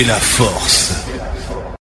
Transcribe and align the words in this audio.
fait 0.00 0.08
la 0.08 0.14
force. 0.14 1.04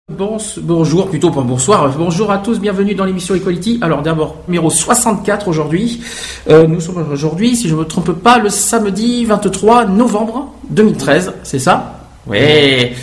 Bon, 0.10 0.38
bonjour, 0.62 1.10
plutôt 1.10 1.30
pas 1.30 1.42
bonsoir. 1.42 1.94
Bonjour 1.96 2.32
à 2.32 2.40
tous, 2.40 2.60
bienvenue 2.60 2.96
dans 2.96 3.06
l'émission 3.06 3.36
Equality. 3.36 3.78
Alors 3.82 4.02
d'abord, 4.02 4.38
numéro 4.48 4.70
64 4.70 5.48
aujourd'hui. 5.48 6.02
Euh, 6.50 6.66
nous 6.66 6.82
sommes 6.82 7.06
aujourd'hui, 7.12 7.56
si 7.56 7.68
je 7.68 7.76
ne 7.76 7.80
me 7.80 7.86
trompe 7.86 8.12
pas, 8.14 8.40
le 8.40 8.50
samedi 8.50 9.26
23 9.26 9.86
novembre 9.86 10.54
2013, 10.72 11.34
c'est 11.44 11.60
ça? 11.60 12.00
Ouais. 12.26 12.94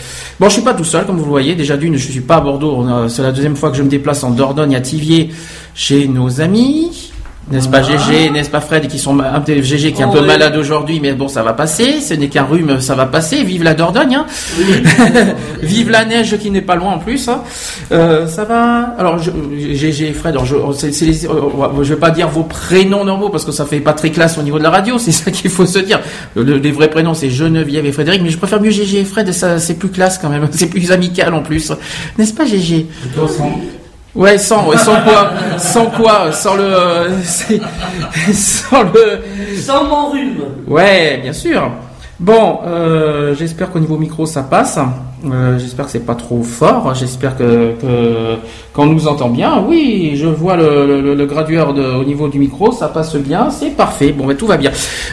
Bon, 0.41 0.49
je 0.49 0.55
suis 0.55 0.63
pas 0.63 0.75
tout 0.75 0.85
seul, 0.85 1.07
comme 1.07 1.19
vous 1.19 1.25
le 1.25 1.31
voyez. 1.31 1.55
Déjà 1.55 1.77
d'une, 1.77 1.97
je 1.97 2.11
suis 2.11 2.21
pas 2.21 2.37
à 2.37 2.41
Bordeaux. 2.41 2.85
C'est 3.09 3.23
la 3.23 3.33
deuxième 3.33 3.57
fois 3.57 3.71
que 3.71 3.77
je 3.77 3.83
me 3.83 3.89
déplace 3.89 4.25
en 4.25 4.31
Dordogne, 4.31 4.75
à 4.75 4.81
Tivier, 4.81 5.31
chez 5.75 6.09
nos 6.09 6.41
amis. 6.41 7.13
N'est-ce 7.49 7.69
pas 7.69 7.81
GG, 7.81 8.31
n'est-ce 8.31 8.51
pas 8.51 8.61
Fred, 8.61 8.89
qui 8.89 8.99
sont 8.99 9.19
un 9.21 9.39
peu 9.41 9.63
GG 9.63 9.93
qui 9.93 10.01
est 10.03 10.05
un 10.05 10.09
peu 10.09 10.21
malade 10.27 10.57
aujourd'hui, 10.57 10.99
mais 11.01 11.13
bon, 11.13 11.29
ça 11.29 11.45
va 11.45 11.53
passer. 11.53 12.01
Ce 12.01 12.13
n'est 12.15 12.29
qu'un 12.29 12.43
rhume, 12.43 12.81
ça 12.81 12.97
va 12.97 13.07
passer. 13.07 13.45
Vive 13.45 13.63
la 13.63 13.75
Dordogne, 13.75 14.17
hein. 14.17 14.27
Vive 15.63 15.91
la 15.91 16.05
neige 16.05 16.37
qui 16.39 16.51
n'est 16.51 16.61
pas 16.61 16.75
loin 16.75 16.95
en 16.95 16.99
plus. 16.99 17.29
hein. 17.29 17.43
Euh, 17.93 18.27
ça 18.27 18.45
va. 18.45 18.95
Alors 18.99 19.19
je- 19.21 19.31
GG, 19.75 20.13
Fred, 20.13 20.35
alors, 20.35 20.45
je, 20.45 20.57
les- 21.05 21.27
euh, 21.27 21.31
je 21.83 21.95
vais 21.95 22.01
pas 22.01 22.11
dire 22.11 22.29
vos 22.29 22.43
prénoms 22.43 23.05
normaux 23.05 23.29
parce 23.29 23.45
que 23.45 23.53
ça 23.53 23.65
fait 23.65 23.79
pas 23.81 23.93
très 23.93 24.11
classe 24.11 24.39
au 24.39 24.43
niveau 24.43 24.59
de 24.59 24.65
la 24.65 24.71
radio. 24.71 24.99
C'est 25.07 25.13
ça 25.13 25.31
qu'il 25.31 25.51
faut 25.51 25.67
se 25.67 25.79
dire. 25.79 26.01
Le- 26.35 26.57
les 26.59 26.73
vrais 26.73 26.91
prénoms 26.91 27.15
c'est 27.15 27.31
Geneviève 27.31 27.87
et 27.87 27.93
Frédéric, 27.93 28.23
mais 28.23 28.31
je 28.31 28.39
préfère 28.39 28.61
mieux 28.61 28.71
GG 28.71 29.01
et 29.01 29.05
Fred. 29.05 29.31
Ça 29.33 29.61
c'est 29.61 29.75
plus 29.75 29.89
classe 29.91 30.19
quand 30.19 30.29
même. 30.31 30.49
C'est 30.57 30.67
plus 30.67 30.91
amical 30.91 31.33
en 31.35 31.43
plus, 31.43 31.71
n'est-ce 32.19 32.35
pas 32.35 32.45
GG 32.45 32.87
Ouais, 34.17 34.39
sans, 34.39 34.67
ouais, 34.67 34.79
sans 34.79 35.03
quoi, 35.03 35.31
sans 35.59 35.87
quoi, 35.87 36.33
sans 36.33 36.57
le, 36.57 36.65
euh, 36.65 37.11
sans 38.33 38.83
le, 38.85 39.21
Sans 39.61 39.85
mon 39.85 40.11
rhume. 40.11 40.41
Ouais, 40.67 41.19
bien 41.23 41.35
sûr. 41.35 41.71
Bon, 42.19 42.61
euh, 42.65 43.35
j'espère 43.35 43.71
qu'au 43.71 43.79
niveau 43.79 43.99
micro 43.99 44.25
ça 44.25 44.43
passe. 44.43 44.79
Euh, 45.31 45.59
j'espère 45.59 45.85
que 45.85 45.91
c'est 45.91 46.07
pas 46.07 46.15
trop 46.15 46.43
fort. 46.43 46.95
J'espère 46.95 47.37
que 47.37 47.75
qu'on 48.73 48.87
nous 48.87 49.07
entend 49.07 49.29
bien. 49.29 49.63
Oui, 49.67 50.13
je 50.15 50.27
vois 50.27 50.57
le, 50.57 51.15
le, 51.15 51.27
gradueur 51.27 51.71
au 51.71 52.05
niveau 52.05 52.29
du 52.29 52.39
micro, 52.39 52.73
ça 52.73 52.89
passe 52.89 53.17
bien, 53.17 53.51
c'est 53.51 53.71
parfait. 53.71 54.13
Bon, 54.13 54.27
ben, 54.27 54.35
tout 54.35 54.47
va 54.47 54.57
bien. 54.57 54.71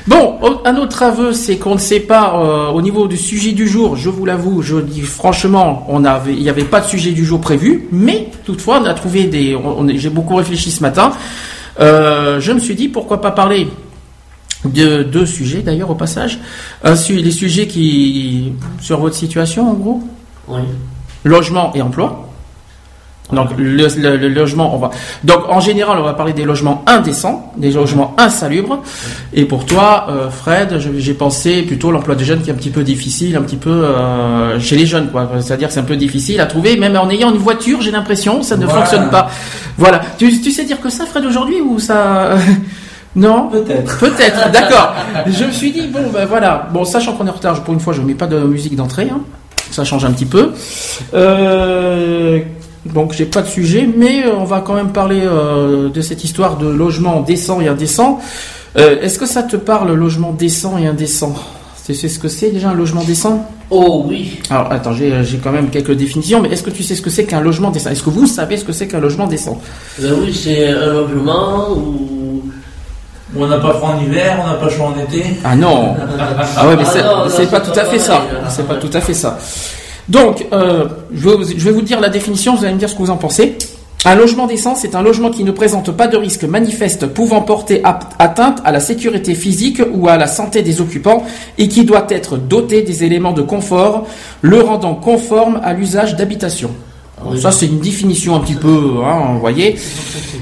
Bon, 0.08 0.40
un 0.64 0.78
autre 0.78 1.04
aveu, 1.04 1.34
c'est 1.34 1.58
qu'on 1.58 1.74
ne 1.74 1.80
sait 1.80 2.00
pas 2.00 2.36
euh, 2.36 2.70
au 2.70 2.82
niveau 2.82 3.08
du 3.08 3.18
sujet 3.18 3.52
du 3.52 3.68
jour. 3.68 3.98
Je 3.98 4.10
vous 4.10 4.26
l'avoue, 4.26 4.62
je 4.62 4.78
dis 4.78 5.02
franchement, 5.02 5.86
on 5.90 6.06
avait, 6.06 6.34
il 6.34 6.42
n'y 6.42 6.50
avait 6.50 6.64
pas 6.64 6.80
de 6.80 6.86
sujet 6.86 7.12
du 7.12 7.26
jour 7.26 7.42
prévu, 7.42 7.90
mais 7.92 8.30
toutefois, 8.46 8.80
on 8.82 8.86
a 8.86 8.94
trouvé 8.94 9.26
des. 9.26 9.58
J'ai 9.96 10.10
beaucoup 10.10 10.36
réfléchi 10.36 10.72
ce 10.72 10.82
matin. 10.82 11.12
Je 11.80 12.52
me 12.52 12.60
suis 12.60 12.76
dit 12.76 12.88
pourquoi 12.88 13.20
pas 13.20 13.32
parler 13.32 13.68
de 14.66 15.04
deux 15.04 15.26
sujets 15.26 15.60
d'ailleurs 15.62 15.90
au 15.90 15.96
passage. 15.96 16.40
Un 16.84 16.96
su- 16.96 17.16
les 17.16 17.32
sujets 17.32 17.68
qui 17.68 18.54
sur 18.82 19.00
votre 19.00 19.16
situation 19.16 19.70
en 19.70 19.74
gros, 19.74 20.04
Oui. 20.48 20.62
logement 21.24 21.72
et 21.76 21.82
emploi. 21.82 22.30
Donc 23.32 23.50
le, 23.58 23.64
le- 23.78 24.18
le 24.18 24.28
logement, 24.30 24.76
on 24.76 24.78
va. 24.80 24.92
Donc 25.24 25.44
en 25.50 25.60
général, 25.62 25.98
on 25.98 26.04
va 26.04 26.14
parler 26.14 26.34
des 26.34 26.44
logements 26.44 26.84
indécents, 26.86 27.52
des 27.58 27.72
logements 27.72 28.14
insalubres. 28.20 28.84
Et 29.34 29.46
pour 29.46 29.66
toi, 29.66 30.08
euh, 30.10 30.30
Fred, 30.30 30.78
j'ai 30.98 31.14
pensé 31.14 31.64
plutôt 31.64 31.90
l'emploi 31.90 32.16
des 32.16 32.26
jeunes 32.26 32.42
qui 32.42 32.50
est 32.50 32.54
un 32.54 32.58
petit 32.58 32.70
peu 32.70 32.84
difficile, 32.84 33.36
un 33.38 33.42
petit 33.42 33.56
peu 33.56 33.70
euh, 33.72 34.60
chez 34.60 34.76
les 34.76 34.86
jeunes, 34.86 35.10
quoi. 35.10 35.30
C'est-à-dire 35.40 35.70
que 35.70 35.74
c'est 35.74 35.80
un 35.80 35.84
peu 35.84 35.96
difficile 35.96 36.42
à 36.42 36.46
trouver, 36.46 36.76
même 36.78 36.96
en 36.98 37.10
ayant 37.10 37.32
une 37.32 37.38
voiture, 37.38 37.82
j'ai 37.82 37.92
l'impression, 37.92 38.44
ça 38.44 38.58
ne 38.58 38.66
Voilà. 38.66 38.82
fonctionne 38.82 39.10
pas. 39.10 39.30
Voilà. 39.78 40.02
Tu, 40.20 40.40
tu 40.42 40.52
sais 40.52 40.66
dire 40.66 40.80
que 40.82 40.90
ça, 40.90 41.06
Fred, 41.06 41.26
aujourd'hui 41.26 41.62
ou 41.62 41.80
ça 41.80 42.32
Non 43.16 43.48
Peut-être. 43.50 43.98
Peut-être, 44.00 44.52
d'accord. 44.52 44.94
Je 45.28 45.44
me 45.46 45.52
suis 45.52 45.72
dit, 45.72 45.88
bon, 45.88 46.10
ben 46.14 46.26
voilà. 46.26 46.68
Bon, 46.74 46.84
sachant 46.86 47.14
qu'on 47.14 47.28
est 47.28 47.30
en 47.30 47.34
retard, 47.34 47.64
pour 47.64 47.74
une 47.74 47.80
fois, 47.80 47.94
je 47.94 48.02
ne 48.02 48.08
mets 48.08 48.16
pas 48.16 48.28
de 48.28 48.40
musique 48.40 48.76
d'entrée. 48.76 49.08
hein. 49.12 49.22
Ça 49.72 49.84
change 49.84 50.06
un 50.06 50.12
petit 50.12 50.26
peu. 50.26 50.52
Euh, 51.14 52.40
donc, 52.86 53.14
j'ai 53.14 53.26
pas 53.26 53.42
de 53.42 53.48
sujet, 53.48 53.88
mais 53.96 54.26
euh, 54.26 54.32
on 54.38 54.44
va 54.44 54.62
quand 54.62 54.74
même 54.74 54.92
parler 54.92 55.22
euh, 55.24 55.90
de 55.90 56.02
cette 56.02 56.24
histoire 56.24 56.58
de 56.58 56.68
logement 56.68 57.22
décent 57.22 57.62
et 57.62 57.68
indécent. 57.68 58.20
Euh, 58.78 59.00
Est-ce 59.02 59.20
que 59.20 59.26
ça 59.26 59.44
te 59.44 59.56
parle, 59.56 59.94
logement 59.94 60.32
décent 60.32 60.78
et 60.78 60.88
indécent? 60.88 61.34
Tu 61.86 61.94
sais 61.94 62.08
ce 62.08 62.18
que 62.18 62.28
c'est 62.30 62.50
déjà 62.50 62.70
un 62.70 62.74
logement 62.74 63.04
décent? 63.04 63.46
Oh 63.70 64.06
oui. 64.08 64.40
Alors, 64.50 64.72
attends, 64.72 64.94
j'ai 64.94 65.24
j'ai 65.24 65.38
quand 65.38 65.52
même 65.52 65.70
quelques 65.70 65.92
définitions, 65.92 66.42
mais 66.42 66.50
est-ce 66.50 66.64
que 66.64 66.70
tu 66.70 66.82
sais 66.84 66.96
ce 66.96 67.02
que 67.02 67.10
c'est 67.10 67.26
qu'un 67.26 67.42
logement 67.42 67.72
décent? 67.72 67.90
Est-ce 67.90 68.04
que 68.04 68.10
vous 68.10 68.26
savez 68.28 68.56
ce 68.58 68.64
que 68.64 68.72
c'est 68.72 68.88
qu'un 68.88 69.00
logement 69.02 69.28
décent? 69.28 69.60
Ben 70.00 70.14
oui, 70.22 70.34
c'est 70.34 70.70
un 70.70 70.94
logement 70.94 71.72
où. 71.76 72.23
On 73.36 73.48
n'a 73.48 73.58
pas 73.58 73.74
froid 73.74 73.96
en 73.98 74.04
hiver, 74.04 74.40
on 74.44 74.48
n'a 74.48 74.56
pas 74.56 74.70
chaud 74.70 74.84
en 74.84 75.00
été. 75.00 75.24
Ah 75.44 75.56
non 75.56 75.96
Ah 76.58 76.68
ouais, 76.68 76.76
mais 76.76 76.84
Ah 76.86 77.26
c'est 77.30 77.50
pas 77.50 77.60
pas 77.60 77.66
tout 77.66 77.80
à 77.80 77.86
fait 77.86 78.00
ça. 78.00 78.22
C'est 78.50 78.68
pas 78.68 78.76
tout 78.76 78.90
à 78.94 79.02
fait 79.02 79.14
ça. 79.14 79.38
Donc, 80.10 80.46
euh, 80.52 80.86
je, 81.14 81.30
vais 81.30 81.36
vous, 81.36 81.44
je 81.44 81.64
vais 81.64 81.72
vous 81.72 81.82
dire 81.82 82.00
la 82.00 82.10
définition, 82.10 82.56
vous 82.56 82.66
allez 82.66 82.74
me 82.74 82.80
dire 82.80 82.90
ce 82.90 82.94
que 82.96 83.00
vous 83.00 83.10
en 83.10 83.18
pensez. 83.18 83.58
Un 84.06 84.16
logement 84.16 84.48
décent, 84.48 84.76
c'est 84.76 84.96
un 84.96 85.02
logement 85.02 85.30
qui 85.30 85.46
ne 85.46 85.52
présente 85.52 85.92
pas 85.92 86.08
de 86.08 86.18
risque 86.18 86.44
manifeste 86.44 87.08
pouvant 87.08 87.42
porter 87.42 87.82
atteinte 88.20 88.62
à 88.66 88.74
la 88.74 88.82
sécurité 88.82 89.34
physique 89.34 89.82
ou 89.94 90.10
à 90.10 90.18
la 90.18 90.28
santé 90.28 90.62
des 90.62 90.82
occupants 90.82 91.24
et 91.58 91.70
qui 91.70 91.86
doit 91.86 92.06
être 92.10 92.36
doté 92.36 92.82
des 92.82 93.06
éléments 93.06 93.32
de 93.32 93.42
confort, 93.42 94.06
le 94.42 94.60
rendant 94.60 94.96
conforme 94.96 95.62
à 95.64 95.72
l'usage 95.72 96.18
d'habitation. 96.18 96.72
Alors, 97.26 97.38
Ça, 97.42 97.52
c'est 97.52 97.68
une 97.68 97.80
définition 97.80 98.36
un 98.36 98.40
petit 98.40 98.56
peu, 98.56 98.98
hein, 99.06 99.34
vous 99.34 99.40
voyez. 99.40 99.76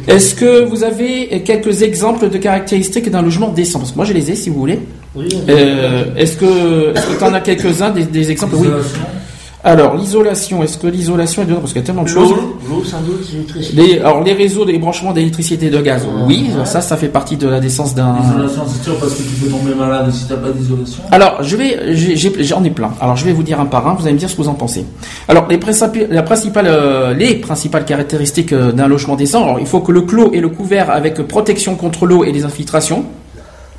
Est-ce 0.07 0.33
que 0.35 0.63
vous 0.65 0.83
avez 0.83 1.41
quelques 1.45 1.81
exemples 1.83 2.29
de 2.29 2.37
caractéristiques 2.37 3.09
d'un 3.09 3.21
logement 3.21 3.49
décent? 3.49 3.79
Parce 3.79 3.91
que 3.91 3.95
moi, 3.97 4.05
je 4.05 4.13
les 4.13 4.31
ai, 4.31 4.35
si 4.35 4.49
vous 4.49 4.59
voulez. 4.59 4.79
Oui, 5.15 5.27
Euh, 5.49 6.05
est-ce 6.15 6.37
que 6.37 6.93
est-ce 6.95 7.05
que 7.07 7.17
tu 7.17 7.23
en 7.23 7.33
as 7.33 7.41
quelques-uns 7.41 7.89
des, 7.91 8.03
des 8.05 8.31
exemples? 8.31 8.55
Oui. 8.57 8.67
Alors 9.63 9.95
l'isolation, 9.95 10.63
est-ce 10.63 10.77
que 10.77 10.87
l'isolation 10.87 11.43
est 11.43 11.45
dedans 11.45 11.59
Parce 11.59 11.73
qu'il 11.73 11.81
y 11.81 11.83
a 11.83 11.85
tellement 11.85 12.03
de 12.03 12.07
choses. 12.07 12.31
l'eau, 12.31 12.57
l'eau 12.67 12.83
sans 12.83 12.99
doute, 13.01 13.21
c'est 13.23 13.33
l'électricité. 13.33 13.81
Les, 13.81 13.99
alors 13.99 14.23
les 14.23 14.33
réseaux 14.33 14.65
des 14.65 14.79
branchements 14.79 15.13
d'électricité 15.13 15.67
et 15.67 15.69
de 15.69 15.79
gaz, 15.79 16.07
oui, 16.25 16.49
ça, 16.65 16.81
ça 16.81 16.97
fait 16.97 17.09
partie 17.09 17.37
de 17.37 17.47
la 17.47 17.59
décence 17.59 17.93
d'un. 17.93 18.15
L'isolation, 18.21 18.63
c'est 18.67 18.83
sûr, 18.83 18.97
parce 18.99 19.13
que 19.13 19.21
tu 19.21 19.29
peux 19.35 19.49
tomber 19.49 19.75
malade 19.75 20.11
si 20.11 20.27
t'as 20.27 20.37
pas 20.37 20.49
d'isolation. 20.49 21.03
Alors, 21.11 21.43
je 21.43 21.55
vais, 21.55 21.95
j'en 22.43 22.63
ai 22.63 22.71
plein. 22.71 22.91
Alors, 22.99 23.15
je 23.15 23.25
vais 23.25 23.33
vous 23.33 23.43
dire 23.43 23.59
un 23.59 23.65
par 23.65 23.87
un. 23.87 23.93
Vous 23.93 24.03
allez 24.03 24.13
me 24.13 24.19
dire 24.19 24.29
ce 24.29 24.35
que 24.35 24.41
vous 24.41 24.49
en 24.49 24.55
pensez. 24.55 24.85
Alors, 25.27 25.47
les 25.47 25.59
principales, 25.59 26.07
la 26.09 26.23
principale, 26.23 26.67
euh, 26.67 27.13
les 27.13 27.35
principales 27.35 27.85
caractéristiques 27.85 28.53
euh, 28.53 28.71
d'un 28.71 28.87
logement 28.87 29.15
décent. 29.15 29.43
Alors, 29.43 29.59
il 29.59 29.67
faut 29.67 29.81
que 29.81 29.91
le 29.91 30.01
clos 30.01 30.31
et 30.33 30.39
le 30.39 30.49
couvert 30.49 30.89
avec 30.89 31.21
protection 31.27 31.75
contre 31.75 32.07
l'eau 32.07 32.23
et 32.23 32.31
les 32.31 32.45
infiltrations. 32.45 33.05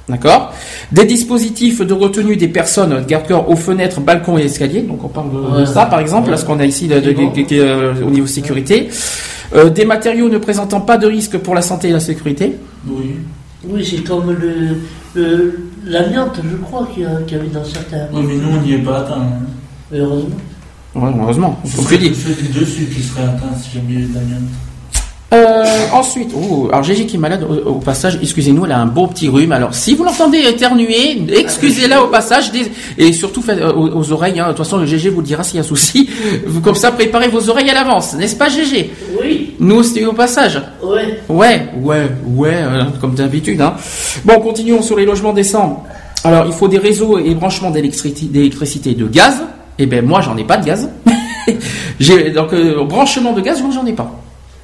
D'accord. 0.08 0.52
Des 0.90 1.04
dispositifs 1.04 1.80
de 1.80 1.94
retenue 1.94 2.36
des 2.36 2.48
personnes, 2.48 3.04
garde-corps 3.06 3.48
aux 3.48 3.56
fenêtres, 3.56 4.00
balcons 4.00 4.37
et 4.37 4.43
escaliers. 4.44 4.82
Donc, 4.82 5.04
on 5.04 5.08
parle 5.08 5.31
de, 5.31 5.37
de 5.37 5.60
Ouais. 5.60 5.66
ça, 5.66 5.87
par 5.87 6.00
exemple, 6.00 6.31
là, 6.31 6.37
ce 6.37 6.44
qu'on 6.44 6.58
a 6.58 6.64
ici 6.66 6.88
de- 6.88 6.96
de- 7.00 7.12
de- 7.12 7.14
de- 7.14 7.44
euh, 7.52 7.94
au 8.06 8.10
niveau 8.10 8.26
sécurité. 8.26 8.88
Euh, 9.54 9.70
des 9.70 9.84
matériaux 9.84 10.28
ne 10.28 10.38
présentant 10.38 10.81
pas 10.81 10.96
de 10.96 11.06
risque 11.06 11.38
pour 11.38 11.54
la 11.54 11.62
santé 11.62 11.88
et 11.88 11.93
la 11.93 12.00
sécurité. 12.00 12.54
Oui. 12.87 13.14
Oui, 13.69 13.87
c'est 13.88 14.02
comme 14.02 14.31
le, 14.32 14.76
le- 15.14 15.60
l'amiante, 15.87 16.40
je 16.43 16.56
crois, 16.56 16.88
qu'il 16.93 17.05
y, 17.05 17.06
a- 17.06 17.20
qu'il 17.26 17.37
y 17.37 17.40
avait 17.40 17.48
dans 17.50 17.64
certains. 17.64 18.06
Oui, 18.12 18.25
mais 18.26 18.34
nous, 18.37 18.56
on 18.58 18.60
n'y 18.60 18.72
est 18.72 18.78
pas 18.78 18.98
atteint. 18.98 19.20
hein. 19.20 19.38
Heureusement. 19.94 20.37
Ouais, 20.96 21.10
heureusement. 21.20 21.60
Ce 21.64 21.81
serait 21.81 21.98
du 21.98 22.08
dessus 22.08 22.84
qui 22.93 23.02
seraient 23.02 23.22
atteints 23.25 23.56
si 23.62 23.76
jamais 23.76 23.87
il 23.90 23.94
y 23.94 23.96
avait 23.98 24.06
de 24.08 24.14
l'amiante. 24.14 24.43
Euh, 25.32 25.64
ensuite, 25.94 26.31
oh, 26.37 26.69
alors 26.70 26.82
Gégé 26.82 27.06
qui 27.06 27.17
est 27.17 27.19
malade 27.19 27.46
au, 27.49 27.70
au 27.70 27.75
passage, 27.76 28.19
excusez-nous, 28.23 28.67
elle 28.67 28.73
a 28.73 28.79
un 28.79 28.87
beau 28.87 29.06
petit 29.06 29.29
rhume. 29.29 29.52
Alors 29.52 29.73
si 29.75 29.94
vous 29.94 30.05
l'entendez 30.05 30.40
éternuer, 30.40 31.23
excusez-la 31.34 32.02
au 32.02 32.08
passage 32.08 32.52
des- 32.52 32.70
et 32.99 33.12
surtout 33.14 33.40
faites, 33.40 33.58
euh, 33.58 33.73
aux, 33.73 33.88
aux 33.96 34.12
oreilles. 34.12 34.38
hein. 34.40 34.44
De 34.44 34.49
toute 34.50 34.58
façon, 34.58 34.76
le 34.76 34.84
Gégé 34.87 35.08
vous 35.08 35.20
le 35.20 35.26
dira 35.26 35.43
s'il 35.43 35.55
y 35.56 35.58
a 35.58 35.62
un 35.62 35.67
souci. 35.67 36.11
Vous, 36.46 36.61
comme 36.61 36.75
ça, 36.75 36.93
préparez 36.93 37.29
vos 37.29 37.49
oreilles 37.49 37.70
à 37.70 37.75
l'avance, 37.75 38.14
n'est-ce 38.14 38.37
pas 38.37 38.49
Gégé? 38.50 38.93
Oui, 39.23 39.55
Nous, 39.58 39.82
c'était 39.82 40.05
au 40.05 40.12
passage. 40.12 40.61
ouais. 40.82 41.20
Ouais, 41.29 41.69
ouais, 41.81 42.02
ouais, 42.26 42.50
euh, 42.55 42.82
comme 43.00 43.14
d'habitude. 43.14 43.61
Hein. 43.62 43.75
Bon, 44.26 44.38
continuons 44.40 44.82
sur 44.82 44.96
les 44.99 45.06
logements 45.06 45.32
décents. 45.32 45.82
Alors, 46.25 46.44
il 46.46 46.52
faut 46.52 46.69
des 46.69 46.79
réseaux 46.79 47.19
et 47.19 47.34
branchements 47.34 47.70
d'électricité 47.70 48.90
et 48.90 48.94
de 48.94 49.06
gaz. 49.06 49.37
Eh 49.79 49.87
ben, 49.87 50.05
moi, 50.05 50.20
j'en 50.20 50.37
ai 50.37 50.44
pas 50.44 50.58
de 50.58 50.67
gaz. 50.67 50.88
Donc 52.34 52.52
euh, 52.52 52.84
branchement 52.84 53.32
de 53.32 53.40
gaz, 53.40 53.61
moi, 53.62 53.70
j'en 53.75 53.87
ai 53.87 53.93
pas. 53.93 54.11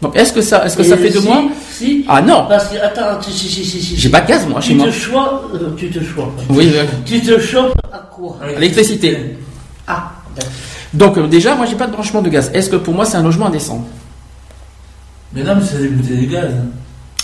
Donc, 0.00 0.16
est-ce 0.16 0.32
que 0.32 0.40
ça, 0.40 0.64
est-ce 0.64 0.76
que 0.76 0.84
ça 0.84 0.96
fait 0.96 1.10
de 1.10 1.18
moi 1.18 1.42
Si. 1.72 2.04
Ah 2.08 2.22
non. 2.22 2.46
Parce 2.48 2.68
que, 2.68 2.76
attends, 2.76 3.20
si, 3.20 3.32
si, 3.32 3.48
si, 3.48 3.64
si, 3.64 3.82
si. 3.82 3.96
J'ai 3.96 4.08
pas 4.08 4.20
de 4.20 4.28
gaz, 4.28 4.46
moi, 4.46 4.60
chez 4.60 4.70
tu 4.70 4.76
moi. 4.76 4.86
Te 4.86 4.92
choix, 4.92 5.44
euh, 5.54 5.70
tu 5.76 5.90
te 5.90 6.02
choix. 6.02 6.32
Oui, 6.50 6.70
euh, 6.74 6.84
Tu 7.04 7.20
te 7.20 7.38
chopes 7.40 7.74
à 7.92 7.98
quoi? 7.98 8.38
L'électricité. 8.54 9.36
Ah. 9.86 10.12
Donc, 10.94 11.18
euh, 11.18 11.26
déjà, 11.26 11.56
moi, 11.56 11.66
j'ai 11.66 11.74
pas 11.74 11.86
de 11.86 11.92
branchement 11.92 12.22
de 12.22 12.28
gaz. 12.28 12.50
Est-ce 12.54 12.70
que 12.70 12.76
pour 12.76 12.94
moi, 12.94 13.04
c'est 13.04 13.16
un 13.16 13.22
logement 13.24 13.46
indécent? 13.46 13.84
Mais 15.34 15.42
non, 15.42 15.56
mais 15.56 15.62
c'est 15.68 15.78
des 15.82 15.88
bouteilles 15.88 16.26
de 16.26 16.32
gaz. 16.32 16.50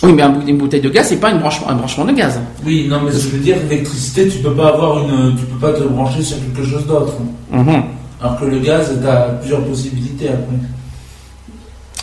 Oui, 0.02 0.12
mais 0.12 0.22
une 0.46 0.58
bouteille 0.58 0.80
de 0.80 0.90
gaz, 0.90 1.06
c'est 1.08 1.16
pas 1.16 1.30
une 1.30 1.38
branchement, 1.38 1.70
un 1.70 1.76
branchement 1.76 2.04
de 2.04 2.12
gaz. 2.12 2.38
Oui, 2.66 2.86
non, 2.90 3.00
mais 3.02 3.12
ce 3.12 3.18
que 3.18 3.22
je 3.22 3.28
veux 3.36 3.38
dire, 3.38 3.56
l'électricité, 3.70 4.28
tu 4.28 4.38
peux 4.38 4.52
pas 4.52 4.68
avoir 4.68 4.98
une, 4.98 5.36
tu 5.36 5.44
peux 5.46 5.58
pas 5.58 5.72
te 5.72 5.84
brancher 5.84 6.22
sur 6.22 6.36
quelque 6.38 6.68
chose 6.68 6.86
d'autre. 6.86 7.14
Mhm. 7.50 7.84
Alors 8.20 8.38
que 8.38 8.44
le 8.46 8.58
gaz, 8.58 8.92
t'as 9.02 9.28
plusieurs 9.40 9.64
possibilités 9.64 10.28
après. 10.28 10.56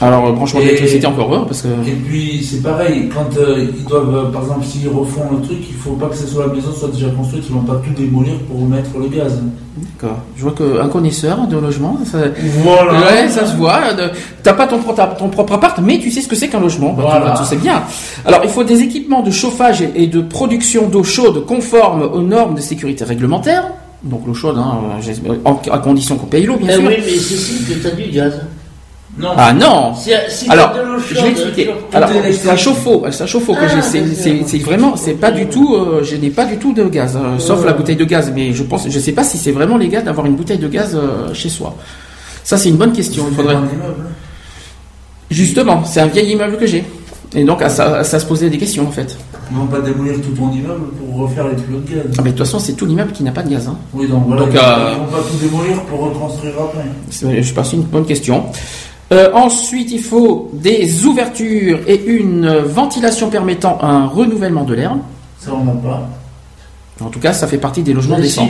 Alors, 0.02 0.26
euh, 0.28 0.32
branchement 0.32 0.60
Et- 0.62 0.64
d'électricité 0.66 1.06
encore 1.06 1.32
heureux, 1.34 1.46
parce 1.46 1.62
que. 1.62 1.68
Et 1.68 1.92
puis 2.08 2.44
c'est 2.44 2.64
pareil, 2.64 3.08
quand 3.14 3.38
euh, 3.38 3.68
ils 3.78 3.86
doivent, 3.86 4.16
euh, 4.16 4.32
par 4.32 4.42
exemple, 4.44 4.66
s'ils 4.66 4.90
refont 4.90 5.22
le 5.32 5.42
truc, 5.46 5.60
il 5.70 5.76
faut 5.76 5.92
pas 5.92 6.08
que 6.08 6.16
ce 6.16 6.26
soit 6.28 6.48
la 6.48 6.54
maison 6.54 6.72
soit 6.72 6.90
déjà 6.90 7.10
construite, 7.10 7.44
ils 7.48 7.54
vont 7.54 7.62
pas 7.62 7.76
tout 7.86 7.94
démolir 7.96 8.34
pour 8.50 8.62
remettre 8.62 8.90
le 9.00 9.08
gaz. 9.08 9.40
D'accord. 9.78 10.18
Je 10.36 10.42
vois 10.42 10.54
qu'un 10.54 10.88
connaisseur 10.90 11.46
de 11.48 11.58
logement, 11.58 11.98
ça, 12.04 12.18
Voilà. 12.64 12.94
Ouais, 13.00 13.30
ça 13.30 13.46
se 13.46 13.56
voit. 13.56 13.80
euh, 14.00 14.10
T'as 14.44 14.54
pas 14.54 14.66
ton, 14.68 14.80
ton 14.80 15.30
propre 15.30 15.54
appart, 15.54 15.80
mais 15.82 16.00
tu 16.00 16.10
sais 16.12 16.22
ce 16.22 16.28
que 16.28 16.36
c'est 16.36 16.48
qu'un 16.50 16.60
logement. 16.60 16.94
Bah, 16.94 17.04
tu- 17.04 17.10
Voilà. 17.20 17.36
Tu, 17.38 17.46
sais 17.46 17.56
bien. 17.58 17.84
Alors, 18.26 18.42
il 18.44 18.50
faut 18.50 18.64
des 18.64 18.82
équipements 18.82 19.22
de 19.22 19.30
chauffage 19.32 19.82
et, 19.96 20.08
de 20.08 20.22
production 20.22 20.88
d'eau 20.90 21.04
chaude 21.04 21.46
conformes 21.46 22.02
aux 22.02 22.22
normes 22.22 22.56
de 22.56 22.62
sécurité 22.62 23.04
réglementaires. 23.06 23.66
Donc 24.04 24.26
l'eau 24.26 24.34
chaude, 24.34 24.58
hein, 24.58 24.80
à 25.72 25.78
condition 25.78 26.16
qu'on 26.18 26.26
paye 26.26 26.46
l'eau, 26.48 26.58
bien 26.58 26.70
Eh 26.72 26.74
sûr. 26.80 26.84
oui, 26.88 26.96
mais 26.98 27.12
c'est 27.12 27.36
si 27.36 27.64
que 27.66 27.74
t'as 27.88 27.96
du 27.96 28.10
gaz. 28.10 28.42
Non. 29.20 29.30
Ah 29.38 29.52
non 29.54 29.94
Si, 29.94 30.10
si 30.30 30.50
Alors, 30.50 30.74
je 31.10 31.14
vais 31.22 31.30
expliquer. 31.32 31.66
tu- 31.92 31.96
Alors, 31.98 32.10
c'est 32.32 32.50
un 32.50 32.56
chauffe-eau, 32.56 33.04
c'est 33.12 33.24
un 33.24 33.28
chauffe-eau 33.28 33.54
que 33.54 33.60
Ah, 33.64 33.82
j'ai. 33.92 34.44
C'est- 34.46 34.58
vraiment, 34.60 34.96
c'est 34.96 35.14
pas 35.16 35.32
du 35.32 35.48
tout. 35.48 35.76
euh, 35.76 36.02
je 36.04 36.16
n'ai 36.16 36.30
pas 36.30 36.46
du 36.46 36.58
tout 36.58 36.74
de 36.74 36.84
gaz, 36.86 37.18
euh, 37.18 37.38
sauf 37.38 37.66
la 37.66 37.74
bouteille 37.74 37.98
de 37.98 38.06
gaz. 38.06 38.32
Mais 38.34 38.54
je 38.54 38.64
pense, 38.64 38.88
je 38.90 39.00
sais 39.00 39.12
pas 39.12 39.24
si 39.24 39.38
c'est 39.38 39.52
vraiment 39.52 39.78
légal 39.78 40.04
d'avoir 40.06 40.26
une 40.28 40.36
bouteille 40.36 40.60
de 40.60 40.68
gaz 40.68 40.96
euh, 40.96 41.34
chez 41.34 41.50
soi. 41.50 41.76
Ça, 42.44 42.58
c'est 42.58 42.70
une 42.70 42.78
bonne 42.78 42.94
question. 42.94 43.26
Il 43.30 43.36
faudrait. 43.36 43.54
Immeuble. 43.56 44.06
Justement, 45.30 45.84
c'est 45.86 46.00
un 46.02 46.08
vieil 46.08 46.32
immeuble 46.32 46.58
que 46.58 46.66
j'ai. 46.66 46.84
Et 47.34 47.44
donc, 47.46 47.62
ça, 47.68 48.04
ça 48.04 48.20
se 48.20 48.26
posait 48.26 48.50
des 48.50 48.58
questions, 48.58 48.86
en 48.88 48.92
fait. 48.92 49.18
Ils 49.52 49.58
vont 49.58 49.66
pas 49.66 49.80
démolir 49.80 50.16
tout 50.16 50.32
ton 50.32 50.52
immeuble 50.52 50.88
pour 51.00 51.16
refaire 51.24 51.48
les 51.48 51.56
tuyaux 51.56 51.80
de 51.80 51.94
gaz. 51.94 52.04
Ah, 52.18 52.22
mais 52.24 52.32
de 52.32 52.38
toute 52.38 52.46
façon, 52.46 52.60
c'est 52.60 52.74
tout 52.74 52.86
l'immeuble 52.86 53.12
qui 53.14 53.24
n'a 53.24 53.32
pas 53.32 53.44
de 53.44 53.50
gaz. 53.50 53.68
Hein. 53.68 53.78
Oui, 53.94 54.08
donc 54.08 54.24
voilà, 54.28 54.42
Donc, 54.42 54.52
ils, 54.54 54.58
euh, 54.58 54.96
vont 54.96 55.06
pas 55.12 55.20
tout 55.30 55.38
démolir 55.42 55.82
pour 55.84 56.00
reconstruire 56.02 56.54
après. 56.60 56.86
Je 57.42 57.54
pense 57.54 57.66
que 57.68 57.72
c'est 57.72 57.78
une 57.78 57.84
bonne 57.84 58.06
question. 58.06 58.46
Euh, 59.12 59.30
ensuite, 59.34 59.92
il 59.92 60.02
faut 60.02 60.50
des 60.54 61.06
ouvertures 61.06 61.80
et 61.88 62.02
une 62.06 62.48
ventilation 62.60 63.30
permettant 63.30 63.78
un 63.82 64.06
renouvellement 64.08 64.64
de 64.64 64.74
l'air. 64.74 64.96
Ça, 65.40 65.52
on 65.54 65.66
n'a 65.66 65.74
pas. 65.74 66.10
En 67.04 67.10
tout 67.10 67.20
cas, 67.20 67.34
ça 67.34 67.48
fait 67.48 67.58
partie 67.58 67.82
des 67.84 67.94
logements 67.94 68.20
décents. 68.20 68.48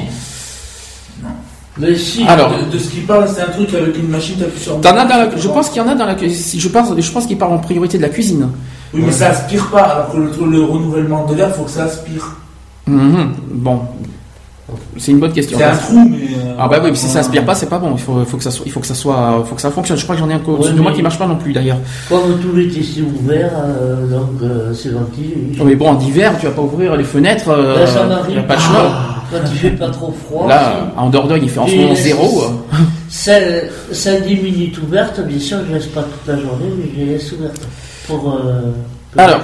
Alors, 2.27 2.51
De, 2.65 2.71
de 2.73 2.77
ce 2.77 2.89
qu'il 2.89 3.05
parle, 3.05 3.27
c'est 3.33 3.41
un 3.41 3.47
truc 3.47 3.73
avec 3.73 3.97
une 3.97 4.09
machine, 4.09 4.37
t'appuies 4.37 4.59
sur. 4.59 4.79
T'en 4.81 4.95
as 4.97 5.05
dans 5.05 5.17
la- 5.17 5.35
je 5.37 5.47
pense 5.47 5.69
qu'il 5.69 5.81
y 5.81 5.85
en 5.85 5.87
a 5.87 5.95
dans 5.95 6.05
la 6.05 6.15
cuisine. 6.15 6.59
Je 6.59 6.67
pense, 6.67 6.89
je 6.99 7.11
pense 7.11 7.25
qu'il 7.25 7.37
parle 7.37 7.53
en 7.53 7.59
priorité 7.59 7.97
de 7.97 8.03
la 8.03 8.09
cuisine. 8.09 8.49
Oui, 8.93 9.01
mais 9.05 9.11
ça 9.11 9.29
aspire 9.29 9.65
pas, 9.67 9.81
alors 9.83 10.11
que 10.11 10.17
le, 10.17 10.51
le 10.51 10.63
renouvellement 10.63 11.25
de 11.25 11.33
l'air, 11.35 11.55
faut 11.55 11.63
que 11.63 11.71
ça 11.71 11.85
aspire. 11.85 12.35
Mhm. 12.87 13.31
Bon, 13.53 13.79
c'est 14.97 15.11
une 15.11 15.19
bonne 15.19 15.31
question. 15.33 15.57
C'est 15.57 15.63
un 15.63 15.75
trou, 15.75 16.07
mais. 16.09 16.17
euh, 16.17 16.53
Ah 16.59 16.67
bah 16.67 16.79
oui, 16.83 16.89
mais 16.91 16.95
si 16.95 17.07
ça 17.07 17.19
aspire 17.19 17.43
pas, 17.45 17.55
c'est 17.55 17.67
pas 17.69 17.79
bon. 17.79 17.91
Il 17.93 17.99
faut, 17.99 18.23
faut 18.25 18.37
que 18.37 18.43
ça 18.43 18.51
soit, 18.51 18.63
il 18.65 18.71
faut 18.71 18.79
que 18.79 18.87
ça 18.87 18.93
soit, 18.95 19.43
faut 19.47 19.55
que 19.55 19.61
ça 19.61 19.71
fonctionne. 19.71 19.97
Je 19.97 20.03
crois 20.03 20.15
que 20.15 20.21
j'en 20.21 20.29
ai 20.29 20.33
un 20.33 20.41
Ouais, 20.45 20.71
de 20.71 20.79
moi 20.81 20.91
qui 20.91 21.01
marche 21.01 21.17
pas 21.19 21.27
non 21.27 21.35
plus 21.37 21.53
d'ailleurs. 21.53 21.77
Comme 22.09 22.39
tous 22.41 22.55
les 22.55 22.67
TC 22.67 23.01
ouverts, 23.01 23.51
euh, 23.65 24.07
donc 24.07 24.41
euh, 24.43 24.73
c'est. 24.73 24.89
Oh, 25.59 25.63
mais 25.63 25.75
bon, 25.75 25.89
en 25.89 25.99
hiver, 25.99 26.33
tu 26.39 26.45
vas 26.45 26.51
pas 26.51 26.61
ouvrir 26.61 26.95
les 26.95 27.03
fenêtres. 27.03 27.49
Euh, 27.49 27.79
Là, 27.79 27.87
ça 27.87 28.03
y 28.05 28.07
m'arrive. 28.09 28.37
a 28.39 28.43
pas 28.43 28.55
de 28.55 28.61
choix. 28.61 28.91
Ah, 28.91 29.15
Quand 29.31 29.37
il 29.51 29.57
fait 29.57 29.69
pas 29.71 29.89
trop 29.89 30.13
froid. 30.27 30.47
Là, 30.47 30.93
en 30.97 31.09
Dordogne, 31.09 31.41
il 31.43 31.49
fait 31.49 31.59
en 31.59 31.67
ce 31.67 31.75
moment 31.75 31.95
zéro. 31.95 32.43
Celle, 33.09 33.69
celle 33.91 34.23
10 34.23 34.35
minutes 34.37 34.77
ouverte, 34.81 35.19
bien 35.25 35.39
sûr, 35.39 35.57
je 35.67 35.73
laisse 35.73 35.87
pas 35.87 36.03
toute 36.03 36.27
la 36.27 36.41
journée, 36.41 36.65
mais 36.77 36.85
je 36.93 36.99
les 36.99 37.05
laisse 37.13 37.31
ouvertes. 37.31 37.61
Pour. 38.07 38.39
Alors. 39.17 39.39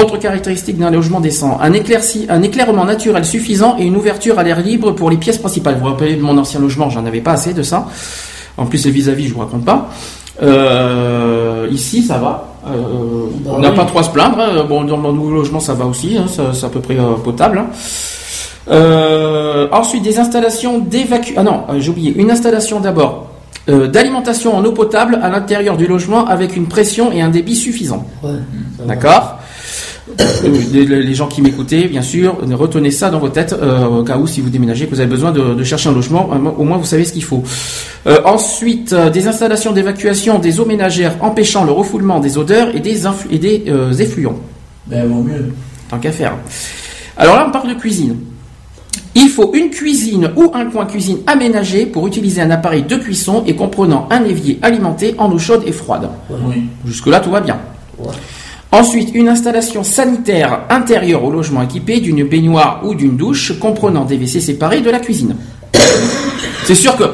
Autre 0.00 0.18
caractéristique 0.18 0.78
d'un 0.78 0.90
logement 0.90 1.20
décent, 1.20 1.58
un, 1.60 1.72
éclairci, 1.72 2.26
un 2.28 2.42
éclairement 2.42 2.84
naturel 2.84 3.24
suffisant 3.24 3.76
et 3.78 3.84
une 3.84 3.96
ouverture 3.96 4.38
à 4.38 4.44
l'air 4.44 4.60
libre 4.60 4.92
pour 4.92 5.10
les 5.10 5.16
pièces 5.16 5.38
principales. 5.38 5.74
Vous 5.74 5.80
vous 5.80 5.86
rappelez 5.88 6.14
de 6.14 6.22
mon 6.22 6.38
ancien 6.38 6.60
logement, 6.60 6.88
j'en 6.90 7.04
avais 7.06 7.20
pas 7.20 7.32
assez 7.32 7.52
de 7.52 7.62
ça. 7.64 7.88
En 8.56 8.66
plus, 8.66 8.84
les 8.84 8.90
vis-à-vis, 8.92 9.26
je 9.28 9.34
vous 9.34 9.40
raconte 9.40 9.64
pas. 9.64 9.88
Euh, 10.42 11.66
ici, 11.72 12.02
ça 12.02 12.18
va. 12.18 12.46
Euh, 12.66 12.70
Bah 13.44 13.50
on 13.56 13.58
n'a 13.58 13.70
oui. 13.70 13.76
pas 13.76 13.84
trop 13.84 13.98
à 13.98 14.02
se 14.04 14.10
plaindre. 14.10 14.38
hein. 14.38 14.64
Bon, 14.68 14.84
dans 14.84 14.96
mon 14.96 15.12
nouveau 15.12 15.32
logement, 15.32 15.60
ça 15.60 15.74
va 15.74 15.86
aussi. 15.86 16.16
hein. 16.16 16.26
C'est 16.52 16.64
à 16.66 16.68
peu 16.68 16.80
près 16.80 16.96
euh, 16.98 17.14
potable. 17.22 17.58
hein. 17.58 17.66
Euh, 18.70 19.68
ensuite, 19.72 20.02
des 20.02 20.18
installations 20.18 20.78
d'évacuation. 20.78 21.34
Ah 21.38 21.42
non, 21.42 21.62
euh, 21.70 21.80
j'ai 21.80 21.90
oublié. 21.90 22.14
Une 22.16 22.30
installation 22.30 22.78
d'abord 22.80 23.29
euh, 23.68 23.86
d'alimentation 23.88 24.56
en 24.56 24.64
eau 24.64 24.72
potable 24.72 25.18
à 25.22 25.28
l'intérieur 25.28 25.76
du 25.76 25.86
logement 25.86 26.26
avec 26.26 26.56
une 26.56 26.66
pression 26.66 27.12
et 27.12 27.20
un 27.20 27.28
débit 27.28 27.56
suffisant. 27.56 28.06
Ouais. 28.22 28.30
D'accord 28.86 29.38
Euh, 30.18 30.48
les, 30.72 30.84
les 30.86 31.14
gens 31.14 31.28
qui 31.28 31.40
m'écoutaient, 31.40 31.86
bien 31.86 32.02
sûr, 32.02 32.38
retenez 32.52 32.90
ça 32.90 33.10
dans 33.10 33.20
vos 33.20 33.28
têtes 33.28 33.52
euh, 33.52 33.86
au 33.86 34.02
cas 34.02 34.16
où 34.16 34.26
si 34.26 34.40
vous 34.40 34.50
déménagez, 34.50 34.86
que 34.86 34.90
vous 34.90 34.98
avez 35.00 35.08
besoin 35.08 35.30
de, 35.30 35.54
de 35.54 35.62
chercher 35.64 35.88
un 35.88 35.92
logement, 35.92 36.28
au 36.58 36.64
moins 36.64 36.78
vous 36.78 36.84
savez 36.84 37.04
ce 37.04 37.12
qu'il 37.12 37.22
faut. 37.22 37.44
Euh, 38.08 38.18
ensuite, 38.24 38.92
euh, 38.92 39.08
des 39.10 39.28
installations 39.28 39.72
d'évacuation 39.72 40.40
des 40.40 40.58
eaux 40.58 40.64
ménagères 40.66 41.14
empêchant 41.20 41.64
le 41.64 41.70
refoulement 41.70 42.18
des 42.18 42.38
odeurs 42.38 42.74
et 42.74 42.80
des, 42.80 43.06
et 43.30 43.38
des 43.38 43.64
euh, 43.68 43.92
effluents. 43.92 44.38
Ben, 44.88 45.06
vaut 45.06 45.22
mieux. 45.22 45.52
Tant 45.88 45.98
qu'à 45.98 46.10
faire. 46.10 46.34
Alors 47.16 47.36
là, 47.36 47.44
on 47.46 47.52
parle 47.52 47.68
de 47.68 47.74
cuisine. 47.74 48.16
Il 49.14 49.28
faut 49.28 49.52
une 49.54 49.70
cuisine 49.70 50.30
ou 50.36 50.52
un 50.54 50.66
coin 50.66 50.86
cuisine 50.86 51.18
aménagé 51.26 51.86
pour 51.86 52.06
utiliser 52.06 52.40
un 52.40 52.50
appareil 52.50 52.82
de 52.82 52.96
cuisson 52.96 53.42
et 53.46 53.54
comprenant 53.54 54.08
un 54.10 54.24
évier 54.24 54.58
alimenté 54.62 55.14
en 55.18 55.30
eau 55.32 55.38
chaude 55.38 55.62
et 55.66 55.72
froide. 55.72 56.08
Oui. 56.30 56.64
Jusque-là, 56.86 57.20
tout 57.20 57.30
va 57.30 57.40
bien. 57.40 57.58
Ouais. 57.98 58.12
Ensuite, 58.72 59.10
une 59.14 59.28
installation 59.28 59.82
sanitaire 59.82 60.60
intérieure 60.70 61.24
au 61.24 61.30
logement 61.30 61.62
équipé 61.62 61.98
d'une 61.98 62.22
baignoire 62.24 62.82
ou 62.84 62.94
d'une 62.94 63.16
douche 63.16 63.58
comprenant 63.58 64.04
des 64.04 64.16
WC 64.16 64.40
séparés 64.40 64.80
de 64.80 64.90
la 64.90 65.00
cuisine. 65.00 65.34
C'est 66.64 66.76
sûr 66.76 66.96
que 66.96 67.04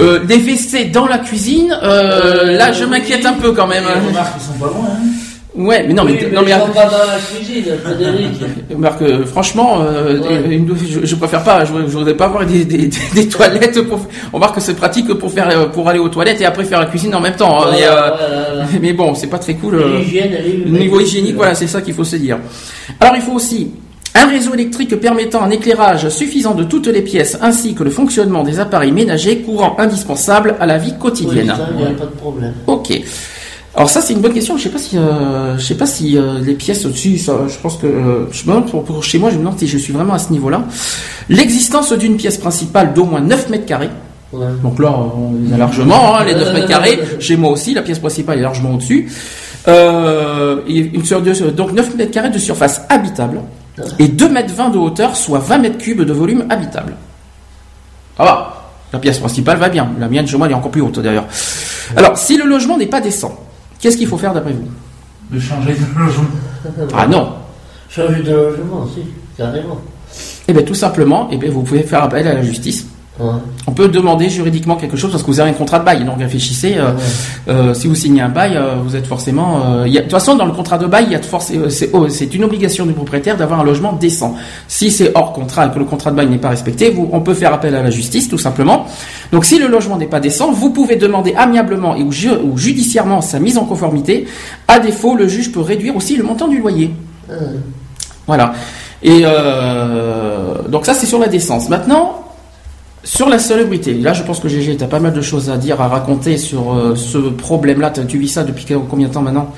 euh, 0.00 0.24
des 0.24 0.38
WC 0.38 0.86
dans 0.86 1.06
la 1.06 1.18
cuisine, 1.18 1.76
euh, 1.82 2.56
là 2.56 2.72
je 2.72 2.84
m'inquiète 2.84 3.24
un 3.26 3.34
peu 3.34 3.52
quand 3.52 3.68
même. 3.68 3.84
Les 3.84 4.08
remarques, 4.08 4.34
ils 4.36 4.44
sont 4.44 4.58
pas 4.58 4.66
loin. 4.66 4.86
Hein. 4.90 5.06
Ouais, 5.56 5.84
mais 5.86 5.94
non, 5.94 6.02
mais, 6.04 6.12
Oui, 6.12 6.18
non, 6.34 6.42
mais, 6.44 6.50
ils 6.50 6.54
sont 6.60 6.72
pas 6.72 6.86
dans 6.86 6.98
la 6.98 7.18
cuisine, 7.18 7.64
Frédéric. 7.84 8.30
Marc, 8.76 9.00
euh, 9.02 9.24
franchement, 9.24 9.82
euh, 9.82 10.18
Ouais. 10.18 10.54
une 10.56 10.64
douche, 10.66 10.78
je, 10.90 11.06
je 11.06 11.14
préfère 11.14 11.44
pas. 11.44 11.64
Je, 11.64 11.72
je 11.72 11.96
voudrais 11.96 12.14
pas 12.16 12.24
avoir 12.24 12.44
des, 12.44 12.64
des, 12.64 12.76
des- 12.88 12.90
des 13.14 13.28
toilettes 13.28 13.80
pour. 13.82 14.00
On 14.32 14.36
remarque 14.36 14.56
que 14.56 14.60
c'est 14.60 14.74
pratique 14.74 15.14
pour 15.14 15.30
faire 15.30 15.48
euh, 15.56 15.66
pour 15.66 15.88
aller 15.88 16.00
aux 16.00 16.08
toilettes 16.08 16.40
et 16.40 16.44
après 16.44 16.64
faire 16.64 16.80
la 16.80 16.86
cuisine 16.86 17.14
en 17.14 17.20
même 17.20 17.36
temps. 17.36 17.62
hein, 17.62 17.68
mais, 17.72 17.84
euh, 17.84 17.90
Voilà, 17.90 18.66
mais 18.82 18.92
bon, 18.94 19.14
c'est 19.14 19.28
pas 19.28 19.38
très 19.38 19.54
cool. 19.54 19.76
Le 19.76 20.78
niveau 20.78 20.98
hygiénique, 20.98 21.36
voilà, 21.36 21.54
c'est 21.54 21.68
ça 21.68 21.80
qu'il 21.82 21.94
faut 21.94 22.02
se 22.04 22.16
dire. 22.16 22.38
Alors, 22.98 23.14
il 23.14 23.22
faut 23.22 23.32
aussi 23.32 23.70
un 24.16 24.26
réseau 24.26 24.54
électrique 24.54 24.98
permettant 25.00 25.42
un 25.42 25.50
éclairage 25.50 26.08
suffisant 26.08 26.54
de 26.54 26.64
toutes 26.64 26.88
les 26.88 27.02
pièces, 27.02 27.38
ainsi 27.42 27.74
que 27.74 27.84
le 27.84 27.90
fonctionnement 27.90 28.42
des 28.42 28.58
appareils 28.58 28.92
ménagers, 28.92 29.38
courant 29.38 29.76
indispensable 29.78 30.56
à 30.60 30.66
la 30.66 30.78
vie 30.78 30.90
Oui, 30.94 30.98
quotidienne. 31.00 31.46
ça, 31.56 31.68
il 31.72 31.76
n'y 31.76 31.82
a 31.84 31.90
pas 31.94 32.06
de 32.06 32.10
problème. 32.16 32.54
Ok. 32.66 32.92
Alors 33.76 33.90
ça 33.90 34.00
c'est 34.00 34.12
une 34.12 34.20
bonne 34.20 34.32
question. 34.32 34.56
Je 34.56 34.62
sais 34.62 34.68
pas 34.68 34.78
si, 34.78 34.96
euh, 34.96 35.58
je 35.58 35.64
sais 35.64 35.74
pas 35.76 35.86
si 35.86 36.16
euh, 36.16 36.38
les 36.40 36.54
pièces 36.54 36.84
au-dessus, 36.86 37.18
je 37.18 37.58
pense 37.60 37.76
que 37.76 37.86
euh, 37.86 38.26
je 38.30 38.42
me 38.44 38.48
demande 38.48 38.70
pour, 38.70 38.84
pour 38.84 39.02
chez 39.02 39.18
moi, 39.18 39.30
je 39.30 39.34
me 39.34 39.40
demande 39.40 39.58
si 39.58 39.66
je 39.66 39.78
suis 39.78 39.92
vraiment 39.92 40.14
à 40.14 40.18
ce 40.18 40.30
niveau-là. 40.30 40.62
L'existence 41.28 41.92
d'une 41.92 42.16
pièce 42.16 42.38
principale 42.38 42.92
d'au 42.94 43.04
moins 43.04 43.20
9 43.20 43.48
mètres 43.48 43.66
carrés. 43.66 43.90
Ouais. 44.32 44.46
Donc 44.62 44.78
là, 44.78 44.92
on 44.92 45.32
les 45.44 45.52
a 45.54 45.56
largement, 45.56 46.16
hein, 46.16 46.24
les 46.24 46.34
9 46.34 46.52
mètres 46.54 46.68
carrés. 46.68 47.00
Chez 47.20 47.36
moi 47.36 47.50
aussi, 47.50 47.74
la 47.74 47.82
pièce 47.82 47.98
principale 47.98 48.38
est 48.38 48.42
largement 48.42 48.74
au-dessus. 48.74 49.10
Euh, 49.66 50.60
et 50.68 50.78
une 50.78 51.04
sur 51.04 51.20
deux- 51.22 51.50
donc 51.50 51.72
9 51.72 51.96
mètres 51.96 52.10
carrés 52.10 52.30
de 52.30 52.38
surface 52.38 52.82
habitable 52.90 53.40
et 53.98 54.08
2 54.08 54.28
mètres 54.28 54.52
20 54.54 54.70
de 54.70 54.78
hauteur, 54.78 55.16
soit 55.16 55.38
20 55.40 55.58
mètres 55.58 55.78
cubes 55.78 56.02
de 56.02 56.12
volume 56.12 56.44
habitable. 56.50 56.94
Va. 58.18 58.50
La 58.92 58.98
pièce 59.00 59.18
principale 59.18 59.58
va 59.58 59.68
bien. 59.68 59.90
La 59.98 60.06
mienne, 60.08 60.26
chez 60.28 60.36
moi, 60.36 60.46
elle 60.46 60.52
est 60.52 60.56
encore 60.56 60.70
plus 60.70 60.80
haute 60.82 61.00
d'ailleurs. 61.00 61.24
Alors, 61.96 62.16
si 62.16 62.36
le 62.36 62.44
logement 62.44 62.76
n'est 62.78 62.86
pas 62.86 63.00
décent, 63.00 63.36
qu'est-ce 63.84 63.98
qu'il 63.98 64.06
faut 64.08 64.16
faire 64.16 64.32
d'après 64.32 64.54
vous 64.54 64.66
De 65.30 65.38
changer 65.38 65.74
de 65.74 65.98
logement. 66.00 66.24
Ah 66.94 67.06
non 67.06 67.34
Changer 67.90 68.22
de 68.22 68.32
logement, 68.32 68.88
si, 68.88 69.02
carrément. 69.36 69.78
Eh 70.48 70.54
bien, 70.54 70.62
tout 70.62 70.74
simplement, 70.74 71.28
eh 71.30 71.36
bien, 71.36 71.50
vous 71.50 71.62
pouvez 71.62 71.82
faire 71.82 72.02
appel 72.02 72.26
à 72.26 72.32
la 72.32 72.42
justice. 72.42 72.86
On 73.20 73.70
peut 73.72 73.86
demander 73.88 74.28
juridiquement 74.28 74.74
quelque 74.74 74.96
chose 74.96 75.12
parce 75.12 75.22
que 75.22 75.28
vous 75.28 75.38
avez 75.38 75.50
un 75.50 75.54
contrat 75.54 75.78
de 75.78 75.84
bail. 75.84 76.04
Donc 76.04 76.18
réfléchissez. 76.18 76.74
euh, 76.76 76.90
euh, 77.48 77.72
si 77.72 77.86
vous 77.86 77.94
signez 77.94 78.20
un 78.22 78.28
bail, 78.28 78.56
euh, 78.56 78.74
vous 78.84 78.96
êtes 78.96 79.06
forcément. 79.06 79.84
il 79.86 79.92
y 79.92 79.98
a- 79.98 80.00
de 80.00 80.06
toute 80.06 80.10
façon, 80.12 80.34
dans 80.34 80.46
le 80.46 80.50
contrat 80.52 80.78
de 80.78 80.86
bail, 80.86 81.04
il 81.06 81.12
y 81.12 81.14
a 81.14 81.20
de 81.20 81.24
force. 81.24 81.52
C'est 81.68 81.90
oh, 81.92 82.08
c'est 82.08 82.34
une 82.34 82.42
obligation 82.42 82.86
du 82.86 82.92
propriétaire 82.92 83.36
d'avoir 83.36 83.60
un 83.60 83.64
logement 83.64 83.92
décent. 83.92 84.34
Si 84.66 84.90
c'est 84.90 85.12
hors 85.14 85.32
contrat 85.32 85.66
et 85.66 85.70
que 85.70 85.78
le 85.78 85.84
contrat 85.84 86.10
de 86.10 86.16
bail 86.16 86.26
n'est 86.28 86.38
pas 86.38 86.48
respecté, 86.48 86.90
vous, 86.90 87.08
on 87.12 87.20
peut 87.20 87.34
faire 87.34 87.54
appel 87.54 87.76
à 87.76 87.82
la 87.84 87.90
justice, 87.90 88.28
tout 88.28 88.36
simplement. 88.38 88.86
Donc, 89.30 89.44
si 89.44 89.60
le 89.60 89.68
logement 89.68 89.96
n'est 89.96 90.06
pas 90.06 90.18
décent, 90.20 90.50
vous 90.50 90.70
pouvez 90.70 90.96
demander 90.96 91.34
amiablement 91.36 91.94
et 91.94 92.02
ou, 92.02 92.10
ju- 92.10 92.30
ou 92.42 92.58
judiciairement 92.58 93.20
sa 93.20 93.38
mise 93.38 93.58
en 93.58 93.64
conformité. 93.64 94.26
À 94.66 94.80
défaut, 94.80 95.14
le 95.14 95.28
juge 95.28 95.52
peut 95.52 95.60
réduire 95.60 95.94
aussi 95.94 96.16
le 96.16 96.24
montant 96.24 96.48
du 96.48 96.58
loyer. 96.58 96.90
Voilà. 98.26 98.54
Et 99.04 99.22
donc 100.68 100.84
ça, 100.84 100.94
c'est 100.94 101.06
sur 101.06 101.20
la 101.20 101.28
décence. 101.28 101.68
Maintenant, 101.68 102.23
sur 103.04 103.28
la 103.28 103.38
salubrité, 103.38 103.94
là 103.94 104.12
je 104.14 104.22
pense 104.22 104.40
que 104.40 104.48
GG, 104.48 104.76
tu 104.76 104.84
as 104.84 104.86
pas 104.88 104.98
mal 105.00 105.12
de 105.12 105.20
choses 105.20 105.50
à 105.50 105.56
dire, 105.56 105.80
à 105.80 105.88
raconter 105.88 106.36
sur 106.38 106.74
euh, 106.74 106.94
ce 106.96 107.18
problème-là. 107.18 107.90
Tu 107.90 108.18
vis 108.18 108.28
ça 108.28 108.42
depuis 108.44 108.66
combien 108.90 109.08
de 109.08 109.12
temps 109.12 109.22
maintenant? 109.22 109.52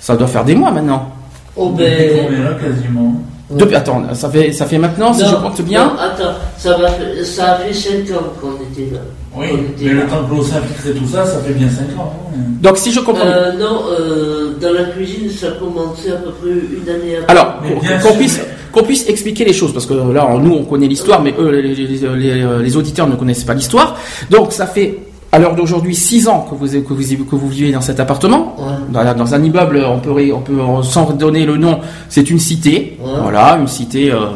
Ça 0.00 0.16
doit 0.16 0.26
faire 0.28 0.44
des 0.44 0.54
mois 0.54 0.70
maintenant. 0.70 1.10
Oh 1.56 1.70
Depuis 1.76 1.84
ben. 1.84 2.26
combien 2.26 2.42
là, 2.44 2.50
quasiment? 2.54 3.14
Depuis, 3.50 3.76
attends, 3.76 4.02
ça 4.14 4.28
fait, 4.30 4.52
ça 4.52 4.66
fait 4.66 4.78
maintenant, 4.78 5.12
si 5.12 5.24
je 5.24 5.34
compte 5.36 5.60
bien. 5.62 5.84
non, 5.84 5.92
attends, 6.00 6.32
ça, 6.58 6.76
va, 6.78 6.88
ça 7.22 7.52
a 7.52 7.56
fait 7.56 7.72
5 7.72 7.92
ans 8.16 8.22
qu'on 8.40 8.52
était 8.72 8.92
là. 8.92 9.00
Oui, 9.36 9.46
était 9.46 9.84
mais 9.84 9.94
là. 9.94 10.02
le 10.04 10.08
temps 10.08 10.24
que 10.28 10.34
l'eau 10.34 10.42
s'infiltre 10.42 10.86
et 10.88 10.92
tout 10.94 11.06
ça, 11.06 11.24
ça 11.26 11.38
fait 11.40 11.52
bien 11.52 11.68
5 11.68 11.98
ans. 12.00 12.12
hein. 12.34 12.38
Donc 12.62 12.78
si 12.78 12.90
je 12.90 13.00
comprends. 13.00 13.26
Euh, 13.26 13.52
non, 13.52 13.82
euh, 13.90 14.54
dans 14.60 14.72
la 14.72 14.84
cuisine, 14.84 15.30
ça 15.30 15.48
a 15.48 15.50
commencé 15.52 16.10
à 16.10 16.16
peu 16.16 16.30
près 16.32 16.50
une 16.50 16.88
année 16.88 17.16
après. 17.18 17.32
Alors, 17.36 17.56
qu'on 18.02 18.14
puisse, 18.16 18.38
mais- 18.38 18.44
qu'on 18.74 18.82
puisse 18.82 19.08
expliquer 19.08 19.44
les 19.44 19.52
choses, 19.54 19.72
parce 19.72 19.86
que 19.86 19.94
là, 19.94 20.28
nous, 20.42 20.52
on 20.52 20.64
connaît 20.64 20.88
l'histoire, 20.88 21.22
mais 21.22 21.32
eux, 21.38 21.50
les, 21.50 21.74
les- 21.74 22.76
auditeurs 22.76 23.06
ne 23.08 23.14
connaissent 23.16 23.44
pas 23.44 23.54
l'histoire. 23.54 23.96
Donc, 24.30 24.52
ça 24.52 24.66
fait, 24.66 24.98
à 25.32 25.38
l'heure 25.38 25.54
d'aujourd'hui, 25.54 25.94
six 25.94 26.28
ans 26.28 26.46
que 26.48 26.54
vous, 26.54 26.66
que 26.66 26.92
vous, 26.92 27.24
que 27.24 27.36
vous 27.36 27.48
vivez 27.48 27.72
dans 27.72 27.80
cet 27.80 28.00
appartement. 28.00 28.56
Ouais. 28.58 28.74
Dans, 28.92 29.14
dans 29.14 29.34
un 29.34 29.42
immeuble, 29.42 29.84
on 29.88 29.98
peut, 30.00 30.32
on 30.34 30.40
peut, 30.40 30.58
sans 30.82 31.10
donner 31.12 31.46
le 31.46 31.56
nom, 31.56 31.78
c'est 32.08 32.28
une 32.30 32.38
cité. 32.40 32.98
Ouais. 33.00 33.10
Voilà, 33.22 33.56
une 33.60 33.68
cité 33.68 34.10
euh, 34.12 34.26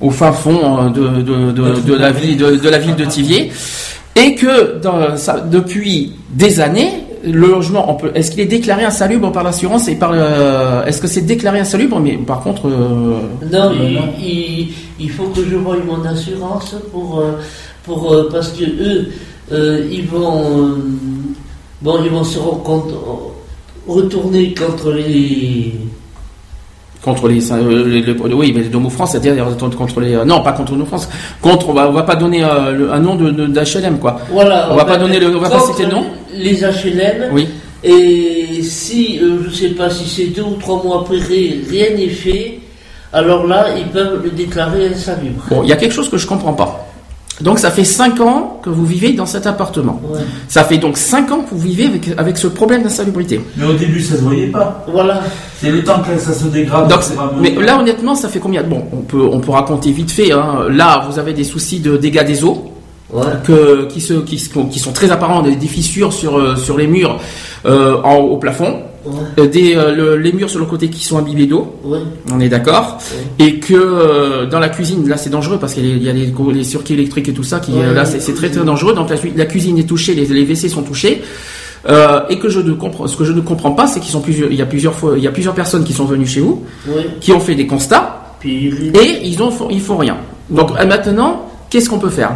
au 0.00 0.10
fin 0.10 0.32
fond 0.32 0.60
euh, 0.86 0.88
de, 0.90 1.22
de, 1.22 1.52
de, 1.52 1.80
de 1.80 1.94
la 1.94 2.10
ville 2.12 2.36
de, 2.36 2.56
de 2.56 2.68
la 2.68 2.78
ville 2.78 2.94
de 2.96 3.04
Thiviers. 3.04 3.50
Et 4.16 4.34
que 4.34 4.78
dans, 4.80 5.16
ça, 5.16 5.40
depuis 5.40 6.12
des 6.30 6.60
années, 6.60 6.92
le 7.24 7.46
logement, 7.48 7.90
on 7.90 7.94
peut, 7.94 8.10
est-ce 8.14 8.30
qu'il 8.30 8.40
est 8.40 8.46
déclaré 8.46 8.84
insalubre 8.84 9.30
par 9.32 9.42
l'assurance 9.44 9.88
et 9.88 9.96
par 9.96 10.12
le, 10.12 10.20
est-ce 10.86 11.00
que 11.00 11.06
c'est 11.08 11.22
déclaré 11.22 11.60
insalubre 11.60 11.98
Mais 12.00 12.16
par 12.16 12.40
contre, 12.40 12.66
euh, 12.68 13.20
Non, 13.52 13.70
Euh, 13.70 13.72
il, 13.80 13.94
non. 13.94 14.00
il- 14.20 14.68
il 15.00 15.10
faut 15.10 15.24
que 15.28 15.42
je 15.44 15.56
voie 15.56 15.76
mon 15.86 16.04
assurance 16.04 16.74
pour, 16.92 17.20
euh, 17.20 17.32
pour 17.84 18.14
parce 18.30 18.48
que 18.52 18.64
eux, 18.64 19.08
euh, 19.52 19.86
ils 19.90 20.06
vont, 20.06 20.74
bon, 21.82 21.96
ils 22.04 22.10
vont 22.10 22.24
se 22.24 22.38
retourner 23.86 24.54
contre 24.54 24.92
les, 24.92 25.72
contre 27.02 27.28
les, 27.28 27.52
euh, 27.52 27.86
les- 27.86 28.00
le- 28.02 28.34
oui, 28.34 28.52
mais 28.54 28.62
les 28.62 28.68
Domo 28.68 28.90
France, 28.90 29.12
c'est-à-dire 29.12 29.46
contre 29.76 30.00
les, 30.00 30.14
euh, 30.14 30.24
non, 30.24 30.40
pas 30.42 30.52
contre 30.52 30.74
nos 30.74 30.84
France, 30.84 31.08
contre, 31.40 31.68
on 31.70 31.72
va, 31.72 31.88
on 31.88 31.92
va 31.92 32.02
pas 32.02 32.16
donner 32.16 32.42
euh, 32.44 32.92
un 32.92 32.98
nom 32.98 33.14
de, 33.14 33.30
d'HLM 33.46 33.98
quoi. 33.98 34.20
voilà. 34.30 34.68
On 34.72 34.76
va 34.76 34.84
pas 34.84 34.96
donner 34.98 35.18
le- 35.20 35.34
on 35.36 35.40
va 35.40 35.48
pas 35.50 35.60
citer 35.60 35.84
le 35.84 35.92
nom 35.92 36.04
Les 36.34 36.62
HLM. 36.62 37.28
Oui. 37.32 37.48
Et 37.84 38.62
si, 38.64 39.20
euh, 39.22 39.38
je 39.48 39.54
sais 39.54 39.68
pas, 39.68 39.88
si 39.88 40.08
c'est 40.08 40.26
deux 40.34 40.42
ou 40.42 40.56
trois 40.60 40.82
mois 40.82 41.00
après, 41.02 41.16
rien 41.18 41.90
n'est 41.96 42.08
fait, 42.08 42.58
alors 43.12 43.46
là, 43.46 43.66
ils 43.78 43.86
peuvent 43.86 44.20
le 44.24 44.30
déclarer 44.30 44.88
insalubre. 44.88 45.42
Bon, 45.48 45.62
il 45.62 45.68
y 45.68 45.72
a 45.72 45.76
quelque 45.76 45.94
chose 45.94 46.08
que 46.10 46.18
je 46.18 46.26
comprends 46.26 46.52
pas. 46.52 46.77
Donc 47.40 47.58
ça 47.58 47.70
fait 47.70 47.84
5 47.84 48.20
ans 48.20 48.60
que 48.62 48.70
vous 48.70 48.84
vivez 48.84 49.12
dans 49.12 49.26
cet 49.26 49.46
appartement. 49.46 50.00
Ouais. 50.12 50.20
Ça 50.48 50.64
fait 50.64 50.78
donc 50.78 50.96
5 50.96 51.30
ans 51.30 51.40
que 51.42 51.54
vous 51.54 51.60
vivez 51.60 51.86
avec, 51.86 52.08
avec 52.16 52.36
ce 52.36 52.48
problème 52.48 52.82
d'insalubrité. 52.82 53.40
Mais 53.56 53.64
au 53.66 53.74
début, 53.74 54.00
ça 54.00 54.16
se 54.16 54.22
voyait 54.22 54.48
pas. 54.48 54.84
Voilà. 54.90 55.20
C'est 55.60 55.70
le 55.70 55.84
temps 55.84 56.00
que 56.00 56.18
ça 56.18 56.32
se 56.32 56.46
dégrade. 56.46 56.88
Donc, 56.88 57.00
mais 57.40 57.50
là 57.52 57.78
honnêtement, 57.78 58.14
ça 58.14 58.28
fait 58.28 58.40
combien 58.40 58.62
Bon, 58.62 58.82
on 58.92 59.02
peut, 59.02 59.22
on 59.32 59.38
peut 59.40 59.52
raconter 59.52 59.92
vite 59.92 60.10
fait. 60.10 60.32
hein. 60.32 60.64
Là, 60.68 61.06
vous 61.08 61.18
avez 61.18 61.32
des 61.32 61.44
soucis 61.44 61.80
de 61.80 61.96
dégâts 61.96 62.24
des 62.26 62.44
eaux. 62.44 62.72
Ouais. 63.10 63.22
que, 63.42 63.86
qui, 63.86 64.02
se, 64.02 64.12
qui, 64.12 64.36
qui 64.70 64.78
sont 64.78 64.92
très 64.92 65.10
apparents, 65.10 65.40
des, 65.40 65.56
des 65.56 65.66
fissures 65.66 66.12
sur, 66.12 66.38
euh, 66.38 66.56
sur 66.56 66.76
les 66.76 66.86
murs 66.86 67.18
euh, 67.64 67.96
en, 68.04 68.16
au 68.16 68.36
plafond, 68.36 68.80
Ouais. 69.08 69.44
Euh, 69.44 69.46
des, 69.48 69.74
euh, 69.74 69.94
le- 69.94 70.16
les 70.16 70.32
murs 70.32 70.50
sur 70.50 70.58
le 70.60 70.66
côté 70.66 70.88
qui 70.88 71.04
sont 71.04 71.18
imbibés 71.18 71.46
d'eau, 71.46 71.74
Ouais. 71.84 71.98
on 72.32 72.40
est 72.40 72.48
d'accord, 72.48 72.98
et 73.38 73.58
que 73.58 73.74
euh, 73.74 74.46
dans 74.46 74.58
la 74.58 74.68
cuisine, 74.68 75.08
là 75.08 75.16
c'est 75.16 75.30
dangereux 75.30 75.58
parce 75.60 75.74
qu'il 75.74 76.02
y 76.02 76.08
a 76.08 76.12
les, 76.12 76.32
les 76.52 76.64
circuits 76.64 76.94
électriques 76.94 77.28
et 77.28 77.32
tout 77.34 77.42
ça, 77.44 77.60
qui 77.60 77.72
là 77.72 78.04
c'est 78.04 78.34
très 78.34 78.50
très 78.50 78.64
dangereux, 78.64 78.94
donc 78.94 79.10
la, 79.10 79.16
cu- 79.16 79.32
la 79.34 79.46
cuisine 79.46 79.78
est 79.78 79.84
touchée, 79.88 80.14
les, 80.14 80.26
les 80.26 80.44
WC 80.44 80.68
sont 80.68 80.82
touchés. 80.82 81.22
Euh, 81.88 82.20
et 82.28 82.38
que 82.40 82.48
je 82.48 82.58
ne 82.58 82.72
comprends, 82.72 83.06
ce 83.06 83.16
que 83.16 83.24
je 83.24 83.32
ne 83.32 83.40
comprends 83.40 83.70
pas, 83.70 83.86
c'est 83.86 84.00
qu'ils 84.00 84.10
sont 84.10 84.20
plusieurs, 84.20 84.50
il 84.50 84.56
y 84.58 84.62
a 84.62 84.66
plusieurs 84.66 84.94
fois, 84.94 85.14
il 85.16 85.22
y 85.22 85.28
a 85.28 85.30
plusieurs 85.30 85.54
personnes 85.54 85.84
qui 85.84 85.92
sont 85.92 86.04
venues 86.06 86.26
chez 86.26 86.40
vous, 86.40 86.64
qui 87.20 87.32
ont 87.32 87.38
fait 87.40 87.54
des 87.54 87.68
constats, 87.68 88.34
Puis, 88.40 88.66
et 88.94 89.20
ils 89.26 89.40
ont, 89.42 89.50
ils 89.70 89.80
font 89.80 89.96
rien. 89.96 90.16
Donc 90.50 90.70
maintenant, 90.86 91.48
qu'est-ce 91.70 91.88
qu'on 91.88 92.00
peut 92.00 92.10
faire? 92.10 92.32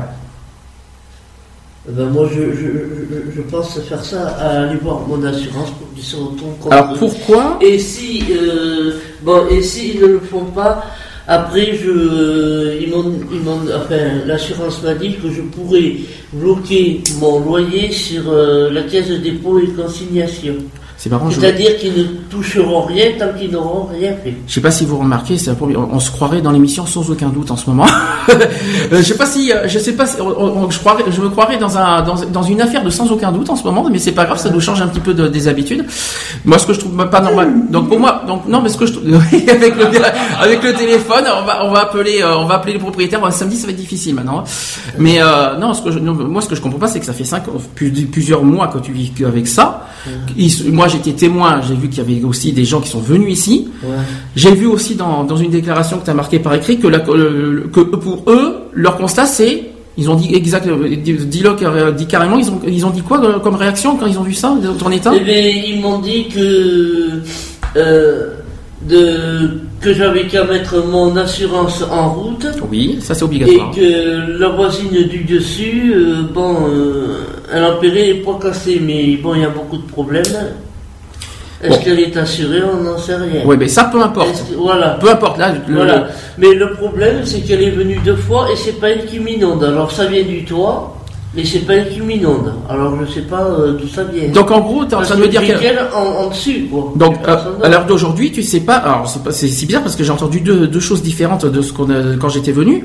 Ben 1.88 2.08
moi, 2.10 2.28
je, 2.32 2.40
je, 2.54 2.66
je, 2.68 3.32
je 3.34 3.42
pense 3.42 3.76
faire 3.80 4.04
ça, 4.04 4.28
à 4.38 4.62
aller 4.68 4.76
voir 4.76 5.00
mon 5.00 5.22
assurance 5.24 5.70
pour 5.70 5.92
qu'ils 5.94 6.04
se 6.04 6.14
retournent 6.14 6.56
contre 6.60 6.72
Alors 6.72 6.94
pourquoi 6.96 7.58
Et 7.60 7.76
si, 7.76 8.22
euh, 8.30 8.92
bon, 9.22 9.48
et 9.50 9.60
s'ils 9.62 10.00
ne 10.00 10.06
le 10.06 10.20
font 10.20 10.44
pas, 10.44 10.84
après, 11.26 11.74
je, 11.74 12.78
ils 12.80 12.88
m'ont, 12.88 13.12
ils 13.32 13.40
m'ont, 13.40 13.60
enfin, 13.76 14.24
l'assurance 14.26 14.80
m'a 14.82 14.94
dit 14.94 15.16
que 15.16 15.28
je 15.28 15.42
pourrais 15.42 15.94
bloquer 16.32 17.02
mon 17.18 17.40
loyer 17.40 17.90
sur 17.90 18.30
euh, 18.30 18.70
la 18.70 18.82
caisse 18.82 19.08
de 19.08 19.16
dépôt 19.16 19.58
et 19.58 19.66
consignation. 19.68 20.54
C'est 21.02 21.10
marrant, 21.10 21.28
je, 21.30 21.40
C'est-à-dire 21.40 21.76
qu'ils 21.78 21.94
ne 21.98 22.04
toucheront 22.30 22.82
rien 22.82 23.06
tant 23.18 23.36
qu'ils 23.36 23.50
n'auront 23.50 23.88
rien 23.92 24.12
fait. 24.22 24.34
je 24.46 24.52
sais 24.54 24.60
pas 24.60 24.70
si 24.70 24.84
vous 24.84 24.98
remarquez, 24.98 25.36
c'est 25.36 25.50
on, 25.60 25.88
on 25.94 25.98
se 25.98 26.12
croirait 26.12 26.40
dans 26.40 26.52
l'émission 26.52 26.86
sans 26.86 27.10
aucun 27.10 27.28
doute 27.28 27.50
en 27.50 27.56
ce 27.56 27.68
moment. 27.68 27.86
Euh, 28.92 28.98
je 28.98 29.02
sais 29.02 29.16
pas 29.16 29.26
si, 29.26 29.52
euh, 29.52 29.66
je 29.68 29.78
sais 29.78 29.92
pas, 29.94 30.06
si, 30.06 30.20
on- 30.20 30.26
on- 30.64 30.70
je 30.70 30.78
croirais, 30.78 31.04
je 31.10 31.20
me 31.20 31.28
croirais 31.30 31.56
dans 31.56 31.76
un, 31.78 32.02
dans, 32.02 32.14
dans 32.30 32.42
une 32.42 32.60
affaire 32.60 32.84
de 32.84 32.90
sans 32.90 33.10
aucun 33.10 33.32
doute 33.32 33.48
en 33.50 33.56
ce 33.56 33.64
moment, 33.64 33.88
mais 33.90 33.98
c'est 33.98 34.12
pas 34.12 34.24
grave, 34.26 34.38
ça 34.38 34.50
nous 34.50 34.60
change 34.60 34.80
un 34.82 34.86
petit 34.88 35.00
peu 35.00 35.14
de- 35.14 35.28
des 35.28 35.48
habitudes. 35.48 35.84
Moi, 36.44 36.58
ce 36.58 36.66
que 36.66 36.72
je 36.72 36.80
trouve 36.80 36.96
pas 37.08 37.20
normal, 37.20 37.52
donc 37.70 37.88
pour 37.88 37.98
moi, 37.98 38.22
donc 38.26 38.46
non, 38.48 38.60
mais 38.62 38.68
ce 38.68 38.76
que 38.76 38.86
je 38.86 38.92
trouve, 38.92 39.04
avec 39.48 39.76
le, 39.76 39.86
avec 40.40 40.62
le 40.62 40.74
téléphone, 40.74 41.24
on 41.40 41.44
va, 41.44 41.64
on 41.64 41.70
va 41.72 41.80
appeler, 41.82 42.20
euh, 42.22 42.36
on 42.38 42.44
va 42.44 42.54
appeler 42.56 42.74
les 42.74 42.78
propriétaires. 42.78 43.20
Samedi, 43.32 43.56
ça 43.56 43.66
va 43.66 43.72
être 43.72 43.78
difficile 43.78 44.14
maintenant. 44.14 44.40
hein. 44.40 44.44
Mais 44.98 45.20
euh, 45.22 45.56
non, 45.58 45.72
ce 45.74 45.82
que 45.82 45.90
je, 45.90 45.98
non, 45.98 46.12
moi, 46.14 46.42
ce 46.42 46.48
que 46.48 46.54
je 46.54 46.60
comprends 46.60 46.78
pas, 46.80 46.88
c'est 46.88 47.00
que 47.00 47.06
ça 47.06 47.12
fait 47.14 47.24
cinq, 47.24 47.44
plus- 47.74 47.90
plusieurs 47.90 48.44
mois 48.44 48.68
que 48.68 48.78
tu 48.78 48.92
vis 48.92 49.10
avec 49.26 49.48
ça. 49.48 49.86
Ils- 50.36 50.72
moi, 50.72 50.88
j'étais 50.92 51.12
témoin, 51.12 51.60
j'ai 51.66 51.74
vu 51.74 51.88
qu'il 51.88 51.98
y 51.98 52.06
avait 52.06 52.24
aussi 52.24 52.52
des 52.52 52.64
gens 52.64 52.80
qui 52.80 52.88
sont 52.90 53.00
venus 53.00 53.32
ici. 53.38 53.68
J'ai 54.36 54.54
vu 54.54 54.66
aussi 54.66 54.94
dans, 54.94 55.24
dans 55.24 55.36
une 55.36 55.50
déclaration 55.50 55.98
que 55.98 56.04
tu 56.04 56.10
as 56.10 56.14
marquée 56.14 56.38
par 56.38 56.54
écrit 56.54 56.78
que, 56.78 56.86
la, 56.88 56.98
le- 56.98 57.68
que 57.72 57.80
pour 57.80 58.24
eux, 58.28 58.54
leur 58.72 58.96
constat 58.96 59.26
c'est, 59.26 59.64
ils 59.98 60.08
ont 60.10 60.14
dit 60.14 60.34
exact, 60.34 60.66
dit, 60.66 61.12
dit, 61.14 62.06
carrément, 62.06 62.38
ils 62.38 62.48
ont, 62.50 62.60
ils 62.66 62.86
ont 62.86 62.90
dit 62.90 63.02
quoi 63.02 63.22
euh, 63.22 63.38
comme 63.40 63.56
réaction 63.56 63.96
quand 63.96 64.06
ils 64.06 64.18
ont 64.18 64.22
vu 64.22 64.34
ça 64.34 64.54
ton 64.78 64.90
état? 64.90 65.12
Eh 65.14 65.20
bien, 65.20 65.38
ils 65.40 65.80
m'ont 65.82 65.98
dit 65.98 66.28
que, 66.28 67.20
euh, 67.76 68.28
de, 68.88 69.60
que 69.80 69.92
j'avais 69.94 70.26
qu'à 70.26 70.44
mettre 70.44 70.82
mon 70.86 71.14
assurance 71.16 71.84
en 71.90 72.10
route. 72.14 72.46
Oui, 72.70 72.98
ça 73.00 73.14
c'est 73.14 73.20
Et 73.20 73.24
obligatoire. 73.24 73.70
que 73.72 74.38
la 74.40 74.48
voisine 74.48 74.90
du 75.08 75.24
dessus, 75.24 75.92
euh, 75.94 76.22
bon, 76.32 76.56
euh, 76.68 77.18
elle 77.52 77.64
a 77.64 77.72
payé 77.72 78.14
les 78.14 78.20
poids 78.20 78.38
cassés, 78.42 78.80
mais 78.82 79.16
bon, 79.22 79.34
il 79.34 79.42
y 79.42 79.44
a 79.44 79.50
beaucoup 79.50 79.76
de 79.76 79.82
problèmes. 79.86 80.24
Est-ce 81.62 81.78
Bon. 81.78 81.84
qu'elle 81.84 82.00
est 82.00 82.16
assurée 82.16 82.60
On 82.64 82.82
n'en 82.82 82.98
sait 82.98 83.14
rien. 83.14 83.42
Oui, 83.44 83.56
mais 83.58 83.68
ça 83.68 83.84
peu 83.84 84.02
importe. 84.02 84.44
Voilà. 84.56 84.98
Peu 85.00 85.10
importe 85.10 85.38
là. 85.38 85.52
le- 85.68 85.74
voilà. 85.74 86.08
Mais 86.38 86.54
le 86.54 86.72
problème, 86.72 87.20
c'est 87.24 87.40
qu'elle 87.40 87.62
est 87.62 87.70
venue 87.70 88.00
deux 88.04 88.16
fois 88.16 88.48
et 88.52 88.56
c'est 88.56 88.80
pas 88.80 88.90
elle 88.90 89.04
qui 89.06 89.20
m'inonde. 89.20 89.62
Alors 89.62 89.92
ça 89.92 90.06
vient 90.06 90.24
du 90.24 90.44
toit, 90.44 90.96
mais 91.34 91.44
c'est 91.44 91.60
pas 91.60 91.74
elle 91.74 91.90
qui 91.90 92.00
m'inonde. 92.00 92.52
Alors 92.68 92.94
je 93.00 93.10
sais 93.12 93.22
pas 93.22 93.42
euh, 93.42 93.72
d'où 93.72 93.88
ça 93.88 94.04
vient. 94.04 94.28
Donc 94.28 94.50
en 94.50 94.60
gros, 94.60 94.84
tu 94.84 94.90
es 94.90 94.94
en 94.94 95.00
train 95.02 95.16
de 95.16 95.20
me 95.22 95.28
dire 95.28 95.40
que. 95.42 95.94
en, 95.96 96.24
en 96.24 96.28
dessus, 96.28 96.66
quoi. 96.70 96.92
Donc, 96.96 97.16
euh, 97.26 97.36
à 97.62 97.68
l'heure 97.68 97.86
d'aujourd'hui, 97.86 98.30
tu 98.32 98.42
sais 98.42 98.60
pas. 98.60 98.74
Alors, 98.76 99.06
c'est 99.30 99.66
bizarre 99.66 99.82
parce 99.82 99.96
que 99.96 100.04
j'ai 100.04 100.10
entendu 100.12 100.40
deux, 100.40 100.66
deux 100.66 100.80
choses 100.80 101.02
différentes 101.02 101.46
de 101.46 101.62
ce 101.62 101.72
qu'on 101.72 101.88
a- 101.90 102.16
quand 102.20 102.28
j'étais 102.28 102.52
venu. 102.52 102.84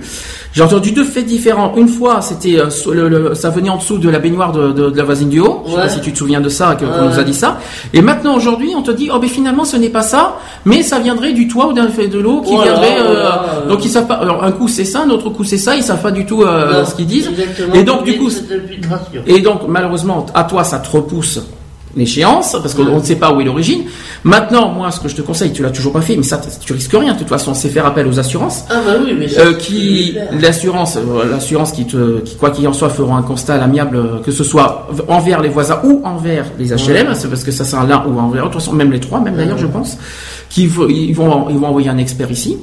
J'ai 0.53 0.63
entendu 0.63 0.91
deux 0.91 1.03
faits 1.03 1.25
différents. 1.25 1.73
Une 1.75 1.87
fois, 1.89 2.21
c'était 2.21 2.57
euh, 2.59 3.33
ça 3.35 3.49
venait 3.49 3.69
en 3.69 3.77
dessous 3.77 3.97
de 3.97 4.09
la 4.09 4.19
baignoire 4.19 4.51
de, 4.53 4.71
de- 4.71 4.89
de 4.91 4.97
la 4.97 5.03
voisine 5.03 5.29
du 5.29 5.39
haut. 5.39 5.63
Je 5.65 5.71
sais 5.71 5.75
Ouais. 5.77 5.83
pas 5.83 5.89
si 5.89 6.01
tu 6.01 6.13
te 6.13 6.17
souviens 6.17 6.41
de 6.41 6.49
ça, 6.49 6.75
qu'on 6.79 7.09
nous 7.09 7.19
a 7.19 7.23
dit 7.23 7.33
ça. 7.33 7.59
Et 7.93 8.01
maintenant, 8.01 8.35
aujourd'hui, 8.35 8.71
on 8.75 8.81
te 8.81 8.91
dit, 8.91 9.09
oh 9.13 9.19
ben 9.19 9.29
finalement, 9.29 9.65
ce 9.65 9.75
n'est 9.77 9.89
pas 9.89 10.01
ça, 10.03 10.37
mais 10.65 10.83
ça 10.83 10.99
viendrait 10.99 11.33
du 11.33 11.47
toit 11.47 11.67
ou 11.67 11.73
d'un 11.73 11.89
fait 11.89 12.07
de 12.07 12.17
l'eau 12.19 12.41
qui 12.41 12.53
Voilà, 12.55 12.71
viendrait. 12.73 12.97
euh, 13.01 13.03
voilà, 13.07 13.45
donc 13.67 13.83
ils 13.85 13.89
savent 13.89 14.07
pas. 14.07 14.15
Alors 14.15 14.43
un 14.43 14.51
coup 14.51 14.67
c'est 14.67 14.85
ça, 14.85 15.01
un 15.05 15.09
autre 15.09 15.29
coup 15.29 15.43
c'est 15.43 15.57
ça. 15.57 15.75
Ils 15.75 15.83
savent 15.83 16.01
pas 16.01 16.11
du 16.11 16.25
tout 16.25 16.43
Non, 16.43 16.85
ce 16.85 16.95
qu'ils 16.95 17.05
disent. 17.07 17.29
Et 17.73 17.83
donc 17.83 18.03
du 18.03 18.17
coup, 18.17 18.29
et 19.25 19.41
donc, 19.41 19.61
malheureusement, 19.67 20.25
à 20.33 20.43
toi, 20.43 20.63
ça 20.63 20.79
te 20.79 20.89
repousse 20.89 21.41
l'échéance, 21.95 22.51
parce 22.51 22.73
qu'on 22.73 22.83
ne 22.83 23.03
sait 23.03 23.15
pas 23.15 23.33
où 23.33 23.41
est 23.41 23.43
l'origine. 23.43 23.81
Maintenant, 24.23 24.69
moi, 24.69 24.91
ce 24.91 24.99
que 24.99 25.07
je 25.07 25.15
te 25.15 25.21
conseille, 25.21 25.51
tu 25.51 25.63
l'as 25.63 25.71
toujours 25.71 25.93
pas 25.93 26.01
fait, 26.01 26.15
mais 26.15 26.23
ça, 26.23 26.39
tu 26.59 26.73
risques 26.73 26.93
rien. 26.93 27.13
De 27.13 27.19
toute 27.19 27.29
façon, 27.29 27.53
c'est 27.53 27.69
faire 27.69 27.85
appel 27.85 28.07
aux 28.07 28.19
assurances. 28.19 28.65
Ah 28.69 28.75
bah 28.85 28.93
oui, 29.03 29.15
mais 29.17 29.27
ça, 29.27 29.41
Euh, 29.41 29.53
qui 29.53 30.15
l'assurance 30.39 30.97
euh, 30.97 31.29
l'assurance 31.29 31.71
qui 31.71 31.85
te 31.85 32.19
qui 32.19 32.35
quoi 32.35 32.51
qu'il 32.51 32.67
en 32.67 32.73
soit 32.73 32.89
feront 32.89 33.15
un 33.15 33.21
constat 33.21 33.55
à 33.55 33.57
l'amiable 33.57 33.97
euh, 33.97 34.19
que 34.23 34.31
ce 34.31 34.43
soit 34.43 34.87
envers 35.07 35.41
les 35.41 35.49
voisins 35.49 35.79
ou 35.83 36.01
envers 36.03 36.45
les 36.59 36.69
HLM 36.73 37.13
c'est 37.13 37.29
parce 37.29 37.43
que 37.43 37.51
ça 37.51 37.77
un 37.77 37.85
l'un 37.85 38.03
ou 38.05 38.19
envers 38.19 38.43
l'autre. 38.43 38.49
De 38.49 38.53
toute 38.53 38.61
façon 38.61 38.73
même 38.73 38.91
les 38.91 38.99
trois 38.99 39.19
même 39.19 39.35
d'ailleurs 39.35 39.57
je 39.57 39.67
pense 39.67 39.97
qui 40.49 40.63
ils 40.63 40.69
vont 40.69 40.87
ils 41.49 41.57
vont 41.57 41.67
envoyer 41.67 41.89
un 41.89 41.97
expert 41.97 42.29
ici 42.29 42.57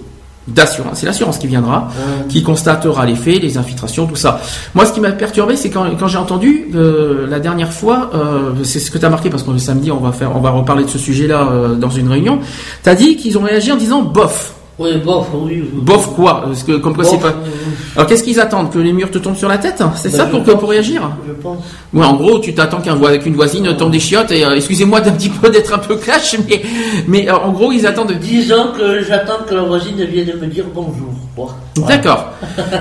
d'assurance. 0.48 0.98
C'est 0.98 1.06
l'assurance 1.06 1.38
qui 1.38 1.46
viendra 1.46 1.88
qui 2.28 2.42
constatera 2.42 3.06
les 3.06 3.14
faits 3.14 3.42
les 3.42 3.56
infiltrations 3.58 4.06
tout 4.06 4.16
ça. 4.16 4.40
Moi 4.74 4.86
ce 4.86 4.92
qui 4.92 5.00
m'a 5.00 5.12
perturbé 5.12 5.56
c'est 5.56 5.70
quand, 5.70 5.86
quand 5.98 6.08
j'ai 6.08 6.18
entendu 6.18 6.66
euh, 6.74 7.26
la 7.28 7.40
dernière 7.40 7.72
fois 7.72 8.10
euh, 8.14 8.52
c'est 8.62 8.80
ce 8.80 8.90
que 8.90 8.98
tu 8.98 9.04
as 9.04 9.10
marqué 9.10 9.30
parce 9.30 9.42
que 9.42 9.56
samedi 9.58 9.90
on 9.90 10.00
va 10.00 10.12
faire 10.12 10.36
on 10.36 10.40
va 10.40 10.50
reparler 10.50 10.84
de 10.84 10.90
ce 10.90 10.98
sujet 10.98 11.26
là 11.26 11.48
dans 11.78 11.90
une 11.90 12.08
réunion. 12.08 12.40
Tu 12.82 12.88
as 12.88 12.94
dit 12.94 13.16
qu'ils 13.16 13.38
ont 13.38 13.42
réagi 13.42 13.72
en 13.72 13.76
disant 13.76 14.02
bof 14.02 14.53
Oui, 14.76 14.90
bof, 15.04 15.28
oui. 15.34 15.62
oui. 15.62 15.80
bof 15.82 16.14
quoi 16.16 16.42
parce 16.46 16.64
que 16.64 16.72
comme 16.78 16.94
quoi 16.94 17.04
c'est 17.04 17.16
Bof, 17.18 17.32
pas 17.32 17.38
alors 17.94 18.08
qu'est-ce 18.08 18.24
qu'ils 18.24 18.40
attendent 18.40 18.72
Que 18.72 18.78
les 18.80 18.92
murs 18.92 19.10
te 19.10 19.18
tombent 19.18 19.36
sur 19.36 19.48
la 19.48 19.58
tête? 19.58 19.80
C'est 19.94 20.10
bah, 20.10 20.18
ça 20.18 20.26
pour, 20.26 20.42
pense. 20.42 20.58
pour 20.58 20.70
réagir? 20.70 21.08
Je 21.26 21.32
pense. 21.32 21.58
Ouais, 21.92 22.04
en 22.04 22.14
gros, 22.14 22.40
tu 22.40 22.54
t'attends 22.54 22.80
qu'un 22.80 22.98
qu'une 23.18 23.34
voisine 23.36 23.76
tombe 23.76 23.92
des 23.92 24.00
chiottes 24.00 24.32
et 24.32 24.44
euh, 24.44 24.56
excusez-moi 24.56 25.00
d'un 25.00 25.12
petit 25.12 25.28
peu 25.28 25.48
d'être 25.48 25.72
un 25.74 25.78
peu 25.78 25.94
clash, 25.96 26.36
mais 26.48 26.62
mais 27.06 27.28
euh, 27.28 27.36
en 27.36 27.52
gros 27.52 27.70
ils 27.70 27.86
attendent. 27.86 28.12
Disons 28.12 28.72
que 28.76 29.02
j'attends 29.04 29.44
que 29.48 29.54
la 29.54 29.62
voisine 29.62 30.04
vienne 30.04 30.32
me 30.40 30.46
dire 30.48 30.64
bonjour. 30.74 31.14
quoi. 31.36 31.54
D'accord. 31.88 32.30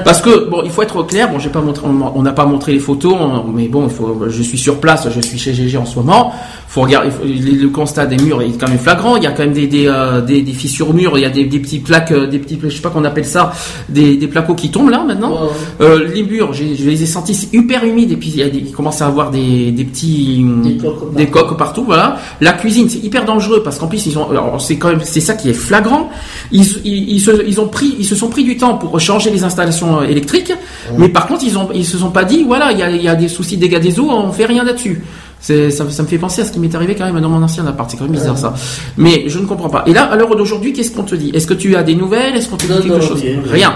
Parce 0.06 0.22
que 0.22 0.50
bon, 0.50 0.62
il 0.64 0.72
faut 0.72 0.82
être 0.84 1.02
clair. 1.04 1.30
Bon, 1.32 1.40
j'ai 1.40 1.50
pas 1.50 1.62
montré, 1.62 1.86
on 1.88 2.22
n'a 2.22 2.32
pas 2.34 2.46
montré 2.46 2.74
les 2.74 2.80
photos, 2.80 3.16
mais 3.54 3.68
bon, 3.68 3.86
il 3.88 3.90
faut. 3.94 4.24
Je 4.28 4.42
suis 4.44 4.58
sur 4.58 4.80
place, 4.80 5.08
je 5.10 5.20
suis 5.22 5.38
chez 5.40 5.54
GG 5.54 5.78
en 5.78 5.86
ce 5.86 5.96
moment. 5.96 6.32
Faut 6.68 6.82
regarder 6.82 7.10
il 7.26 7.42
faut- 7.44 7.62
le 7.64 7.70
constat 7.70 8.06
des 8.08 8.18
murs 8.18 8.42
est 8.42 8.58
quand 8.60 8.68
même 8.68 8.80
flagrant. 8.80 9.16
Il 9.18 9.24
y 9.24 9.28
a 9.28 9.32
quand 9.32 9.44
même 9.44 9.54
des 9.54 9.68
des, 9.68 9.88
euh, 9.88 10.22
des, 10.22 10.42
des 10.42 10.52
fissures 10.54 10.90
au 10.90 10.94
mur. 10.94 11.18
Il 11.18 11.22
y 11.22 11.26
a 11.26 11.30
des, 11.30 11.46
des 11.46 11.60
petits 11.60 11.80
plaques, 11.80 12.12
euh, 12.12 12.28
des 12.28 12.40
petits, 12.40 12.60
je 12.64 12.70
sais 12.70 12.82
pas 12.82 12.90
qu'on 12.90 13.04
appelle 13.06 13.26
ça, 13.26 13.52
des, 13.90 14.18
des 14.18 14.28
placots 14.28 14.56
qui 14.56 14.70
tombent 14.72 14.90
là 14.90 15.04
maintenant. 15.04 15.34
Euh, 15.82 16.08
les 16.14 16.24
murs, 16.24 16.54
je 16.54 16.64
les 16.64 17.04
ai 17.04 17.06
sentis 17.06 17.34
c'est 17.36 17.54
hyper 17.54 17.84
humides 17.84 18.12
et 18.12 18.16
puis 18.16 18.30
il, 18.30 18.38
y 18.40 18.44
a 18.44 18.50
des, 18.50 18.58
il 18.60 18.72
commence 18.72 19.02
à 19.02 19.08
avoir 19.08 19.30
des, 19.32 19.72
des 19.72 19.84
petits 19.86 20.44
Des 20.64 20.78
coques 20.78 21.14
des 21.16 21.26
partout. 21.28 21.48
coques 21.50 21.58
partout. 21.58 21.84
Voilà. 21.86 22.18
La 22.42 22.54
cuisine, 22.54 22.90
c'est 22.90 23.04
hyper 23.04 23.26
dangereux 23.26 23.62
parce 23.64 23.78
qu'en 23.78 23.88
plus 23.88 24.06
ils 24.08 24.18
ont, 24.18 24.28
c'est 24.60 24.78
quand 24.78 24.90
même 24.90 25.02
c'est 25.04 25.20
ça 25.22 25.34
qui 25.36 25.50
est 25.50 25.54
flagrant. 25.54 26.10
Ils, 26.52 26.66
ils, 26.86 27.14
ils 27.14 27.20
se, 27.22 27.32
ils 27.48 27.60
ont 27.60 27.68
pris, 27.68 27.96
ils 28.00 28.06
se 28.06 28.16
sont 28.16 28.30
pris 28.30 28.44
du 28.44 28.58
temps 28.58 28.80
pour 28.84 29.00
changer 29.00 29.30
les 29.32 29.44
installations 29.44 30.00
euh, 30.02 30.04
électriques, 30.04 30.54
mais 30.98 31.10
par 31.10 31.28
contre 31.28 31.44
ils 31.44 31.58
ont, 31.58 31.70
ils 31.74 31.86
se 31.86 31.98
sont 31.98 32.12
pas 32.12 32.24
dit 32.24 32.44
voilà 32.44 32.72
il 32.72 32.80
y 32.80 32.84
a, 32.84 32.90
il 32.90 33.02
y 33.02 33.08
a 33.08 33.16
des 33.16 33.28
soucis 33.28 33.56
de 33.58 33.62
dégâts 33.62 33.80
des 33.80 34.00
eaux, 34.00 34.10
on 34.12 34.32
fait 34.32 34.46
rien 34.46 34.64
là-dessus. 34.64 35.04
Ça, 35.40 35.54
ça 35.72 35.84
me 36.04 36.08
fait 36.08 36.18
penser 36.18 36.42
à 36.42 36.46
ce 36.46 36.54
qui 36.54 36.60
m'est 36.60 36.74
arrivé 36.74 36.96
quand 36.96 37.04
même 37.06 37.20
dans 37.20 37.28
mon 37.28 37.44
ancien 37.44 37.68
appart. 37.68 37.90
C'est 37.92 37.98
quand 37.98 38.06
même 38.06 38.14
bizarre 38.14 38.38
ça. 38.38 38.54
Mais 38.96 39.26
je 39.28 39.40
ne 39.40 39.46
comprends 39.46 39.68
pas. 39.70 39.84
Et 39.86 39.92
là, 39.94 40.04
à 40.06 40.16
l'heure 40.16 40.34
d'aujourd'hui, 40.38 40.72
qu'est-ce 40.72 40.92
qu'on 40.92 41.04
te 41.04 41.16
dit? 41.16 41.32
Est-ce 41.34 41.46
que 41.48 41.54
tu 41.54 41.76
as 41.76 41.84
des 41.84 41.96
nouvelles? 41.96 42.34
Est-ce 42.38 42.48
qu'on 42.48 42.56
te 42.56 42.66
dit 42.66 42.72
Non, 42.72 42.78
quelque 42.80 42.94
non, 42.94 43.02
chose? 43.02 43.22
rien. 43.52 43.74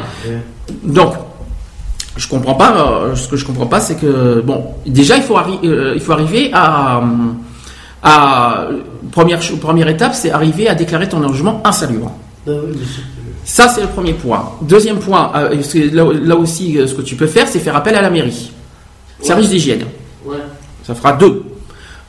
Donc, 0.85 1.11
je 2.15 2.25
comprends 2.29 2.53
pas. 2.55 2.71
euh, 3.01 3.15
ce 3.15 3.27
que 3.27 3.35
je 3.35 3.45
comprends 3.45 3.65
pas, 3.65 3.81
c'est 3.81 3.95
que 3.95 4.39
bon, 4.45 4.63
déjà 4.85 5.17
il 5.17 5.23
faut, 5.23 5.35
arri- 5.35 5.59
euh, 5.65 5.91
il 5.93 5.99
faut 6.01 6.13
arriver 6.13 6.51
à, 6.53 7.01
à 8.01 8.67
première 9.11 9.39
première 9.59 9.89
étape, 9.89 10.15
c'est 10.15 10.31
arriver 10.31 10.69
à 10.69 10.75
déclarer 10.75 11.09
ton 11.09 11.19
logement 11.19 11.61
insalubre. 11.65 12.11
Oui, 12.47 12.53
c'est- 12.79 13.01
Ça, 13.47 13.69
c'est 13.69 13.79
le 13.79 13.87
premier 13.87 14.11
point. 14.11 14.51
Deuxième 14.61 14.99
point, 14.99 15.31
euh, 15.35 15.55
là, 15.93 16.35
aussi, 16.35 16.77
euh, 16.77 16.85
ce 16.85 16.93
que 16.93 17.01
tu 17.01 17.15
peux 17.15 17.27
faire, 17.27 17.47
c'est 17.47 17.59
faire 17.59 17.77
appel 17.77 17.95
à 17.95 18.01
la 18.01 18.09
mairie. 18.09 18.51
Service 19.21 19.49
d'hygiène. 19.49 19.85
Ouais. 20.25 20.35
Ça 20.83 20.93
fera 20.93 21.13
deux. 21.13 21.43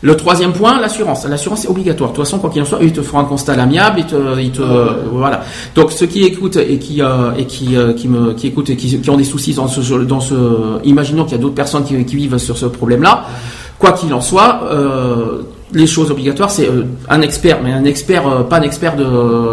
Le 0.00 0.16
troisième 0.16 0.52
point, 0.52 0.80
l'assurance. 0.80 1.24
L'assurance 1.26 1.64
est 1.64 1.68
obligatoire. 1.68 2.10
De 2.10 2.16
toute 2.16 2.24
façon, 2.24 2.40
quoi 2.40 2.50
qu'il 2.50 2.60
en 2.60 2.64
soit, 2.64 2.80
ils 2.82 2.92
te 2.92 3.02
feront 3.02 3.20
un 3.20 3.24
constat 3.24 3.52
à 3.52 3.56
l'amiable. 3.56 4.00
Ils 4.00 4.06
te, 4.06 4.40
ils 4.40 4.50
te, 4.50 4.62
voilà. 5.12 5.42
Donc 5.76 5.92
ceux 5.92 6.06
qui 6.06 6.24
écoutent 6.24 6.56
et 6.56 6.78
qui 6.78 7.02
euh, 7.02 7.30
et 7.38 7.46
qui 7.46 7.76
euh, 7.76 7.92
qui 7.92 8.08
me 8.08 8.32
qui 8.32 8.48
écoutent 8.48 8.70
et 8.70 8.76
qui, 8.76 9.00
qui 9.00 9.10
ont 9.10 9.16
des 9.16 9.24
soucis 9.24 9.54
dans 9.54 9.68
ce 9.68 9.94
dans 9.94 10.20
ce, 10.20 10.34
imaginons 10.84 11.22
qu'il 11.24 11.32
y 11.32 11.40
a 11.40 11.42
d'autres 11.42 11.54
personnes 11.54 11.84
qui, 11.84 12.04
qui 12.04 12.16
vivent 12.16 12.38
sur 12.38 12.58
ce 12.58 12.66
problème-là. 12.66 13.26
Quoi 13.78 13.92
qu'il 13.92 14.12
en 14.12 14.20
soit, 14.20 14.60
les 15.72 15.86
choses 15.86 16.10
obligatoires, 16.10 16.50
c'est 16.50 16.66
euh, 16.68 16.84
un 17.08 17.20
expert, 17.22 17.60
mais 17.62 17.72
un 17.72 17.84
expert, 17.84 18.26
euh, 18.26 18.42
pas 18.42 18.58
un 18.58 18.62
expert 18.62 18.96
de, 18.96 19.04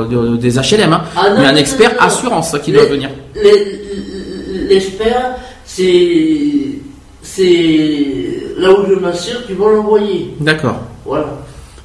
de- 0.07 0.37
des 0.37 0.57
HLM, 0.57 0.93
hein, 0.93 1.01
Ah 1.15 1.29
non, 1.31 1.41
mais 1.41 1.45
un 1.47 1.55
expert 1.55 1.89
non, 1.91 1.95
non. 2.01 2.05
assurance 2.07 2.55
qui 2.63 2.71
Les- 2.71 2.77
doit 2.77 2.87
venir. 2.87 3.09
L'expert, 4.69 5.35
c'est. 5.65 6.79
C'est. 7.21 8.05
Là 8.57 8.71
où 8.71 8.85
je 8.89 8.95
m'assure 8.95 9.45
qu'ils 9.45 9.55
vont 9.55 9.69
l'envoyer. 9.69 10.33
D'accord. 10.39 10.77
Voilà. 11.05 11.25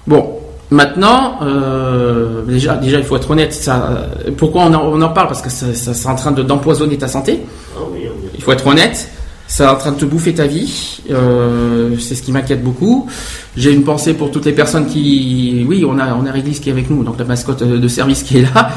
Bon, 0.07 0.39
maintenant, 0.71 1.39
euh, 1.43 2.43
déjà, 2.47 2.77
déjà, 2.77 2.99
il 2.99 3.05
faut 3.05 3.17
être 3.17 3.31
honnête. 3.31 3.53
Ça, 3.53 4.07
pourquoi 4.37 4.63
on 4.63 4.75
en, 4.75 4.85
on 4.93 5.03
en 5.03 5.09
parle? 5.09 5.27
Parce 5.29 5.43
que 5.43 5.51
ça, 5.51 5.75
ça- 5.75 5.95
c'est 5.95 6.09
en 6.09 6.15
train 6.15 6.31
de- 6.33 6.43
d'empoisonner 6.43 6.97
ta 6.97 7.09
santé. 7.09 7.41
Ah 7.77 7.81
oui, 7.93 8.01
oui. 8.05 8.29
Il 8.35 8.43
faut 8.43 8.53
être 8.53 8.67
honnête. 8.67 9.09
C'est 9.51 9.67
en 9.67 9.75
train 9.75 9.91
de 9.91 9.97
te 9.97 10.05
bouffer 10.05 10.33
ta 10.33 10.47
vie. 10.47 11.01
Euh, 11.11 11.97
c'est 11.99 12.15
ce 12.15 12.23
qui 12.23 12.31
m'inquiète 12.31 12.63
beaucoup. 12.63 13.09
J'ai 13.57 13.73
une 13.73 13.83
pensée 13.83 14.15
pour 14.15 14.31
toutes 14.31 14.45
les 14.45 14.53
personnes 14.53 14.87
qui, 14.87 15.67
oui, 15.69 15.85
on 15.85 15.99
a, 15.99 16.15
on 16.15 16.25
a 16.25 16.31
Réglisse 16.31 16.61
qui 16.61 16.69
est 16.69 16.73
avec 16.73 16.89
nous, 16.89 17.03
donc 17.03 17.19
la 17.19 17.25
mascotte 17.25 17.65
de 17.65 17.89
service 17.89 18.23
qui 18.23 18.39
est 18.39 18.55
là. 18.55 18.71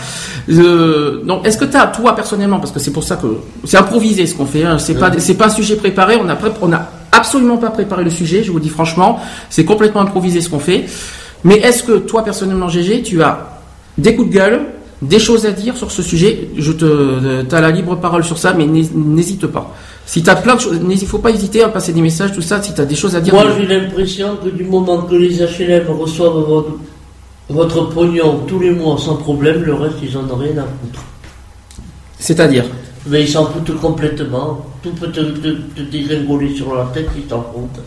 Euh, 0.50 1.24
donc, 1.24 1.46
est-ce 1.46 1.60
que 1.60 1.66
tu 1.66 1.78
as, 1.78 1.86
toi 1.88 2.16
personnellement, 2.16 2.60
parce 2.60 2.72
que 2.72 2.80
c'est 2.80 2.92
pour 2.92 3.04
ça 3.04 3.18
que 3.18 3.38
c'est 3.66 3.78
improvisé 3.78 4.26
ce 4.26 4.34
qu'on 4.34 4.48
fait. 4.48 4.64
Hein, 4.64 4.80
c'est 4.80 4.96
pas, 4.96 5.12
c'est 5.20 5.36
pas 5.36 5.46
un 5.46 5.50
sujet 5.50 5.76
préparé. 5.76 6.18
On 6.20 6.28
a, 6.28 6.36
on 6.62 6.74
a 6.74 6.90
absolument 7.12 7.58
pas 7.58 7.70
préparé 7.70 8.04
le 8.04 8.10
sujet. 8.10 8.44
Je 8.44 8.52
vous 8.52 8.60
dis 8.60 8.70
franchement, 8.70 9.20
c'est 9.52 9.66
complètement 9.66 10.02
improvisé 10.02 10.42
ce 10.42 10.50
qu'on 10.50 10.60
fait. 10.60 10.86
Mais 11.44 11.58
est-ce 11.58 11.84
que 11.84 12.00
toi 12.00 12.24
personnellement, 12.24 12.68
GG, 12.68 13.04
tu 13.04 13.22
as 13.22 13.62
des 14.00 14.16
coups 14.16 14.30
de 14.30 14.34
gueule, 14.34 14.62
des 15.04 15.20
choses 15.20 15.46
à 15.46 15.52
dire 15.52 15.76
sur 15.78 15.92
ce 15.92 16.02
sujet 16.02 16.50
Je 16.58 16.72
te, 16.72 17.54
as 17.56 17.62
la 17.62 17.72
libre 17.72 17.96
parole 17.98 18.24
sur 18.24 18.38
ça, 18.38 18.54
mais 18.54 18.66
n'hé- 18.66 18.90
n'hésite 18.96 19.48
pas. 19.48 19.74
Si 20.06 20.22
tu 20.24 20.30
as 20.30 20.36
plein 20.36 20.56
de 20.56 20.62
choses, 20.62 20.80
il 20.90 21.08
faut 21.08 21.20
pas 21.20 21.32
hésiter 21.32 21.64
à 21.64 21.70
passer 21.70 21.94
des 21.94 22.02
messages, 22.02 22.34
tout 22.34 22.42
ça. 22.42 22.62
Si 22.62 22.74
tu 22.74 22.82
as 22.82 22.86
des 22.86 22.96
choses 22.96 23.16
à 23.16 23.22
dire, 23.22 23.34
Moi, 23.34 23.46
j'ai 23.58 23.66
l'impression 23.66 24.38
que 24.44 24.50
du 24.50 24.64
moment 24.64 25.04
que 25.04 25.16
les 25.16 25.38
HLM 25.42 25.88
reçoivent 25.90 26.44
votre, 26.54 26.74
votre 27.50 27.90
pognon 27.90 28.40
tous 28.48 28.60
les 28.60 28.72
mois 28.72 28.98
sans 28.98 29.16
problème, 29.16 29.64
le 29.64 29.74
reste, 29.74 29.96
ils 30.04 30.18
en 30.18 30.24
ont 30.30 30.36
rien 30.36 30.58
à 30.58 30.64
foutre. 30.66 31.04
c'est-à-dire? 32.20 32.66
Mais 33.08 33.22
ils 33.24 33.30
s'en 33.30 33.46
foutent 33.48 33.78
complètement. 33.80 34.66
Tout 34.82 34.92
peut 34.92 35.12
te, 35.12 35.20
te, 35.22 35.50
te 35.76 35.82
dégringoler 35.82 36.56
sur 36.56 36.74
la 36.76 36.86
tête, 36.94 37.10
ils 37.18 37.24
t'en 37.24 37.42
foutent. 37.54 37.82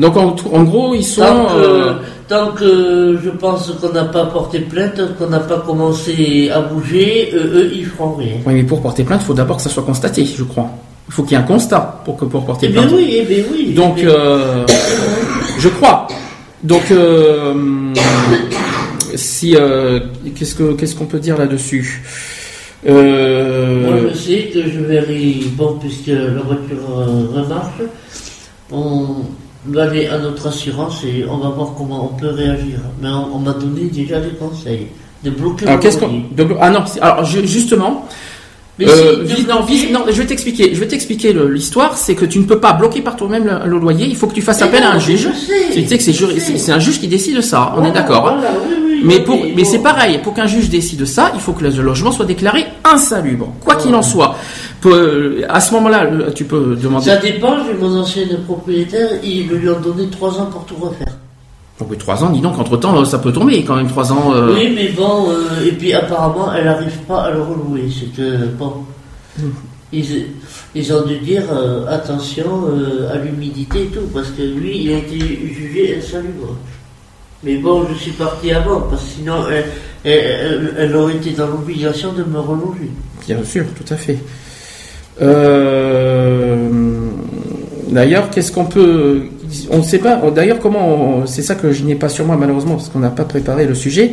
Donc 0.00 0.16
en, 0.16 0.36
en 0.52 0.62
gros, 0.64 0.94
ils 0.94 1.04
sont. 1.04 1.22
Tant 1.22 1.46
que, 1.46 1.54
euh, 1.56 1.92
tant 2.28 2.46
que 2.52 3.18
je 3.24 3.30
pense 3.30 3.70
qu'on 3.80 3.92
n'a 3.92 4.04
pas 4.04 4.26
porté 4.26 4.60
plainte, 4.60 5.00
qu'on 5.18 5.26
n'a 5.28 5.40
pas 5.40 5.58
commencé 5.60 6.50
à 6.54 6.60
bouger, 6.60 7.30
euh, 7.34 7.62
eux, 7.62 7.72
ils 7.74 7.84
feront 7.86 8.14
rien. 8.14 8.34
Oui, 8.46 8.54
mais 8.54 8.62
pour 8.62 8.80
porter 8.80 9.02
plainte, 9.04 9.20
il 9.22 9.26
faut 9.26 9.34
d'abord 9.34 9.56
que 9.56 9.62
ça 9.62 9.70
soit 9.70 9.82
constaté, 9.82 10.24
je 10.24 10.44
crois. 10.44 10.70
Il 11.08 11.14
faut 11.14 11.22
qu'il 11.22 11.32
y 11.32 11.34
ait 11.40 11.42
un 11.42 11.46
constat 11.46 12.00
pour 12.04 12.16
que 12.16 12.26
pour 12.26 12.44
porter 12.44 12.66
Eh 12.68 12.72
bien 12.72 12.82
plainte. 12.82 12.94
oui, 12.96 13.16
eh 13.20 13.24
bien 13.24 13.44
oui. 13.50 13.72
Donc, 13.74 13.94
Eh 13.98 14.02
bien- 14.02 14.10
euh, 14.14 14.66
je 15.58 15.68
crois. 15.68 16.06
Donc, 16.62 16.82
si 19.14 19.56
euh, 19.56 20.00
qu'est-ce 20.36 20.54
que 20.54 20.74
qu'est-ce 20.74 20.94
qu'on 20.94 21.06
peut 21.06 21.18
dire 21.18 21.38
là-dessus? 21.38 22.02
Moi, 22.86 22.94
je 24.12 24.16
sais 24.16 24.50
que 24.52 24.60
je 24.70 24.96
aller, 24.96 25.40
bon, 25.56 25.78
puisque 25.80 26.06
la 26.08 26.42
voiture 26.42 26.86
remarche, 27.34 27.80
on 28.70 29.16
va 29.72 29.84
aller 29.84 30.06
à 30.06 30.18
notre 30.18 30.46
assurance 30.48 31.02
et 31.04 31.24
on 31.30 31.38
va 31.38 31.48
voir 31.50 31.74
comment 31.76 32.10
on 32.12 32.16
peut 32.16 32.30
réagir. 32.30 32.78
Mais 33.00 33.08
on, 33.08 33.36
on 33.36 33.38
m'a 33.38 33.52
donné 33.52 33.84
déjà 33.84 34.20
des 34.20 34.30
conseils. 34.30 34.88
De 35.24 35.30
bloquer 35.30 35.64
Alors 35.66 35.76
le 35.78 35.82
qu'est-ce 35.82 35.98
qu'on 35.98 36.08
de- 36.08 36.46
Ah 36.60 36.70
non, 36.70 36.84
alors 37.00 37.24
je- 37.24 37.44
justement, 37.44 38.06
Mais 38.78 38.86
euh, 38.88 39.26
si, 39.26 39.34
vis- 39.34 39.42
de 39.44 39.48
non, 39.50 39.62
vis- 39.62 39.90
non, 39.92 40.00
je 40.06 40.12
vais 40.12 40.26
t'expliquer. 40.26 40.72
Je 40.72 40.78
vais 40.78 40.86
t'expliquer 40.86 41.32
le- 41.32 41.48
l'histoire. 41.48 41.96
C'est 41.98 42.14
que 42.14 42.24
tu 42.24 42.38
ne 42.38 42.44
peux 42.44 42.60
pas 42.60 42.72
bloquer 42.72 43.00
par 43.02 43.16
toi-même 43.16 43.44
le, 43.44 43.68
le 43.68 43.78
loyer. 43.80 44.06
Il 44.06 44.14
faut 44.14 44.28
que 44.28 44.34
tu 44.34 44.42
fasses 44.42 44.60
Mais 44.60 44.66
appel 44.68 44.84
à 44.84 44.92
un 44.92 44.98
juge. 45.00 45.22
sais, 45.34 45.72
Tu 45.72 45.84
sais 45.88 45.98
que 45.98 46.04
c'est 46.58 46.70
un 46.72 46.78
juge 46.78 47.00
qui 47.00 47.08
décide 47.08 47.34
de 47.36 47.40
ça. 47.40 47.74
On 47.76 47.84
est 47.84 47.90
d'accord. 47.90 48.28
hein. 48.28 48.36
voilà, 48.38 48.54
oui, 48.68 48.74
oui, 48.80 49.00
Mais 49.04 49.18
pour, 49.20 49.36
mais 49.42 49.64
bon. 49.64 49.68
c'est 49.68 49.80
pareil. 49.80 50.20
Pour 50.22 50.34
qu'un 50.34 50.46
juge 50.46 50.68
décide 50.68 51.00
de 51.00 51.04
ça, 51.04 51.32
il 51.34 51.40
faut 51.40 51.52
que 51.52 51.64
le 51.64 51.70
logement 51.82 52.12
soit 52.12 52.24
déclaré 52.24 52.66
insalubre. 52.84 53.52
Quoi 53.64 53.74
qu'il 53.74 53.92
en 53.96 54.02
soit. 54.02 54.36
Euh, 54.86 55.42
à 55.48 55.60
ce 55.60 55.72
moment-là, 55.74 56.04
le- 56.04 56.32
tu 56.32 56.44
peux 56.44 56.76
demander. 56.76 57.06
Ça 57.06 57.16
dépend, 57.16 57.56
j'ai 57.66 57.74
mon 57.74 57.98
ancien 57.98 58.24
propriétaire, 58.46 59.10
ils 59.24 59.48
lui 59.48 59.68
ont 59.68 59.80
donné 59.80 60.08
trois 60.08 60.38
ans 60.38 60.46
pour 60.46 60.64
tout 60.66 60.76
refaire. 60.76 61.14
Oh, 61.80 61.84
mais 61.90 61.96
trois 61.96 62.22
ans, 62.24 62.30
dis 62.30 62.40
donc, 62.40 62.58
entre 62.58 62.76
temps, 62.76 63.04
ça 63.04 63.18
peut 63.18 63.32
tomber 63.32 63.62
quand 63.64 63.76
même 63.76 63.88
trois 63.88 64.12
ans. 64.12 64.32
euh, 64.34 64.54
Oui, 64.54 64.72
mais 64.74 64.88
bon, 64.90 65.30
euh, 65.30 65.66
et 65.66 65.72
puis 65.72 65.92
apparemment, 65.92 66.52
elle 66.52 66.64
n'arrive 66.64 66.96
pas 67.06 67.22
à 67.22 67.30
le 67.30 67.42
relouer. 67.42 67.84
C'est 67.88 68.14
que, 68.16 68.46
bon, 68.46 68.72
ils, 69.92 70.26
ils 70.74 70.92
ont 70.92 71.04
dû 71.06 71.18
dire 71.18 71.42
euh, 71.52 71.86
attention 71.88 72.66
euh, 72.68 73.12
à 73.12 73.16
l'humidité 73.18 73.82
et 73.84 73.86
tout, 73.86 74.06
parce 74.12 74.28
que 74.30 74.42
lui, 74.42 74.78
il 74.84 74.92
a 74.92 74.98
été 74.98 75.18
jugé 75.18 75.96
insalubre. 75.98 76.56
Mais 77.44 77.56
bon, 77.58 77.86
je 77.88 77.94
suis 77.94 78.10
parti 78.12 78.50
avant, 78.52 78.80
parce 78.82 79.02
que 79.02 79.08
sinon, 79.18 79.34
elle, 79.50 79.66
elle, 80.04 80.12
elle- 80.12 80.74
elle 80.78 80.96
aurait 80.96 81.14
été 81.14 81.30
dans 81.30 81.46
l'obligation 81.46 82.12
de 82.12 82.24
me 82.24 82.38
reloger. 82.40 82.90
Bien 83.26 83.42
sûr, 83.44 83.64
tout 83.76 83.94
à 83.94 83.96
fait. 83.96 84.18
Euh, 85.22 86.68
D'ailleurs, 87.90 88.28
qu'est-ce 88.30 88.52
qu'on 88.52 88.66
peut, 88.66 89.22
on 89.70 89.78
ne 89.78 89.82
sait 89.82 89.98
pas. 89.98 90.20
D'ailleurs, 90.34 90.58
comment 90.58 91.26
C'est 91.26 91.42
ça 91.42 91.54
que 91.54 91.72
je 91.72 91.82
n'ai 91.84 91.94
pas 91.94 92.08
sur 92.10 92.26
moi 92.26 92.36
malheureusement 92.36 92.74
parce 92.74 92.88
qu'on 92.90 92.98
n'a 92.98 93.08
pas 93.08 93.24
préparé 93.24 93.66
le 93.66 93.74
sujet. 93.74 94.12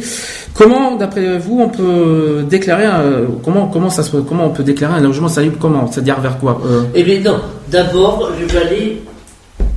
Comment, 0.54 0.96
d'après 0.96 1.38
vous, 1.38 1.60
on 1.62 1.68
peut 1.70 2.46
déclarer 2.50 2.86
un, 2.86 3.04
comment 3.44 3.68
comment 3.68 3.90
ça 3.90 4.02
se 4.04 4.16
comment 4.18 4.46
on 4.46 4.50
peut 4.52 4.64
déclarer 4.64 4.94
un 4.94 5.02
logement 5.02 5.28
salubre 5.28 5.58
Comment? 5.60 5.92
C'est-à-dire 5.92 6.22
vers 6.22 6.38
quoi 6.40 6.62
euh, 6.66 6.84
Eh 6.96 7.04
bien 7.04 7.20
non. 7.20 7.42
D'abord, 7.70 8.32
je 8.40 8.46
vais 8.46 8.62
aller 8.66 9.02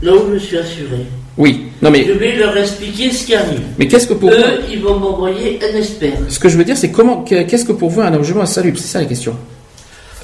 là 0.03 0.13
où 0.15 0.33
je 0.33 0.39
suis 0.39 0.57
assuré. 0.59 1.05
Oui. 1.37 1.65
Non 1.83 1.91
mais. 1.91 2.05
Je 2.07 2.13
vais 2.13 2.37
leur 2.37 2.57
expliquer 2.57 3.11
ce 3.11 3.27
qui 3.27 3.35
arrive. 3.35 3.61
Mais 3.79 3.89
qu'est-ce 3.89 4.07
que 4.07 4.15
pour 4.15 4.31
Eux, 4.31 4.37
vous? 4.37 4.73
ils 4.73 4.81
vont 4.81 4.99
m'envoyer 4.99 5.59
un 5.61 5.77
expert. 5.77 6.13
Ce 6.29 6.39
que 6.39 6.49
je 6.49 6.57
veux 6.57 6.65
dire, 6.65 6.77
c'est 6.77 6.91
comment 6.93 7.23
qu'est-ce 7.23 7.65
que 7.65 7.73
pour 7.73 7.91
vous 7.91 8.01
un 8.01 8.11
logement 8.11 8.43
insalubre 8.43 8.79
C'est 8.79 8.89
ça 8.89 9.01
la 9.01 9.07
question. 9.07 9.35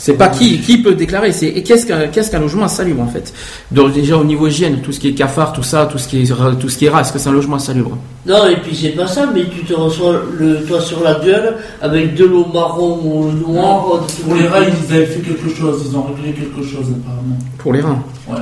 C'est 0.05 0.19
pas 0.19 0.29
qui, 0.29 0.61
qui 0.61 0.77
peut 0.83 0.95
déclarer, 0.95 1.33
c'est 1.33 1.47
et 1.47 1.63
qu'est-ce 1.63 1.87
qu'un 1.87 2.09
qu'est-ce 2.09 2.31
qu'un 2.31 2.41
logement 2.41 2.65
insalubre 2.65 3.01
en 3.01 3.07
fait? 3.07 3.33
Donc 3.71 3.95
déjà 3.95 4.19
au 4.19 4.25
niveau 4.25 4.47
hygiène, 4.49 4.83
tout 4.83 4.93
ce 4.93 5.01
qui 5.01 5.09
est 5.09 5.15
cafard, 5.15 5.55
tout 5.55 5.63
ça, 5.63 5.87
tout 5.87 5.97
ce 5.97 6.07
qui 6.07 6.21
est 6.21 6.59
tout 6.61 6.69
ce 6.69 6.77
qui 6.77 6.85
est 6.85 6.91
rat, 6.91 7.01
est-ce 7.01 7.11
que 7.11 7.19
c'est 7.19 7.31
un 7.31 7.33
logement 7.33 7.57
insalubre? 7.57 7.97
Non, 8.27 8.47
et 8.47 8.57
puis 8.59 8.77
c'est 8.77 8.91
pas 8.91 9.07
ça, 9.07 9.27
mais 9.35 9.47
tu 9.49 9.65
te 9.65 9.73
reçois 9.73 10.21
le 10.39 10.63
toit 10.67 10.83
sur 10.83 11.03
la 11.03 11.15
gueule 11.15 11.57
avec 11.81 12.15
de 12.17 12.27
l'eau 12.27 12.45
marron 12.53 13.01
ou 13.03 13.33
noire. 13.33 13.87
Non, 13.87 14.07
pour 14.27 14.35
les 14.35 14.47
rats, 14.47 14.59
ils 14.61 14.95
avaient 14.95 15.07
fait 15.07 15.21
quelque 15.21 15.49
chose, 15.49 15.87
ils 15.89 15.97
ont 15.97 16.03
réglé 16.03 16.35
quelque 16.35 16.63
chose 16.63 16.85
apparemment. 17.01 17.39
Pour 17.57 17.73
les 17.73 17.81
reins. 17.81 18.03
Ouais. 18.29 18.37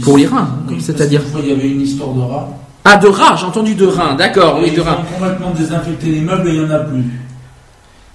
Pour 0.00 0.16
les 0.16 0.26
reins, 0.26 0.48
Oui, 0.70 0.76
c'est-à-dire 0.80 1.22
qu'il 1.34 1.48
y 1.48 1.52
avait 1.54 1.70
une 1.70 1.80
histoire 1.80 2.10
de 2.10 2.20
rats. 2.20 2.48
Ah 2.84 2.96
de 2.98 3.08
rats, 3.08 3.34
j'ai 3.34 3.46
entendu 3.46 3.74
de 3.74 3.84
reins, 3.86 4.14
d'accord, 4.14 4.60
oui 4.62 4.68
ils 4.68 4.76
de 4.76 4.80
reins. 4.80 4.98
ont 5.00 5.12
complètement 5.12 5.50
désinfecté 5.58 6.06
les 6.06 6.20
meubles 6.20 6.48
et 6.48 6.52
il 6.54 6.60
n'y 6.62 6.66
en 6.66 6.70
a 6.70 6.78
plus. 6.78 7.02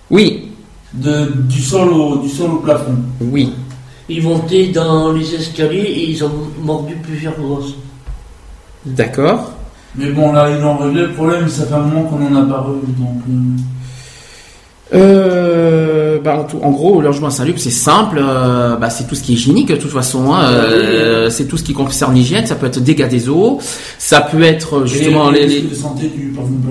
Oui, 0.10 0.53
De, 0.94 1.32
du, 1.50 1.62
sol 1.62 1.90
au, 1.90 2.18
du 2.18 2.30
sol 2.30 2.52
au 2.52 2.58
plafond. 2.58 2.96
oui. 3.22 3.54
Ils 4.10 4.22
montaient 4.22 4.68
dans 4.68 5.14
les 5.14 5.34
escaliers 5.34 5.80
et 5.80 6.10
ils 6.12 6.24
ont 6.24 6.32
mordu 6.62 6.96
plusieurs 7.02 7.36
grosses. 7.40 7.74
D'accord. 8.86 9.54
Mais 9.96 10.12
bon, 10.12 10.34
là, 10.34 10.50
ils 10.50 10.60
l'ont 10.62 10.78
réglé. 10.78 11.04
Le 11.04 11.12
problème, 11.14 11.48
ça 11.48 11.66
fait 11.66 11.74
un 11.74 11.80
moment 11.80 12.04
qu'on 12.04 12.18
n'en 12.20 12.44
a 12.44 12.46
pas 12.46 12.62
revu. 12.62 12.92
Donc, 12.98 13.22
euh, 13.30 13.34
Euh, 14.94 16.20
bah, 16.20 16.38
en, 16.40 16.44
tout- 16.44 16.60
en 16.62 16.72
gros, 16.72 17.00
le 17.02 17.08
logement 17.08 17.28
insalubre, 17.28 17.58
c'est 17.60 17.70
simple. 17.72 18.20
euh, 18.22 18.76
bah, 18.76 18.90
c'est 18.90 19.08
tout 19.08 19.16
ce 19.16 19.24
qui 19.24 19.32
est 19.32 19.36
hygiénique, 19.36 19.70
de 19.70 19.76
toute 19.76 19.92
façon. 19.92 20.34
hein, 20.34 20.44
euh, 20.44 21.30
c'est 21.30 21.46
tout 21.46 21.58
ce 21.58 21.64
qui 21.64 21.74
concerne 21.74 22.14
l'hygiène. 22.14 22.46
Ça 22.46 22.56
peut 22.56 22.68
être 22.68 22.80
dégâts 22.80 23.08
des 23.08 23.30
eaux. 23.30 23.60
Ça 23.98 24.22
peut 24.22 24.44
être 24.44 24.86
justement 24.86 25.30
les, 25.32 25.42
les 25.42 25.48
les- 25.48 25.54
risques 25.56 25.70
de 25.70 25.76
santé 25.76 26.08
du, 26.16 26.28
par 26.28 26.44
exemple, 26.44 26.68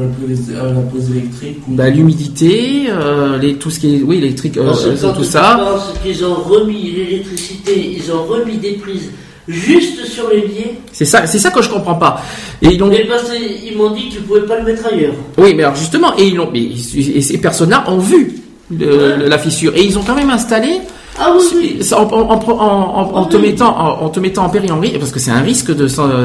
la 0.53 0.81
prise 0.83 1.11
électrique. 1.11 1.59
Ou... 1.68 1.75
bah, 1.75 1.88
l'humidité, 1.90 2.85
euh, 2.90 3.38
les, 3.38 3.55
tout 3.55 3.70
ce 3.70 3.81
qui 3.81 3.96
est, 3.96 4.03
oui, 4.03 4.18
électrique, 4.18 4.57
euh, 4.59 4.72
que 4.72 5.01
quand 5.01 5.12
tout 5.14 5.20
tu 5.22 5.27
ça. 5.27 5.61
penses 5.62 5.94
qu'ils 6.05 6.25
ont 6.25 6.35
remis 6.35 6.92
l'électricité, 6.92 7.96
ils 7.98 8.12
ont 8.12 8.25
remis 8.25 8.57
des 8.59 8.72
prises 8.75 9.11
juste 9.48 10.05
sur 10.07 10.28
les 10.31 10.40
liés. 10.42 10.74
C'est 10.92 11.05
ça, 11.05 11.26
c'est 11.26 11.38
ça 11.38 11.50
que 11.50 11.62
je 11.62 11.68
comprends 11.68 11.94
pas. 11.96 12.22
Et 12.61 12.68
ils 12.68 12.78
parce 13.09 13.24
m'ont 13.76 13.90
dit 13.90 14.09
que 14.09 14.14
tu 14.14 14.20
pouvais 14.22 14.42
pas 14.42 14.59
le 14.59 14.64
mettre 14.64 14.87
ailleurs. 14.87 15.14
oui, 15.38 15.55
mais 15.55 15.64
alors 15.64 15.76
justement, 15.76 16.16
et 16.16 16.26
ils 16.28 16.37
mais, 16.52 16.70
et 17.16 17.20
ces 17.20 17.38
personnes-là 17.38 17.85
ont 17.88 17.98
vu 17.98 18.37
le- 18.70 19.26
la 19.28 19.38
fissure 19.38 19.72
et 19.76 19.83
ils 19.83 19.98
ont 19.98 20.02
quand 20.02 20.14
même 20.14 20.31
installé 20.31 20.81
Ah 21.20 21.31
oui, 21.37 21.44
oui. 21.57 21.85
Ça, 21.85 22.01
en, 22.01 22.05
en- 22.11 22.31
en- 22.31 22.51
en- 22.51 23.14
en 23.16 23.25
Ah 23.25 23.29
te 23.29 23.37
mettant 23.37 23.77
en, 23.79 24.05
en 24.05 24.09
te 24.09 24.18
mettant 24.18 24.44
en 24.46 24.48
péril 24.48 24.72
en 24.72 24.81
risque, 24.81 24.98
parce 24.98 25.11
que 25.12 25.18
c'est 25.20 25.31
un 25.31 25.42
risque 25.42 25.70
de, 25.75 25.85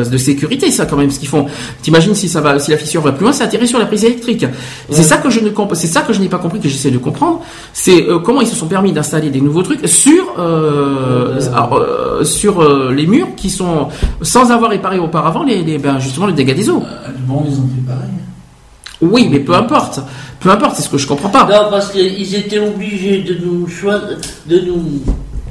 de 0.10 0.18
sécurité 0.18 0.72
ça 0.72 0.86
quand 0.86 0.96
même 0.96 1.12
ce 1.12 1.20
qu'ils 1.20 1.28
font. 1.28 1.46
T'imagines 1.82 2.16
si 2.16 2.30
ça 2.30 2.40
va 2.42 2.58
si 2.60 2.72
la 2.72 2.78
fissure 2.78 3.02
va 3.02 3.12
plus 3.12 3.24
loin, 3.24 3.34
c'est 3.34 3.44
atterrir 3.44 3.68
sur 3.68 3.80
la 3.80 3.86
prise 3.86 4.06
électrique. 4.06 4.46
C'est 4.90 5.04
ça 5.04 5.18
que 5.18 5.30
je 5.30 5.42
ne 5.42 5.50
comp- 5.50 5.74
c'est 5.76 5.88
ça 5.88 6.02
que 6.02 6.14
je 6.14 6.22
n'ai 6.22 6.30
pas 6.30 6.38
compris 6.40 6.60
que 6.60 6.70
j'essaie 6.70 6.90
de 6.92 6.98
comprendre, 6.98 7.42
c'est 7.74 8.08
euh, 8.08 8.20
comment 8.20 8.40
ils 8.42 8.48
se 8.48 8.56
sont 8.56 8.68
permis 8.68 8.94
d'installer 8.94 9.30
des 9.30 9.42
nouveaux 9.42 9.64
trucs 9.64 9.88
sur 9.88 10.24
euh, 10.40 11.40
alors, 11.54 11.76
euh, 11.76 12.24
sur 12.24 12.62
euh, 12.62 12.94
les 12.94 13.08
murs 13.08 13.36
qui 13.36 13.50
sont 13.50 13.90
sans 14.22 14.52
avoir 14.52 14.72
réparé 14.72 15.00
auparavant 15.00 15.44
les, 15.44 15.64
les- 15.64 15.78
ben, 15.80 16.00
justement 16.00 16.28
le 16.28 16.34
dégât 16.34 16.54
des 16.54 16.70
eaux. 16.70 16.82
Euh, 17.06 17.10
Bon, 17.28 17.44
ils 17.46 17.54
ont 17.60 17.68
fait 17.68 17.86
pareil. 17.86 18.10
Oui, 19.02 19.28
mais 19.32 19.40
peu 19.40 19.54
importe, 19.54 20.00
peu 20.40 20.50
importe, 20.50 20.76
c'est 20.76 20.82
ce 20.84 20.90
que 20.90 20.98
je 20.98 21.08
comprends 21.08 21.30
pas. 21.30 21.44
Non, 21.44 21.70
parce 21.70 21.92
qu'ils 21.92 22.36
étaient 22.36 22.60
obligés 22.60 23.22
de 23.22 23.36
nous, 23.46 23.68
de 24.48 24.62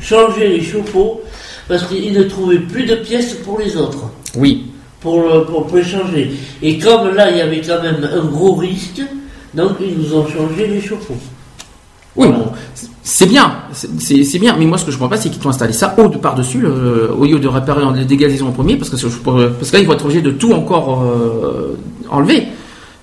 changer 0.00 0.48
les 0.48 0.62
chauffe-eau 0.62 1.20
parce 1.68 1.84
qu'ils 1.84 2.12
ne 2.12 2.24
trouvaient 2.24 2.58
plus 2.58 2.84
de 2.84 2.96
pièces 2.96 3.34
pour 3.44 3.58
les 3.58 3.76
autres, 3.76 4.10
Oui. 4.36 4.66
pour, 5.00 5.20
le- 5.22 5.44
pour, 5.44 5.66
pour 5.66 5.76
les 5.76 5.84
changer. 5.84 6.32
Et 6.62 6.78
comme 6.78 7.14
là, 7.14 7.30
il 7.30 7.36
y 7.38 7.40
avait 7.40 7.60
quand 7.60 7.82
même 7.82 8.08
un 8.12 8.24
gros 8.24 8.54
risque, 8.54 9.02
donc 9.54 9.72
ils 9.80 9.96
nous 9.96 10.14
ont 10.14 10.26
changé 10.26 10.66
les 10.66 10.80
chauffe-eau. 10.80 11.16
Oui, 12.16 12.28
bon, 12.28 12.46
c'est 13.02 13.26
bien, 13.26 13.52
c'est- 13.72 14.38
bien, 14.38 14.56
mais 14.58 14.64
moi 14.64 14.78
ce 14.78 14.84
que 14.86 14.90
je 14.90 14.96
comprends 14.96 15.10
pas, 15.10 15.20
c'est 15.20 15.28
qu'ils 15.28 15.38
t'ont 15.40 15.50
installé 15.50 15.72
ça 15.74 15.94
au 15.98 16.08
par-dessus, 16.08 16.60
le- 16.60 17.10
au 17.16 17.24
lieu 17.26 17.38
de 17.38 17.46
réparer 17.48 17.82
les 17.94 18.04
dégâts 18.06 18.40
en 18.42 18.52
premier, 18.52 18.76
parce 18.76 18.88
que, 18.90 18.96
c'est- 18.96 19.06
parce 19.22 19.70
que 19.70 19.76
là 19.76 19.80
ils 19.82 19.86
vont 19.86 19.92
être 19.92 20.04
obligés 20.04 20.22
de 20.22 20.30
tout 20.30 20.52
encore 20.52 21.02
euh, 21.02 21.76
enlever. 22.10 22.44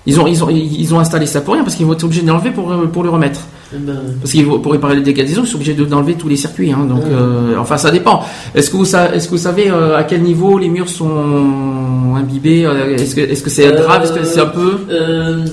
Ils 0.06 0.20
ont, 0.20 0.26
ils, 0.26 0.44
ont, 0.44 0.50
ils 0.50 0.94
ont 0.94 0.98
installé 0.98 1.24
ça 1.24 1.40
pour 1.40 1.54
rien, 1.54 1.62
parce 1.64 1.76
qu'ils 1.76 1.86
vont 1.86 1.94
être 1.94 2.04
obligés 2.04 2.20
d'enlever 2.22 2.50
pour, 2.50 2.70
euh, 2.70 2.86
pour 2.86 3.02
le 3.02 3.08
remettre. 3.10 3.40
Eh 3.74 3.78
ben, 3.78 3.96
Parce 4.20 4.32
qu'ils 4.32 4.44
vont- 4.44 4.58
pour 4.58 4.72
réparer 4.72 4.96
les 4.96 5.00
dégâts 5.02 5.24
des 5.24 5.38
eaux, 5.38 5.42
ils 5.44 5.48
sont 5.48 5.56
obligés 5.56 5.72
de- 5.72 5.84
d'enlever 5.86 6.14
tous 6.14 6.28
les 6.28 6.36
circuits. 6.36 6.72
Hein, 6.72 6.84
donc, 6.86 7.04
euh, 7.10 7.56
enfin, 7.58 7.78
ça 7.78 7.90
dépend. 7.90 8.22
Est-ce 8.54 8.68
que 8.70 8.76
vous, 8.76 8.84
que 8.84 9.36
savez 9.38 9.70
euh, 9.70 9.96
à 9.96 10.04
quel 10.04 10.20
niveau 10.22 10.58
les 10.58 10.68
murs 10.68 10.90
sont 10.90 12.14
imbibés 12.16 12.62
Est-ce 12.98 13.14
que 13.14 13.20
est-ce 13.22 13.42
que 13.42 13.50
c'est 13.50 13.72
grave 13.72 14.04
Est-ce 14.04 14.12
que 14.12 14.24
c'est 14.24 14.40
un 14.40 14.46
peu 14.46 14.78
euh, 14.90 15.44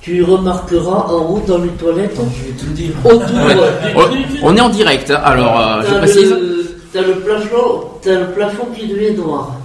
tu 0.00 0.22
remarqueras 0.22 1.06
en 1.10 1.32
haut 1.32 1.42
dans 1.48 1.58
les 1.58 1.68
toilettes, 1.70 2.16
je 2.16 2.46
vais 2.46 2.56
te 2.56 2.64
le 2.64 2.72
dire. 2.72 2.92
autour 3.04 4.40
on, 4.44 4.56
est 4.56 4.60
en 4.60 4.68
direct, 4.68 5.10
hein, 5.10 5.20
alors 5.24 5.60
euh, 5.60 5.82
je 5.84 5.90
t'as 5.92 5.98
précise. 5.98 6.30
le, 6.30 6.66
t'as 6.92 7.02
le 7.02 7.14
plafond, 7.14 7.80
t'as 8.02 8.20
le 8.20 8.26
plafond 8.28 8.66
qui 8.76 8.86
devient 8.86 9.16
noir. 9.16 9.56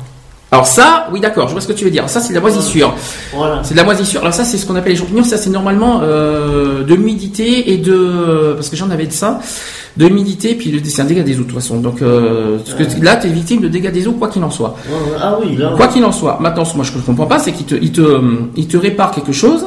Alors 0.53 0.67
ça, 0.67 1.07
oui 1.13 1.21
d'accord, 1.21 1.47
je 1.47 1.53
vois 1.53 1.61
ce 1.61 1.67
que 1.67 1.71
tu 1.73 1.85
veux 1.85 1.91
dire. 1.91 2.09
Ça 2.09 2.19
c'est 2.19 2.29
de 2.29 2.35
la 2.35 2.41
moisissure. 2.41 2.93
Voilà. 3.33 3.61
C'est 3.63 3.73
de 3.73 3.79
la 3.79 3.85
moisissure. 3.85 4.19
Alors 4.19 4.33
ça 4.33 4.43
c'est 4.43 4.57
ce 4.57 4.65
qu'on 4.65 4.75
appelle 4.75 4.91
les 4.91 4.97
champignons. 4.99 5.23
Ça 5.23 5.37
c'est 5.37 5.49
normalement 5.49 6.01
euh, 6.03 6.83
de 6.83 6.93
l'humidité 6.93 7.71
et 7.71 7.77
de 7.77 8.51
parce 8.55 8.67
que 8.69 8.75
j'en 8.75 8.89
avais 8.89 9.07
de 9.07 9.13
ça, 9.13 9.39
de 9.95 10.05
l'humidité 10.07 10.55
puis 10.55 10.69
le- 10.71 10.81
c'est 10.83 11.01
un 11.01 11.05
dégât 11.05 11.23
des 11.23 11.35
eaux 11.35 11.43
de 11.43 11.43
toute 11.45 11.53
façon. 11.55 11.77
Donc 11.79 12.01
euh, 12.01 12.57
parce 12.57 12.73
que 12.91 13.01
là 13.05 13.15
tu 13.15 13.27
es 13.27 13.29
victime 13.29 13.61
de 13.61 13.69
dégâts 13.69 13.91
des 13.93 14.07
eaux 14.09 14.11
quoi 14.11 14.27
qu'il 14.27 14.43
en 14.43 14.49
soit. 14.51 14.75
Ah 15.21 15.37
oui, 15.41 15.55
là. 15.55 15.71
Quoi 15.77 15.87
qu'il 15.87 16.03
en 16.03 16.11
soit. 16.11 16.37
Maintenant 16.41 16.65
ce 16.65 16.71
que 16.73 16.77
moi 16.77 16.85
je 16.85 16.91
comprends 16.99 17.27
pas 17.27 17.39
c'est 17.39 17.53
qu'il 17.53 17.65
te 17.65 17.75
il 17.75 17.93
te 17.93 18.21
il 18.57 18.67
te 18.67 18.75
répare 18.75 19.11
quelque 19.11 19.31
chose. 19.31 19.65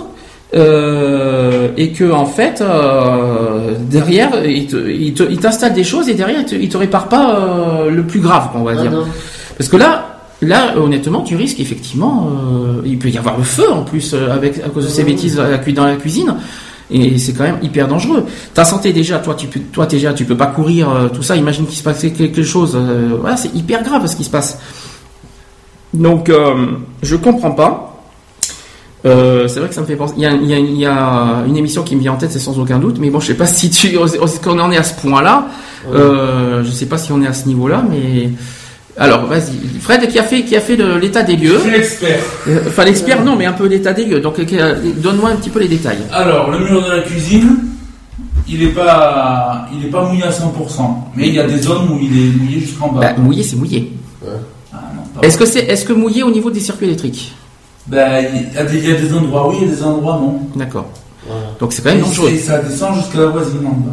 euh, 0.55 1.69
et 1.79 1.93
que 1.93 2.13
en 2.13 2.27
fait 2.27 2.61
euh, 2.61 3.73
derrière 3.81 4.45
il 4.45 4.67
te- 4.67 4.77
il 4.89 5.15
te- 5.15 5.23
il 5.29 5.39
t'installe 5.39 5.73
des 5.75 5.83
choses 5.83 6.09
et 6.09 6.15
derrière 6.15 6.41
il 6.41 6.45
te, 6.47 6.55
il 6.55 6.69
te 6.69 6.77
répare 6.77 7.09
pas 7.09 7.37
euh, 7.39 7.91
le 7.91 8.03
plus 8.05 8.21
grave 8.21 8.49
on 8.55 8.63
va 8.63 8.73
Ah 8.77 8.83
dire 8.83 8.91
non. 8.93 9.05
parce 9.59 9.69
que 9.71 9.77
là, 9.77 10.14
là, 10.43 10.77
honnêtement, 10.79 11.23
tu 11.23 11.37
risques 11.37 11.61
effectivement, 11.61 12.29
euh, 12.31 12.83
il 12.85 12.99
peut 12.99 13.09
y 13.09 13.19
avoir 13.19 13.39
le 13.39 13.45
feu 13.45 13.71
en 13.71 13.83
plus 13.83 14.15
euh, 14.15 14.33
avec 14.33 14.59
à 14.59 14.69
cause 14.69 14.85
de 14.85 14.91
ces 14.91 15.05
bêtises 15.05 15.37
dans 15.37 15.85
la 15.85 15.97
cuisine. 15.97 16.37
Et 16.91 17.17
c'est 17.19 17.33
quand 17.33 17.45
même 17.45 17.59
hyper 17.63 17.89
dangereux. 17.89 18.25
Ta 18.53 18.65
santé 18.65 18.93
déjà, 18.93 19.19
toi 19.19 19.35
tu 19.35 19.47
peux, 19.47 19.61
toi 19.61 19.87
déjà 19.87 20.13
tu 20.13 20.25
peux 20.27 20.37
pas 20.37 20.49
courir 20.49 20.91
euh, 20.91 21.09
tout 21.09 21.23
ça. 21.23 21.35
Imagine 21.37 21.67
qu'il 21.67 21.79
se 21.79 21.83
passe 21.83 22.01
quelque 22.01 22.43
chose. 22.43 22.77
euh, 22.77 23.17
voilà, 23.19 23.37
c'est 23.37 23.55
hyper 23.55 23.83
grave 23.83 24.07
ce 24.07 24.17
qui 24.17 24.25
se 24.25 24.31
passe. 24.31 24.59
Donc 25.95 26.31
je 27.03 27.17
comprends 27.17 27.53
pas. 27.53 27.95
Euh, 29.07 29.49
c'est 29.49 29.61
vrai 29.61 29.69
que 29.69 29.75
ça 29.75 29.83
me 29.83 29.87
fait 29.87 29.97
penser. 29.97 30.15
Il 30.17 30.23
y, 30.23 30.27
a, 30.27 30.33
il, 30.33 30.49
y 30.49 30.55
a, 30.55 30.59
il 30.59 30.79
y 30.79 30.87
a 30.87 31.45
une 31.47 31.57
émission 31.57 31.83
qui 31.83 31.95
me 31.95 32.01
vient 32.01 32.13
en 32.13 32.17
tête, 32.17 32.31
c'est 32.33 32.39
sans 32.39 32.59
aucun 32.59 32.79
doute. 32.79 32.99
Mais 32.99 33.11
bon, 33.11 33.21
je 33.21 33.27
sais 33.29 33.35
pas 33.35 33.47
si 33.47 33.71
tu, 33.71 33.97
qu'on 34.43 34.59
en 34.59 34.71
est 34.71 34.77
à 34.77 34.83
ce 34.83 34.95
point-là. 35.01 35.49
Euh, 35.93 36.65
je 36.65 36.71
sais 36.71 36.87
pas 36.87 36.97
si 36.97 37.13
on 37.13 37.21
est 37.23 37.27
à 37.27 37.35
ce 37.35 37.47
niveau-là, 37.47 37.85
mais 37.89 38.31
alors 38.97 39.27
vas-y, 39.27 39.79
Fred 39.81 40.07
qui 40.09 40.19
a 40.19 40.23
fait 40.23 40.43
qui 40.45 40.57
a 40.57 40.61
fait 40.61 40.77
l'état 41.01 41.23
des 41.23 41.37
Je 41.37 41.43
lieux. 41.43 41.59
suis 41.59 41.71
l'expert. 41.71 42.19
Euh, 42.49 42.61
Enfin 42.69 42.85
l'expert 42.85 43.25
non, 43.25 43.35
mais 43.37 43.47
un 43.47 43.53
peu 43.53 43.67
l'état 43.67 43.93
des 43.93 44.05
lieux. 44.05 44.21
Donc 44.21 44.39
euh, 44.39 44.75
donne-moi 44.99 45.31
un 45.31 45.37
petit 45.37 45.51
peu 45.51 45.59
les 45.61 45.69
détails. 45.69 45.99
Alors, 46.13 46.51
le 46.51 46.59
mur 46.61 46.83
de 46.85 46.91
la 46.91 47.03
cuisine, 47.03 47.57
il 48.49 48.61
n'est 48.61 48.73
pas, 48.73 49.67
il 49.75 49.87
est 49.87 49.91
pas 49.91 50.05
mouillé 50.05 50.23
à 50.23 50.31
100%. 50.31 50.45
Mais 51.17 51.29
il 51.29 51.35
y 51.35 51.41
a 51.41 51.47
des 51.47 51.59
zones 51.59 51.89
où 51.91 51.99
il 52.01 52.17
est 52.17 52.31
mouillé 52.37 52.61
jusqu'en 52.61 52.93
bas. 52.93 53.01
Bah, 53.01 53.15
mouillé, 53.19 53.43
c'est 53.43 53.57
mouillé. 53.57 53.93
Ah, 54.73 54.79
Est-ce 55.23 55.39
que 55.39 55.47
c'est 55.47 55.61
est-ce 55.61 55.85
que 55.85 55.93
mouillé 55.93 56.23
au 56.23 56.31
niveau 56.31 56.51
des 56.51 56.61
circuits 56.61 56.87
électriques? 56.87 57.33
Bah, 57.87 58.21
il 58.21 58.55
y, 58.55 58.57
a 58.59 58.65
des, 58.65 58.79
il 58.79 58.89
y 58.89 58.93
a 58.93 58.97
des 59.01 59.13
endroits 59.13 59.49
oui, 59.51 59.57
il 59.61 59.69
y 59.69 59.73
a 59.73 59.75
des 59.75 59.83
endroits 59.83 60.19
non. 60.23 60.41
D'accord. 60.57 60.87
Voilà. 61.27 61.43
Donc 61.61 61.73
c'est 61.73 61.83
quand 61.83 61.91
même 61.91 61.99
Et 61.99 62.03
dangereux. 62.03 62.29
c'est- 62.31 62.39
ça 62.39 62.59
descend 62.59 62.95
jusqu'à 62.97 63.19
la 63.21 63.27
voisine 63.27 63.67
en 63.67 63.71
bas. 63.73 63.93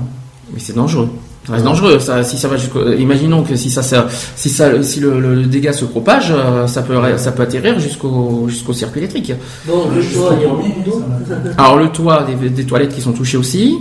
Mais 0.53 0.59
c'est 0.59 0.75
dangereux. 0.75 1.09
Ça 1.47 1.53
reste 1.53 1.65
dangereux. 1.65 1.99
Ça, 1.99 2.23
si 2.23 2.37
ça 2.37 2.47
va 2.47 2.55
jusqu'au, 2.57 2.79
euh, 2.79 2.95
imaginons 2.97 3.41
que 3.43 3.55
si 3.55 3.69
ça, 3.71 3.81
ça- 3.81 4.07
si 4.35 4.47
ça, 4.49 4.83
si 4.83 4.99
le, 4.99 5.19
le- 5.19 5.33
le 5.35 5.45
dégât 5.47 5.73
se 5.73 5.85
propage, 5.85 6.27
euh, 6.31 6.67
ça 6.67 6.83
peut, 6.83 6.95
ça 7.17 7.31
peut 7.31 7.41
atterrir 7.43 7.79
jusqu'au, 7.79 8.45
jusqu'au 8.47 8.73
circuit 8.73 8.99
électrique. 8.99 9.33
Bon, 9.65 9.85
le 9.95 10.03
toit, 10.03 10.35
il 10.39 10.43
y 10.43 11.49
a. 11.49 11.63
Alors 11.63 11.77
le 11.77 11.89
toit 11.89 12.23
des, 12.39 12.49
des 12.49 12.63
toilettes 12.65 12.93
qui 12.93 13.01
sont 13.01 13.11
touchées 13.13 13.37
aussi. 13.37 13.77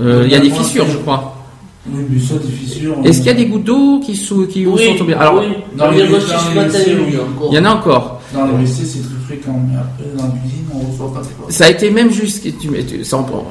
Euh, 0.00 0.22
Il 0.26 0.30
y 0.30 0.36
a 0.36 0.38
des 0.40 0.50
fissures, 0.50 0.86
je 0.88 0.98
crois. 0.98 1.34
Oui, 1.90 2.04
mais 2.10 2.20
ça, 2.20 2.34
des 2.34 2.52
fissures. 2.52 2.96
Est-ce 3.02 3.18
qu'il 3.18 3.26
y 3.26 3.30
a 3.30 3.34
des 3.34 3.46
gouttes 3.46 3.64
d'eau 3.64 3.98
qui, 4.04 4.14
sous, 4.14 4.46
qui 4.46 4.64
Oui, 4.66 4.86
sont 4.86 4.94
tombées? 4.98 5.14
Alors, 5.14 5.40
oui. 5.40 5.54
dans 5.74 5.86
Dans 5.86 5.90
les- 5.90 6.02
les 6.02 6.08
il 7.50 7.54
y 7.54 7.58
en 7.58 7.64
a 7.64 7.70
encore. 7.70 8.17
Dans 8.34 8.44
les 8.46 8.52
WC, 8.52 8.84
c'est 8.84 8.98
très 9.00 9.24
fréquent, 9.26 9.58
mais 9.70 9.76
après, 9.78 10.04
dans 10.16 10.24
la 10.24 10.40
cuisine, 10.40 10.66
on 10.74 10.90
reçoit 10.90 11.14
pas 11.14 11.20
trop. 11.26 11.50
Ça 11.50 11.64
a 11.66 11.70
été 11.70 11.90
même 11.90 12.10
jusqu'à, 12.10 12.50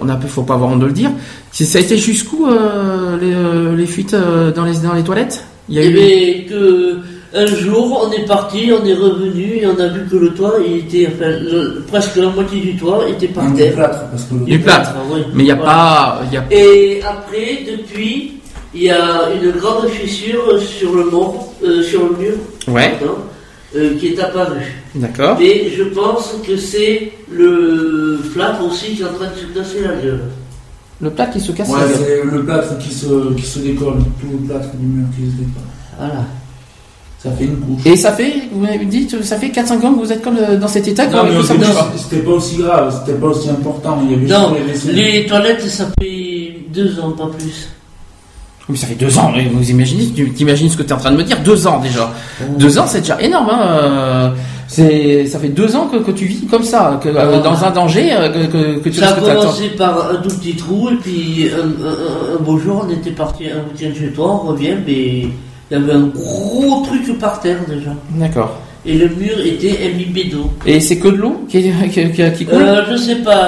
on, 0.02 0.08
a 0.10 0.18
faut 0.28 0.44
pas 0.44 0.54
avoir 0.54 0.72
honte 0.72 0.80
de 0.82 0.86
le 0.86 0.92
dire. 0.92 1.10
Ça 1.52 1.80
a 1.80 1.82
été 1.82 1.98
jusqu'où 1.98 2.46
euh, 2.48 3.18
les, 3.20 3.34
euh, 3.34 3.76
les 3.76 3.86
fuites 3.88 4.13
euh, 4.13 4.52
dans 4.52 4.66
les 4.66 4.78
dans 4.80 4.94
les 4.94 5.04
toilettes? 5.04 5.44
Il 5.70 5.76
y 5.76 5.80
a 5.80 5.84
Eh 5.84 5.90
eu. 5.90 5.94
bien, 5.94 6.50
que 6.50 6.98
un 7.34 7.46
jour, 7.48 8.08
on 8.08 8.12
est 8.13 8.26
parti, 8.26 8.72
on 8.72 8.86
est 8.86 8.94
revenu 8.94 9.58
et 9.58 9.66
on 9.68 9.78
a 9.80 9.88
vu 9.90 10.06
que 10.10 10.16
le 10.16 10.30
toit, 10.34 10.54
il 10.66 10.78
était, 10.78 11.08
enfin, 11.13 11.30
le- 11.30 11.84
presque 11.88 12.16
la 12.16 12.30
moitié 12.30 12.62
du 12.62 12.76
toit 12.78 13.08
était 13.10 13.28
par 13.28 13.52
terre. 13.54 13.74
plâtre, 13.76 14.06
parce 14.12 14.24
que 14.26 14.36
le- 14.36 14.46
Du 14.46 14.60
plâtre. 14.60 14.92
Oui. 15.12 15.22
Mais 15.34 15.44
il 15.44 15.46
n'y 15.48 15.52
a 15.52 15.56
Voilà. 15.56 15.72
pas. 15.72 16.22
il 16.32 16.34
Y 16.34 16.38
a... 16.38 16.46
Et 16.52 17.02
après, 17.04 17.66
depuis, 17.70 18.34
il 18.74 18.84
y 18.84 18.90
a 18.90 19.30
une 19.42 19.52
grande 19.52 19.88
fissure 19.90 20.58
sur 20.62 20.96
le 20.96 21.06
mur, 21.06 21.34
euh, 21.66 21.84
sur 21.84 22.04
le 22.04 22.16
mur, 22.18 22.34
Ouais, 22.70 22.96
pardon, 23.00 23.16
euh, 23.75 23.97
qui 23.97 24.08
est 24.08 24.19
apparue. 24.19 24.62
d'accord. 24.95 25.38
Mais 25.39 25.69
je 25.75 25.84
pense 25.84 26.36
que 26.47 26.56
c'est 26.56 27.12
le 27.32 28.19
plâtre 28.34 28.63
aussi 28.65 28.95
qui 28.95 29.01
est 29.01 29.06
en 29.06 29.13
train 29.13 29.27
de 29.30 29.38
se 29.39 29.58
casser 29.60 29.82
la 29.84 29.95
gueule. 30.01 30.21
Le 31.01 31.10
plat 31.12 31.27
qui 31.27 31.39
se 31.39 31.51
casse. 31.51 31.69
Ouais, 31.69 31.80
la 31.82 31.88
gueule. 31.88 31.97
c'est 31.99 32.36
le 32.36 32.43
plâtre 32.45 32.77
qui 32.80 32.93
se, 32.93 33.34
qui 33.34 33.43
se 33.45 33.60
décolle, 33.60 33.97
tout 34.21 34.27
le 34.32 34.47
plâtre 34.47 34.69
du 34.75 34.86
mur 34.86 35.06
qui 35.15 35.23
se 35.23 35.36
décolle. 35.38 35.63
Voilà. 35.97 36.25
Ça 37.19 37.32
fait 37.32 37.45
une 37.45 37.58
couche. 37.58 37.86
Et 37.86 37.95
ça 37.95 38.12
fait, 38.13 38.43
vous 38.51 38.60
m'avez 38.62 38.86
dit, 38.86 39.10
ça 39.23 39.38
fait 39.38 39.47
4-5 39.49 39.86
ans 39.86 39.93
que 39.95 39.99
vous 40.06 40.12
êtes 40.13 40.21
comme 40.21 40.38
euh, 40.38 40.56
dans 40.58 40.67
cet 40.67 40.88
état 40.88 41.08
Non, 41.08 41.12
quand 41.12 41.23
mais 41.25 41.32
c'était 41.97 42.19
pas 42.19 42.32
aussi 42.32 42.58
grave, 42.58 42.95
c'était 43.03 43.19
pas 43.19 43.27
aussi 43.27 43.49
important. 43.49 43.99
Il 44.03 44.12
y 44.12 44.15
avait 44.15 44.27
Non, 44.27 44.56
les 44.86 44.93
les 44.93 45.25
toilettes, 45.25 45.62
ça 45.67 45.88
fait 45.99 46.58
deux 46.71 46.99
ans, 46.99 47.12
pas 47.12 47.27
plus. 47.38 47.69
Mais 48.69 48.75
ça 48.77 48.86
fait 48.88 48.95
deux 48.95 49.17
ans, 49.17 49.32
vous 49.53 49.69
imaginez, 49.69 50.08
tu 50.13 50.30
t'imagines 50.34 50.69
ce 50.69 50.75
que 50.75 50.84
tu 50.84 50.89
es 50.89 50.93
en 50.93 50.97
train 50.97 51.12
de 51.12 51.17
me 51.17 51.23
dire 51.23 51.38
Deux 51.43 51.67
ans 51.67 51.80
déjà. 51.80 52.12
Deux 52.60 52.77
ans, 52.80 52.86
c'est 52.88 52.99
déjà 52.99 53.21
énorme. 53.21 53.49
Hein. 53.49 53.60
euh, 53.82 54.30
C'est, 54.69 55.25
ça 55.27 55.39
fait 55.39 55.47
deux 55.47 55.77
ans 55.77 55.88
que, 55.88 55.95
que 55.97 56.12
tu 56.12 56.25
vis 56.25 56.45
comme 56.47 56.63
ça, 56.63 56.99
que, 57.01 57.08
euh, 57.08 57.13
Ah. 57.36 57.39
dans 57.39 57.63
un 57.63 57.71
danger, 57.71 58.10
euh, 58.12 58.27
que, 58.27 58.51
que, 58.51 58.80
que 58.80 58.89
tu 58.89 58.99
Ça 58.99 59.12
a 59.12 59.13
commencé 59.13 59.69
par 59.77 60.12
un 60.12 60.15
tout 60.15 60.36
petit 60.36 60.56
trou, 60.58 60.89
et 60.89 60.95
puis 60.95 61.47
un, 61.56 61.60
un- 61.88 61.89
un- 61.89 62.36
un 62.38 62.43
beau 62.43 62.58
jour, 62.60 62.86
on 62.86 62.91
était 62.93 63.12
parti 63.12 63.45
un 63.45 63.63
week-end 63.71 63.97
chez 63.97 64.12
toi, 64.12 64.41
on 64.43 64.47
revient, 64.49 64.73
mais 64.86 64.93
il 65.21 65.30
y 65.71 65.75
avait 65.75 65.93
un 65.93 66.08
gros 66.08 66.84
truc 66.86 67.17
par 67.17 67.39
terre 67.39 67.60
déjà. 67.69 67.91
D'accord. 68.12 68.58
Et 68.86 68.95
le 68.95 69.08
mur 69.08 69.39
était 69.45 69.77
imbibé 69.89 70.25
d'eau. 70.25 70.49
Et 70.65 70.82
c'est 70.82 70.97
que 70.97 71.08
de 71.08 71.15
l'eau 71.15 71.45
qui, 71.49 71.62
qui, 71.89 72.12
qui- 72.12 72.32
qui 72.38 72.45
coule? 72.45 72.62
Euh, 72.62 72.82
je 72.91 72.97
sais 72.97 73.15
pas, 73.15 73.47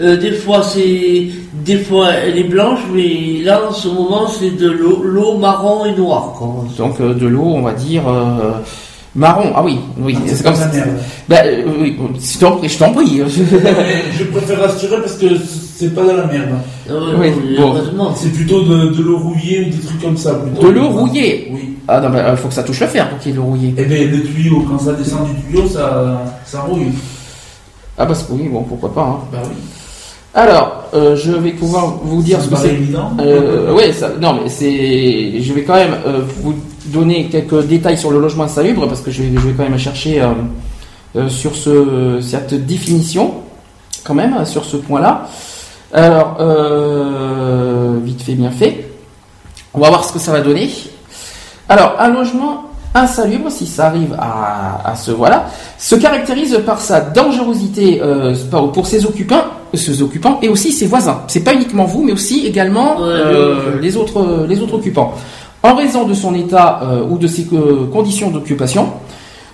euh, 0.00 0.16
des 0.16 0.32
fois 0.32 0.62
c'est, 0.62 1.26
des 1.66 1.78
fois 1.78 2.10
elle 2.12 2.38
est 2.38 2.44
blanche, 2.44 2.80
mais 2.94 3.42
là 3.42 3.60
en 3.68 3.72
ce 3.72 3.88
moment 3.88 4.26
c'est 4.28 4.50
de 4.56 4.70
l'eau, 4.70 5.02
l'eau 5.02 5.36
marron 5.36 5.84
et 5.84 5.92
noire. 5.94 6.32
Quoi. 6.38 6.64
Donc 6.78 7.00
euh, 7.00 7.12
de 7.14 7.26
l'eau, 7.26 7.44
on 7.44 7.62
va 7.62 7.72
dire 7.72 8.02
euh, 8.08 8.52
marron. 9.14 9.50
Ah 9.54 9.62
oui, 9.64 9.78
oui, 9.98 10.16
c'est 10.26 10.42
comme 10.44 10.54
ça. 10.54 10.66
la 10.68 10.72
merde. 10.74 10.88
Bah, 11.28 11.36
euh, 11.44 11.62
oui, 11.80 11.96
je 12.20 12.38
t'en 12.38 12.52
prie, 12.56 12.68
je 12.68 12.78
t'en 12.78 12.92
prie. 12.92 13.20
Je 13.26 14.24
préfère 14.24 14.60
rassurer 14.60 14.98
parce 15.00 15.14
que 15.14 15.26
c'est 15.76 15.94
pas 15.94 16.02
de 16.04 16.10
la 16.12 16.26
merde. 16.26 16.50
Ah 16.88 16.92
ouais, 17.18 17.34
Oui, 17.36 17.56
bon. 17.58 17.74
C'est 18.14 18.32
plutôt 18.32 18.62
de, 18.62 18.88
de 18.94 19.02
l'eau 19.02 19.18
rouillée 19.18 19.66
ou 19.66 19.70
des 19.76 19.82
trucs 19.84 20.00
comme 20.02 20.16
ça. 20.16 20.34
plutôt. 20.34 20.62
De 20.68 20.72
l'eau 20.72 20.88
rouillée 20.88 21.48
Oui. 21.52 21.76
Ah 21.88 22.00
non, 22.00 22.10
bah, 22.10 22.34
faut 22.36 22.48
que 22.48 22.54
ça 22.54 22.62
touche 22.62 22.80
le 22.80 22.86
fer 22.86 23.08
pour 23.10 23.18
qu'il 23.18 23.30
y 23.30 23.34
ait 23.34 23.36
de 23.36 23.40
l'eau 23.42 23.46
rouillée. 23.48 23.74
Et 23.76 23.84
bien, 23.84 23.98
le 24.06 24.22
tuyau, 24.22 24.64
quand 24.68 24.78
ça 24.78 24.92
descend 24.92 25.26
du 25.28 25.34
tuyau, 25.42 25.68
ça, 25.68 26.22
ça 26.44 26.60
rouille. 26.60 26.92
Ah 27.98 28.04
bah 28.06 28.14
c'est- 28.14 28.26
oui, 28.30 28.48
bon, 28.50 28.62
pourquoi 28.62 28.92
pas. 28.94 29.02
hein. 29.02 29.18
Bah 29.32 29.38
oui. 29.44 29.54
Alors, 30.34 30.85
euh, 30.96 31.14
je 31.14 31.30
vais 31.32 31.50
pouvoir 31.50 31.98
vous 32.02 32.22
dire 32.22 32.40
ce 32.40 32.48
que 32.48 32.56
c'est. 32.56 32.74
Euh, 33.20 33.74
ouais, 33.74 33.92
ça, 33.92 34.10
non, 34.20 34.40
mais 34.42 34.48
c'est. 34.48 35.42
Je 35.42 35.52
vais 35.52 35.62
quand 35.62 35.74
même 35.74 35.94
euh, 36.06 36.22
vous 36.42 36.54
donner 36.86 37.26
quelques 37.26 37.66
détails 37.66 37.98
sur 37.98 38.10
le 38.10 38.18
logement 38.18 38.44
insalubre 38.44 38.88
parce 38.88 39.02
que 39.02 39.10
je 39.10 39.22
vais, 39.22 39.28
je 39.34 39.46
vais 39.46 39.52
quand 39.52 39.68
même 39.68 39.78
chercher 39.78 40.22
euh, 40.22 41.28
sur 41.28 41.54
ce, 41.54 42.20
cette 42.22 42.66
définition, 42.66 43.34
quand 44.04 44.14
même, 44.14 44.46
sur 44.46 44.64
ce 44.64 44.78
point-là. 44.78 45.28
Alors, 45.92 46.38
vite 48.02 48.22
fait, 48.22 48.34
bien 48.34 48.50
fait. 48.50 48.90
On 49.74 49.80
va 49.80 49.88
voir 49.88 50.04
ce 50.04 50.12
que 50.12 50.18
ça 50.18 50.32
va 50.32 50.40
donner. 50.40 50.70
Alors, 51.68 51.96
un 51.98 52.08
logement 52.08 52.64
insalubre, 52.94 53.50
si 53.50 53.66
ça 53.66 53.88
arrive 53.88 54.14
à, 54.18 54.90
à 54.90 54.96
ce 54.96 55.10
voilà, 55.10 55.46
se 55.78 55.94
caractérise 55.96 56.58
par 56.64 56.80
sa 56.80 57.00
dangerosité 57.00 58.00
pour 58.50 58.86
ses 58.86 59.04
occupants, 59.04 59.44
ses 59.76 60.02
occupants 60.02 60.38
et 60.42 60.48
aussi 60.48 60.72
ses 60.72 60.86
voisins. 60.86 61.22
C'est 61.28 61.44
pas 61.44 61.54
uniquement 61.54 61.84
vous, 61.84 62.02
mais 62.02 62.12
aussi 62.12 62.46
également 62.46 62.96
euh, 63.00 63.74
ouais. 63.74 63.82
les 63.82 63.96
autres 63.96 64.46
les 64.48 64.60
autres 64.60 64.74
occupants. 64.74 65.14
En 65.62 65.74
raison 65.74 66.06
de 66.06 66.14
son 66.14 66.34
état 66.34 66.80
euh, 66.82 67.02
ou 67.08 67.18
de 67.18 67.26
ses 67.26 67.46
euh, 67.52 67.86
conditions 67.92 68.30
d'occupation, 68.30 68.88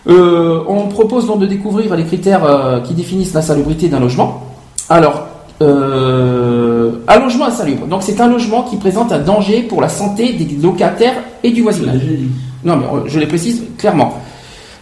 euh, 0.08 0.60
on 0.68 0.88
propose 0.88 1.26
donc 1.26 1.38
de 1.40 1.46
découvrir 1.46 1.94
les 1.96 2.04
critères 2.04 2.44
euh, 2.44 2.80
qui 2.80 2.92
définissent 2.94 3.34
la 3.34 3.42
salubrité 3.42 3.88
d'un 3.88 4.00
logement. 4.00 4.42
Alors, 4.88 5.26
euh, 5.62 6.90
un 7.08 7.18
logement 7.20 7.46
insalubre. 7.46 7.86
Donc, 7.86 8.02
c'est 8.02 8.20
un 8.20 8.28
logement 8.28 8.62
qui 8.64 8.76
présente 8.76 9.12
un 9.12 9.20
danger 9.20 9.62
pour 9.62 9.80
la 9.80 9.88
santé 9.88 10.32
des 10.32 10.56
locataires 10.60 11.14
et 11.42 11.50
du 11.50 11.62
voisinage. 11.62 12.02
Non, 12.64 12.76
mais 12.76 12.84
euh, 12.86 13.02
je 13.06 13.18
les 13.18 13.26
précise 13.26 13.62
clairement. 13.78 14.14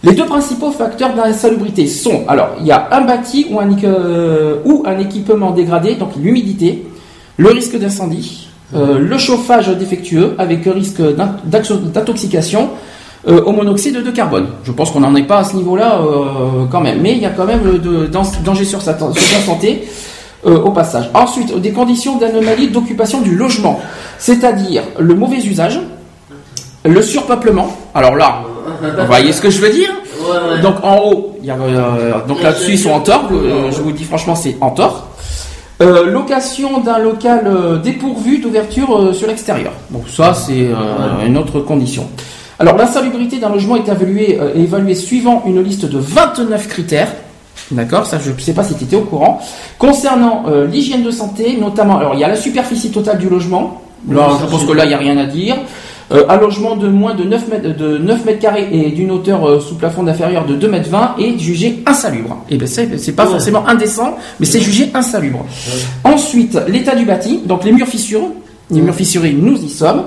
Les 0.03 0.13
deux 0.13 0.25
principaux 0.25 0.71
facteurs 0.71 1.13
d'insalubrité 1.13 1.85
sont, 1.87 2.23
alors, 2.27 2.49
il 2.59 2.65
y 2.65 2.71
a 2.71 2.87
un 2.91 3.01
bâti 3.01 3.47
ou 3.51 3.59
un, 3.59 3.69
euh, 3.83 4.55
ou 4.65 4.83
un 4.85 4.97
équipement 4.97 5.51
dégradé, 5.51 5.95
donc 5.95 6.11
l'humidité, 6.17 6.87
le 7.37 7.49
risque 7.49 7.77
d'incendie, 7.77 8.47
euh, 8.73 8.97
le 8.97 9.17
chauffage 9.17 9.67
défectueux 9.77 10.33
avec 10.39 10.65
risque 10.65 11.01
d'intoxication 11.93 12.69
euh, 13.27 13.43
au 13.43 13.51
monoxyde 13.51 14.01
de 14.03 14.11
carbone. 14.11 14.47
Je 14.63 14.71
pense 14.71 14.89
qu'on 14.91 15.01
n'en 15.01 15.15
est 15.15 15.23
pas 15.27 15.39
à 15.39 15.43
ce 15.43 15.55
niveau-là 15.55 16.01
quand 16.71 16.81
même, 16.81 16.99
mais 17.01 17.11
il 17.11 17.19
y 17.19 17.25
a 17.25 17.29
quand 17.29 17.45
même 17.45 17.61
le 17.63 18.07
danger 18.07 18.65
sur 18.65 18.81
sa, 18.81 18.97
sur 18.97 19.13
sa 19.15 19.39
santé. 19.41 19.83
euh, 20.45 20.59
au 20.61 20.71
passage. 20.71 21.09
Ensuite, 21.13 21.55
des 21.59 21.71
conditions 21.71 22.17
d'anomalie 22.17 22.69
d'occupation 22.69 23.21
du 23.21 23.35
logement, 23.35 23.79
c'est-à-dire 24.17 24.83
le 24.99 25.13
mauvais 25.13 25.37
usage, 25.37 25.79
le 26.83 27.01
surpeuplement. 27.01 27.67
Alors 27.93 28.15
là, 28.15 28.41
vous 28.99 29.05
voyez 29.05 29.31
ce 29.31 29.41
que 29.41 29.49
je 29.49 29.59
veux 29.61 29.69
dire 29.71 29.89
Ouais, 30.21 30.27
ouais. 30.55 30.61
Donc 30.61 30.75
en 30.83 30.97
haut, 30.99 31.35
il 31.41 31.47
y 31.47 31.51
a, 31.51 31.55
euh, 31.55 32.13
donc 32.27 32.43
là-dessus 32.43 32.73
ils 32.73 32.79
sont 32.79 32.91
en 32.91 32.99
tort. 32.99 33.27
euh, 33.31 33.71
je 33.71 33.81
vous 33.81 33.91
dis 33.91 34.03
franchement, 34.03 34.35
c'est 34.35 34.55
en 34.61 34.69
tort. 34.71 35.07
Euh, 35.81 36.05
location 36.11 36.79
d'un 36.79 36.99
local 36.99 37.81
dépourvu 37.83 38.37
d'ouverture 38.37 39.15
sur 39.15 39.27
l'extérieur. 39.27 39.71
Donc 39.89 40.03
ça, 40.09 40.33
c'est 40.35 40.67
une 41.25 41.37
autre 41.37 41.59
condition. 41.61 42.07
Alors 42.59 42.77
l'insalubrité 42.77 43.39
d'un 43.39 43.49
logement 43.49 43.77
est 43.77 43.87
évaluée, 43.87 44.37
évaluée 44.55 44.93
suivant 44.93 45.41
une 45.47 45.61
liste 45.63 45.85
de 45.85 45.97
29 45.97 46.67
critères. 46.67 47.11
D'accord, 47.71 48.05
ça 48.05 48.19
je 48.23 48.31
ne 48.31 48.37
sais 48.39 48.53
pas 48.53 48.63
si 48.63 48.75
tu 48.75 48.83
étais 48.83 48.95
au 48.97 49.01
courant. 49.01 49.39
Concernant 49.79 50.43
euh, 50.47 50.67
l'hygiène 50.67 51.03
de 51.03 51.11
santé, 51.11 51.57
notamment, 51.59 51.97
alors 51.97 52.13
il 52.15 52.19
y 52.19 52.23
a 52.23 52.27
la 52.27 52.35
superficie 52.35 52.91
totale 52.91 53.17
du 53.17 53.29
logement. 53.29 53.81
Là, 54.09 54.29
je 54.41 54.45
pense 54.47 54.65
que 54.65 54.71
là, 54.73 54.83
il 54.85 54.89
n'y 54.89 54.93
a 54.93 54.97
rien 54.97 55.17
à 55.17 55.25
dire. 55.25 55.55
Euh, 56.11 56.25
un 56.27 56.37
logement 56.37 56.75
de 56.75 56.89
moins 56.89 57.13
de 57.15 57.23
9 57.23 57.47
mètres, 57.47 57.77
de 57.77 57.97
9 57.97 58.25
mètres 58.25 58.39
carrés 58.39 58.67
et 58.71 58.91
d'une 58.91 59.11
hauteur 59.11 59.47
euh, 59.47 59.59
sous 59.61 59.75
plafond 59.75 60.05
inférieure 60.07 60.45
de 60.45 60.55
2 60.55 60.67
mètres 60.67 60.89
20 60.89 61.15
est 61.19 61.37
jugé 61.39 61.81
insalubre. 61.85 62.43
Et 62.49 62.57
ben 62.57 62.67
c'est, 62.67 62.97
c'est 62.99 63.13
pas 63.13 63.23
Ouais. 63.25 63.31
forcément 63.31 63.65
indécent, 63.67 64.17
mais 64.39 64.45
c'est 64.45 64.59
jugé 64.59 64.89
insalubre. 64.93 65.45
Ensuite, 66.03 66.57
l'état 66.67 66.95
du 66.95 67.05
bâti, 67.05 67.39
donc 67.45 67.63
les 67.63 67.71
murs 67.71 67.87
fissurés, 67.87 68.25
les 68.71 68.81
murs 68.81 68.95
fissurés, 68.95 69.31
nous 69.31 69.55
y 69.63 69.69
sommes. 69.69 70.03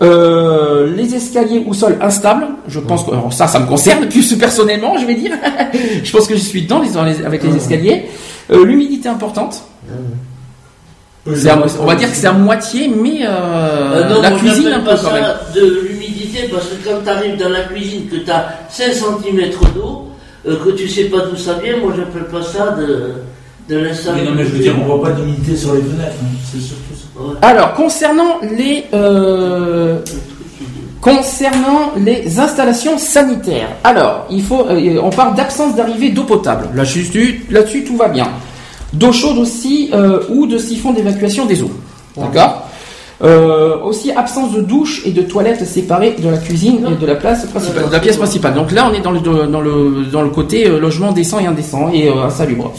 Euh, 0.00 0.96
les 0.96 1.14
escaliers 1.14 1.62
ou 1.66 1.74
sol 1.74 1.96
instables, 2.00 2.46
je 2.66 2.80
pense 2.80 3.04
que 3.04 3.10
alors 3.12 3.32
ça, 3.32 3.46
ça 3.46 3.60
me 3.60 3.66
concerne 3.66 4.08
plus 4.08 4.34
personnellement, 4.34 4.96
je 4.98 5.04
vais 5.06 5.14
dire. 5.14 5.32
je 6.02 6.10
pense 6.12 6.26
que 6.26 6.34
je 6.34 6.40
suis 6.40 6.62
dedans 6.62 6.80
les- 6.80 7.24
avec 7.24 7.44
les 7.44 7.54
escaliers. 7.54 8.04
Euh, 8.50 8.64
L'humidité 8.64 9.08
importante, 9.10 9.62
à 11.48 11.56
mo- 11.56 11.64
on 11.80 11.84
va 11.86 11.94
dire 11.94 12.10
que 12.10 12.16
c'est 12.16 12.26
à 12.26 12.32
moitié, 12.32 12.88
mais 12.88 13.20
euh, 13.24 13.28
Euh, 13.28 14.08
non, 14.08 14.22
la 14.22 14.30
moi, 14.30 14.38
cuisine 14.40 14.68
un 14.68 14.80
peu 14.80 14.86
pas 14.86 14.96
quand 14.96 15.12
même. 15.12 15.22
ça 15.24 15.40
de 15.54 15.80
l'humidité 15.88 16.48
parce 16.52 16.66
que 16.66 16.88
quand 16.88 16.98
tu 17.04 17.08
arrives 17.10 17.36
dans 17.38 17.48
la 17.48 17.60
cuisine 17.62 18.08
que 18.08 18.16
tu 18.16 18.30
as 18.30 18.46
5 18.70 18.92
cm 18.92 19.50
d'eau, 19.74 20.08
euh, 20.48 20.56
que 20.64 20.70
tu 20.70 20.88
sais 20.88 21.04
pas 21.04 21.18
d'où 21.20 21.36
ça 21.36 21.54
vient, 21.62 21.76
moi 21.78 21.92
j'appelle 21.96 22.24
pas 22.24 22.42
ça 22.42 22.74
de, 22.78 23.12
de 23.68 23.78
l'insalubrité. 23.78 24.30
non, 24.30 24.36
mais 24.36 24.44
je 24.44 24.48
veux 24.50 24.58
dire, 24.58 24.74
on 24.82 24.84
voit 24.96 25.02
pas 25.10 25.12
d'humidité 25.12 25.56
sur 25.56 25.74
les 25.74 25.82
fenêtres. 25.82 26.16
hein. 26.22 26.36
C'est 26.52 26.60
surtout 26.60 26.94
ça. 26.94 27.22
Ouais. 27.22 27.34
Alors, 27.42 27.74
concernant 27.74 28.40
les, 28.58 28.84
euh, 28.92 29.98
concernant 31.00 31.92
les 31.96 32.38
installations 32.38 32.98
sanitaires. 32.98 33.68
Alors, 33.84 34.26
il 34.30 34.42
faut, 34.42 34.66
euh, 34.68 34.98
on 35.02 35.10
parle 35.10 35.34
d'absence 35.34 35.74
d'arrivée 35.76 36.10
d'eau 36.10 36.24
potable. 36.24 36.68
Là-dessus, 36.74 37.44
là-dessus, 37.50 37.84
tout 37.84 37.96
va 37.96 38.08
bien. 38.08 38.28
D'eau 38.92 39.12
chaude 39.12 39.38
aussi 39.38 39.90
euh, 39.92 40.20
ou 40.28 40.46
de 40.46 40.58
siphon 40.58 40.92
d'évacuation 40.92 41.46
des 41.46 41.62
eaux. 41.62 41.70
D'accord. 42.16 42.68
Euh, 43.22 43.78
aussi 43.84 44.10
absence 44.10 44.52
de 44.52 44.62
douche 44.62 45.02
et 45.06 45.12
de 45.12 45.22
toilettes 45.22 45.64
séparées 45.64 46.16
de 46.18 46.28
la 46.28 46.38
cuisine 46.38 46.84
et 46.90 47.00
de 47.00 47.06
la 47.06 47.14
place 47.14 47.46
principale, 47.46 47.86
de 47.86 47.92
la 47.92 48.00
pièce 48.00 48.16
principale. 48.16 48.54
Donc 48.54 48.72
là, 48.72 48.90
on 48.90 48.94
est 48.94 49.00
dans 49.00 49.12
le 49.12 49.20
dans 49.20 49.60
le 49.60 50.06
dans 50.10 50.22
le 50.22 50.30
côté 50.30 50.66
euh, 50.66 50.80
logement 50.80 51.12
décent 51.12 51.38
et 51.38 51.46
indécent 51.46 51.88
et 51.92 52.08
euh, 52.08 52.24
insalubre. 52.24 52.72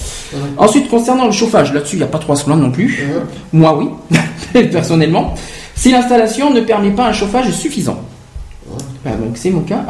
Ensuite, 0.58 0.89
concernant 0.89 1.28
le 1.28 1.32
chauffage, 1.32 1.71
là-dessus, 1.71 1.95
il 1.95 1.99
n'y 1.99 2.04
a 2.04 2.08
pas 2.08 2.19
trois 2.19 2.36
secondes 2.36 2.60
non 2.60 2.71
plus. 2.71 3.08
Moi, 3.54 3.80
oui, 3.80 4.19
personnellement. 4.71 5.34
Si 5.76 5.93
l'installation 5.93 6.54
ne 6.54 6.60
permet 6.60 6.91
pas 6.91 7.08
un 7.08 7.13
chauffage 7.13 7.49
suffisant. 7.52 8.02
Ah, 9.06 9.12
donc 9.12 9.36
c'est 9.36 9.49
mon 9.49 9.62
cas. 9.62 9.86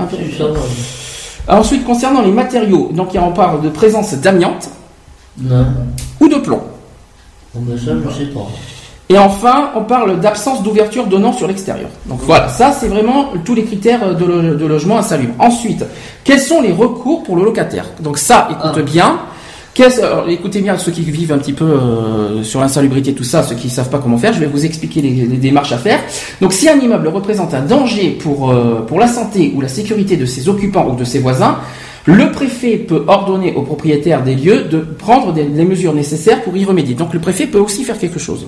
Ensuite, 1.48 1.84
concernant 1.84 2.22
les 2.22 2.32
matériaux, 2.32 2.92
donc 2.94 3.10
on 3.16 3.32
parle 3.32 3.64
de 3.64 3.70
présence 3.70 4.14
d'amiante 4.14 4.70
Non. 5.40 5.66
ou 6.20 6.28
de 6.28 6.36
plomb. 6.36 6.62
Bon, 7.56 7.78
ça, 7.78 7.92
je 8.10 8.14
sais 8.18 8.26
pas. 8.32 8.48
Et 9.10 9.18
enfin, 9.18 9.70
on 9.76 9.84
parle 9.84 10.20
d'absence 10.20 10.64
d'ouverture 10.64 11.06
donnant 11.08 11.34
sur 11.34 11.48
l'extérieur. 11.48 11.90
Donc 12.08 12.20
voilà, 12.24 12.48
ça 12.50 12.72
c'est 12.72 12.88
vraiment 12.88 13.28
tous 13.44 13.54
les 13.54 13.64
critères 13.64 14.16
de, 14.16 14.26
lo- 14.26 14.56
de 14.56 14.66
logement 14.66 14.98
insalubre. 14.98 15.34
Ensuite, 15.40 15.84
quels 16.24 16.40
sont 16.40 16.62
les 16.62 16.72
recours 16.72 17.24
pour 17.24 17.36
le 17.36 17.44
locataire? 17.44 17.86
Donc 18.00 18.18
ça, 18.18 18.48
écoute 18.52 18.72
Ah. 18.76 18.82
bien. 18.82 19.20
Alors, 20.04 20.30
écoutez 20.30 20.62
bien 20.62 20.78
ceux 20.78 20.92
qui 20.92 21.02
vivent 21.02 21.32
un 21.32 21.40
petit 21.40 21.52
peu 21.54 21.66
euh, 21.66 22.44
sur 22.44 22.62
l'insalubrité, 22.62 23.14
tout 23.16 23.24
ça, 23.24 23.42
ceux 23.42 23.56
qui 23.56 23.68
ne 23.68 23.72
savent 23.72 23.90
pas 23.90 23.98
comment 23.98 24.20
faire, 24.20 24.32
je 24.32 24.40
vais 24.40 24.46
vous 24.46 24.66
expliquer 24.66 25.02
les, 25.02 25.26
les 25.26 25.38
démarches 25.38 25.72
à 25.72 25.80
faire. 25.80 26.00
Donc 26.42 26.54
si 26.54 26.70
un 26.70 26.78
immeuble 26.80 27.08
représente 27.08 27.56
un 27.56 27.62
danger 27.62 28.12
pour, 28.12 28.52
euh, 28.52 28.86
pour 28.88 29.00
la 29.00 29.08
santé 29.08 29.52
ou 29.56 29.62
la 29.62 29.68
sécurité 29.68 30.16
de 30.16 30.28
ses 30.28 30.48
occupants 30.48 30.88
ou 30.92 30.96
de 30.96 31.04
ses 31.04 31.18
voisins, 31.18 31.58
le 32.06 32.32
préfet 32.32 32.78
peut 32.78 33.04
ordonner 33.08 33.54
au 33.56 33.62
propriétaire 33.62 34.24
des 34.24 34.36
lieux 34.36 34.64
de 34.66 34.80
prendre 34.80 35.32
des, 35.32 35.44
les 35.46 35.64
mesures 35.66 35.94
nécessaires 35.94 36.42
pour 36.44 36.56
y 36.58 36.66
remédier. 36.66 36.96
Donc 36.96 37.14
le 37.14 37.20
préfet 37.20 37.48
peut 37.48 37.60
aussi 37.60 37.84
faire 37.84 37.98
quelque 37.98 38.20
chose. 38.20 38.46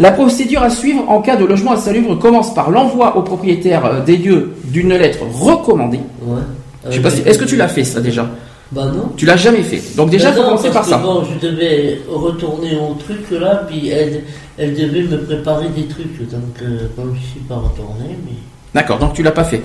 La 0.00 0.10
procédure 0.10 0.62
à 0.62 0.70
suivre 0.70 1.04
en 1.08 1.20
cas 1.20 1.36
de 1.36 1.44
logement 1.44 1.72
insalubre 1.72 2.18
commence 2.18 2.54
par 2.54 2.70
l'envoi 2.70 3.16
au 3.16 3.22
propriétaire 3.22 3.84
euh, 3.84 4.00
des 4.04 4.16
lieux 4.16 4.52
d'une 4.64 4.94
lettre 4.94 5.20
recommandée. 5.32 6.00
Ouais. 6.24 6.40
Je 6.88 6.92
sais 6.96 7.00
pas 7.02 7.10
si- 7.10 7.22
Est-ce 7.22 7.38
que 7.38 7.44
tu 7.44 7.56
l'as 7.56 7.68
fait 7.68 7.84
ça 7.84 8.00
déjà? 8.00 8.28
Bah 8.72 8.86
non. 8.86 9.12
Tu 9.16 9.26
l'as 9.26 9.36
jamais 9.36 9.62
fait. 9.62 9.82
Donc 9.96 10.08
déjà, 10.10 10.30
il 10.30 10.34
Bah 10.34 10.38
faut 10.40 10.48
commencer 10.48 10.70
par 10.70 10.84
ça. 10.84 10.96
Bon, 10.98 11.22
je 11.24 11.46
devais 11.46 12.00
retourner 12.08 12.70
au 12.76 12.94
truc 12.94 13.20
là, 13.38 13.64
puis 13.68 13.88
elle, 13.90 14.22
elle 14.58 14.74
devait 14.74 15.02
me 15.02 15.18
préparer 15.22 15.68
des 15.76 15.84
trucs. 15.84 16.18
Donc, 16.30 16.40
euh, 16.62 16.88
bon, 16.96 17.04
je 17.14 17.20
suis 17.20 17.40
pas 17.40 17.56
retourné, 17.56 18.16
mais. 18.24 18.32
D'accord, 18.74 18.98
donc 18.98 19.12
tu 19.12 19.22
l'as 19.22 19.32
pas 19.32 19.44
fait. 19.44 19.60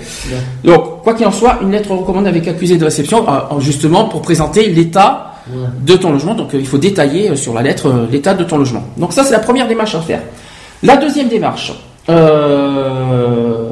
Donc, 0.64 1.02
quoi 1.02 1.14
qu'il 1.14 1.26
en 1.26 1.32
soit, 1.32 1.58
une 1.62 1.70
lettre 1.72 1.90
recommandée 1.92 2.28
avec 2.28 2.46
accusé 2.46 2.76
de 2.76 2.84
réception, 2.84 3.24
euh, 3.28 3.58
justement 3.60 4.04
pour 4.06 4.20
présenter 4.22 4.68
l'état 4.68 5.24
Ouais. 5.50 5.54
de 5.80 5.94
ton 5.96 6.12
logement. 6.12 6.34
Donc, 6.34 6.52
euh, 6.54 6.58
il 6.60 6.66
faut 6.66 6.76
détailler 6.76 7.30
euh, 7.30 7.34
sur 7.36 7.54
la 7.54 7.62
lettre 7.62 7.86
euh, 7.88 8.06
l'état 8.12 8.34
de 8.34 8.44
ton 8.44 8.58
logement. 8.58 8.82
Donc, 8.98 9.14
ça, 9.14 9.24
c'est 9.24 9.32
la 9.32 9.38
première 9.38 9.66
démarche 9.66 9.94
à 9.94 10.00
faire. 10.02 10.20
La 10.82 10.98
deuxième 10.98 11.28
démarche, 11.28 11.72
euh, 12.10 13.64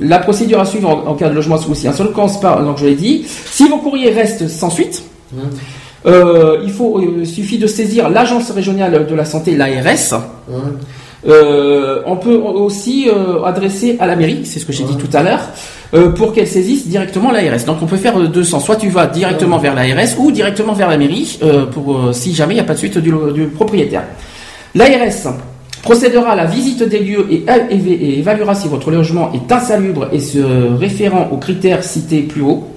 la 0.00 0.18
procédure 0.20 0.60
à 0.60 0.64
suivre 0.64 0.88
en, 0.88 1.10
en 1.10 1.14
cas 1.14 1.28
de 1.28 1.34
logement 1.34 1.58
sous 1.58 1.70
aussi 1.72 1.86
un 1.88 1.92
seul 1.92 2.12
par, 2.40 2.62
donc 2.64 2.78
je 2.78 2.86
l'ai 2.86 2.94
dit, 2.94 3.26
si 3.28 3.68
vos 3.68 3.76
courriers 3.78 4.10
restent 4.10 4.48
sans 4.48 4.70
suite, 4.70 5.02
Ouais. 5.34 5.42
euh, 6.06 6.60
il 6.64 6.70
faut, 6.72 6.98
euh, 6.98 7.24
suffit 7.24 7.58
de 7.58 7.66
saisir 7.66 8.08
l'agence 8.08 8.50
régionale 8.50 9.06
de 9.06 9.14
la 9.14 9.24
santé, 9.24 9.54
l'ARS. 9.56 10.14
Euh, 11.28 12.02
on 12.06 12.16
peut 12.16 12.34
aussi 12.36 13.08
euh, 13.08 13.42
adresser 13.44 13.96
à 13.98 14.06
la 14.06 14.14
mairie, 14.16 14.42
c'est 14.44 14.58
ce 14.60 14.64
que 14.66 14.72
j'ai 14.72 14.84
dit 14.84 14.96
tout 14.96 15.08
à 15.12 15.22
l'heure, 15.22 15.40
euh, 15.94 16.10
pour 16.10 16.32
qu'elle 16.32 16.46
saisisse 16.46 16.86
directement 16.86 17.32
l'ARS. 17.32 17.64
Donc 17.66 17.78
on 17.82 17.86
peut 17.86 17.96
faire 17.96 18.18
deux 18.28 18.44
sens. 18.44 18.64
Soit 18.64 18.76
tu 18.76 18.88
vas 18.88 19.06
directement 19.06 19.58
vers 19.58 19.74
l'ARS 19.74 20.18
ou 20.18 20.30
directement 20.30 20.72
vers 20.72 20.88
la 20.88 20.98
mairie, 20.98 21.38
pour 21.72 22.10
si 22.12 22.32
jamais 22.34 22.54
il 22.54 22.56
n'y 22.58 22.60
a 22.60 22.64
pas 22.64 22.74
de 22.74 22.78
suite 22.78 22.98
du, 22.98 23.12
propriétaire. 23.54 24.04
L'ARS 24.74 25.34
procédera 25.82 26.30
à 26.32 26.36
la 26.36 26.44
visite 26.46 26.82
des 26.82 26.98
lieux 27.00 27.26
et, 27.30 27.44
et- 27.70 27.92
et 27.92 28.18
évaluera 28.18 28.54
si 28.54 28.68
votre 28.68 28.90
logement 28.90 29.32
est 29.32 29.50
insalubre 29.52 30.08
et 30.12 30.20
se 30.20 30.38
référant 30.78 31.28
aux 31.32 31.36
critères 31.38 31.82
cités 31.84 32.20
plus 32.22 32.42
haut. 32.42 32.68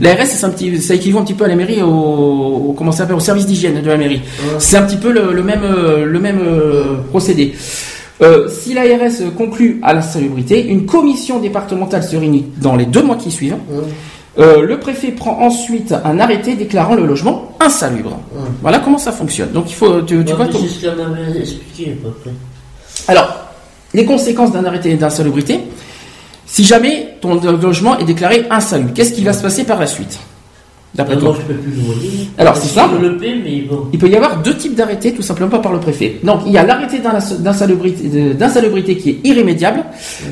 L'ARS, 0.00 0.26
c'est 0.26 0.44
un 0.46 0.50
petit, 0.50 0.80
ça 0.80 0.94
équivaut 0.94 1.18
un 1.18 1.24
petit 1.24 1.34
peu 1.34 1.44
à 1.44 1.48
la 1.48 1.54
mairie, 1.56 1.82
au, 1.82 1.88
au- 1.88 2.74
comment 2.76 2.90
ça 2.92 2.98
s'appelle, 2.98 3.16
au 3.16 3.20
service 3.20 3.46
d'hygiène 3.46 3.80
de 3.82 3.86
la 3.88 3.96
mairie. 3.96 4.22
C'est 4.58 4.76
un 4.76 4.82
petit 4.82 4.96
peu 4.96 5.12
le, 5.12 5.32
le 5.32 5.42
même, 5.42 5.62
euh, 5.64 6.04
le 6.06 6.18
même 6.20 6.40
euh, 6.42 6.96
procédé. 7.10 7.54
Euh, 8.22 8.48
si 8.48 8.74
l'ARS 8.74 9.32
conclut 9.36 9.78
à 9.82 9.92
l'insalubrité, 9.94 10.66
une 10.66 10.86
commission 10.86 11.38
départementale 11.38 12.02
se 12.02 12.16
réunit 12.16 12.46
dans 12.60 12.74
les 12.76 12.86
deux 12.86 13.02
mois 13.02 13.16
qui 13.16 13.30
suivent. 13.30 13.56
Euh, 14.38 14.62
le 14.62 14.78
préfet 14.78 15.08
prend 15.12 15.38
ensuite 15.40 15.92
un 16.04 16.18
arrêté 16.20 16.54
déclarant 16.54 16.94
le 16.94 17.04
logement 17.06 17.52
insalubre. 17.60 18.18
Voilà 18.62 18.78
comment 18.78 18.98
ça 18.98 19.12
fonctionne. 19.12 19.50
Donc 19.52 19.70
il 19.70 19.74
faut, 19.74 20.00
tu, 20.02 20.24
tu 20.24 20.30
Ouais, 20.32 20.36
vois, 20.36 20.46
ton- 20.46 20.58
ce 20.58 20.64
expliqué 21.40 21.92
à 21.92 22.04
peu 22.04 22.10
près. 22.22 22.30
alors, 23.08 23.36
les 23.94 24.04
conséquences 24.04 24.52
d'un 24.52 24.64
arrêté 24.64 24.94
d'insalubrité, 24.94 25.60
si 26.50 26.64
jamais 26.64 27.14
ton 27.20 27.34
logement 27.60 27.98
est 27.98 28.04
déclaré 28.04 28.46
insalubre, 28.50 28.90
qu'est-ce 28.94 29.12
qui 29.12 29.22
va 29.22 29.32
se 29.32 29.42
passer 29.42 29.64
par 29.64 29.78
la 29.78 29.86
suite 29.86 30.18
D'après 30.94 31.16
toi 31.18 31.28
moi, 31.30 31.36
je 31.38 31.52
peux 31.52 31.60
plus 31.60 31.70
le 31.70 31.82
loyer. 31.82 32.30
Alors, 32.38 32.56
c'est 32.56 32.68
simple. 32.68 32.94
Mais 33.20 33.60
bon. 33.68 33.88
Il 33.92 33.98
peut 33.98 34.08
y 34.08 34.16
avoir 34.16 34.42
deux 34.42 34.56
types 34.56 34.74
d'arrêtés, 34.74 35.12
tout 35.12 35.20
simplement 35.22 35.58
par 35.60 35.70
le 35.72 35.78
préfet. 35.80 36.18
Donc, 36.24 36.40
il 36.46 36.52
y 36.52 36.58
a 36.58 36.64
l'arrêté 36.64 36.98
d'ins- 36.98 37.18
d'insalubrité 38.38 38.96
qui 38.96 39.10
est 39.10 39.18
irrémédiable, 39.24 39.84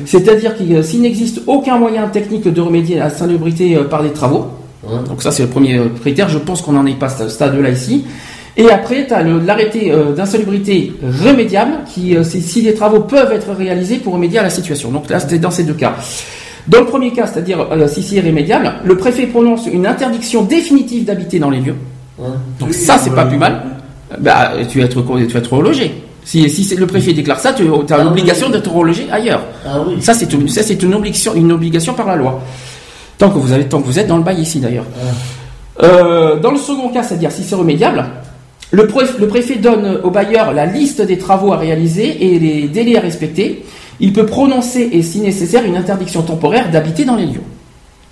c'est-à-dire 0.05 0.57
que 0.57 0.63
euh, 0.63 0.83
s'il 0.83 1.01
n'existe 1.01 1.41
aucun 1.47 1.77
moyen 1.77 2.07
technique 2.07 2.47
de 2.47 2.61
remédier 2.61 2.99
à 2.99 3.05
l'insalubrité 3.05 3.75
euh, 3.75 3.83
par 3.83 4.03
des 4.03 4.11
travaux, 4.11 4.47
Ouais. 4.83 4.99
donc 5.09 5.21
ça 5.21 5.31
c'est 5.31 5.43
le 5.43 5.49
premier 5.49 5.81
critère, 5.99 6.29
je 6.29 6.37
pense 6.37 6.61
qu'on 6.61 6.71
n'en 6.71 6.85
est 6.85 6.93
pas 6.97 7.07
à 7.07 7.09
ce 7.09 7.27
stade-là 7.27 7.69
ici. 7.71 8.05
Et 8.59 8.71
après, 8.71 9.05
tu 9.05 9.13
as 9.13 9.21
l'arrêté 9.21 9.91
euh, 9.91 10.13
d'insalubrité 10.13 10.91
remédiable, 11.23 11.73
qui, 11.93 12.17
euh, 12.17 12.23
c'est 12.23 12.41
si 12.41 12.61
les 12.61 12.73
travaux 12.73 13.01
peuvent 13.01 13.31
être 13.31 13.53
réalisés 13.53 13.97
pour 13.97 14.13
remédier 14.13 14.39
à 14.39 14.43
la 14.43 14.49
situation. 14.49 14.89
Donc 14.89 15.09
là, 15.09 15.19
c'est 15.19 15.37
dans 15.37 15.51
ces 15.51 15.63
deux 15.63 15.75
cas. 15.75 15.95
Dans 16.67 16.79
le 16.79 16.87
premier 16.87 17.11
cas, 17.11 17.27
c'est-à-dire 17.27 17.67
euh, 17.71 17.87
si 17.87 18.01
c'est 18.01 18.15
irrémédiable, 18.15 18.73
le 18.83 18.97
préfet 18.97 19.27
prononce 19.27 19.67
une 19.71 19.85
interdiction 19.85 20.41
définitive 20.41 21.05
d'habiter 21.05 21.37
dans 21.37 21.51
les 21.51 21.59
lieux. 21.59 21.75
Ouais. 22.17 22.29
Donc 22.59 22.73
ça, 22.73 22.97
c'est 22.97 23.13
pas 23.13 23.25
plus 23.25 23.37
mal. 23.37 23.61
Bah, 24.19 24.53
tu 24.67 24.79
vas 24.79 24.85
être, 24.85 25.03
tu 25.05 25.33
vas 25.33 25.39
être 25.39 25.53
relogé. 25.53 26.03
Si, 26.25 26.49
si 26.49 26.75
le 26.75 26.87
préfet 26.87 27.13
déclare 27.13 27.39
ça, 27.39 27.53
tu 27.53 27.63
as 27.63 27.95
Ah 27.95 28.03
l'obligation 28.03 28.47
oui. 28.47 28.53
d'être 28.53 28.73
relogé 28.73 29.07
ailleurs. 29.11 29.43
Ah 29.65 29.77
oui. 29.87 30.01
Ça, 30.01 30.13
c'est 30.13 30.33
une, 30.33 30.49
ça, 30.49 30.63
c'est 30.63 30.81
une 30.81 30.95
obligation, 30.95 31.35
une 31.35 31.51
obligation 31.51 31.93
par 31.93 32.07
la 32.07 32.15
loi. 32.15 32.41
Tant 33.17 33.29
que 33.29 33.37
vous 33.37 33.51
avez, 33.53 33.65
tant 33.65 33.81
que 33.81 33.85
vous 33.85 33.99
êtes 33.99 34.07
dans 34.07 34.17
le 34.17 34.23
bail 34.23 34.41
ici 34.41 34.59
d'ailleurs. 34.59 34.85
Euh, 35.83 36.37
dans 36.39 36.51
le 36.51 36.57
second 36.57 36.89
cas, 36.89 37.03
c'est-à-dire 37.03 37.31
si 37.31 37.43
c'est 37.43 37.55
remédiable, 37.55 38.03
le, 38.71 38.83
préf- 38.87 39.19
le 39.19 39.27
préfet 39.27 39.55
donne 39.55 39.99
au 40.03 40.09
bailleur 40.09 40.53
la 40.53 40.65
liste 40.65 41.01
des 41.01 41.17
travaux 41.17 41.53
à 41.53 41.57
réaliser 41.57 42.33
et 42.33 42.39
les 42.39 42.67
délais 42.67 42.97
à 42.97 43.01
respecter. 43.01 43.63
Il 43.99 44.13
peut 44.13 44.25
prononcer 44.25 44.89
et, 44.91 45.01
si 45.01 45.19
nécessaire, 45.21 45.63
une 45.65 45.75
interdiction 45.75 46.21
temporaire 46.21 46.69
d'habiter 46.69 47.05
dans 47.05 47.15
les 47.15 47.25
lieux. 47.25 47.41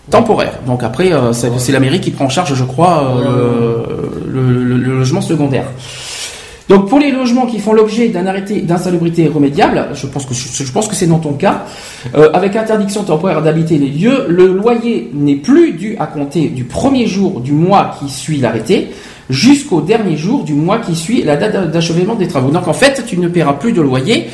Temporaire. 0.10 0.54
Donc 0.68 0.84
après, 0.84 1.12
euh, 1.14 1.34
c'est 1.34 1.72
la 1.72 1.80
mairie 1.80 2.00
qui 2.00 2.12
prend 2.12 2.26
en 2.26 2.30
charge, 2.30 2.54
je 2.54 2.64
crois, 2.64 3.18
euh, 3.18 3.84
le 4.28 4.78
logement 4.78 5.22
secondaire. 5.22 5.66
Donc 6.68 6.90
pour 6.90 7.00
les 7.00 7.12
logements 7.12 7.46
qui 7.46 7.60
font 7.60 7.74
l'objet 7.74 8.10
d'un 8.10 8.26
arrêté 8.26 8.62
d'insalubrité 8.62 9.28
remédiable, 9.28 9.90
je 9.94 10.08
pense 10.08 10.26
que 10.26 10.34
je, 10.34 10.72
pense 10.72 10.88
que 10.88 10.96
c'est 10.96 11.06
dans 11.06 11.20
ton 11.20 11.34
cas, 11.34 11.66
euh, 12.16 12.32
avec 12.34 12.56
interdiction 12.56 13.04
temporaire 13.04 13.42
d'habiter 13.44 13.78
les 13.78 13.90
lieux, 13.90 14.26
le 14.30 14.48
loyer 14.48 15.12
n'est 15.14 15.36
plus 15.36 15.74
dû 15.74 15.96
à 16.00 16.08
compter 16.08 16.48
du 16.48 16.64
premier 16.64 17.06
jour 17.06 17.42
du 17.42 17.52
mois 17.52 17.96
qui 18.00 18.10
suit 18.10 18.38
l'arrêté 18.38 18.90
jusqu'au 19.30 19.82
dernier 19.82 20.18
jour 20.18 20.44
du 20.44 20.54
mois 20.54 20.80
qui 20.80 20.96
suit 20.96 21.24
la 21.24 21.36
date 21.36 21.72
d'achèvement 21.72 22.16
des 22.16 22.28
travaux. 22.28 22.50
Donc 22.50 22.68
en 22.68 22.74
fait, 22.74 23.04
tu 23.06 23.18
ne 23.18 23.28
paieras 23.28 23.54
plus 23.54 23.72
de 23.72 23.82
loyer 23.82 24.28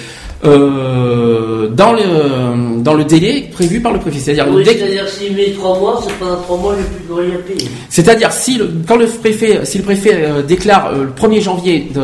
euh, 0.44 1.68
dans 1.68 1.94
le 1.94 2.82
dans 2.82 2.94
le 2.96 3.04
délai 3.04 3.50
prévu 3.52 3.80
par 3.80 3.94
le 3.94 4.00
préfet. 4.00 4.20
C'est-à-dire 4.20 4.48
Oui, 4.52 4.64
dès 4.64 4.78
c'est-à-dire 4.78 5.08
s'il 5.08 5.36
met 5.36 5.52
trois 5.52 5.78
mois, 5.80 6.04
c'est 6.06 6.14
pendant 6.16 6.38
trois 6.38 6.58
mois, 6.58 6.76
j'ai 6.78 6.84
plus 6.84 7.36
à 7.36 7.38
payer. 7.40 7.70
c'est-à-dire 7.90 8.32
si 8.32 8.58
le, 8.58 8.70
quand 8.88 8.98
le 8.98 9.06
préfet, 9.06 9.60
si 9.66 9.78
le 9.78 9.84
préfet 9.84 10.16
euh, 10.16 10.42
déclare 10.42 10.92
euh, 10.94 11.04
le 11.04 11.12
1er 11.12 11.42
janvier 11.42 11.88
de, 11.94 12.02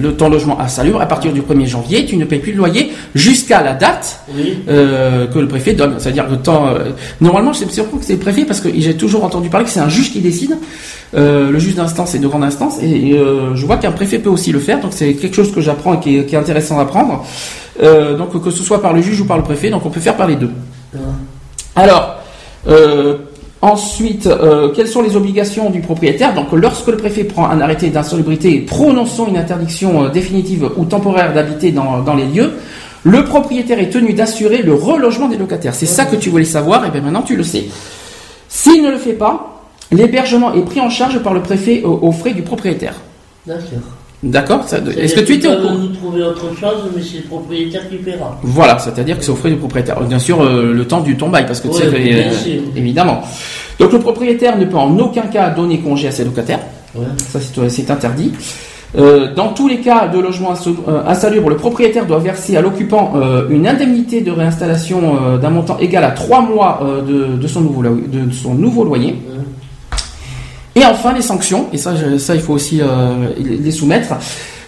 le, 0.00 0.14
ton 0.14 0.28
logement 0.28 0.60
insalubre, 0.60 1.00
à 1.00 1.06
partir 1.06 1.32
du 1.32 1.42
1er 1.42 1.66
janvier, 1.66 2.04
tu 2.06 2.16
ne 2.16 2.24
payes 2.24 2.38
plus 2.38 2.52
de 2.52 2.56
loyer 2.58 2.92
jusqu'à 3.14 3.62
la 3.62 3.74
date 3.74 4.20
Oui. 4.34 4.58
euh, 4.68 5.26
que 5.26 5.38
le 5.38 5.48
préfet 5.48 5.72
donne. 5.72 5.94
C'est-à-dire 5.98 6.26
le 6.28 6.36
temps. 6.38 6.68
euh, 6.68 6.90
normalement, 7.20 7.52
c'est 7.52 7.70
surtout 7.70 7.96
que 7.98 8.04
c'est 8.04 8.14
le 8.14 8.18
préfet 8.18 8.44
parce 8.44 8.60
que 8.60 8.68
j'ai 8.76 8.96
toujours 8.96 9.24
entendu 9.24 9.48
parler 9.48 9.64
que 9.64 9.70
c'est 9.72 9.80
un 9.80 9.88
juge 9.88 10.12
qui 10.12 10.20
décide. 10.20 10.56
Euh, 11.14 11.50
le 11.50 11.58
juge 11.58 11.74
d'instance 11.76 12.14
et 12.14 12.18
de 12.18 12.26
grande 12.26 12.42
instance, 12.44 12.78
et, 12.82 13.10
et, 13.10 13.18
je 13.54 13.64
vois 13.66 13.76
qu'un 13.76 13.92
préfet 13.92 14.18
peut 14.18 14.28
aussi 14.30 14.50
le 14.52 14.58
faire. 14.58 14.80
Donc 14.80 14.92
c'est 14.94 15.14
quelque 15.14 15.34
chose 15.36 15.52
que 15.52 15.60
j'apprends 15.60 15.94
et 15.94 16.00
qui 16.00 16.16
est, 16.18 16.26
qui 16.26 16.34
est 16.34 16.38
intéressant 16.38 16.78
à 16.78 16.82
apprendre. 16.82 17.24
Donc 17.80 18.42
que 18.42 18.50
ce 18.50 18.62
soit 18.64 18.82
par 18.82 18.92
le 18.92 19.02
juge 19.02 19.20
ou 19.20 19.24
par 19.24 19.36
le 19.36 19.42
préfet, 19.42 19.70
donc 19.70 19.86
on 19.86 19.90
peut 19.90 20.00
faire 20.00 20.16
par 20.16 20.26
les 20.26 20.36
deux. 20.36 20.50
Alors, 21.76 22.16
euh, 22.68 23.18
ensuite, 23.62 24.26
euh, 24.26 24.72
quelles 24.74 24.88
sont 24.88 25.02
les 25.02 25.16
obligations 25.16 25.70
du 25.70 25.80
propriétaire 25.80 26.34
Donc, 26.34 26.52
lorsque 26.52 26.88
le 26.88 26.96
préfet 26.96 27.24
prend 27.24 27.48
un 27.48 27.60
arrêté 27.60 27.88
d'insalubrité 27.90 28.60
prononçant 28.60 29.28
une 29.28 29.36
interdiction 29.36 30.04
euh, 30.04 30.08
définitive 30.08 30.70
ou 30.76 30.84
temporaire 30.84 31.32
d'habiter 31.32 31.72
dans, 31.72 32.14
les 32.14 32.26
lieux, 32.26 32.52
le 33.04 33.24
propriétaire 33.24 33.78
est 33.78 33.90
tenu 33.90 34.12
d'assurer 34.12 34.62
le 34.62 34.74
relogement 34.74 35.28
des 35.28 35.36
locataires. 35.36 35.74
C'est 35.74 35.86
ça 35.86 36.04
que 36.04 36.16
tu 36.16 36.30
voulais 36.30 36.44
savoir, 36.44 36.84
et 36.86 36.90
bien 36.90 37.00
maintenant 37.00 37.22
tu 37.22 37.36
le 37.36 37.44
sais. 37.44 37.64
S'il 38.48 38.82
ne 38.82 38.90
le 38.90 38.98
fait 38.98 39.12
pas, 39.12 39.62
l'hébergement 39.90 40.54
est 40.54 40.62
pris 40.62 40.80
en 40.80 40.90
charge 40.90 41.20
par 41.20 41.34
le 41.34 41.40
préfet 41.40 41.82
aux, 41.84 41.98
aux 42.02 42.12
frais 42.12 42.32
du 42.32 42.42
propriétaire. 42.42 42.94
D'accord. 43.46 43.95
D'accord 44.22 44.64
Est-ce 44.98 45.14
que 45.14 45.20
tu 45.20 45.34
étais 45.34 45.46
au 45.46 45.52
peut 45.52 45.60
courant 45.62 45.74
nous 45.74 45.88
trouver 45.88 46.22
autre 46.22 46.46
chose, 46.58 46.90
mais 46.96 47.02
c'est 47.02 47.18
le 47.18 47.24
propriétaire 47.24 47.88
qui 47.88 47.96
paiera. 47.96 48.38
Voilà, 48.42 48.78
c'est-à-dire 48.78 49.18
que 49.18 49.24
c'est 49.24 49.30
aux 49.30 49.36
frais 49.36 49.50
du 49.50 49.56
propriétaire. 49.56 50.00
Bien 50.00 50.18
sûr, 50.18 50.40
euh, 50.42 50.72
le 50.72 50.84
temps 50.86 51.00
du 51.00 51.16
ton 51.16 51.28
bail, 51.28 51.46
parce 51.46 51.60
que 51.60 51.68
tu 51.68 51.74
Ouais, 51.74 51.82
sais, 51.82 51.90
bien 51.90 52.16
euh, 52.18 52.58
évidemment. 52.74 53.20
Donc 53.78 53.92
le 53.92 53.98
propriétaire 53.98 54.56
ne 54.58 54.64
peut 54.64 54.76
en 54.78 54.98
aucun 54.98 55.22
cas 55.22 55.50
donner 55.50 55.80
congé 55.80 56.08
à 56.08 56.10
ses 56.10 56.24
locataires. 56.24 56.60
Ouais. 56.94 57.04
Ça, 57.28 57.38
c'est 57.40 57.68
c'est 57.68 57.90
interdit. 57.90 58.32
Euh, 58.96 59.34
dans 59.34 59.48
tous 59.48 59.68
les 59.68 59.80
cas 59.80 60.08
de 60.08 60.18
logement 60.18 60.54
insalu- 60.54 60.76
euh, 60.88 61.02
insalubre, 61.06 61.50
le 61.50 61.56
propriétaire 61.56 62.06
doit 62.06 62.18
verser 62.18 62.56
à 62.56 62.62
l'occupant 62.62 63.12
euh, 63.16 63.46
une 63.50 63.66
indemnité 63.68 64.22
de 64.22 64.30
réinstallation 64.30 65.18
euh, 65.22 65.36
d'un 65.36 65.50
montant 65.50 65.76
égal 65.78 66.04
à 66.04 66.12
trois 66.12 66.40
mois 66.40 66.80
euh, 66.82 67.02
de, 67.02 67.36
de 67.36 67.46
son 67.46 67.60
nouveau, 67.60 67.82
lo- 67.82 68.00
de 68.10 68.32
son 68.32 68.54
nouveau 68.54 68.84
loyer. 68.84 69.16
Et 70.76 70.84
enfin, 70.84 71.12
les 71.14 71.22
sanctions, 71.22 71.66
et 71.72 71.78
ça, 71.78 71.94
il 72.34 72.40
faut 72.40 72.52
aussi 72.52 72.80
euh, 72.82 73.28
les 73.38 73.70
soumettre. 73.72 74.14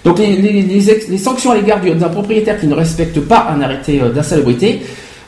Donc 0.04 0.18
les, 0.18 1.18
sanctions 1.18 1.50
à 1.50 1.54
l'égard 1.56 1.80
du- 1.80 1.90
d'un 1.90 2.08
propriétaire 2.08 2.58
qui 2.58 2.66
ne 2.66 2.74
respecte 2.74 3.20
pas 3.20 3.48
un 3.54 3.60
arrêté 3.60 4.00
euh, 4.00 4.10
d'insalubrité. 4.10 4.80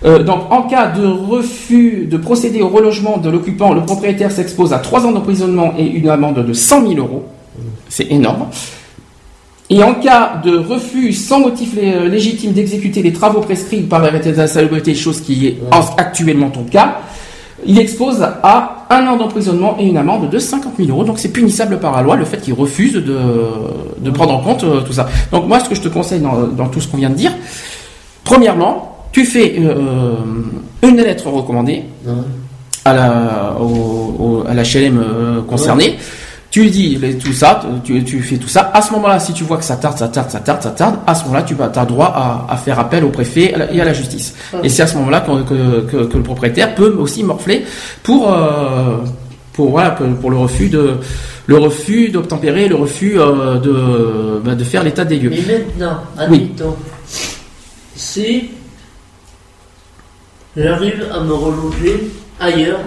Euh, 0.07 0.23
donc 0.23 0.51
en 0.51 0.63
cas 0.63 0.87
de 0.87 1.05
refus 1.07 2.07
de 2.11 2.17
procéder 2.17 2.63
au 2.63 2.69
relogement 2.69 3.19
de 3.19 3.29
l'occupant, 3.29 3.75
le 3.75 3.83
propriétaire 3.83 4.33
s'expose 4.33 4.73
à 4.73 4.79
3 4.79 5.05
ans 5.05 5.13
d'emprisonnement 5.13 5.75
et 5.79 5.85
une 5.85 6.09
amende 6.09 6.47
de 6.47 6.53
100 6.55 6.89
000 6.89 6.95
euros. 7.01 7.25
C'est 7.91 8.11
énorme. 8.11 8.47
Et 9.69 9.83
en 9.83 9.95
cas 9.95 10.41
de 10.43 10.57
refus 10.57 11.13
sans 11.13 11.41
motif 11.41 11.75
lé- 11.77 12.09
légitime 12.09 12.53
d'exécuter 12.53 13.03
les 13.03 13.13
travaux 13.13 13.41
prescrits 13.41 13.83
par 13.83 14.01
l'arrêté 14.01 14.33
d'insalubrité, 14.33 14.95
chose 14.95 15.21
qui 15.21 15.47
est 15.49 15.59
en- 15.73 15.95
actuellement 15.97 16.49
ton 16.49 16.65
cas, 16.65 17.01
il 17.67 17.79
expose 17.79 18.23
à 18.23 18.87
un 18.91 19.07
an 19.07 19.17
d'emprisonnement 19.17 19.77
et 19.79 19.87
une 19.87 19.97
amende 19.97 20.31
de 20.31 20.39
50 20.39 20.75
000 20.79 20.89
euros. 20.91 21.05
Donc 21.05 21.19
c'est 21.19 21.29
punissable 21.33 21.79
par 21.79 21.95
la 21.97 22.03
loi 22.03 22.17
le 22.17 22.25
fait 22.25 22.39
qu'il 22.41 22.55
refuse 22.55 22.95
de, 22.95 23.19
de 23.99 24.11
prendre 24.11 24.33
en 24.35 24.41
compte 24.41 24.65
euh, 24.65 24.81
tout 24.81 24.93
ça. 24.93 25.09
Donc 25.33 25.47
moi, 25.47 25.61
ce 25.61 25.69
que 25.69 25.75
je 25.75 25.83
te 25.83 25.89
conseille 25.89 26.21
dans, 26.21 26.47
dans 26.49 26.69
tout 26.69 26.81
ce 26.81 26.89
qu'on 26.89 26.97
vient 26.97 27.11
de 27.11 27.15
dire, 27.15 27.33
premièrement, 28.25 29.07
tu 29.13 29.25
fais 29.25 29.57
euh, 29.59 30.15
une 30.83 30.97
lettre 30.97 31.29
recommandée 31.29 31.85
Ouais. 32.07 32.13
à 32.85 32.95
la, 32.95 33.57
au, 33.61 33.65
au- 33.65 34.45
à 34.49 34.55
la 34.55 34.63
HLM 34.63 34.99
euh, 34.99 35.43
concernée. 35.43 35.97
Tu 36.51 36.63
lui 36.63 36.71
dis 36.71 36.97
les- 36.97 37.17
tout 37.17 37.33
ça, 37.33 37.63
tu, 37.85 38.03
tu 38.03 38.21
fais 38.23 38.37
tout 38.37 38.49
ça. 38.49 38.73
À 38.75 38.83
ce 38.83 38.93
moment-là, 38.95 39.21
si 39.21 39.33
tu 39.33 39.45
vois 39.45 39.57
que 39.57 39.63
ça 39.65 39.77
tarde, 39.77 39.97
ça 39.97 40.09
tarde, 40.09 40.31
ça 40.31 40.41
tarde, 40.41 40.61
ça 40.63 40.71
tarde, 40.71 40.97
à 41.07 41.15
ce 41.15 41.23
moment-là, 41.25 41.43
tu 41.45 41.55
as 41.61 41.85
droit 41.87 42.07
à, 42.07 42.53
à 42.53 42.57
faire 42.57 42.79
appel 42.81 43.05
au 43.05 43.11
préfet 43.11 43.55
et 43.73 43.81
à 43.81 43.85
la 43.85 43.93
justice. 43.93 44.35
Et 44.65 44.69
c'est 44.69 44.83
à 44.83 44.87
ce 44.89 44.97
moment-là 44.97 45.21
que, 45.21 45.43
que- 45.43 45.81
que- 45.83 46.05
que 46.07 46.17
le 46.17 46.23
propriétaire 46.25 46.75
peut 46.75 46.97
aussi 46.99 47.23
morfler 47.23 47.65
pour, 48.03 48.33
euh, 48.33 48.97
pour, 49.53 49.71
voilà, 49.71 49.93
pour, 49.93 50.09
pour 50.17 50.31
le 50.33 50.39
refus 50.39 50.69
de 50.69 50.97
le 51.47 51.57
refus 51.59 52.11
d'obtempérer, 52.11 52.69
le 52.69 52.77
refus 52.77 53.19
euh, 53.19 53.59
de, 53.59 54.41
bah, 54.45 54.55
de 54.55 54.63
faire 54.65 54.83
l'état 54.85 55.05
des 55.05 55.19
lieux. 55.19 55.31
Mais 55.31 55.59
maintenant, 55.59 55.99
Oui. 56.31 56.51
admettons, 56.53 56.77
si 57.97 58.51
j'arrive 60.57 61.07
à 61.13 61.21
me 61.21 61.33
reloger 61.33 62.11
ailleurs, 62.41 62.81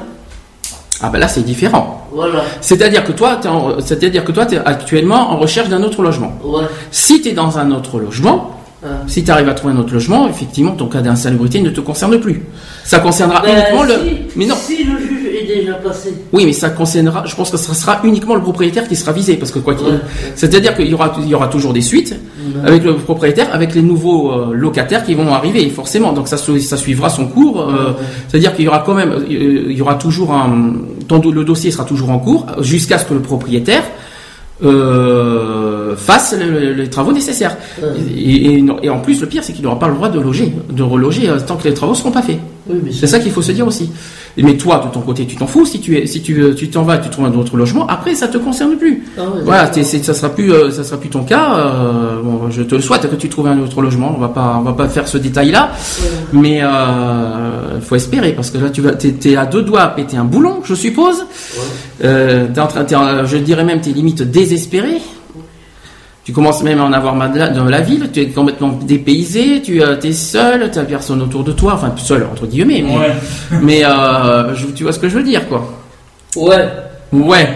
Ah 1.01 1.09
ben 1.09 1.20
là, 1.20 1.28
c'est 1.28 1.43
différent. 1.43 2.03
Voilà, 2.14 2.43
C'est-à-dire 2.61 3.03
que 3.03 3.11
toi, 3.11 3.39
c'est-à-dire 3.80 4.24
que 4.24 4.32
toi, 4.32 4.45
tu 4.45 4.55
es 4.55 4.59
actuellement 4.64 5.32
en 5.32 5.38
recherche 5.38 5.70
d'un 5.70 5.84
autre 5.84 6.01
logement. 6.01 6.34
ouais, 6.43 6.64
Si 6.91 7.22
tu 7.22 7.30
es 7.30 7.32
dans 7.34 7.57
un 7.57 7.72
autre 7.72 7.99
logement, 7.99 8.59
ah. 8.84 8.88
si 9.07 9.24
tu 9.24 9.32
arrives 9.32 9.49
à 9.49 9.53
trouver 9.53 9.74
un 9.74 9.78
autre 9.78 9.93
logement, 9.93 10.28
effectivement, 10.28 10.72
ton 10.74 10.88
cas 10.88 11.01
d'insalubrité 11.01 11.61
ne 11.61 11.70
te 11.70 11.82
concerne 11.82 12.20
plus. 12.20 12.43
Ça 12.84 12.99
concernera 12.99 13.41
Ben, 13.41 13.55
uniquement 13.55 13.84
le. 13.84 13.93
Mais 14.36 14.45
non. 14.45 14.55
si 14.55 14.84
le 14.84 14.97
juge 14.99 15.32
est 15.52 15.56
déjà 15.62 15.74
passé, 15.76 16.14
Oui, 16.32 16.46
mais 16.46 16.54
ça 16.54 16.70
concernera. 16.70 17.24
Je 17.26 17.36
pense 17.36 17.50
que 17.52 17.58
ce 17.58 17.74
sera 17.74 18.00
uniquement 18.04 18.36
le 18.36 18.41
propriétaire 18.41 18.88
qui 18.88 18.96
sera 18.96 19.12
visé, 19.12 19.36
parce 19.36 19.52
que 19.52 19.60
quoi 19.60 19.76
qu'il. 19.76 19.88
Ouais. 19.88 20.00
C'est-à-dire 20.36 20.76
qu'il 20.76 20.88
y 20.88 20.94
aura, 20.94 21.14
il 21.20 21.28
y 21.28 21.36
aura 21.36 21.48
toujours 21.48 21.74
des 21.74 21.82
suites 21.82 22.16
avec 22.66 22.84
le 22.84 22.96
propriétaire, 22.96 23.50
avec 23.54 23.74
les 23.76 23.82
nouveaux 23.82 24.32
euh, 24.32 24.54
locataires 24.54 25.04
qui 25.06 25.14
vont 25.16 25.34
arriver, 25.34 25.70
forcément. 25.70 26.14
Donc 26.14 26.28
ça, 26.28 26.38
ça 26.38 26.78
suivra 26.78 27.10
son 27.10 27.28
cours. 27.28 27.62
euh, 27.62 27.94
C'est-à-dire 28.28 28.56
qu'il 28.56 28.66
y 28.66 28.68
aura 28.68 28.80
quand 28.86 28.94
même, 28.96 29.12
euh, 29.12 29.26
il 29.72 29.78
y 29.78 29.82
aura 29.82 29.96
toujours 29.96 30.32
un. 30.34 30.74
le 31.10 31.44
dossier 31.44 31.72
sera 31.72 31.84
toujours 31.86 32.10
en 32.12 32.20
cours 32.20 32.46
jusqu'à 32.62 32.98
ce 32.98 33.06
que 33.06 33.14
le 33.14 33.20
propriétaire 33.22 33.84
euh, 34.84 35.96
fasse 35.96 36.36
le- 36.38 36.60
le- 36.60 36.74
les 36.74 36.89
travaux 36.89 37.12
nécessaires. 37.12 37.58
Et, 38.16 38.54
et 38.56 38.62
non- 38.62 38.78
et 38.82 38.89
en 38.89 39.00
plus, 39.00 39.20
le 39.22 39.28
pire, 39.28 39.44
c'est 39.44 39.54
qu'il 39.54 39.64
n'aura 39.64 39.80
pas 39.80 39.88
le 39.88 39.96
droit 39.96 40.10
de 40.10 40.20
loger, 40.20 40.54
de 40.70 40.84
reloger 40.84 41.30
tant 41.48 41.56
que 41.58 41.68
les 41.68 41.74
travaux 41.74 41.96
seront 41.96 42.12
pas 42.12 42.22
faits. 42.22 42.39
oui, 42.70 42.94
C'est 42.98 43.08
ça 43.08 43.20
qu'il 43.20 43.32
faut 43.32 43.41
se 43.41 43.52
dire 43.52 43.68
aussi. 43.68 43.89
Mais 44.38 44.57
toi, 44.57 44.81
de 44.88 44.91
ton 44.91 45.01
côté, 45.01 45.25
tu 45.27 45.36
t'en 45.36 45.45
fous. 45.45 45.65
Si 45.65 45.79
tu 45.79 45.95
es, 45.97 46.07
si 46.07 46.21
tu, 46.21 46.43
tu 46.57 46.69
t'en 46.69 46.81
vas, 46.81 46.97
tu 46.97 47.09
trouves 47.09 47.25
un 47.25 47.34
autre 47.34 47.55
logement. 47.55 47.86
Après, 47.88 48.15
ça 48.15 48.27
te 48.27 48.38
concerne 48.39 48.77
plus. 48.77 49.03
Ah 49.17 49.21
voilà, 49.43 49.71
ça 49.71 50.13
sera 50.15 50.29
plus, 50.29 50.51
euh, 50.51 50.71
ça 50.71 50.84
sera 50.84 50.97
plus 50.99 51.09
ton 51.09 51.23
cas. 51.23 51.55
euh, 51.55 52.21
bon, 52.23 52.49
je 52.49 52.63
te 52.63 52.73
le 52.73 52.81
souhaite 52.81 53.07
que 53.09 53.15
tu 53.15 53.29
trouves 53.29 53.45
un 53.47 53.59
autre 53.59 53.81
logement. 53.81 54.11
On 54.15 54.19
va 54.19 54.29
pas, 54.29 54.55
on 54.59 54.63
va 54.63 54.73
pas 54.73 54.89
faire 54.89 55.07
ce 55.07 55.17
détail-là. 55.19 55.69
Mais 56.31 56.63
euh, 56.63 57.79
faut 57.81 57.95
espérer 57.95 58.31
parce 58.34 58.49
que 58.49 58.57
là, 58.57 58.69
tu 58.71 58.81
vas, 58.81 58.93
t'es 58.93 59.36
à 59.36 59.45
deux 59.45 59.61
doigts 59.61 59.81
à 59.81 59.88
péter 59.89 60.17
un 60.17 60.23
boulon, 60.25 60.61
je 60.63 60.73
suppose. 60.73 61.25
T'es 61.99 62.59
en 62.59 62.67
train, 62.67 62.86
en- 62.95 63.25
je 63.25 63.38
dirais 63.38 63.63
même, 63.63 63.81
t'es 63.81 63.91
limite 63.91 64.23
désespéré. 64.23 64.97
Tu 66.26 66.32
commences 66.32 66.63
même 66.63 66.80
à 66.80 66.84
en 66.86 66.93
avoir 66.93 67.15
marre 67.15 67.32
de 67.34 67.69
la, 67.69 67.82
ville, 67.82 68.09
tu 68.13 68.21
es 68.21 68.28
complètement 68.30 68.69
dépaysé, 68.82 69.61
tu 69.61 69.82
es 69.82 70.11
seul, 70.13 70.71
tu 70.71 70.80
n'as 70.80 70.86
personne 70.86 71.21
autour 71.21 71.43
de 71.43 71.51
toi, 71.51 71.74
enfin 71.74 71.93
seul 71.97 72.26
entre 72.32 72.45
guillemets, 72.47 72.82
mais, 72.82 72.97
Ouais. 72.97 73.13
mais 73.61 73.84
euh, 73.86 74.55
je- 74.55 74.67
tu 74.67 74.84
vois 74.84 74.93
ce 74.93 74.99
que 74.99 75.09
je 75.09 75.17
veux 75.17 75.24
dire 75.24 75.47
quoi. 75.49 75.67
Ouais, 76.38 76.69
Ouais, 77.11 77.49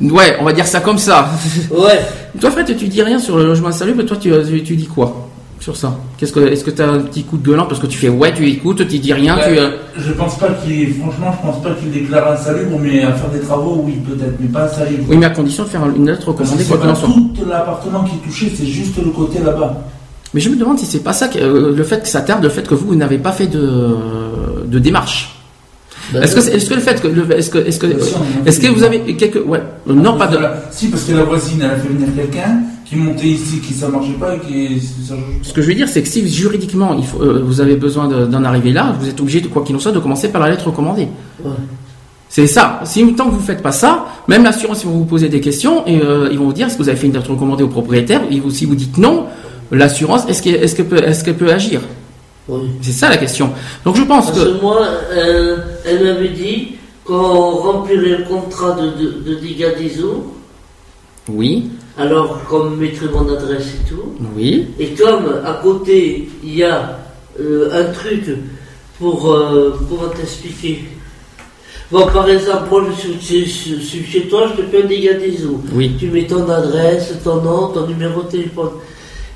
ouais, 0.00 0.36
on 0.38 0.44
va 0.44 0.52
dire 0.52 0.66
ça 0.66 0.80
comme 0.80 0.98
ça. 0.98 1.30
ouais. 1.70 2.00
toi 2.40 2.50
Fred, 2.50 2.66
tu 2.76 2.86
dis 2.88 3.02
rien 3.02 3.18
sur 3.18 3.38
le 3.38 3.44
logement 3.46 3.68
insalubre, 3.68 4.04
toi 4.04 4.16
tu, 4.20 4.30
tu, 4.46 4.62
tu 4.62 4.76
dis 4.76 4.86
quoi? 4.86 5.29
Sur 5.60 5.76
ça 5.76 5.96
Qu'est-ce 6.18 6.32
que, 6.32 6.40
Est-ce 6.40 6.64
que 6.64 6.70
tu 6.70 6.82
as 6.82 6.88
un 6.88 7.00
petit 7.00 7.22
coup 7.22 7.36
de 7.36 7.46
gueulant 7.46 7.66
parce 7.66 7.80
que 7.80 7.86
tu 7.86 7.98
fais 7.98 8.08
ouais, 8.08 8.32
tu 8.34 8.46
écoutes, 8.48 8.86
tu 8.88 8.98
dis 8.98 9.12
rien, 9.12 9.36
tu... 9.36 9.50
Ouais, 9.52 9.58
euh, 9.58 9.70
Je 9.98 10.12
pense 10.12 10.38
pas 10.38 10.48
qu'il, 10.64 10.94
franchement, 10.94 11.34
je 11.40 11.46
pense 11.46 11.62
pas 11.62 11.70
qu'il 11.74 11.90
déclare 11.90 12.32
insalubre, 12.32 12.78
mais 12.82 13.02
à 13.02 13.12
faire 13.12 13.30
des 13.30 13.40
travaux, 13.40 13.82
oui, 13.84 13.94
peut-être, 14.06 14.34
mais 14.40 14.48
pas 14.48 14.64
insalubre. 14.64 15.04
Oui, 15.08 15.16
mais 15.18 15.26
à 15.26 15.30
condition 15.30 15.64
de 15.64 15.68
faire 15.68 15.82
une 15.94 16.06
lettre 16.06 16.28
recommandée 16.28 16.62
c'est 16.62 16.68
quoi 16.68 16.78
qu'il 16.78 16.88
en 16.88 16.92
pas 16.94 16.98
soit. 16.98 17.08
tout 17.08 17.44
l'appartement 17.48 18.04
qui 18.04 18.16
est 18.16 18.26
touché, 18.28 18.52
c'est 18.56 18.66
juste 18.66 18.96
le 19.04 19.10
côté 19.10 19.38
là-bas. 19.40 19.82
Mais 20.32 20.40
je 20.40 20.48
me 20.48 20.56
demande 20.56 20.78
si 20.78 20.86
c'est 20.86 21.00
pas 21.02 21.12
ça, 21.12 21.28
que, 21.28 21.38
euh, 21.38 21.74
le 21.76 21.82
fait 21.84 22.00
que 22.02 22.08
ça 22.08 22.20
tarde, 22.22 22.42
le 22.42 22.48
fait 22.48 22.66
que 22.66 22.74
vous 22.74 22.94
n'avez 22.94 23.18
pas 23.18 23.32
fait 23.32 23.46
de, 23.48 23.88
de 24.66 24.78
démarche. 24.78 25.36
Ben, 26.12 26.22
Est-ce 26.22 26.34
que, 26.34 26.40
c'est- 26.40 26.52
est-ce 26.56 26.68
que 26.70 26.74
le 26.74 26.80
fait 26.80 27.00
que, 27.00 27.08
est-ce 27.32 27.50
que, 27.50 27.58
est-ce 27.58 27.78
que, 27.78 27.86
a 27.86 27.90
est-ce 28.46 28.60
que 28.60 28.66
vous 28.68 28.82
avez 28.82 29.00
quelques, 29.16 29.46
ouais, 29.46 29.62
euh, 29.88 29.92
non 29.92 30.16
pas 30.16 30.26
de, 30.26 30.38
la- 30.38 30.54
Si, 30.70 30.88
parce 30.88 31.04
que 31.04 31.12
la 31.12 31.24
voisine, 31.24 31.60
elle 31.62 31.70
a 31.70 31.76
fait 31.76 31.88
venir 31.88 32.08
quelqu'un 32.16 32.60
qui 32.90 32.96
montait 32.96 33.28
ici, 33.28 33.60
qui 33.60 33.72
ça 33.72 33.88
marchait 33.88 34.14
pas 34.14 34.34
et 34.34 34.40
qui. 34.40 34.80
ça- 34.80 35.14
Ce 35.42 35.52
que 35.52 35.62
je 35.62 35.68
veux 35.68 35.74
dire, 35.74 35.88
c'est 35.88 36.02
que 36.02 36.08
si 36.08 36.28
juridiquement 36.28 36.94
il 36.98 37.04
faut, 37.06 37.22
euh, 37.22 37.40
vous 37.46 37.60
avez 37.60 37.76
besoin 37.76 38.08
de- 38.08 38.26
d'en 38.26 38.42
arriver 38.44 38.72
là, 38.72 38.94
vous 39.00 39.08
êtes 39.08 39.20
obligé, 39.20 39.40
de 39.40 39.46
quoi 39.46 39.62
qu'il 39.62 39.76
en 39.76 39.78
soit, 39.78 39.92
de 39.92 40.00
commencer 40.00 40.28
par 40.30 40.40
la 40.42 40.50
lettre 40.50 40.66
recommandée. 40.66 41.06
Ouais. 41.44 41.50
C'est 42.28 42.46
ça. 42.48 42.80
Si 42.84 43.04
tant 43.14 43.26
que 43.26 43.34
vous 43.34 43.40
faites 43.40 43.62
pas 43.62 43.72
ça, 43.72 44.06
même 44.28 44.42
l'assurance, 44.44 44.82
ils 44.82 44.86
vont 44.88 44.98
vous 44.98 45.04
poser 45.04 45.28
des 45.28 45.40
questions 45.40 45.86
et 45.86 46.00
euh, 46.00 46.28
ils 46.32 46.38
vont 46.38 46.46
vous 46.46 46.52
dire 46.52 46.66
est-ce 46.66 46.76
que 46.76 46.82
vous 46.82 46.88
avez 46.88 46.98
fait 46.98 47.06
une 47.06 47.12
lettre 47.12 47.30
recommandée 47.30 47.62
au 47.62 47.68
propriétaire. 47.68 48.22
Et 48.30 48.38
vous, 48.40 48.50
si 48.50 48.64
vous 48.66 48.74
dites 48.74 48.98
non, 48.98 49.26
l'assurance, 49.72 50.28
est-ce 50.28 50.42
qu'elle 50.42 50.62
est 50.62 50.82
peut, 50.84 50.96
est 50.98 51.24
qu'elle 51.24 51.36
peut 51.36 51.52
agir? 51.52 51.80
Oui. 52.48 52.70
C'est 52.82 52.92
ça 52.92 53.08
la 53.08 53.16
question. 53.18 53.50
Donc 53.84 53.94
je 53.96 54.02
pense 54.02 54.26
Parce 54.32 54.38
que 54.44 54.44
que 54.56 54.60
moi, 54.62 54.78
euh, 55.12 55.56
elle 55.86 56.02
m'avait 56.04 56.28
dit 56.30 56.72
qu'on 57.04 57.50
remplirait 57.68 58.18
le 58.18 58.24
contrat 58.24 58.72
de, 58.80 58.86
de, 59.00 59.30
de 59.30 59.34
dégâts 59.40 59.76
des 59.78 60.02
eaux, 60.02 60.34
oui, 61.28 61.68
alors 61.98 62.42
qu'on 62.44 62.64
me 62.70 62.76
mettrait 62.76 63.08
mon 63.12 63.28
adresse 63.32 63.68
et 63.74 63.88
tout. 63.88 64.14
oui, 64.36 64.66
Et 64.78 64.88
comme 64.90 65.40
à 65.44 65.54
côté, 65.62 66.28
il 66.42 66.54
y 66.56 66.62
a 66.64 66.98
euh, 67.40 67.70
un 67.72 67.92
truc 67.92 68.22
pour. 68.98 69.30
euh, 69.32 69.78
comment 69.88 70.08
t'expliquer 70.08 70.84
Bon, 71.90 72.06
par 72.06 72.28
exemple, 72.28 72.68
moi 72.70 72.84
je 72.96 73.18
suis, 73.18 74.04
chez 74.06 74.22
toi, 74.28 74.48
je 74.56 74.62
te 74.62 74.66
fais 74.68 74.84
un 74.84 74.86
dégât 74.86 75.14
des 75.14 75.44
eaux. 75.44 75.60
oui, 75.74 75.92
Tu 75.98 76.06
mets 76.06 76.24
ton 76.26 76.48
adresse, 76.48 77.12
ton 77.24 77.42
nom, 77.42 77.68
ton 77.68 77.86
numéro 77.88 78.22
de 78.22 78.28
téléphone. 78.28 78.70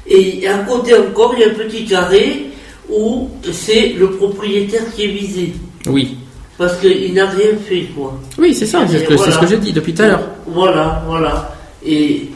Et 0.07 0.47
à 0.47 0.59
côté 0.59 0.95
encore, 0.95 1.35
il 1.37 1.41
y 1.41 1.45
a 1.45 1.49
un 1.49 1.55
petit 1.55 1.85
carré 1.85 2.47
où 2.89 3.29
c'est 3.51 3.95
le 3.99 4.11
propriétaire 4.13 4.83
qui 4.95 5.05
est 5.05 5.09
visé. 5.09 5.53
oui, 5.89 6.17
Parce 6.57 6.77
qu'il 6.79 7.13
n'a 7.15 7.27
rien 7.31 7.57
fait, 7.69 7.87
quoi. 7.97 8.17
oui, 8.39 8.55
c'est 8.55 8.67
ça. 8.67 8.87
C'est 8.87 8.99
ce 9.05 9.17
ce 9.33 9.39
que 9.41 9.47
j'ai 9.49 9.57
dit 9.57 9.73
depuis 9.73 9.93
tout 9.93 10.03
à 10.03 10.09
l'heure. 10.09 10.23
Voilà, 10.47 11.03
voilà. 11.09 11.57
Et. 11.85 12.29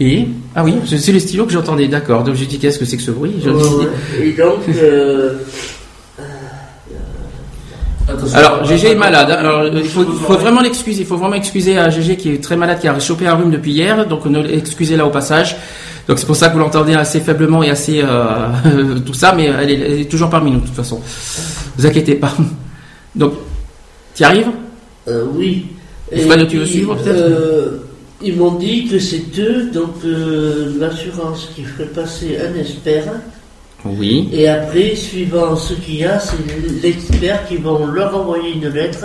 Et 0.00 0.26
ah 0.56 0.64
oui, 0.64 0.74
c'est 0.86 1.12
le 1.12 1.20
stylo 1.20 1.46
que 1.46 1.52
j'entendais. 1.52 1.86
D'accord. 1.88 2.24
Donc 2.24 2.34
j'ai 2.34 2.46
dit 2.46 2.58
qu'est-ce 2.58 2.78
que 2.78 2.84
c'est 2.84 2.96
que 2.96 3.02
ce 3.02 3.10
bruit? 3.12 3.34
Je- 3.44 4.22
et 4.22 4.32
donc. 4.32 4.60
euh, 4.76 5.34
Attention, 8.06 8.36
Alors, 8.36 8.64
GG 8.66 8.90
est 8.90 8.94
malade. 8.96 9.30
hein. 9.30 9.36
Alors, 9.38 9.64
il 9.66 9.84
faut, 9.84 10.02
vraiment 10.04 10.60
l'excuser. 10.60 11.00
Il 11.00 11.06
faut 11.06 11.16
vraiment 11.16 11.36
excuser 11.36 11.78
à 11.78 11.88
GG 11.88 12.16
qui 12.16 12.30
est 12.32 12.42
très 12.42 12.54
malade, 12.56 12.78
qui 12.80 12.86
a 12.86 12.98
chopé 13.00 13.26
un 13.26 13.34
rhume 13.34 13.50
depuis 13.50 13.72
hier. 13.72 14.06
Donc, 14.06 14.26
ne 14.26 14.46
excusez-la 14.46 15.06
au 15.06 15.10
passage. 15.10 15.56
Donc, 16.06 16.18
c'est 16.18 16.26
pour 16.26 16.36
ça 16.36 16.48
que 16.48 16.52
vous 16.52 16.58
l'entendez 16.58 16.94
assez 16.94 17.20
faiblement 17.20 17.62
et 17.62 17.70
assez 17.70 18.02
euh, 18.04 18.98
tout 19.06 19.14
ça, 19.14 19.32
mais 19.34 19.44
elle 19.46 19.70
est, 19.70 19.74
elle 19.80 20.00
est 20.00 20.10
toujours 20.10 20.28
parmi 20.28 20.50
nous 20.50 20.60
de 20.60 20.66
toute 20.66 20.74
façon. 20.74 21.00
vous 21.78 21.86
inquiétez 21.86 22.16
pas. 22.16 22.34
Donc, 23.14 23.32
tu 24.14 24.22
arrives? 24.22 24.48
Euh, 25.08 25.24
oui. 25.34 25.66
Et 26.12 26.20
Fred, 26.20 26.46
tu 26.46 26.58
veux 26.58 26.66
suivre, 26.66 26.94
peut-être? 26.96 27.16
euh, 27.16 27.83
Ils 28.24 28.36
m'ont 28.36 28.52
dit 28.52 28.86
que 28.86 28.98
c'est 28.98 29.38
eux, 29.38 29.70
donc 29.72 29.96
euh, 30.04 30.72
l'assurance 30.78 31.50
qui 31.54 31.62
ferait 31.62 31.88
passer 31.88 32.38
un 32.38 32.58
expert. 32.58 33.12
Oui. 33.84 34.30
Et 34.32 34.48
après, 34.48 34.94
suivant 34.94 35.54
ce 35.56 35.74
qu'il 35.74 35.96
y 35.96 36.04
a, 36.04 36.18
c'est 36.18 36.36
l'expert 36.82 37.46
qui 37.46 37.56
vont 37.56 37.86
leur 37.86 38.16
envoyer 38.16 38.54
une 38.54 38.68
lettre 38.68 39.04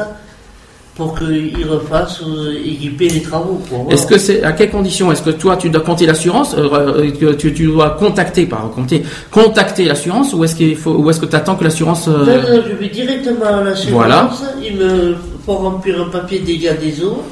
pour 1.00 1.18
qu'ils 1.18 1.66
refassent 1.66 2.22
euh, 2.24 2.58
équiper 2.66 3.08
les 3.08 3.22
travaux. 3.22 3.62
Est-ce 3.90 4.06
que 4.06 4.18
c'est 4.18 4.44
à 4.44 4.52
quelles 4.52 4.70
conditions? 4.70 5.12
Est-ce 5.12 5.22
que 5.22 5.30
toi 5.30 5.56
tu 5.56 5.70
dois 5.70 5.82
compter 5.82 6.06
l'assurance 6.06 6.54
euh, 6.58 7.10
que 7.12 7.34
tu, 7.34 7.54
tu 7.54 7.68
dois 7.68 7.92
contacter, 7.92 8.46
pas 8.46 8.70
compter, 8.76 9.04
contacter 9.32 9.86
l'assurance 9.86 10.34
ou 10.34 10.44
est-ce 10.44 10.56
qu'il 10.56 10.76
faut 10.76 10.92
ou 10.92 11.10
est-ce 11.10 11.22
que 11.22 11.26
tu 11.26 11.38
attends 11.38 11.56
que 11.56 11.64
l'assurance 11.64 12.10
euh, 12.10 12.62
je 12.70 12.76
vais 12.76 12.90
directement 12.90 13.46
à 13.46 13.64
l'assurance. 13.64 13.94
Voilà. 13.94 14.30
Ils 14.62 14.76
me 14.76 15.16
font 15.46 15.56
remplir 15.56 16.02
un 16.02 16.10
papier 16.10 16.40
dégâts 16.40 16.78
des 16.82 17.02
eaux. 17.02 17.24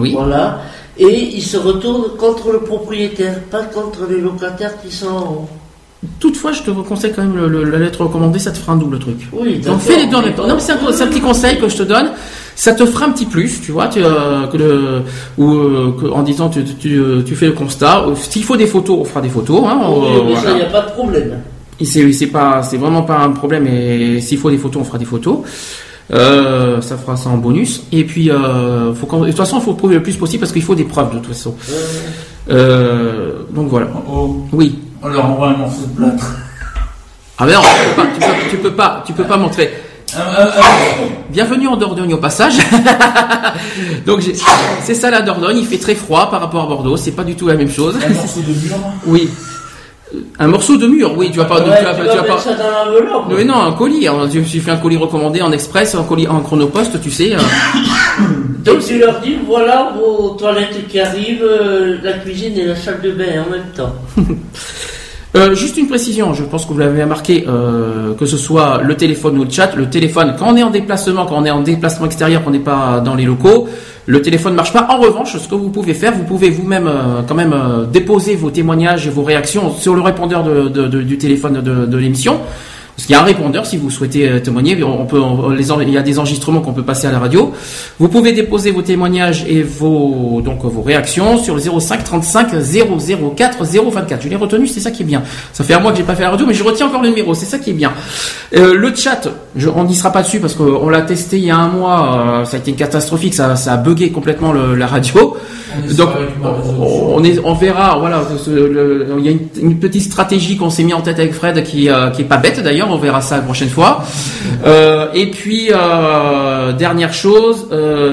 Oui. 0.00 0.12
Voilà. 0.14 0.60
et 0.98 1.30
il 1.36 1.42
se 1.42 1.56
retourne 1.56 2.16
contre 2.18 2.50
le 2.50 2.58
propriétaire, 2.60 3.40
pas 3.50 3.62
contre 3.62 4.00
les 4.10 4.20
locataires 4.20 4.74
qui 4.82 4.90
sont 4.94 5.06
en 5.08 5.20
haut. 5.32 5.48
Toutefois, 6.20 6.52
je 6.52 6.62
te 6.62 6.70
conseille 6.70 7.12
quand 7.14 7.22
même 7.22 7.36
le- 7.36 7.48
le- 7.48 7.64
la 7.64 7.78
lettre 7.78 8.02
recommandée, 8.02 8.38
ça 8.38 8.50
te 8.52 8.58
fera 8.58 8.72
un 8.72 8.76
double 8.76 8.98
truc. 9.00 9.28
Oui, 9.32 9.58
Donc 9.58 9.80
fais 9.80 9.96
les 9.96 10.06
deux 10.06 10.16
en 10.16 10.22
même 10.22 10.34
temps. 10.34 10.46
Non, 10.46 10.56
c'est 10.60 10.72
un, 10.72 10.76
petit 11.08 11.20
conseil 11.20 11.58
que 11.58 11.68
je 11.68 11.76
te 11.76 11.82
donne. 11.82 12.10
Ça 12.54 12.72
te 12.72 12.84
fera 12.86 13.06
un 13.06 13.10
petit 13.10 13.26
plus, 13.26 13.60
tu 13.60 13.70
vois, 13.72 13.86
tu, 13.88 14.00
euh, 14.02 14.46
que 14.48 14.56
le, 14.56 15.02
ou 15.38 15.52
euh, 15.54 15.92
que- 16.00 16.06
en 16.06 16.22
disant 16.22 16.48
tu, 16.50 16.64
tu, 16.64 17.00
tu 17.26 17.34
fais 17.36 17.46
le 17.46 17.52
constat. 17.52 18.04
Euh, 18.06 18.14
S'il 18.16 18.42
faut 18.44 18.56
des 18.56 18.66
photos, 18.66 18.98
on 19.00 19.04
fera 19.04 19.20
des 19.20 19.28
photos. 19.28 19.62
Hein, 19.66 19.78
Oui, 19.88 20.06
euh, 20.06 20.22
mais 20.26 20.36
ça, 20.36 20.50
il 20.50 20.56
n'y 20.56 20.62
a 20.62 20.66
pas 20.66 20.82
de 20.82 20.90
problème. 20.92 21.40
C'est 21.84 22.12
c'est 22.12 22.26
pas, 22.26 22.62
c'est 22.64 22.76
vraiment 22.76 23.02
pas 23.02 23.18
un 23.18 23.30
problème. 23.30 23.66
Et 23.68 24.20
s'il 24.20 24.38
faut 24.38 24.50
des 24.50 24.58
photos, 24.58 24.82
on 24.82 24.84
fera 24.84 24.98
des 24.98 25.04
photos. 25.04 25.38
Euh, 26.10 26.80
ça 26.80 26.96
fera 26.96 27.16
ça 27.16 27.28
en 27.30 27.36
bonus. 27.36 27.82
Et 27.92 28.04
puis, 28.04 28.30
euh, 28.30 28.94
faut 28.94 29.06
de 29.20 29.26
toute 29.26 29.36
façon, 29.36 29.58
il 29.58 29.62
faut 29.62 29.74
prouver 29.74 29.96
le 29.96 30.02
plus 30.02 30.16
possible 30.16 30.40
parce 30.40 30.52
qu'il 30.52 30.62
faut 30.62 30.74
des 30.74 30.84
preuves 30.84 31.10
de 31.10 31.18
toute 31.18 31.28
façon. 31.28 31.54
Euh, 32.50 33.40
donc 33.50 33.68
voilà. 33.68 33.88
Oh, 34.10 34.44
Oui. 34.52 34.78
on 35.02 35.08
leur 35.08 35.24
envoie 35.26 35.48
un 35.48 35.56
morceau 35.56 35.82
de 35.86 35.96
plâtre. 35.96 36.26
Ah 37.38 37.46
mais 37.46 37.52
non, 37.52 37.60
tu 37.60 37.76
peux 37.94 37.94
pas, 37.94 38.06
tu 38.14 38.20
peux, 38.20 38.50
tu 38.50 38.56
peux 38.56 38.72
pas, 38.74 39.02
tu 39.06 39.12
peux 39.12 39.24
pas 39.24 39.36
montrer. 39.36 39.70
Un- 40.16 40.48
Bienvenue 41.30 41.68
en 41.68 41.76
Dordogne 41.76 42.14
au 42.14 42.18
passage. 42.18 42.54
Donc 44.06 44.22
c'est 44.82 44.94
ça 44.94 45.10
la 45.10 45.20
Dordogne, 45.20 45.58
il 45.58 45.66
fait 45.66 45.78
très 45.78 45.94
froid 45.94 46.30
par 46.30 46.40
rapport 46.40 46.64
à 46.64 46.66
Bordeaux, 46.66 46.96
c'est 46.96 47.12
pas 47.12 47.24
du 47.24 47.36
tout 47.36 47.46
la 47.46 47.54
même 47.54 47.70
chose. 47.70 47.94
un 48.04 48.14
morceau 48.14 48.40
de 48.40 48.46
mur. 48.46 48.76
Oui. 49.06 49.28
Un 50.38 50.46
morceau 50.46 50.76
de 50.78 50.86
mur, 50.86 51.12
oui, 51.18 51.30
tu 51.30 51.38
vas 51.38 51.44
pas, 51.44 51.56
Ouais, 51.56 51.64
tu 51.64 51.68
vas, 51.70 51.76
tu 51.76 51.84
pas- 51.84 51.92
vas 51.92 51.98
tu 51.98 52.16
vas 52.16 52.22
mettre 52.22 52.34
pas- 52.36 52.40
ça 52.40 52.54
dans. 52.54 53.34
Mais 53.36 53.44
non, 53.44 53.60
un 53.62 53.72
colis. 53.72 54.06
hein. 54.08 54.26
Tu 54.30 54.42
tu 54.42 54.60
fais 54.60 54.70
un 54.70 54.76
colis 54.78 54.96
recommandé 54.96 55.42
en 55.42 55.52
express, 55.52 55.94
un 55.94 56.02
colis 56.04 56.26
en 56.28 56.40
chronopost, 56.40 56.98
tu 57.02 57.10
sais. 57.10 57.34
euh. 57.34 57.38
Donc 58.64 58.78
tu 58.86 58.98
leur 58.98 59.20
dis, 59.20 59.36
voilà 59.46 59.92
vos 59.98 60.30
toilettes 60.30 60.88
qui 60.88 60.98
arrivent, 61.00 61.42
euh, 61.44 61.98
la 62.02 62.14
cuisine 62.14 62.56
et 62.58 62.64
la 62.64 62.76
salle 62.76 63.00
de 63.02 63.10
bain 63.12 63.44
en 63.46 63.50
même 63.50 63.66
temps. 63.76 63.94
Euh, 65.36 65.54
juste 65.54 65.76
une 65.76 65.88
précision, 65.88 66.32
je 66.32 66.42
pense 66.42 66.64
que 66.64 66.72
vous 66.72 66.78
l'avez 66.78 67.02
remarqué, 67.02 67.44
euh, 67.46 68.14
que 68.14 68.24
ce 68.24 68.38
soit 68.38 68.80
le 68.82 68.96
téléphone 68.96 69.38
ou 69.38 69.44
le 69.44 69.50
chat. 69.50 69.72
Le 69.76 69.90
téléphone, 69.90 70.34
quand 70.38 70.46
on 70.48 70.56
est 70.56 70.62
en 70.62 70.70
déplacement, 70.70 71.26
quand 71.26 71.36
on 71.36 71.44
est 71.44 71.50
en 71.50 71.60
déplacement 71.60 72.06
extérieur, 72.06 72.42
qu'on 72.42 72.50
n'est 72.50 72.58
pas 72.60 73.00
dans 73.04 73.14
les 73.14 73.24
locaux, 73.26 73.68
le 74.10 74.22
téléphone 74.22 74.52
ne 74.52 74.56
marche 74.56 74.72
pas. 74.72 74.86
En 74.88 74.96
revanche, 74.98 75.36
ce 75.36 75.46
que 75.46 75.54
vous 75.54 75.68
pouvez 75.68 75.92
faire, 75.92 76.14
vous 76.14 76.24
pouvez 76.24 76.48
vous-même 76.48 76.86
euh, 76.88 77.20
quand 77.28 77.34
même 77.34 77.52
euh, 77.52 77.84
déposer 77.84 78.36
vos 78.36 78.50
témoignages 78.50 79.06
et 79.06 79.10
vos 79.10 79.22
réactions 79.22 79.70
sur 79.70 79.94
le 79.94 80.00
répondeur 80.00 80.42
de- 80.44 80.68
de- 80.68 80.88
de- 80.88 81.02
du 81.02 81.18
téléphone 81.18 81.60
de, 81.60 81.96
l'émission. 81.98 82.40
Parce 82.96 83.06
qu'il 83.06 83.12
y 83.12 83.16
a 83.16 83.20
un 83.20 83.24
répondeur 83.24 83.64
si 83.66 83.76
vous 83.76 83.90
souhaitez 83.90 84.26
euh, 84.28 84.40
témoigner. 84.40 84.82
On 84.82 85.04
peut, 85.06 85.20
on- 85.20 85.54
il 85.54 85.90
y 85.92 85.98
a 85.98 86.02
des 86.02 86.18
enregistrements 86.18 86.60
qu'on 86.62 86.72
peut 86.72 86.82
passer 86.82 87.06
à 87.06 87.12
la 87.12 87.18
radio. 87.20 87.52
Vous 88.00 88.08
pouvez 88.08 88.32
déposer 88.32 88.70
vos 88.72 88.82
témoignages 88.82 89.44
et 89.46 89.62
vos 89.62 90.40
donc 90.42 90.64
vos 90.64 90.82
réactions 90.82 91.36
sur 91.38 91.54
le 91.54 91.60
05 91.60 92.02
35 92.02 92.48
004 93.36 93.62
024. 93.64 94.22
Je 94.22 94.28
l'ai 94.28 94.36
retenu, 94.36 94.66
c'est 94.66 94.80
ça 94.80 94.90
qui 94.90 95.02
est 95.02 95.06
bien. 95.06 95.22
Ça 95.52 95.62
fait 95.64 95.74
un 95.74 95.80
mois 95.80 95.92
que 95.92 95.98
j'ai 95.98 96.02
pas 96.02 96.16
fait 96.16 96.22
la 96.24 96.30
radio, 96.30 96.46
mais 96.46 96.54
je 96.54 96.64
retiens 96.64 96.86
encore 96.86 97.02
le 97.02 97.10
numéro. 97.10 97.34
C'est 97.34 97.46
ça 97.46 97.58
qui 97.58 97.70
est 97.70 97.74
bien. 97.74 97.92
Le 98.52 98.92
chat, 98.96 99.28
je, 99.58 99.68
on 99.68 99.84
n'y 99.84 99.94
sera 99.94 100.10
pas 100.10 100.22
dessus 100.22 100.40
parce 100.40 100.54
qu'on 100.54 100.88
l'a 100.88 101.02
testé 101.02 101.36
il 101.38 101.44
y 101.44 101.50
a 101.50 101.56
un 101.58 101.68
mois. 101.68 102.40
euh, 102.40 102.44
ça 102.46 102.56
a 102.56 102.60
été 102.60 102.72
catastrophique. 102.72 103.34
Ça, 103.34 103.54
ça 103.56 103.74
a 103.74 103.76
bugué 103.76 104.10
complètement 104.10 104.52
le- 104.52 104.74
la 104.74 104.86
radio. 104.86 105.36
On 105.76 105.94
Donc, 105.94 106.08
on, 107.14 107.22
est, 107.24 107.38
on 107.44 107.52
verra. 107.54 107.98
Voilà, 107.98 108.22
ce- 108.42 108.50
le- 108.50 109.06
il 109.18 109.24
y 109.24 109.28
a 109.28 109.32
une, 109.32 109.40
une 109.60 109.78
petite 109.78 110.02
stratégie 110.02 110.56
qu'on 110.56 110.70
s'est 110.70 110.82
mis 110.84 110.94
en 110.94 111.02
tête 111.02 111.18
avec 111.18 111.34
Fred 111.34 111.62
qui, 111.62 111.90
euh, 111.90 112.08
qui 112.10 112.22
est 112.22 112.24
pas 112.24 112.38
bête 112.38 112.62
d'ailleurs. 112.62 112.88
On 112.90 112.96
verra 112.98 113.20
ça 113.20 113.36
la 113.36 113.42
prochaine 113.42 113.68
fois. 113.68 114.02
Euh, 114.66 115.06
et 115.14 115.30
puis 115.30 115.68
euh, 115.72 116.72
dernière 116.72 117.12
chose, 117.12 117.66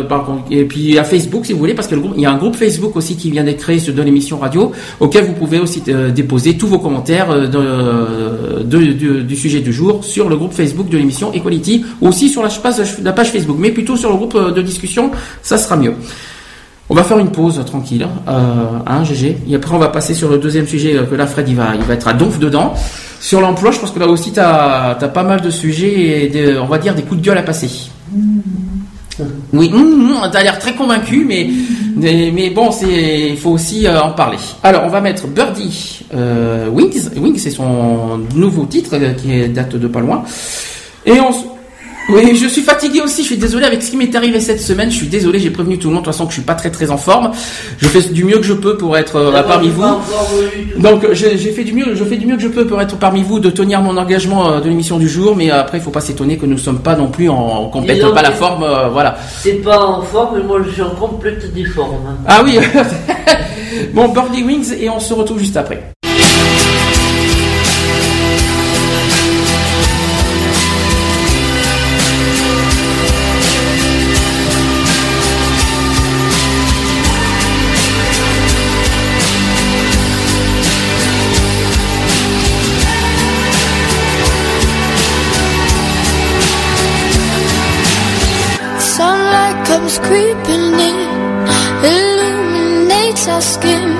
par 0.09 0.25
contre, 0.25 0.43
et 0.51 0.65
puis 0.65 0.97
à 0.97 1.03
Facebook 1.03 1.45
si 1.45 1.53
vous 1.53 1.59
voulez, 1.59 1.73
parce 1.73 1.87
que 1.87 1.95
le 1.95 2.01
groupe, 2.01 2.13
il 2.17 2.23
y 2.23 2.25
a 2.25 2.31
un 2.31 2.37
groupe 2.37 2.55
Facebook 2.55 2.95
aussi 2.95 3.15
qui 3.15 3.31
vient 3.31 3.43
d'être 3.43 3.59
créé 3.59 3.79
sur 3.79 3.93
de 3.93 4.01
l'émission 4.01 4.37
radio, 4.37 4.71
auquel 4.99 5.25
vous 5.25 5.33
pouvez 5.33 5.59
aussi 5.59 5.81
déposer 6.13 6.57
tous 6.57 6.67
vos 6.67 6.79
commentaires 6.79 7.29
de, 7.33 8.63
de- 8.63 8.93
de- 8.93 9.21
du 9.21 9.35
sujet 9.35 9.59
du 9.59 9.73
jour 9.73 10.03
sur 10.03 10.29
le 10.29 10.35
groupe 10.35 10.53
Facebook 10.53 10.89
de 10.89 10.97
l'émission 10.97 11.31
Equality, 11.35 11.85
aussi 12.01 12.29
sur 12.29 12.41
la 12.43 12.49
page, 12.49 12.97
la 13.03 13.13
page 13.13 13.31
Facebook, 13.31 13.57
mais 13.59 13.71
plutôt 13.71 13.95
sur 13.97 14.09
le 14.09 14.15
groupe 14.15 14.35
euh, 14.35 14.51
de 14.51 14.61
discussion, 14.61 15.11
ça 15.41 15.57
sera 15.57 15.75
mieux. 15.77 15.93
On 16.87 16.93
va 16.93 17.03
faire 17.03 17.17
une 17.17 17.31
pause 17.31 17.59
tranquille, 17.65 18.07
euh, 18.27 18.31
hein, 18.85 19.03
GG. 19.03 19.37
Et 19.49 19.55
après, 19.55 19.73
on 19.75 19.79
va 19.79 19.87
passer 19.87 20.13
sur 20.13 20.29
le 20.29 20.37
deuxième 20.37 20.67
sujet 20.67 20.95
euh, 20.95 21.03
que 21.05 21.15
là, 21.15 21.25
Fred, 21.25 21.49
il 21.49 21.55
va, 21.55 21.73
il 21.75 21.81
va 21.81 21.95
être 21.95 22.07
à 22.07 22.13
donf 22.13 22.37
dedans. 22.37 22.73
Sur 23.19 23.41
l'emploi, 23.41 23.71
je 23.71 23.79
pense 23.79 23.89
que 23.89 23.97
là 23.99 24.07
aussi, 24.07 24.31
tu 24.31 24.39
as, 24.39 24.95
pas 25.13 25.23
mal 25.23 25.41
de 25.41 25.49
sujets 25.49 26.25
et 26.25 26.29
de- 26.29 26.59
on 26.59 26.67
va 26.67 26.77
dire 26.77 26.93
des 26.93 27.01
coups 27.01 27.21
de 27.21 27.25
gueule 27.25 27.37
à 27.39 27.41
passer. 27.43 27.69
Oui, 29.53 29.71
hum, 29.73 30.11
tu 30.31 30.37
as 30.37 30.43
l'air 30.43 30.59
très 30.59 30.73
convaincu, 30.73 31.25
mais, 31.27 31.47
mais, 31.95 32.31
mais 32.35 32.49
bon, 32.49 32.69
c'est, 32.71 33.29
il 33.29 33.37
faut 33.37 33.51
aussi 33.51 33.87
euh, 33.87 34.01
en 34.01 34.11
parler. 34.11 34.37
Alors, 34.61 34.83
on 34.85 34.89
va 34.89 34.99
mettre 35.01 35.25
Birdie 35.27 36.01
euh, 36.13 36.67
Wings. 36.69 37.09
Wings, 37.17 37.37
c'est 37.39 37.49
son 37.51 38.19
nouveau 38.35 38.65
titre 38.65 38.91
qui 39.17 39.47
date 39.49 39.75
de 39.77 39.87
pas 39.87 40.01
loin. 40.01 40.23
Et 41.05 41.19
on, 41.19 41.31
oui, 42.07 42.35
je 42.35 42.47
suis 42.47 42.61
fatigué 42.61 43.01
aussi. 43.01 43.21
Je 43.23 43.27
suis 43.27 43.37
désolé 43.37 43.65
avec 43.65 43.81
ce 43.81 43.89
qui 43.89 43.97
m'est 43.97 44.13
arrivé 44.15 44.39
cette 44.39 44.61
semaine. 44.61 44.91
Je 44.91 44.97
suis 44.97 45.07
désolé. 45.07 45.39
J'ai 45.39 45.49
prévenu 45.49 45.79
tout 45.79 45.87
le 45.87 45.95
monde 45.95 46.03
de 46.03 46.05
toute 46.05 46.13
façon 46.13 46.25
que 46.25 46.31
je 46.31 46.35
suis 46.35 46.45
pas 46.45 46.53
très 46.53 46.69
très 46.69 46.91
en 46.91 46.97
forme. 46.97 47.31
Je 47.79 47.87
fais 47.87 48.01
du 48.09 48.23
mieux 48.23 48.37
que 48.37 48.43
je 48.43 48.53
peux 48.53 48.77
pour 48.77 48.95
être 48.95 49.15
euh, 49.15 49.31
D'abord, 49.31 49.53
parmi 49.53 49.69
vous. 49.69 49.83
Donc 50.77 51.11
j'ai 51.13 51.37
fait 51.51 51.63
du 51.63 51.73
mieux, 51.73 51.95
je 51.95 52.03
fais 52.03 52.17
du 52.17 52.27
mieux 52.27 52.35
que 52.35 52.43
je 52.43 52.47
peux 52.47 52.67
pour 52.67 52.79
être 52.79 52.97
parmi 52.97 53.23
vous, 53.23 53.39
de 53.39 53.49
tenir 53.49 53.81
mon 53.81 53.97
engagement 53.97 54.51
euh, 54.51 54.59
de 54.59 54.69
l'émission 54.69 54.97
du 54.97 55.09
jour, 55.09 55.35
mais 55.35 55.49
après 55.49 55.79
il 55.79 55.81
faut 55.83 55.91
pas 55.91 56.01
s'étonner 56.01 56.37
que 56.37 56.45
nous 56.45 56.57
sommes 56.59 56.79
pas 56.79 56.95
non 56.95 57.07
plus 57.07 57.29
en 57.29 57.71
donc, 57.73 58.13
pas 58.13 58.21
la 58.21 58.31
forme, 58.31 58.63
euh, 58.63 58.89
voilà. 58.89 59.17
C'est 59.41 59.63
pas 59.63 59.83
en 59.83 60.01
forme, 60.01 60.37
mais 60.37 60.43
moi 60.43 60.61
je 60.65 60.71
suis 60.71 60.81
en 60.81 60.91
complète 60.91 61.53
déforme. 61.53 62.17
Ah 62.27 62.41
oui, 62.43 62.59
bon 63.93 64.09
Birdie 64.09 64.43
Wings 64.43 64.73
et 64.79 64.89
on 64.89 64.99
se 64.99 65.13
retrouve 65.13 65.39
juste 65.39 65.57
après. 65.57 65.91
Comes 89.85 89.99
creeping 89.99 90.73
in, 90.89 90.97
illuminates 91.85 93.27
our 93.27 93.41
skin. 93.41 93.94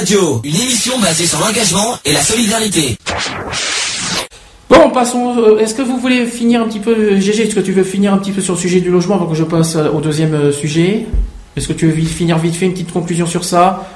Radio, 0.00 0.40
une 0.44 0.54
émission 0.54 0.98
basée 0.98 1.26
sur 1.26 1.38
l'engagement 1.40 1.94
et 2.06 2.14
la 2.14 2.22
solidarité. 2.22 2.96
Bon, 4.70 4.88
passons. 4.88 5.34
euh, 5.36 5.58
Est-ce 5.58 5.74
que 5.74 5.82
vous 5.82 5.98
voulez 5.98 6.24
finir 6.24 6.62
un 6.62 6.68
petit 6.68 6.78
peu, 6.78 7.16
GG 7.20 7.42
Est-ce 7.42 7.54
que 7.54 7.60
tu 7.60 7.72
veux 7.72 7.84
finir 7.84 8.14
un 8.14 8.16
petit 8.16 8.32
peu 8.32 8.40
sur 8.40 8.54
le 8.54 8.58
sujet 8.58 8.80
du 8.80 8.88
logement 8.90 9.16
avant 9.16 9.26
que 9.26 9.34
je 9.34 9.44
passe 9.44 9.76
euh, 9.76 9.90
au 9.90 10.00
deuxième 10.00 10.32
euh, 10.32 10.52
sujet? 10.52 11.04
Est-ce 11.54 11.68
que 11.68 11.74
tu 11.74 11.86
veux 11.86 12.02
finir 12.06 12.38
vite 12.38 12.54
fait 12.54 12.64
une 12.64 12.72
petite 12.72 12.94
conclusion 12.94 13.26
sur 13.26 13.44
ça? 13.44 13.90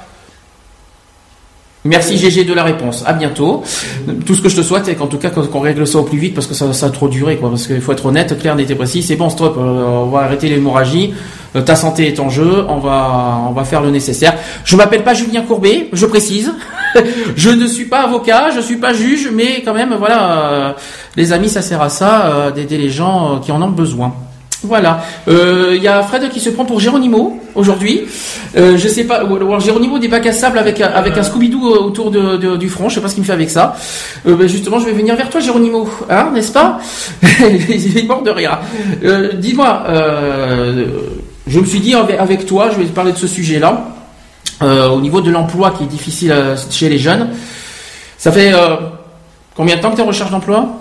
Merci 1.85 2.19
GG 2.19 2.43
de 2.43 2.53
la 2.53 2.63
réponse. 2.63 3.01
À 3.07 3.13
bientôt. 3.13 3.63
Tout 4.27 4.35
ce 4.35 4.41
que 4.41 4.49
je 4.49 4.57
te 4.57 4.61
souhaite, 4.61 4.85
c'est 4.85 4.93
qu'en 4.93 5.07
tout 5.07 5.17
cas 5.17 5.31
qu'on 5.31 5.59
règle 5.59 5.87
ça 5.87 5.97
au 5.97 6.03
plus 6.03 6.19
vite 6.19 6.35
parce 6.35 6.45
que 6.45 6.53
ça, 6.53 6.71
ça 6.73 6.85
a 6.85 6.89
trop 6.91 7.07
duré, 7.07 7.37
quoi. 7.37 7.49
Parce 7.49 7.65
qu'il 7.65 7.81
faut 7.81 7.91
être 7.93 8.05
honnête, 8.05 8.37
clair, 8.39 8.55
net 8.55 8.69
et 8.69 8.75
précis. 8.75 9.01
C'est 9.01 9.15
bon, 9.15 9.31
stop. 9.31 9.55
on 9.57 10.05
va 10.09 10.19
arrêter 10.19 10.49
l'hémorragie. 10.49 11.15
Euh, 11.55 11.61
ta 11.61 11.75
santé 11.75 12.07
est 12.07 12.19
en 12.19 12.29
jeu. 12.29 12.65
On 12.67 12.77
va, 12.77 13.39
on 13.49 13.51
va 13.51 13.63
faire 13.63 13.81
le 13.81 13.89
nécessaire. 13.89 14.33
Je 14.63 14.75
m'appelle 14.75 15.03
pas 15.03 15.13
Julien 15.13 15.41
Courbet, 15.41 15.89
je 15.93 16.05
précise. 16.05 16.53
je 17.35 17.49
ne 17.49 17.67
suis 17.67 17.85
pas 17.85 18.01
avocat, 18.01 18.51
je 18.55 18.59
suis 18.61 18.77
pas 18.77 18.93
juge, 18.93 19.29
mais 19.33 19.61
quand 19.63 19.73
même, 19.73 19.95
voilà, 19.97 20.39
euh, 20.39 20.71
les 21.15 21.33
amis, 21.33 21.49
ça 21.49 21.61
sert 21.61 21.81
à 21.81 21.89
ça, 21.89 22.25
euh, 22.25 22.51
d'aider 22.51 22.77
les 22.77 22.89
gens 22.89 23.39
qui 23.43 23.51
en 23.51 23.61
ont 23.61 23.69
besoin. 23.69 24.13
Voilà. 24.63 25.03
Il 25.27 25.83
y 25.83 25.87
a 25.87 26.01
Fred 26.01 26.27
qui 26.29 26.39
se 26.39 26.49
prend 26.49 26.65
pour 26.65 26.79
Géronimo 26.79 27.39
aujourd'hui. 27.53 28.01
Euh, 28.57 28.77
je 28.77 28.87
sais 28.87 29.03
pas. 29.03 29.21
Géronimo 29.59 29.99
des 29.99 30.07
bacs 30.07 30.25
à 30.25 30.31
sable 30.31 30.57
avec 30.57 30.81
avec 30.81 31.15
un 31.15 31.21
Scooby-Doo 31.21 31.61
autour 31.61 32.09
du 32.09 32.69
front. 32.69 32.89
Je 32.89 32.95
sais 32.95 33.01
pas 33.01 33.07
ce 33.07 33.13
qu'il 33.13 33.21
me 33.21 33.27
fait 33.27 33.33
avec 33.33 33.51
ça. 33.51 33.75
Ben, 34.25 34.47
justement, 34.47 34.79
je 34.79 34.85
vais 34.85 34.93
venir 34.93 35.15
vers 35.15 35.29
toi, 35.29 35.39
Géronimo. 35.39 35.87
Hein, 36.09 36.31
n'est-ce 36.33 36.51
pas? 36.51 36.79
Il 37.69 37.95
est 37.95 38.07
mort 38.07 38.23
de 38.23 38.31
rire. 38.31 38.57
Dis-moi. 39.35 39.83
Je 41.47 41.59
me 41.59 41.65
suis 41.65 41.79
dit 41.79 41.93
avec, 41.93 42.19
avec 42.19 42.45
toi, 42.45 42.69
je 42.71 42.77
vais 42.77 42.85
te 42.85 42.91
parler 42.91 43.11
de 43.11 43.17
ce 43.17 43.27
sujet-là. 43.27 43.95
Euh, 44.61 44.87
au 44.87 45.01
niveau 45.01 45.19
de 45.19 45.29
l'emploi 45.29 45.71
qui 45.71 45.83
est 45.83 45.87
difficile 45.87 46.31
euh, 46.31 46.55
chez 46.69 46.87
les 46.87 46.97
jeunes. 46.97 47.31
Ça 48.17 48.31
fait 48.31 48.53
euh, 48.53 48.77
combien 49.53 49.75
de 49.75 49.81
temps 49.81 49.91
que 49.91 49.95
tu 49.95 50.01
es 50.01 50.03
en 50.03 50.07
recherche 50.07 50.31
d'emploi? 50.31 50.74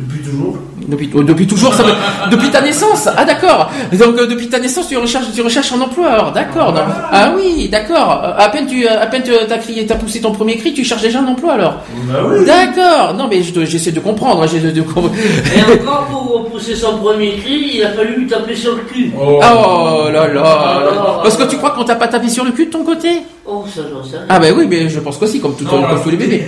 Depuis 0.00 0.20
toujours. 0.20 0.56
depuis, 0.86 1.10
euh, 1.16 1.24
depuis 1.24 1.46
toujours, 1.48 1.74
ça 1.74 1.82
veut- 1.82 1.92
depuis 2.30 2.50
ta 2.50 2.60
naissance. 2.60 3.08
Ah 3.16 3.24
d'accord. 3.24 3.68
Donc 3.92 4.16
euh, 4.16 4.26
depuis 4.28 4.48
ta 4.48 4.60
naissance, 4.60 4.88
tu 4.88 4.96
recherches, 4.96 5.26
tu 5.34 5.42
recherches 5.42 5.72
un 5.72 5.80
emploi. 5.80 6.06
Alors 6.08 6.30
d'accord. 6.30 6.72
donc- 6.72 6.84
Ah 7.10 7.32
oui, 7.36 7.68
d'accord. 7.68 8.22
Euh, 8.24 8.32
À 8.44 8.48
peine 8.48 8.66
tu, 8.68 8.86
à 8.86 9.06
peine 9.06 9.22
tu 9.24 9.32
as 9.34 9.58
crié, 9.58 9.84
t'as 9.86 9.96
poussé 9.96 10.20
ton 10.20 10.30
premier 10.30 10.56
cri, 10.56 10.72
tu 10.72 10.84
cherches 10.84 11.02
déjà 11.02 11.18
un 11.18 11.26
emploi 11.26 11.54
alors. 11.54 11.78
Bah 12.08 12.20
oui. 12.30 12.44
D'accord. 12.46 13.14
Non 13.14 13.26
mais 13.28 13.42
j'essaie 13.42 13.90
de 13.90 13.98
comprendre. 13.98 14.42
hein, 14.42 14.46
j'essaie 14.46 14.70
de, 14.70 14.80
Et 14.82 15.82
encore 15.82 16.06
pour 16.06 16.48
pousser 16.50 16.76
son 16.76 16.98
premier 16.98 17.32
cri, 17.38 17.72
il 17.74 17.82
a 17.82 17.90
fallu 17.90 18.20
lui 18.20 18.26
taper 18.28 18.54
sur 18.54 18.76
le 18.76 18.82
cul. 18.82 19.10
Oh. 19.20 19.40
Oh 19.42 20.10
là 20.12 20.28
là. 20.28 21.20
Parce 21.24 21.36
que 21.36 21.42
tu 21.42 21.56
crois 21.56 21.70
qu'on 21.70 21.84
t'a 21.84 21.96
pas 21.96 22.06
tapé 22.08 22.28
sur 22.28 22.44
le 22.44 22.52
cul 22.52 22.66
de 22.66 22.70
ton 22.70 22.84
côté? 22.84 23.22
Oh, 23.50 23.64
ça. 23.74 23.80
Ah 24.28 24.38
ben 24.38 24.54
oui, 24.56 24.66
mais 24.68 24.90
je 24.90 25.00
pense 25.00 25.16
qu'aussi, 25.16 25.40
comme, 25.40 25.54
tout, 25.56 25.64
Non, 25.64 25.70
comme 25.70 25.80
là, 25.82 25.96
tous 26.02 26.10
les 26.10 26.18
bébés. 26.18 26.46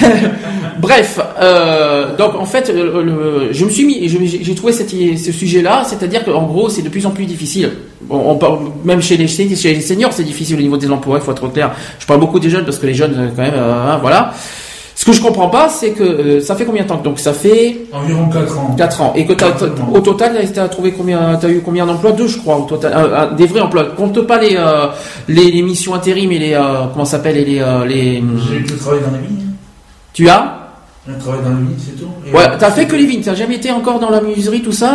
Bref, 0.78 1.20
euh, 1.40 2.16
donc 2.16 2.34
en 2.34 2.44
fait, 2.46 2.72
le- 2.74 3.02
le- 3.02 3.48
je 3.52 3.64
me 3.64 3.70
suis 3.70 3.84
mis, 3.84 4.08
j'ai 4.08 4.54
trouvé 4.54 4.72
cette- 4.72 4.90
ce 4.90 5.32
sujet-là, 5.32 5.84
c'est-à-dire 5.86 6.24
qu'en 6.24 6.44
gros, 6.44 6.68
c'est 6.68 6.82
de 6.82 6.88
plus 6.88 7.04
en 7.06 7.10
plus 7.10 7.26
difficile. 7.26 7.70
On 8.10 8.38
même 8.84 9.00
chez 9.02 9.16
les, 9.16 9.26
chez 9.28 9.44
les 9.46 9.80
seniors, 9.80 10.12
c'est 10.12 10.24
difficile 10.24 10.56
au 10.58 10.62
niveau 10.62 10.76
des 10.76 10.90
emplois, 10.90 11.18
il 11.18 11.24
faut 11.24 11.32
être 11.32 11.48
clair. 11.52 11.72
Je 11.98 12.06
parle 12.06 12.20
beaucoup 12.20 12.40
des 12.40 12.50
jeunes 12.50 12.64
parce 12.64 12.78
que 12.78 12.86
les 12.86 12.94
jeunes, 12.94 13.14
euh, 13.16 13.28
quand 13.34 13.42
même, 13.42 13.54
euh, 13.54 13.92
hein, 13.92 13.98
voilà. 14.00 14.32
Ce 15.02 15.04
que 15.04 15.10
je 15.12 15.20
comprends 15.20 15.48
pas, 15.48 15.68
c'est 15.68 15.90
que 15.90 16.04
euh, 16.04 16.40
ça 16.40 16.54
fait 16.54 16.64
combien 16.64 16.84
de 16.84 16.88
temps 16.88 16.98
Donc 16.98 17.18
ça 17.18 17.32
fait 17.32 17.76
Environ 17.92 18.28
4 18.28 18.56
ans. 18.56 18.74
4 18.78 19.00
ans. 19.00 19.12
Et 19.16 19.26
que 19.26 19.32
t'as- 19.32 19.50
t'as- 19.50 19.66
au 19.92 19.98
total, 19.98 20.38
tu 20.54 20.60
as 20.60 20.68
trouvé 20.68 20.92
combien 20.92 21.34
T'as 21.40 21.48
eu 21.48 21.60
combien 21.60 21.84
d'emplois? 21.86 22.12
Deux, 22.12 22.28
je 22.28 22.38
crois, 22.38 22.56
au 22.58 22.66
total. 22.66 22.92
Un- 22.94 23.12
un- 23.12 23.32
des 23.32 23.48
vrais 23.48 23.62
emplois. 23.62 23.82
Compte 23.96 24.20
pas 24.28 24.38
les, 24.38 24.54
euh, 24.56 24.86
les, 25.26 25.50
les 25.50 25.62
missions 25.62 25.92
intérim 25.94 26.30
et 26.30 26.38
les 26.38 26.54
euh, 26.54 26.86
comment 26.92 27.04
ça 27.04 27.16
s'appelle 27.16 27.36
et 27.38 27.44
les, 27.44 27.58
les. 27.88 28.22
J'ai 28.48 28.58
eu 28.58 28.62
que 28.62 28.74
travailler 28.74 29.02
dans 29.02 29.10
les 29.10 29.26
vignes. 29.26 29.46
Tu 30.12 30.28
as? 30.28 30.58
J'ai 31.08 31.18
travaillé 31.18 31.42
dans 31.42 31.50
les 31.50 31.56
vignes, 31.56 31.76
c'est 31.84 31.98
tout. 32.00 32.08
Et 32.24 32.32
Ouais. 32.36 32.44
T'as 32.60 32.70
fait 32.70 32.86
que 32.86 32.94
les 32.94 33.04
vignes. 33.06 33.22
T'as 33.24 33.34
jamais 33.34 33.56
été 33.56 33.72
encore 33.72 33.98
dans 33.98 34.10
la 34.10 34.20
menuiserie, 34.20 34.62
tout 34.62 34.70
ça 34.70 34.92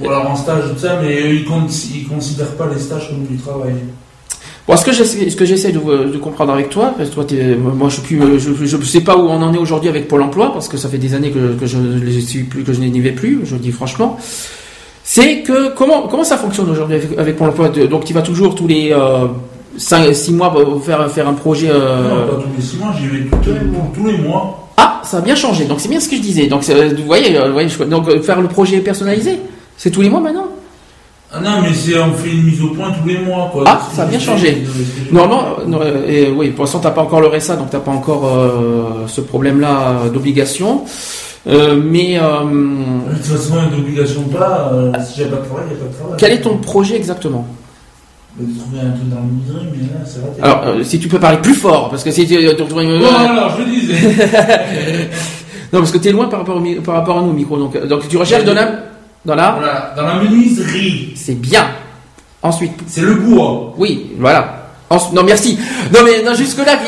Non. 0.00 0.02
Ou 0.02 0.08
alors 0.08 0.30
en 0.30 0.36
stage, 0.36 0.62
tout 0.72 0.78
ça, 0.80 0.98
mais 1.02 1.34
ils, 1.34 1.44
con- 1.44 1.66
ils 1.94 2.08
considèrent 2.08 2.56
pas 2.56 2.68
les 2.74 2.80
stages 2.80 3.10
comme 3.10 3.26
du 3.26 3.36
travail. 3.36 3.74
Bon, 4.68 4.76
ce 4.76 4.84
que 4.84 4.92
j'essaie, 4.92 5.30
ce 5.30 5.34
que 5.36 5.46
j'essaie 5.46 5.72
de, 5.72 5.78
de 5.80 6.18
comprendre 6.18 6.52
avec 6.52 6.68
toi, 6.68 6.92
parce 6.96 7.08
que 7.08 7.14
toi, 7.14 7.24
t'es- 7.24 7.56
moi, 7.56 7.88
je 7.88 7.94
suis 7.94 8.02
plus, 8.02 8.38
je, 8.38 8.52
je 8.66 8.76
sais 8.84 9.00
pas 9.00 9.16
où 9.16 9.22
on 9.22 9.40
en 9.42 9.54
est 9.54 9.58
aujourd'hui 9.58 9.88
avec 9.88 10.06
Pôle 10.08 10.20
Emploi, 10.22 10.52
parce 10.52 10.68
que 10.68 10.76
ça 10.76 10.90
fait 10.90 10.98
des 10.98 11.14
années 11.14 11.30
que, 11.30 11.54
que 11.58 11.64
je 11.66 11.78
ne 11.78 11.98
les 11.98 12.20
suis 12.20 12.42
plus, 12.42 12.64
que 12.64 12.74
je 12.74 12.80
n'y 12.80 13.00
vais 13.00 13.12
plus. 13.12 13.40
Je 13.44 13.54
le 13.54 13.60
dis 13.60 13.72
franchement. 13.72 14.18
C'est 15.04 15.40
que 15.40 15.74
comment 15.74 16.02
comment 16.02 16.22
ça 16.24 16.36
fonctionne 16.36 16.68
aujourd'hui 16.70 16.96
avec, 16.96 17.18
avec 17.18 17.36
Pôle 17.36 17.48
Emploi 17.48 17.70
Donc, 17.70 18.04
tu 18.04 18.12
vas 18.12 18.20
toujours 18.20 18.54
tous 18.54 18.66
les 18.66 18.92
euh, 18.92 19.26
6 19.78 20.32
mois 20.32 20.52
pour 20.52 20.84
faire 20.84 21.10
faire 21.10 21.26
un 21.28 21.32
projet. 21.32 21.70
euh, 21.70 22.02
Non, 22.26 22.36
pas 22.36 22.42
tous 22.42 22.48
les 22.54 22.62
6 22.62 22.76
mois, 22.76 22.92
j'y 23.00 23.06
vais 23.06 23.24
tous, 23.24 23.36
tous- 23.50 24.00
tous 24.00 24.06
les 24.06 24.18
mois. 24.18 24.68
Ah, 24.76 25.00
ça 25.02 25.16
a 25.16 25.20
bien 25.22 25.34
changé. 25.34 25.64
Donc 25.64 25.80
c'est 25.80 25.88
bien 25.88 25.98
ce 25.98 26.10
que 26.10 26.16
je 26.16 26.20
disais. 26.20 26.46
Donc 26.46 26.62
vous 26.64 27.04
voyez, 27.06 27.38
euh, 27.38 27.46
vous 27.46 27.52
voyez, 27.54 27.70
je- 27.70 27.82
donc 27.84 28.06
euh, 28.10 28.20
faire 28.20 28.38
le 28.42 28.48
projet 28.48 28.80
personnalisé, 28.80 29.38
c'est 29.78 29.90
tous 29.90 30.02
les 30.02 30.10
mois 30.10 30.20
maintenant? 30.20 30.48
Ah 31.30 31.40
non, 31.40 31.60
mais 31.62 31.74
c'est, 31.74 31.98
on 31.98 32.14
fait 32.14 32.30
une 32.30 32.44
mise 32.44 32.62
au 32.62 32.68
point 32.68 32.90
tous 32.90 33.06
les 33.06 33.18
mois. 33.18 33.50
Quoi. 33.52 33.64
Ah, 33.66 33.80
ça 33.92 34.02
a 34.02 34.06
bien 34.06 34.18
changé. 34.18 34.64
Normalement, 35.12 35.58
euh, 35.60 35.66
non, 35.66 35.80
et, 36.06 36.30
oui, 36.30 36.50
pour 36.50 36.64
l'instant 36.64 36.78
t'as 36.78 36.90
pas 36.90 37.02
encore 37.02 37.20
le 37.20 37.28
RSA, 37.28 37.56
donc 37.56 37.68
t'as 37.70 37.80
pas 37.80 37.90
encore 37.90 38.26
euh, 38.26 39.06
ce 39.06 39.20
problème-là 39.20 40.08
d'obligation. 40.12 40.84
Euh, 41.46 41.80
mais 41.82 42.18
euh, 42.18 42.22
De 42.44 43.14
toute 43.14 43.24
façon, 43.24 43.54
d'obligation 43.74 44.22
pas, 44.24 44.72
si 45.04 45.18
j'ai 45.18 45.26
pas 45.26 45.36
de 45.36 45.44
travail, 45.44 45.64
il 45.70 45.76
n'y 45.76 45.80
a 45.80 45.84
pas 45.84 45.90
de 45.90 45.94
travail. 45.98 46.16
quel 46.18 46.32
est 46.32 46.40
ton 46.40 46.56
projet 46.58 46.96
exactement? 46.96 47.46
De 48.38 48.58
trouver 48.58 48.80
un 48.80 48.90
truc 48.90 49.08
dans 49.08 49.16
le 49.16 49.32
miserie, 49.32 49.66
mais 49.72 49.86
là, 49.86 50.04
c'est 50.04 50.20
raté. 50.20 50.42
Alors, 50.42 50.84
si 50.84 50.98
tu 50.98 51.08
peux 51.08 51.18
parler 51.18 51.38
plus 51.38 51.54
fort, 51.54 51.90
parce 51.90 52.04
que 52.04 52.10
si 52.10 52.26
tu, 52.26 52.36
euh, 52.36 52.54
Bon, 52.54 52.78
alors, 52.78 53.58
je 53.58 53.64
disais. 53.64 53.94
non, 55.72 55.80
parce 55.80 55.90
que 55.90 55.98
t'es 55.98 56.12
loin 56.12 56.28
par 56.28 56.40
rapport 56.40 56.56
au, 56.56 56.80
par 56.82 56.94
rapport 56.96 57.18
à 57.18 57.22
nous, 57.22 57.32
micro. 57.32 57.58
Donc, 57.58 57.86
donc 57.86 58.08
tu 58.08 58.16
recherches 58.16 58.44
la, 58.44 58.97
dans 59.28 59.34
la, 59.34 59.50
voilà, 59.50 59.92
dans 59.94 60.02
la 60.06 60.14
menuiserie, 60.14 61.12
c'est 61.14 61.34
bien. 61.38 61.66
Ensuite, 62.42 62.72
c'est 62.86 63.02
le 63.02 63.14
bois. 63.14 63.74
Oui, 63.76 64.12
voilà. 64.18 64.54
Non, 65.12 65.22
merci. 65.22 65.58
Non, 65.92 66.00
mais 66.02 66.22
non, 66.22 66.32
jusque 66.32 66.64
là, 66.64 66.78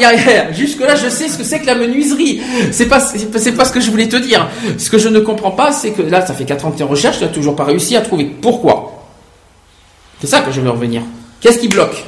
jusque 0.53 0.81
là, 0.81 0.95
je 0.95 1.11
sais 1.11 1.29
ce 1.29 1.37
que 1.37 1.45
c'est 1.45 1.61
que 1.61 1.67
la 1.67 1.75
menuiserie. 1.75 2.41
C'est 2.73 2.87
pas, 2.87 2.99
c'est 2.99 3.53
pas- 3.53 3.65
ce 3.67 3.73
que 3.73 3.81
je 3.81 3.91
voulais 3.91 4.09
te 4.09 4.17
dire. 4.17 4.49
Ce 4.79 4.89
que 4.89 4.97
je 4.97 5.11
ne 5.11 5.21
comprends 5.21 5.51
pas, 5.51 5.71
c'est 5.71 5.91
que 5.91 6.01
là, 6.01 6.25
ça 6.25 6.33
fait 6.33 6.45
4 6.47 6.65
ans 6.65 6.71
que 6.71 6.79
tu 6.79 6.83
es 6.83 6.87
en 6.87 6.89
recherche, 6.89 7.19
tu 7.19 7.25
n'as 7.25 7.31
toujours 7.31 7.55
pas 7.55 7.65
réussi 7.65 7.95
à 7.97 8.01
trouver. 8.01 8.25
Pourquoi? 8.25 9.05
C'est 10.19 10.29
ça 10.29 10.41
que 10.41 10.51
je 10.51 10.63
veux 10.63 10.71
revenir. 10.71 11.03
Qu'est-ce 11.43 11.59
qui 11.59 11.69
bloque? 11.69 12.03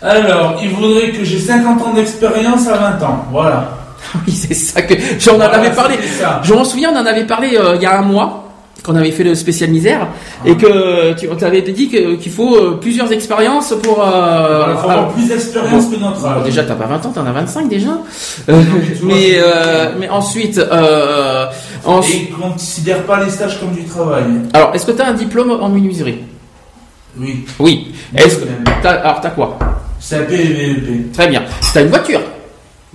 Alors, 0.00 0.58
il 0.62 0.70
voudrait 0.70 1.10
que 1.10 1.24
j'ai 1.24 1.38
50 1.38 1.82
ans 1.82 1.92
d'expérience 1.92 2.66
à 2.68 2.78
20 2.78 3.02
ans. 3.06 3.26
Voilà. 3.30 3.78
Oui, 4.26 4.32
c'est 4.32 4.54
ça 4.54 4.82
que 4.82 4.94
j'en 5.20 5.36
Voilà, 5.36 5.54
avais 5.58 5.70
parlé. 5.70 5.94
Je 6.42 6.52
m'en 6.54 6.64
souviens, 6.64 6.90
on 6.92 6.98
en 6.98 7.06
avait 7.06 7.24
parlé 7.26 7.54
euh, 7.56 7.76
il 7.76 7.82
y 7.82 7.86
a 7.86 7.98
un 7.98 8.02
mois 8.02 8.41
quand 8.82 8.92
on 8.92 8.96
avait 8.96 9.12
fait 9.12 9.22
le 9.24 9.34
spécial 9.34 9.70
misère 9.70 10.08
et 10.44 10.56
que 10.56 11.12
tu 11.14 11.28
on 11.30 11.36
t'avait 11.36 11.62
dit 11.62 11.88
qu'il 11.88 12.32
faut 12.32 12.56
euh, 12.56 12.78
plusieurs 12.80 13.12
expériences 13.12 13.74
pour. 13.82 14.02
euh, 14.02 14.64
il 14.70 14.76
faut 14.76 14.88
alors- 14.88 14.90
avoir 14.90 15.08
plus 15.12 15.28
d'expérience 15.28 15.86
que 15.86 15.96
notre 15.96 16.20
Bon, 16.20 16.28
âge. 16.28 16.42
déjà, 16.44 16.64
t'as 16.64 16.74
pas 16.74 16.86
20 16.86 17.06
ans, 17.06 17.12
t'en 17.14 17.24
as 17.26 17.32
25 17.32 17.68
déjà. 17.68 17.90
Euh, 18.48 18.60
mais, 19.04 19.36
euh, 19.38 19.92
mais 20.00 20.08
ensuite, 20.08 20.58
euh, 20.58 21.46
Et 21.84 21.88
ensuite- 21.88 22.28
ils 22.30 22.36
ne 22.46 22.50
considèrent 22.52 23.04
pas 23.04 23.22
les 23.24 23.30
stages 23.30 23.60
comme 23.60 23.72
du 23.72 23.84
travail. 23.84 24.24
alors, 24.52 24.74
est-ce 24.74 24.84
que 24.86 24.90
t'as 24.92 25.06
un 25.06 25.12
diplôme 25.14 25.50
en 25.52 25.68
menuiserie? 25.68 26.18
Oui. 27.18 27.44
Oui. 27.60 27.92
Est-ce 28.16 28.36
que 28.38 28.44
t'as, 28.82 28.90
alors 28.94 29.20
t'as 29.20 29.30
quoi? 29.30 29.58
CAP 30.08 30.30
et. 30.32 30.76
Très 31.12 31.28
bien. 31.28 31.42
T'as 31.72 31.82
une 31.82 31.88
voiture? 31.88 32.20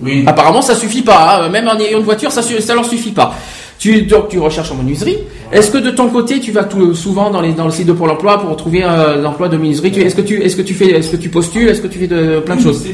Oui. 0.00 0.24
Apparemment, 0.26 0.60
ça 0.60 0.74
suffit 0.74 1.02
pas. 1.02 1.40
hein. 1.44 1.48
Même 1.48 1.66
en 1.68 1.78
ayant 1.78 1.98
une 1.98 2.04
voiture, 2.04 2.30
ça, 2.30 2.42
ça 2.42 2.74
leur 2.74 2.84
suffit 2.84 3.12
pas. 3.12 3.32
Tu, 3.78 4.02
donc, 4.02 4.28
tu 4.28 4.38
recherches 4.38 4.72
en 4.72 4.74
menuiserie. 4.74 5.18
Est-ce 5.52 5.70
que 5.70 5.78
de 5.78 5.90
ton 5.90 6.08
côté, 6.08 6.40
tu 6.40 6.50
vas 6.50 6.64
tout, 6.64 6.94
souvent 6.94 7.30
dans, 7.30 7.40
les, 7.40 7.52
dans 7.52 7.64
le 7.64 7.70
site 7.70 7.86
de 7.86 7.92
Pôle 7.92 8.10
Emploi 8.10 8.40
pour 8.40 8.56
trouver 8.56 8.82
euh, 8.82 9.22
l'emploi 9.22 9.48
de 9.48 9.56
menuiserie? 9.56 10.00
Est-ce 10.00 10.16
que 10.16 10.20
tu, 10.20 10.42
est-ce 10.42 10.56
que 10.56 10.62
tu 10.62 10.74
fais, 10.74 10.90
est-ce 10.90 11.10
que 11.10 11.16
tu 11.16 11.28
postules? 11.28 11.68
Est-ce 11.68 11.80
que 11.80 11.86
tu 11.86 11.98
fais 11.98 12.08
de, 12.08 12.40
plein 12.40 12.56
de 12.56 12.60
Oui, 12.60 12.64
choses. 12.66 12.84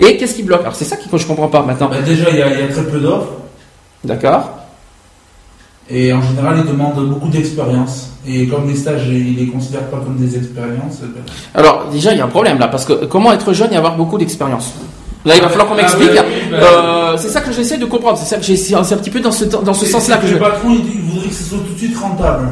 Et 0.00 0.16
qu'est-ce 0.16 0.34
qui 0.34 0.42
bloque? 0.42 0.62
Alors, 0.62 0.74
c'est 0.74 0.86
ça 0.86 0.96
que 0.96 1.18
je 1.18 1.26
comprends 1.26 1.48
pas 1.48 1.62
maintenant. 1.62 1.88
Bah, 1.88 2.00
déjà, 2.04 2.30
il 2.30 2.38
y, 2.38 2.42
a, 2.42 2.52
il 2.52 2.60
y 2.60 2.62
a 2.62 2.68
très 2.68 2.84
peu 2.84 2.98
d'offres. 2.98 3.32
D'accord. 4.04 4.50
Et 5.90 6.12
en 6.12 6.22
général, 6.22 6.62
ils 6.64 6.70
demandent 6.70 7.06
beaucoup 7.08 7.28
d'expérience. 7.28 8.10
Et 8.26 8.46
comme 8.46 8.68
les 8.68 8.76
stages, 8.76 9.06
ils 9.08 9.36
les 9.36 9.46
considèrent 9.48 9.90
pas 9.90 9.98
comme 9.98 10.16
des 10.16 10.36
expériences. 10.36 11.00
ben, 11.00 11.22
Alors 11.54 11.88
déjà 11.92 12.12
il 12.12 12.18
y 12.18 12.20
a 12.20 12.24
un 12.24 12.28
problème 12.28 12.58
là 12.58 12.68
parce 12.68 12.84
que 12.84 13.04
comment 13.06 13.32
être 13.32 13.52
jeune 13.52 13.72
et 13.72 13.76
avoir 13.76 13.96
beaucoup 13.96 14.16
d'expérience? 14.16 14.74
Là 15.24 15.34
il 15.36 15.40
va 15.42 15.48
falloir 15.48 15.68
qu'on 15.68 15.74
Ah, 15.74 15.82
m'explique. 15.82 16.10
ouais, 16.10 16.18
oui, 16.20 16.50
bah, 16.50 16.56
Euh, 16.60 17.16
c'est 17.16 17.28
ça 17.28 17.40
que 17.40 17.52
j'essaie 17.52 17.78
de 17.78 17.84
comprendre. 17.86 18.18
C'est 18.18 18.26
ça 18.28 18.36
que 18.36 18.42
j'ai- 18.44 18.56
c'est 18.56 18.74
un 18.74 18.82
petit 18.82 19.10
peu 19.10 19.20
dans 19.20 19.30
ce 19.32 19.44
dans 19.44 19.74
ce 19.74 19.86
sens-là 19.86 20.16
que 20.16 20.26
je. 20.26 20.34
Le 20.34 20.40
patron, 20.40 20.70
il, 20.72 21.00
voudrait 21.02 21.28
que 21.28 21.34
ce 21.34 21.44
soit 21.44 21.58
tout 21.58 21.72
de 21.74 21.78
suite 21.78 21.96
rentable. 21.96 22.48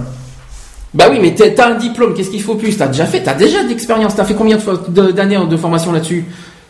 Bah 0.94 1.04
oui 1.10 1.18
mais 1.22 1.34
t'as 1.34 1.68
un 1.68 1.74
diplôme. 1.76 2.14
Qu'est-ce 2.14 2.30
qu'il 2.30 2.42
faut 2.42 2.54
plus? 2.56 2.76
T'as 2.76 2.88
déjà 2.88 3.06
fait. 3.06 3.22
T'as 3.22 3.34
déjà 3.34 3.62
d'expérience. 3.64 4.14
T'as 4.14 4.24
fait 4.24 4.34
combien 4.34 4.56
de 4.56 4.62
fois- 4.62 4.80
de- 4.88 5.10
d'années 5.12 5.38
de 5.48 5.56
formation 5.56 5.92
là-dessus? 5.92 6.24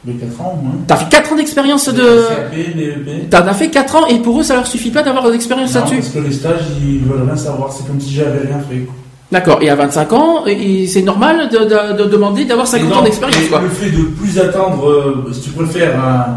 De 0.04 0.12
4 0.12 0.40
ans 0.40 0.58
au 0.58 0.62
moins. 0.64 0.74
T'as 0.86 0.96
fait 0.96 1.08
4 1.10 1.32
ans 1.32 1.36
d'expérience 1.36 1.88
de. 1.90 2.00
CAP, 2.02 2.54
VEP. 2.54 3.28
T'en 3.30 3.46
as 3.46 3.52
fait 3.54 3.68
4 3.68 3.96
ans 3.96 4.06
et 4.06 4.18
pour 4.18 4.40
eux 4.40 4.42
ça 4.42 4.54
leur 4.54 4.66
suffit 4.66 4.90
pas 4.90 5.02
d'avoir 5.02 5.24
de 5.24 5.32
l'expérience 5.32 5.74
là-dessus. 5.74 5.96
parce 5.96 6.08
que 6.08 6.18
les 6.20 6.32
stages, 6.32 6.60
ils 6.82 7.00
veulent 7.00 7.24
rien 7.26 7.36
savoir. 7.36 7.70
C'est 7.72 7.86
comme 7.86 8.00
si 8.00 8.14
j'avais 8.14 8.46
rien 8.46 8.60
fait. 8.68 8.86
D'accord. 9.32 9.58
Et 9.62 9.70
à 9.70 9.76
25 9.76 10.12
ans, 10.12 10.44
c'est 10.88 11.02
normal 11.02 11.48
de, 11.50 11.58
de- 11.58 12.02
de 12.04 12.08
demander 12.10 12.44
d'avoir 12.44 12.66
50 12.66 12.90
Et 12.90 12.94
ans 12.94 13.02
d'expérience. 13.02 13.38
Le 13.62 13.68
fait 13.68 13.90
de 13.90 14.02
plus 14.02 14.38
attendre, 14.38 14.88
euh, 14.88 15.30
si 15.32 15.40
tu 15.42 15.50
préfères 15.50 15.98
un- 16.02 16.36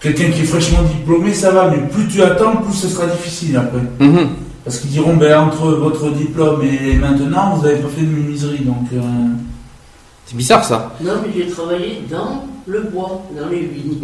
quelqu'un 0.00 0.30
qui 0.30 0.40
est 0.42 0.44
fraîchement 0.44 0.82
diplômé, 0.82 1.34
ça 1.34 1.50
va, 1.50 1.68
mais 1.70 1.78
plus 1.88 2.08
tu 2.08 2.22
attends, 2.22 2.56
plus 2.56 2.72
ce 2.74 2.88
sera 2.88 3.06
difficile 3.06 3.56
après. 3.56 3.82
Mhm. 3.98 4.28
Parce 4.64 4.78
qu'ils 4.78 4.90
diront, 4.90 5.14
ben, 5.16 5.38
entre 5.40 5.66
votre 5.72 6.10
diplôme 6.10 6.62
et 6.62 6.94
maintenant, 6.96 7.54
vous 7.56 7.62
n'avez 7.66 7.78
pas 7.80 7.88
fait 7.88 8.02
de 8.02 8.06
miserie. 8.06 8.60
Donc, 8.64 8.86
euh, 8.94 9.00
C'est 10.26 10.36
bizarre, 10.36 10.64
ça. 10.64 10.92
Non, 11.02 11.12
mais 11.22 11.32
j'ai 11.36 11.50
travaillé 11.50 12.04
dans 12.10 12.44
le 12.66 12.82
bois, 12.82 13.22
dans 13.38 13.48
les 13.48 13.60
vignes. 13.62 13.96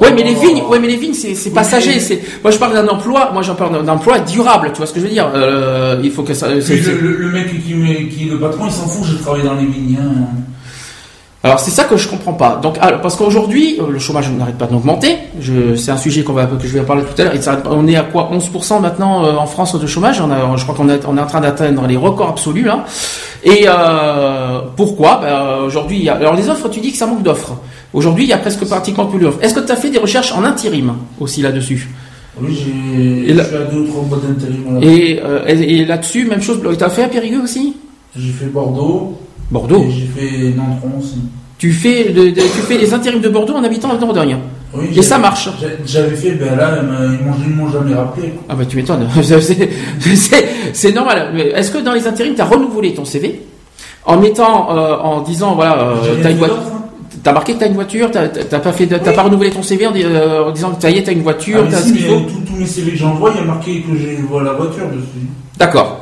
Ouais, 0.00 0.12
mais 0.12 0.22
les 0.24 0.34
vignes, 0.34 0.62
ouais, 0.68 0.78
mais 0.78 0.88
les 0.88 0.96
vignes, 0.96 1.14
c'est, 1.14 1.34
c'est 1.34 1.50
passager. 1.50 1.98
C'est, 2.00 2.20
moi, 2.42 2.50
je 2.50 2.58
parle 2.58 2.74
d'un 2.74 2.86
emploi. 2.88 3.30
Moi, 3.32 3.42
j'en 3.42 3.54
parle 3.54 3.72
d'un 3.72 3.90
emploi 3.92 4.18
durable. 4.20 4.70
Tu 4.72 4.78
vois 4.78 4.86
ce 4.86 4.92
que 4.92 5.00
je 5.00 5.04
veux 5.06 5.10
dire 5.10 5.30
Euh, 5.34 5.98
Il 6.04 6.10
faut 6.10 6.22
que 6.22 6.34
ça. 6.34 6.48
c'est- 6.60 6.74
puis 6.74 6.84
c'est- 6.84 6.92
le, 6.92 6.98
le- 7.12 7.16
le 7.16 7.28
mec 7.30 7.48
qui 8.10 8.26
est 8.26 8.30
le 8.30 8.38
patron, 8.38 8.66
il 8.66 8.72
s'en 8.72 8.86
fout, 8.88 9.06
je 9.06 9.16
travaille 9.16 9.42
dans 9.44 9.54
les 9.54 9.64
vignes. 9.66 9.96
hein. 10.00 10.26
Alors 11.46 11.60
c'est 11.60 11.70
ça 11.70 11.84
que 11.84 11.96
je 11.96 12.08
comprends 12.08 12.32
pas. 12.34 12.58
Donc 12.62 12.76
alors, 12.80 13.00
parce 13.00 13.16
qu'aujourd'hui 13.16 13.78
euh, 13.80 13.90
le 13.90 13.98
chômage 13.98 14.30
n'arrête 14.30 14.58
pas 14.58 14.66
d'augmenter. 14.66 15.16
C'est 15.76 15.90
un 15.90 15.96
sujet 15.96 16.22
qu'on 16.22 16.32
va 16.32 16.46
que 16.46 16.66
je 16.66 16.72
vais 16.72 16.82
parler 16.82 17.02
tout 17.02 17.20
à 17.20 17.24
l'heure. 17.24 17.62
On 17.70 17.86
est 17.86 17.96
à 17.96 18.02
quoi 18.02 18.30
11% 18.32 18.80
maintenant 18.80 19.24
euh, 19.24 19.34
en 19.36 19.46
France 19.46 19.78
de 19.80 19.86
chômage? 19.86 20.20
On 20.20 20.30
a, 20.30 20.56
je 20.56 20.62
crois 20.64 20.74
qu'on 20.74 20.88
est, 20.88 21.04
on 21.06 21.16
est 21.16 21.20
en 21.20 21.26
train 21.26 21.40
d'atteindre 21.40 21.86
les 21.86 21.96
records 21.96 22.28
absolus 22.30 22.64
là. 22.64 22.84
Et 23.44 23.64
euh, 23.66 24.60
pourquoi? 24.76 25.20
Ben, 25.22 25.64
Aujourd'hui, 25.66 26.08
alors 26.08 26.34
les 26.34 26.48
offres, 26.48 26.68
tu 26.68 26.80
dis 26.80 26.90
que 26.92 26.98
ça 26.98 27.06
manque 27.06 27.22
d'offres. 27.22 27.56
Aujourd'hui, 27.92 28.24
il 28.24 28.30
y 28.30 28.32
a 28.32 28.38
presque 28.38 28.64
pratiquement 28.66 29.06
plus 29.06 29.18
d'offres. 29.20 29.38
Est-ce 29.42 29.54
que 29.54 29.60
tu 29.60 29.70
as 29.72 29.76
fait 29.76 29.90
des 29.90 29.98
recherches 29.98 30.32
en 30.32 30.42
intérim 30.44 30.94
aussi 31.20 31.42
là-dessus? 31.42 31.88
Oui, 32.40 32.54
j'ai 32.54 33.30
Et 33.30 33.34
là- 33.34 33.44
à 33.44 33.70
deux 33.72 33.80
ou 33.80 33.86
trois 33.86 34.02
boîtes 34.02 34.26
d'intérim. 34.26 34.80
là. 34.80 34.86
Et, 34.86 35.20
euh, 35.24 35.44
et, 35.46 35.78
et 35.80 35.84
là-dessus, 35.86 36.26
même 36.26 36.42
chose. 36.42 36.60
Tu 36.76 36.84
as 36.84 36.90
fait 36.90 37.04
à 37.04 37.08
Périgueux 37.08 37.40
aussi? 37.42 37.76
J'ai 38.16 38.32
fait 38.32 38.46
Bordeaux. 38.46 39.18
Bordeaux. 39.50 39.86
J'ai 39.90 40.06
fait 40.06 40.50
Nantron 40.56 40.98
aussi. 40.98 41.16
Tu 41.58 41.72
fais, 41.72 42.10
de- 42.10 42.30
de- 42.30 42.40
tu 42.40 42.42
fais 42.68 42.76
les 42.78 42.92
intérims 42.92 43.20
de 43.20 43.28
Bordeaux 43.28 43.54
en 43.54 43.64
habitant 43.64 43.90
en 43.90 43.96
Dordogne. 43.96 44.36
Oui, 44.74 44.88
Et 44.94 45.02
ça 45.02 45.16
marche. 45.18 45.48
J'avais 45.86 46.14
fait, 46.16 46.32
ben 46.32 46.54
là, 46.56 46.80
ils 46.82 47.24
m'ont- 47.26 47.34
ils 47.48 47.54
m'ont 47.54 47.70
jamais 47.70 47.94
rappelé. 47.94 48.28
quoi. 48.28 48.42
Ah 48.48 48.54
bah 48.54 48.64
tu 48.68 48.76
m'étonnes. 48.76 49.08
C'est- 50.72 50.92
normal. 50.92 51.30
Est-ce 51.54 51.70
que 51.70 51.78
dans 51.78 51.92
les 51.94 52.06
intérims, 52.06 52.34
tu 52.34 52.40
as 52.40 52.44
renouvelé 52.44 52.92
ton 52.92 53.04
CV 53.04 53.40
en 54.04 54.18
mettant, 54.18 54.76
euh, 54.76 54.96
en 54.98 55.20
disant, 55.22 55.54
voilà, 55.54 55.78
euh, 55.80 55.94
t'as 56.22 56.30
une 56.30 56.36
voiture, 56.36 56.56
hein. 56.58 56.82
t'as 57.22 57.32
marqué 57.32 57.54
que 57.54 57.60
t'as 57.60 57.66
une 57.68 57.74
voiture, 57.74 58.10
t'as 58.10 58.58
pas 58.58 58.72
fait, 58.72 58.86
t'as 58.86 59.12
pas 59.12 59.22
renouvelé 59.22 59.50
ton 59.50 59.62
CV 59.62 59.86
en, 59.86 59.92
euh, 59.96 60.44
en 60.48 60.50
disant 60.50 60.70
que 60.72 60.82
ça 60.82 60.90
y 60.90 60.98
est, 60.98 61.02
t'as 61.04 61.12
une 61.12 61.22
voiture, 61.22 61.60
Ah, 61.64 61.68
t'as 61.70 61.78
si, 61.78 61.88
ce 61.88 61.92
qu'il 61.94 62.02
mais 62.02 62.08
faut? 62.08 62.20
tous- 62.20 62.56
mes 62.58 62.66
CV 62.66 62.90
que 62.92 62.96
j'envoie, 62.98 63.30
il 63.34 63.38
y 63.38 63.40
a 63.40 63.44
marqué 63.44 63.80
que 63.82 63.96
j'ai 63.98 64.16
la 64.16 64.52
voiture 64.52 64.86
dessus. 64.88 65.26
D'accord. 65.58 65.95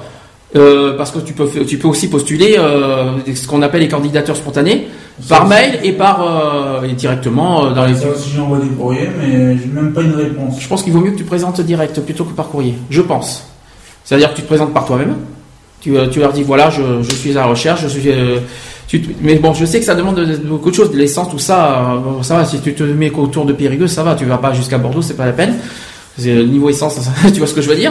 Euh, 0.56 0.96
parce 0.96 1.10
que 1.10 1.18
tu 1.18 1.32
peux, 1.32 1.48
tu 1.66 1.78
peux 1.78 1.88
aussi 1.88 2.08
postuler 2.08 2.54
euh, 2.58 3.10
ce 3.34 3.46
qu'on 3.48 3.60
appelle 3.62 3.80
les 3.80 3.88
candidatures 3.88 4.36
spontanées 4.36 4.86
par 5.28 5.40
Ça, 5.42 5.44
mail 5.48 5.80
et 5.82 5.92
par 5.92 6.22
euh, 6.22 6.82
et 6.84 6.92
directement 6.92 7.64
euh, 7.66 7.70
dans 7.72 7.84
les. 7.86 7.96
Ça 7.96 8.08
aussi, 8.08 8.30
j'envoie 8.36 8.58
des 8.58 8.68
courriers, 8.68 9.08
mais 9.18 9.56
j'ai 9.58 9.66
même 9.66 9.92
pas 9.92 10.02
une 10.02 10.14
réponse. 10.14 10.60
Je 10.60 10.68
pense 10.68 10.84
qu'il 10.84 10.92
vaut 10.92 11.00
mieux 11.00 11.10
que 11.10 11.16
tu 11.18 11.24
présentes 11.24 11.60
direct 11.60 11.98
plutôt 12.02 12.22
que 12.24 12.32
par 12.34 12.48
courrier. 12.48 12.74
Je 12.88 13.00
pense. 13.02 13.48
C'est-à-dire 14.04 14.30
que 14.30 14.36
tu 14.36 14.42
te 14.42 14.46
présentes 14.46 14.72
par 14.72 14.84
toi-même. 14.84 15.16
Tu, 15.80 15.96
euh, 15.98 16.06
tu 16.08 16.20
leur 16.20 16.32
dis 16.32 16.44
voilà, 16.44 16.70
je, 16.70 16.82
je 17.02 17.14
suis 17.14 17.32
à 17.32 17.40
la 17.40 17.46
recherche, 17.46 17.82
je 17.82 17.88
suis. 17.88 18.08
euh, 18.10 18.38
tu 18.86 19.02
mais 19.22 19.34
bon, 19.36 19.54
je 19.54 19.64
sais 19.64 19.80
que 19.80 19.84
ça 19.84 19.96
demande 19.96 20.14
de- 20.16 20.24
de- 20.24 20.36
beaucoup 20.36 20.70
de 20.70 20.74
choses, 20.76 20.92
de 20.92 20.96
l'essence, 20.96 21.30
tout 21.30 21.38
ça. 21.40 22.00
ça 22.22 22.36
va. 22.36 22.44
Si 22.44 22.60
tu 22.60 22.74
te 22.74 22.84
mets 22.84 23.10
qu'autour 23.10 23.44
de 23.44 23.52
Périgueux, 23.52 23.88
ça 23.88 24.04
va. 24.04 24.14
Tu 24.14 24.24
vas 24.24 24.38
pas 24.38 24.52
jusqu'à 24.52 24.78
Bordeaux, 24.78 25.02
c'est 25.02 25.14
pas 25.16 25.26
la 25.26 25.32
peine. 25.32 25.56
C'est, 26.16 26.44
Niveau 26.44 26.68
essence, 26.70 27.00
tu 27.32 27.38
vois 27.40 27.48
ce 27.48 27.54
que 27.54 27.60
je 27.60 27.68
veux 27.68 27.74
dire. 27.76 27.90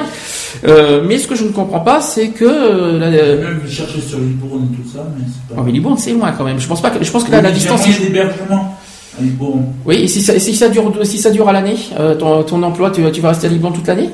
Euh, 0.65 1.03
mais 1.07 1.17
ce 1.17 1.27
que 1.27 1.35
je 1.35 1.43
ne 1.43 1.49
comprends 1.49 1.79
pas, 1.79 1.99
c'est 2.01 2.29
que 2.29 2.45
euh, 2.45 2.99
la- 2.99 3.09
même 3.49 3.61
cherché 3.67 3.99
sur 4.01 4.19
Libourne 4.19 4.67
et 4.71 4.75
tout 4.75 4.87
ça, 4.89 4.99
mais 5.17 5.23
c'est 5.27 5.53
pas. 5.55 5.59
oh, 5.61 5.63
mais 5.65 5.71
Libourne, 5.71 5.97
c'est 5.97 6.11
loin 6.13 6.31
quand 6.31 6.43
même. 6.45 6.59
Je 6.59 6.67
pense 6.67 6.81
pas 6.81 6.89
que 6.91 7.03
je 7.03 7.11
pense 7.11 7.23
que 7.23 7.31
là, 7.31 7.41
la 7.41 7.49
Il 7.49 7.51
y 7.53 7.55
a 7.55 7.59
distance. 7.59 7.87
d'hébergement 7.99 8.77
à 9.17 9.21
Libourne. 9.21 9.65
Oui, 9.85 9.95
et 10.03 10.07
si 10.07 10.21
ça, 10.21 10.39
si 10.39 10.55
ça 10.55 10.69
dure, 10.69 10.91
si 11.03 11.17
ça 11.17 11.31
dure 11.31 11.47
à 11.49 11.53
l'année, 11.53 11.75
euh, 11.99 12.15
ton, 12.15 12.43
ton 12.43 12.61
emploi, 12.63 12.91
tu, 12.91 13.01
tu 13.11 13.21
vas 13.21 13.29
rester 13.29 13.47
à 13.47 13.49
Liban 13.49 13.71
toute 13.71 13.87
l'année? 13.87 14.09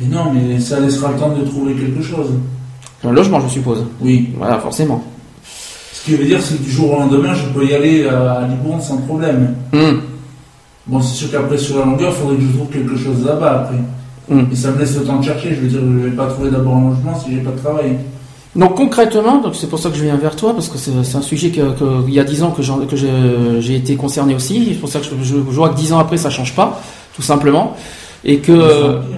Mais 0.00 0.06
non, 0.06 0.32
mais 0.32 0.58
ça 0.60 0.80
laissera 0.80 1.12
le 1.12 1.18
temps 1.18 1.30
de 1.30 1.44
trouver 1.44 1.74
quelque 1.74 2.02
chose. 2.02 2.30
Un 3.04 3.12
logement, 3.12 3.40
je 3.40 3.48
suppose. 3.48 3.84
Oui. 4.00 4.30
Voilà, 4.38 4.58
forcément. 4.58 5.02
Ce 5.92 6.04
qui 6.04 6.16
veut 6.16 6.24
dire, 6.24 6.40
c'est 6.42 6.56
que 6.58 6.62
du 6.62 6.70
jour 6.70 6.92
au 6.92 6.96
lendemain, 7.00 7.32
je 7.34 7.44
peux 7.58 7.64
y 7.66 7.74
aller 7.74 8.06
à 8.08 8.46
Libourne 8.48 8.80
sans 8.80 8.98
problème. 8.98 9.54
Hum, 9.72 10.00
Bon, 10.86 11.00
c'est 11.00 11.14
sûr 11.14 11.30
qu'après, 11.30 11.56
sur 11.58 11.78
la 11.78 11.84
longueur, 11.84 12.12
il 12.12 12.20
faudrait 12.20 12.36
que 12.36 12.42
je 12.42 12.56
trouve 12.56 12.68
quelque 12.68 12.96
chose 12.96 13.24
là-bas 13.24 13.62
après. 13.64 13.76
Et 14.52 14.56
ça 14.56 14.70
me 14.70 14.78
laisse 14.78 14.96
le 14.96 15.04
temps 15.04 15.18
de 15.18 15.24
chercher. 15.24 15.54
Je 15.54 15.60
veux 15.60 15.68
dire, 15.68 15.80
je 15.80 16.04
vais 16.08 16.16
pas 16.16 16.26
trouver 16.26 16.50
d'abord 16.50 16.76
un 16.76 16.90
logement 16.90 17.18
si 17.18 17.30
j'ai 17.32 17.40
pas 17.40 17.50
de 17.50 17.58
travail. 17.58 17.96
Donc 18.54 18.74
concrètement, 18.76 19.40
donc 19.40 19.54
c'est 19.54 19.66
pour 19.68 19.78
ça 19.78 19.88
que 19.88 19.96
je 19.96 20.02
viens 20.04 20.16
vers 20.16 20.36
toi 20.36 20.52
parce 20.52 20.68
que 20.68 20.76
c'est 20.76 21.16
un 21.16 21.22
sujet 21.22 21.48
que, 21.50 21.72
que- 21.72 22.10
y 22.10 22.20
a 22.20 22.24
dix 22.24 22.42
ans 22.42 22.50
que 22.50 22.62
j'ai 22.62 23.76
été 23.76 23.96
concerné 23.96 24.34
aussi. 24.34 24.66
C'est 24.74 24.80
pour 24.80 24.90
ça 24.90 25.00
que 25.00 25.06
je, 25.06 25.10
je- 25.24 25.34
je 25.36 25.40
vois 25.40 25.70
que 25.70 25.76
dix 25.76 25.92
ans 25.94 25.98
après 25.98 26.18
ça 26.18 26.28
change 26.28 26.54
pas, 26.54 26.80
tout 27.16 27.22
simplement, 27.22 27.74
et 28.24 28.38
que 28.38 28.52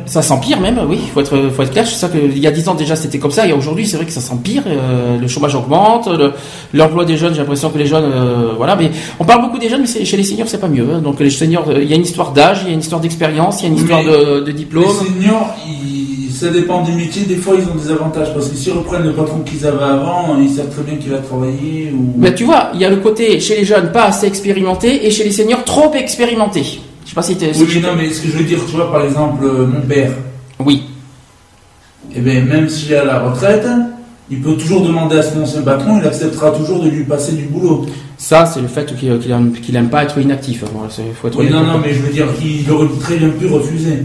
ça 0.06 0.22
s'empire 0.22 0.60
même. 0.60 0.80
Oui, 0.88 0.98
faut 1.12 1.20
être 1.20 1.36
faut 1.54 1.62
être 1.62 1.72
clair. 1.72 1.86
C'est 1.86 1.96
ça 1.96 2.08
que 2.08 2.16
il 2.18 2.38
y 2.38 2.46
a 2.46 2.50
dix 2.50 2.66
ans 2.68 2.74
déjà 2.74 2.96
c'était 2.96 3.18
comme 3.18 3.30
ça 3.30 3.46
et 3.46 3.52
aujourd'hui 3.52 3.86
c'est 3.86 3.96
vrai 3.96 4.06
que 4.06 4.12
ça 4.12 4.20
s'empire. 4.20 4.62
euh, 4.66 5.18
le 5.18 5.28
chômage 5.28 5.54
augmente, 5.54 6.08
le- 6.08 6.32
l'emploi 6.72 7.04
des 7.04 7.16
jeunes. 7.16 7.32
J'ai 7.34 7.40
l'impression 7.40 7.70
que 7.70 7.78
les 7.78 7.86
jeunes, 7.86 8.04
euh, 8.04 8.52
voilà. 8.56 8.76
Mais 8.76 8.90
on 9.20 9.24
parle 9.24 9.42
beaucoup 9.42 9.58
des 9.58 9.68
jeunes, 9.68 9.82
mais 9.82 10.04
chez 10.04 10.16
les 10.16 10.24
seniors 10.24 10.48
c'est 10.48 10.60
pas 10.60 10.68
mieux. 10.68 10.86
hein. 10.92 11.00
Donc 11.00 11.20
les 11.20 11.30
seniors, 11.30 11.68
euh, 11.68 11.82
il 11.82 11.88
y 11.88 11.92
a 11.92 11.96
une 11.96 12.02
histoire 12.02 12.32
d'âge, 12.32 12.60
il 12.62 12.68
y 12.68 12.70
a 12.70 12.74
une 12.74 12.80
histoire 12.80 13.00
d'expérience, 13.00 13.60
il 13.60 13.64
y 13.64 13.66
a 13.66 13.68
une 13.72 13.78
histoire 13.78 14.02
de, 14.04 14.40
de 14.40 14.46
Les 14.46 14.52
diplôme. 14.52 14.84
seniors, 14.86 15.54
ils- 15.66 16.30
ça 16.34 16.48
dépend 16.48 16.82
des 16.82 16.92
métiers. 16.92 17.22
Des 17.22 17.36
fois, 17.36 17.54
ils 17.56 17.64
ont 17.70 17.80
des 17.80 17.90
avantages 17.92 18.34
parce 18.34 18.48
que 18.48 18.56
s'ils 18.56 18.72
reprennent 18.72 19.04
le 19.04 19.12
patron 19.12 19.38
qu'ils 19.40 19.64
avaient 19.66 19.84
avant, 19.84 20.36
ils 20.42 20.50
savent 20.50 20.68
très 20.68 20.82
bien 20.82 20.96
qu'il 20.96 21.12
va 21.12 21.18
travailler. 21.18 21.92
Ou... 21.96 22.14
Mais 22.18 22.34
tu 22.34 22.42
vois, 22.44 22.70
il 22.74 22.80
y 22.80 22.84
a 22.84 22.90
le 22.90 22.96
côté 22.96 23.38
chez 23.38 23.56
les 23.56 23.64
jeunes 23.64 23.92
pas 23.92 24.06
assez 24.06 24.26
expérimenté 24.26 25.06
et 25.06 25.10
chez 25.12 25.22
les 25.24 25.30
seniors 25.30 25.62
trop 25.64 25.92
expérimenté. 25.94 26.80
Je 27.04 27.10
sais 27.10 27.14
pas 27.14 27.22
si 27.22 27.36
t'es. 27.36 27.52
Oui, 27.56 27.66
mais 27.74 27.80
non, 27.80 27.88
mais 27.96 28.10
ce 28.10 28.20
que 28.22 28.28
je 28.28 28.38
veux 28.38 28.44
dire, 28.44 28.58
tu 28.66 28.76
vois, 28.76 28.90
par 28.90 29.04
exemple, 29.04 29.44
euh, 29.44 29.66
mon 29.66 29.80
père, 29.82 30.12
Oui. 30.64 30.84
eh 32.14 32.20
bien, 32.20 32.40
même 32.42 32.68
s'il 32.68 32.92
est 32.92 32.96
à 32.96 33.04
la 33.04 33.20
retraite, 33.20 33.66
il 34.30 34.40
peut 34.40 34.54
toujours 34.54 34.86
demander 34.86 35.18
à 35.18 35.22
son 35.22 35.42
ancien 35.42 35.62
patron, 35.62 35.98
il 36.00 36.06
acceptera 36.06 36.50
toujours 36.52 36.82
de 36.82 36.88
lui 36.88 37.04
passer 37.04 37.32
du 37.32 37.44
boulot. 37.44 37.86
Ça, 38.16 38.46
c'est 38.46 38.60
le 38.62 38.68
fait 38.68 38.86
qu'il 38.96 39.18
qu'il 39.18 39.30
aime, 39.30 39.52
qu'il 39.52 39.76
aime 39.76 39.90
pas 39.90 40.02
être 40.04 40.16
inactif. 40.18 40.60
Faut 41.20 41.28
être 41.28 41.38
Oui, 41.38 41.50
non, 41.50 41.62
non, 41.64 41.78
mais 41.78 41.92
je 41.92 42.00
veux 42.00 42.12
dire 42.12 42.26
qu'il 42.40 42.70
aurait 42.70 42.88
très 43.00 43.16
bien 43.16 43.28
pu 43.30 43.46
refuser. 43.46 43.98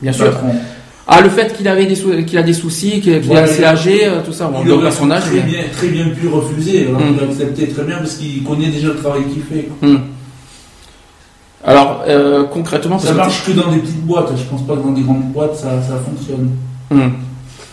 Bien 0.00 0.12
sûr. 0.12 0.24
patron. 0.30 0.54
Ah, 1.06 1.20
le 1.20 1.28
fait 1.30 1.52
qu'il 1.56 1.68
avait 1.68 1.86
des 1.86 1.94
sou- 1.96 2.24
qu'il 2.26 2.38
a 2.38 2.42
des 2.42 2.52
soucis, 2.52 3.00
qu'il 3.00 3.12
est 3.12 3.36
assez 3.36 3.62
âgé, 3.64 4.06
euh, 4.06 4.20
tout 4.24 4.32
ça. 4.32 4.46
Bon, 4.46 4.60
il 4.62 4.68
donc 4.68 4.78
aurait 4.78 4.88
à 4.88 4.92
son 4.92 5.10
âge. 5.10 5.24
très 5.24 5.40
bien, 5.40 5.60
très 5.72 5.88
bien 5.88 6.06
pu 6.08 6.26
refuser. 6.28 6.86
Alors, 6.88 7.00
Mm. 7.00 7.14
il 7.16 7.20
a 7.20 7.30
accepté 7.30 7.68
très 7.68 7.82
bien 7.84 7.98
parce 7.98 8.14
qu'il 8.14 8.42
connaît 8.42 8.68
déjà 8.68 8.88
le 8.88 8.96
travail 8.96 9.22
qu'il 9.32 9.42
fait. 9.42 9.68
quoi. 9.80 9.88
Alors 11.64 12.02
euh, 12.08 12.44
concrètement, 12.44 12.98
Ça 12.98 13.12
marche 13.12 13.44
que 13.44 13.52
dans 13.52 13.70
des 13.70 13.78
petites 13.78 14.04
boîtes. 14.04 14.30
Je 14.36 14.42
pense 14.44 14.62
pas 14.62 14.74
que 14.74 14.80
dans 14.80 14.90
des 14.92 15.02
grandes 15.02 15.32
boîtes 15.32 15.54
ça, 15.56 15.80
ça 15.82 15.94
fonctionne. 16.04 16.50
Hmm. 16.90 17.12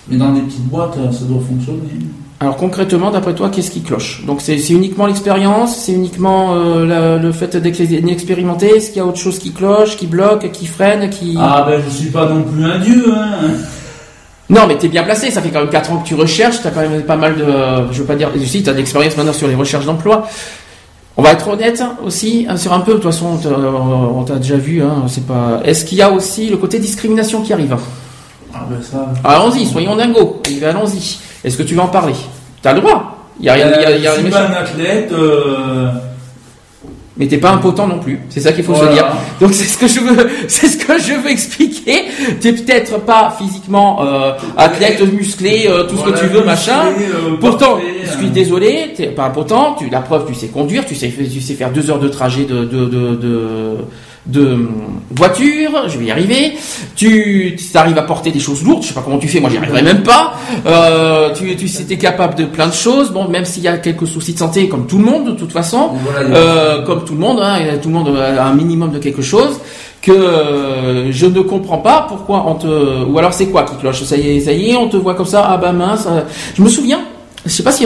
Mais 0.08 0.18
dans 0.18 0.32
des 0.34 0.42
petites 0.42 0.66
boîtes, 0.68 0.94
ça 0.96 1.26
doit 1.26 1.42
fonctionner. 1.48 1.80
Alors 2.42 2.56
concrètement, 2.56 3.12
d'après 3.12 3.34
toi, 3.36 3.50
qu'est-ce 3.50 3.70
qui 3.72 3.82
cloche? 3.82 4.24
Donc 4.26 4.40
c'est 4.42 4.58
uniquement 4.70 5.08
l'expérience, 5.08 5.76
c'est 5.76 5.92
uniquement 5.92 6.54
euh, 6.56 6.86
la- 6.86 7.18
le 7.18 7.32
fait 7.34 7.58
d'être 7.58 7.80
inexpérimenté. 7.82 8.68
Est-ce 8.78 8.88
qu'il 8.92 8.98
y 8.98 9.02
a 9.02 9.06
autre 9.06 9.18
chose 9.20 9.40
qui 9.40 9.52
cloche, 9.52 9.98
qui 9.98 10.08
bloque, 10.08 10.50
qui 10.52 10.66
freine, 10.68 11.10
qui 11.10 11.36
Ah 11.40 11.66
ben 11.68 11.82
je 11.84 11.90
suis 11.90 12.10
pas 12.10 12.28
non 12.30 12.44
plus 12.44 12.64
un 12.64 12.80
dieu. 12.80 13.06
Hein. 13.14 13.48
Non, 14.50 14.62
mais 14.68 14.78
t'es 14.78 14.88
bien 14.88 15.04
placé. 15.04 15.30
Ça 15.32 15.42
fait 15.42 15.50
quand 15.50 15.60
même 15.60 15.70
4 15.70 15.92
ans 15.92 15.98
que 15.98 16.08
tu 16.08 16.16
recherches. 16.16 16.62
T'as 16.64 16.72
quand 16.72 16.82
même 16.82 17.04
pas 17.04 17.18
mal 17.18 17.36
de. 17.36 17.44
Je 17.92 18.00
veux 18.00 18.06
pas 18.06 18.16
dire. 18.16 18.30
Si, 18.46 18.64
t'as 18.64 18.74
d'expérience 18.74 19.16
maintenant 19.18 19.34
sur 19.34 19.48
les 19.48 19.54
recherches 19.56 19.86
d'emploi. 19.86 20.28
On 21.20 21.22
va 21.22 21.32
être 21.34 21.50
honnête 21.50 21.82
hein, 21.82 21.98
aussi 22.06 22.46
hein, 22.48 22.56
sur 22.56 22.72
un 22.72 22.80
peu. 22.80 22.94
De 22.94 22.98
toute 23.00 23.12
façon, 23.12 23.38
on 24.16 24.24
t'a- 24.24 24.36
déjà 24.36 24.56
vu. 24.56 24.82
Hein, 24.82 25.04
c'est 25.08 25.28
pas. 25.28 25.60
Est-ce 25.66 25.84
qu'il 25.84 25.98
y 25.98 26.02
a 26.02 26.10
aussi 26.10 26.50
le 26.50 26.56
côté 26.56 26.80
discrimination 26.80 27.42
qui 27.42 27.52
arrive 27.52 27.76
Ah 28.54 28.60
ben 28.70 28.78
ça. 28.82 29.12
Allons-y, 29.26 29.66
soyons 29.66 29.98
dingos. 29.98 30.42
Allons-y. 30.66 31.20
Est-ce 31.44 31.58
que 31.58 31.64
tu 31.64 31.76
vas 31.76 31.84
en 31.84 31.88
parler? 31.90 32.14
T'as 32.62 32.72
le 32.72 32.80
droit. 32.80 33.18
Il 33.38 33.48
y 33.48 33.50
a 33.50 33.54
rien. 33.54 33.68
y 33.68 34.02
y 34.02 34.06
pas 34.06 34.22
méchant. 34.22 34.38
un 34.38 34.54
athlète. 34.54 35.12
euh, 35.12 35.92
Mais 37.20 37.28
t'es 37.28 37.38
pas 37.38 37.52
impotent 37.52 37.86
non 37.86 38.00
plus. 38.00 38.18
C'est 38.30 38.40
ça 38.40 38.54
qu'il 38.54 38.64
faut 38.64 38.72
Voilà. 38.74 38.92
se 38.92 38.96
dire. 38.96 39.06
Donc 39.42 39.54
c'est 39.54 39.66
ce 39.66 39.78
que 39.78 39.88
je 39.88 40.00
veux, 40.00 40.30
c'est 40.48 40.68
ce 40.70 40.78
que 40.78 40.98
je 40.98 41.14
veux 41.14 41.30
expliquer. 41.30 42.06
T'es 42.40 42.54
peut-être 42.54 42.98
pas 43.02 43.36
physiquement 43.38 44.02
euh, 44.06 44.32
athlète, 44.56 45.02
musclé, 45.14 45.68
euh, 45.70 45.84
tout 45.84 45.98
ce 45.98 46.04
que 46.10 46.18
tu 46.18 46.26
veux, 46.28 46.44
machin. 46.46 46.80
euh, 46.98 47.36
Pourtant, 47.40 47.74
parfait, 47.74 47.88
je 48.06 48.10
euh. 48.10 48.18
suis 48.20 48.30
désolé, 48.30 48.94
t'es 48.96 49.08
pas 49.08 49.26
impotent, 49.26 49.76
tu, 49.78 49.90
la 49.90 50.00
preuve, 50.00 50.26
tu 50.28 50.34
sais 50.34 50.48
conduire, 50.48 50.86
tu 50.86 50.96
sais, 50.96 51.10
tu 51.10 51.42
sais 51.42 51.54
faire 51.56 51.72
deux 51.72 51.92
heures 51.92 52.00
de 52.00 52.08
trajet 52.08 52.46
de, 52.46 52.64
de, 52.64 52.86
de, 52.86 53.16
de, 53.16 53.76
de, 54.26 54.68
voiture, 55.12 55.88
je 55.88 55.98
vais 55.98 56.06
y 56.06 56.12
arriver, 56.12 56.54
tu, 56.96 57.58
arrives 57.74 57.98
à 57.98 58.04
porter 58.04 58.32
des 58.32 58.40
choses 58.40 58.64
lourdes, 58.64 58.84
je 58.84 58.90
sais 58.90 58.94
pas 58.94 59.02
comment 59.02 59.18
tu 59.18 59.28
fais, 59.28 59.40
moi 59.40 59.50
j'y 59.50 59.58
arriverai 59.58 59.82
même 59.82 60.04
pas, 60.04 60.34
euh, 60.66 61.34
tu, 61.34 61.56
tu 61.56 61.68
t'es 61.68 61.98
capable 61.98 62.36
de 62.36 62.46
plein 62.46 62.68
de 62.68 62.74
choses, 62.74 63.12
bon, 63.12 63.28
même 63.28 63.46
s'il 63.46 63.64
y 63.64 63.68
a 63.68 63.78
quelques 63.78 64.08
soucis 64.08 64.34
de 64.34 64.40
santé, 64.40 64.70
comme 64.70 64.88
tout 64.88 64.98
le 64.98 65.06
monde, 65.06 65.26
de 65.26 65.32
toute 65.32 65.52
façon, 65.52 65.92
euh, 66.20 66.84
comme 66.84 67.06
tout 67.06 67.14
le 67.14 67.20
monde, 67.20 67.40
hein, 67.42 67.60
tout 67.82 67.90
le 67.90 67.96
monde 67.96 68.16
a 68.18 68.46
un 68.46 68.54
minimum 68.54 68.92
de 68.92 69.00
quelque 69.00 69.22
chose, 69.22 69.60
que 70.02 70.12
euh, 70.12 71.12
je 71.12 71.26
ne 71.26 71.42
comprends 71.42 71.80
pas 71.80 72.06
pourquoi 72.08 72.46
on 72.48 72.56
te 72.56 73.04
ou 73.04 73.18
alors 73.18 73.34
c'est 73.34 73.48
quoi 73.48 73.64
qui 73.64 73.76
cloche 73.76 74.02
ça 74.04 74.16
y 74.16 74.38
est 74.38 74.40
ça 74.40 74.54
y 74.54 74.70
est 74.70 74.76
on 74.78 74.88
te 74.88 74.96
voit 74.96 75.14
comme 75.14 75.26
ça 75.26 75.46
ah 75.46 75.58
bah 75.58 75.74
mince 75.74 76.08
je 76.56 76.62
me 76.62 76.70
souviens 76.70 77.02
je 77.46 77.52
sais 77.52 77.64
pas 77.64 77.72
si 77.72 77.86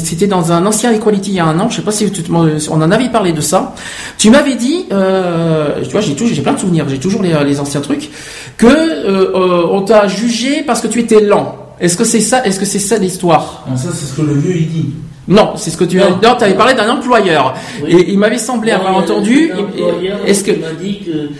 c'était 0.00 0.26
dans 0.26 0.52
un 0.52 0.64
ancien 0.66 0.90
Equality 0.92 1.30
il 1.32 1.36
y 1.36 1.40
a 1.40 1.44
un 1.46 1.58
an 1.60 1.68
je 1.68 1.76
sais 1.76 1.82
pas 1.82 1.92
si 1.92 2.10
tu 2.10 2.22
on 2.32 2.82
en 2.82 2.90
avait 2.90 3.08
parlé 3.10 3.32
de 3.32 3.40
ça 3.40 3.74
tu 4.18 4.30
m'avais 4.30 4.54
dit 4.54 4.86
euh, 4.92 5.82
tu 5.82 5.90
vois 5.90 6.00
j'ai 6.00 6.14
plein 6.42 6.52
de 6.54 6.58
souvenirs 6.58 6.86
j'ai 6.88 6.98
toujours 6.98 7.22
les, 7.22 7.34
les 7.44 7.60
anciens 7.60 7.80
trucs 7.80 8.10
que 8.56 8.66
euh, 8.66 9.32
euh, 9.34 9.66
on 9.70 9.82
t'a 9.82 10.08
jugé 10.08 10.62
parce 10.66 10.80
que 10.80 10.86
tu 10.88 11.00
étais 11.00 11.20
lent 11.20 11.56
est-ce 11.80 11.96
que 11.96 12.04
c'est 12.04 12.20
ça 12.20 12.44
est-ce 12.46 12.58
que 12.60 12.64
c'est 12.66 12.78
ça 12.78 12.96
l'histoire? 12.98 13.64
Non, 13.68 13.76
ça, 13.76 13.88
c'est 13.92 14.06
ce 14.06 14.14
que 14.14 14.22
le 14.22 14.34
vieux 14.34 14.56
il 14.56 14.68
dit. 14.68 14.86
non 15.28 15.52
c'est 15.56 15.70
ce 15.70 15.76
que 15.76 15.84
tu 15.84 16.00
as 16.00 16.10
Non. 16.10 16.18
non, 16.22 16.30
avais 16.30 16.54
parlé 16.54 16.74
d'un 16.74 16.88
employeur 16.88 17.54
Oui. 17.82 17.90
et 17.92 18.12
il 18.12 18.18
m'avait 18.18 18.38
semblé 18.38 18.70
Non, 18.72 18.78
avoir 18.78 18.96
entendu 18.96 19.50
un 19.52 19.58
employeur 19.58 20.18
est-ce 20.26 20.44
que 20.44 20.52
qui 20.52 20.60
m'a 20.60 20.72
dit 20.72 21.00
que 21.00 21.30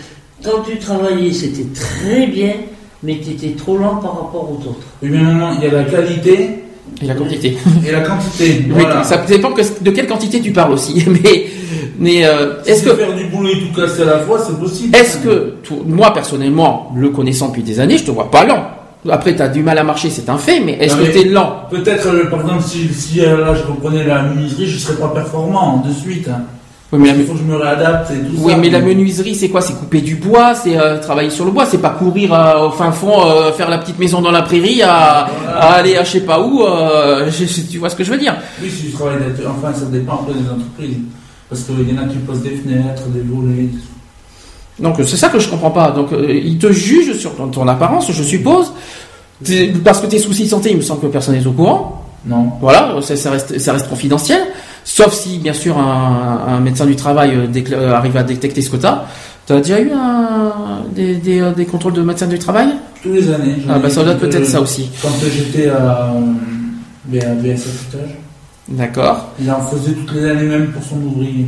quand 0.43 0.61
tu 0.69 0.77
travaillais, 0.77 1.31
c'était 1.33 1.65
très 1.73 2.27
bien, 2.27 2.51
mais 3.01 3.17
tu 3.23 3.31
étais 3.31 3.55
trop 3.57 3.77
lent 3.79 3.95
par 3.95 4.11
rapport 4.11 4.47
aux 4.51 4.57
autres. 4.69 4.85
Oui, 5.01 5.09
mais 5.11 5.17
maman, 5.23 5.53
il 5.57 5.63
y 5.63 5.67
a 5.67 5.73
la 5.73 5.83
qualité 5.85 6.64
et 7.01 7.05
la 7.05 7.13
quantité 7.15 7.57
et 7.87 7.91
la 7.91 8.01
quantité. 8.01 8.65
Voilà. 8.69 9.03
ça 9.03 9.17
dépend 9.27 9.51
de 9.51 9.91
quelle 9.91 10.07
quantité 10.07 10.39
tu 10.41 10.51
parles 10.51 10.73
aussi. 10.73 11.03
Mais, 11.07 11.45
mais 11.97 12.25
euh, 12.25 12.61
est-ce 12.65 12.83
que, 12.83 12.93
faire 12.95 13.13
du 13.15 13.25
boulot 13.25 13.49
et 13.49 13.59
tout 13.59 13.73
casser 13.81 14.01
à 14.01 14.05
la 14.05 14.19
fois, 14.19 14.37
c'est 14.45 14.57
possible. 14.59 14.95
est-ce 14.95 15.17
que, 15.19 15.53
toi- 15.63 15.77
moi 15.85 16.13
personnellement, 16.13 16.91
le 16.95 17.09
connaissant 17.09 17.47
depuis 17.49 17.63
des 17.63 17.79
années, 17.79 17.97
je 17.97 18.03
te 18.05 18.11
vois 18.11 18.29
pas 18.29 18.45
lent. 18.45 18.65
Après, 19.09 19.35
tu 19.35 19.41
as 19.41 19.47
du 19.49 19.61
mal 19.61 19.77
à 19.77 19.83
marcher, 19.83 20.09
c'est 20.09 20.27
un 20.29 20.37
fait, 20.37 20.59
mais 20.59 20.73
est-ce 20.81 20.95
que 20.95 21.11
tu 21.11 21.19
es 21.19 21.23
lent? 21.25 21.61
Peut-être, 21.69 22.07
euh, 22.07 22.25
par 22.29 22.41
exemple, 22.41 22.63
si, 22.67 22.89
si 22.93 23.21
euh, 23.21 23.37
là 23.45 23.53
je 23.53 23.63
reprenais 23.71 24.03
la 24.03 24.23
menuiserie, 24.23 24.67
je 24.67 24.77
serais 24.79 24.97
pas 24.97 25.09
performant 25.09 25.83
de 25.87 25.93
suite. 25.93 26.27
hein. 26.27 26.41
Oui, 26.95 27.01
mais 27.03 27.13
la, 27.13 27.15
Il 27.19 27.25
faut 27.25 27.33
que 27.33 27.39
je 27.39 27.43
me 27.43 27.55
réadapte 27.55 28.11
et 28.11 28.19
tout 28.19 28.35
oui, 28.39 28.51
ça. 28.53 28.57
mais 28.57 28.69
la 28.69 28.79
menuiserie, 28.79 29.35
c'est 29.35 29.49
quoi? 29.49 29.61
C'est 29.61 29.73
couper 29.73 30.01
du 30.01 30.15
bois, 30.15 30.55
c'est 30.55 30.77
euh, 30.77 30.99
travailler 30.99 31.29
sur 31.29 31.45
le 31.45 31.51
bois, 31.51 31.65
c'est 31.65 31.77
pas 31.81 31.89
courir 31.89 32.33
euh, 32.33 32.67
au 32.67 32.71
fin 32.71 32.91
fond, 32.91 33.25
euh, 33.25 33.51
faire 33.51 33.69
la 33.69 33.77
petite 33.77 33.99
maison 33.99 34.21
dans 34.21 34.31
la 34.31 34.41
prairie, 34.41 34.81
à, 34.81 35.27
à 35.47 35.73
aller 35.73 35.95
à 35.97 36.03
je 36.03 36.11
sais 36.11 36.21
pas 36.21 36.39
où. 36.41 36.63
euh, 36.63 37.29
je- 37.37 37.61
tu 37.69 37.77
vois 37.77 37.89
ce 37.89 37.95
que 37.95 38.03
je 38.03 38.11
veux 38.11 38.17
dire? 38.17 38.35
Oui, 38.61 38.69
si 38.69 38.89
je 38.89 38.95
travaille 38.95 39.17
d'être- 39.19 39.47
Enfin, 39.49 39.73
ça 39.73 39.85
dépend 39.85 40.13
un 40.21 40.31
peu 40.31 40.33
des 40.33 40.49
entreprises. 40.49 40.97
Parce 41.49 41.61
qu'il 41.63 41.89
y 41.93 41.97
en 41.97 42.01
a 42.03 42.05
qui 42.07 42.17
posent 42.17 42.41
des 42.41 42.55
fenêtres, 42.55 43.03
des 43.09 43.21
volets. 43.21 43.69
Donc 44.79 44.95
c'est 45.05 45.15
ça 45.17 45.29
que 45.29 45.39
je 45.39 45.47
comprends 45.47 45.71
pas. 45.71 45.91
Donc 45.91 46.09
ils 46.27 46.57
te 46.57 46.71
jugent 46.71 47.17
sur 47.17 47.35
ton, 47.35 47.47
ton 47.47 47.67
apparence, 47.67 48.11
je 48.11 48.23
suppose, 48.23 48.73
parce 49.83 49.99
que 50.01 50.07
tes 50.07 50.19
soucis 50.19 50.43
de 50.45 50.49
santé, 50.49 50.71
il 50.71 50.77
me 50.77 50.81
semble 50.81 51.01
que 51.01 51.07
personne 51.07 51.35
n'est 51.37 51.45
au 51.47 51.51
courant. 51.51 52.01
Non. 52.25 52.49
Voilà, 52.59 52.95
ça, 53.01 53.15
ça 53.15 53.29
reste, 53.31 53.59
ça 53.59 53.73
reste 53.73 53.87
confidentiel. 53.87 54.41
Sauf 54.87 55.13
si, 55.13 55.39
bien 55.39 55.53
sûr, 55.53 55.77
un, 55.77 56.45
un 56.47 56.59
médecin 56.61 56.85
du 56.85 56.95
travail 56.95 57.31
euh, 57.35 57.47
euh, 57.73 57.91
arrive 57.93 58.15
à 58.17 58.23
détecter 58.23 58.61
ce 58.61 58.69
que 58.69 58.77
tu 58.77 58.85
as. 58.85 59.03
Déjà 59.49 59.81
eu 59.81 59.91
un- 59.91 60.81
des, 60.95 61.15
des, 61.15 61.41
euh, 61.41 61.51
des 61.53 61.65
contrôles 61.65 61.93
de 61.93 62.01
médecin 62.03 62.27
du 62.27 62.37
travail? 62.39 62.67
Tous 63.03 63.11
les 63.11 63.31
années. 63.33 63.57
Ah, 63.67 63.77
bah 63.79 63.89
ça 63.89 64.03
doit 64.03 64.13
peut-être 64.15 64.45
ça 64.45 64.61
aussi. 64.61 64.89
Quand 65.01 65.09
j'étais 65.35 65.69
à 65.69 66.13
BSF 67.07 67.95
D'accord. 68.67 69.31
il 69.39 69.51
en 69.51 69.61
faisait 69.61 69.91
toutes 69.93 70.15
les 70.15 70.25
années 70.29 70.43
même 70.47 70.67
pour 70.71 70.81
son 70.83 70.95
ouvrier. 70.97 71.45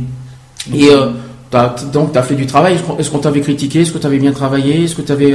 Et 0.72 0.88
euh, 0.90 1.10
t'as- 1.50 1.74
donc, 1.92 2.12
tu 2.12 2.18
as 2.18 2.22
fait 2.22 2.34
du 2.34 2.46
travail. 2.46 2.76
Est-ce 2.98 3.10
qu'on- 3.10 3.18
t'avait 3.18 3.40
critiqué? 3.40 3.80
Est-ce 3.80 3.92
que 3.92 3.98
tu 3.98 4.06
avais 4.06 4.18
bien 4.18 4.32
travaillé? 4.32 4.84
Est-ce 4.84 4.94
que 4.94 5.02
tu 5.02 5.12
avais. 5.12 5.32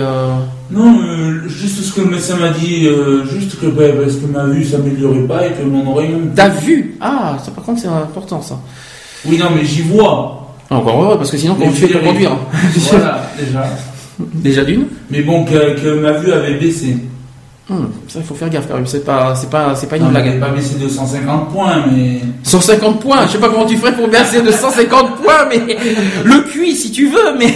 Non, 0.71 0.99
euh, 1.03 1.47
juste 1.47 1.81
ce 1.83 1.93
que 1.93 2.01
le 2.01 2.07
médecin 2.11 2.37
m'a 2.37 2.49
dit, 2.49 2.87
euh, 2.87 3.25
juste 3.25 3.59
que 3.59 3.65
bah, 3.67 3.83
parce 4.01 4.15
que 4.15 4.25
ma 4.25 4.45
vue 4.45 4.63
s'améliorait 4.63 5.27
pas 5.27 5.47
et 5.47 5.51
que 5.51 5.63
mon 5.63 5.91
oreille. 5.91 6.15
T'as 6.35 6.49
vu 6.49 6.95
Ah, 7.01 7.37
ça, 7.43 7.51
par 7.51 7.63
contre, 7.63 7.81
c'est 7.81 7.87
important 7.87 8.41
ça. 8.41 8.59
Oui, 9.25 9.37
non, 9.37 9.47
mais 9.55 9.63
j'y 9.65 9.81
vois. 9.81 10.39
Encore 10.69 11.03
heureux, 11.03 11.17
parce 11.17 11.29
que 11.31 11.37
sinon, 11.37 11.55
comment 11.55 11.71
tu 11.71 11.81
fais 11.81 11.87
pour 11.87 12.01
conduire? 12.01 12.35
Voilà, 12.91 13.29
déjà. 13.39 13.65
Déjà 14.33 14.63
d'une? 14.63 14.85
Mais 15.09 15.21
bon, 15.23 15.43
que, 15.43 15.79
que 15.81 15.99
ma 15.99 16.11
vue 16.13 16.31
avait 16.31 16.53
baissé. 16.59 16.97
Hum, 17.69 17.89
Ça, 18.09 18.19
il 18.19 18.25
faut 18.25 18.35
faire 18.35 18.49
gaffe 18.49 18.67
quand 18.67 18.75
même. 18.75 18.85
C'est 18.85 19.05
pas, 19.05 19.33
c'est 19.35 19.49
pas, 19.49 19.73
c'est 19.73 19.87
pas 19.87 19.95
une 19.95 20.03
Non, 20.03 20.09
blague. 20.09 20.37
pas 20.39 20.49
baissé 20.49 20.75
de 20.77 20.89
150 20.89 21.49
points, 21.49 21.85
mais. 21.89 22.19
150 22.43 22.99
points, 22.99 23.25
je 23.25 23.31
sais 23.31 23.37
pas 23.37 23.47
comment 23.47 23.65
tu 23.65 23.77
ferais 23.77 23.93
pour 23.95 24.09
baisser 24.09 24.41
de 24.41 24.51
150 24.51 25.15
points, 25.21 25.45
mais 25.49 25.77
le 26.25 26.41
QI 26.41 26.75
si 26.75 26.91
tu 26.91 27.07
veux, 27.07 27.37
mais, 27.39 27.53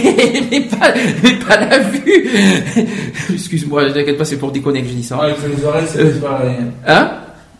mais, 0.50 0.60
pas, 0.62 0.94
mais 1.22 1.34
pas 1.34 1.60
la 1.60 1.78
vue. 1.80 2.30
Excuse-moi, 3.32 3.90
t'inquiète 3.92 4.16
pas, 4.16 4.24
c'est 4.24 4.38
pour 4.38 4.50
déconner 4.50 4.80
que 4.82 4.88
je 4.88 4.94
dis 4.94 5.02
ça. 5.02 5.16
Ouais, 5.18 5.24
avec 5.26 5.58
les 5.58 5.64
oreilles, 5.64 5.84
c'était 5.86 6.18
pareil. 6.20 6.56
Hein 6.86 7.10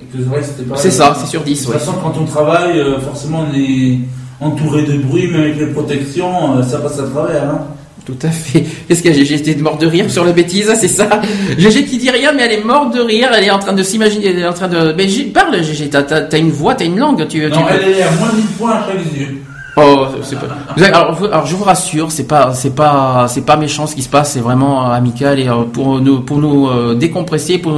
Avec 0.00 0.14
les 0.14 0.26
oreilles, 0.26 0.44
c'était 0.44 0.62
pareil. 0.62 0.82
C'est 0.82 0.90
ça, 0.90 1.14
c'est 1.20 1.26
sur 1.26 1.40
De 1.40 1.46
10, 1.46 1.64
toute 1.64 1.72
ouais. 1.74 1.78
façon, 1.78 1.92
quand 2.02 2.14
on 2.18 2.24
travaille, 2.24 2.78
euh, 2.78 2.98
forcément, 3.00 3.44
on 3.50 3.54
est 3.54 3.98
entouré 4.40 4.84
de 4.84 4.96
bruit, 4.98 5.28
mais 5.30 5.38
avec 5.40 5.58
les 5.58 5.66
protections, 5.66 6.56
euh, 6.58 6.62
ça 6.62 6.78
passe 6.78 6.98
à 6.98 7.04
travers. 7.04 7.44
Hein. 7.44 7.60
Tout 8.08 8.26
à 8.26 8.30
fait. 8.30 8.64
Qu'est-ce 8.88 9.06
a 9.06 9.12
Gégé? 9.12 9.42
T'es 9.42 9.54
mort 9.56 9.76
de 9.76 9.86
rire 9.86 10.10
sur 10.10 10.24
la 10.24 10.32
bêtise, 10.32 10.72
c'est 10.80 10.88
ça? 10.88 11.20
Gégé 11.58 11.84
qui 11.84 11.98
dit 11.98 12.08
rien, 12.08 12.32
mais 12.32 12.44
elle 12.44 12.52
est 12.52 12.64
morte 12.64 12.94
de 12.94 13.00
rire, 13.00 13.28
elle 13.36 13.44
est 13.44 13.50
en 13.50 13.58
train 13.58 13.74
de 13.74 13.82
s'imaginer, 13.82 14.28
elle 14.28 14.38
est 14.38 14.48
en 14.48 14.54
train 14.54 14.66
de... 14.66 14.94
Mais 14.96 15.06
parle 15.24 15.62
Gégé, 15.62 15.90
t'as, 15.90 16.38
une 16.38 16.50
voix, 16.50 16.74
t'as 16.74 16.86
une 16.86 16.98
langue, 16.98 17.28
tu... 17.28 17.40
tu 17.40 17.50
Non, 17.50 17.66
elle 17.70 17.98
est 17.98 18.02
à 18.02 18.10
moins 18.12 18.30
de 18.30 18.36
1000 18.36 18.46
points 18.56 18.70
à 18.76 18.86
chaque 18.86 19.14
yeux. 19.14 19.42
Oh, 19.76 20.06
c'est 20.22 20.38
pas. 20.38 20.46
Alors, 20.86 21.22
alors, 21.22 21.46
je 21.46 21.54
vous 21.54 21.64
rassure, 21.64 22.10
c'est 22.10 22.26
pas, 22.26 22.54
c'est 22.54 22.74
pas, 22.74 23.26
c'est 23.28 23.44
pas 23.44 23.58
méchant 23.58 23.86
ce 23.86 23.94
qui 23.94 24.02
se 24.02 24.08
passe, 24.08 24.32
c'est 24.32 24.40
vraiment 24.40 24.86
euh, 24.86 24.94
amical 24.94 25.38
et 25.38 25.46
euh, 25.46 25.64
pour 25.70 26.00
nous, 26.00 26.20
pour 26.20 26.38
nous 26.38 26.66
euh, 26.66 26.94
décompresser, 26.94 27.58
pour, 27.58 27.74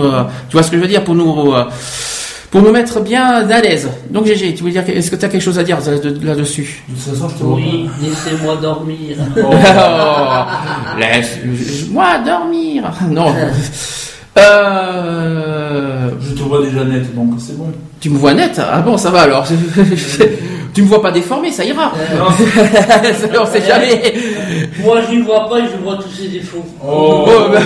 tu 0.48 0.52
vois 0.52 0.62
ce 0.62 0.70
que 0.70 0.76
je 0.76 0.82
veux 0.82 0.88
dire, 0.88 1.02
pour 1.02 1.16
nous, 1.16 1.52
pour 2.50 2.62
nous 2.62 2.72
mettre 2.72 3.00
bien 3.00 3.48
à 3.48 3.60
l'aise. 3.60 3.88
Donc, 4.10 4.26
GG, 4.26 4.54
tu 4.54 4.64
veux 4.64 4.70
dire, 4.70 4.84
que- 4.84 4.90
est-ce 4.92 5.10
que 5.10 5.16
tu 5.16 5.24
as 5.24 5.28
quelque 5.28 5.40
chose 5.42 5.58
à 5.58 5.62
dire 5.62 5.78
là- 5.86 5.98
de- 5.98 6.26
là-dessus? 6.26 6.82
De 6.88 6.94
toute 6.94 7.14
façon, 7.14 7.28
je 7.28 7.34
te 7.36 7.42
vois 7.44 7.56
Oui, 7.56 7.88
laissez-moi 8.02 8.56
dormir. 8.56 9.16
Oh. 9.36 9.40
Oh, 9.52 10.98
Laisse-moi 10.98 12.18
dormir. 12.26 12.90
Non. 13.08 13.32
Euh, 14.38 16.10
Je 16.20 16.34
te 16.34 16.42
vois 16.42 16.62
déjà 16.62 16.84
net, 16.84 17.14
donc 17.14 17.34
c'est 17.38 17.56
bon. 17.58 17.66
tu 18.00 18.10
me 18.10 18.16
vois 18.18 18.32
net? 18.32 18.60
Ah 18.60 18.80
bon, 18.80 18.96
ça 18.96 19.10
va 19.10 19.22
alors. 19.22 19.44
tu 20.74 20.82
me 20.82 20.86
vois 20.86 21.02
pas 21.02 21.10
déformé, 21.10 21.50
ça 21.50 21.64
ira. 21.64 21.92
On 22.22 23.46
sait 23.46 23.62
jamais. 23.66 24.14
Moi, 24.82 24.98
je 25.10 25.16
ne 25.16 25.24
vois 25.24 25.48
pas 25.48 25.58
et 25.58 25.62
je 25.64 25.82
vois 25.82 25.96
tous 25.96 26.10
ses 26.10 26.28
défauts. 26.28 26.64
Oh. 26.86 27.24
Oh, 27.26 27.50
bah, 27.52 27.58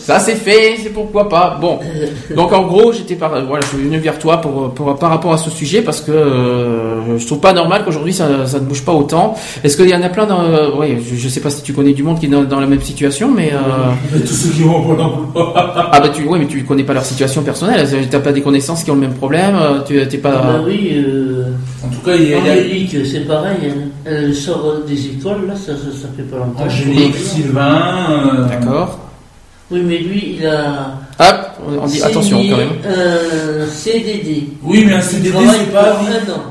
Ça 0.00 0.18
c'est 0.18 0.34
fait, 0.34 0.76
c'est 0.82 0.90
pourquoi 0.90 1.28
pas. 1.28 1.58
Bon, 1.60 1.78
donc 2.34 2.52
en 2.52 2.62
gros, 2.66 2.92
j'étais 2.92 3.14
par, 3.16 3.30
voilà, 3.46 3.62
je 3.64 3.68
suis 3.76 3.84
venu 3.84 3.98
vers 3.98 4.18
toi 4.18 4.38
pour, 4.40 4.70
pour 4.74 4.96
par 4.98 5.10
rapport 5.10 5.32
à 5.32 5.38
ce 5.38 5.50
sujet 5.50 5.82
parce 5.82 6.00
que 6.00 6.10
euh, 6.12 7.18
je 7.18 7.26
trouve 7.26 7.40
pas 7.40 7.52
normal 7.52 7.82
qu'aujourd'hui 7.84 8.12
ça, 8.12 8.46
ça 8.46 8.58
ne 8.58 8.64
bouge 8.64 8.82
pas 8.82 8.92
autant. 8.92 9.34
Est-ce 9.62 9.76
qu'il 9.76 9.88
y 9.88 9.94
en 9.94 10.02
a 10.02 10.08
plein 10.08 10.26
dans, 10.26 10.42
euh, 10.42 10.74
ouais, 10.76 10.98
je, 11.06 11.16
je 11.16 11.28
sais 11.28 11.40
pas 11.40 11.50
si 11.50 11.62
tu 11.62 11.72
connais 11.72 11.92
du 11.92 12.02
monde 12.02 12.18
qui 12.18 12.26
est 12.26 12.28
dans, 12.30 12.42
dans 12.44 12.60
la 12.60 12.66
même 12.66 12.80
situation, 12.82 13.30
mais 13.30 13.52
euh, 13.52 13.58
Mais 14.12 14.20
tous 14.20 14.34
ceux 14.34 14.50
qui 14.50 14.62
vont 14.62 14.82
pour 14.82 14.94
l'emploi. 14.94 15.52
ah 15.92 16.00
bah 16.00 16.08
tu, 16.08 16.24
ouais, 16.24 16.38
mais 16.38 16.46
tu 16.46 16.64
connais 16.64 16.84
pas 16.84 16.94
leur 16.94 17.04
situation 17.04 17.42
personnelle. 17.42 17.86
T'as 18.10 18.20
pas 18.20 18.32
des 18.32 18.40
connaissances 18.42 18.82
qui 18.84 18.90
ont 18.90 18.94
le 18.94 19.00
même 19.00 19.14
problème. 19.14 19.54
euh, 19.60 19.80
Tu 19.86 20.06
t'es 20.08 20.18
pas. 20.18 20.30
Bah 20.30 20.60
oui, 20.66 20.92
euh, 20.94 21.44
En 21.84 21.88
tout 21.88 22.00
cas, 22.04 22.14
il 22.16 22.28
y 22.30 22.34
a, 22.34 22.38
y 22.38 22.48
a 22.48 22.52
Angélique, 22.52 22.96
c'est 23.04 23.26
pareil. 23.26 23.56
hein. 23.68 23.88
Elle 24.04 24.34
sort 24.34 24.78
des 24.86 25.06
écoles, 25.06 25.46
là, 25.48 25.54
ça, 25.54 25.72
ça, 25.72 25.90
ça 25.92 26.08
fait 26.16 26.22
pas 26.22 26.38
longtemps. 26.38 26.64
Angélique, 26.64 27.16
Sylvain. 27.16 27.80
euh, 28.10 28.48
D'accord. 28.48 28.98
Oui, 29.72 29.82
mais 29.84 29.98
lui, 29.98 30.36
il 30.38 30.46
a. 30.46 30.94
Hop, 31.20 31.36
on 31.82 31.86
dit 31.86 32.02
attention 32.02 32.38
quand 32.50 32.56
même. 32.56 32.70
Un 32.84 33.66
CDD. 33.70 34.48
Oui, 34.64 34.84
mais 34.84 34.94
un 34.94 34.98
Il 34.98 35.02
CDD, 35.02 35.36
c'est 35.52 35.72
pas. 35.72 36.00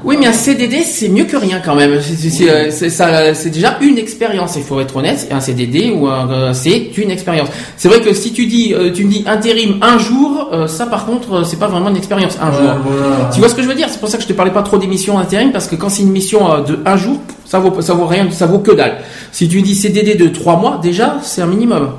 Oui, 0.05 0.15
mais 0.17 0.27
un 0.27 0.33
CDD, 0.33 0.83
c'est 0.83 1.09
mieux 1.09 1.25
que 1.25 1.35
rien 1.35 1.59
quand 1.63 1.75
même. 1.75 1.99
C'est 2.01 2.49
euh, 2.49 3.33
déjà 3.51 3.77
une 3.81 3.97
expérience. 3.97 4.55
Il 4.55 4.63
faut 4.63 4.79
être 4.79 4.95
honnête. 4.95 5.27
Un 5.31 5.41
CDD 5.41 5.91
ou 5.91 6.07
un, 6.07 6.29
euh, 6.31 6.53
c'est 6.53 6.91
une 6.97 7.11
expérience. 7.11 7.49
C'est 7.75 7.89
vrai 7.89 7.99
que 7.99 8.13
si 8.13 8.31
tu 8.31 8.45
dis, 8.45 8.73
euh, 8.73 8.91
tu 8.93 9.03
me 9.03 9.11
dis 9.11 9.23
intérim 9.27 9.79
un 9.81 9.97
jour, 9.97 10.49
euh, 10.53 10.67
ça 10.67 10.85
par 10.85 11.05
contre, 11.05 11.33
euh, 11.33 11.43
c'est 11.43 11.59
pas 11.59 11.67
vraiment 11.67 11.89
une 11.89 11.97
expérience 11.97 12.37
un 12.41 12.53
jour. 12.53 12.71
Voilà. 12.85 13.29
Tu 13.33 13.39
vois 13.39 13.49
ce 13.49 13.55
que 13.55 13.63
je 13.63 13.67
veux 13.67 13.75
dire? 13.75 13.87
C'est 13.89 13.99
pour 13.99 14.07
ça 14.07 14.15
que 14.17 14.23
je 14.23 14.29
te 14.29 14.33
parlais 14.33 14.53
pas 14.53 14.63
trop 14.63 14.77
d'émissions 14.77 15.19
intérim 15.19 15.51
parce 15.51 15.67
que 15.67 15.75
quand 15.75 15.89
c'est 15.89 16.03
une 16.03 16.11
mission 16.11 16.53
euh, 16.53 16.61
de 16.61 16.79
un 16.85 16.95
jour, 16.95 17.17
ça 17.43 17.59
vaut 17.59 17.81
ça 17.81 17.93
vaut 17.95 18.05
rien, 18.05 18.29
ça 18.31 18.45
vaut 18.45 18.59
que 18.59 18.71
dalle. 18.71 18.99
Si 19.33 19.49
tu 19.49 19.61
dis 19.61 19.75
CDD 19.75 20.15
de 20.15 20.27
trois 20.29 20.55
mois, 20.55 20.79
déjà, 20.81 21.17
c'est 21.21 21.41
un 21.41 21.47
minimum. 21.47 21.89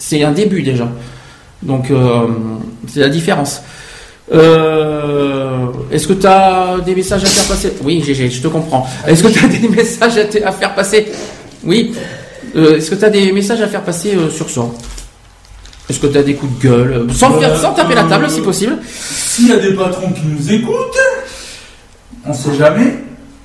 C'est 0.00 0.24
un 0.24 0.32
début 0.32 0.62
déjà. 0.62 0.88
Donc 1.62 1.90
euh, 1.90 2.26
c'est 2.88 3.00
la 3.00 3.10
différence. 3.10 3.62
Euh, 4.32 5.66
Est-ce 5.90 6.08
que 6.08 6.14
tu 6.14 6.26
as 6.26 6.78
des 6.84 6.94
messages 6.94 7.22
à 7.22 7.26
faire 7.26 7.44
passer? 7.44 7.72
Oui, 7.82 8.02
GG, 8.02 8.30
je 8.30 8.42
te 8.42 8.48
comprends. 8.48 8.88
Est-ce 9.06 9.22
que 9.22 9.28
tu 9.28 9.44
as 9.44 9.48
des 9.48 9.68
messages 9.76 10.16
à, 10.18 10.52
faire 10.52 10.74
passer? 10.74 11.06
Oui. 11.64 11.92
Euh, 12.56 12.78
Est-ce 12.78 12.90
que 12.90 12.94
tu 12.94 13.04
as 13.04 13.10
des 13.10 13.30
messages 13.32 13.60
à 13.60 13.68
faire 13.68 13.82
passer 13.82 14.14
euh, 14.16 14.30
sur 14.30 14.48
ça 14.48 14.62
Est-ce 15.88 16.00
que 16.00 16.06
tu 16.06 16.16
as 16.16 16.22
des 16.22 16.34
coups 16.34 16.58
de 16.58 16.68
gueule? 16.68 16.92
Euh, 16.92 17.12
sans, 17.12 17.38
sans 17.60 17.74
taper 17.74 17.94
la 17.94 18.04
table 18.04 18.30
si 18.30 18.40
possible 18.40 18.78
S'il 18.88 19.48
y 19.48 19.52
a 19.52 19.58
des 19.58 19.74
patrons 19.74 20.12
qui 20.12 20.22
nous 20.26 20.52
écoutent, 20.52 20.98
on 22.26 22.32
sait 22.32 22.54
jamais. 22.56 22.98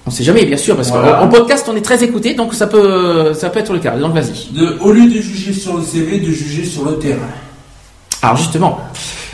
On 0.08 0.12
sait 0.12 0.24
jamais, 0.24 0.46
bien 0.46 0.58
sûr, 0.58 0.76
parce 0.76 0.90
Voilà. 0.92 1.14
qu'en 1.14 1.28
podcast, 1.28 1.68
on 1.72 1.76
est 1.76 1.82
très 1.82 2.04
écouté, 2.04 2.36
donc 2.36 2.54
ça 2.54 2.68
peut, 2.68 3.34
ça 3.34 3.50
peut 3.50 3.60
être 3.60 3.74
le 3.74 3.80
cas. 3.80 3.98
Donc 3.98 4.14
vas-y. 4.14 4.50
Au 4.80 4.92
lieu 4.92 5.08
de 5.10 5.20
juger 5.20 5.52
sur 5.54 5.78
le 5.78 5.84
CV, 5.84 6.20
de 6.20 6.32
juger 6.32 6.64
sur 6.66 6.86
le 6.86 6.98
terrain. 7.00 7.28
Alors 8.22 8.36
justement, 8.38 8.80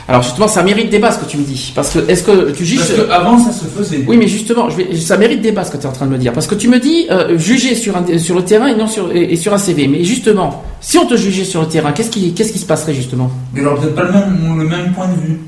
Alors 0.08 0.22
justement, 0.22 0.48
ça 0.48 0.62
mérite 0.62 0.90
débat 0.90 1.12
ce 1.12 1.18
que 1.18 1.24
tu 1.26 1.36
me 1.36 1.44
dis. 1.44 1.72
Parce 1.74 1.90
que 1.90 1.98
est-ce 2.10 2.22
que 2.24 2.50
tu 2.50 2.64
juges 2.64 2.80
Parce 2.80 3.06
qu'avant, 3.06 3.38
ça 3.38 3.52
se 3.52 3.64
faisait. 3.66 4.04
Oui, 4.08 4.16
mais 4.16 4.26
justement, 4.26 4.68
je 4.70 4.76
vais, 4.78 4.96
ça 4.96 5.16
mérite 5.16 5.40
débat 5.42 5.62
ce 5.64 5.70
que 5.70 5.76
tu 5.76 5.84
es 5.84 5.86
en 5.86 5.92
train 5.92 6.06
de 6.06 6.10
me 6.10 6.18
dire. 6.18 6.32
Parce 6.32 6.46
que 6.46 6.54
tu 6.56 6.68
me 6.68 6.78
dis 6.80 7.06
euh, 7.10 7.38
juger 7.38 7.74
sur, 7.74 7.96
un, 7.96 8.18
sur 8.18 8.34
le 8.34 8.42
terrain 8.44 8.66
et 8.66 8.74
non 8.74 8.88
sur, 8.88 9.14
et, 9.14 9.32
et 9.32 9.36
sur 9.36 9.52
un 9.54 9.58
CV. 9.58 9.86
Mais 9.88 10.02
justement, 10.04 10.64
si 10.80 10.98
on 10.98 11.06
te 11.06 11.16
jugeait 11.16 11.44
sur 11.44 11.60
le 11.60 11.68
terrain, 11.68 11.92
qu'est-ce 11.92 12.10
qui, 12.10 12.32
qu'est-ce 12.34 12.52
qui 12.52 12.58
se 12.58 12.66
passerait 12.66 12.94
justement? 12.94 13.30
Mais 13.54 13.60
alors, 13.60 13.78
peut-être 13.78 13.94
pas 13.94 14.02
le 14.04 14.12
même, 14.12 14.58
le 14.58 14.64
même 14.64 14.92
point 14.92 15.06
de 15.08 15.20
vue. 15.20 15.38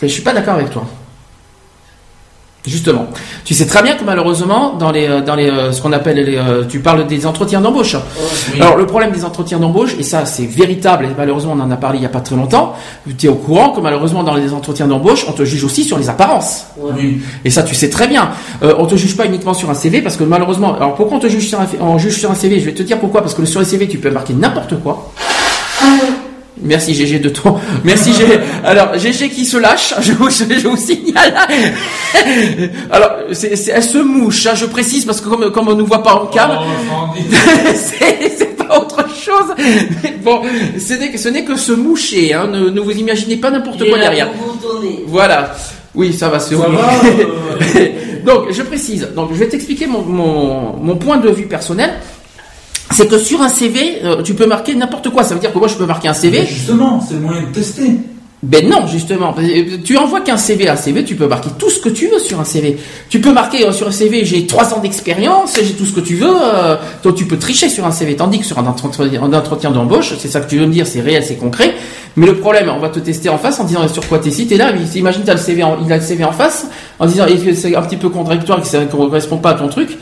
Mais 0.00 0.08
je 0.08 0.12
suis 0.12 0.22
pas 0.22 0.32
d'accord 0.34 0.54
avec 0.54 0.70
toi. 0.70 0.86
Justement, 2.66 3.06
tu 3.44 3.54
sais 3.54 3.66
très 3.66 3.82
bien 3.82 3.94
que 3.94 4.04
malheureusement 4.04 4.74
dans 4.74 4.90
les 4.90 5.06
euh, 5.06 5.20
dans 5.20 5.36
les 5.36 5.48
euh, 5.48 5.72
ce 5.72 5.80
qu'on 5.80 5.92
appelle 5.92 6.16
les 6.16 6.36
euh, 6.36 6.64
tu 6.68 6.80
parles 6.80 7.06
des 7.06 7.26
entretiens 7.26 7.60
d'embauche. 7.60 7.96
Oui. 8.52 8.60
Alors 8.60 8.76
le 8.76 8.86
problème 8.86 9.12
des 9.12 9.24
entretiens 9.24 9.58
d'embauche 9.58 9.94
et 9.98 10.02
ça 10.02 10.26
c'est 10.26 10.46
véritable 10.46 11.04
et 11.04 11.08
malheureusement 11.16 11.54
on 11.56 11.60
en 11.60 11.70
a 11.70 11.76
parlé 11.76 11.98
il 11.98 12.02
y 12.02 12.06
a 12.06 12.10
pas 12.10 12.20
très 12.20 12.36
longtemps. 12.36 12.74
Tu 13.18 13.26
es 13.26 13.28
au 13.28 13.36
courant 13.36 13.70
que 13.70 13.80
malheureusement 13.80 14.22
dans 14.22 14.34
les 14.34 14.52
entretiens 14.52 14.86
d'embauche 14.86 15.26
on 15.28 15.32
te 15.32 15.44
juge 15.44 15.64
aussi 15.64 15.84
sur 15.84 15.98
les 15.98 16.08
apparences. 16.08 16.66
Oui. 16.78 17.20
Et 17.44 17.50
ça, 17.50 17.62
tu 17.62 17.74
sais 17.74 17.90
très 17.90 18.08
bien. 18.08 18.30
Euh, 18.62 18.74
on 18.78 18.86
te 18.86 18.96
juge 18.96 19.16
pas 19.16 19.26
uniquement 19.26 19.54
sur 19.54 19.70
un 19.70 19.74
CV 19.74 20.02
parce 20.02 20.16
que 20.16 20.24
malheureusement, 20.24 20.74
alors 20.74 20.94
pourquoi 20.94 21.18
on 21.18 21.20
te 21.20 21.28
juge 21.28 21.48
sur 21.48 21.60
un, 21.60 21.66
on 21.80 21.98
juge 21.98 22.18
sur 22.18 22.30
un 22.30 22.34
CV 22.34 22.60
Je 22.60 22.66
vais 22.66 22.74
te 22.74 22.82
dire 22.82 22.98
pourquoi. 22.98 23.20
Parce 23.20 23.34
que 23.34 23.44
sur 23.44 23.60
le 23.60 23.66
CV, 23.66 23.88
tu 23.88 23.98
peux 23.98 24.10
marquer 24.10 24.34
n'importe 24.34 24.80
quoi. 24.82 25.12
Merci 26.62 26.94
GG 26.94 27.18
de 27.18 27.28
ton. 27.28 27.56
Merci 27.84 28.12
GG. 28.14 28.38
Alors 28.64 28.96
GG 28.98 29.28
qui 29.28 29.44
se 29.44 29.58
lâche, 29.58 29.92
je 30.00 30.12
vous, 30.12 30.30
je 30.30 30.66
vous 30.68 30.76
signale. 30.76 31.34
Alors 32.90 33.10
c'est, 33.32 33.56
c'est- 33.56 33.72
elle 33.72 33.82
se 33.82 33.98
mouche, 33.98 34.46
hein, 34.46 34.54
je 34.54 34.66
précise 34.66 35.04
parce 35.04 35.20
que 35.20 35.28
comme, 35.28 35.50
comme 35.52 35.68
on 35.68 35.74
ne 35.74 35.82
voit 35.82 36.02
pas 36.02 36.14
en 36.14 36.26
cam, 36.26 36.50
Oh, 36.58 37.08
c'est, 37.74 38.32
c'est 38.38 38.56
pas 38.56 38.78
autre 38.78 39.04
chose. 39.14 39.54
Mais 40.02 40.14
bon, 40.22 40.40
ce 40.78 40.94
n'est 40.94 41.10
que 41.10 41.18
ce 41.18 41.28
n'est 41.28 41.44
que 41.44 41.56
se 41.56 41.72
moucher. 41.72 42.32
Hein, 42.32 42.48
ne, 42.50 42.70
ne 42.70 42.80
vous 42.80 42.92
imaginez 42.92 43.36
pas 43.36 43.50
n'importe 43.50 43.86
quoi 43.88 43.98
derrière. 43.98 44.28
Voilà. 45.06 45.54
Oui, 45.94 46.12
ça 46.12 46.28
va, 46.28 46.38
c'est 46.38 46.54
Ça 46.56 46.68
oui. 46.68 46.76
va, 46.76 46.90
euh, 47.80 47.88
Donc, 48.26 48.50
je 48.50 48.62
précise. 48.62 49.08
Donc, 49.14 49.30
je 49.32 49.38
vais 49.38 49.48
t'expliquer 49.48 49.86
mon, 49.86 50.02
mon, 50.02 50.76
mon 50.76 50.96
point 50.96 51.16
de 51.16 51.30
vue 51.30 51.46
personnel. 51.46 51.90
C'est 52.92 53.08
que 53.08 53.18
sur 53.18 53.42
un 53.42 53.48
CV, 53.48 53.98
euh, 54.04 54.22
tu 54.22 54.34
peux 54.34 54.46
marquer 54.46 54.74
n'importe 54.74 55.10
quoi. 55.10 55.24
Ça 55.24 55.34
veut 55.34 55.40
dire 55.40 55.52
que 55.52 55.58
moi, 55.58 55.68
je 55.68 55.74
peux 55.74 55.86
marquer 55.86 56.08
un 56.08 56.12
Mais 56.12 56.18
CV. 56.18 56.46
justement, 56.46 57.00
c'est 57.06 57.14
le 57.14 57.20
moyen 57.20 57.42
de 57.42 57.46
tester. 57.52 57.90
Ben 58.42 58.68
non, 58.68 58.86
justement. 58.86 59.34
Tu 59.84 59.96
envoies 59.96 60.20
qu'un 60.20 60.36
CV 60.36 60.68
à 60.68 60.74
un 60.74 60.76
CV, 60.76 61.02
tu 61.04 61.16
peux 61.16 61.26
marquer 61.26 61.48
tout 61.58 61.70
ce 61.70 61.80
que 61.80 61.88
tu 61.88 62.06
veux 62.06 62.18
sur 62.18 62.38
un 62.38 62.44
CV. 62.44 62.76
Tu 63.08 63.18
peux 63.20 63.32
marquer 63.32 63.66
euh, 63.66 63.72
sur 63.72 63.88
un 63.88 63.90
CV, 63.90 64.24
j'ai 64.24 64.46
trois 64.46 64.72
ans 64.74 64.78
d'expérience, 64.80 65.58
j'ai 65.60 65.72
tout 65.72 65.86
ce 65.86 65.92
que 65.92 66.00
tu 66.00 66.14
veux. 66.16 66.28
euh, 66.30 66.76
donc 67.02 67.16
tu 67.16 67.24
peux 67.24 67.38
tricher 67.38 67.68
sur 67.68 67.86
un 67.86 67.90
CV. 67.90 68.14
Tandis 68.14 68.38
que 68.38 68.44
sur 68.44 68.58
un 68.58 68.66
entretien, 68.66 69.70
d'embauche, 69.70 70.12
c'est 70.18 70.28
ça 70.28 70.40
que 70.40 70.48
tu 70.48 70.58
veux 70.58 70.66
me 70.66 70.72
dire, 70.72 70.86
c'est 70.86 71.00
réel, 71.00 71.24
c'est 71.26 71.36
concret. 71.36 71.74
Mais 72.16 72.26
le 72.26 72.36
problème, 72.36 72.70
on 72.74 72.78
va 72.78 72.90
te 72.90 73.00
tester 73.00 73.30
en 73.30 73.38
face 73.38 73.58
en 73.58 73.64
disant 73.64 73.88
sur 73.88 74.06
quoi 74.06 74.18
t'es 74.18 74.30
si 74.30 74.46
t'es 74.46 74.58
là. 74.58 74.70
Imagine 74.94 75.22
t'as 75.24 75.32
le 75.34 75.40
CV, 75.40 75.62
en- 75.64 75.78
il 75.84 75.90
a 75.92 75.96
le 75.96 76.02
CV 76.02 76.22
en 76.22 76.32
face, 76.32 76.66
en 77.00 77.06
disant 77.06 77.24
c'est 77.54 77.74
un 77.74 77.82
petit 77.82 77.96
peu 77.96 78.10
contradictoire, 78.10 78.60
que 78.60 78.66
ça 78.68 78.80
ne 78.80 78.84
correspond 78.86 79.38
pas 79.38 79.50
à 79.50 79.54
ton 79.54 79.68
truc? 79.68 79.96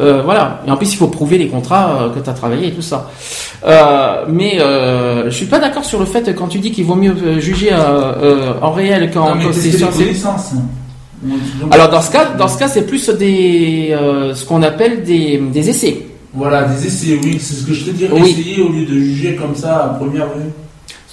Euh, 0.00 0.22
voilà. 0.22 0.62
Et 0.66 0.70
en 0.70 0.76
plus, 0.76 0.92
il 0.92 0.96
faut 0.96 1.08
prouver 1.08 1.38
les 1.38 1.48
contrats 1.48 2.02
euh, 2.02 2.10
que 2.10 2.20
tu 2.20 2.30
as 2.30 2.32
travaillé 2.32 2.68
et 2.68 2.72
tout 2.72 2.82
ça. 2.82 3.10
Euh, 3.66 4.24
mais 4.28 4.60
euh, 4.60 5.24
je 5.30 5.34
suis 5.34 5.46
pas 5.46 5.58
d'accord 5.58 5.84
sur 5.84 5.98
le 5.98 6.06
fait 6.06 6.34
quand 6.34 6.46
tu 6.48 6.58
dis 6.58 6.70
qu'il 6.70 6.84
vaut 6.84 6.94
mieux 6.94 7.40
juger 7.40 7.70
en 7.74 8.72
réel 8.72 9.10
quand 9.12 9.36
c'est 9.52 9.72
sur. 9.72 9.88
Donc, 11.20 11.74
Alors 11.74 11.88
dans 11.88 12.00
ce 12.00 12.12
cas, 12.12 12.26
dans 12.38 12.46
ce 12.46 12.56
cas, 12.58 12.68
c'est 12.68 12.86
plus 12.86 13.08
des 13.10 13.96
ce 14.34 14.44
qu'on 14.44 14.62
appelle 14.62 15.02
des, 15.02 15.38
des 15.38 15.70
essais. 15.70 16.06
Voilà, 16.32 16.62
des 16.64 16.86
essais, 16.86 17.18
oui, 17.24 17.38
c'est 17.40 17.54
ce 17.54 17.66
que 17.66 17.72
je 17.72 17.86
te 17.86 17.90
dirais. 17.90 18.12
Oui. 18.14 18.30
Essayer 18.30 18.62
au 18.62 18.68
lieu 18.68 18.84
de 18.84 18.94
juger 18.94 19.34
comme 19.34 19.56
ça 19.56 19.84
à 19.84 19.88
première 19.94 20.26
vue. 20.26 20.52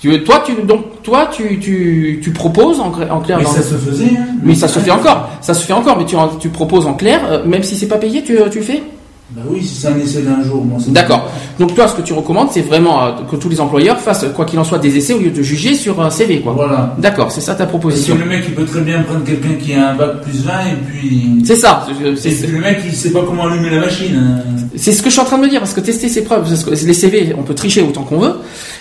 Si 0.05 0.11
tu 0.11 0.17
veux, 0.17 0.23
toi, 0.23 0.43
tu 0.45 0.53
donc 0.67 1.01
toi, 1.01 1.29
tu 1.31 1.57
tu, 1.59 2.19
tu 2.21 2.29
proposes 2.31 2.79
en, 2.79 2.91
cla- 2.91 3.09
en 3.09 3.21
clair. 3.21 3.39
Mais 3.39 3.43
dans- 3.43 3.49
ça 3.49 3.63
se 3.63 3.73
faisait. 3.73 4.05
Hein. 4.15 4.25
mais 4.43 4.53
ça 4.53 4.67
se 4.67 4.77
fait 4.77 4.91
encore. 4.91 5.29
Ça 5.41 5.55
se 5.55 5.65
fait 5.65 5.73
encore. 5.73 5.97
Mais 5.97 6.05
tu 6.05 6.15
tu 6.39 6.49
proposes 6.49 6.85
en 6.85 6.93
clair, 6.93 7.21
euh, 7.27 7.43
même 7.43 7.63
si 7.63 7.75
c'est 7.75 7.87
pas 7.87 7.97
payé, 7.97 8.21
tu 8.23 8.37
tu 8.51 8.59
le 8.59 8.63
fais? 8.63 8.83
Bah 9.31 9.41
oui, 9.49 9.63
si 9.63 9.73
c'est 9.75 9.87
un 9.87 9.97
essai 9.97 10.21
d'un 10.21 10.43
jour, 10.43 10.63
moi. 10.63 10.77
D'accord. 10.89 11.27
Donc 11.59 11.73
toi, 11.73 11.87
ce 11.87 11.95
que 11.95 12.03
tu 12.03 12.13
recommandes, 12.13 12.49
c'est 12.51 12.61
vraiment 12.61 13.03
euh, 13.03 13.11
que 13.29 13.35
tous 13.35 13.49
les 13.49 13.59
employeurs 13.59 13.99
fassent 13.99 14.25
quoi 14.35 14.45
qu'il 14.45 14.59
en 14.59 14.63
soit 14.63 14.77
des 14.77 14.95
essais 14.97 15.13
au 15.13 15.19
lieu 15.19 15.31
de 15.31 15.41
juger 15.41 15.73
sur 15.73 15.99
un 15.99 16.11
CV, 16.11 16.41
quoi. 16.41 16.53
Voilà. 16.53 16.95
D'accord, 16.99 17.31
c'est 17.31 17.41
ça 17.41 17.53
ta 17.55 17.65
Parce 17.65 17.67
que 17.71 17.77
proposition. 17.79 18.17
le 18.19 18.25
mec, 18.25 18.43
il 18.47 18.53
peut 18.53 18.65
très 18.65 18.81
bien 18.81 19.01
prendre 19.01 19.23
quelqu'un 19.25 19.55
qui 19.59 19.73
a 19.73 19.89
un 19.89 19.95
bac 19.95 20.21
plus 20.21 20.43
20 20.43 20.51
et 20.51 20.75
puis. 20.87 21.41
C'est 21.43 21.55
ça. 21.55 21.87
c'est- 22.17 22.47
le 22.47 22.59
mec, 22.59 22.81
il 22.85 22.93
sait 22.93 23.11
pas 23.11 23.21
comment 23.25 23.47
allumer 23.47 23.71
la 23.71 23.79
machine. 23.79 24.15
hein. 24.15 24.41
C'est 24.77 24.91
ce 24.91 25.01
que 25.01 25.07
je 25.09 25.13
suis 25.13 25.21
en 25.21 25.25
train 25.25 25.37
de 25.37 25.43
me 25.43 25.49
dire, 25.49 25.59
parce 25.59 25.73
que 25.73 25.79
tester 25.79 26.07
ses 26.07 26.23
preuves, 26.23 26.47
parce 26.47 26.63
que 26.63 26.69
les 26.69 26.93
CV, 26.93 27.33
on 27.37 27.43
peut 27.43 27.55
tricher 27.55 27.81
autant 27.81 28.03
qu'on 28.03 28.19
veut, 28.19 28.33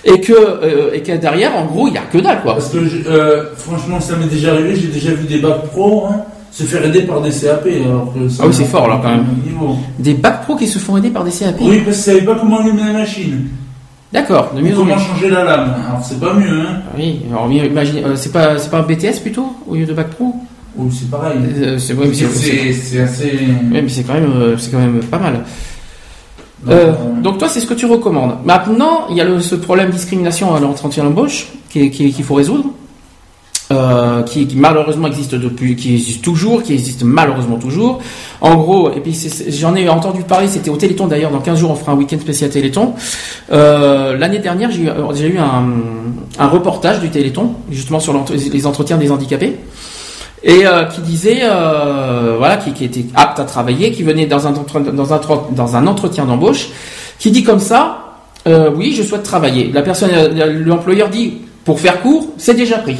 et 0.05 0.21
que, 0.21 0.33
euh, 0.35 0.91
et 0.93 1.01
que 1.03 1.13
derrière, 1.13 1.57
en 1.57 1.65
gros, 1.67 1.89
il 1.89 1.95
y 1.95 1.99
a 1.99 2.03
que 2.03 2.19
dalle, 2.19 2.43
quoi. 2.43 2.55
Parce 2.57 2.69
que 2.69 2.85
je- 2.85 3.09
euh, 3.09 3.45
franchement, 3.57 3.99
ça 4.01 4.17
m'est 4.17 4.27
déjà 4.27 4.51
arrivé, 4.53 4.75
j'ai 4.77 4.89
déjà 4.89 5.13
vu 5.13 5.25
des 5.27 5.39
bacs 5.39 5.63
pro 5.71 6.05
hein, 6.07 6.17
se 6.57 6.63
faire 6.63 6.85
aider 6.85 7.03
par 7.03 7.21
des 7.21 7.31
CAP. 7.31 7.67
Alors 7.85 8.13
que 8.15 8.21
Ah 8.41 8.45
oui, 8.47 8.53
c'est 8.55 8.65
fort, 8.65 8.87
là, 8.89 9.01
quand 9.03 9.11
même. 9.11 9.27
Niveau. 9.45 9.77
Des 9.99 10.15
bacs 10.15 10.43
pro 10.45 10.55
qui 10.57 10.69
se 10.69 10.79
font 10.79 10.97
aider 10.97 11.11
par 11.11 11.25
des 11.25 11.33
CAP. 11.33 11.57
Oui, 11.61 11.79
parce 11.85 11.97
qu'ils 11.97 12.05
savaient 12.15 12.23
pas 12.25 12.37
comment 12.37 12.61
allumer 12.61 12.83
la 12.87 12.93
machine. 12.93 13.49
D'accord, 14.13 14.53
de 14.55 14.61
mieux 14.61 14.69
en 14.79 14.85
mieux. 14.85 14.93
comment 14.93 14.99
changer 14.99 15.29
la 15.31 15.43
lame. 15.43 15.75
Alors 15.89 16.05
c'est 16.05 16.21
pas 16.21 16.33
mieux, 16.35 16.61
hein. 16.61 16.81
Oui, 16.97 17.23
alors 17.29 17.51
imagine, 17.51 17.97
euh, 18.05 18.15
c'est 18.15 18.31
pas, 18.31 18.57
c'est 18.59 18.71
pas 18.71 18.79
un 18.79 18.83
BTS 18.83 19.19
plutôt, 19.21 19.53
au 19.67 19.75
lieu 19.75 19.85
de 19.87 19.93
bac 19.93 20.11
pro? 20.11 20.33
Oui, 20.77 20.89
c'est 20.97 21.11
pareil. 21.11 21.39
Euh, 21.57 21.79
C'est 21.79 21.95
ouais, 21.95 22.07
assez. 22.11 23.37
mais 23.73 23.89
c'est 23.89 24.05
quand 24.05 24.15
même, 24.15 24.31
euh, 24.37 24.57
c'est 24.57 24.71
quand 24.71 24.79
même 24.79 25.01
pas 25.01 25.19
mal. 25.19 25.35
Donc, 26.65 26.73
Euh, 26.73 26.93
donc 27.23 27.39
toi, 27.39 27.49
c'est 27.49 27.61
ce 27.61 27.67
que 27.67 27.75
tu 27.75 27.87
recommandes. 27.87 28.37
Maintenant, 28.45 29.07
il 29.11 29.17
y 29.17 29.21
a 29.21 29.25
le, 29.25 29.41
ce 29.41 29.57
problème 29.57 29.89
de 29.89 29.93
discrimination 29.97 30.55
à 30.55 30.61
l'entretien 30.61 31.03
d'embauche 31.05 31.49
qui 31.69 31.81
est- 31.83 31.91
qui 31.91 32.13
qu'il 32.13 32.25
faut 32.25 32.35
résoudre, 32.35 32.67
euh, 33.73 34.23
qui, 34.23 34.47
qui 34.47 34.57
malheureusement 34.57 35.09
existe 35.09 35.35
depuis, 35.35 35.77
qui 35.77 35.95
existe 35.95 36.23
toujours, 36.23 36.63
qui 36.63 36.75
existe 36.75 37.03
malheureusement 37.03 37.57
toujours. 37.57 38.01
En 38.41 38.57
gros, 38.57 38.91
et 38.93 39.01
puis 39.01 39.17
j'en 39.49 39.75
ai 39.75 39.89
entendu 39.89 40.23
parler, 40.23 40.49
c'était 40.49 40.71
au 40.71 40.77
Téléthon 40.77 41.07
d'ailleurs. 41.07 41.31
Dans 41.31 41.41
15 41.41 41.59
jours, 41.59 41.71
on 41.71 41.75
fera 41.75 41.93
un 41.93 41.97
week-end 41.97 42.19
spécial 42.21 42.51
Téléthon. 42.51 42.95
Euh, 43.53 44.17
L'année 44.17 44.39
dernière, 44.39 44.71
j'ai 44.71 44.83
eu, 45.29 45.39
un, 45.39 45.65
un 46.39 46.49
reportage 46.49 47.01
du 47.01 47.11
Téléthon 47.11 47.55
justement 47.71 48.01
sur 48.01 48.15
les 48.35 48.67
entretiens 48.67 48.99
des 48.99 49.11
handicapés 49.11 49.59
et 50.45 50.67
euh, 50.67 50.85
qui 50.85 51.01
disait 51.01 51.41
euh, 51.43 52.35
voilà 52.37 52.59
qui, 52.59 52.73
qui 52.73 52.85
était 52.85 53.07
apte 53.15 53.41
à 53.41 53.45
travailler, 53.45 53.91
qui 53.91 54.03
venait 54.03 54.27
dans 54.27 54.47
un 54.47 54.53
dans 54.53 55.15
un 55.15 55.21
dans 55.53 55.77
un 55.77 55.87
entretien 55.87 56.27
d'embauche, 56.27 56.69
qui 57.19 57.31
dit 57.31 57.43
comme 57.43 57.59
ça 57.59 58.19
euh, 58.47 58.71
oui 58.75 58.95
je 58.97 59.03
souhaite 59.03 59.23
travailler. 59.23 59.73
La 59.73 59.83
personne 59.83 60.11
euh, 60.13 60.63
l'employeur 60.65 61.09
dit 61.09 61.39
pour 61.65 61.81
faire 61.81 62.01
court 62.03 62.29
c'est 62.37 62.55
déjà 62.55 62.79
pris. 62.79 62.99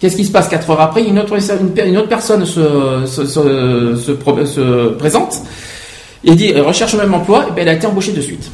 Qu'est-ce 0.00 0.16
qui 0.16 0.24
se 0.24 0.30
passe 0.32 0.48
quatre 0.48 0.70
heures 0.70 0.80
après? 0.80 1.04
Une 1.04 1.18
autre 1.18 1.34
une, 1.60 1.70
per- 1.70 1.86
une 1.88 1.96
autre 1.98 2.08
personne 2.08 2.44
se 2.46 3.04
se, 3.06 3.24
se, 3.26 3.96
se 3.96 4.12
pro- 4.12 4.44
se 4.44 4.88
présente 4.90 5.40
et 6.24 6.34
dit 6.34 6.52
euh, 6.54 6.62
recherche 6.62 6.92
le 6.92 7.00
même 7.00 7.14
emploi 7.14 7.46
et 7.48 7.50
ben 7.50 7.62
elle 7.62 7.68
a 7.70 7.72
été 7.74 7.86
embauchée 7.86 8.12
de 8.12 8.20
suite. 8.20 8.50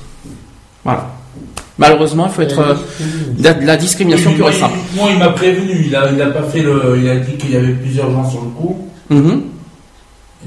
Voilà. 0.85 1.09
Malheureusement, 1.77 2.27
il 2.27 2.33
faut 2.33 2.43
être 2.43 2.59
euh, 2.61 2.75
de 3.39 3.67
la, 3.67 3.77
discrimination 3.77 4.33
pure 4.33 4.49
et 4.49 4.53
simple. 4.53 4.75
il- 4.93 4.97
Moi, 5.01 5.09
il 5.13 5.19
m'a 5.19 5.31
prévenu. 5.31 5.85
Il 5.87 5.97
a, 5.97 6.11
il 6.13 6.23
a 6.23 6.27
pas 6.27 6.45
fait 6.45 6.61
le. 6.63 6.99
Il 7.03 7.09
a 7.09 7.17
dit 7.17 7.37
qu'il 7.37 7.51
y 7.51 7.57
avait 7.57 7.73
plusieurs 7.73 8.11
gens 8.13 8.31
sur 8.31 8.43
le 8.43 8.49
coup. 8.51 8.89
Mhm. 9.11 9.43
Et 9.43 9.54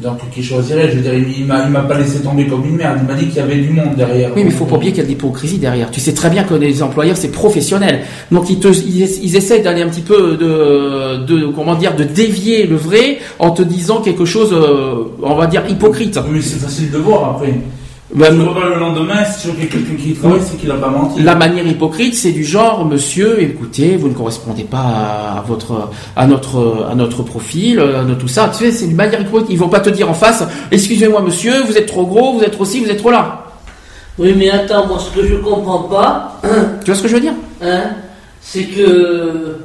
donc, 0.01 0.19
qui 0.31 0.43
choisirait 0.43 0.89
Je 0.91 0.97
veux 0.97 1.01
dire, 1.01 1.13
il, 1.13 1.45
m'a, 1.45 1.63
il 1.65 1.71
m'a 1.71 1.81
pas 1.81 1.97
laissé 1.97 2.19
tomber 2.19 2.45
comme 2.45 2.65
une 2.65 2.75
merde. 2.75 2.99
Il 3.01 3.07
m'a 3.07 3.15
dit 3.15 3.27
qu'il 3.27 3.37
y 3.37 3.39
avait 3.39 3.55
du 3.55 3.69
monde 3.69 3.95
derrière. 3.95 4.31
Oui, 4.35 4.43
mais 4.43 4.51
il 4.51 4.55
faut 4.55 4.65
pas 4.65 4.75
oublier 4.75 4.91
qu'il 4.91 4.99
y 4.99 5.01
a 5.01 5.05
de 5.05 5.09
l'hypocrisie 5.09 5.57
derrière. 5.57 5.89
Tu 5.89 5.99
sais 5.99 6.13
très 6.13 6.29
bien 6.29 6.43
que 6.43 6.53
les 6.53 6.83
employeurs, 6.83 7.17
c'est 7.17 7.31
professionnel. 7.31 8.01
Donc, 8.31 8.49
ils, 8.49 8.59
te, 8.59 8.67
ils, 8.67 9.23
ils 9.23 9.35
essaient 9.35 9.59
d'aller 9.59 9.81
un 9.81 9.89
petit 9.89 10.01
peu 10.01 10.37
de, 10.37 11.25
de, 11.25 11.47
comment 11.47 11.75
dire, 11.75 11.95
de 11.95 12.03
dévier 12.03 12.67
le 12.67 12.75
vrai 12.75 13.17
en 13.39 13.51
te 13.51 13.63
disant 13.63 14.01
quelque 14.01 14.25
chose, 14.25 14.53
euh, 14.53 15.05
on 15.23 15.35
va 15.35 15.47
dire, 15.47 15.63
hypocrite. 15.67 16.19
Oui, 16.25 16.35
mais 16.35 16.41
c'est 16.41 16.59
facile 16.59 16.91
de 16.91 16.97
voir 16.97 17.31
après. 17.31 17.53
Bah, 18.13 18.29
le 18.29 18.79
lendemain, 18.79 19.25
si 19.25 19.41
tu 19.41 19.47
vois 19.47 19.55
qu'il 19.55 19.63
y 19.65 19.67
a 19.67 19.71
quelqu'un 19.71 20.01
qui 20.01 20.13
travaille, 20.13 20.39
c'est 20.41 20.55
qu'il 20.57 20.71
a 20.71 20.75
pas 20.75 20.87
menti. 20.87 21.21
La 21.21 21.35
manière 21.35 21.67
hypocrite, 21.67 22.15
c'est 22.15 22.31
du 22.31 22.45
genre, 22.45 22.85
monsieur, 22.85 23.41
écoutez, 23.41 23.97
vous 23.97 24.07
ne 24.07 24.13
correspondez 24.13 24.63
pas 24.63 24.77
à 25.37 25.43
votre, 25.45 25.89
à 26.15 26.25
notre, 26.25 26.87
à 26.89 26.95
notre 26.95 27.21
profil, 27.23 27.79
à 27.81 28.03
notre 28.03 28.21
tout 28.21 28.27
ça. 28.29 28.49
Tu 28.57 28.59
sais, 28.63 28.71
c'est 28.71 28.85
une 28.85 28.95
manière 28.95 29.19
hypocrite. 29.19 29.47
Ils 29.49 29.59
vont 29.59 29.67
pas 29.67 29.81
te 29.81 29.89
dire 29.89 30.09
en 30.09 30.13
face, 30.13 30.41
excusez-moi, 30.71 31.21
monsieur, 31.21 31.61
vous 31.63 31.77
êtes 31.77 31.85
trop 31.87 32.05
gros, 32.05 32.33
vous 32.37 32.43
êtes 32.43 32.51
trop 32.53 32.63
ci, 32.63 32.79
vous 32.79 32.89
êtes 32.89 32.97
trop 32.99 33.11
là. 33.11 33.43
Oui, 34.17 34.33
mais 34.37 34.49
attends, 34.51 34.87
moi, 34.87 34.99
ce 34.99 35.13
que 35.19 35.27
je 35.27 35.35
comprends 35.35 35.83
pas, 35.83 36.39
Tu 36.83 36.85
vois 36.85 36.95
ce 36.95 37.01
que 37.01 37.07
je 37.09 37.13
veux 37.15 37.21
dire? 37.21 37.33
hein, 37.61 37.89
c'est 38.41 38.63
que. 38.63 39.57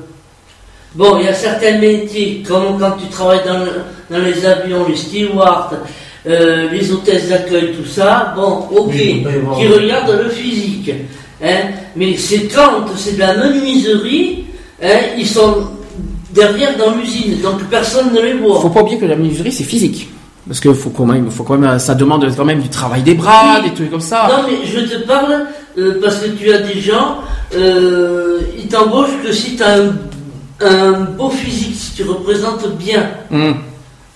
Bon, 0.95 1.17
il 1.21 1.25
y 1.25 1.29
a 1.29 1.33
certains 1.33 1.79
métiers, 1.79 2.43
comme 2.47 2.79
quand 2.79 2.97
tu 3.01 3.07
travailles 3.09 3.41
dans, 3.47 4.15
dans 4.15 4.23
les 4.23 4.45
avions, 4.45 4.85
les 4.87 4.97
stewards, 4.97 5.71
euh, 6.27 6.69
les 6.71 6.93
hôtesses 6.93 7.29
d'accueil, 7.29 7.73
tout 7.77 7.89
ça, 7.89 8.33
bon, 8.37 8.67
ok, 8.71 8.91
Oui, 8.95 9.25
il 9.25 9.57
qui 9.59 9.67
regardent 9.73 10.19
le 10.25 10.31
physique. 10.31 10.91
Hein, 11.43 11.71
mais 11.97 12.17
c'est 12.17 12.45
quand 12.45 12.85
c'est 12.97 13.15
de 13.15 13.19
la 13.21 13.35
menuiserie, 13.37 14.45
hein, 14.83 14.99
ils 15.19 15.27
sont 15.27 15.69
derrière 16.31 16.77
dans 16.77 16.95
l'usine, 16.95 17.41
donc 17.41 17.63
personne 17.65 18.13
ne 18.15 18.21
les 18.21 18.35
voit. 18.35 18.61
Faut 18.61 18.71
pas 18.71 18.83
oublier 18.83 18.99
que 18.99 19.07
la 19.07 19.17
menuiserie, 19.17 19.51
c'est 19.53 19.65
physique. 19.65 20.09
Parce 20.47 20.59
que 20.61 20.73
faut 20.73 20.91
quand 20.91 21.07
même, 21.07 21.31
faut 21.31 21.45
quand 21.45 21.59
même, 21.59 21.79
ça 21.79 21.95
demande 21.95 22.27
quand 22.37 22.45
même 22.45 22.61
du 22.61 22.69
travail 22.69 23.03
des 23.03 23.15
bras, 23.15 23.59
Oui. 23.63 23.69
des 23.71 23.75
trucs 23.75 23.91
comme 23.91 24.01
ça. 24.01 24.29
Non, 24.29 24.45
mais 24.49 24.67
je 24.67 24.81
te 24.81 25.07
parle 25.07 25.47
euh, 25.79 26.01
parce 26.03 26.17
que 26.19 26.29
tu 26.31 26.53
as 26.53 26.59
des 26.59 26.81
gens, 26.81 27.19
euh, 27.57 28.41
ils 28.59 28.67
t'embauchent 28.69 29.21
que 29.25 29.33
si 29.33 29.57
tu 29.57 29.63
as 29.63 29.75
un, 29.77 29.93
un 30.61 30.93
beau 31.17 31.31
physique, 31.31 31.75
si 31.77 31.93
tu 31.95 32.03
représentes 32.05 32.69
bien. 32.77 33.09
Hum. 33.33 33.55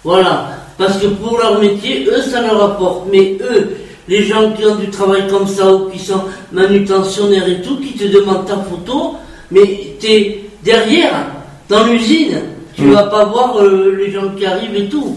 Voilà. 0.02 0.50
Parce 0.78 0.98
que 0.98 1.06
pour 1.06 1.38
leur 1.38 1.60
métier, 1.60 2.06
eux, 2.06 2.20
ça 2.22 2.42
leur 2.42 2.62
apporte. 2.62 3.06
Mais 3.10 3.36
eux, 3.40 3.76
les 4.08 4.22
gens 4.22 4.52
qui 4.52 4.64
ont 4.66 4.76
du 4.76 4.88
travail 4.90 5.26
comme 5.28 5.46
ça 5.48 5.72
ou 5.74 5.88
qui 5.90 5.98
sont 5.98 6.20
manutentionnaires 6.52 7.48
et 7.48 7.62
tout, 7.62 7.78
qui 7.80 7.92
te 7.94 8.04
demandent 8.04 8.46
ta 8.46 8.56
photo, 8.58 9.14
mais 9.50 9.94
t'es 10.00 10.40
derrière, 10.62 11.26
dans 11.68 11.84
l'usine. 11.84 12.40
Tu 12.74 12.82
Mm. 12.82 12.92
vas 12.92 13.04
pas 13.04 13.24
voir 13.24 13.56
euh, 13.58 13.96
les 13.98 14.10
gens 14.12 14.28
qui 14.36 14.44
arrivent 14.44 14.74
et 14.76 14.88
tout. 14.88 15.16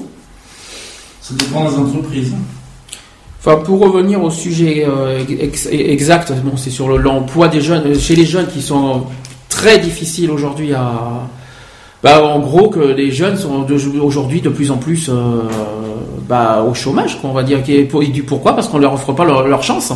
Ça 1.22 1.34
dépend 1.36 1.70
des 1.70 1.76
entreprises. 1.78 2.32
hein. 2.34 2.42
Enfin, 3.42 3.58
pour 3.64 3.80
revenir 3.80 4.22
au 4.24 4.30
sujet 4.30 4.86
euh, 4.88 5.20
ex- 5.40 5.68
exact, 5.72 6.32
bon, 6.44 6.58
c'est 6.58 6.70
sur 6.70 6.88
le- 6.90 6.98
l'emploi 6.98 7.48
des 7.50 7.62
jeunes, 7.62 7.98
chez 8.00 8.16
les 8.16 8.26
jeunes 8.26 8.48
qui 8.48 8.62
sont 8.62 9.04
très 9.50 9.78
difficiles 9.78 10.32
aujourd'hui 10.32 10.74
à. 10.74 11.28
Bah, 12.02 12.24
en 12.24 12.40
gros, 12.40 12.70
que 12.70 12.80
les 12.80 13.12
jeunes 13.12 13.36
sont 13.38 13.64
de- 13.64 14.00
aujourd'hui 14.00 14.40
de 14.42 14.50
plus 14.50 14.72
en 14.72 14.78
plus 14.78 15.10
euh, 15.10 15.42
bah, 16.30 16.66
au 16.70 16.74
chômage, 16.74 17.20
qu'on 17.22 17.34
va 17.34 17.44
dire. 17.44 17.60
Et 17.68 17.84
du 18.08 18.24
pourquoi? 18.24 18.56
Parce 18.56 18.68
qu'on 18.70 18.78
leur 18.78 18.94
offre 18.94 19.12
pas 19.14 19.26
leur, 19.26 19.48
leur 19.48 19.64
chance. 19.64 19.92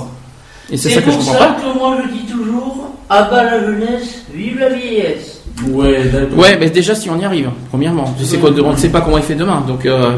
Et 0.70 0.78
c'est 0.78 0.90
ça 0.90 1.02
que 1.02 1.12
je 1.12 1.16
pour 1.18 1.26
comprends 1.26 1.40
ça 1.42 1.48
pas. 1.48 1.62
que 1.62 1.78
moi 1.80 1.98
je 2.04 2.14
dis 2.14 2.26
toujours, 2.32 2.90
à 3.10 3.24
bas 3.24 3.44
la 3.44 3.64
jeunesse, 3.66 4.24
vive 4.34 4.60
la 4.60 4.70
vieillesse. 4.70 5.42
Ouais, 5.70 6.06
d'accord. 6.06 6.40
Ouais, 6.40 6.58
mais 6.60 6.70
déjà 6.70 6.96
si 6.96 7.10
on 7.10 7.18
y 7.20 7.24
arrive, 7.26 7.50
premièrement, 7.70 8.14
tu 8.18 8.26
sais 8.26 8.38
quoi, 8.38 8.50
on 8.66 8.72
ne 8.72 8.76
sait 8.78 8.90
pas 8.90 9.02
comment 9.02 9.18
il 9.18 9.24
fait 9.24 9.36
demain, 9.36 9.64
donc 9.68 9.86
euh, 9.86 10.14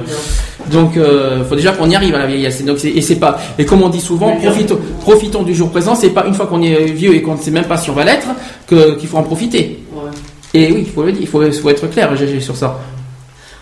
donc 0.72 0.96
euh, 0.98 1.44
faut 1.44 1.56
déjà 1.56 1.74
qu'on 1.74 1.90
y 1.90 1.96
arrive 1.96 2.16
à 2.16 2.20
la 2.20 2.26
vieillesse. 2.28 2.62
Et 2.62 2.64
Donc 2.64 2.78
c'est- 2.80 2.90
et 2.92 3.02
c'est 3.02 3.18
pas 3.18 3.38
et 3.60 3.66
comme 3.66 3.82
on 3.84 3.90
dit 3.90 4.00
souvent, 4.00 4.36
profitons, 4.38 4.80
profitons 5.02 5.44
du 5.44 5.54
jour 5.54 5.70
présent. 5.72 5.94
C'est 5.94 6.12
pas 6.12 6.26
une 6.26 6.34
fois 6.34 6.46
qu'on 6.48 6.62
est 6.62 6.86
vieux 6.86 7.14
et 7.14 7.22
qu'on 7.22 7.34
ne 7.36 7.40
sait 7.40 7.52
même 7.52 7.66
pas 7.66 7.78
si 7.78 7.90
on 7.90 7.94
va 7.94 8.06
l'être 8.06 8.28
que 8.68 8.96
qu'il 8.98 9.10
faut 9.10 9.18
en 9.18 9.24
profiter. 9.24 9.84
Ouais. 9.94 10.10
Et 10.56 10.72
oui, 10.72 10.84
il 10.88 10.92
faut 10.94 11.04
le 11.04 11.12
dire, 11.12 11.22
il 11.22 11.28
faut, 11.28 11.42
faut 11.52 11.70
être 11.70 11.88
clair, 11.88 12.10
sur 12.40 12.56
ça. 12.56 12.80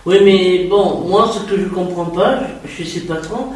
Oui, 0.05 0.17
mais 0.23 0.67
bon, 0.69 1.05
moi, 1.07 1.31
ce 1.33 1.39
que 1.51 1.59
je 1.59 1.65
comprends 1.65 2.05
pas 2.05 2.39
chez 2.67 2.85
ces 2.85 2.99
patrons, 3.01 3.47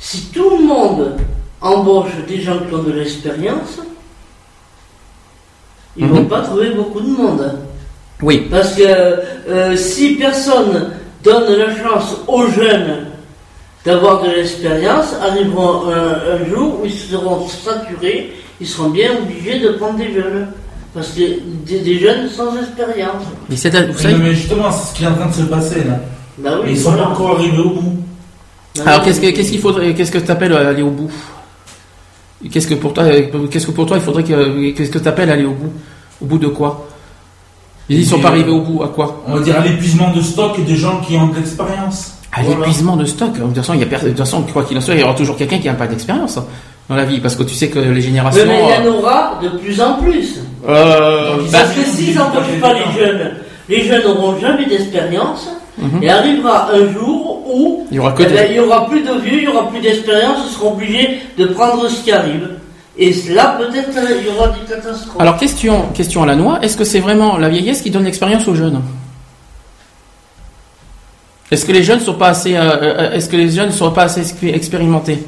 si 0.00 0.30
tout 0.32 0.48
le 0.58 0.64
monde 0.64 1.16
embauche 1.60 2.12
des 2.26 2.40
gens 2.40 2.58
qui 2.66 2.74
ont 2.74 2.82
de 2.82 2.92
l'expérience, 2.92 3.80
ils 5.96 6.06
Mhm. 6.06 6.12
vont 6.14 6.24
pas 6.24 6.40
trouver 6.40 6.70
beaucoup 6.70 7.00
de 7.02 7.08
monde. 7.08 7.58
Oui, 8.22 8.46
Parce 8.50 8.72
que 8.72 8.82
euh, 8.82 9.76
si 9.76 10.14
personne 10.14 10.92
donne 11.22 11.54
la 11.54 11.76
chance 11.76 12.16
aux 12.26 12.46
jeunes 12.46 13.08
d'avoir 13.84 14.22
de 14.22 14.30
l'expérience, 14.30 15.12
arriveront 15.22 15.90
un, 15.90 16.34
un 16.36 16.48
jour 16.48 16.80
où 16.80 16.86
ils 16.86 16.92
seront 16.92 17.46
saturés, 17.46 18.32
ils 18.58 18.66
seront 18.66 18.88
bien 18.88 19.10
obligés 19.18 19.58
de 19.60 19.68
prendre 19.72 19.98
des 19.98 20.14
jeunes. 20.14 20.48
Parce 20.96 21.08
que 21.10 21.20
des, 21.66 21.80
des 21.80 21.98
jeunes 22.00 22.28
sans 22.28 22.56
expérience. 22.58 23.22
mais 23.48 23.56
c'est 23.56 23.70
vous 23.70 23.92
Oui, 23.94 24.02
savez. 24.02 24.14
mais 24.16 24.34
justement, 24.34 24.70
c'est 24.72 24.92
ce 24.92 24.94
qui 24.96 25.04
est 25.04 25.06
en 25.06 25.14
train 25.14 25.26
de 25.28 25.34
se 25.34 25.42
passer 25.42 25.84
là. 25.84 26.00
Bah 26.38 26.50
oui, 26.56 26.62
Mais 26.64 26.72
ils 26.72 26.78
sont 26.78 26.90
voilà. 26.90 27.04
pas 27.04 27.10
encore 27.10 27.38
arrivés 27.38 27.58
au 27.58 27.70
bout. 27.70 27.96
Bah 28.76 28.82
Alors 28.86 29.00
oui. 29.00 29.04
qu'est-ce 29.06 29.20
que- 29.20 29.30
qu'est-ce 29.30 29.50
qu'il 29.50 29.60
faudrait, 29.60 29.94
qu'est-ce 29.94 30.10
que 30.10 30.18
tu 30.18 30.30
appelles 30.30 30.52
aller 30.54 30.82
au 30.82 30.90
bout? 30.90 31.10
Qu'est-ce 32.50 32.66
que 32.66 32.74
pour 32.74 32.92
toi, 32.92 33.04
euh, 33.04 33.46
qu'est-ce 33.50 33.66
que 33.66 33.72
pour 33.72 33.86
toi 33.86 33.96
il 33.96 34.02
faudrait 34.02 34.24
que, 34.24 34.70
qu'est-ce 34.72 34.90
que 34.90 34.98
tu 34.98 35.08
appelles 35.08 35.30
aller 35.30 35.44
au 35.44 35.52
bout? 35.52 35.72
Au 36.22 36.26
bout 36.26 36.38
de 36.38 36.48
quoi? 36.48 36.86
Ils 37.88 38.04
sont 38.06 38.18
Et, 38.18 38.22
pas 38.22 38.28
euh, 38.28 38.32
arrivés 38.32 38.50
au 38.50 38.60
bout, 38.62 38.82
à 38.82 38.88
quoi? 38.88 39.22
On 39.26 39.34
va 39.36 39.40
dire 39.40 39.56
à 39.58 39.60
l'épuisement 39.64 40.10
de 40.12 40.20
stock 40.20 40.58
et 40.58 40.62
des 40.62 40.76
gens 40.76 41.00
qui 41.00 41.16
ont 41.16 41.28
de 41.28 41.36
l'expérience. 41.36 42.12
À 42.32 42.42
Voilà. 42.42 42.60
l'épuisement 42.60 42.96
de 42.96 43.04
stock. 43.04 43.32
De 43.34 43.40
toute 43.42 43.56
façon, 43.56 43.74
il 43.74 43.80
y 43.80 43.82
a 43.82 43.86
per- 43.86 44.02
de 44.02 44.08
toute 44.08 44.18
façon, 44.18 44.42
quoi 44.42 44.64
qu'il 44.64 44.76
en 44.76 44.80
soit, 44.80 44.94
il 44.94 45.00
y 45.00 45.04
aura 45.04 45.14
toujours 45.14 45.36
quelqu'un 45.36 45.58
qui 45.58 45.66
n'a 45.68 45.74
pas 45.74 45.86
d'expérience 45.86 46.38
dans 46.88 46.96
la 46.96 47.04
vie, 47.04 47.20
parce 47.20 47.34
que 47.36 47.42
tu 47.44 47.54
sais 47.54 47.68
que 47.68 47.78
les 47.78 48.00
générations. 48.00 48.44
mais 48.46 48.60
il 48.62 48.84
y 48.84 48.88
en 48.88 48.92
aura 48.92 49.40
de 49.42 49.48
plus 49.58 49.80
en 49.80 49.94
plus. 49.94 50.40
Euh, 50.68 51.36
bah, 51.36 51.42
Parce 51.52 51.72
que 51.72 51.82
s'ils 51.84 52.14
n'embauchent 52.14 52.60
pas 52.60 52.72
les 52.74 53.00
jeunes, 53.00 53.30
les 53.68 53.84
jeunes 53.84 54.02
n'auront 54.04 54.38
jamais 54.38 54.66
d'expérience. 54.66 55.48
Mhm. 55.78 56.02
Et 56.02 56.08
arrivera 56.10 56.70
un 56.72 56.90
jour 56.92 57.42
où 57.46 57.86
il 57.90 57.96
y 57.96 58.00
aura 58.00 58.12
que 58.12 58.22
eh 58.22 58.26
ben, 58.26 58.60
aura 58.60 58.86
plus 58.88 59.02
de 59.02 59.12
vieux, 59.20 59.38
il 59.38 59.44
y 59.44 59.48
aura 59.48 59.68
plus 59.68 59.80
d'expérience, 59.80 60.38
ils 60.48 60.54
seront 60.54 60.72
obligés 60.72 61.20
de 61.36 61.44
prendre 61.46 61.86
ce 61.88 62.02
qui 62.02 62.12
arrive. 62.12 62.48
Et 62.96 63.12
là, 63.34 63.58
peut-être, 63.58 63.94
euh, 63.94 64.16
il 64.18 64.26
y 64.26 64.30
aura 64.30 64.48
des 64.48 64.60
catastrophes. 64.66 65.20
Alors 65.20 65.36
question, 65.36 65.82
question 65.92 66.22
à 66.22 66.26
la 66.26 66.34
noix. 66.34 66.60
Est-ce 66.62 66.78
que 66.78 66.84
c'est 66.84 67.00
vraiment 67.00 67.36
la 67.36 67.50
vieillesse 67.50 67.82
qui 67.82 67.90
donne 67.90 68.04
l'expérience 68.04 68.48
aux 68.48 68.54
jeunes? 68.54 68.80
Est-ce 71.50 71.66
que 71.66 71.72
les 71.72 71.82
jeunes 71.82 72.00
sont 72.00 72.14
pas 72.14 72.28
assez, 72.28 72.56
euh, 72.56 73.12
est-ce 73.12 73.28
que 73.28 73.36
les 73.36 73.50
jeunes 73.50 73.70
sont 73.70 73.90
pas 73.92 74.04
assez 74.04 74.22
expé- 74.22 74.54
expérimentés? 74.54 75.22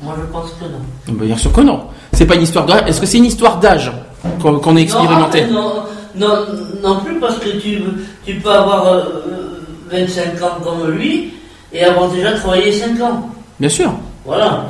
Moi, 0.00 0.14
je 0.18 0.32
pense 0.32 0.50
que 0.52 0.64
non. 1.12 1.24
Dire 1.24 1.38
sûr 1.38 1.52
que 1.52 1.60
non. 1.62 1.84
C'est 2.12 2.26
pas 2.26 2.34
une 2.34 2.42
histoire 2.42 2.66
d'âge. 2.66 2.82
Est-ce 2.86 3.00
que 3.00 3.06
c'est 3.06 3.18
une 3.18 3.24
histoire 3.26 3.58
d'âge 3.58 3.90
qu'on 4.40 4.76
est 4.76 4.82
expérimenté 4.82 5.46
Non, 5.46 5.84
non, 6.14 6.26
non, 6.26 6.36
non 6.82 7.00
plus 7.00 7.18
parce 7.18 7.38
que 7.38 7.50
tu, 7.50 7.82
tu 8.24 8.34
peux 8.34 8.50
avoir 8.50 8.86
euh, 8.86 9.02
25 9.90 10.42
ans 10.42 10.58
comme 10.62 10.90
lui 10.90 11.34
et 11.72 11.84
avoir 11.84 12.08
déjà 12.10 12.32
travaillé 12.32 12.72
5 12.72 13.00
ans. 13.00 13.28
Bien 13.58 13.68
sûr. 13.68 13.92
Voilà. 14.24 14.66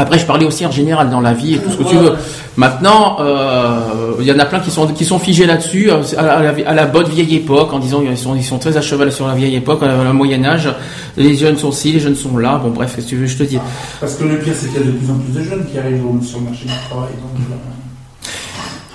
Après, 0.00 0.18
je 0.18 0.24
parlais 0.26 0.46
aussi 0.46 0.64
en 0.64 0.70
général 0.70 1.10
dans 1.10 1.20
la 1.20 1.32
vie 1.34 1.54
et 1.54 1.58
tout 1.58 1.70
ce 1.70 1.76
que 1.76 1.82
tu 1.84 1.96
veux. 1.96 2.12
Maintenant, 2.56 3.18
euh, 3.20 4.12
il 4.20 4.26
y 4.26 4.32
en 4.32 4.38
a 4.38 4.44
plein 4.46 4.60
qui 4.60 4.70
sont 4.70 4.86
qui 4.88 5.04
sont 5.04 5.18
figés 5.18 5.46
là-dessus 5.46 5.90
euh, 5.90 6.02
à 6.16 6.22
la, 6.22 6.32
à 6.38 6.42
la- 6.42 6.68
à 6.70 6.74
la 6.74 6.86
bonne 6.86 7.06
vieille 7.08 7.36
époque 7.36 7.72
en 7.72 7.78
disant 7.78 8.00
ils 8.02 8.16
sont 8.16 8.34
ils 8.34 8.42
sont 8.44 8.58
très 8.58 8.76
à 8.76 8.80
cheval 8.80 9.12
sur 9.12 9.26
la 9.28 9.34
vieille 9.34 9.56
époque, 9.56 9.80
euh, 9.82 10.04
le 10.04 10.12
Moyen 10.12 10.44
Âge. 10.44 10.68
Les 11.16 11.36
jeunes 11.36 11.58
sont 11.58 11.70
ci, 11.72 11.92
les 11.92 12.00
jeunes 12.00 12.16
sont 12.16 12.36
là. 12.38 12.58
Bon, 12.62 12.70
bref, 12.70 12.94
qu'est-ce 12.96 13.06
que 13.06 13.10
tu 13.10 13.16
veux, 13.16 13.26
je 13.26 13.36
te 13.36 13.42
dis. 13.44 13.58
Parce 14.00 14.14
que 14.14 14.24
le 14.24 14.38
pire, 14.38 14.54
c'est 14.56 14.68
qu'il 14.68 14.80
y 14.80 14.82
a 14.82 14.86
de 14.86 14.92
plus 14.92 15.10
en 15.10 15.18
plus 15.18 15.32
de 15.38 15.42
jeunes 15.44 15.64
qui 15.70 15.78
arrivent 15.78 16.02
sur 16.22 16.38
le 16.38 16.44
marché 16.46 16.64
du 16.64 16.72
travail. 16.88 17.10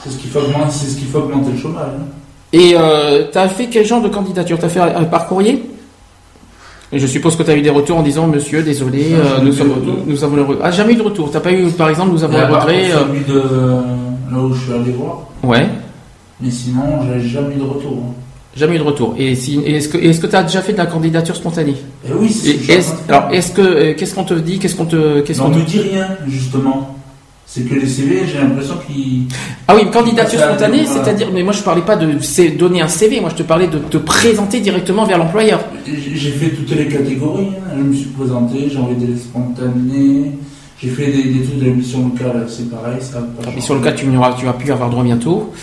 C'est 0.03 0.11
ce 0.11 0.17
qui 0.17 0.27
fait 0.27 0.39
augmenter, 0.39 0.71
ce 0.71 0.95
fait 0.95 1.51
le 1.53 1.57
chômage. 1.59 1.87
hein. 1.99 2.05
Et 2.53 2.73
euh, 2.75 3.23
t'as 3.31 3.47
fait 3.47 3.67
quel 3.67 3.85
genre 3.85 4.01
de 4.01 4.07
candidature? 4.09 4.57
T'as 4.59 4.69
fait 4.69 4.79
un, 4.79 4.95
un 4.97 5.03
par 5.05 5.27
courrier? 5.27 5.63
Et 6.91 6.99
je 6.99 7.07
suppose 7.07 7.35
que 7.35 7.43
tu 7.43 7.49
as 7.51 7.55
eu 7.55 7.61
des 7.61 7.69
retours 7.69 7.97
en 7.97 8.03
disant 8.03 8.27
Monsieur, 8.27 8.61
désolé, 8.61 9.09
Non, 9.11 9.17
euh, 9.17 9.41
nous, 9.43 9.51
sommes, 9.53 9.71
nous 10.05 10.23
avons 10.23 10.35
le 10.35 10.43
re- 10.43 10.57
Ah, 10.61 10.71
jamais 10.71 10.93
eu 10.93 10.97
de 10.97 11.01
retour. 11.01 11.29
T'as 11.31 11.39
pas 11.39 11.51
eu, 11.51 11.65
par 11.71 11.89
exemple, 11.89 12.11
nous 12.11 12.23
avons 12.23 12.37
le 12.37 12.45
regret. 12.45 12.89
pour 12.91 13.01
euh, 13.01 13.05
celui 13.07 13.23
de 13.33 13.39
là 14.35 14.39
où 14.41 14.53
je 14.53 14.61
suis 14.63 14.73
allé 14.73 14.91
voir. 14.91 15.21
Ouais, 15.43 15.67
Mais 16.41 16.51
sinon, 16.51 16.83
j'ai 17.07 17.27
jamais 17.27 17.55
eu 17.55 17.59
de 17.59 17.63
retour. 17.63 17.97
hein. 18.07 18.13
jamais 18.55 18.75
eu 18.75 18.79
de 18.79 18.83
retour. 18.83 19.15
Et 19.17 19.35
si, 19.35 19.59
est-ce 19.65 19.89
que 19.89 19.97
est-ce 19.97 20.19
que 20.19 20.27
tu 20.27 20.35
as 20.35 20.43
déjà 20.43 20.61
fait 20.61 20.73
de 20.73 20.77
la 20.77 20.85
candidature 20.85 21.35
spontanée 21.35 21.75
Et 22.07 22.13
oui, 22.13 22.29
c'est 22.31 22.51
est-ce-. 22.71 22.93
Alors, 23.09 23.29
est-ce 23.33 23.51
que 23.51 23.61
euh, 23.61 23.93
qu'est-ce 23.97 24.13
qu'on 24.15 24.23
te 24.23 24.33
dit 24.35 24.59
Qu'est-ce 24.59 24.75
qu'on 24.75 24.85
te 24.85 25.21
qu'est-ce 25.21 25.41
qu'on 25.41 25.49
te 25.51 25.57
me 25.57 25.63
dit 25.65 25.79
rien, 25.79 26.07
justement. 26.27 26.95
C'est 27.47 27.61
que 27.61 27.75
les 27.75 27.87
CV, 27.87 28.23
j'ai 28.31 28.39
l'impression 28.39 28.75
qu'ils. 28.85 29.23
Ah 29.67 29.75
oui, 29.75 29.83
une 29.83 29.91
candidature 29.91 30.39
spontanée, 30.39 30.83
voilà. 30.85 31.03
c'est-à-dire, 31.03 31.27
mais 31.33 31.43
moi 31.43 31.53
je 31.53 31.61
parlais 31.61 31.83
pas 31.83 31.95
de 31.95 32.07
donner 32.57 32.81
un 32.81 32.87
CV, 32.87 33.21
moi 33.21 33.29
je 33.29 33.35
te 33.35 33.43
parlais 33.43 33.67
de 33.67 33.77
te 33.77 33.97
présenter 33.97 34.59
directement 34.59 35.05
vers 35.05 35.17
l'employeur. 35.17 35.61
J'ai 35.85 36.31
fait 36.31 36.49
toutes 36.49 36.75
les 36.75 36.87
catégories. 36.87 37.47
hein. 37.57 37.75
Je 37.77 37.81
me 37.83 37.93
suis 37.93 38.05
présenté, 38.09 38.67
j'ai 38.69 38.77
envoyé 38.77 38.97
des 39.05 39.17
spontanés. 39.17 40.31
J'ai 40.81 40.89
fait 40.89 41.05
des, 41.07 41.23
des 41.23 41.43
trucs 41.45 41.59
de 41.59 41.65
l'émission 41.65 42.03
locale, 42.09 42.45
c'est 42.49 42.69
pareil. 42.69 42.97
Ça 42.99 43.19
a 43.19 43.21
pas 43.21 43.49
Et 43.55 43.61
sur 43.61 43.75
le 43.75 43.81
cas, 43.81 43.93
tu 43.93 44.05
n'auras 44.07 44.33
tu 44.33 44.47
as 44.47 44.53
pu 44.53 44.69
avoir 44.71 44.89
droit 44.89 45.03
bientôt. 45.03 45.53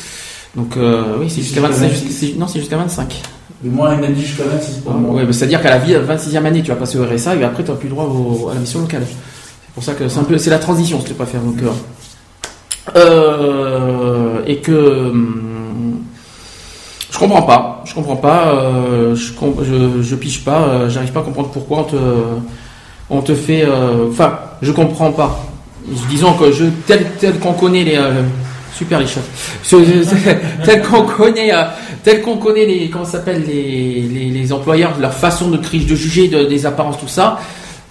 Donc 0.56 0.76
euh, 0.76 1.16
oui, 1.20 1.26
c'est 1.28 1.42
jusqu'à 1.42 1.60
Jusqu'à 1.60 1.68
25. 1.68 1.88
26. 1.88 2.04
jusqu'à- 2.06 2.26
c'est- 2.32 2.38
non, 2.38 2.46
c'est 2.46 2.60
jusqu'à 2.60 2.76
25. 2.78 3.20
Mais 3.64 3.70
moi, 3.70 3.90
il 3.94 4.00
m'a 4.00 4.06
dit 4.08 4.22
jusqu'à 4.22 4.44
26 4.44 4.76
pour 4.78 4.94
moi. 4.94 5.14
Ouais, 5.14 5.24
bah, 5.26 5.32
c'est-à-dire 5.32 5.60
qu'à 5.62 5.70
la 5.70 5.78
vie, 5.78 5.94
26e 5.94 6.46
année, 6.46 6.62
tu 6.62 6.70
vas 6.70 6.76
passer 6.76 6.98
au 6.98 7.04
RSA 7.04 7.36
et 7.36 7.44
après 7.44 7.62
tu 7.64 7.70
n'as 7.70 7.76
plus 7.76 7.88
droit 7.90 8.04
au- 8.04 8.48
à 8.50 8.54
la 8.54 8.60
mission 8.60 8.80
locale. 8.80 9.02
C'est 9.72 9.74
pour 9.74 9.84
ça 9.84 9.94
que 9.94 10.08
c'est 10.08 10.18
un 10.20 10.24
peu, 10.24 10.36
c'est 10.36 10.50
la 10.50 10.58
transition, 10.58 11.00
si 11.00 11.06
tu 11.06 11.14
préfères. 11.14 11.40
Donc, 11.40 11.56
euh, 12.96 14.42
et 14.46 14.56
que 14.58 14.72
hum, 15.10 16.02
je 17.10 17.18
comprends 17.18 17.42
pas, 17.42 17.82
je 17.86 17.94
comprends 17.94 18.16
pas, 18.16 18.48
euh, 18.54 19.14
je, 19.14 19.32
je, 19.64 20.02
je 20.02 20.14
pige 20.16 20.44
pas, 20.44 20.62
euh, 20.62 20.88
j'arrive 20.90 21.12
pas 21.12 21.20
à 21.20 21.22
comprendre 21.22 21.48
pourquoi 21.50 21.78
on 21.80 21.84
te, 21.84 21.96
on 23.10 23.20
te 23.22 23.34
fait, 23.34 23.64
euh, 23.64 24.08
enfin, 24.10 24.38
je 24.62 24.72
comprends 24.72 25.12
pas. 25.12 25.40
Disons 26.10 26.34
que 26.34 26.52
je 26.52 26.64
tel 26.86 27.06
tel 27.18 27.38
qu'on 27.38 27.54
connaît 27.54 27.82
les 27.84 27.96
super 28.74 29.00
je- 29.82 30.00
tel 30.64 30.82
qu'on 30.82 31.02
connaît, 31.02 31.50
tel 32.04 32.22
qu'on 32.22 32.36
connaît 32.36 32.66
les 32.66 32.88
comment 32.90 33.04
s'appelle 33.04 33.42
les, 33.46 34.00
les, 34.02 34.26
les 34.30 34.52
employeurs, 34.52 34.92
leur 35.00 35.12
façon 35.12 35.48
de 35.50 35.56
de 35.86 35.94
juger 35.96 36.28
de- 36.28 36.44
des 36.44 36.66
apparences, 36.66 36.98
tout 36.98 37.08
ça. 37.08 37.40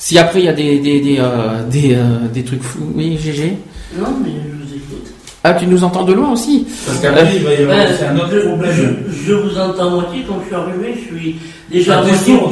Si 0.04 0.18
après 0.18 0.40
il 0.40 0.46
y 0.46 0.50
a 0.50 0.54
des 0.54 0.80
des 0.80 1.00
des, 1.00 1.18
euh, 1.20 1.62
des, 1.70 1.94
euh, 1.94 2.28
des 2.34 2.44
trucs 2.44 2.64
fous, 2.64 2.92
oui 2.96 3.20
GG. 3.24 3.56
Non, 4.00 4.08
mais 4.24 4.32
je 4.32 4.56
vous 4.66 4.74
écoute. 4.76 5.08
Ah 5.44 5.54
tu 5.54 5.68
nous 5.68 5.84
entends 5.84 6.04
de 6.04 6.14
loin 6.14 6.32
aussi. 6.32 6.66
Parce 6.88 6.98
qu'après, 7.00 7.36
il 7.36 7.44
va 7.44 7.54
y 7.54 7.58
avoir 7.58 7.78
Ben, 7.78 7.88
un 8.10 8.16
autre 8.18 8.30
je, 8.34 8.40
problème. 8.48 8.96
je- 9.12 9.28
je 9.28 9.34
vous 9.34 9.58
entends 9.60 9.88
à 9.88 9.90
moitié 9.92 10.26
quand 10.28 10.40
je 10.42 10.46
suis 10.48 10.56
arrivé, 10.56 10.96
je 10.96 11.16
suis 11.16 11.36
déjà 11.72 12.00
Ah, 12.00 12.04
moitié 12.04 12.34
sourd, 12.34 12.52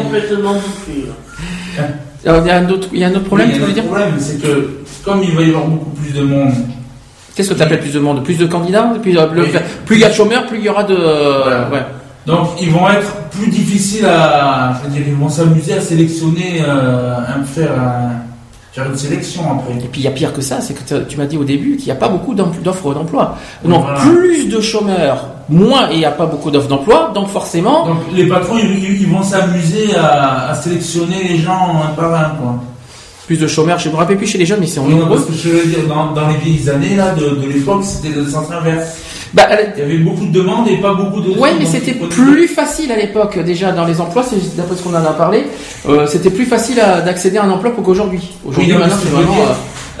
complètement 0.00 0.54
bouché. 0.54 1.06
là. 1.08 1.84
Alors, 2.26 2.42
il 2.44 2.48
y 2.48 2.50
a 2.50 2.56
un 2.58 2.68
autre 2.68 2.88
il 2.92 2.98
y 3.00 3.04
a 3.04 3.08
un 3.08 3.14
autre 3.14 3.24
problème 3.24 3.48
Oui, 3.48 3.54
tu 3.54 3.60
il 3.60 3.62
y 3.62 3.64
a 3.64 3.66
veux 3.66 3.70
un 3.70 3.74
dire 3.74 3.84
autre 3.84 3.94
problème, 3.94 4.14
c'est 4.20 4.40
que 4.40 4.70
comme 5.04 5.22
il 5.24 5.32
va 5.34 5.42
y 5.42 5.48
avoir 5.48 5.66
beaucoup 5.66 5.90
plus 5.90 6.12
de 6.12 6.22
monde, 6.22 6.52
Qu'est-ce 7.34 7.50
que 7.50 7.54
tu 7.54 7.62
appelles 7.62 7.78
plus 7.80 7.92
de 7.94 8.00
monde, 8.00 8.24
plus 8.24 8.36
de 8.36 8.46
candidats, 8.46 8.92
plus 9.00 9.16
euh, 9.16 9.26
le- 9.32 9.42
Oui. 9.42 9.48
plus 9.86 9.96
il 9.96 10.00
y 10.02 10.04
a 10.04 10.08
de 10.08 10.14
chômeurs, 10.14 10.44
plus 10.46 10.58
il 10.58 10.64
y 10.64 10.68
aura 10.68 10.82
de 10.82 10.94
Voilà. 10.94 11.68
ouais. 11.72 11.78
Donc 12.28 12.48
ils 12.60 12.70
vont 12.70 12.88
être 12.88 13.12
plus 13.30 13.48
difficiles 13.50 14.06
à. 14.06 14.74
Je 14.82 14.88
veux 14.88 14.94
dire, 14.94 15.02
ils 15.08 15.14
vont 15.14 15.28
s'amuser 15.28 15.74
à 15.74 15.80
sélectionner, 15.80 16.62
euh, 16.66 17.16
à 17.18 17.42
faire 17.44 17.72
un, 17.72 18.10
faire 18.72 18.86
une 18.86 18.96
sélection 18.96 19.42
après. 19.52 19.74
Et 19.74 19.88
puis 19.90 20.00
il 20.02 20.04
y 20.04 20.08
a 20.08 20.12
pire 20.12 20.32
que 20.32 20.40
ça, 20.42 20.60
c'est 20.60 20.74
que 20.74 21.04
tu 21.08 21.16
m'as 21.16 21.26
dit 21.26 21.36
au 21.36 21.44
début 21.44 21.76
qu'il 21.76 21.86
n'y 21.86 21.92
a 21.92 21.96
pas 21.96 22.08
beaucoup 22.08 22.34
d'offres 22.34 22.94
d'emploi. 22.94 23.36
Donc 23.64 23.82
Voilà. 23.84 24.00
plus 24.00 24.46
de 24.48 24.60
chômeurs, 24.60 25.26
moins 25.48 25.88
et 25.90 25.94
il 25.94 25.98
n'y 25.98 26.04
a 26.04 26.10
pas 26.12 26.26
beaucoup 26.26 26.50
d'offres 26.50 26.68
d'emploi, 26.68 27.10
donc 27.14 27.28
forcément, 27.28 27.86
Donc 27.86 27.98
les 28.14 28.26
patrons, 28.26 28.56
ils, 28.58 29.06
vont 29.08 29.22
s'amuser 29.22 29.96
à, 29.96 30.50
à 30.50 30.54
sélectionner 30.54 31.24
les 31.28 31.38
gens 31.38 31.82
un 31.82 31.94
par 31.94 32.12
un, 32.14 32.30
quoi. 32.40 32.54
plus 33.26 33.38
de 33.38 33.46
chômeurs. 33.46 33.78
Je 33.78 33.88
me 33.88 33.96
rappelle 33.96 34.16
plus 34.18 34.26
chez 34.26 34.38
les 34.38 34.46
jeunes, 34.46 34.60
mais 34.60 34.66
c'est 34.66 34.80
en 34.80 34.84
Oui, 34.86 34.94
nombreux. 34.94 35.16
parce 35.16 35.24
que 35.26 35.32
je 35.34 35.48
veux 35.48 35.64
dire, 35.66 35.86
dans, 35.88 36.12
dans 36.12 36.28
les 36.28 36.36
vieilles 36.36 36.68
années 36.70 36.94
là, 36.96 37.14
de, 37.14 37.30
de 37.42 37.46
l'époque, 37.52 37.82
c'était 37.84 38.14
le 38.14 38.26
sens 38.28 38.46
inverse. 38.50 38.88
Bah, 39.34 39.46
Il 39.76 39.80
y 39.80 39.82
avait 39.84 39.98
beaucoup 39.98 40.24
de 40.26 40.32
demandes 40.32 40.68
et 40.68 40.76
pas 40.78 40.94
beaucoup 40.94 41.20
de. 41.20 41.30
Ouais, 41.38 41.50
mais 41.58 41.66
c'était 41.66 41.92
plus 41.92 42.48
facile 42.48 42.90
à 42.92 42.96
l'époque 42.96 43.38
déjà 43.44 43.72
dans 43.72 43.84
les 43.84 44.00
emplois. 44.00 44.22
C'est 44.22 44.56
d'après 44.56 44.76
ce 44.76 44.82
qu'on 44.82 44.94
en 44.94 45.04
a 45.04 45.12
parlé, 45.12 45.44
euh, 45.88 46.06
c'était 46.06 46.30
plus 46.30 46.46
facile 46.46 46.76
d'accéder 47.04 47.36
à 47.38 47.44
un 47.44 47.50
emploi 47.50 47.72
qu'aujourd'hui. 47.76 48.22
Aujourd'hui, 48.44 48.72
Oui, 48.72 48.78
maintenant, 48.78 48.96
c'est 49.02 49.08
vraiment. 49.10 49.34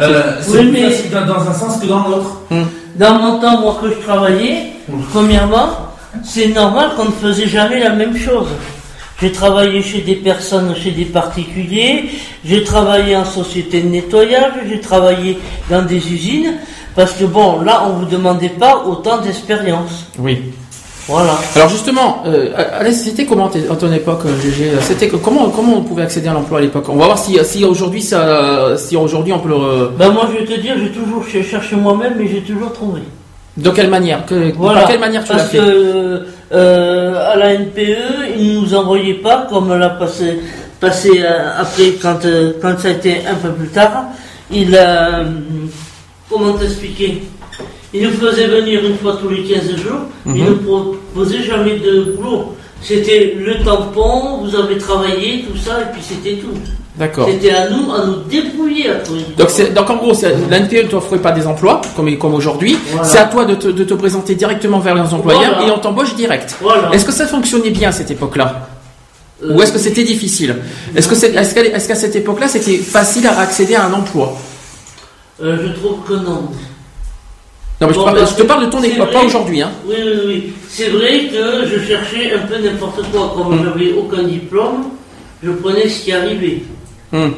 Euh, 0.00 0.36
c'est 0.40 0.50
Oui, 0.52 0.58
plus 0.62 0.70
mais- 0.72 0.90
facile 0.90 1.10
dans, 1.10 1.26
dans 1.26 1.48
un 1.48 1.52
sens 1.52 1.78
que 1.78 1.86
dans 1.86 2.08
l'autre. 2.08 2.40
Dans 2.96 3.14
mon 3.18 3.38
temps, 3.38 3.60
moi, 3.60 3.78
que 3.82 3.90
je 3.90 3.96
travaillais, 3.96 4.72
premièrement, 5.12 5.68
c'est 6.24 6.48
normal 6.48 6.90
qu'on 6.96 7.04
ne 7.06 7.10
faisait 7.10 7.46
jamais 7.48 7.80
la 7.80 7.90
même 7.90 8.16
chose. 8.16 8.46
J'ai 9.20 9.32
travaillé 9.32 9.82
chez 9.82 10.00
des 10.02 10.14
personnes, 10.14 10.74
chez 10.76 10.92
des 10.92 11.04
particuliers, 11.04 12.04
j'ai 12.44 12.62
travaillé 12.62 13.16
en 13.16 13.24
société 13.24 13.80
de 13.82 13.88
nettoyage, 13.88 14.52
j'ai 14.68 14.80
travaillé 14.80 15.38
dans 15.68 15.82
des 15.82 15.96
usines, 15.96 16.54
parce 16.98 17.12
que 17.12 17.24
bon, 17.24 17.60
là, 17.60 17.84
on 17.88 17.90
vous 18.00 18.06
demandait 18.06 18.48
pas 18.64 18.82
autant 18.84 19.18
d'expérience. 19.18 20.04
euh, 20.18 20.22
Oui. 20.24 20.34
Voilà. 21.06 21.34
Alors 21.56 21.68
justement, 21.70 22.22
euh, 22.26 22.50
c'était 22.92 23.24
comment 23.24 23.46
à 23.46 23.76
ton 23.76 23.90
époque, 23.92 24.22
euh, 24.26 24.40
GG 24.42 24.72
C'était 24.82 25.08
comment 25.08 25.48
comment 25.48 25.76
on 25.78 25.82
pouvait 25.82 26.02
accéder 26.02 26.28
à 26.28 26.34
l'emploi 26.34 26.58
à 26.58 26.60
l'époque? 26.60 26.86
On 26.90 26.96
va 26.96 27.06
voir 27.06 27.18
si 27.18 27.38
si 27.44 27.64
aujourd'hui 27.64 28.02
ça 28.02 28.76
si 28.76 28.94
aujourd'hui 28.96 29.32
on 29.32 29.38
peut 29.38 29.48
le 29.48 29.90
Ben 29.98 30.10
moi, 30.10 30.24
je 30.30 30.38
vais 30.40 30.44
te 30.44 30.60
dire, 30.60 30.74
j'ai 30.82 30.90
toujours 30.90 31.24
ch- 31.24 31.46
cherché 31.48 31.76
moi-même, 31.76 32.14
mais 32.18 32.26
j'ai 32.28 32.42
toujours 32.42 32.72
trouvé. 32.74 33.00
de 33.56 33.70
quelle 33.70 33.88
manière? 33.88 34.26
Que, 34.26 34.52
Voilà. 34.54 34.80
Par 34.80 34.90
quelle 34.90 35.00
manière 35.00 35.24
tu 35.24 35.32
l'as 35.32 35.38
Parce 35.38 35.48
fait? 35.50 35.58
que 35.58 36.26
euh, 36.52 37.32
à 37.32 37.36
la 37.36 37.54
NPE, 37.54 38.36
ils 38.38 38.54
ne 38.56 38.60
nous 38.60 38.74
envoyaient 38.74 39.14
pas, 39.28 39.46
comme 39.48 39.66
l'a 39.78 39.88
passé, 39.90 40.40
passé 40.78 41.10
euh, 41.22 41.62
après, 41.62 41.92
quand, 42.02 42.22
euh, 42.26 42.52
quand 42.60 42.74
ça 42.78 42.88
a 42.88 42.90
été 42.90 43.12
un 43.26 43.34
peu 43.42 43.50
plus 43.58 43.68
tard, 43.68 43.96
il 44.50 44.76
a. 44.76 45.20
comment 46.30 46.52
t'expliquer? 46.54 47.22
Il 47.94 48.02
nous 48.02 48.10
faisait 48.12 48.46
venir 48.48 48.84
une 48.84 48.96
fois 48.98 49.16
tous 49.20 49.28
les 49.30 49.42
15 49.42 49.76
jours, 49.76 50.00
il 50.26 50.32
Mhm. 50.32 50.44
ne 50.50 50.54
proposait 50.54 51.42
jamais 51.42 51.76
de 51.78 52.12
boulot. 52.16 52.54
C'était 52.82 53.34
le 53.38 53.58
tampon, 53.64 54.44
vous 54.44 54.54
avez 54.54 54.78
travaillé, 54.78 55.44
tout 55.50 55.58
ça, 55.58 55.80
et 55.80 55.92
puis 55.92 56.02
c'était 56.06 56.36
tout. 56.36 56.52
D'accord. 56.96 57.28
C'était 57.30 57.50
à 57.52 57.70
nous, 57.70 57.92
à 57.92 58.04
nous 58.06 58.16
débrouiller 58.28 58.90
à 58.90 58.96
trouver 58.96 59.20
du 59.22 59.32
Donc, 59.34 59.74
donc 59.74 59.90
en 59.90 59.96
gros, 59.96 60.12
l'ANPE 60.50 60.72
ne 60.84 60.88
t'offre 60.88 61.16
pas 61.16 61.30
des 61.32 61.46
emplois 61.46 61.80
comme, 61.96 62.16
comme 62.18 62.34
aujourd'hui. 62.34 62.76
Voilà. 62.90 63.04
C'est 63.08 63.18
à 63.18 63.24
toi 63.24 63.44
de 63.44 63.54
te, 63.54 63.68
de 63.68 63.84
te 63.84 63.94
présenter 63.94 64.34
directement 64.34 64.80
vers 64.80 64.94
les 64.96 65.14
employeurs 65.14 65.54
Voilà. 65.56 65.66
et 65.66 65.70
on 65.70 65.78
t'embauche 65.78 66.14
direct. 66.16 66.56
Voilà. 66.60 66.90
Est-ce 66.92 67.04
que 67.04 67.12
ça 67.12 67.26
fonctionnait 67.26 67.70
bien 67.70 67.88
à 67.88 67.92
cette 67.92 68.10
époque-là? 68.10 68.68
Euh, 69.44 69.54
Ou 69.56 69.62
est-ce 69.62 69.72
que 69.72 69.78
c'était 69.78 70.02
difficile? 70.04 70.56
Est-ce 70.96 71.08
qu'à 71.88 71.94
cette 71.94 72.16
époque-là, 72.16 72.48
c'était 72.48 72.78
facile 72.78 73.26
à 73.28 73.38
accéder 73.40 73.76
à 73.76 73.86
un 73.86 73.92
emploi? 73.92 74.36
Euh, 75.42 75.56
Je 75.62 75.72
trouve 75.80 75.98
que 76.06 76.14
non. 76.14 76.48
Non, 77.80 77.86
mais 77.86 77.92
je, 77.92 77.98
Bon, 77.98 78.04
parle, 78.06 78.26
je 78.28 78.34
te 78.34 78.42
parle 78.42 78.66
de 78.66 78.70
ton 78.70 78.82
époque, 78.82 79.12
pas 79.12 79.24
aujourd'hui. 79.24 79.62
Hein. 79.62 79.70
Oui, 79.86 79.94
oui, 80.04 80.20
oui. 80.26 80.52
C'est 80.68 80.88
vrai 80.88 81.28
que 81.30 81.64
je 81.66 81.78
cherchais 81.86 82.32
un 82.34 82.46
peu 82.46 82.58
n'importe 82.58 83.02
quoi. 83.12 83.32
Comme 83.36 83.54
Hmm. 83.60 83.64
j'avais 83.64 83.92
aucun 83.92 84.24
diplôme, 84.24 84.84
je 85.42 85.50
prenais 85.52 85.88
ce 85.88 86.02
qui 86.04 86.12
arrivait. 86.12 86.62
Hmm. 87.12 87.28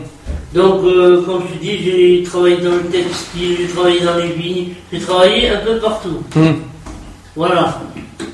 Donc, 0.55 0.83
euh, 0.85 1.23
comme 1.27 1.43
je 1.53 1.59
dis, 1.61 1.79
j'ai 1.85 2.23
travaillé 2.25 2.57
dans 2.57 2.71
le 2.73 2.83
textile, 2.91 3.57
j'ai 3.61 3.67
travaillé 3.69 4.01
dans 4.01 4.17
les 4.17 4.29
vignes, 4.29 4.69
j'ai 4.93 4.99
travaillé 5.01 5.51
un 5.51 5.59
peu 5.59 5.77
partout. 5.77 6.23
Hmm. 6.35 6.53
Voilà. 7.37 7.81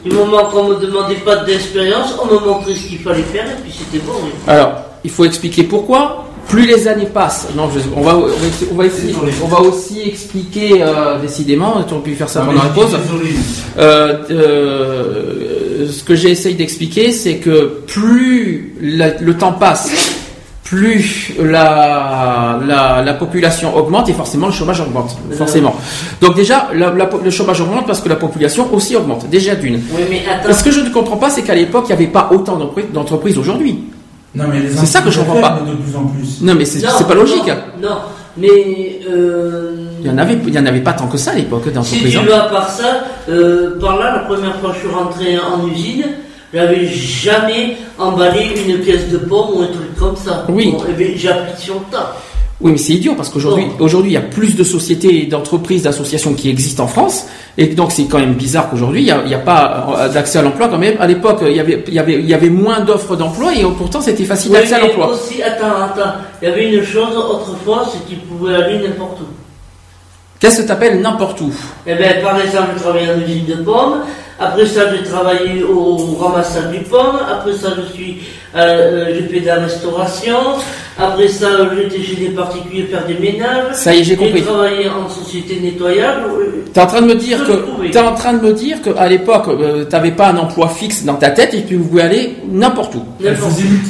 Du 0.04 0.12
moment 0.12 0.44
qu'on 0.46 0.68
me 0.68 0.76
demandait 0.76 1.16
pas 1.16 1.36
d'expérience, 1.38 2.14
on 2.22 2.26
me 2.32 2.38
montrait 2.38 2.74
ce 2.76 2.86
qu'il 2.86 3.00
fallait 3.00 3.22
faire 3.22 3.44
et 3.50 3.60
puis 3.62 3.72
c'était 3.76 4.02
bon. 4.04 4.12
oui. 4.22 4.30
Alors, 4.46 4.74
il 5.02 5.10
faut 5.10 5.24
expliquer 5.24 5.64
pourquoi. 5.64 6.25
Plus 6.48 6.66
les 6.66 6.86
années 6.86 7.06
passent, 7.06 7.48
non, 7.56 7.68
je- 7.74 7.80
on, 7.96 8.02
va, 8.02 8.16
on, 8.16 8.20
va, 8.20 8.26
on 8.72 8.74
va 8.76 8.84
expliquer- 8.86 9.16
on 9.42 9.48
va 9.48 9.60
aussi 9.60 10.00
expliquer 10.06 10.82
euh, 10.82 11.18
décidément, 11.20 11.82
tu 11.86 11.94
aurais 11.94 12.02
pu 12.04 12.14
faire 12.14 12.28
ça 12.28 12.40
Non, 12.40 12.46
pendant 12.46 12.62
la 12.62 12.68
pause. 12.70 12.96
Euh, 13.78 14.14
euh, 14.30 15.88
ce 15.90 16.02
que 16.04 16.14
j'essaye 16.14 16.54
d'expliquer, 16.54 17.12
c'est 17.12 17.36
que 17.38 17.80
plus 17.86 18.74
la- 18.80 19.18
le 19.18 19.36
temps 19.36 19.52
passe, 19.52 19.90
plus 20.62 21.32
la, 21.40 22.58
la, 22.66 23.02
la 23.02 23.14
population 23.14 23.76
augmente 23.76 24.08
et 24.08 24.12
forcément 24.12 24.46
le 24.46 24.52
chômage 24.52 24.80
augmente. 24.80 25.16
Forcément. 25.36 25.74
Donc 26.20 26.34
déjà, 26.36 26.68
la- 26.74 26.90
la- 26.92 27.10
le 27.24 27.30
chômage 27.30 27.60
augmente 27.60 27.86
parce 27.86 28.00
que 28.00 28.08
la 28.08 28.16
population 28.16 28.68
aussi 28.72 28.96
augmente. 28.96 29.28
Déjà 29.30 29.54
d'une. 29.54 29.76
Oui, 29.76 30.02
mais 30.10 30.22
attends. 30.28 30.48
Mais 30.48 30.54
Ce 30.54 30.64
que 30.64 30.70
je 30.72 30.80
ne 30.80 30.90
comprends 30.90 31.16
pas, 31.18 31.30
c'est 31.30 31.42
qu'à 31.42 31.54
l'époque, 31.54 31.84
il 31.86 31.88
n'y 31.88 32.02
avait 32.02 32.06
pas 32.12 32.30
autant 32.32 32.56
d'entre- 32.56 32.82
d'entreprises 32.92 33.38
aujourd'hui. 33.38 33.78
Non, 34.34 34.44
mais 34.48 34.60
les 34.60 34.70
C'est 34.70 34.86
ça 34.86 35.00
que 35.00 35.10
je 35.10 35.20
comprends 35.20 35.40
pas. 35.40 35.60
de 35.66 35.74
plus 35.76 35.96
en 35.96 36.04
plus. 36.06 36.42
Non, 36.42 36.54
mais 36.54 36.64
c'est 36.64 36.82
Non, 36.84 36.90
c'est 36.98 37.06
pas 37.08 37.14
logique. 37.14 37.46
Non, 37.80 37.88
non. 37.88 37.96
mais. 38.36 39.00
euh, 39.10 39.72
Il 40.00 40.06
y 40.06 40.10
en 40.10 40.18
avait, 40.18 40.38
il 40.46 40.54
y 40.54 40.58
en 40.58 40.66
avait 40.66 40.80
pas 40.80 40.92
tant 40.92 41.06
que 41.06 41.16
ça 41.16 41.30
à 41.30 41.34
l'époque 41.34 41.62
Si 41.66 41.70
d'entreprises. 41.72 42.18
tu 42.20 42.26
vas 42.26 42.40
par 42.42 42.68
ça, 42.70 43.04
euh, 43.28 43.78
par 43.80 43.96
là, 43.98 44.12
la 44.16 44.18
première 44.20 44.56
fois 44.56 44.70
que 44.70 44.76
je 44.76 44.80
suis 44.80 44.94
rentré 44.94 45.38
en 45.38 45.66
usine, 45.68 46.04
j'avais 46.52 46.86
jamais 46.86 47.76
emballé 47.98 48.48
une 48.66 48.78
pièce 48.78 49.08
de 49.10 49.18
pomme 49.18 49.48
ou 49.56 49.62
un 49.62 49.66
truc 49.68 49.94
comme 49.98 50.16
ça. 50.16 50.44
Oui. 50.48 50.72
Bon, 50.72 50.84
eh 50.98 51.16
j'ai 51.16 51.28
appris 51.30 51.60
sur 51.60 51.74
le 51.74 51.80
tas. 51.90 52.14
Oui, 52.60 52.72
mais 52.72 52.78
c'est 52.78 52.94
idiot 52.94 53.14
parce 53.14 53.28
qu'aujourd'hui, 53.28 53.66
aujourd'hui, 53.80 54.12
il 54.12 54.14
y 54.14 54.16
a 54.16 54.22
plus 54.22 54.56
de 54.56 54.64
sociétés, 54.64 55.22
et 55.22 55.26
d'entreprises, 55.26 55.82
d'associations 55.82 56.32
qui 56.32 56.48
existent 56.48 56.84
en 56.84 56.86
France, 56.86 57.26
et 57.58 57.66
donc 57.66 57.92
c'est 57.92 58.06
quand 58.06 58.18
même 58.18 58.32
bizarre 58.32 58.70
qu'aujourd'hui, 58.70 59.02
il 59.02 59.28
n'y 59.28 59.34
a, 59.34 59.38
pas 59.38 59.94
euh, 59.98 60.08
d'accès 60.08 60.38
à 60.38 60.42
l'emploi 60.42 60.68
quand 60.68 60.78
même. 60.78 60.96
À 60.98 61.06
l'époque, 61.06 61.40
il 61.42 61.54
y 61.54 61.60
avait, 61.60 61.84
il 61.86 61.92
y 61.92 61.98
avait, 61.98 62.14
il 62.14 62.26
y 62.26 62.32
avait 62.32 62.48
moins 62.48 62.80
d'offres 62.80 63.14
d'emploi 63.14 63.54
et 63.54 63.62
pourtant 63.76 64.00
c'était 64.00 64.24
facile 64.24 64.52
Oui, 64.52 64.58
d'accès 64.58 64.74
à 64.74 64.80
l'emploi. 64.80 65.10
aussi, 65.10 65.42
attends, 65.42 65.82
attends, 65.84 66.12
il 66.40 66.48
y 66.48 66.50
avait 66.50 66.72
une 66.72 66.82
chose 66.82 67.14
autrefois, 67.14 67.86
c'est 67.92 68.06
qu'ils 68.06 68.20
pouvaient 68.20 68.54
aller 68.54 68.78
n'importe 68.78 69.20
où. 69.20 69.26
Qu'est-ce 70.38 70.62
que 70.62 70.66
tu 70.66 70.72
appelles 70.72 71.00
n'importe 71.00 71.40
où? 71.40 71.52
Eh 71.86 71.94
bien, 71.94 72.14
par 72.22 72.40
exemple, 72.40 72.68
je 72.76 72.82
travaillais 72.82 73.10
en 73.10 73.20
usine 73.20 73.46
de 73.46 73.54
pommes. 73.56 74.02
Après 74.38 74.66
ça, 74.66 74.94
j'ai 74.94 75.02
travaillé 75.02 75.62
au 75.62 75.96
ramassage 76.18 76.70
du 76.70 76.80
pomme. 76.80 77.18
Après 77.30 77.52
ça, 77.54 77.68
je 77.76 77.94
suis, 77.94 78.18
euh, 78.54 78.58
euh, 78.58 79.14
j'ai 79.14 79.26
fait 79.28 79.40
de 79.40 79.46
la 79.46 79.56
restauration. 79.56 80.36
Après 80.98 81.28
ça, 81.28 81.48
j'étais 81.76 82.02
chez 82.02 82.16
des 82.16 82.28
particuliers 82.30 82.84
faire 82.84 83.06
des 83.06 83.14
ménages. 83.18 83.74
Ça 83.74 83.94
y 83.94 84.00
est, 84.00 84.04
j'ai 84.04 84.16
compris. 84.16 84.42
travaillé 84.42 84.88
en 84.88 85.08
société 85.10 85.60
nettoyage. 85.60 86.22
Euh, 86.38 86.64
T'es 86.72 86.80
en 86.80 86.86
train 86.86 87.02
de 87.02 87.06
me 87.06 87.14
dire 87.14 87.44
que 87.46 87.88
t'es 87.90 87.98
en 87.98 88.14
train 88.14 88.32
de 88.32 88.40
me 88.46 88.52
dire 88.54 88.80
qu'à 88.80 89.06
l'époque, 89.08 89.44
euh, 89.48 89.84
t'avais 89.84 90.12
pas 90.12 90.28
un 90.30 90.38
emploi 90.38 90.68
fixe 90.68 91.04
dans 91.04 91.14
ta 91.14 91.30
tête 91.30 91.52
et 91.52 91.62
que 91.62 91.68
tu 91.68 91.76
pouvais 91.78 92.02
aller 92.02 92.36
n'importe 92.50 92.94
où, 92.94 93.02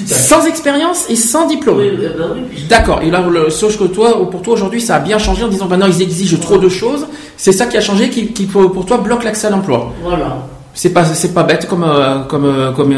sans 0.06 0.46
expérience 0.46 1.06
et 1.08 1.14
sans 1.16 1.46
diplôme. 1.46 1.78
Oui, 1.78 1.90
eh 1.92 1.96
ben 1.96 2.26
oui, 2.34 2.40
puisque- 2.50 2.66
D'accord. 2.68 3.00
Et 3.02 3.10
là, 3.10 3.24
le, 3.28 3.50
sauf 3.50 3.78
que 3.78 3.84
toi, 3.84 4.28
pour 4.30 4.42
toi 4.42 4.54
aujourd'hui, 4.54 4.80
ça 4.80 4.96
a 4.96 5.00
bien 5.00 5.18
changé 5.18 5.44
en 5.44 5.48
disant 5.48 5.66
maintenant 5.68 5.86
ils 5.86 6.02
exigent 6.02 6.38
trop 6.40 6.58
de 6.58 6.68
choses. 6.68 7.06
C'est 7.36 7.52
ça 7.52 7.66
qui 7.66 7.76
a 7.76 7.80
changé, 7.80 8.08
qui, 8.10 8.28
qui 8.32 8.44
pour 8.46 8.72
pour 8.72 8.84
toi 8.84 8.98
bloque 8.98 9.22
l'accès 9.24 9.46
à 9.46 9.50
l'emploi. 9.50 9.92
Voilà. 10.02 10.38
C'est 10.74 10.90
pas, 10.90 11.04
c'est 11.04 11.32
pas 11.32 11.42
bête 11.44 11.66
comme, 11.68 11.84
euh, 11.84 12.20
comme, 12.28 12.44
euh, 12.44 12.72
comme, 12.72 12.94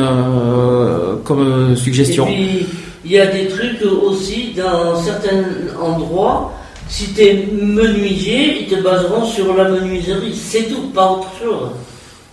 comme 1.24 1.72
Et 1.72 1.76
suggestion. 1.76 2.24
puis, 2.26 2.66
il 3.04 3.12
y 3.12 3.18
a 3.18 3.26
des 3.26 3.46
trucs 3.48 3.82
aussi 3.82 4.52
dans 4.56 4.96
certains 5.00 5.44
endroits. 5.80 6.52
Si 6.88 7.12
tu 7.12 7.20
es 7.22 7.48
menuisier, 7.52 8.62
ils 8.62 8.66
te 8.68 8.82
baseront 8.82 9.24
sur 9.24 9.54
la 9.54 9.68
menuiserie. 9.68 10.34
C'est 10.34 10.64
tout, 10.64 10.88
pas 10.94 11.10
autre 11.12 11.28
chose. 11.42 11.70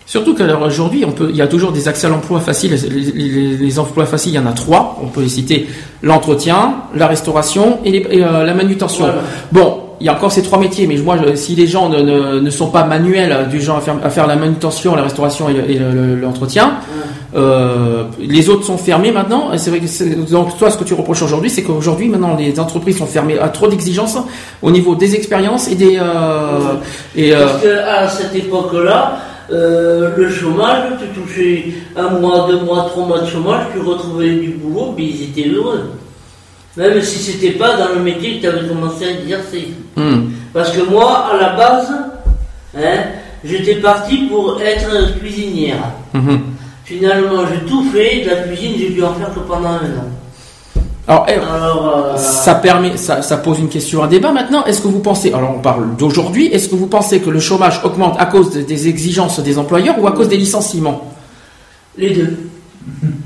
Surtout 0.06 0.36
qu'aujourd'hui, 0.36 1.04
il 1.30 1.36
y 1.36 1.42
a 1.42 1.48
toujours 1.48 1.72
des 1.72 1.88
accès 1.88 2.06
à 2.08 2.10
l'emploi 2.12 2.40
faciles. 2.40 2.72
Les, 2.90 3.00
les- 3.12 3.58
les 3.58 3.80
emplois 3.80 4.06
faciles, 4.06 4.34
il 4.34 4.36
y 4.36 4.40
en 4.40 4.46
a 4.46 4.54
trois. 4.54 5.00
On 5.04 5.08
peut 5.08 5.22
les 5.22 5.30
citer 5.30 5.68
l'entretien, 6.04 6.76
la 6.96 7.08
restauration 7.08 7.80
et, 7.84 7.92
les- 7.92 8.08
et, 8.20 8.24
euh, 8.24 8.44
la 8.46 8.54
manutention. 8.54 9.06
Voilà. 9.06 9.22
Bon, 9.52 9.80
il 10.02 10.06
y 10.06 10.10
a 10.10 10.14
encore 10.14 10.32
ces 10.32 10.42
trois 10.44 10.60
métiers, 10.60 10.88
mais 10.88 10.98
moi, 10.98 11.16
je- 11.26 11.36
si 11.36 11.56
les 11.56 11.68
gens 11.68 11.90
ne, 11.90 12.00
ne, 12.02 12.40
ne 12.40 12.50
sont 12.50 12.68
pas 12.68 12.84
manuels, 12.84 13.32
euh, 13.32 13.46
du 13.46 13.62
genre 13.62 13.78
à 13.78 13.82
faire, 13.82 13.96
à 14.04 14.10
faire 14.10 14.28
la 14.28 14.36
manutention, 14.36 14.96
la 14.96 15.04
restauration 15.04 15.48
et, 15.50 15.54
le- 15.54 15.70
et 15.70 15.78
le- 15.80 16.16
l'entretien, 16.20 16.74
euh, 17.36 18.04
les 18.20 18.50
autres 18.50 18.64
sont 18.66 18.78
fermés 18.78 19.12
maintenant. 19.12 19.50
C'est 19.58 19.70
vrai 19.70 19.80
que 19.80 20.32
donc 20.32 20.58
toi, 20.58 20.70
ce 20.72 20.78
que 20.78 20.84
tu 20.84 20.94
reproches 20.94 21.22
aujourd'hui, 21.22 21.50
c'est 21.50 21.64
qu'aujourd'hui, 21.64 22.08
maintenant, 22.08 22.36
les 22.38 22.60
entreprises 22.60 22.98
sont 22.98 23.06
fermées 23.06 23.38
à 23.40 23.50
trop 23.50 23.68
d'exigences 23.68 24.18
au 24.62 24.72
niveau 24.72 24.96
des 24.96 25.16
expériences 25.16 25.68
et 25.70 25.76
des 25.76 25.98
euh, 25.98 26.74
et 27.16 27.34
euh, 27.36 27.46
Parce 27.48 27.62
qu'à 27.62 28.08
cette 28.08 28.36
époque-là, 28.36 29.18
euh, 29.52 30.10
le 30.18 30.30
chômage, 30.30 30.84
tu 31.00 31.20
touchais 31.22 31.66
un 31.96 32.10
mois, 32.20 32.48
deux 32.50 32.62
mois, 32.62 32.88
trois 32.90 33.06
mois 33.06 33.20
de 33.20 33.28
chômage, 33.28 33.66
tu 33.74 33.80
retrouvais 33.80 34.30
du 34.36 34.50
boulot, 34.52 34.94
mais 34.98 35.04
ils 35.04 35.24
étaient 35.24 35.50
heureux. 35.50 35.92
Même 36.78 37.02
si 37.02 37.20
c'était 37.20 37.52
pas 37.52 37.78
dans 37.78 37.94
le 37.96 38.02
métier 38.02 38.36
que 38.38 38.42
tu 38.42 38.48
avais 38.48 38.68
commencé 38.68 39.06
à 39.06 39.12
exercer. 39.12 39.70
hmm. 39.96 40.26
Parce 40.54 40.72
que 40.72 40.82
moi, 40.90 41.28
à 41.34 41.38
la 41.42 41.50
base, 41.56 41.88
hein, 42.78 42.98
j'étais 43.44 43.76
parti 43.76 44.18
pour 44.30 44.60
être 44.62 45.18
cuisinière. 45.20 45.92
Mhm. 46.14 46.40
Finalement, 46.84 47.44
j'ai 47.52 47.66
tout 47.70 47.84
fait, 47.92 48.24
de 48.26 48.30
la 48.30 48.36
cuisine, 48.44 48.74
j'ai 48.78 48.90
dû 48.90 49.04
en 49.04 49.14
faire 49.14 49.34
que 49.34 49.40
pendant 49.40 49.70
un 49.70 49.76
an. 50.00 50.82
Alors, 51.08 51.26
eh, 51.30 51.34
Alors, 51.34 52.14
euh, 52.14 52.18
ça 52.18 52.56
permet, 52.56 52.98
ça, 52.98 53.22
ça 53.22 53.38
pose 53.38 53.60
une 53.60 53.70
question 53.70 54.02
à 54.04 54.08
débat 54.08 54.32
maintenant. 54.32 54.66
Est-ce 54.66 54.82
que 54.82 54.88
vous 54.88 55.00
pensez, 55.00 55.32
alors 55.34 55.54
on 55.56 55.60
parle 55.62 55.96
d'aujourd'hui, 55.98 56.48
est-ce 56.48 56.68
que 56.70 56.76
vous 56.76 56.88
pensez 56.88 57.20
que 57.22 57.30
le 57.30 57.40
chômage 57.40 57.80
augmente 57.84 58.16
à 58.20 58.26
cause 58.26 58.52
de- 58.52 58.62
des 58.62 58.88
exigences 58.88 59.40
des 59.40 59.58
employeurs 59.58 59.96
ou 60.00 60.08
à 60.08 60.12
cause 60.14 60.28
des 60.30 60.38
licenciements? 60.38 61.14
Les 61.98 62.10
deux. 62.12 62.38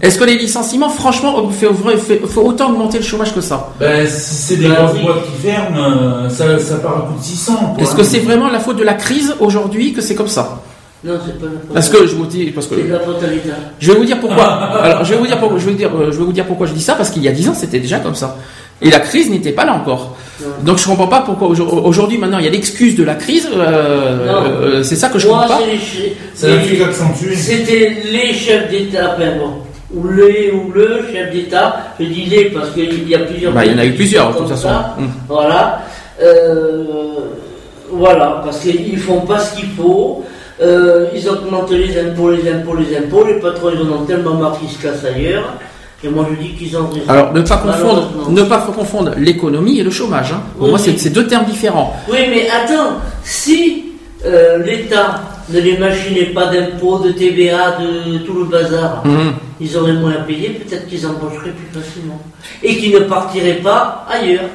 Est-ce 0.02 0.18
que 0.18 0.24
les 0.24 0.38
licenciements, 0.38 0.90
franchement, 0.90 1.50
fait, 1.50 1.68
fait- 1.98 2.26
fait 2.26 2.40
autant 2.40 2.70
augmenter 2.72 2.98
le 3.00 3.04
chômage 3.04 3.34
que 3.34 3.42
ça 3.42 3.72
Ben, 3.80 4.08
si 4.08 4.36
c'est 4.36 4.56
des 4.56 4.68
grosses 4.70 4.98
boîtes 5.02 5.26
qui 5.26 5.48
ferment, 5.48 5.78
euh, 5.78 6.30
ça, 6.30 6.58
ça 6.60 6.76
part 6.76 6.98
à 6.98 7.02
coup 7.02 7.20
de 7.20 7.24
600. 7.24 7.56
quoi. 7.76 7.84
Est-ce 7.84 7.96
que 7.96 8.04
c'est 8.04 8.20
vraiment 8.20 8.50
la 8.50 8.60
faute 8.60 8.78
de 8.78 8.84
la 8.84 8.94
crise 8.94 9.36
aujourd'hui 9.40 9.92
que 9.94 10.02
c'est 10.02 10.16
comme 10.16 10.28
ça 10.30 10.62
Non, 11.04 11.14
c'est 11.26 11.38
pas 11.40 11.46
la 11.48 11.52
faute. 11.60 11.74
Parce 11.74 11.90
que 11.90 12.08
je 12.08 12.16
vous 12.16 12.26
dis, 12.26 12.46
parce 12.52 12.68
que 12.68 12.76
je 13.80 13.92
vais 13.92 13.98
vous 13.98 14.06
dire 14.06 14.20
pourquoi. 14.20 14.46
Alors 14.84 15.04
je 15.04 15.14
vais 15.14 15.20
vous 15.20 15.28
dire 15.28 15.38
pourquoi. 15.40 15.58
Je 15.60 15.66
vais 15.66 15.72
vous 15.72 15.78
dire, 15.78 15.90
je 16.12 16.18
vais 16.18 16.26
vous 16.26 16.34
dire 16.34 16.46
pourquoi 16.46 16.68
je 16.68 16.74
dis 16.74 16.82
ça 16.82 16.94
parce 16.96 17.10
qu'il 17.10 17.24
y 17.24 17.28
a 17.28 17.32
10 17.32 17.50
ans 17.50 17.54
c'était 17.54 17.80
déjà 17.80 18.00
comme 18.00 18.16
ça. 18.16 18.38
Et 18.82 18.90
la 18.90 19.00
crise 19.00 19.30
n'était 19.30 19.52
pas 19.52 19.66
là 19.66 19.74
encore. 19.74 20.16
Donc 20.66 20.78
je 20.78 20.86
comprends 20.86 21.08
pas 21.08 21.22
pourquoi 21.22 21.48
aujourd- 21.50 21.86
aujourd'hui 21.86 22.18
maintenant 22.18 22.40
il 22.40 22.46
y 22.46 22.48
a 22.48 22.52
l'excuse 22.52 22.96
de 22.96 23.04
la 23.04 23.16
crise. 23.16 23.48
euh, 23.56 23.60
euh, 24.80 24.84
c'est 24.84 24.96
ça 24.96 25.10
que 25.10 25.20
je 25.20 25.28
Moi, 25.28 25.40
comprends 25.42 25.58
pas. 25.58 25.64
C'était 27.36 27.98
les 28.12 28.34
chefs 28.34 28.70
d'État, 28.70 29.16
enfin 29.16 29.32
bon, 29.38 29.52
ou 29.94 30.08
les 30.10 30.52
ou 30.52 30.72
le 30.74 31.02
chef 31.12 31.32
d'État, 31.32 31.94
je 32.00 32.06
dis 32.06 32.26
les 32.26 32.46
parce 32.46 32.70
qu'il 32.72 33.08
y 33.10 33.16
a 33.16 33.20
plusieurs. 33.20 33.52
Bah, 33.54 33.66
il 33.66 33.72
y 33.72 33.76
en 33.76 33.80
a 33.80 33.86
eu 33.86 33.90
pays 33.90 33.98
plusieurs 33.98 34.32
de 34.34 34.38
toute 34.38 34.50
façon. 34.50 34.70
ça. 34.70 34.96
Hum. 34.98 35.10
Voilà. 35.28 35.82
Euh, 36.22 36.84
voilà, 37.92 38.42
parce 38.44 38.60
qu'ils 38.60 38.98
font 39.00 39.22
pas 39.22 39.40
ce 39.40 39.56
qu'il 39.56 39.70
faut. 39.70 40.24
Euh, 40.62 41.06
ils 41.16 41.28
augmentent 41.30 41.72
les 41.72 41.98
impôts, 42.00 42.30
les 42.32 42.52
impôts, 42.52 42.76
les 42.76 42.98
impôts. 42.98 43.26
Les 43.26 43.36
patrons, 43.40 43.70
ils 43.74 43.82
en 43.82 43.96
ont 44.02 44.06
tellement 44.06 44.36
marre 44.36 44.60
qu'ils 44.60 44.70
se 44.70 44.82
cassent 44.82 45.06
ailleurs. 45.06 45.54
Et 46.04 46.08
moi, 46.10 46.26
je 46.30 46.42
dis 46.42 46.54
qu'ils 46.54 46.78
ont 46.78 46.88
raison. 46.88 47.02
Alors 47.10 47.34
ne 47.34 47.42
pas 47.42 47.58
confondre, 47.58 48.12
ne 48.30 48.44
pas 48.44 48.60
confondre 48.60 49.12
l'économie 49.18 49.80
et 49.80 49.84
le 49.84 49.92
chômage. 49.92 50.32
hein. 50.32 50.42
Pour 50.58 50.66
Oui, 50.66 50.70
moi 50.72 50.80
c'est 50.80 50.92
oui. 50.92 50.98
c'est 51.00 51.10
deux 51.10 51.28
termes 51.28 51.46
différents. 51.46 51.94
Oui, 52.10 52.20
mais 52.30 52.48
attends, 52.50 52.94
si 53.24 53.86
euh, 54.26 54.60
l'État 54.60 55.20
ne 55.50 55.60
les 55.60 55.78
machinait 55.78 56.28
pas 56.28 56.46
d'impôts, 56.48 57.00
de 57.00 57.12
TVA, 57.12 57.78
de 57.82 58.20
tout 58.20 58.34
le 58.36 58.46
bazar, 58.46 59.02
Hum. 59.06 59.34
ils 59.60 59.76
auraient 59.78 59.94
moins 59.94 60.12
à 60.12 60.22
payer, 60.22 60.50
peut-être 60.52 60.88
qu'ils 60.88 61.06
embaucheraient 61.06 61.52
plus 61.52 61.82
facilement. 61.82 62.20
Et 62.64 62.78
qu'ils 62.78 62.94
ne 62.94 63.00
partiraient 63.00 63.56
pas 63.62 64.06
ailleurs. 64.10 64.46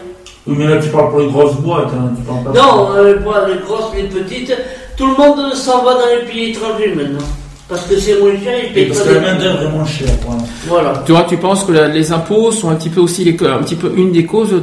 Oui, 0.46 0.56
mais 0.58 0.66
là, 0.66 0.76
tu 0.80 0.88
parles 0.88 1.10
pour 1.10 1.20
les 1.20 1.28
grosses 1.28 1.56
boîtes. 1.56 1.88
Hein, 1.94 2.12
tu 2.16 2.22
parles 2.22 2.44
pas 2.44 2.52
Non, 2.52 2.92
euh, 2.96 3.14
les 3.48 3.58
grosses, 3.64 3.92
les 3.96 4.04
petites, 4.04 4.54
tout 4.96 5.06
le 5.08 5.14
monde 5.16 5.52
s'en 5.54 5.82
va 5.84 5.94
dans 5.94 6.00
les 6.20 6.26
pays 6.30 6.50
étrangers 6.50 6.94
maintenant. 6.94 7.26
Parce 7.68 7.86
que 7.86 7.98
c'est 7.98 8.20
moins 8.20 8.32
cher, 8.42 8.52
ils 8.66 8.72
payent 8.74 8.86
Parce 8.86 9.00
pas 9.00 9.08
que 9.08 9.14
la 9.14 9.20
main-d'œuvre 9.20 9.62
est 9.62 9.68
moins 9.70 9.86
chère. 9.86 10.08
Voilà. 10.26 10.42
Voilà. 10.66 11.02
Tu 11.06 11.12
vois, 11.12 11.22
tu 11.26 11.36
penses 11.38 11.64
que 11.64 11.72
la- 11.72 11.88
les 11.88 12.12
impôts 12.12 12.52
sont 12.52 12.68
un 12.68 12.74
petit 12.74 12.90
peu 12.90 13.00
aussi 13.00 13.24
les, 13.24 13.32
un 13.46 13.62
petit 13.62 13.74
peu 13.76 13.90
une 13.96 14.12
des 14.12 14.26
causes 14.26 14.50
de, 14.50 14.58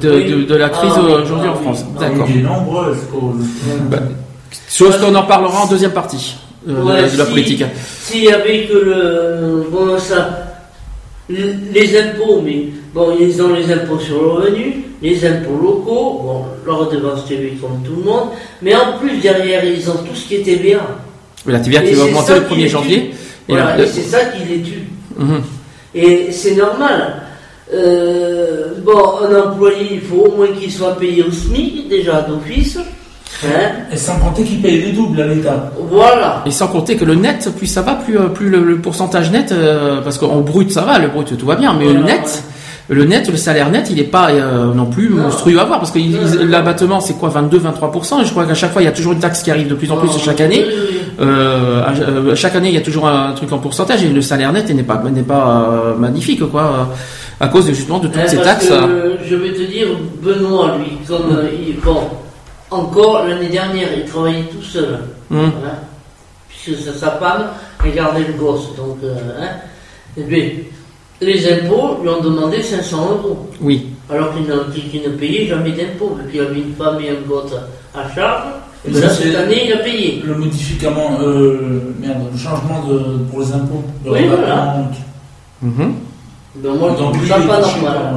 de, 0.00 0.10
Oui. 0.10 0.30
de, 0.30 0.42
de 0.44 0.54
la 0.54 0.70
crise 0.70 0.90
Ah 0.96 1.00
oui, 1.04 1.12
aujourd'hui 1.22 1.48
ah 1.50 1.52
en 1.52 1.56
oui. 1.58 1.62
France. 1.64 1.84
Ah, 1.96 2.00
D'accord. 2.00 2.26
Il 2.30 2.38
est 2.38 2.42
nombreux, 2.42 2.96
c'est 2.98 3.10
cause. 3.10 3.44
Bah, 3.90 3.98
Chose 4.70 4.96
qu'on 4.98 5.14
en 5.14 5.24
parlera 5.24 5.64
en 5.64 5.66
deuxième 5.68 5.90
partie 5.92 6.36
euh, 6.66 6.74
de, 6.74 6.82
Ouais, 6.86 7.02
la- 7.02 7.08
de 7.10 7.18
la 7.18 7.24
si- 7.26 7.30
politique. 7.30 7.64
S'il 8.00 8.24
y 8.24 8.32
avait 8.32 8.64
que 8.66 8.72
le. 8.78 9.66
Bon, 9.70 9.98
ça. 9.98 10.44
Les 11.28 11.98
impôts, 12.00 12.40
mais 12.42 12.68
bon, 12.94 13.14
ils 13.20 13.42
ont 13.42 13.52
les 13.52 13.70
impôts 13.70 13.98
sur 13.98 14.22
le 14.22 14.28
revenu, 14.28 14.84
les 15.02 15.26
impôts 15.26 15.58
locaux, 15.62 16.20
bon, 16.24 16.44
la 16.66 16.72
redevance 16.72 17.26
TV 17.26 17.58
comme 17.60 17.82
tout 17.84 17.96
le 18.00 18.02
monde, 18.10 18.28
mais 18.62 18.74
en 18.74 18.96
plus 18.98 19.18
derrière, 19.18 19.62
ils 19.62 19.90
ont 19.90 19.96
tout 20.08 20.14
ce 20.14 20.26
qui 20.26 20.36
est 20.36 20.42
TVA. 20.42 20.80
La 21.48 21.60
TVA 21.60 21.80
qui 21.80 21.92
va 21.94 21.96
c'est 21.96 22.02
augmenter 22.08 22.26
ça 22.32 22.38
le 22.38 22.44
qui 22.44 22.54
1er 22.54 22.58
les 22.62 22.68
janvier. 22.68 22.96
Et 22.96 23.52
Voilà, 23.52 23.76
là- 23.76 23.82
et 23.82 23.86
c'est 23.86 24.02
ça 24.02 24.18
qui 24.26 24.44
les 24.48 24.60
tue. 24.62 24.82
Mhm. 25.16 25.40
Et 25.94 26.28
c'est 26.32 26.54
normal. 26.54 27.14
Euh, 27.74 28.74
bon, 28.84 29.02
un 29.28 29.48
employé, 29.50 29.88
il 29.92 30.00
faut 30.00 30.26
au 30.26 30.36
moins 30.36 30.48
qu'il 30.48 30.70
soit 30.72 30.98
payé 30.98 31.22
au 31.22 31.30
SMIC, 31.30 31.88
déjà 31.88 32.22
d'office. 32.22 32.78
Hein 33.44 33.48
Et 33.92 33.96
sans 33.96 34.18
compter 34.18 34.42
qu'ils 34.42 34.60
payent 34.60 34.80
les 34.80 34.92
doubles 34.92 35.20
à 35.20 35.26
l'État. 35.26 35.70
voilà. 35.90 36.42
Et 36.46 36.50
sans 36.50 36.66
compter 36.68 36.96
que 36.96 37.04
le 37.04 37.14
net, 37.14 37.48
plus 37.56 37.66
ça 37.66 37.82
va, 37.82 37.94
plus, 37.94 38.18
euh, 38.18 38.28
plus 38.28 38.48
le, 38.48 38.64
le 38.64 38.78
pourcentage 38.78 39.30
net, 39.30 39.52
euh, 39.52 40.00
parce 40.00 40.18
qu'en 40.18 40.40
brut 40.40 40.72
ça 40.72 40.80
va, 40.82 40.98
le 40.98 41.08
brut 41.08 41.36
tout 41.36 41.46
va 41.46 41.54
bien, 41.54 41.74
mais 41.78 41.84
Voilà, 41.84 42.00
le 42.00 42.04
net, 42.06 42.42
le 42.88 43.04
net, 43.04 43.28
le 43.30 43.36
salaire 43.36 43.70
net, 43.70 43.88
il 43.90 43.96
n'est 43.96 44.02
pas 44.04 44.30
euh, 44.30 44.72
non 44.74 44.86
plus 44.86 45.10
Non. 45.10 45.22
monstrueux 45.24 45.58
à 45.60 45.64
voir, 45.64 45.78
parce 45.78 45.92
que 45.92 45.98
l'abattement 46.50 47.00
c'est 47.00 47.14
quoi, 47.18 47.28
22-23%, 47.28 48.22
et 48.22 48.24
je 48.24 48.30
crois 48.30 48.44
qu'à 48.46 48.54
chaque 48.54 48.72
fois 48.72 48.82
il 48.82 48.86
y 48.86 48.88
a 48.88 48.92
toujours 48.92 49.12
une 49.12 49.20
taxe 49.20 49.42
qui 49.42 49.50
arrive 49.50 49.68
de 49.68 49.74
plus 49.74 49.90
en 49.92 49.98
plus 49.98 50.08
chaque 50.18 50.40
année. 50.40 50.64
Oui, 50.66 50.74
oui, 50.74 50.86
oui. 50.92 50.97
Euh, 51.20 51.82
euh, 52.00 52.34
chaque 52.36 52.54
année, 52.54 52.68
il 52.68 52.74
y 52.74 52.78
a 52.78 52.80
toujours 52.82 53.08
un 53.08 53.32
truc 53.32 53.50
en 53.52 53.58
pourcentage 53.58 54.04
et 54.04 54.08
le 54.08 54.22
salaire 54.22 54.52
net 54.52 54.68
n'est 54.70 54.82
pas 54.84 55.02
n'est 55.10 55.22
pas 55.22 55.68
euh, 55.72 55.94
magnifique 55.96 56.48
quoi, 56.48 56.90
à 57.40 57.48
cause 57.48 57.66
de, 57.66 57.72
justement 57.72 57.98
de 57.98 58.06
toutes 58.06 58.18
Hein, 58.18 58.26
ces 58.28 58.36
taxes. 58.40 58.68
que, 58.68 59.18
je 59.24 59.34
vais 59.36 59.52
te 59.52 59.62
dire, 59.62 59.88
Benoît, 60.22 60.76
lui, 60.78 60.98
comme 61.08 61.36
euh, 61.36 61.48
il 61.66 61.76
bon, 61.80 62.02
encore 62.70 63.26
l'année 63.26 63.48
dernière, 63.48 63.88
il 63.96 64.04
travaillait 64.04 64.44
tout 64.44 64.62
seul. 64.62 64.98
Hum. 65.30 65.50
hein, 65.64 65.78
puisque 66.48 66.80
sa, 66.82 66.92
sa 66.92 67.10
femme, 67.12 67.46
elle 67.84 67.94
gardait 67.94 68.24
le 68.26 68.34
gosse. 68.34 68.74
Donc, 68.76 68.98
hein, 69.04 69.48
et 70.16 70.22
bien, 70.22 70.48
les 71.20 71.52
impôts 71.52 71.98
lui 72.02 72.08
ont 72.10 72.20
demandé 72.20 72.62
500 72.62 72.96
euros. 73.24 73.48
Oui. 73.60 73.88
Alors 74.10 74.32
qu'il 74.34 74.44
ne, 74.46 74.72
qu'il- 74.72 74.88
qu'il 74.88 75.02
ne 75.02 75.16
payait 75.16 75.46
jamais 75.48 75.72
d'impôts, 75.72 76.16
vu 76.22 76.30
qu'il 76.30 76.40
avait 76.40 76.60
une 76.60 76.74
femme 76.74 76.98
et 77.00 77.10
un 77.10 77.28
gosse 77.28 77.52
à 77.94 78.14
charge. 78.14 78.44
Et 78.86 78.92
ça, 78.94 79.08
cette 79.10 79.32
c'est- 79.32 79.36
année, 79.36 79.62
il 79.66 79.72
a 79.72 79.78
payé. 79.78 80.22
Le 80.24 80.34
modificament, 80.36 81.18
euh, 81.20 81.80
merde, 82.00 82.18
le 82.32 82.38
changement 82.38 82.84
de, 82.88 83.18
pour 83.30 83.40
les 83.40 83.52
impôts. 83.52 83.82
Le 84.04 84.12
Oui, 84.12 84.20
voilà. 84.28 84.54
rabattement. 84.54 84.90
Mhm. 85.62 85.94
Ben, 86.56 86.74
moi, 86.74 86.90
Donc, 86.90 86.98
trouve 87.12 87.20
lui, 87.22 87.28
ça 87.28 87.36
il 87.38 87.44
est 87.44 87.48
pas 87.48 87.60
normal. 87.60 87.82
par- 87.84 88.14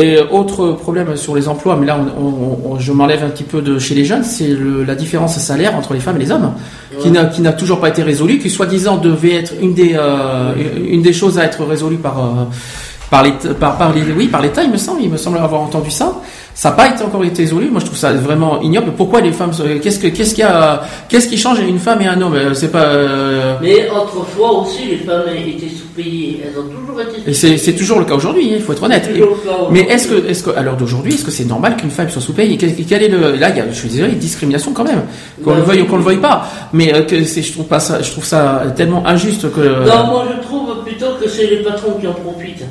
Et 0.00 0.18
autre 0.30 0.72
problème 0.72 1.14
sur 1.16 1.34
les 1.34 1.48
emplois, 1.48 1.76
mais 1.76 1.84
là 1.84 1.98
on- 2.18 2.24
on- 2.24 2.58
on- 2.72 2.78
je 2.78 2.92
m'enlève 2.92 3.22
un 3.22 3.28
petit 3.28 3.42
peu 3.44 3.60
de 3.60 3.78
chez 3.78 3.94
les 3.94 4.06
jeunes, 4.06 4.24
c'est 4.24 4.48
le- 4.48 4.84
la 4.84 4.94
différence 4.94 5.36
salaire 5.36 5.76
entre 5.76 5.92
les 5.92 6.00
femmes 6.00 6.16
et 6.16 6.20
les 6.20 6.30
hommes, 6.32 6.54
qui 7.00 7.08
Ouais. 7.08 7.12
n'a 7.12 7.26
qui 7.26 7.42
n'a 7.42 7.52
toujours 7.52 7.78
pas 7.78 7.90
été 7.90 8.02
résolue, 8.02 8.38
qui 8.38 8.48
soi-disant 8.48 8.96
devait 8.96 9.34
être 9.34 9.52
une 9.60 9.74
des 9.74 9.92
euh, 9.94 10.54
une 10.88 11.02
des 11.02 11.12
choses 11.12 11.38
à 11.38 11.44
être 11.44 11.62
résolue 11.66 11.98
par 11.98 12.18
euh, 12.20 12.44
par 13.10 13.22
les 13.22 13.32
par, 13.60 13.76
par 13.76 13.92
les 13.92 14.00
oui 14.16 14.28
par 14.28 14.40
l'État, 14.40 14.62
il 14.62 14.70
me 14.70 14.78
semble, 14.78 15.02
il 15.02 15.10
me 15.10 15.18
semble 15.18 15.36
avoir 15.36 15.60
entendu 15.60 15.90
ça. 15.90 16.14
Ça 16.54 16.68
n'a 16.70 16.76
pas 16.76 16.88
été 16.90 17.02
encore 17.02 17.24
été 17.24 17.42
résolu. 17.42 17.68
Moi, 17.70 17.80
je 17.80 17.86
trouve 17.86 17.98
ça 17.98 18.12
vraiment 18.12 18.60
ignoble. 18.60 18.92
Pourquoi 18.96 19.20
les 19.22 19.32
femmes 19.32 19.52
Qu'est-ce 19.82 19.98
que 19.98 20.08
qu'est-ce 20.08 20.34
qu'il 20.34 20.44
y 20.44 20.46
a 20.46 20.82
Qu'est-ce 21.08 21.26
qui 21.28 21.38
change 21.38 21.60
une 21.60 21.78
femme 21.78 22.02
et 22.02 22.06
un 22.06 22.20
homme? 22.20 22.34
Euh, 22.34 22.52
C'est 22.54 22.70
pas. 22.70 22.84
euh, 22.84 23.54
Mais 23.62 23.88
autrefois 23.90 24.60
aussi, 24.60 24.84
les 24.90 24.96
femmes 24.98 25.22
étaient 25.34 25.68
sous-payées. 25.74 26.42
Elles 26.44 26.58
ont 26.60 26.64
toujours 26.68 27.00
été 27.00 27.30
et 27.30 27.56
c'est 27.58 27.72
toujours 27.72 27.98
le 28.00 28.04
cas 28.04 28.14
aujourd'hui. 28.14 28.50
hein, 28.52 28.56
Il 28.56 28.62
faut 28.62 28.72
être 28.74 28.82
honnête. 28.82 29.08
Mais 29.70 29.80
est-ce 29.80 30.08
que, 30.08 30.26
est-ce 30.28 30.42
que, 30.42 30.50
à 30.50 30.62
l'heure 30.62 30.76
d'aujourd'hui, 30.76 31.14
est-ce 31.14 31.24
que 31.24 31.30
c'est 31.30 31.46
normal 31.46 31.76
qu'une 31.76 31.90
femme 31.90 32.10
soit 32.10 32.20
sous-payée? 32.20 32.58
Quel, 32.58 33.02
est 33.02 33.08
le, 33.08 33.36
là, 33.36 33.48
il 33.50 33.56
y 33.56 33.60
a, 33.60 33.66
je 33.68 33.74
suis 33.74 33.88
désolé, 33.88 34.12
discrimination 34.12 34.72
quand 34.72 34.84
même, 34.84 35.02
qu'on 35.42 35.52
Bah, 35.52 35.56
le 35.56 35.62
veuille 35.62 35.82
ou 35.82 35.86
qu'on 35.86 35.96
le 35.96 36.02
veuille 36.02 36.18
pas. 36.20 36.46
Mais 36.74 36.94
euh, 36.94 37.02
que 37.02 37.24
c'est, 37.24 37.42
je 37.42 37.52
trouve 37.52 37.66
pas 37.66 37.80
ça, 37.80 38.02
je 38.02 38.10
trouve 38.10 38.24
ça 38.24 38.62
tellement 38.76 39.06
injuste 39.06 39.50
que. 39.52 39.60
Non, 39.88 40.06
moi 40.06 40.24
je 40.36 40.42
trouve 40.46 40.84
plutôt 40.84 41.14
que 41.20 41.28
c'est 41.28 41.46
les 41.46 41.62
patrons 41.62 41.92
qui 41.98 42.06
en 42.06 42.12
profitent. 42.12 42.64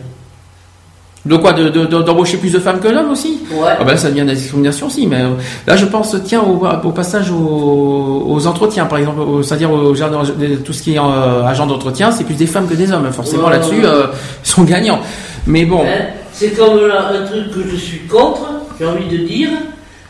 De 1.24 1.36
quoi, 1.38 1.54
de, 1.54 1.70
de- 1.70 1.86
de- 1.86 2.02
d'embaucher 2.02 2.38
plus 2.38 2.52
de 2.52 2.58
femmes 2.58 2.80
que 2.80 2.88
d'hommes 2.88 3.12
aussi 3.12 3.42
Ouais. 3.52 3.70
Ah 3.80 3.84
ben 3.84 3.96
ça 3.96 4.10
devient 4.10 4.24
de 4.24 4.30
la 4.30 4.34
discrimination 4.34 4.88
aussi. 4.88 5.06
Mais 5.06 5.18
euh, 5.22 5.30
là, 5.68 5.76
je 5.76 5.86
pense, 5.86 6.16
tiens, 6.26 6.42
au, 6.42 6.66
au 6.66 6.92
passage 6.92 7.30
aux, 7.30 8.26
aux 8.28 8.48
entretiens, 8.48 8.86
par 8.86 8.98
exemple, 8.98 9.22
c'est-à-dire 9.44 9.72
aux, 9.72 9.94
tout 9.94 10.74
ce 10.74 10.82
qui 10.82 10.96
est 10.96 11.00
euh, 11.00 11.46
agent 11.46 11.68
d'entretien, 11.68 12.12
c'est 12.12 12.24
plus 12.24 12.34
des 12.34 12.48
femmes 12.48 12.68
que 12.68 12.74
des 12.74 12.92
hommes. 12.92 13.08
Forcément, 13.12 13.46
Ouais, 13.46 13.52
là-dessus, 13.52 13.82
ouais. 13.82 13.86
euh, 13.86 14.08
ils 14.44 14.50
sont 14.50 14.64
gagnants. 14.64 15.00
Mais 15.46 15.64
bon. 15.66 15.82
Hein, 15.82 16.06
c'est 16.34 16.52
comme 16.58 16.80
un 16.90 17.26
truc 17.28 17.52
que 17.52 17.70
je 17.70 17.76
suis 17.76 18.00
contre, 18.08 18.42
j'ai 18.80 18.86
envie 18.88 19.06
de 19.08 19.18
dire. 19.24 19.50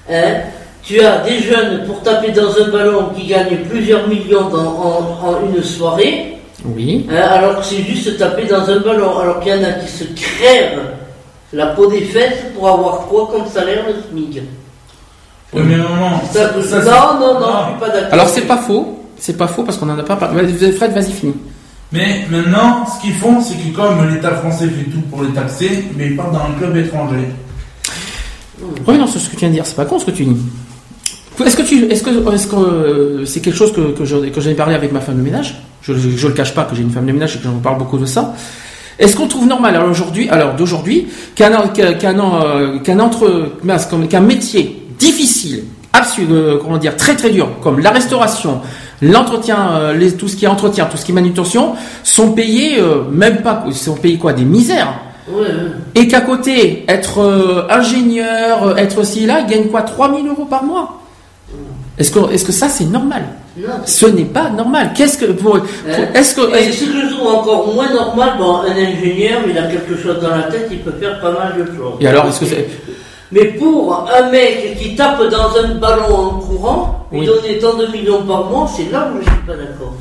Hein, 0.09 0.35
tu 0.81 0.99
as 1.01 1.17
des 1.19 1.39
jeunes 1.39 1.83
pour 1.87 2.01
taper 2.03 2.31
dans 2.31 2.49
un 2.51 2.69
ballon 2.71 3.09
qui 3.15 3.27
gagnent 3.27 3.57
plusieurs 3.69 4.07
millions 4.07 4.47
dans- 4.49 4.57
en, 4.59 5.27
en 5.27 5.53
une 5.55 5.61
soirée, 5.61 6.37
Oui. 6.65 7.05
hein, 7.11 7.15
alors 7.31 7.59
que 7.59 7.65
c'est 7.65 7.83
juste 7.83 8.17
taper 8.17 8.45
dans 8.45 8.61
un 8.69 8.79
ballon. 8.79 9.19
Alors 9.19 9.39
qu'il 9.41 9.51
y 9.53 9.55
en 9.59 9.63
a 9.63 9.73
qui 9.73 9.87
se 9.91 10.05
crèvent 10.05 10.79
la 11.53 11.67
peau 11.67 11.87
des 11.87 12.01
fesses 12.01 12.45
pour 12.55 12.67
avoir 12.69 12.99
quoi 13.07 13.29
comme 13.31 13.47
salaire 13.47 13.83
le 13.87 13.93
SMIC. 14.09 14.41
Oui, 15.53 15.61
mais 15.65 15.75
Ça, 16.31 16.49
ça, 16.63 16.81
ça, 16.81 17.17
non, 17.19 17.33
non, 17.33 17.39
non, 17.39 17.47
je 17.65 17.69
suis 17.71 17.79
pas 17.79 17.89
d'accord. 17.89 18.13
Alors 18.13 18.29
c'est 18.29 18.41
pas 18.47 18.57
faux. 18.57 18.97
C'est 19.17 19.37
pas 19.37 19.47
faux 19.47 19.63
parce 19.63 19.77
qu'on 19.77 19.89
en 19.89 19.99
a 19.99 20.03
pas 20.03 20.15
parlé. 20.15 20.47
Fred, 20.71 20.93
vas-y, 20.93 21.11
finis. 21.11 21.35
Mais 21.91 22.25
maintenant, 22.31 22.85
ce 22.87 23.01
qu'ils 23.01 23.13
font, 23.13 23.41
c'est 23.41 23.55
que 23.55 23.75
comme 23.75 24.09
l'État 24.09 24.31
français 24.35 24.67
fait 24.67 24.89
tout 24.89 25.01
pour 25.11 25.23
les 25.23 25.29
taxer, 25.29 25.85
mais 25.97 26.07
ils 26.07 26.15
partent 26.15 26.31
dans 26.31 26.39
un 26.39 26.57
club 26.57 26.75
étranger. 26.77 27.27
Oui, 28.87 28.97
non, 28.97 29.07
c'est 29.07 29.19
ce 29.19 29.25
que 29.29 29.33
tu 29.33 29.39
viens 29.41 29.49
de 29.49 29.53
dire, 29.55 29.65
c'est 29.65 29.75
pas 29.75 29.85
con 29.85 29.99
ce 29.99 30.05
que 30.05 30.11
tu 30.11 30.23
dis. 30.23 30.37
Est-ce 31.45 31.57
que 31.57 31.63
tu, 31.63 31.85
est-ce 31.91 32.03
que, 32.03 32.33
est-ce 32.33 32.47
que 32.47 32.55
euh, 32.55 33.25
c'est 33.25 33.41
quelque 33.41 33.55
chose 33.57 33.73
que, 33.73 33.91
que 33.97 34.05
je- 34.05 34.29
que 34.29 34.39
j'ai 34.41 34.53
parlé 34.53 34.75
avec 34.75 34.91
ma 34.91 35.01
femme 35.01 35.17
de 35.17 35.21
ménage? 35.21 35.61
Je, 35.81 35.93
je, 35.93 36.09
je 36.11 36.27
le 36.27 36.33
cache 36.33 36.53
pas 36.53 36.63
que 36.65 36.75
j'ai 36.75 36.83
une 36.83 36.91
femme 36.91 37.05
de 37.07 37.11
ménage 37.11 37.35
et 37.35 37.39
que 37.39 37.43
j'en 37.45 37.53
parle 37.59 37.77
beaucoup 37.79 37.97
de 37.97 38.05
ça. 38.05 38.33
Est-ce 38.99 39.15
qu'on 39.15 39.27
trouve 39.27 39.47
normal 39.47 39.75
alors 39.75 39.89
aujourd'hui, 39.89 40.29
alors 40.29 40.53
d'aujourd'hui, 40.53 41.07
qu'un 41.35 41.67
qu'un 41.69 41.93
qu'un 41.93 42.19
euh, 42.19 42.77
entre 42.99 43.49
qu'un 44.09 44.19
métier 44.21 44.85
difficile, 44.99 45.63
absu- 45.93 46.27
euh, 46.29 46.57
comment 46.61 46.77
dire, 46.77 46.95
très 46.95 47.15
très 47.15 47.29
durs, 47.31 47.49
comme 47.61 47.79
la 47.79 47.89
restauration, 47.91 48.61
l'entretien, 49.01 49.57
euh, 49.73 50.09
tout 50.17 50.27
ce 50.27 50.35
qui 50.35 50.45
est 50.45 50.47
entretien, 50.47 50.85
tout 50.85 50.97
ce 50.97 51.05
qui 51.05 51.11
est 51.11 51.15
manutention, 51.15 51.73
sont 52.03 52.33
payés 52.33 52.79
euh, 52.79 53.03
même 53.11 53.41
pas, 53.41 53.65
sont 53.71 53.95
payés 53.95 54.17
quoi, 54.17 54.33
des 54.33 54.45
misères. 54.45 54.93
Ouais, 55.31 55.41
ouais. 55.41 55.47
Et 55.95 56.07
qu'à 56.07 56.21
côté, 56.21 56.83
être 56.87 57.19
euh, 57.19 57.67
ingénieur, 57.69 58.77
être 58.77 58.99
aussi 58.99 59.25
là, 59.25 59.39
ils 59.41 59.51
gagnent 59.51 59.67
quoi 59.69 59.81
3000 59.83 60.27
euros 60.27 60.45
par 60.45 60.63
mois 60.63 61.00
Est-ce 62.01 62.11
que, 62.11 62.31
est-ce 62.33 62.45
que 62.45 62.51
ça 62.51 62.67
c'est 62.67 62.85
normal? 62.85 63.23
Non. 63.57 63.67
Ce 63.85 64.05
n'est 64.07 64.25
pas 64.25 64.49
normal. 64.49 64.91
Qu'est-ce 64.95 65.17
que 65.17 65.25
pour, 65.33 65.59
pour- 65.59 65.65
est-ce 66.15 66.35
que 66.35 66.41
Et 66.57 66.71
ce 66.71 66.85
que 66.85 66.91
je 67.09 67.13
trouve 67.15 67.27
encore 67.35 67.73
moins 67.73 67.91
normal, 67.93 68.31
bon, 68.39 68.55
un 68.69 68.71
ingénieur, 68.71 69.39
il 69.47 69.57
a 69.57 69.63
quelque 69.73 69.95
chose 70.01 70.19
dans 70.21 70.29
la 70.35 70.43
tête, 70.43 70.67
il 70.71 70.79
peut 70.79 70.93
faire 70.99 71.19
pas 71.21 71.31
mal 71.31 71.53
de 71.59 71.65
choses. 71.77 71.93
et 71.99 72.07
alors 72.07 72.25
est-ce 72.27 72.39
que 72.39 72.45
c'est 72.47 72.67
Mais 73.31 73.45
pour 73.59 74.07
un 74.19 74.29
mec 74.31 74.77
qui 74.79 74.95
tape 74.95 75.21
dans 75.29 75.49
un 75.63 75.75
ballon 75.75 76.15
en 76.15 76.29
courant, 76.39 77.07
lui 77.11 77.25
donner 77.25 77.59
tant 77.59 77.75
de 77.77 77.85
millions 77.87 78.23
par 78.23 78.45
mois, 78.45 78.67
c'est 78.75 78.91
là 78.91 79.09
où 79.13 79.19
je 79.19 79.29
suis 79.29 79.41
pas 79.45 79.53
d'accord. 79.53 79.93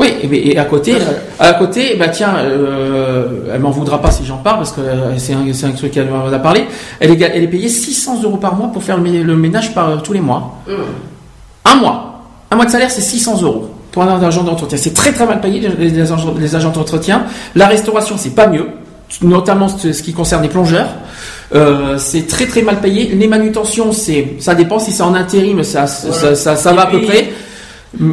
Oui, 0.00 0.08
et, 0.32 0.56
à 0.56 0.64
côté, 0.64 0.94
à 1.40 1.54
côté, 1.54 1.96
bah 1.98 2.06
tiens, 2.08 2.34
euh, 2.38 3.50
elle 3.52 3.60
m'en 3.60 3.70
voudra 3.70 4.00
pas 4.00 4.10
si 4.12 4.24
j'en 4.24 4.36
parle 4.36 4.58
parce 4.58 4.70
que 4.72 4.80
euh, 4.80 5.18
c'est 5.18 5.34
un, 5.64 5.72
truc 5.72 5.90
qu'elle 5.92 6.08
m'en 6.08 6.26
a 6.32 6.38
parlé. 6.38 6.64
Elle 7.00 7.10
est, 7.10 7.20
elle 7.20 7.42
est 7.42 7.48
payée 7.48 7.68
600 7.68 8.22
euros 8.22 8.36
par 8.36 8.54
mois 8.54 8.68
pour 8.68 8.82
faire 8.82 8.96
le, 8.96 9.02
mé- 9.02 9.22
le 9.22 9.34
ménage 9.36 9.74
par 9.74 10.00
tous 10.02 10.12
les 10.12 10.20
mois. 10.20 10.54
Hum. 10.68 10.74
Un 11.70 11.76
mois, 11.76 12.22
un 12.50 12.56
mois 12.56 12.64
de 12.64 12.70
salaire, 12.70 12.90
c'est 12.90 13.00
600 13.00 13.42
euros 13.42 13.70
pour 13.92 14.02
un 14.02 14.22
agent 14.22 14.42
d'entretien. 14.42 14.78
C'est 14.78 14.94
très 14.94 15.12
très 15.12 15.26
mal 15.26 15.40
payé 15.40 15.60
les, 15.78 16.00
agents, 16.00 16.34
les 16.38 16.54
agents 16.54 16.70
d'entretien. 16.70 17.26
La 17.54 17.66
restauration, 17.66 18.16
c'est 18.16 18.34
pas 18.34 18.46
mieux, 18.46 18.66
notamment 19.22 19.68
ce, 19.68 19.88
qui 20.02 20.12
concerne 20.12 20.42
les 20.42 20.48
plongeurs. 20.48 20.88
Euh, 21.54 21.98
c'est 21.98 22.26
très 22.26 22.46
très 22.46 22.62
mal 22.62 22.80
payé. 22.80 23.06
Les 23.14 23.26
manutentions, 23.26 23.92
c'est, 23.92 24.36
ça 24.40 24.54
dépend 24.54 24.78
si 24.78 24.92
c'est 24.92 25.02
en 25.02 25.14
intérim, 25.14 25.62
ça, 25.62 25.86
ça, 25.86 26.34
ça, 26.34 26.56
ça 26.56 26.72
va 26.72 26.82
à 26.82 26.86
peu 26.86 27.00
près. 27.02 27.30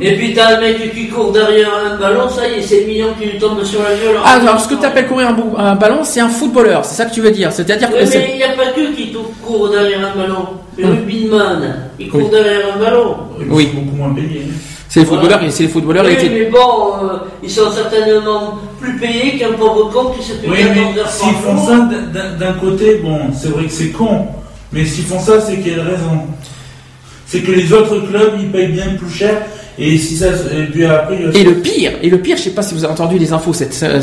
Et 0.02 0.16
puis 0.16 0.34
t'as 0.34 0.56
un 0.56 0.62
mec 0.62 0.94
qui 0.94 1.10
court 1.10 1.34
derrière 1.34 1.70
un 1.76 1.98
ballon, 1.98 2.30
ça 2.30 2.48
y 2.48 2.54
est, 2.54 2.62
c'est 2.62 2.82
le 2.82 2.88
million 2.88 3.08
qui 3.20 3.28
lui 3.28 3.38
tombe 3.38 3.62
sur 3.64 3.84
la 3.84 3.90
gueule. 3.90 4.18
Ah, 4.24 4.40
alors 4.42 4.60
ce 4.60 4.70
que 4.70 4.76
tu 4.76 4.86
appelles 4.86 5.08
courir 5.08 5.28
un, 5.28 5.64
un 5.64 5.76
ballon, 5.76 6.00
c'est 6.04 6.22
un 6.22 6.30
footballeur, 6.30 6.86
c'est 6.86 6.96
ça 6.96 7.06
que 7.06 7.14
tu 7.14 7.20
veux 7.20 7.32
dire. 7.32 7.52
C'est-à-dire 7.52 7.90
que 7.90 7.96
Oui, 7.96 8.10
mais 8.10 8.30
il 8.32 8.38
n'y 8.38 8.44
a 8.44 8.54
pas 8.54 8.68
que 8.68 8.96
qui 8.96 9.14
court 9.44 9.70
derrière 9.70 10.00
un 10.00 10.18
ballon. 10.18 10.48
Le 10.78 10.88
rugbyman, 10.88 11.76
il 12.00 12.10
court 12.10 12.22
Oui. 12.24 12.30
derrière 12.32 12.76
un 12.76 12.80
ballon. 12.80 13.16
Ils 13.40 13.48
Oui. 13.52 13.70
sont 13.74 13.82
beaucoup 13.82 13.96
moins 13.98 14.14
payés. 14.14 14.46
c'est 14.90 15.00
les 15.02 15.06
footballeurs, 15.06 15.44
et 15.44 15.50
c'est 15.52 15.64
les 15.64 15.70
footballeurs. 15.70 16.06
Oui, 16.06 16.30
mais 16.30 16.46
bon, 16.46 16.58
euh, 17.04 17.18
ils 17.44 17.50
sont 17.50 17.70
certainement 17.72 18.58
plus 18.80 18.98
payés 18.98 19.38
qu'un 19.38 19.54
pauvre 19.54 19.90
con 19.92 20.12
qui 20.12 20.24
se 20.24 20.34
fait 20.34 20.48
Oui, 20.50 20.58
14 20.58 20.76
mais 20.94 21.00
heures 21.00 21.10
s'ils 21.10 21.34
par 21.34 21.42
font 21.42 21.58
jour. 21.58 21.68
ça 21.68 21.90
d'un 22.40 22.54
côté, 22.54 22.96
bon, 23.04 23.20
c'est 23.34 23.50
vrai 23.50 23.66
que 23.66 23.72
c'est 23.72 23.90
con, 23.90 24.28
mais 24.72 24.86
s'ils 24.86 25.06
font 25.06 25.20
ça, 25.20 25.40
c'est 25.42 25.58
qu'il 25.58 25.68
y 25.72 25.76
a 25.76 25.78
une 25.82 25.88
raison. 25.88 26.22
C'est 27.26 27.42
que 27.42 27.52
les 27.52 27.72
autres 27.74 28.00
clubs, 28.08 28.34
ils 28.40 28.52
payent 28.52 28.68
bien 28.72 28.90
plus 28.98 29.10
cher, 29.14 29.42
et 29.78 29.98
si 29.98 30.16
ça, 30.16 30.28
et 30.28 30.66
puis 30.72 30.86
après, 30.86 31.16
il 31.20 31.26
y 31.26 31.26
a- 31.38 31.42
Et 31.42 31.44
le 31.44 31.56
pire, 31.56 31.92
et 32.02 32.10
le 32.10 32.18
pire, 32.20 32.38
je 32.38 32.44
sais 32.44 32.50
pas 32.52 32.62
si 32.62 32.74
vous 32.74 32.84
avez 32.84 32.94
entendu 32.94 33.18
les 33.18 33.34
infos 33.34 33.54
cette- 33.54 33.74
ces, 33.74 34.02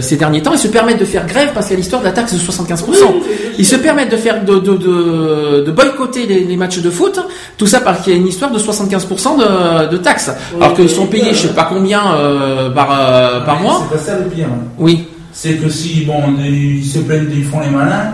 ces- 0.00 0.16
derniers 0.16 0.42
temps, 0.42 0.52
ils 0.52 0.58
se 0.58 0.68
permettent 0.68 0.98
de 1.00 1.04
faire 1.04 1.26
grève 1.26 1.50
parce 1.54 1.66
qu'il 1.66 1.74
y 1.74 1.76
a 1.76 1.80
l'histoire 1.80 2.00
de 2.02 2.06
la 2.06 2.12
taxe 2.12 2.32
de 2.34 2.38
75%. 2.38 3.14
Ils 3.58 3.66
se 3.66 3.76
permettent 3.76 4.10
de 4.10 4.16
faire 4.16 4.44
de, 4.44 4.54
de, 4.58 4.74
de, 4.76 5.64
de 5.66 5.70
boycotter 5.70 6.26
les, 6.26 6.40
les 6.44 6.56
matchs 6.56 6.80
de 6.80 6.90
foot, 6.90 7.18
tout 7.56 7.66
ça 7.66 7.80
parce 7.80 8.02
qu'il 8.02 8.12
y 8.12 8.16
a 8.16 8.18
une 8.18 8.26
histoire 8.28 8.50
de 8.50 8.58
75% 8.58 9.36
de, 9.38 9.90
de 9.90 9.96
taxes. 9.98 10.30
Oui, 10.54 10.62
Alors 10.62 10.74
qu'ils 10.76 10.88
sont 10.90 11.06
payés, 11.06 11.24
oui. 11.28 11.34
je 11.34 11.48
sais 11.48 11.54
pas 11.54 11.64
combien 11.72 12.14
euh, 12.16 12.70
par, 12.70 12.90
euh, 12.90 13.40
par 13.40 13.60
mois. 13.60 13.86
C'est 13.90 13.96
pas 13.98 14.02
ça 14.02 14.18
le 14.18 14.24
pire. 14.26 14.48
Oui. 14.78 15.06
C'est 15.32 15.54
que 15.54 15.68
si, 15.70 16.04
bon, 16.04 16.20
ils 16.44 16.84
se 16.84 16.98
plaignent, 16.98 17.28
ils 17.34 17.44
font 17.44 17.60
les 17.60 17.70
malins, 17.70 18.12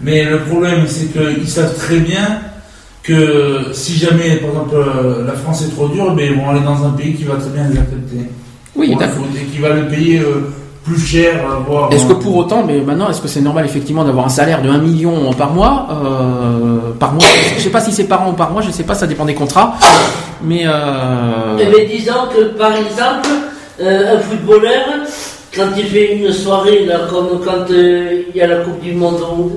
mais 0.00 0.24
le 0.24 0.40
problème, 0.40 0.84
c'est 0.86 1.06
qu'ils 1.12 1.48
savent 1.48 1.74
très 1.76 1.96
bien 1.96 2.40
que 3.10 3.72
si 3.72 3.96
jamais, 3.96 4.36
par 4.36 4.50
exemple, 4.50 4.74
euh, 4.74 5.26
la 5.26 5.32
France 5.32 5.62
est 5.62 5.74
trop 5.74 5.88
dure, 5.88 6.14
ben, 6.14 6.26
ils 6.30 6.36
vont 6.36 6.50
aller 6.50 6.60
dans 6.60 6.84
un 6.84 6.90
pays 6.90 7.14
qui 7.14 7.24
va 7.24 7.34
très 7.34 7.50
bien 7.50 7.68
les 7.68 7.78
accepter. 7.78 8.30
Oui, 8.76 8.94
d'accord. 8.98 9.24
Et 9.36 9.44
qui 9.46 9.58
va 9.58 9.70
le 9.70 9.88
payer 9.88 10.20
euh, 10.20 10.50
plus 10.84 10.98
cher, 10.98 11.34
euh, 11.44 11.56
voire. 11.68 11.92
Est-ce 11.92 12.06
que 12.06 12.12
pour 12.14 12.36
autant, 12.36 12.64
mais 12.66 12.80
maintenant, 12.80 13.10
est-ce 13.10 13.20
que 13.20 13.28
c'est 13.28 13.40
normal 13.40 13.64
effectivement 13.64 14.04
d'avoir 14.04 14.26
un 14.26 14.30
salaire 14.30 14.62
de 14.62 14.68
1 14.68 14.78
million 14.78 15.32
par 15.34 15.52
mois 15.52 15.88
euh, 15.90 16.92
Par 16.98 17.12
mois, 17.12 17.24
je 17.56 17.62
sais 17.62 17.70
pas 17.70 17.80
si 17.80 17.92
c'est 17.92 18.04
par 18.04 18.26
an 18.26 18.30
ou 18.30 18.34
par 18.34 18.50
mois, 18.50 18.62
je 18.62 18.70
sais 18.70 18.84
pas, 18.84 18.94
ça 18.94 19.06
dépend 19.06 19.24
des 19.24 19.34
contrats. 19.34 19.74
Mais 20.42 20.62
euh, 20.66 21.58
Eh 21.60 21.66
bien, 21.66 21.84
disons 21.98 22.28
que 22.34 22.44
par 22.56 22.72
exemple, 22.74 23.28
euh, 23.80 24.16
un 24.16 24.20
footballeur, 24.20 24.86
quand 25.54 25.68
il 25.76 25.84
fait 25.84 26.16
une 26.16 26.32
soirée, 26.32 26.84
là, 26.86 27.00
comme 27.10 27.40
quand 27.44 27.70
euh, 27.70 28.22
il 28.32 28.36
y 28.36 28.40
a 28.40 28.46
la 28.46 28.56
Coupe 28.56 28.80
du 28.80 28.92
Monde 28.92 29.20
ou, 29.36 29.50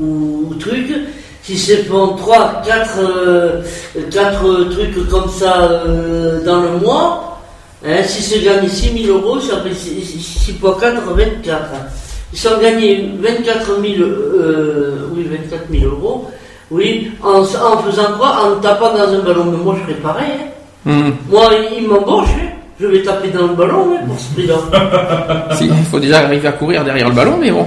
ou, 0.00 0.48
ou 0.50 0.54
truc, 0.54 0.86
si 1.44 1.58
c'est 1.58 1.84
font 1.84 2.16
3, 2.16 2.62
4, 4.10 4.70
trucs 4.70 5.08
comme 5.08 5.28
ça 5.28 5.62
euh, 5.86 6.42
dans 6.44 6.60
le 6.62 6.78
mois, 6.82 7.38
hein, 7.86 8.02
si 8.04 8.22
se 8.22 8.42
gagne 8.44 8.66
6 8.68 9.04
000 9.06 9.18
euros, 9.18 9.38
ça 9.40 9.60
fait 9.60 9.74
6 9.74 10.54
fois 10.60 10.76
4, 10.80 11.02
24. 11.14 11.58
Ils 12.32 12.38
sont 12.38 12.58
gagnés 12.60 13.10
24 13.20 13.66
000, 13.66 14.02
euh, 14.02 15.08
oui, 15.14 15.28
24 15.30 15.64
000 15.70 15.84
euros, 15.92 16.30
oui, 16.70 17.12
en, 17.22 17.40
en 17.42 17.78
faisant 17.78 18.16
quoi? 18.18 18.38
En 18.46 18.60
tapant 18.60 18.92
dans 18.94 19.12
un 19.12 19.18
ballon. 19.20 19.44
Mais 19.44 19.58
moi, 19.58 19.76
je 19.78 19.82
ferais 19.84 20.00
pareil. 20.02 20.32
hein. 20.86 20.90
hmm, 20.90 21.10
Moi, 21.30 21.50
il 21.78 21.86
m'embauche, 21.86 22.30
hein. 22.42 22.48
je 22.80 22.86
vais 22.86 23.02
taper 23.02 23.28
dans 23.28 23.46
le 23.48 23.54
ballon 23.54 23.94
hein, 23.96 24.06
pour 24.06 24.18
ce 24.18 24.32
prix-là. 24.34 25.48
si, 25.56 25.66
il 25.66 25.84
faut 25.84 26.00
déjà 26.00 26.20
arriver 26.20 26.48
à 26.48 26.52
courir 26.52 26.82
derrière 26.84 27.08
le 27.10 27.14
ballon, 27.14 27.36
mais 27.38 27.50
bon. 27.50 27.66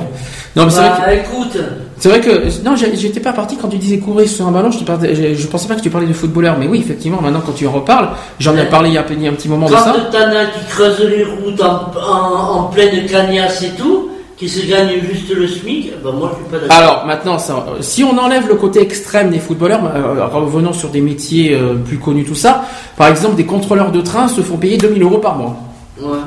Non, 0.55 0.65
mais 0.65 0.71
c'est 0.71 0.79
vrai 0.81 0.89
que 0.97 1.05
Bah, 1.05 1.13
écoute, 1.13 1.57
C'est 1.99 2.09
vrai 2.09 2.21
que 2.21 2.63
non, 2.63 2.75
j'étais 2.75 3.19
pas 3.19 3.33
parti 3.33 3.57
quand 3.57 3.69
tu 3.69 3.77
disais 3.77 3.97
courir 3.97 4.29
sur 4.29 4.47
un 4.47 4.51
ballon. 4.51 4.69
Je, 4.71 4.79
te 4.79 4.83
parlais- 4.83 5.15
je, 5.15 5.33
je 5.33 5.47
pensais 5.47 5.67
pas 5.67 5.75
que 5.75 5.81
tu 5.81 5.89
parlais 5.89 6.05
de 6.07 6.13
footballeur, 6.13 6.55
mais 6.59 6.67
oui, 6.67 6.79
effectivement, 6.79 7.19
maintenant 7.21 7.41
quand 7.45 7.53
tu 7.53 7.65
en 7.65 7.71
reparles, 7.71 8.09
j'en 8.39 8.55
ai 8.55 8.65
parlé 8.65 8.89
il 8.89 8.93
y 8.95 8.97
a, 8.97 9.01
un 9.01 9.33
petit 9.33 9.49
moment 9.49 9.67
de 9.67 9.71
quand 9.73 9.79
ça. 9.83 9.95
t'en 10.11 10.17
as 10.19 10.45
qui 10.45 10.65
creusent 10.69 10.99
les 11.09 11.23
routes 11.23 11.59
en, 11.61 11.91
en, 11.99 12.59
en 12.59 12.63
pleine 12.65 13.05
cagnasse 13.07 13.63
et 13.63 13.71
tout, 13.71 14.09
qui 14.37 14.47
se 14.47 14.67
gagnent 14.67 14.99
juste 15.11 15.33
le 15.35 15.47
SMIC, 15.47 15.93
ben 16.03 16.11
moi 16.11 16.31
je 16.33 16.43
suis 16.43 16.51
pas 16.51 16.59
d'accord. 16.59 16.77
Alors 16.77 17.05
maintenant, 17.07 17.39
ça, 17.39 17.65
euh, 17.67 17.77
si 17.81 18.03
on 18.03 18.15
enlève 18.19 18.47
le 18.47 18.53
côté 18.53 18.79
extrême 18.81 19.31
des 19.31 19.39
footballeurs, 19.39 19.81
euh, 19.95 20.27
revenons 20.27 20.73
sur 20.73 20.89
des 20.89 21.01
métiers 21.01 21.55
euh, 21.55 21.73
plus 21.73 21.97
connus, 21.97 22.23
tout 22.25 22.35
ça. 22.35 22.65
Par 22.95 23.07
exemple, 23.07 23.35
des 23.35 23.45
contrôleurs 23.47 23.91
de 23.91 24.01
train 24.01 24.27
se 24.27 24.41
font 24.41 24.57
payer 24.57 24.77
2000 24.77 25.01
euros 25.01 25.17
par 25.17 25.35
mois. 25.35 25.55
Ouais. 25.99 26.19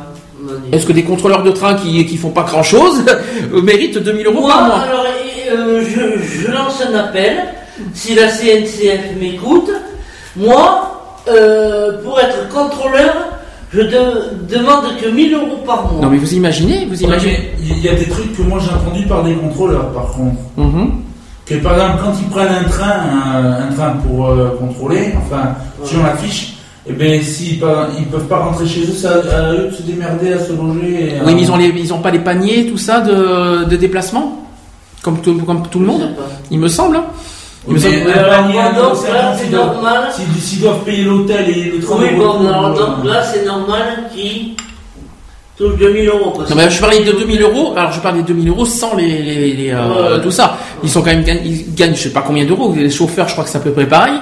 Est-ce 0.73 0.87
que 0.87 0.93
des 0.93 1.05
contrôleurs 1.05 1.45
de 1.45 1.51
train 1.53 1.75
qui 1.75 2.05
qui 2.07 2.17
font 2.17 2.31
pas 2.31 2.43
grand 2.43 2.63
chose 2.65 3.05
méritent 3.63 3.99
2000 3.99 4.27
euros 4.27 4.41
Moi, 4.41 4.51
par 4.51 4.65
mois? 4.67 4.79
alors, 4.81 5.05
euh, 5.51 5.83
je, 5.85 6.23
je 6.47 6.51
lance 6.51 6.83
un 6.83 6.95
appel. 6.95 7.37
Si 7.95 8.15
la 8.15 8.29
CNCF 8.29 9.17
m'écoute, 9.21 9.71
moi, 10.37 11.23
euh, 11.29 12.03
pour 12.03 12.19
être 12.21 12.49
contrôleur, 12.49 13.15
je 13.73 13.81
de- 13.81 14.55
demande 14.55 14.85
que 15.01 15.09
1000 15.09 15.35
euros 15.35 15.59
par 15.65 15.91
mois. 15.93 16.03
Non, 16.03 16.11
mais 16.11 16.19
vous 16.19 16.35
imaginez, 16.35 16.87
vous 16.87 16.99
Ouais, 17.01 17.05
imaginez. 17.07 17.51
Il 17.63 17.79
y 17.79 17.89
a 17.89 17.95
des 17.95 18.07
trucs 18.07 18.37
que 18.37 18.43
moi 18.43 18.59
j'ai 18.63 18.71
entendu 18.75 19.07
par 19.07 19.23
des 19.23 19.35
contrôleurs 19.35 19.89
par 19.93 20.09
contre. 20.09 20.37
Mhm. 20.57 20.91
Que 21.47 21.55
par 21.57 21.75
exemple, 21.75 21.99
quand 22.05 22.13
ils 22.21 22.29
prennent 22.29 22.55
un 22.65 22.69
train, 22.69 22.95
un, 23.35 23.69
un 23.69 23.73
train 23.75 23.91
pour 24.07 24.29
euh, 24.29 24.57
contrôler, 24.59 25.15
enfin, 25.17 25.55
sur 25.85 26.03
la 26.03 26.17
fiche, 26.17 26.55
et 26.89 26.93
bien 26.93 27.21
s'ils 27.23 27.59
pas- 27.61 27.89
ils 27.99 28.07
peuvent 28.07 28.27
pas 28.27 28.39
rentrer 28.41 28.67
chez 28.67 28.81
eux, 28.83 28.93
c'est 28.95 29.07
à, 29.09 29.53
eux 29.53 29.69
de 29.71 29.75
se 29.75 29.83
démerder, 29.83 30.33
à 30.33 30.39
se 30.39 30.53
loger. 30.53 31.15
et 31.17 31.21
Oui, 31.25 31.35
mais 31.35 31.43
ils 31.43 31.51
ont 31.51 31.57
les, 31.57 31.69
ils 31.69 31.93
ont 31.95 32.01
pas 32.01 32.11
les 32.11 32.19
paniers, 32.21 32.67
tout 32.67 32.79
ça 32.79 33.01
de, 33.01 33.65
de 33.65 33.77
déplacement, 33.77 34.47
comme 35.03 35.21
tout, 35.21 35.35
comme 35.47 35.67
tout 35.69 35.79
le 35.81 35.87
monde. 35.87 36.11
Il 36.51 36.59
me 36.59 36.69
semble. 36.69 36.97
hein. 36.97 37.05
Il 37.69 37.75
me 37.75 37.79
semble. 37.79 37.97
Un 38.11 38.15
alors, 38.59 38.97
c'est 39.39 39.51
normal. 39.51 40.09
s'ils- 40.41 40.61
doivent 40.61 40.81
payer 40.85 41.05
l'hôtel 41.05 41.49
et 41.49 41.65
le 41.77 41.81
train 41.81 41.97
Oui, 41.99 42.07
bon, 42.17 42.47
alors, 42.47 42.67
euh, 42.67 42.75
donc 42.75 43.05
là, 43.05 43.23
c'est 43.23 43.45
normal 43.45 44.05
qu'ils 44.15 44.55
touchent 45.59 45.77
2000 45.79 46.09
euros. 46.09 46.33
parce 46.37 46.51
Non, 46.51 46.57
mais 46.57 46.71
je 46.71 46.81
parlais 46.81 47.05
de 47.05 47.13
2000 47.13 47.43
euros. 47.43 47.75
Alors, 47.77 47.93
je 47.93 48.01
parlais 48.01 48.23
de 48.23 48.27
2000 48.27 48.49
euros 48.49 48.65
sans 48.65 48.95
les, 48.97 49.07
les, 49.23 49.53
les, 49.53 49.71
euh, 49.73 50.17
Ouais. 50.17 50.23
tout 50.23 50.31
ça. 50.31 50.57
Ils 50.83 50.89
sont 50.89 51.01
quand 51.03 51.11
même, 51.11 51.23
gagnent- 51.23 51.43
ils 51.45 51.75
gagnent, 51.75 51.95
je 51.95 52.03
sais 52.05 52.13
pas 52.13 52.23
combien 52.27 52.45
d'euros. 52.47 52.73
Les 52.77 52.89
chauffeurs, 52.91 53.29
je 53.29 53.33
crois 53.33 53.45
que 53.45 53.51
c'est 53.51 53.59
à 53.59 53.61
peu 53.61 53.73
près 53.73 53.87
pareil. 53.87 54.15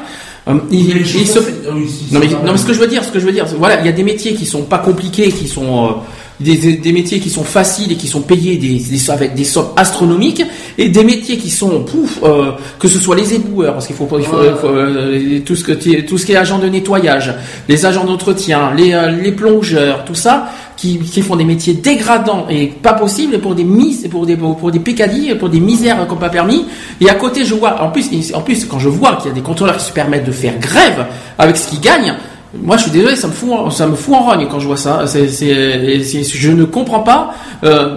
Euh, 0.48 0.54
ils, 0.70 0.96
ils 0.96 1.26
se- 1.28 1.38
non, 1.40 2.20
mais, 2.20 2.26
non, 2.26 2.52
mais 2.52 2.56
ce 2.56 2.64
que 2.66 2.72
je 2.72 2.78
veux 2.80 2.86
dire, 2.86 3.04
ce 3.04 3.10
que 3.12 3.20
je 3.20 3.26
veux 3.26 3.32
dire, 3.32 3.46
c'est- 3.46 3.54
voilà, 3.56 3.78
il 3.80 3.86
y 3.86 3.88
a 3.88 3.92
des 3.92 4.02
métiers 4.02 4.34
qui 4.34 4.46
sont 4.46 4.62
pas 4.62 4.78
compliqués, 4.78 5.30
qui 5.30 5.46
sont 5.46 5.86
euh, 5.86 5.90
des, 6.40 6.56
des- 6.76 6.92
métiers 6.92 7.18
qui 7.20 7.30
sont 7.30 7.44
faciles 7.44 7.90
et 7.92 7.96
qui 7.96 8.06
sont 8.06 8.20
payés 8.20 8.56
des, 8.56 8.78
des- 8.78 9.10
avec 9.10 9.34
des 9.34 9.44
sommes 9.44 9.68
astronomiques, 9.76 10.42
et 10.76 10.88
des 10.88 11.04
métiers 11.04 11.36
qui 11.36 11.50
sont 11.50 11.80
pouf, 11.84 12.20
euh, 12.22 12.52
que 12.78 12.86
ce 12.88 12.98
soit 13.00 13.16
les 13.16 13.34
éboueurs, 13.34 13.74
parce 13.74 13.86
qu'il 13.86 13.96
faut, 13.96 14.08
il 14.18 14.24
faut, 14.24 14.36
il 14.44 14.56
faut, 14.60 14.66
euh, 14.68 15.40
tout 15.44 15.56
ce 15.56 15.64
que 15.64 15.72
tout 16.02 16.16
ce 16.18 16.26
qui 16.26 16.32
est 16.32 16.36
agent 16.36 16.58
de 16.58 16.68
nettoyage, 16.68 17.34
les 17.68 17.84
agents 17.86 18.04
d'entretien, 18.04 18.72
les, 18.76 18.92
euh, 18.92 19.10
les 19.10 19.32
plongeurs, 19.32 20.04
tout 20.04 20.14
ça, 20.14 20.48
qui, 20.76 20.98
qui 21.00 21.22
font 21.22 21.34
des 21.34 21.44
métiers 21.44 21.74
dégradants 21.74 22.46
et 22.48 22.66
pas 22.68 22.92
possibles 22.92 23.40
pour 23.40 23.56
des 23.56 23.64
mises, 23.64 24.06
pour 24.08 24.24
des 24.26 24.36
pour 24.36 24.70
des 24.70 24.78
pécadilles, 24.78 25.34
pour 25.34 25.48
des 25.48 25.58
misères 25.58 26.06
qu'on 26.06 26.14
pas 26.16 26.28
permis. 26.28 26.66
Et 27.00 27.08
à 27.10 27.14
côté, 27.14 27.44
je 27.44 27.54
vois, 27.54 27.82
en 27.82 27.90
plus, 27.90 28.06
en 28.32 28.42
plus, 28.42 28.64
quand 28.64 28.78
je 28.78 28.88
vois 28.88 29.16
qu'il 29.16 29.28
y 29.28 29.32
a 29.32 29.34
des 29.34 29.40
contrôleurs 29.42 29.76
qui 29.76 29.86
se 29.86 29.92
permettent 29.92 30.24
de 30.26 30.30
faire 30.32 30.56
grève 30.60 31.06
avec 31.36 31.56
ce 31.56 31.68
qu'ils 31.68 31.80
gagnent. 31.80 32.14
Moi, 32.54 32.76
je 32.76 32.82
suis 32.82 32.90
désolé, 32.90 33.14
ça 33.16 33.26
me 33.28 33.32
fout, 33.32 33.50
en- 33.52 33.70
ça 33.70 33.86
me 33.86 33.94
fout 33.94 34.14
en 34.14 34.24
rogne 34.24 34.46
quand 34.50 34.58
je 34.60 34.66
vois 34.66 34.76
ça. 34.78 35.06
C'est, 35.06 35.28
c'est, 35.28 36.02
c'est- 36.02 36.22
je 36.24 36.50
ne 36.50 36.64
comprends 36.64 37.00
pas. 37.00 37.34
euh, 37.64 37.96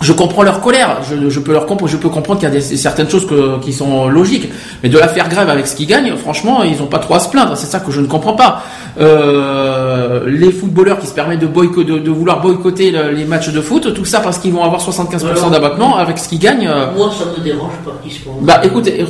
je 0.00 0.12
comprends 0.12 0.42
leur 0.42 0.60
colère. 0.60 0.98
Je, 1.08 1.30
je 1.30 1.38
peux 1.38 1.52
leur 1.52 1.64
comprendre, 1.66 1.88
je 1.90 1.96
peux 1.96 2.08
comprendre 2.08 2.40
qu'il 2.40 2.48
y 2.48 2.50
a 2.52 2.54
des, 2.56 2.60
certaines 2.60 3.08
choses 3.08 3.24
que- 3.24 3.60
qui 3.60 3.72
sont 3.72 4.08
logiques, 4.08 4.48
mais 4.82 4.88
de 4.88 4.98
la 4.98 5.06
faire 5.06 5.28
grève 5.28 5.48
avec 5.48 5.68
ce 5.68 5.76
qu'ils 5.76 5.86
gagnent, 5.86 6.16
franchement, 6.16 6.64
ils 6.64 6.76
n'ont 6.78 6.86
pas 6.86 6.98
trop 6.98 7.14
à 7.14 7.20
se 7.20 7.28
plaindre. 7.28 7.56
C'est 7.56 7.66
ça 7.66 7.78
que 7.78 7.92
je 7.92 8.00
ne 8.00 8.06
comprends 8.08 8.32
pas. 8.32 8.62
Euh, 9.00 10.24
les 10.28 10.50
footballeurs 10.50 10.98
qui 10.98 11.06
se 11.06 11.14
permettent 11.14 11.38
de, 11.38 11.46
boyco- 11.46 11.84
de, 11.84 11.98
de 11.98 12.10
vouloir 12.10 12.40
boycotter 12.40 12.90
le- 12.90 13.10
les 13.12 13.24
matchs 13.24 13.50
de 13.50 13.60
foot, 13.60 13.94
tout 13.94 14.04
ça 14.04 14.18
parce 14.18 14.38
qu'ils 14.38 14.52
vont 14.52 14.64
avoir 14.64 14.80
75% 14.80 15.18
Voilà. 15.34 15.50
d'abattement 15.50 15.96
avec 15.96 16.18
ce 16.18 16.28
qu'ils 16.28 16.40
gagnent. 16.40 16.66
euh, 16.68 16.86
Moi, 16.96 17.08
ça 17.16 17.24
me 17.26 17.44
dérange 17.44 17.72
pas 17.84 17.92
qu'ils 18.02 18.12
se 18.12 18.18
bah 18.40 18.60
écoutez, 18.64 19.04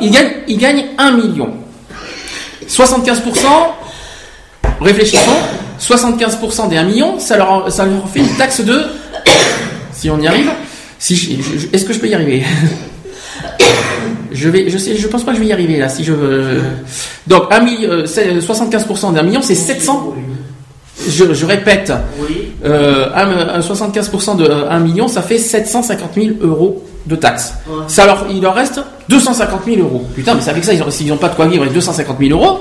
ils 0.00 0.10
gagnent, 0.12 0.30
ils 0.46 0.58
gagnent 0.58 0.84
1 0.98 1.10
million. 1.12 1.48
75%, 2.68 3.46
réfléchissons, 4.80 5.30
75% 5.80 6.68
des 6.68 6.76
1 6.76 6.84
million, 6.84 7.18
ça 7.18 7.36
leur, 7.36 7.70
ça 7.70 7.84
leur 7.84 8.08
fait 8.08 8.20
une 8.20 8.36
taxe 8.36 8.60
de, 8.60 8.82
si 9.92 10.10
on 10.10 10.18
y 10.20 10.26
arrive, 10.26 10.50
si 10.98 11.38
est-ce 11.72 11.84
que 11.84 11.92
je 11.92 11.98
peux 11.98 12.08
y 12.08 12.14
arriver 12.14 12.42
Je 14.32 14.48
vais, 14.50 14.68
je 14.68 14.76
sais, 14.76 14.96
je 14.96 15.06
pense 15.08 15.24
pas 15.24 15.30
que 15.32 15.38
je 15.38 15.42
vais 15.42 15.48
y 15.48 15.52
arriver 15.52 15.78
là. 15.78 15.88
Si 15.88 16.04
je 16.04 16.12
veux, 16.12 16.60
donc 17.26 17.44
1 17.50 17.60
million, 17.60 17.90
euh, 17.90 18.06
c'est- 18.06 18.38
75% 18.40 19.12
d'un 19.14 19.22
million, 19.22 19.40
c'est 19.40 19.54
700. 19.54 20.14
Je, 21.08 21.32
je 21.32 21.46
répète, 21.46 21.92
Oui. 22.20 22.48
euh, 22.64 23.06
un- 23.14 23.54
un 23.56 23.60
75% 23.60 24.34
de 24.36 24.44
1 24.68 24.78
million, 24.80 25.08
ça 25.08 25.22
fait 25.22 25.38
750 25.38 26.10
000 26.14 26.26
euros 26.42 26.84
de 27.06 27.16
taxes. 27.16 27.54
Ouais. 27.68 27.84
Ça 27.88 28.04
leur, 28.04 28.26
il 28.30 28.42
leur 28.42 28.54
reste 28.54 28.80
250 29.08 29.60
000 29.64 29.78
euros. 29.80 30.04
Putain, 30.14 30.34
mais 30.34 30.40
c'est 30.42 30.50
avec 30.50 30.64
ça, 30.64 30.72
ils 30.74 31.06
n'ont 31.08 31.16
pas 31.16 31.28
de 31.28 31.34
quoi 31.34 31.46
vivre 31.46 31.62
avec 31.62 31.72
250 31.74 32.16
000 32.20 32.38
euros. 32.38 32.58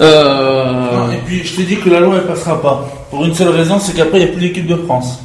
Euh, 0.00 0.96
Non, 1.06 1.12
et 1.12 1.18
puis 1.24 1.44
je 1.44 1.56
te 1.56 1.62
dis 1.62 1.76
que 1.78 1.88
la 1.88 2.00
loi 2.00 2.16
elle 2.16 2.26
passera 2.26 2.60
pas. 2.60 2.84
Pour 3.10 3.24
une 3.24 3.34
seule 3.34 3.48
raison, 3.50 3.78
c'est 3.78 3.92
qu'après 3.94 4.18
il 4.20 4.24
n'y 4.24 4.30
a 4.30 4.32
plus 4.32 4.40
l'équipe 4.42 4.66
de 4.66 4.76
France. 4.76 5.20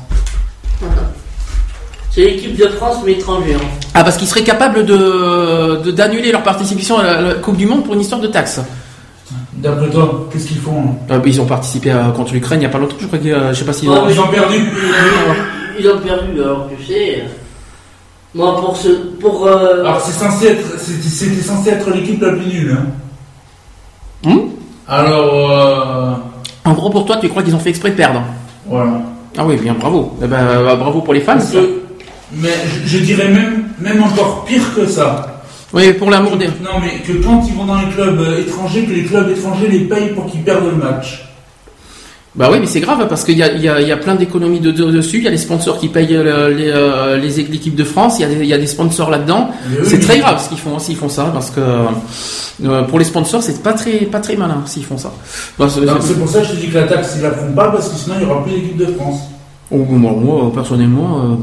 C'est 2.11 2.21
l'équipe 2.21 2.55
de 2.57 2.67
France, 2.69 2.97
mais 3.05 3.13
étrangère. 3.13 3.59
ah, 3.93 4.03
parce 4.03 4.17
qu'ils 4.17 4.27
seraient 4.27 4.43
capables 4.43 4.85
de 4.85 5.91
d'annuler 5.91 6.31
leur 6.31 6.43
participation 6.43 6.97
à 6.99 7.03
la, 7.03 7.21
la 7.21 7.33
Coupe 7.35 7.57
du 7.57 7.65
Monde 7.65 7.83
pour 7.85 7.93
une 7.93 8.01
histoire 8.01 8.19
de 8.21 8.27
taxes. 8.27 8.61
D'après 9.53 9.89
toi, 9.89 10.27
qu'est-ce 10.31 10.47
qu'ils 10.47 10.59
font 10.59 10.79
hein 10.79 10.95
Euh, 11.15 11.19
ils 11.25 11.39
ont 11.41 11.45
participé 11.45 11.91
à- 11.91 12.11
contre 12.15 12.33
l'Ukraine 12.33 12.59
il 12.59 12.61
n'y 12.61 12.65
a 12.65 12.69
pas 12.69 12.77
longtemps, 12.79 12.95
je 12.99 13.05
crois 13.07 13.19
que 13.19 13.27
euh, 13.27 13.53
je 13.53 13.59
sais 13.59 13.65
pas 13.65 13.73
s'ils 13.73 13.89
Ouais, 13.89 13.97
ont. 13.97 14.09
Ils 14.09 14.19
ont 14.19 14.27
perdu. 14.27 14.57
Ils 15.79 15.87
ont 15.89 15.99
perdu, 15.99 16.41
alors 16.41 16.67
tu 16.77 16.83
sais. 16.85 17.23
Moi, 18.33 18.55
pour 18.59 18.75
ce. 18.77 18.87
Pour. 19.19 19.45
euh, 19.47 19.81
Alors 19.81 20.01
c'est 20.01 20.11
censé 20.13 20.47
être, 20.47 20.79
c'était 20.79 21.09
c'était 21.09 21.41
censé 21.41 21.69
être 21.71 21.89
l'équipe 21.91 22.21
la 22.21 22.31
plus 22.33 22.45
nulle. 22.45 22.77
Hein. 22.79 24.29
Hmm? 24.29 24.39
Alors 24.89 25.51
euh, 25.51 26.13
En 26.65 26.73
gros, 26.73 26.89
pour 26.89 27.05
toi, 27.05 27.17
tu 27.17 27.29
crois 27.29 27.43
qu'ils 27.43 27.55
ont 27.55 27.59
fait 27.59 27.69
exprès 27.69 27.91
de 27.91 27.95
perdre 27.95 28.23
voilà. 28.65 28.91
Ah 29.37 29.45
oui, 29.45 29.55
bien, 29.57 29.73
bravo. 29.73 30.17
Eh 30.21 30.27
ben, 30.27 30.37
euh, 30.37 30.75
bravo 30.75 31.01
pour 31.01 31.13
les 31.13 31.21
fans. 31.21 31.33
Parce 31.37 31.51
que- 31.51 31.81
mais 32.33 32.49
je, 32.85 32.97
je 32.97 33.03
dirais 33.03 33.29
même, 33.29 33.69
même 33.79 34.03
encore 34.03 34.43
pire 34.45 34.61
que 34.75 34.85
ça. 34.85 35.41
Oui, 35.73 35.93
pour 35.93 36.09
l'amour 36.11 36.35
des. 36.37 36.47
Non 36.47 36.79
mais 36.81 36.99
que 37.05 37.13
quand 37.23 37.41
ils 37.47 37.53
vont 37.55 37.65
dans 37.65 37.79
les 37.79 37.87
clubs 37.87 38.19
euh, 38.19 38.41
étrangers, 38.41 38.83
que 38.85 38.91
les 38.91 39.03
clubs 39.05 39.29
étrangers 39.29 39.67
les 39.67 39.79
payent 39.81 40.09
pour 40.13 40.25
qu'ils 40.27 40.41
perdent 40.41 40.65
le 40.65 40.75
match. 40.83 41.28
Bah 42.39 42.47
oui, 42.49 42.57
mais 42.61 42.67
c'est 42.67 42.79
grave 42.79 43.05
parce 43.09 43.25
qu'il 43.25 43.37
y 43.37 43.43
a, 43.43 43.51
y, 43.53 43.67
a, 43.67 43.81
y 43.81 43.91
a 43.91 43.97
plein 43.97 44.15
d'économies 44.15 44.61
de, 44.61 44.71
de- 44.71 44.89
dessus. 44.91 45.17
Il 45.17 45.23
y 45.25 45.27
a 45.27 45.31
les 45.31 45.37
sponsors 45.37 45.77
qui 45.77 45.89
payent 45.89 46.15
euh, 46.15 46.49
les, 46.49 46.71
euh, 46.73 47.17
les 47.17 47.43
l'équipe 47.43 47.75
de 47.75 47.83
France. 47.83 48.17
Il 48.17 48.21
y 48.21 48.25
a 48.25 48.29
des, 48.29 48.35
il 48.35 48.45
y 48.45 48.53
a 48.53 48.57
des 48.57 48.65
sponsors 48.65 49.09
là-dedans. 49.09 49.49
C'est 49.83 49.99
très 49.99 50.19
grave 50.19 50.41
ce 50.41 50.47
qu'ils 50.47 50.57
font 50.57 50.79
s'ils 50.79 50.95
font 50.95 51.09
ça 51.09 51.25
parce 51.33 51.51
que 51.51 51.59
euh, 51.59 52.83
pour 52.83 52.97
les 52.97 53.03
sponsors, 53.03 53.43
c'est 53.43 53.61
pas 53.61 53.73
très 53.73 54.05
pas 54.05 54.21
très 54.21 54.37
malin 54.37 54.61
s'ils 54.65 54.85
font 54.85 54.97
ça. 54.97 55.11
Bah, 55.57 55.67
c'est- 55.69 55.81
pour 56.17 56.29
ça 56.29 56.39
que 56.39 56.45
je 56.47 56.51
te 56.51 56.55
dis 56.55 56.67
que 56.69 56.75
la 56.77 56.83
taxe 56.87 57.15
ils 57.17 57.23
la 57.23 57.31
feront 57.31 57.51
pas 57.51 57.71
parce 57.71 57.89
que 57.89 57.95
sinon 57.97 58.15
il 58.19 58.25
n'y 58.25 58.31
aura 58.31 58.41
plus 58.43 58.53
d'équipe 58.53 58.77
de 58.77 58.85
France. 58.85 59.19
Oh, 59.71 59.77
moi, 59.89 60.13
moi, 60.13 60.51
personnellement, 60.53 61.19
euh, 61.19 61.35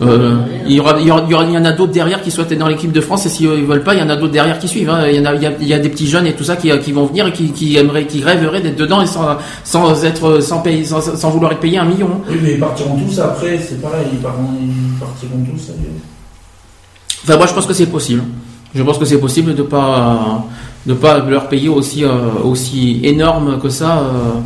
euh, 0.00 0.36
il, 0.66 0.74
y 0.76 0.80
aura, 0.80 0.96
il, 1.00 1.06
y 1.08 1.10
aura- 1.10 1.24
il 1.28 1.56
en 1.56 1.64
a 1.64 1.72
d'autres 1.72 1.92
derrière 1.92 2.22
qui 2.22 2.30
souhaitent 2.30 2.52
être 2.52 2.58
dans 2.58 2.68
l'équipe 2.68 2.92
de 2.92 3.00
France 3.00 3.26
et 3.26 3.28
s'ils 3.28 3.48
ne 3.50 3.66
veulent 3.66 3.82
pas, 3.82 3.94
il 3.94 4.00
y 4.00 4.02
en 4.02 4.08
a 4.08 4.14
d'autres 4.16 4.32
derrière 4.32 4.58
qui 4.58 4.68
suivent. 4.68 4.90
hein. 4.90 5.00
Il, 5.08 5.16
y 5.16 5.20
en 5.20 5.24
a, 5.24 5.34
il, 5.34 5.66
y 5.68 5.80
des 5.80 5.88
petits 5.88 6.06
jeunes 6.06 6.26
et 6.26 6.34
tout 6.34 6.44
ça 6.44 6.54
qui, 6.56 6.70
qui 6.78 6.92
vont 6.92 7.06
venir 7.06 7.26
et 7.26 7.32
qui, 7.32 7.50
qui 7.50 7.76
aimeraient, 7.76 8.06
qui 8.06 8.22
rêveraient 8.22 8.60
d'être 8.60 8.76
dedans 8.76 9.00
et 9.02 9.06
sans, 9.06 9.36
sans 9.64 10.04
être, 10.04 10.40
sans, 10.40 10.60
payer, 10.60 10.84
sans, 10.84 11.00
sans 11.00 11.30
vouloir 11.30 11.50
être 11.52 11.60
payé 11.60 11.78
un 11.78 11.84
million. 11.84 12.08
hein. 12.14 12.20
Oui 12.30 12.36
mais 12.42 12.52
ils 12.52 12.60
partiront 12.60 12.96
tous 12.96 13.18
après, 13.18 13.58
c'est 13.58 13.82
pareil, 13.82 14.06
ils, 14.12 14.18
partiront, 14.18 14.50
ils 14.60 14.98
partiront 15.00 15.44
tous. 15.52 15.72
Enfin, 17.24 17.36
moi, 17.36 17.46
je 17.46 17.54
pense 17.54 17.66
que 17.66 17.72
c'est 17.72 17.86
possible. 17.86 18.22
Je 18.74 18.82
pense 18.82 18.98
que 18.98 19.04
c'est 19.04 19.18
possible 19.18 19.54
de 19.54 19.62
pas 19.62 20.44
de 20.86 20.94
pas 20.94 21.18
leur 21.18 21.48
payer 21.48 21.68
aussi 21.68 22.04
euh, 22.04 22.10
aussi 22.44 23.00
énorme 23.02 23.58
que 23.60 23.68
ça. 23.68 23.98
euh. 23.98 24.40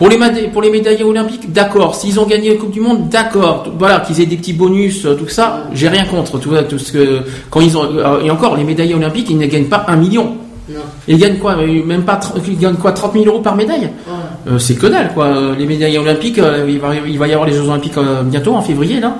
Pour 0.00 0.08
les, 0.08 0.16
pour 0.50 0.62
les 0.62 0.70
médaillés 0.70 1.04
olympiques, 1.04 1.52
d'accord. 1.52 1.94
S'ils 1.94 2.18
ont 2.18 2.24
gagné 2.24 2.48
la 2.48 2.54
Coupe 2.56 2.70
du 2.70 2.80
Monde, 2.80 3.10
d'accord. 3.10 3.66
Voilà, 3.78 4.00
qu'ils 4.00 4.18
aient 4.22 4.24
des 4.26 4.38
petits 4.38 4.54
bonus, 4.54 5.04
euh, 5.04 5.14
tout 5.14 5.28
ça, 5.28 5.64
j'ai 5.74 5.88
rien 5.88 6.06
contre. 6.06 6.38
Tout, 6.38 6.52
tout 6.70 6.78
ce 6.78 6.90
que 6.90 7.18
quand 7.50 7.60
ils 7.60 7.76
ont 7.76 7.84
euh, 7.84 8.22
et 8.24 8.30
encore 8.30 8.56
les 8.56 8.64
médaillés 8.64 8.94
olympiques, 8.94 9.28
ils 9.28 9.36
ne 9.36 9.44
gagnent 9.44 9.66
pas 9.68 9.84
un 9.88 9.96
million. 9.96 10.36
Non. 10.70 10.80
Ils 11.06 11.18
gagnent 11.18 11.36
quoi 11.36 11.52
euh, 11.58 11.84
Même 11.84 12.04
pas. 12.04 12.18
Ils 12.48 12.56
gagnent 12.58 12.76
quoi 12.76 12.92
30 12.92 13.12
000 13.12 13.26
euros 13.26 13.40
par 13.40 13.54
médaille? 13.56 13.82
Ouais. 14.06 14.52
Euh, 14.52 14.58
C'est 14.58 14.74
que 14.76 14.86
dalle, 14.86 15.12
quoi. 15.12 15.28
Les 15.58 15.66
médaillés 15.66 15.98
olympiques, 15.98 16.38
euh, 16.38 16.64
il 16.66 16.78
va 16.78 16.94
il 17.06 17.18
va 17.18 17.28
y 17.28 17.32
avoir 17.34 17.46
les 17.46 17.52
Jeux 17.54 17.68
olympiques 17.68 17.98
euh, 17.98 18.22
bientôt 18.22 18.54
en 18.54 18.62
février 18.62 19.00
là. 19.00 19.16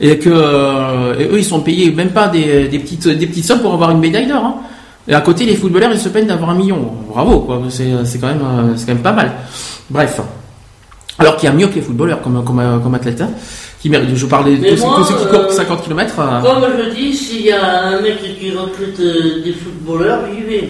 Et 0.00 0.18
que 0.18 0.28
et 1.18 1.24
eux 1.24 1.38
ils 1.38 1.44
sont 1.44 1.60
payés 1.60 1.90
même 1.90 2.10
pas 2.10 2.28
des, 2.28 2.68
des 2.68 2.78
petites 2.78 3.08
des 3.08 3.26
petites 3.26 3.44
sommes 3.46 3.60
pour 3.60 3.72
avoir 3.72 3.90
une 3.92 3.98
médaille 3.98 4.26
d'or. 4.26 4.44
hein. 4.44 4.54
Et 5.08 5.14
à 5.14 5.20
côté 5.22 5.44
les 5.46 5.56
footballeurs 5.56 5.90
ils 5.92 5.98
se 5.98 6.08
peignent 6.10 6.26
d'avoir 6.26 6.50
un 6.50 6.54
million. 6.54 6.78
Bravo 7.10 7.40
quoi, 7.40 7.60
c'est 7.70 7.88
c'est 8.04 8.18
quand 8.18 8.26
même 8.28 8.42
euh, 8.42 8.72
c'est 8.76 8.86
quand 8.86 8.92
même 8.94 9.02
pas 9.02 9.12
mal. 9.12 9.32
Bref. 9.90 10.20
Alors 11.18 11.36
qu'il 11.36 11.48
y 11.48 11.52
a 11.52 11.54
mieux 11.54 11.66
que 11.66 11.76
les 11.76 11.80
footballeurs 11.82 12.20
comme 12.22 12.44
comme 12.44 12.60
euh, 12.60 12.78
comme 12.78 12.94
athlètes. 12.94 13.20
hein, 13.22 13.30
qui 13.80 13.88
méritent. 13.90 14.14
Je 14.14 14.26
parlais 14.26 14.56
de 14.56 14.70
tous 14.70 14.76
ceux- 15.04 15.14
qui 15.16 15.26
courent 15.26 15.52
50 15.52 15.82
km. 15.84 16.16
Comme 16.16 16.64
je 16.78 16.94
dis, 16.94 17.14
s'il 17.14 17.42
y 17.42 17.52
a 17.52 17.86
un 17.86 18.00
mec 18.02 18.18
qui 18.38 18.50
recrute 18.50 18.98
euh, 19.00 19.42
des 19.44 19.52
footballeurs, 19.52 20.20
j'y 20.34 20.42
vais. 20.42 20.68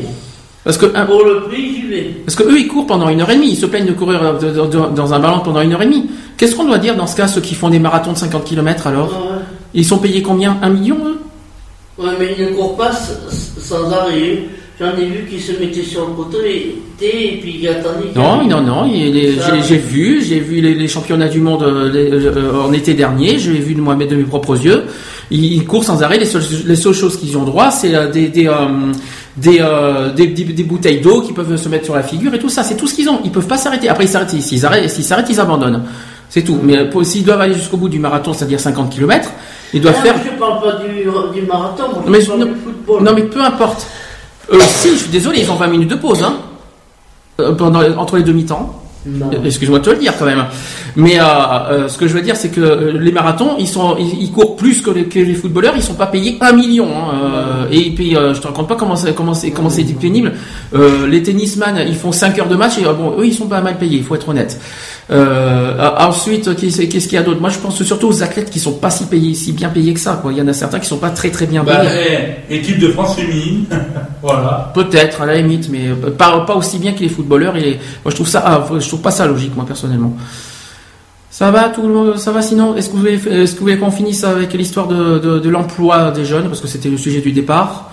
parce 0.63 0.77
que 0.77 0.87
Pour 1.07 1.25
le 1.25 1.45
prix, 1.49 1.75
j'y 1.75 1.87
vais. 1.89 2.03
Parce 2.25 2.37
que 2.37 2.43
eux, 2.45 2.59
ils 2.59 2.69
courent 2.69 2.87
pendant 2.87 3.09
une 3.09 3.21
heure 3.23 3.31
et 3.31 3.37
demie. 3.37 3.51
Ils 3.53 3.57
se 3.57 3.65
plaignent 3.67 3.87
de 3.87 3.93
courir 3.93 4.39
de- 4.39 4.51
de- 4.51 4.67
de- 4.67 4.95
dans 4.95 5.15
un 5.15 5.19
ballon 5.21 5.41
pendant 5.41 5.63
une 5.63 5.73
heure 5.73 5.81
et 5.83 5.87
demie. 5.87 6.09
Qu'est-ce 6.37 6.55
qu'on 6.55 6.65
doit 6.67 6.77
dire 6.79 6.97
dans 6.97 7.07
ce 7.07 7.17
cas, 7.17 7.27
ceux 7.29 7.41
qui 7.41 7.55
font 7.55 7.71
des 7.71 7.79
marathons 7.79 8.13
de 8.13 8.19
50 8.19 8.45
km 8.45 8.87
alors? 8.87 9.09
Ouais. 9.09 9.39
Ils 9.75 9.85
sont 9.87 9.99
payés 9.99 10.23
combien? 10.23 10.59
Un 10.63 10.69
million 10.71 10.97
eux? 11.07 11.19
Ouais, 11.99 12.11
mais 12.19 12.35
ils 12.39 12.45
ne 12.47 12.51
courent 12.53 12.77
pas 12.77 12.93
sans 12.93 13.91
arrêt. 13.93 14.45
J'en 14.81 14.97
ai 14.97 15.07
vu 15.07 15.27
qui 15.29 15.41
se 15.41 15.51
mettaient 15.59 15.83
sur 15.83 16.07
le 16.07 16.15
côté 16.15 16.77
et 17.03 17.39
puis 17.43 17.59
ils 17.61 17.67
attendaient. 17.69 18.13
Non, 18.15 18.45
non, 18.47 18.61
non. 18.61 18.89
J'ai 19.69 19.77
vu, 19.77 20.23
j'ai 20.23 20.39
vu 20.39 20.61
les, 20.61 20.75
les 20.75 20.87
championnats 20.87 21.27
du 21.29 21.41
monde 21.41 21.65
euh, 21.65 21.91
les- 21.93 22.09
euh, 22.13 22.63
en 22.63 22.73
été 22.73 22.95
dernier. 22.95 23.41
Je 23.41 23.51
l'ai 23.51 23.59
vu 23.59 23.75
de 23.75 23.81
moi 23.81 23.97
de 23.97 24.15
mes 24.15 24.23
propres 24.23 24.57
yeux. 24.65 24.85
Ils, 25.33 25.55
ils 25.55 25.65
courent 25.67 25.83
sans 25.83 26.01
arrêt. 26.05 26.19
Les 26.19 26.25
seules, 26.27 26.45
les 26.65 26.77
seules 26.77 26.95
choses 26.95 27.19
qu'ils 27.19 27.37
ont 27.37 27.43
droit, 27.43 27.73
c'est 27.73 27.93
euh, 27.93 28.09
des 28.09 28.29
des, 28.29 28.47
euh, 28.47 28.93
des, 29.37 29.59
euh, 29.61 30.13
des, 30.13 30.27
bouteilles 30.63 31.01
d'eau 31.01 31.23
qui 31.23 31.33
peuvent 31.33 31.57
se 31.57 31.69
mettre 31.69 31.85
sur 31.87 31.97
la 31.97 32.05
figure 32.05 32.33
et 32.33 32.39
tout 32.39 32.49
ça. 32.49 32.63
C'est 32.63 32.77
tout 32.77 32.87
ce 32.87 32.95
qu'ils 32.95 33.09
ont. 33.09 33.19
Ils 33.25 33.33
peuvent 33.33 33.49
pas 33.49 33.59
s'arrêter. 33.59 33.89
Après, 33.89 34.05
ils 34.05 34.09
s'arrêtent. 34.09 34.31
S'ils 34.31 34.65
arrêtent, 34.65 34.89
s'ils 34.91 35.03
s'arrêtent, 35.03 35.29
ils 35.29 35.41
abandonnent. 35.41 35.83
C'est 36.31 36.43
tout. 36.43 36.59
Mais 36.63 36.89
s'ils 37.03 37.25
doivent 37.25 37.41
aller 37.41 37.55
jusqu'au 37.55 37.79
bout 37.79 37.89
du 37.89 37.99
marathon, 37.99 38.33
c'est-à-dire 38.33 38.61
50 38.61 38.91
km, 38.95 39.29
ils 39.75 39.81
doivent 39.81 39.97
Non, 39.97 40.03
faire. 40.03 40.15
mais 40.17 40.31
Je 40.33 40.39
parle 40.39 40.61
pas 40.63 40.73
du, 40.83 41.41
du 41.41 41.47
marathon, 41.47 41.85
moi 41.93 42.03
je 42.07 42.11
Mais 42.11 42.25
parle 42.25 42.39
non- 42.41 42.47
du 42.47 42.53
football. 42.55 43.03
Non 43.03 43.13
mais 43.15 43.23
peu 43.23 43.41
importe. 43.43 43.87
Euh, 44.53 44.59
si, 44.67 44.91
je 44.93 44.97
suis 44.97 45.11
désolé, 45.11 45.41
ils 45.41 45.51
ont 45.51 45.57
20 45.57 45.67
minutes 45.69 45.91
de 45.91 45.97
pause, 45.97 46.23
hein. 46.23 46.35
Euh, 47.41 47.53
pendant, 47.53 47.81
entre 47.99 48.17
les 48.17 48.23
deux 48.23 48.33
mi-temps. 48.33 48.83
Non. 49.07 49.31
Euh, 49.33 49.45
Excuse-moi 49.45 49.79
de 49.79 49.85
te 49.85 49.91
le 49.91 49.97
dire 49.99 50.13
quand 50.19 50.25
même. 50.25 50.45
Mais 50.97 51.21
euh, 51.21 51.23
euh, 51.25 51.89
ce 51.89 51.97
que 51.99 52.09
je 52.09 52.15
veux 52.15 52.21
dire, 52.21 52.35
c'est 52.35 52.49
que 52.49 52.97
les 52.99 53.13
marathons, 53.13 53.55
ils 53.59 53.69
sont, 53.69 53.97
ils, 53.99 54.23
ils 54.23 54.33
courent 54.33 54.57
plus 54.57 54.81
que 54.83 54.91
les, 54.91 55.05
que 55.05 55.21
les 55.21 55.35
footballeurs. 55.35 55.75
Ils 55.77 55.83
sont 55.83 55.95
pas 55.95 56.09
payés 56.09 56.37
un 56.41 56.53
million. 56.53 56.89
hein, 56.89 57.15
euh, 57.15 57.67
et 57.71 57.91
puis, 57.91 58.11
je 58.15 58.41
te 58.41 58.47
raconte 58.49 58.67
pas 58.69 58.75
comment 58.75 58.97
c'est, 58.97 59.15
comment 59.15 59.35
c'est, 59.35 59.51
comment 59.53 59.71
c'est 59.71 59.85
pénible. 59.85 60.33
Les 61.07 61.23
tennisman, 61.23 61.79
ils 61.87 61.95
font 61.95 62.11
5 62.11 62.39
heures 62.41 62.49
de 62.49 62.57
match 62.57 62.79
et 62.79 62.83
bon, 62.85 63.15
eux, 63.21 63.27
ils 63.27 63.35
sont 63.35 63.47
pas 63.47 63.61
mal 63.61 63.79
payés. 63.79 63.99
Il 63.99 64.05
faut 64.05 64.15
être 64.17 64.29
honnête. 64.29 64.59
Euh, 65.11 65.75
ah, 65.81 66.07
ensuite, 66.09 66.55
qu'est-ce 66.57 66.83
qu'est-ce 66.83 67.05
qu'il 67.09 67.15
y 67.15 67.19
a 67.19 67.23
d'autre? 67.23 67.41
Moi, 67.41 67.49
je 67.49 67.59
pense 67.59 67.83
surtout 67.83 68.09
aux 68.09 68.23
athlètes 68.23 68.51
qui 68.51 68.59
sont 68.61 68.75
pas 68.75 68.91
si 68.91 69.05
payés, 69.07 69.35
si 69.35 69.53
bien 69.53 69.71
payés 69.71 69.95
que 69.95 70.01
ça. 70.01 70.19
Quoi. 70.21 70.33
Il 70.33 70.39
y 70.39 70.43
en 70.43 70.49
a 70.49 70.53
certains 70.53 70.79
qui 70.81 70.87
sont 70.87 70.99
pas 70.99 71.09
très 71.11 71.31
très 71.31 71.47
bien 71.47 71.65
Bah, 71.65 71.77
payés. 71.79 72.37
eh, 72.51 72.57
équipe 72.57 72.79
de 72.79 72.89
France 72.89 73.17
féminine, 73.17 73.65
voilà. 74.23 74.71
Peut-être 74.75 75.23
à 75.23 75.27
la 75.27 75.37
limite, 75.37 75.71
mais 75.71 75.89
euh, 75.89 76.11
pas, 76.11 76.41
pas 76.41 76.55
aussi 76.55 76.79
bien 76.79 76.93
que 76.93 77.01
les 77.01 77.09
footballeurs. 77.09 77.57
Et 77.57 77.61
les- 77.61 77.75
moi, 78.05 78.11
je 78.11 78.15
trouve 78.17 78.29
ça, 78.29 78.43
ah, 78.45 78.67
je 78.79 78.87
trouve 78.87 79.01
pas 79.01 79.11
ça 79.11 79.27
logique, 79.27 79.57
moi 79.57 79.65
personnellement. 79.67 80.15
Ça 81.31 81.51
va, 81.51 81.69
tout 81.69 81.83
le 81.83 81.89
monde, 81.95 82.19
ça 82.19 82.33
va 82.33 82.43
sinon 82.43 82.75
Est-ce 82.77 82.89
que 82.89 82.93
vous 82.95 82.99
voulez, 83.01 83.15
est-ce 83.15 83.53
que 83.53 83.59
vous 83.59 83.65
voulez 83.67 83.79
qu'on 83.79 83.91
finisse 83.91 84.25
avec 84.25 84.53
l'histoire 84.55 84.89
de, 84.89 85.19
de, 85.19 85.39
de 85.39 85.49
l'emploi 85.49 86.11
des 86.11 86.25
jeunes? 86.25 86.49
Parce 86.49 86.61
que 86.61 86.67
c'était 86.69 86.89
le 86.91 86.97
sujet 86.99 87.21
du 87.21 87.33
départ. 87.33 87.91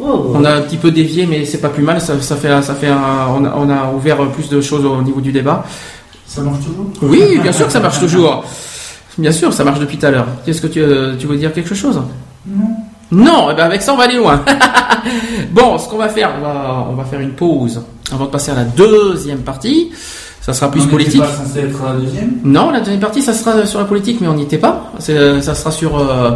Oh, 0.00 0.32
On 0.34 0.44
a 0.44 0.52
un 0.54 0.60
petit 0.62 0.76
peu 0.76 0.90
dévié, 0.92 1.26
mais 1.26 1.44
c'est 1.44 1.58
pas 1.60 1.68
plus 1.68 1.82
mal. 1.82 2.00
Ça, 2.00 2.20
ça 2.20 2.36
fait, 2.36 2.62
ça 2.62 2.74
fait, 2.74 2.86
un- 2.86 3.26
on, 3.36 3.44
a, 3.44 3.54
on 3.56 3.68
a 3.68 3.92
ouvert 3.94 4.16
plus 4.30 4.48
de 4.48 4.60
choses 4.60 4.84
au 4.84 5.02
niveau 5.02 5.20
du 5.20 5.32
débat. 5.32 5.64
Ça 6.28 6.42
marche 6.42 6.58
toujours 6.64 6.86
Oui, 7.02 7.38
bien 7.42 7.52
sûr 7.52 7.66
que 7.66 7.72
ça 7.72 7.80
marche 7.80 7.98
toujours. 7.98 8.44
Bien 9.16 9.32
sûr, 9.32 9.52
ça 9.52 9.64
marche 9.64 9.80
depuis 9.80 9.96
tout 9.98 10.06
à 10.06 10.10
l'heure. 10.10 10.26
Qu'est-ce 10.44 10.60
que 10.60 10.66
tu, 10.68 10.80
euh, 10.80 11.16
tu 11.18 11.26
veux 11.26 11.36
dire 11.36 11.52
quelque 11.52 11.74
chose? 11.74 12.00
Non. 12.46 12.68
Non, 13.10 13.48
eh 13.50 13.54
ben 13.54 13.64
avec 13.64 13.80
ça 13.80 13.94
on 13.94 13.96
va 13.96 14.04
aller 14.04 14.16
loin. 14.18 14.44
bon, 15.50 15.78
ce 15.78 15.88
qu'on 15.88 15.96
va 15.96 16.08
faire, 16.10 16.30
on 16.38 16.42
va, 16.42 16.86
on 16.90 16.94
va 16.94 17.04
faire 17.04 17.20
une 17.20 17.32
pause 17.32 17.80
avant 18.12 18.26
de 18.26 18.30
passer 18.30 18.50
à 18.50 18.54
la 18.54 18.64
deuxième 18.64 19.38
partie. 19.40 19.90
Ça 20.42 20.52
sera 20.52 20.70
plus 20.70 20.86
politique. 20.86 21.20
pas 21.20 21.26
censé 21.28 21.60
être 21.60 21.78
la 21.84 21.92
deuxième? 21.94 22.36
Non, 22.44 22.70
la 22.70 22.80
deuxième 22.80 23.00
partie, 23.00 23.22
ça 23.22 23.32
sera 23.34 23.64
sur 23.66 23.78
la 23.80 23.84
politique, 23.86 24.18
mais 24.20 24.28
on 24.28 24.34
n'y 24.34 24.42
était 24.44 24.58
pas. 24.58 24.92
C'est- 24.98 25.40
Ça 25.42 25.54
sera 25.54 25.70
sur. 25.70 25.98
euh, 25.98 26.32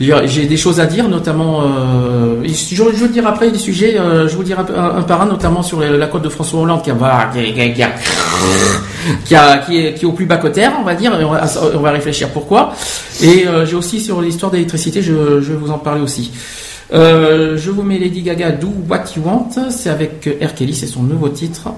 J'ai 0.00 0.46
des 0.46 0.56
choses 0.56 0.80
à 0.80 0.86
dire, 0.86 1.08
notamment. 1.08 1.62
Euh, 1.62 2.42
je, 2.44 2.74
je 2.74 2.82
vais 2.82 2.90
vous 2.90 3.06
dire 3.08 3.26
après 3.26 3.50
des 3.50 3.58
sujets. 3.58 3.96
euh, 3.98 4.28
je 4.28 4.34
vous 4.34 4.42
dirai 4.42 4.62
un, 4.76 4.98
un 4.98 5.02
par 5.02 5.22
un, 5.22 5.26
notamment 5.26 5.62
sur 5.62 5.78
la, 5.80 5.90
la 5.90 6.06
côte 6.08 6.22
de 6.22 6.28
François 6.28 6.60
Hollande 6.60 6.82
qui 6.82 6.90
va, 6.90 7.30
qui, 7.32 7.52
qui, 7.52 7.72
qui, 7.74 7.82
qui, 9.24 9.34
a- 9.36 9.58
qui 9.58 9.78
est, 9.78 9.94
qui 9.94 10.04
est 10.04 10.08
au 10.08 10.12
plus 10.12 10.26
bas 10.26 10.38
cotère, 10.38 10.72
on 10.80 10.84
va 10.84 10.94
dire. 10.94 11.18
Et 11.20 11.24
on, 11.24 11.30
va, 11.30 11.44
on 11.74 11.78
va 11.80 11.90
réfléchir 11.92 12.28
pourquoi. 12.30 12.72
Et 13.22 13.46
euh, 13.46 13.64
j'ai 13.66 13.76
aussi 13.76 14.00
sur 14.00 14.20
l'histoire 14.20 14.50
d'électricité, 14.50 15.00
je, 15.00 15.40
je 15.40 15.52
vais 15.52 15.56
vous 15.56 15.70
en 15.70 15.78
parler 15.78 16.00
aussi. 16.02 16.32
Euh, 16.92 17.56
je 17.56 17.70
vous 17.70 17.82
mets 17.82 17.98
Lady 17.98 18.22
Gaga 18.22 18.50
Do 18.50 18.68
What 18.88 19.04
You 19.16 19.22
Want. 19.24 19.48
C'est 19.70 19.90
avec 19.90 20.28
R. 20.42 20.54
Kelly, 20.54 20.74
c'est 20.74 20.86
son 20.88 21.02
nouveau 21.04 21.28
titre. 21.28 21.68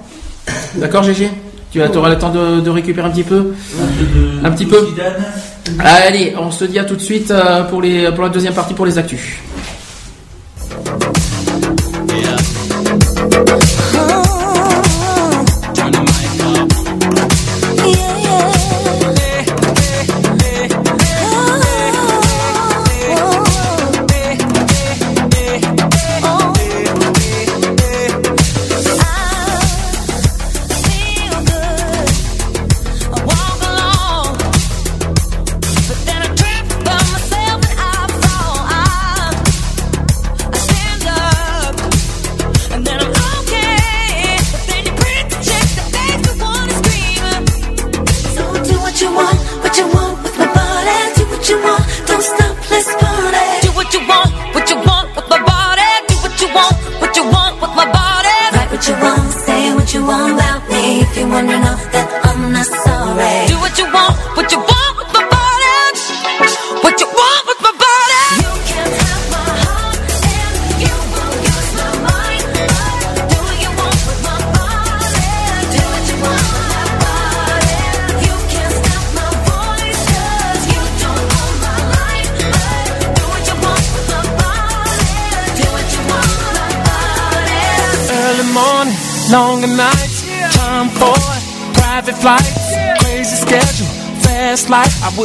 D'accord, 0.76 1.02
GG 1.02 1.28
Tu 1.70 1.80
auras 1.82 2.08
le 2.08 2.18
temps 2.18 2.30
de, 2.30 2.60
de 2.60 2.70
récupérer 2.70 3.06
un 3.06 3.10
petit 3.10 3.22
peu? 3.24 3.52
Un 4.44 4.50
petit 4.52 4.66
peu? 4.66 4.78
Allez, 5.78 6.34
on 6.38 6.50
se 6.50 6.64
dit 6.64 6.78
à 6.78 6.84
tout 6.84 6.96
de 6.96 7.00
suite 7.00 7.30
euh, 7.30 7.64
pour, 7.64 7.82
la 7.82 8.28
deuxième 8.28 8.54
partie 8.54 8.74
pour 8.74 8.86
les 8.86 8.98
actus. 8.98 9.38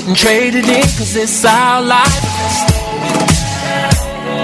Wouldn't 0.02 0.18
trade 0.18 0.56
it 0.56 0.68
in, 0.68 0.82
cause 0.98 1.16
it's 1.16 1.46
our 1.46 1.82
life. 1.82 2.24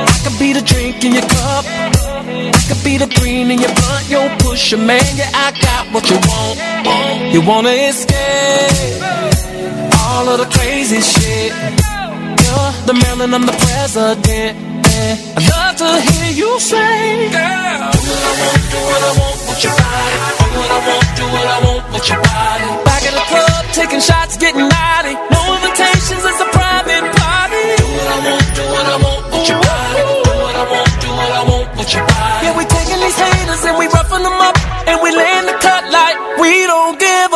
I 0.06 0.18
could 0.24 0.38
be 0.38 0.54
the 0.54 0.62
drink 0.62 1.04
in 1.04 1.14
your 1.14 1.24
cup, 1.24 1.66
I 1.66 2.62
could 2.70 2.84
be 2.84 2.98
the 2.98 3.08
green 3.20 3.50
in 3.50 3.60
your 3.60 3.74
blunt. 3.74 4.10
Yo, 4.10 4.30
push 4.38 4.74
a 4.74 4.78
man, 4.78 5.02
yeah, 5.16 5.32
I 5.34 5.52
got 5.58 5.94
what 5.94 6.10
you 6.10 6.18
want. 6.30 7.34
You 7.34 7.42
wanna 7.42 7.74
escape 7.90 9.02
all 9.98 10.30
of 10.30 10.38
the 10.38 10.50
crazy 10.58 11.02
shit. 11.02 11.52
You're 11.52 12.72
the 12.86 12.94
Maryland, 12.94 13.34
I'm 13.34 13.46
the 13.48 13.58
president. 13.58 14.58
I'd 15.38 15.46
love 15.54 15.76
to 15.78 15.90
hear 16.06 16.32
you 16.34 16.60
say, 16.60 17.30
girl, 17.34 17.92
do 17.98 18.14
what 18.14 18.24
I 18.30 18.34
want, 18.38 18.62
do 18.70 18.80
what 18.90 19.02
I 19.02 19.12
want 19.18 19.38
with 19.50 19.64
your 19.64 19.74
body. 19.74 20.18
Do 20.38 20.50
what 20.54 20.70
I 20.70 20.80
want, 20.86 21.06
do 21.18 21.26
what 21.34 21.48
I 21.48 21.58
want 21.66 21.84
with 21.94 22.10
your 22.10 22.22
body. 22.22 22.68
Back 22.86 23.04
at 23.10 23.14
the 23.14 23.26
club, 23.32 23.66
taking 23.74 24.02
shots, 24.02 24.38
getting 24.38 24.68
naughty. 24.70 25.37
No 25.78 25.86
invitations, 25.86 26.26
it's 26.26 26.42
a 26.42 26.50
private 26.58 27.06
party. 27.22 27.66
Do 27.78 27.86
what 27.86 28.10
I 28.10 28.18
want, 28.26 28.46
do 28.58 28.64
what 28.66 28.86
I 28.90 28.98
want 28.98 29.22
with 29.30 29.46
your 29.46 29.62
body. 29.62 30.02
Do 30.26 30.30
what 30.42 30.56
I 30.58 30.66
want, 30.74 30.90
do 31.02 31.10
what 31.14 31.32
I 31.38 31.44
want 31.46 31.68
with 31.78 31.94
your 31.94 32.06
body. 32.08 32.46
Yeah, 32.50 32.58
we 32.58 32.66
taking 32.66 32.98
these 32.98 33.20
haters 33.20 33.62
and 33.62 33.78
we 33.78 33.86
roughing 33.94 34.24
them 34.26 34.42
up. 34.42 34.58
And 34.90 34.98
we 35.06 35.14
laying 35.14 35.46
the 35.46 35.54
cut 35.62 35.86
like 35.94 36.18
we 36.42 36.66
don't 36.66 36.98
give 36.98 37.27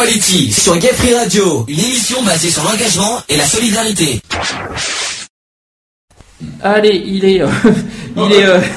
Equality 0.00 0.50
sur 0.50 0.78
Gay 0.78 0.92
Free 0.94 1.14
Radio, 1.14 1.66
une 1.68 1.78
émission 1.78 2.22
basée 2.22 2.48
sur 2.48 2.64
l'engagement 2.64 3.20
et 3.28 3.36
la 3.36 3.44
solidarité. 3.44 4.22
Allez, 6.62 7.02
il 7.04 7.22
est, 7.26 7.42
euh, 7.42 7.48
il 8.16 8.32
est 8.32 8.46
euh, 8.46 8.60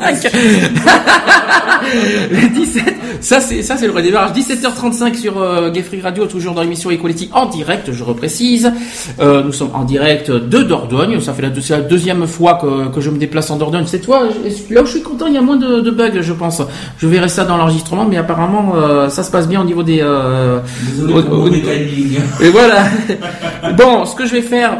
17h35. 0.00 0.32
17, 2.54 2.84
ça 3.20 3.40
c'est 3.40 3.62
ça 3.62 3.76
c'est 3.76 3.86
le 3.86 3.92
redémarrage. 3.92 4.32
17h35 4.36 5.14
sur 5.14 5.40
euh, 5.40 5.70
Gay 5.70 5.82
Free 5.82 6.00
Radio, 6.00 6.26
toujours 6.26 6.54
dans 6.54 6.62
l'émission 6.62 6.90
Equality 6.90 7.30
en 7.32 7.46
direct, 7.46 7.92
je 7.92 8.04
reprécise. 8.04 8.72
Euh, 9.20 9.42
nous 9.42 9.52
sommes 9.52 9.70
en 9.74 9.84
direct 9.84 10.30
de 10.30 10.62
Dordogne. 10.62 11.20
Ça 11.20 11.32
fait 11.32 11.42
la, 11.42 11.48
c'est 11.60 11.72
la 11.74 11.80
deuxième 11.80 12.26
fois 12.26 12.58
que, 12.60 12.88
que 12.94 13.00
je 13.00 13.10
me 13.10 13.18
déplace 13.18 13.50
en 13.50 13.56
Dordogne. 13.56 13.84
C'est 13.86 14.00
toi, 14.00 14.22
là 14.70 14.82
où 14.82 14.86
je 14.86 14.90
suis 14.92 15.02
content, 15.02 15.26
il 15.26 15.34
y 15.34 15.38
a 15.38 15.42
moins 15.42 15.56
de, 15.56 15.80
de 15.80 15.90
bugs, 15.90 16.20
je 16.20 16.32
pense. 16.32 16.62
Je 16.98 17.06
verrai 17.06 17.28
ça 17.28 17.44
dans 17.44 17.56
l'enregistrement, 17.56 18.06
mais 18.08 18.16
apparemment 18.16 18.74
euh, 18.76 19.08
ça 19.08 19.22
se 19.22 19.30
passe 19.30 19.48
bien 19.48 19.60
au 19.60 19.64
niveau 19.64 19.82
des. 19.82 20.00
Euh, 20.02 20.60
Désolé 20.90 21.14
au- 21.14 21.18
au- 21.18 21.48
et 21.48 22.50
voilà. 22.50 22.84
bon, 23.76 24.04
ce 24.04 24.14
que 24.14 24.26
je 24.26 24.32
vais 24.32 24.42
faire, 24.42 24.78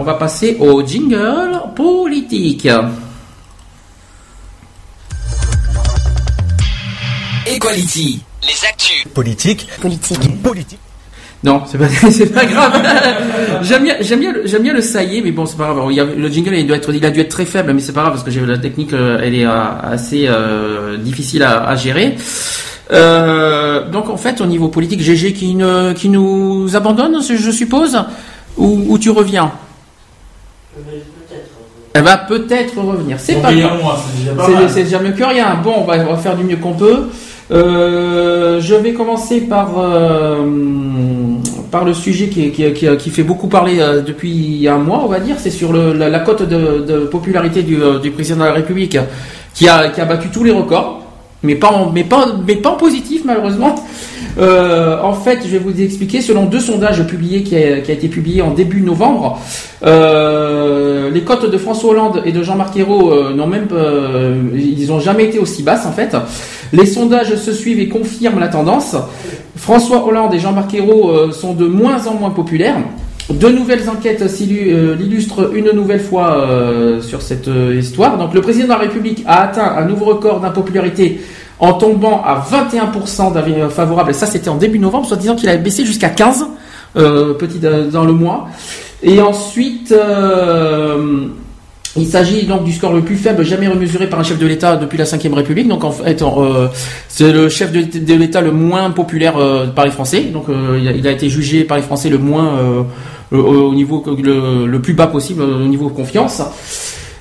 on 0.00 0.04
va 0.04 0.14
passer 0.14 0.56
au 0.60 0.84
jingle 0.84 1.60
politique. 1.74 2.68
Equality, 7.56 8.22
les 8.42 8.68
actus. 8.68 9.04
Politique. 9.14 9.66
Politique. 9.80 10.42
Politique. 10.42 10.78
Non, 11.42 11.62
c'est 11.66 11.78
pas, 11.78 11.88
c'est 12.10 12.26
pas 12.34 12.44
grave. 12.44 12.82
j'aime 13.62 13.82
bien, 13.84 13.96
j'aime 14.00 14.20
bien, 14.20 14.32
le- 14.32 14.46
j'aime 14.46 14.62
bien 14.62 14.74
le 14.74 14.82
ça 14.82 15.02
y 15.02 15.18
est, 15.18 15.20
mais 15.22 15.30
bon, 15.32 15.46
c'est 15.46 15.56
pas 15.56 15.72
grave. 15.72 15.86
Il 15.90 15.96
y 15.96 16.00
a- 16.00 16.04
le 16.04 16.28
jingle, 16.28 16.54
il 16.54 16.66
doit 16.66 16.76
être, 16.76 16.92
il 16.92 17.04
a 17.04 17.10
dû 17.10 17.20
être 17.20 17.30
très 17.30 17.46
faible, 17.46 17.72
mais 17.72 17.80
c'est 17.80 17.92
pas 17.94 18.02
grave 18.02 18.12
parce 18.12 18.24
que 18.24 18.30
j'ai 18.30 18.44
la 18.44 18.58
technique, 18.58 18.92
euh, 18.92 19.18
elle 19.22 19.34
est 19.34 19.46
euh, 19.46 19.50
assez 19.82 20.26
euh, 20.28 20.98
difficile 20.98 21.42
à, 21.42 21.64
à 21.66 21.76
gérer. 21.76 22.16
Euh, 22.92 23.88
donc 23.88 24.10
en 24.10 24.16
fait, 24.18 24.40
au 24.42 24.46
niveau 24.46 24.68
politique, 24.68 25.00
GG 25.00 25.32
qui 25.32 25.54
ne, 25.54 25.92
qui 25.94 26.08
nous 26.10 26.76
abandonne, 26.76 27.22
je 27.22 27.50
suppose, 27.50 27.98
ou, 28.58 28.84
ou 28.88 28.98
tu 28.98 29.08
reviens? 29.10 29.50
Elle 31.92 32.04
va 32.04 32.18
peut-être 32.18 32.78
revenir. 32.78 33.16
C'est 33.18 33.34
Bon, 33.34 33.42
pas 33.42 33.48
c'est 33.48 33.54
déjà 33.56 33.68
pas 34.36 34.46
C'est- 34.46 34.52
mal. 34.52 34.70
C'est 34.70 34.84
déjà 34.84 34.98
mieux 35.00 35.12
que 35.12 35.24
rien. 35.24 35.56
Bon, 35.62 35.74
on 35.78 35.84
va, 35.84 35.94
on 35.98 36.12
va 36.12 36.16
faire 36.18 36.36
du 36.36 36.44
mieux 36.44 36.56
qu'on 36.56 36.74
peut. 36.74 37.08
Euh, 37.50 38.60
je 38.60 38.74
vais 38.76 38.92
commencer 38.92 39.40
par 39.40 39.76
euh, 39.78 40.44
le 41.84 41.94
sujet 41.94 42.28
qui, 42.28 43.10
fait 43.10 43.22
beaucoup 43.24 43.48
parler 43.48 43.80
euh, 43.80 44.02
depuis 44.02 44.68
un 44.68 44.78
mois, 44.78 45.02
on 45.04 45.08
va 45.08 45.18
dire. 45.20 45.36
C'est 45.38 45.50
sur 45.50 45.72
la, 45.72 46.20
cote 46.20 46.48
de, 46.48 47.06
popularité 47.06 47.62
du, 47.62 48.10
président 48.12 48.40
de 48.40 48.44
la 48.44 48.52
République 48.52 48.98
qui 49.54 49.68
a 49.68 50.04
battu 50.04 50.28
tous 50.28 50.44
les 50.44 50.52
records, 50.52 51.02
mais 51.42 51.54
pas 51.54 51.72
en, 51.72 52.76
positif 52.76 53.22
malheureusement. 53.24 53.74
Euh, 54.38 55.00
en 55.02 55.14
fait, 55.14 55.40
je 55.44 55.48
vais 55.48 55.58
vous 55.58 55.80
expliquer. 55.80 56.20
Selon 56.20 56.44
deux 56.44 56.60
sondages 56.60 57.04
publiés 57.06 57.42
qui 57.42 57.56
a, 57.56 57.78
été 57.78 58.08
publié 58.08 58.42
en 58.42 58.52
début 58.52 58.82
novembre, 58.82 59.40
euh, 59.84 61.10
les 61.10 61.22
cotes 61.22 61.50
de 61.50 61.58
François 61.58 61.90
Hollande 61.90 62.22
et 62.24 62.32
de 62.32 62.42
Jean-Marc 62.42 62.76
Ayrault 62.76 63.12
euh, 63.12 63.32
n'ont 63.32 63.46
même, 63.46 63.68
ils 64.54 64.90
jamais 65.00 65.24
été 65.24 65.38
aussi 65.38 65.62
basses 65.62 65.86
en 65.86 65.92
fait. 65.92 66.16
Les 66.72 66.86
sondages 66.86 67.34
se 67.36 67.52
suivent 67.52 67.80
et 67.80 67.88
confirment 67.88 68.38
la 68.38 68.48
tendance. 68.48 68.96
François 69.56 70.06
Hollande 70.06 70.34
et 70.34 70.38
Jean-Marc 70.38 70.74
Ayrault 70.74 71.32
sont 71.32 71.54
de 71.54 71.66
moins 71.66 72.06
en 72.06 72.14
moins 72.14 72.30
populaires. 72.30 72.76
De 73.30 73.48
nouvelles 73.48 73.88
enquêtes 73.88 74.22
euh, 74.22 74.96
l'illustrent 74.96 75.54
une 75.54 75.70
nouvelle 75.70 76.00
fois 76.00 76.36
euh, 76.36 77.00
sur 77.00 77.22
cette 77.22 77.46
euh, 77.46 77.76
histoire. 77.78 78.18
Donc, 78.18 78.34
le 78.34 78.40
président 78.40 78.64
de 78.64 78.70
la 78.70 78.78
République 78.78 79.22
a 79.24 79.42
atteint 79.42 79.76
un 79.76 79.84
nouveau 79.84 80.06
record 80.06 80.40
d'impopularité 80.40 81.20
en 81.60 81.74
tombant 81.74 82.22
à 82.24 82.44
21% 82.44 83.32
d'avis 83.32 83.54
favorables. 83.70 84.14
Ça, 84.14 84.26
c'était 84.26 84.48
en 84.48 84.56
début 84.56 84.80
novembre, 84.80 85.06
soit 85.06 85.16
disant 85.16 85.36
qu'il 85.36 85.48
avait 85.48 85.62
baissé 85.62 85.84
jusqu'à 85.84 86.08
15 86.08 86.46
euh, 86.96 87.34
petit 87.34 87.60
dans 87.60 88.04
le 88.04 88.12
mois. 88.12 88.48
Et 89.02 89.20
ensuite, 89.20 89.94
il 91.96 92.06
s'agit 92.06 92.46
donc 92.46 92.64
du 92.64 92.72
score 92.72 92.92
le 92.92 93.02
plus 93.02 93.16
faible 93.16 93.44
jamais 93.44 93.68
remesuré 93.68 94.08
par 94.08 94.18
un 94.18 94.22
chef 94.24 94.38
de 94.38 94.46
l'État 94.46 94.76
depuis 94.76 94.98
la 94.98 95.04
Ve 95.04 95.34
République. 95.34 95.68
Donc 95.68 95.84
en 95.84 95.90
fait, 95.92 96.24
c'est 97.08 97.32
le 97.32 97.48
chef 97.48 97.72
de, 97.72 98.14
l'État 98.14 98.40
le 98.40 98.52
moins 98.52 98.90
populaire 98.90 99.34
par 99.76 99.84
les 99.84 99.90
Français. 99.90 100.22
Donc 100.22 100.46
il, 100.48 101.06
a, 101.06 101.10
été 101.10 101.28
jugé 101.28 101.64
par 101.64 101.76
les 101.76 101.82
Français 101.82 102.08
le 102.08 102.18
moins 102.18 102.86
au- 103.32 103.36
au 103.36 103.74
niveau 103.74 104.02
le, 104.22 104.66
le 104.66 104.80
plus 104.80 104.94
bas 104.94 105.06
possible 105.06 105.42
au 105.42 105.66
niveau 105.68 105.88
confiance. 105.88 106.42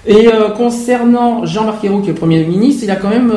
Et 0.07 0.27
euh, 0.27 0.49
concernant 0.51 1.45
Jean-Marc 1.45 1.83
Ayrault, 1.83 1.99
qui 1.99 2.09
est 2.09 2.13
Premier 2.13 2.43
ministre, 2.45 2.83
il 2.85 2.89
a 2.91 2.95
quand 2.95 3.09
même 3.09 3.31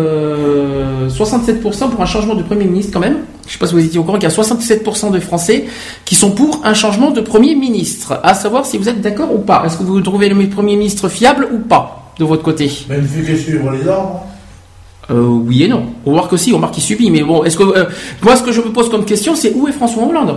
euh, 0.00 1.08
67% 1.08 1.90
pour 1.90 2.00
un 2.00 2.06
changement 2.06 2.34
de 2.34 2.42
Premier 2.42 2.64
ministre 2.64 2.92
quand 2.92 3.00
même. 3.00 3.18
Je 3.42 3.48
ne 3.48 3.52
sais 3.52 3.58
pas 3.58 3.66
si 3.66 3.74
vous 3.74 3.84
étiez 3.84 3.98
au 3.98 4.04
courant 4.04 4.18
qu'il 4.18 4.28
y 4.28 4.32
a 4.32 4.34
67% 4.34 5.10
de 5.12 5.20
Français 5.20 5.64
qui 6.04 6.14
sont 6.14 6.30
pour 6.30 6.60
un 6.64 6.74
changement 6.74 7.10
de 7.10 7.20
Premier 7.20 7.54
ministre. 7.54 8.20
À 8.22 8.34
savoir 8.34 8.66
si 8.66 8.78
vous 8.78 8.88
êtes 8.88 9.00
d'accord 9.00 9.34
ou 9.34 9.38
pas. 9.38 9.62
Est-ce 9.66 9.76
que 9.78 9.82
vous 9.82 10.00
trouvez 10.00 10.28
le 10.28 10.48
Premier 10.48 10.76
ministre 10.76 11.08
fiable 11.08 11.48
ou 11.52 11.58
pas 11.58 12.12
de 12.18 12.24
votre 12.24 12.42
côté? 12.42 12.70
Ne 12.88 13.00
fait 13.02 13.32
que 13.32 13.36
suivre 13.36 13.70
les 13.72 13.86
ordres. 13.88 14.22
euh, 15.10 15.20
Oui 15.26 15.64
et 15.64 15.68
non. 15.68 15.84
On 16.06 16.10
remarque 16.12 16.32
aussi, 16.32 16.52
on 16.52 16.56
remarque 16.56 16.74
qu'il 16.74 16.82
subit. 16.84 17.10
Mais 17.10 17.22
bon, 17.22 17.44
est-ce 17.44 17.56
que 17.56 17.62
euh, 17.64 17.84
moi 18.22 18.36
ce 18.36 18.42
que 18.42 18.52
je 18.52 18.60
me 18.60 18.68
pose 18.72 18.88
comme 18.90 19.04
question, 19.04 19.34
c'est 19.34 19.52
où 19.54 19.68
est 19.68 19.72
François 19.72 20.04
Hollande? 20.06 20.36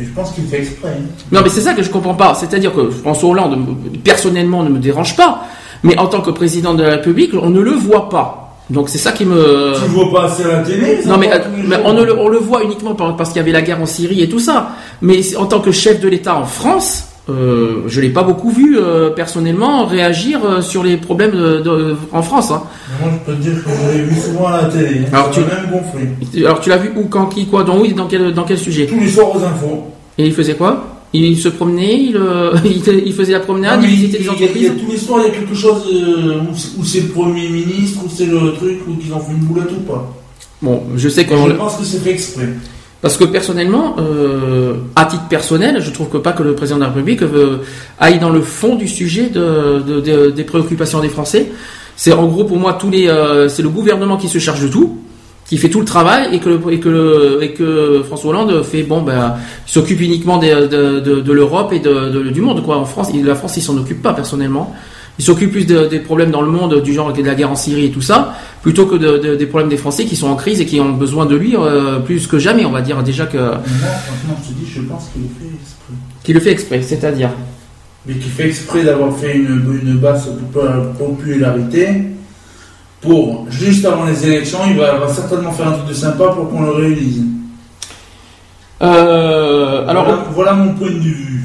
Et 0.00 0.04
je 0.04 0.10
pense 0.10 0.32
qu'il 0.32 0.44
fait 0.44 0.58
exprès. 0.60 0.88
hein. 0.98 1.02
Non, 1.30 1.40
mais 1.42 1.50
c'est 1.50 1.60
ça 1.60 1.74
que 1.74 1.82
je 1.82 1.90
comprends 1.90 2.14
pas. 2.14 2.34
C'est-à-dire 2.34 2.72
que 2.74 2.88
François 2.90 3.28
Hollande, 3.30 3.58
me- 3.58 3.98
personnellement, 3.98 4.62
ne 4.62 4.70
me 4.70 4.78
dérange 4.78 5.16
pas, 5.16 5.44
mais 5.82 5.98
en 5.98 6.06
tant 6.06 6.20
que 6.22 6.30
président 6.30 6.74
de 6.74 6.82
la 6.82 6.90
République, 6.90 7.32
on 7.40 7.50
ne 7.50 7.60
le 7.60 7.72
voit 7.72 8.08
pas. 8.08 8.56
Donc 8.70 8.88
c'est 8.88 8.98
ça 8.98 9.10
qui 9.12 9.24
me. 9.24 9.72
Tu 9.74 9.80
le 9.82 9.86
vois 9.88 10.12
pas 10.12 10.24
assez 10.26 10.44
à 10.44 10.48
la 10.48 10.58
télé 10.60 11.00
Non, 11.04 11.18
mais, 11.18 11.28
on, 11.84 11.92
ne 11.92 12.02
le, 12.04 12.16
on 12.18 12.28
le 12.28 12.38
voit 12.38 12.62
uniquement 12.62 12.94
par- 12.94 13.16
parce 13.16 13.30
qu'il 13.30 13.38
y 13.38 13.42
avait 13.42 13.50
la 13.52 13.62
guerre 13.62 13.82
en 13.82 13.86
Syrie 13.86 14.22
et 14.22 14.28
tout 14.28 14.38
ça. 14.38 14.70
Mais 15.02 15.36
en 15.36 15.46
tant 15.46 15.58
que 15.60 15.72
chef 15.72 16.00
de 16.00 16.08
l'État 16.08 16.36
en 16.36 16.44
France, 16.44 17.08
euh, 17.30 17.82
je 17.86 18.00
l'ai 18.00 18.10
pas 18.10 18.22
beaucoup 18.22 18.50
vu 18.50 18.78
euh, 18.78 19.10
personnellement 19.10 19.86
réagir 19.86 20.40
euh, 20.44 20.60
sur 20.60 20.82
les 20.82 20.96
problèmes 20.96 21.32
de- 21.32 21.60
de- 21.60 21.96
en 22.12 22.22
France. 22.22 22.50
hein. 22.50 22.62
Moi, 23.00 23.10
je 23.12 23.32
peux 23.32 23.36
te 23.38 23.42
dire 23.42 23.64
que 23.64 23.70
je 23.70 23.96
l'ai 23.98 24.04
vu 24.04 24.16
souvent 24.20 24.46
à 24.48 24.62
la 24.62 24.68
télé. 24.68 25.02
Alors, 25.12 25.30
tu- 25.30 25.40
même 25.40 25.70
gonflé. 25.70 26.44
Alors 26.44 26.60
tu 26.60 26.68
l'as 26.70 26.76
vu 26.78 26.90
où, 26.96 27.04
quand, 27.08 27.26
qui, 27.26 27.46
quoi, 27.46 27.64
dans 27.64 27.78
où, 27.78 27.86
dans 27.88 28.06
quel, 28.06 28.32
dans 28.34 28.44
quel 28.44 28.58
sujet? 28.58 28.86
Tous 28.86 28.98
les 29.00 29.08
soirs 29.08 29.34
aux 29.36 29.42
infos. 29.42 29.84
Et 30.18 30.26
il 30.26 30.32
faisait 30.32 30.54
quoi? 30.54 30.86
Il 31.12 31.36
se 31.38 31.48
promenait, 31.48 31.98
il, 31.98 33.12
faisait 33.16 33.32
la 33.32 33.40
promenade, 33.40 33.80
Non, 33.80 33.86
il 33.86 33.90
visitait 33.90 34.18
des 34.18 34.24
il 34.24 34.26
y 34.26 34.28
a- 34.28 34.32
entreprises. 34.32 34.56
il 34.56 34.62
y 34.62 34.66
a 34.68 34.84
tous 34.84 34.90
les 34.92 34.96
soirs, 34.98 35.20
il 35.24 35.28
y 35.28 35.34
a 35.34 35.38
quelque 35.38 35.54
chose 35.56 35.82
où 36.78 36.84
c'est- 36.84 37.00
le 37.00 37.08
Premier 37.08 37.48
ministre, 37.48 38.00
où 38.04 38.08
c'est 38.08 38.26
le 38.26 38.52
truc, 38.52 38.78
où 38.86 38.92
ils 39.04 39.12
ont 39.12 39.18
fait 39.18 39.32
une 39.32 39.38
boulette 39.44 39.70
ou 39.72 39.80
pas. 39.90 40.14
Bon, 40.62 40.82
je 40.94 41.08
sais 41.08 41.24
qu'on 41.24 41.48
je 41.48 41.52
pense 41.54 41.76
que 41.78 41.84
c'est 41.84 41.98
fait 41.98 42.10
exprès. 42.12 42.48
Parce 43.02 43.16
que 43.16 43.24
personnellement, 43.24 43.96
euh, 43.98 44.74
à 44.94 45.06
titre 45.06 45.26
personnel, 45.28 45.80
je 45.80 45.90
trouve 45.90 46.08
que 46.10 46.18
pas 46.18 46.32
que 46.32 46.42
le 46.42 46.54
président 46.54 46.76
de 46.76 46.82
la 46.82 46.88
République 46.88 47.22
euh, 47.22 47.58
aille 47.98 48.18
dans 48.18 48.28
le 48.30 48.42
fond 48.42 48.76
du 48.76 48.86
sujet 48.88 49.28
de, 49.30 49.80
de- 49.86 50.00
de- 50.00 50.30
des 50.30 50.44
préoccupations 50.44 51.00
des 51.00 51.08
Français. 51.08 51.50
C'est 51.96 52.12
en 52.12 52.26
gros 52.26 52.44
pour 52.44 52.58
moi 52.58 52.74
tous 52.74 52.90
les, 52.90 53.08
euh, 53.08 53.48
c'est 53.48 53.62
le 53.62 53.70
gouvernement 53.70 54.16
qui 54.18 54.28
se 54.28 54.38
charge 54.38 54.62
de 54.62 54.68
tout, 54.68 54.98
qui 55.46 55.56
fait 55.56 55.70
tout 55.70 55.80
le 55.80 55.86
travail 55.86 56.28
et 56.34 56.40
que 56.40 56.50
le- 56.50 57.38
et 57.42 57.52
que 57.52 58.02
François 58.06 58.30
Hollande 58.30 58.62
fait 58.62 58.82
bon 58.82 59.00
ben 59.02 59.34
s'occupe 59.66 60.00
uniquement 60.02 60.36
de, 60.38 61.32
l'Europe 61.32 61.72
et 61.72 61.80
du 61.80 62.40
monde 62.42 62.62
quoi. 62.64 62.76
En 62.76 62.84
France, 62.84 63.08
la 63.14 63.34
France 63.34 63.56
il 63.56 63.62
s'en 63.62 63.76
occupe 63.78 64.02
pas 64.02 64.12
personnellement. 64.12 64.74
Il 65.20 65.22
s'occupe 65.22 65.52
plus 65.52 65.66
de- 65.66 65.86
des 65.86 65.98
problèmes 65.98 66.30
dans 66.30 66.40
le 66.40 66.50
monde 66.50 66.80
du 66.82 66.94
genre 66.94 67.12
de 67.12 67.22
la 67.22 67.34
guerre 67.34 67.50
en 67.50 67.54
Syrie 67.54 67.84
et 67.84 67.90
tout 67.90 68.00
ça, 68.00 68.32
plutôt 68.62 68.86
que 68.86 68.94
de- 68.96 69.18
de- 69.18 69.36
des 69.36 69.44
problèmes 69.44 69.68
des 69.68 69.76
Français 69.76 70.06
qui 70.06 70.16
sont 70.16 70.28
en 70.28 70.34
crise 70.34 70.62
et 70.62 70.64
qui 70.64 70.80
ont 70.80 70.92
besoin 70.94 71.26
de 71.26 71.36
lui 71.36 71.54
euh, 71.58 71.98
plus 71.98 72.26
que 72.26 72.38
jamais. 72.38 72.64
On 72.64 72.70
va 72.70 72.80
dire 72.80 73.02
déjà 73.02 73.26
que 73.26 73.36
Mais 73.36 73.42
franchement, 73.42 74.36
je 74.42 74.48
te 74.48 74.54
dis, 74.58 74.66
je 74.74 74.80
pense 74.80 75.10
qu'il 75.12 75.20
le 75.20 75.28
fait 75.38 75.54
exprès. 75.60 75.94
qui 76.24 76.32
le 76.32 76.40
fait 76.40 76.52
exprès, 76.52 76.80
c'est-à-dire. 76.80 77.28
Mais 78.06 78.14
qui 78.14 78.30
fait 78.30 78.46
exprès 78.46 78.82
d'avoir 78.82 79.14
fait 79.14 79.36
une, 79.36 79.78
une 79.82 79.98
basse 79.98 80.26
popularité 80.98 81.86
pour, 83.02 83.46
juste 83.50 83.84
avant 83.84 84.06
les 84.06 84.26
élections, 84.26 84.60
il 84.70 84.76
va, 84.78 85.06
certainement 85.08 85.52
faire 85.52 85.68
un 85.68 85.72
truc 85.72 85.88
de 85.88 85.92
sympa 85.92 86.28
pour 86.28 86.48
qu'on 86.48 86.62
le 86.62 86.70
réalise. 86.70 87.24
Euh, 88.82 89.86
alors, 89.86 90.04
voilà, 90.06 90.24
voilà 90.32 90.52
mon 90.54 90.72
point 90.72 90.88
de 90.88 90.98
vue. 90.98 91.42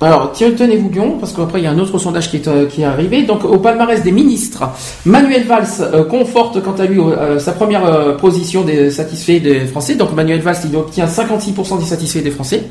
Alors 0.00 0.32
tenez-vous 0.32 0.90
bien, 0.90 1.14
parce 1.18 1.32
qu'après 1.32 1.60
il 1.60 1.64
y 1.64 1.66
a 1.66 1.70
un 1.70 1.78
autre 1.78 1.96
sondage 1.96 2.30
qui 2.30 2.36
est, 2.36 2.48
euh, 2.48 2.66
qui 2.66 2.82
est 2.82 2.84
arrivé. 2.84 3.22
Donc 3.22 3.44
au 3.44 3.56
palmarès 3.58 4.02
des 4.02 4.12
ministres, 4.12 4.64
Manuel 5.06 5.44
Valls 5.44 5.66
euh, 5.80 6.04
conforte 6.04 6.62
quant 6.62 6.74
à 6.74 6.84
lui 6.84 7.00
euh, 7.00 7.38
sa 7.38 7.52
première 7.52 8.16
position 8.18 8.62
des 8.62 8.90
satisfaits 8.90 9.40
des 9.40 9.60
Français. 9.60 9.94
Donc 9.94 10.12
Manuel 10.14 10.40
Valls 10.40 10.58
il 10.68 10.76
obtient 10.76 11.06
56% 11.06 11.78
des 11.78 11.86
satisfaits 11.86 12.18
des 12.18 12.30
Français, 12.30 12.64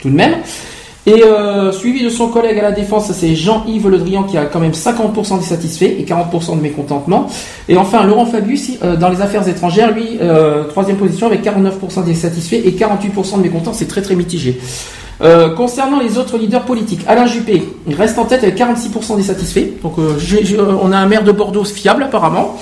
tout 0.00 0.10
de 0.10 0.16
même. 0.16 0.34
Et 1.06 1.22
suivi 1.72 2.02
de 2.02 2.08
son 2.08 2.28
collègue 2.28 2.58
à 2.58 2.62
la 2.62 2.72
défense, 2.72 3.12
c'est 3.12 3.34
Jean-Yves 3.34 3.90
Le 3.90 3.98
Drian 3.98 4.22
qui 4.22 4.38
a 4.38 4.46
quand 4.46 4.58
même 4.58 4.72
50% 4.72 5.38
des 5.38 5.44
satisfaits 5.44 5.84
et 5.84 6.06
40% 6.08 6.56
de 6.56 6.62
mécontentement. 6.62 7.26
Et 7.68 7.76
enfin, 7.76 8.04
Laurent 8.04 8.24
Fabius, 8.24 8.78
dans 8.80 9.10
les 9.10 9.20
affaires 9.20 9.46
étrangères, 9.46 9.92
lui, 9.92 10.18
troisième 10.70 10.96
position 10.96 11.26
avec 11.26 11.44
49% 11.44 12.06
des 12.06 12.14
satisfaits 12.14 12.62
et 12.64 12.70
48% 12.70 13.36
de 13.36 13.42
mécontents. 13.42 13.74
C'est 13.74 13.86
très 13.86 14.00
très 14.00 14.14
mitigé. 14.14 14.58
Euh, 15.22 15.50
concernant 15.50 16.00
les 16.00 16.18
autres 16.18 16.36
leaders 16.38 16.62
politiques, 16.64 17.00
Alain 17.06 17.26
Juppé 17.26 17.62
il 17.86 17.94
reste 17.94 18.18
en 18.18 18.24
tête 18.24 18.42
avec 18.42 18.56
46% 18.58 19.16
des 19.16 19.22
satisfaits. 19.22 19.80
Donc 19.82 19.94
euh, 19.98 20.18
j'ai- 20.18 20.58
on 20.58 20.90
a 20.92 20.96
un 20.98 21.06
maire 21.06 21.22
de 21.22 21.30
Bordeaux 21.32 21.64
fiable 21.64 22.02
apparemment. 22.02 22.56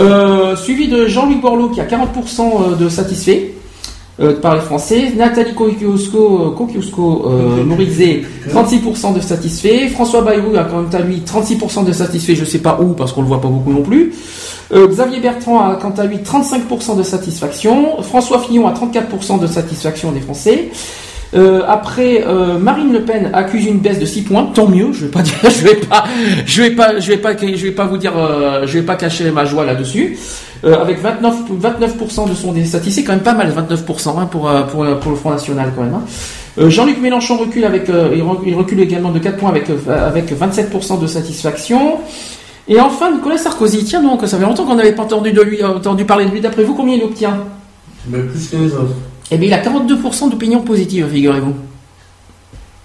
Euh, 0.00 0.54
suivi 0.56 0.88
de 0.88 1.06
Jean-Louis 1.06 1.36
Borloo 1.40 1.68
qui 1.70 1.80
a 1.80 1.84
40% 1.84 2.76
de 2.78 2.88
satisfaits 2.88 3.52
euh, 4.20 4.40
par 4.40 4.54
les 4.56 4.60
Français. 4.60 5.12
Nathalie 5.16 5.54
Kosciusko 5.54 7.22
euh, 7.26 7.64
Morizet, 7.64 8.22
36% 8.52 9.14
de 9.14 9.20
satisfaits. 9.20 9.88
François 9.92 10.22
Bayrou 10.22 10.56
a 10.56 10.64
quant 10.64 10.84
à 10.92 10.98
lui 11.00 11.22
36% 11.24 11.84
de 11.84 11.92
satisfaits, 11.92 12.34
je 12.34 12.44
sais 12.44 12.58
pas 12.58 12.78
où 12.80 12.94
parce 12.94 13.12
qu'on 13.12 13.22
le 13.22 13.28
voit 13.28 13.40
pas 13.40 13.48
beaucoup 13.48 13.72
non 13.72 13.82
plus. 13.82 14.12
Euh, 14.72 14.86
Xavier 14.88 15.20
Bertrand 15.20 15.60
a 15.70 15.76
quant 15.76 15.94
à 15.96 16.04
lui 16.04 16.18
35% 16.18 16.96
de 16.96 17.02
satisfaction. 17.04 18.02
François 18.02 18.40
Fillon 18.40 18.66
a 18.66 18.72
34% 18.72 19.38
de 19.40 19.46
satisfaction 19.46 20.10
des 20.12 20.20
Français. 20.20 20.70
Euh, 21.34 21.62
après, 21.68 22.24
euh, 22.26 22.58
Marine 22.58 22.92
Le 22.92 23.02
Pen 23.02 23.30
accuse 23.34 23.66
une 23.66 23.78
baisse 23.78 23.98
de 23.98 24.06
6 24.06 24.22
points, 24.22 24.46
tant 24.54 24.66
mieux. 24.66 24.92
Je 24.92 25.04
vais 25.04 25.10
pas 25.10 25.20
dire, 25.22 25.34
je 25.44 25.64
vais 25.64 25.74
pas, 25.76 26.04
je 26.46 26.62
vais 26.62 26.70
pas, 26.70 26.98
je 26.98 27.12
vais 27.12 27.16
vais 27.64 27.70
pas 27.72 27.84
vous 27.86 27.98
dire, 27.98 28.12
euh, 28.16 28.66
je 28.66 28.78
vais 28.78 28.84
pas 28.84 28.96
cacher 28.96 29.30
ma 29.30 29.44
joie 29.44 29.64
là-dessus. 29.66 30.16
Euh, 30.64 30.80
avec 30.80 31.00
29, 31.00 31.34
29% 31.60 32.28
de 32.30 32.34
son 32.34 32.52
des 32.52 32.64
c'est 32.64 33.04
quand 33.04 33.12
même 33.12 33.20
pas 33.22 33.34
mal, 33.34 33.52
29% 33.52 34.18
hein, 34.18 34.26
pour, 34.26 34.48
euh, 34.48 34.62
pour, 34.62 34.84
pour 34.98 35.10
le 35.12 35.16
Front 35.16 35.30
National 35.30 35.70
quand 35.76 35.82
même. 35.82 35.94
hein. 35.94 36.02
Jean-Luc 36.68 37.00
Mélenchon 37.00 37.36
recule 37.36 37.64
avec, 37.64 37.84
il 37.88 38.20
re- 38.22 38.40
il 38.44 38.54
recule 38.56 38.80
également 38.80 39.12
de 39.12 39.20
4 39.20 39.36
points 39.36 39.50
avec, 39.50 39.66
avec 39.88 40.32
27% 40.36 41.00
de 41.00 41.06
satisfaction. 41.06 41.98
Et 42.66 42.80
enfin, 42.80 43.12
Nicolas 43.12 43.38
Sarkozy, 43.38 43.84
tiens 43.84 44.02
donc, 44.02 44.22
ça 44.26 44.36
fait 44.36 44.42
longtemps 44.44 44.64
qu'on 44.64 44.74
n'avait 44.74 44.92
pas 44.92 45.04
entendu, 45.04 45.30
de 45.32 45.40
lui, 45.42 45.62
entendu 45.64 46.04
parler 46.04 46.24
de 46.26 46.30
lui. 46.32 46.40
D'après 46.40 46.64
vous, 46.64 46.74
combien 46.74 46.96
il 46.96 47.04
obtient? 47.04 47.38
Plus 48.10 48.48
que 48.50 48.56
les 48.56 48.72
autres. 48.72 48.94
Eh 49.30 49.36
bien, 49.36 49.48
il 49.48 49.52
a 49.54 49.62
42% 49.62 50.30
d'opinion 50.30 50.60
positive, 50.60 51.06
figurez-vous. 51.12 51.54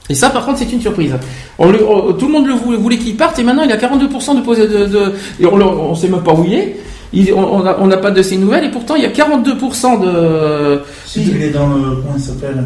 Et 0.10 0.16
ça, 0.16 0.30
par 0.30 0.46
contre, 0.46 0.60
c'est 0.60 0.72
une 0.72 0.82
surprise. 0.82 1.14
On 1.58 1.72
le- 1.72 1.88
on- 1.88 2.12
tout 2.14 2.28
le 2.28 2.34
monde 2.34 2.48
le 2.48 2.54
voulait, 2.54 2.78
voulait 2.78 2.98
qu'il 2.98 3.16
parte, 3.16 3.40
et 3.40 3.44
maintenant, 3.44 3.64
il 3.64 3.72
a 3.72 3.78
42% 3.78 4.36
de, 4.36 4.42
de, 4.66 4.86
de- 4.86 5.14
et 5.40 5.46
on 5.46 5.90
ne 5.92 5.96
sait 5.96 6.10
même 6.10 6.22
pas 6.24 6.34
où 6.34 6.44
il 6.46 6.54
est. 6.54 6.78
Il- 7.14 7.34
on 7.34 7.88
n'a 7.88 7.98
pas 7.98 8.12
de 8.12 8.22
ses 8.22 8.38
nouvelles, 8.38 8.66
et 8.66 8.72
pourtant, 8.72 8.96
il 8.96 9.04
y 9.04 9.06
a 9.06 9.10
42% 9.12 9.98
de... 10.00 10.82
Si, 11.06 11.22
il 11.24 11.42
est 11.42 11.52
dans 11.52 11.68
le. 11.68 11.80
Comment 12.02 12.16
il 12.18 12.22
s'appelle? 12.22 12.64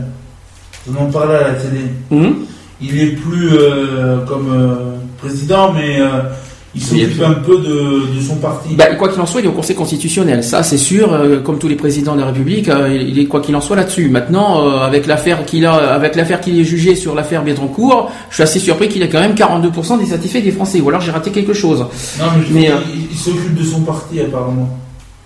On 0.89 1.03
en 1.03 1.11
parlait 1.11 1.35
à 1.35 1.47
la 1.49 1.53
télé. 1.55 1.81
Hum? 2.11 2.45
Il 2.81 2.99
est 2.99 3.07
plus 3.11 3.49
euh, 3.53 4.19
comme 4.25 4.49
euh, 4.53 4.75
président, 5.19 5.73
mais 5.73 5.99
euh, 5.99 6.21
il 6.77 6.83
s'occupe 6.83 7.21
un 7.23 7.33
peu 7.33 7.57
de, 7.57 8.15
de 8.15 8.21
son 8.21 8.35
parti. 8.35 8.75
Bah, 8.75 8.85
quoi 8.97 9.09
qu'il 9.09 9.19
en 9.19 9.25
soit, 9.25 9.41
il 9.41 9.45
est 9.45 9.49
au 9.49 9.53
Conseil 9.53 9.75
constitutionnel. 9.75 10.43
Ça, 10.43 10.61
c'est 10.63 10.77
sûr. 10.77 11.11
euh, 11.11 11.39
comme 11.39 11.57
tous 11.57 11.67
les 11.67 11.75
présidents 11.75 12.13
de 12.15 12.19
la 12.21 12.27
République, 12.27 12.69
euh, 12.69 12.87
il 12.95 13.17
est 13.19 13.25
quoi 13.25 13.41
qu'il 13.41 13.55
en 13.55 13.61
soit 13.61 13.75
là-dessus. 13.75 14.09
Maintenant, 14.09 14.61
euh, 14.67 14.79
avec 14.85 15.07
l'affaire 15.07 15.43
qu'il 15.45 15.65
a, 15.65 15.73
avec 15.73 16.15
l'affaire 16.15 16.39
qu'il 16.39 16.59
est 16.59 16.63
jugé 16.63 16.95
sur 16.95 17.15
l'affaire 17.15 17.43
Bétrancourt, 17.43 18.11
je 18.29 18.35
suis 18.35 18.43
assez 18.43 18.59
surpris 18.59 18.89
qu'il 18.89 19.01
ait 19.01 19.09
quand 19.09 19.19
même 19.19 19.33
42% 19.33 19.97
des 19.99 20.05
satisfaits 20.05 20.41
des 20.43 20.51
Français. 20.51 20.79
Ou 20.79 20.89
alors 20.89 21.01
j'ai 21.01 21.11
raté 21.11 21.31
quelque 21.31 21.53
chose. 21.53 21.79
non, 22.19 22.25
mais, 22.51 22.69
euh, 22.69 22.75
il, 22.93 23.07
il 23.11 23.17
s'occupe 23.17 23.55
de 23.55 23.63
son 23.63 23.81
parti, 23.81 24.19
apparemment. 24.19 24.69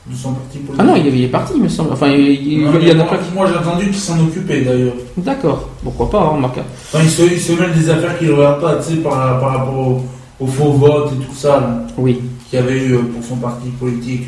De 0.09 0.15
son 0.15 0.31
parti 0.33 0.57
politique. 0.57 0.77
Ah 0.79 0.83
non, 0.83 0.95
il 0.95 1.05
est, 1.07 1.11
il 1.11 1.23
est 1.25 1.27
parti, 1.27 1.53
il 1.57 1.61
me 1.63 1.69
semble. 1.69 1.91
Enfin, 1.93 2.07
il, 2.07 2.61
Non, 2.63 2.71
il 2.81 2.87
y 2.87 2.91
a 2.91 2.95
moi, 2.95 3.05
moi, 3.35 3.47
j'ai 3.51 3.57
entendu 3.57 3.85
qu'il 3.85 3.95
s'en 3.99 4.19
occupait 4.19 4.61
d'ailleurs. 4.61 4.93
D'accord. 5.17 5.69
Pourquoi 5.83 6.09
pas, 6.09 6.31
hein, 6.33 6.39
Marc 6.39 6.57
Enfin, 6.57 7.03
il, 7.03 7.09
se, 7.09 7.21
il 7.21 7.39
se 7.39 7.51
mêle 7.51 7.71
des 7.77 7.87
affaires 7.89 8.17
qu'il 8.17 8.29
ne 8.29 8.33
regarde 8.33 8.61
pas, 8.61 8.75
tu 8.77 8.93
sais, 8.95 8.99
par, 8.99 9.39
par 9.39 9.59
rapport 9.59 9.77
au, 9.77 10.01
au 10.41 10.47
faux 10.47 10.71
vote 10.71 11.11
et 11.13 11.23
tout 11.25 11.35
ça, 11.35 11.59
là, 11.59 11.77
Oui. 11.97 12.19
qu'il 12.49 12.59
y 12.59 12.61
avait 12.61 12.77
eu 12.77 12.95
euh, 12.95 13.01
pour 13.13 13.23
son 13.23 13.35
parti 13.37 13.67
politique. 13.79 14.23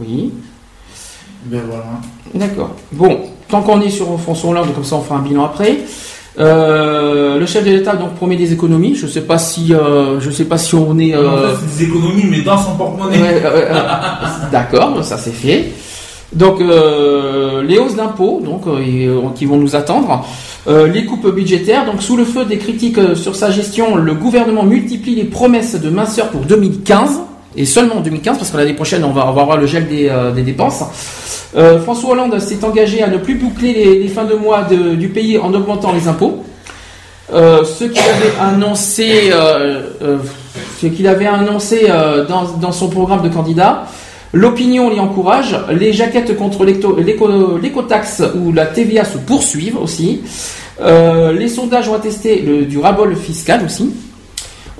Oui. 0.00 0.32
Ben 1.46 1.60
voilà. 1.66 1.84
D'accord. 2.34 2.70
Bon, 2.92 3.18
tant 3.48 3.62
qu'on 3.62 3.80
est 3.80 3.90
sur 3.90 4.18
François 4.20 4.50
Hollande, 4.50 4.74
comme 4.74 4.84
ça 4.84 4.96
on 4.96 5.00
fera 5.02 5.16
un 5.16 5.22
bilan 5.22 5.44
après. 5.44 5.78
Euh, 6.38 7.38
le 7.38 7.44
chef 7.46 7.64
de 7.64 7.70
l'État 7.70 7.94
donc 7.94 8.14
promet 8.14 8.36
des 8.36 8.52
économies. 8.52 8.94
Je 8.94 9.06
sais 9.06 9.20
pas 9.22 9.38
si, 9.38 9.74
euh, 9.74 10.18
je 10.20 10.30
sais 10.30 10.46
pas 10.46 10.56
si 10.58 10.74
on 10.74 10.98
est. 10.98 11.14
Euh, 11.14 11.54
des 11.76 11.84
économies, 11.84 12.24
mais 12.30 12.40
dans 12.42 12.56
son 12.58 12.72
porte-monnaie. 12.76 13.20
Ouais, 13.20 13.42
D'accord, 14.50 15.04
ça 15.04 15.18
c'est 15.18 15.32
fait. 15.32 15.72
Donc 16.32 16.60
euh, 16.60 17.62
les 17.62 17.78
hausses 17.78 17.96
d'impôts, 17.96 18.40
donc 18.42 18.66
euh, 18.66 18.78
euh, 18.80 19.20
qui 19.34 19.44
vont 19.44 19.56
nous 19.56 19.76
attendre, 19.76 20.24
les 20.66 21.04
coupes 21.04 21.28
budgétaires. 21.34 21.84
Donc 21.84 22.02
sous 22.02 22.16
le 22.16 22.24
feu 22.24 22.44
des 22.44 22.58
critiques 22.58 22.98
sur 23.16 23.34
sa 23.36 23.50
gestion, 23.50 23.96
le 23.96 24.14
gouvernement 24.14 24.62
multiplie 24.62 25.14
les 25.14 25.24
promesses 25.24 25.80
de 25.80 25.90
minceur 25.90 26.28
pour 26.28 26.42
2015 26.42 27.20
et 27.56 27.66
seulement 27.66 27.96
en 27.96 28.00
2015 28.00 28.38
parce 28.38 28.50
que 28.50 28.56
l'année 28.56 28.72
prochaine 28.72 29.04
on 29.04 29.10
va 29.10 29.22
avoir 29.22 29.56
le 29.56 29.66
gel 29.66 29.88
des, 29.88 30.42
dépenses. 30.42 30.84
François 31.82 32.12
Hollande 32.12 32.38
s'est 32.38 32.64
engagé 32.64 33.02
à 33.02 33.08
ne 33.08 33.18
plus 33.18 33.34
boucler 33.34 33.98
les, 33.98 34.08
fins 34.08 34.24
de 34.24 34.34
mois 34.34 34.62
du 34.62 35.08
pays 35.08 35.36
en 35.36 35.52
augmentant 35.52 35.92
les 35.92 36.06
impôts. 36.06 36.44
Ce 37.32 37.84
qu'il 37.84 37.98
avait 37.98 38.32
annoncé, 38.40 39.32
ce 40.80 40.86
qu'il 40.86 41.08
avait 41.08 41.26
annoncé 41.26 41.88
dans 42.28 42.72
son 42.72 42.88
programme 42.88 43.22
de 43.22 43.28
candidat, 43.28 43.86
l'opinion 44.32 44.90
l'y 44.90 45.00
encourage. 45.00 45.56
Les 45.70 45.92
jaquettes 45.92 46.36
contre 46.36 46.64
l'éco- 46.64 46.96
l'éco- 46.98 47.58
l'écotaxe 47.58 48.22
ou 48.34 48.52
la 48.52 48.66
TVA 48.66 49.04
se 49.04 49.18
poursuivent 49.18 49.78
aussi. 49.78 50.20
Euh, 50.80 51.32
les 51.32 51.48
sondages 51.48 51.88
ont 51.88 51.94
attesté 51.94 52.40
le, 52.40 52.64
du 52.64 52.78
rabol 52.78 53.14
fiscal 53.16 53.64
aussi. 53.64 53.90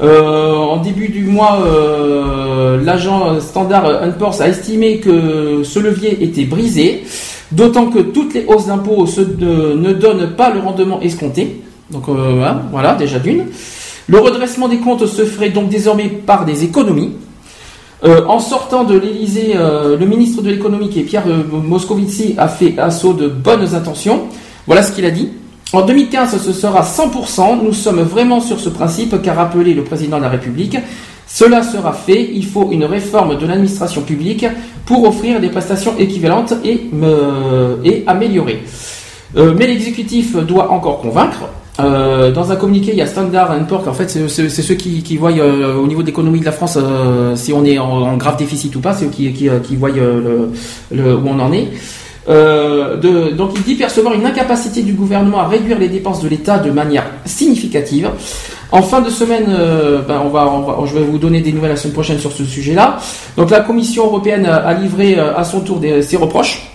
Euh, 0.03 0.55
en 0.55 0.79
début 0.79 1.09
du 1.09 1.25
mois, 1.25 1.59
euh, 1.67 2.83
l'agent 2.83 3.39
Standard 3.41 3.87
Poor's 4.19 4.41
a 4.41 4.49
estimé 4.49 4.99
que 4.99 5.63
ce 5.65 5.79
levier 5.79 6.25
était 6.25 6.45
brisé, 6.45 7.05
d'autant 7.53 7.87
que 7.87 7.99
toutes 7.99 8.33
les 8.35 8.45
hausses 8.49 8.67
d'impôts 8.67 9.07
ne, 9.39 9.75
ne 9.75 9.93
donnent 9.93 10.31
pas 10.35 10.51
le 10.51 10.61
rendement 10.61 11.01
escompté. 11.03 11.61
Donc 11.91 12.05
voilà, 12.09 12.63
voilà, 12.73 12.95
déjà 12.95 13.19
d'une. 13.19 13.45
Le 14.09 14.19
redressement 14.19 14.67
des 14.69 14.79
comptes 14.79 15.07
se 15.07 15.25
ferait 15.27 15.51
donc 15.51 15.69
désormais 15.69 16.09
par 16.09 16.47
des 16.47 16.65
économies. 16.65 17.13
Euh, 18.05 18.25
en 18.27 18.41
sortant 18.41 18.83
de 18.85 18.99
l'Elysée, 18.99 19.55
le 19.55 20.05
ministre 20.07 20.43
de 20.43 20.51
l'économie, 20.51 20.89
qui 20.89 20.99
est 21.01 21.05
Pierre 21.05 21.25
euh, 21.29 21.43
Moscovici, 21.53 22.35
a 22.37 22.49
fait 22.49 22.77
assaut 22.79 23.13
de 23.13 23.29
bonnes 23.29 23.75
intentions. 23.75 24.23
Voilà 24.67 24.83
ce 24.83 24.93
qu'il 24.93 25.05
a 25.05 25.11
dit. 25.11 25.29
En 25.73 25.83
2015, 25.87 26.43
ce 26.43 26.53
sera 26.53 26.83
100%. 26.83 27.63
Nous 27.63 27.73
sommes 27.73 28.01
vraiment 28.03 28.41
sur 28.41 28.59
ce 28.61 28.69
principe 28.69 29.23
qu'a 29.23 29.35
rappelé 29.35 29.73
le 29.73 29.85
président 29.85 30.19
de 30.19 30.23
la 30.23 30.29
République. 30.29 30.77
Cela 31.29 31.63
sera 31.63 31.93
fait. 31.93 32.29
Il 32.35 32.45
faut 32.45 32.71
une 32.73 32.85
réforme 32.85 33.39
de 33.39 33.47
l'administration 33.47 34.03
publique 34.03 34.45
pour 34.85 35.07
offrir 35.09 35.41
des 35.41 35.49
prestations 35.49 35.95
équivalentes 35.99 36.55
et, 36.65 36.89
me- 36.93 37.79
et 37.85 38.03
améliorées. 38.07 38.65
Euh, 39.37 39.55
mais 39.57 39.67
l'exécutif 39.69 40.37
doit 40.37 40.71
encore 40.73 41.01
convaincre. 41.01 41.45
Euh, 41.81 42.31
dans 42.33 42.53
un 42.53 42.57
communiqué, 42.57 42.93
il 42.93 42.99
y 42.99 43.03
a 43.03 43.07
Standard 43.07 43.55
Poor's. 43.67 43.89
En 43.89 43.95
fait, 43.95 44.09
c'est 44.09 44.49
ceux 44.49 44.75
qui, 44.75 45.17
voient 45.17 45.33
euh, 45.33 45.77
au 45.77 45.87
niveau 45.87 46.03
de 46.03 46.07
l'économie 46.07 46.41
de 46.41 46.45
la 46.45 46.53
France 46.53 46.77
euh, 46.81 47.35
si 47.35 47.53
on 47.53 47.65
est 47.65 47.79
en, 47.79 48.17
grave 48.17 48.37
déficit 48.37 48.75
ou 48.77 48.81
pas. 48.81 48.93
C'est 48.93 49.07
eux 49.07 49.09
qui, 49.09 49.77
voient 49.77 49.91
où 49.91 51.27
on 51.27 51.39
en 51.39 51.53
est. 51.53 51.69
Donc 52.29 53.53
il 53.57 53.63
dit 53.63 53.75
percevoir 53.75 54.15
une 54.15 54.27
incapacité 54.27 54.83
du 54.83 54.93
gouvernement 54.93 55.41
à 55.41 55.49
réduire 55.49 55.79
les 55.79 55.89
dépenses 55.89 56.23
de 56.23 56.29
l'État 56.29 56.59
de 56.59 56.71
manière 56.71 57.05
significative. 57.25 58.11
En 58.71 58.83
fin 58.83 59.01
de 59.03 59.11
semaine, 59.11 59.47
ben, 60.09 60.23
on 60.25 60.29
va, 60.29 60.51
je 60.87 60.95
vais 60.95 61.05
vous 61.05 61.19
donner 61.19 61.41
des 61.41 61.53
nouvelles 61.53 61.71
la 61.71 61.77
semaine 61.77 61.95
prochaine 61.95 62.19
sur 62.19 62.33
ce 62.33 62.45
sujet-là. 62.45 62.99
Donc 63.37 63.51
la 63.51 63.61
Commission 63.61 64.07
européenne 64.07 64.47
a 64.47 64.73
livré 64.75 65.19
à 65.19 65.43
son 65.45 65.61
tour 65.61 65.81
ses 66.03 66.17
reproches 66.17 66.69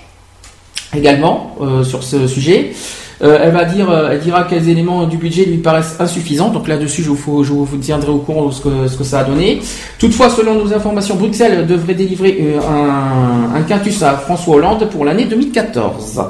également 0.96 1.56
sur 1.84 2.04
ce 2.04 2.28
sujet. 2.28 2.74
Euh, 3.24 3.40
elle 3.42 3.52
va 3.52 3.66
dire, 3.66 3.90
euh, 3.90 4.10
elle 4.12 4.20
dira 4.20 4.44
quels 4.44 4.70
éléments 4.70 5.06
du 5.06 5.18
budget 5.18 5.46
lui 5.46 5.58
paraissent 5.58 5.96
insuffisants. 6.00 6.50
Donc 6.50 6.68
là-dessus, 6.68 7.02
je 7.04 7.10
vous, 7.10 7.66
tiendrai 7.82 8.12
au 8.12 8.20
courant 8.20 8.46
de 8.46 8.52
ce 8.52 8.62
que, 8.62 9.04
ça 9.04 9.22
a 9.22 9.24
donné. 9.24 9.60
Toutefois, 9.98 10.30
selon 10.30 10.54
nos 10.54 10.74
informations, 10.74 11.16
Bruxelles 11.16 11.66
devrait 11.66 11.96
délivrer 11.96 12.38
euh, 12.42 12.60
un, 12.60 13.56
un 13.56 13.62
quintus 13.64 14.04
à 14.04 14.14
François 14.18 14.58
Hollande 14.58 14.88
pour 14.90 15.04
l'année 15.04 15.26
2014. 15.26 16.22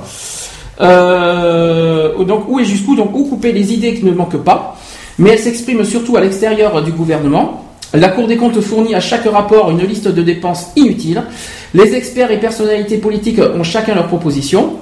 Euh, 0.80 2.24
donc 2.24 2.48
où 2.48 2.60
et 2.60 2.66
jusqu'où 2.66 2.96
donc 2.96 3.16
où 3.16 3.24
couper 3.26 3.52
les 3.52 3.74
idées 3.74 3.96
qui 3.96 4.06
ne 4.06 4.12
manquent 4.12 4.44
pas, 4.44 4.78
mais 5.18 5.32
elle 5.32 5.40
s'exprime 5.40 5.84
surtout 5.84 6.18
à 6.18 6.22
l'extérieur 6.22 6.82
du 6.84 6.92
gouvernement. 6.92 7.64
La 7.94 8.10
Cour 8.10 8.28
des 8.28 8.38
comptes 8.38 8.60
fournit 8.62 8.94
à 8.96 9.00
chaque 9.00 9.26
rapport 9.26 9.72
une 9.72 9.82
liste 9.82 10.08
de 10.08 10.22
dépenses 10.22 10.72
inutiles. 10.76 11.24
Les 11.74 11.96
experts 11.96 12.32
et 12.32 12.40
personnalités 12.40 12.98
politiques 12.98 13.40
ont 13.40 13.64
chacun 13.64 13.96
leurs 13.96 14.08
propositions. 14.08 14.74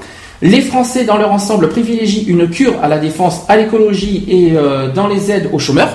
Les 0.41 0.62
Français, 0.62 1.06
dans 1.06 1.18
leur 1.18 1.32
ensemble, 1.32 1.70
privilégient 1.70 2.26
une 2.28 2.49
cure 2.49 2.74
à 2.82 2.90
la 2.90 2.98
défense, 2.98 3.44
à 3.48 3.56
l'écologie 3.56 4.26
et 4.28 4.52
euh, 4.56 4.91
dans 4.91 5.07
les 5.07 5.32
aides 5.32 5.49
aux 5.53 5.60
chômeurs. 5.60 5.90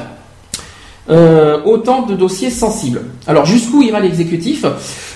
Euh, 1.10 1.58
autant 1.64 2.02
de 2.02 2.14
dossiers 2.14 2.50
sensibles. 2.50 3.02
Alors 3.26 3.44
jusqu'où 3.44 3.82
ira 3.82 4.00
l'exécutif? 4.00 4.64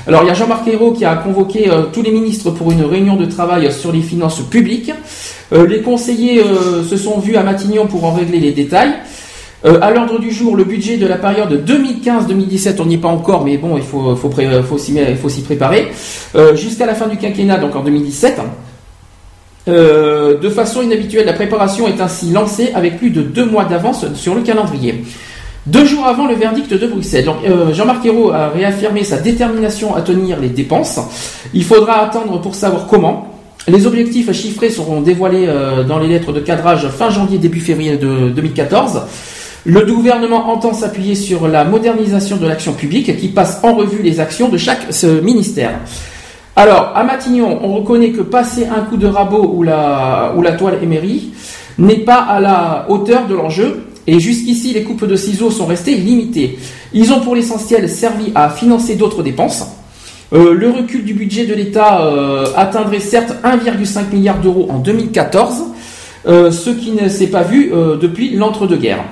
Alors 0.06 0.22
il 0.24 0.26
y 0.26 0.30
a 0.30 0.34
Jean-Marc 0.34 0.66
Ayrault 0.66 0.92
qui 0.92 1.04
a 1.04 1.14
convoqué 1.14 1.70
euh, 1.70 1.84
tous 1.92 2.02
les 2.02 2.10
ministres 2.10 2.50
pour 2.50 2.72
une 2.72 2.82
réunion 2.84 3.16
de 3.16 3.26
travail 3.26 3.70
sur 3.72 3.92
les 3.92 4.02
finances 4.02 4.40
publiques. 4.40 4.92
Les 5.52 5.82
conseillers 5.82 6.42
se 6.88 6.96
sont 6.96 7.20
vus 7.20 7.36
à 7.36 7.44
Matignon 7.44 7.86
pour 7.86 8.04
en 8.04 8.12
régler 8.12 8.40
les 8.40 8.50
détails. 8.50 8.92
À 9.62 9.90
l'ordre 9.92 10.18
du 10.18 10.32
jour, 10.32 10.56
le 10.56 10.64
budget 10.64 10.96
de 10.96 11.06
la 11.06 11.16
période 11.16 11.64
2015-2017, 11.64 12.76
on 12.80 12.86
n'y 12.86 12.94
est 12.94 12.98
pas 12.98 13.08
encore, 13.08 13.44
mais 13.44 13.56
bon, 13.56 13.76
il 13.76 13.84
faut, 13.84 14.16
s'y 15.28 15.42
préparer. 15.42 15.92
Jusqu'à 16.54 16.86
la 16.86 16.94
fin 16.94 17.06
du 17.06 17.18
quinquennat, 17.18 17.58
donc 17.58 17.76
en 17.76 17.84
2017. 17.84 18.40
Euh, 19.66 20.38
de 20.38 20.48
façon 20.50 20.82
inhabituelle, 20.82 21.24
la 21.26 21.32
préparation 21.32 21.88
est 21.88 22.00
ainsi 22.00 22.30
lancée 22.30 22.70
avec 22.74 22.98
plus 22.98 23.10
de 23.10 23.22
deux 23.22 23.46
mois 23.46 23.64
d'avance 23.64 24.04
sur 24.14 24.34
le 24.34 24.42
calendrier. 24.42 25.04
Deux 25.66 25.86
jours 25.86 26.04
avant 26.04 26.26
le 26.26 26.34
verdict 26.34 26.74
de 26.74 26.86
Bruxelles, 26.86 27.26
euh, 27.48 27.72
Jean-Marc 27.72 28.04
Ayrault 28.04 28.30
a 28.30 28.50
réaffirmé 28.50 29.02
sa 29.02 29.16
détermination 29.16 29.94
à 29.94 30.02
tenir 30.02 30.38
les 30.38 30.50
dépenses. 30.50 31.00
Il 31.54 31.64
faudra 31.64 32.04
attendre 32.04 32.38
pour 32.42 32.54
savoir 32.54 32.86
comment. 32.86 33.30
Les 33.66 33.86
objectifs 33.86 34.30
chiffrés 34.32 34.68
seront 34.68 35.00
dévoilés 35.00 35.46
euh, 35.48 35.82
dans 35.82 35.98
les 35.98 36.08
lettres 36.08 36.32
de 36.32 36.40
cadrage 36.40 36.86
fin 36.88 37.08
janvier, 37.08 37.38
début 37.38 37.60
février 37.60 37.96
de 37.96 38.28
2014. 38.28 39.04
Le 39.64 39.80
gouvernement 39.80 40.50
entend 40.50 40.74
s'appuyer 40.74 41.14
sur 41.14 41.48
la 41.48 41.64
modernisation 41.64 42.36
de 42.36 42.46
l'action 42.46 42.74
publique 42.74 43.16
qui 43.16 43.28
passe 43.28 43.60
en 43.62 43.74
revue 43.74 44.02
les 44.02 44.20
actions 44.20 44.50
de 44.50 44.58
chaque 44.58 44.82
ministère. 45.22 45.78
Alors, 46.56 46.92
à 46.94 47.02
Matignon, 47.02 47.58
on 47.62 47.74
reconnaît 47.74 48.10
que 48.10 48.20
passer 48.20 48.66
un 48.66 48.82
coup 48.82 48.96
de 48.96 49.08
rabot 49.08 49.54
ou 49.56 49.64
la, 49.64 50.32
ou 50.36 50.42
la 50.42 50.52
toile 50.52 50.78
émery 50.82 51.32
n'est 51.78 51.98
pas 51.98 52.20
à 52.20 52.38
la 52.38 52.86
hauteur 52.88 53.26
de 53.26 53.34
l'enjeu. 53.34 53.86
Et 54.06 54.20
jusqu'ici, 54.20 54.72
les 54.72 54.84
coupes 54.84 55.06
de 55.06 55.16
ciseaux 55.16 55.50
sont 55.50 55.66
restées 55.66 55.96
limitées. 55.96 56.58
Ils 56.92 57.12
ont 57.12 57.20
pour 57.20 57.34
l'essentiel 57.34 57.88
servi 57.88 58.30
à 58.36 58.50
financer 58.50 58.94
d'autres 58.94 59.24
dépenses. 59.24 59.66
Euh, 60.32 60.52
le 60.52 60.70
recul 60.70 61.04
du 61.04 61.14
budget 61.14 61.46
de 61.46 61.54
l'État 61.54 62.02
euh, 62.02 62.46
atteindrait 62.56 63.00
certes 63.00 63.34
1,5 63.42 64.12
milliard 64.12 64.38
d'euros 64.38 64.68
en 64.70 64.78
2014, 64.78 65.64
euh, 66.26 66.50
ce 66.52 66.70
qui 66.70 66.92
ne 66.92 67.08
s'est 67.08 67.28
pas 67.28 67.42
vu 67.42 67.72
depuis 68.00 68.30
l'entre-deux-guerres. 68.30 69.04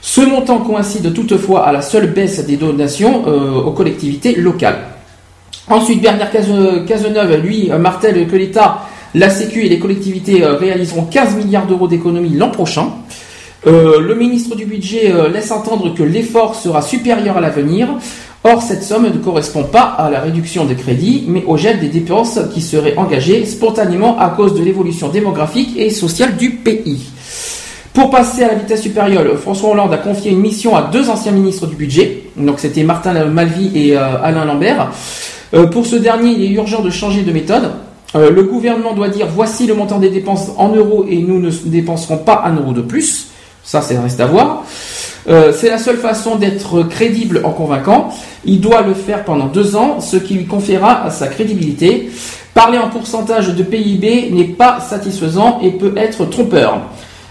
Ce 0.00 0.20
montant 0.20 0.58
coïncide 0.58 1.12
toutefois 1.12 1.66
à 1.66 1.72
la 1.72 1.82
seule 1.82 2.12
baisse 2.12 2.46
des 2.46 2.56
donations 2.56 3.24
aux 3.24 3.72
collectivités 3.72 4.36
locales. 4.36 4.93
Ensuite, 5.70 6.02
Bernard 6.02 6.30
Cazeneuve, 6.30 7.36
lui, 7.36 7.70
euh, 7.70 7.78
martèle 7.78 8.26
que 8.26 8.36
l'État, 8.36 8.82
la 9.14 9.30
Sécu 9.30 9.64
et 9.64 9.68
les 9.70 9.78
collectivités 9.78 10.44
euh, 10.44 10.56
réaliseront 10.56 11.04
15 11.04 11.36
milliards 11.36 11.66
d'euros 11.66 11.88
d'économies 11.88 12.34
l'an 12.34 12.50
prochain. 12.50 12.88
Euh, 13.66 13.98
le 13.98 14.14
ministre 14.14 14.56
du 14.56 14.66
Budget 14.66 15.10
laisse 15.32 15.50
entendre 15.50 15.94
que 15.94 16.02
l'effort 16.02 16.54
sera 16.54 16.82
supérieur 16.82 17.38
à 17.38 17.40
l'avenir. 17.40 17.88
Or, 18.46 18.60
cette 18.60 18.82
somme 18.82 19.04
ne 19.04 19.16
correspond 19.16 19.64
pas 19.64 19.84
à 19.84 20.10
la 20.10 20.20
réduction 20.20 20.66
des 20.66 20.74
crédits, 20.74 21.24
mais 21.26 21.44
au 21.46 21.56
gel 21.56 21.80
des 21.80 21.88
dépenses 21.88 22.38
qui 22.52 22.60
seraient 22.60 22.98
engagées 22.98 23.46
spontanément 23.46 24.18
à 24.18 24.28
cause 24.28 24.52
de 24.52 24.62
l'évolution 24.62 25.08
démographique 25.08 25.78
et 25.78 25.88
sociale 25.88 26.36
du 26.36 26.50
pays. 26.50 27.00
Pour 27.94 28.10
passer 28.10 28.42
à 28.42 28.48
la 28.48 28.54
vitesse 28.56 28.82
supérieure, 28.82 29.38
François 29.38 29.70
Hollande 29.70 29.94
a 29.94 29.98
confié 29.98 30.32
une 30.32 30.40
mission 30.40 30.76
à 30.76 30.82
deux 30.82 31.08
anciens 31.08 31.32
ministres 31.32 31.66
du 31.66 31.76
budget. 31.76 32.24
Donc 32.36 32.60
c'était 32.60 32.82
Martin 32.82 33.24
Malvy 33.24 33.70
et 33.74 33.96
Alain 33.96 34.44
Lambert. 34.44 34.90
Euh, 35.52 35.66
pour 35.66 35.84
ce 35.86 35.96
dernier, 35.96 36.30
il 36.30 36.42
est 36.44 36.54
urgent 36.54 36.82
de 36.82 36.90
changer 36.90 37.22
de 37.22 37.32
méthode. 37.32 37.70
Euh, 38.16 38.30
le 38.30 38.44
gouvernement 38.44 38.94
doit 38.94 39.08
dire 39.08 39.26
voici 39.34 39.66
le 39.66 39.74
montant 39.74 39.98
des 39.98 40.10
dépenses 40.10 40.50
en 40.56 40.68
euros 40.68 41.04
et 41.08 41.18
nous 41.18 41.40
ne 41.40 41.50
dépenserons 41.50 42.18
pas 42.18 42.42
un 42.46 42.54
euro 42.54 42.72
de 42.72 42.80
plus. 42.80 43.28
Ça, 43.64 43.80
c'est 43.82 43.98
reste 43.98 44.20
à 44.20 44.26
voir. 44.26 44.64
Euh, 45.26 45.52
c'est 45.56 45.70
la 45.70 45.78
seule 45.78 45.96
façon 45.96 46.36
d'être 46.36 46.82
crédible 46.82 47.40
en 47.44 47.50
convaincant. 47.50 48.10
Il 48.44 48.60
doit 48.60 48.82
le 48.82 48.94
faire 48.94 49.24
pendant 49.24 49.46
deux 49.46 49.74
ans, 49.74 50.00
ce 50.00 50.16
qui 50.16 50.34
lui 50.34 50.44
conférera 50.44 51.02
à 51.02 51.10
sa 51.10 51.28
crédibilité. 51.28 52.10
Parler 52.52 52.78
en 52.78 52.88
pourcentage 52.88 53.48
de 53.54 53.62
PIB 53.62 54.30
n'est 54.30 54.44
pas 54.44 54.80
satisfaisant 54.80 55.60
et 55.62 55.72
peut 55.72 55.94
être 55.96 56.26
trompeur. 56.26 56.82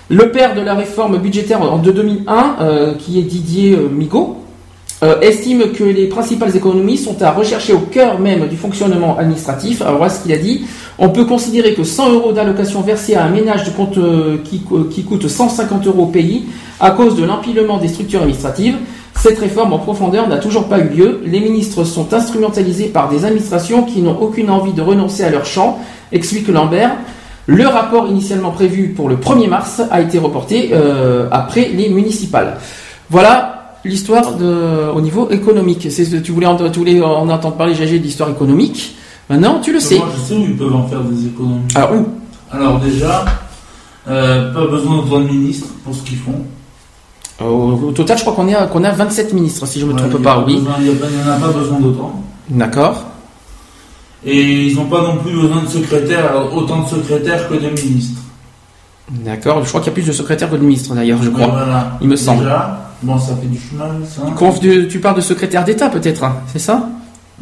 Le 0.10 0.32
père 0.32 0.54
de 0.54 0.62
la 0.62 0.74
réforme 0.74 1.18
budgétaire 1.18 1.78
de 1.78 1.92
2001, 1.92 2.56
euh, 2.60 2.94
qui 2.96 3.20
est 3.20 3.24
Didier 3.24 3.78
Migaud, 3.78 4.43
euh, 5.04 5.20
estime 5.22 5.72
que 5.74 5.84
les 5.84 6.08
principales 6.08 6.56
économies 6.56 6.98
sont 6.98 7.22
à 7.22 7.32
rechercher 7.32 7.74
au 7.74 7.80
cœur 7.80 8.20
même 8.20 8.48
du 8.48 8.56
fonctionnement 8.56 9.18
administratif. 9.18 9.82
Alors 9.82 9.98
voilà 9.98 10.12
ce 10.14 10.24
qu'il 10.24 10.32
a 10.34 10.38
dit. 10.38 10.66
On 10.98 11.10
peut 11.10 11.26
considérer 11.26 11.74
que 11.74 11.84
100 11.84 12.14
euros 12.14 12.32
d'allocation 12.32 12.82
versée 12.82 13.16
à 13.16 13.26
un 13.26 13.30
ménage 13.30 13.64
de 13.66 13.72
compte 13.72 13.98
euh, 13.98 14.38
qui, 14.44 14.60
co- 14.62 14.86
qui 14.86 15.04
coûte 15.04 15.28
150 15.28 15.86
euros 15.88 16.04
au 16.04 16.08
pays 16.08 16.46
à 16.80 16.92
cause 16.92 17.16
de 17.16 17.24
l'empilement 17.26 17.78
des 17.78 17.88
structures 17.90 18.22
administratives. 18.22 18.78
Cette 19.16 19.38
réforme 19.40 19.74
en 19.74 19.80
profondeur 19.80 20.28
n'a 20.28 20.38
toujours 20.38 20.66
pas 20.66 20.80
eu 20.80 20.90
lieu. 20.90 21.22
Les 21.26 21.40
ministres 21.40 21.84
sont 21.84 22.14
instrumentalisés 22.14 22.88
par 22.88 23.10
des 23.10 23.26
administrations 23.26 23.84
qui 23.84 24.02
n'ont 24.02 24.18
aucune 24.20 24.50
envie 24.50 24.74
de 24.74 24.82
renoncer 24.82 25.24
à 25.24 25.30
leur 25.30 25.46
champ, 25.46 25.80
explique 26.12 26.48
Lambert. 26.48 26.96
Le 27.46 27.68
rapport 27.68 28.08
initialement 28.08 28.52
prévu 28.52 28.90
pour 28.96 29.10
le 29.10 29.18
1er 29.18 29.48
mars 29.50 29.82
a 29.92 30.02
été 30.02 30.18
reporté 30.18 30.70
euh, 30.74 31.28
après 31.32 31.70
les 31.76 31.90
municipales. 31.90 32.58
Voilà 33.10 33.63
l'histoire 33.86 34.34
de- 34.36 34.90
au 34.96 35.02
niveau 35.02 35.30
économique. 35.30 35.88
C'est 35.90 36.06
ce- 36.06 36.16
tu 36.18 36.32
voulais 36.32 36.46
en, 36.48 36.56
tu 36.70 36.80
voulais 36.80 37.02
en 37.02 37.28
entendre 37.30 37.56
parler, 37.56 37.76
GG, 37.76 38.00
de 38.00 38.04
l'histoire 38.04 38.30
économique. 38.30 38.96
Maintenant, 39.30 39.60
tu 39.62 39.72
le 39.74 39.80
sais. 39.80 39.98
Moi, 39.98 40.08
je 40.16 40.22
sais 40.22 40.36
où 40.36 40.44
ils 40.44 40.58
peuvent 40.58 40.76
en 40.76 40.88
faire 40.88 41.02
des 41.02 41.28
économies. 41.28 41.62
Alors 41.76 41.94
où? 41.94 42.08
Alors 42.52 42.80
déjà, 42.80 43.26
euh, 44.08 44.54
pas 44.54 44.68
besoin 44.68 44.98
d'autant 44.98 45.20
de 45.22 45.28
ministres 45.28 45.68
pour 45.84 45.96
ce 45.96 46.02
qu'ils 46.04 46.18
font. 46.18 46.36
au, 47.42 47.88
au 47.88 47.92
total, 47.92 48.18
je 48.18 48.22
crois 48.24 48.34
qu'on 48.36 48.48
à- 48.54 48.68
qu'on 48.68 48.84
a 48.84 48.92
27 48.92 49.34
ministres, 49.34 49.66
si 49.66 49.80
je 49.80 49.86
me 49.86 49.94
Ouais, 49.94 49.98
trompe 50.00 50.14
a 50.16 50.24
pas. 50.24 50.44
Oui. 50.46 50.56
besoin- 50.58 50.76
Il 50.80 50.86
n'y 50.86 50.92
en 50.92 51.32
a 51.34 51.38
pas 51.40 51.48
besoin 51.58 51.80
d'autant. 51.80 52.22
D'accord. 52.50 53.06
Et 54.26 54.68
ils 54.68 54.76
n'ont 54.76 54.86
pas 54.86 55.02
non 55.02 55.18
plus 55.18 55.34
besoin 55.34 55.64
de 55.64 55.68
secrétaires, 55.68 56.32
autant 56.56 56.84
de 56.84 56.88
secrétaires 56.90 57.50
que 57.50 57.56
de 57.56 57.70
ministres. 57.70 58.22
D'accord. 59.12 59.62
Je 59.64 59.68
crois 59.70 59.82
qu'il 59.82 59.88
y 59.90 59.92
a 59.92 59.96
plus 59.96 60.08
de 60.08 60.12
secrétaires 60.14 60.50
que 60.50 60.56
de 60.56 60.62
ministres 60.64 60.94
d'ailleurs, 60.96 61.22
je 61.22 61.30
crois. 61.30 61.48
Voilà. 61.48 61.98
Il 62.02 62.08
me 62.08 62.16
semble. 62.16 62.44
Déjà, 62.44 62.83
bon, 63.04 63.18
ça 63.20 63.36
fait 63.36 63.48
du 63.48 63.60
chemin, 63.60 63.90
ça. 64.06 64.22
Tu 64.90 65.00
parles 65.00 65.16
de 65.16 65.22
secrétaire 65.22 65.64
d'État 65.64 65.90
peut-être, 65.90 66.24
hein, 66.24 66.36
c'est 66.52 66.60
ça? 66.60 66.90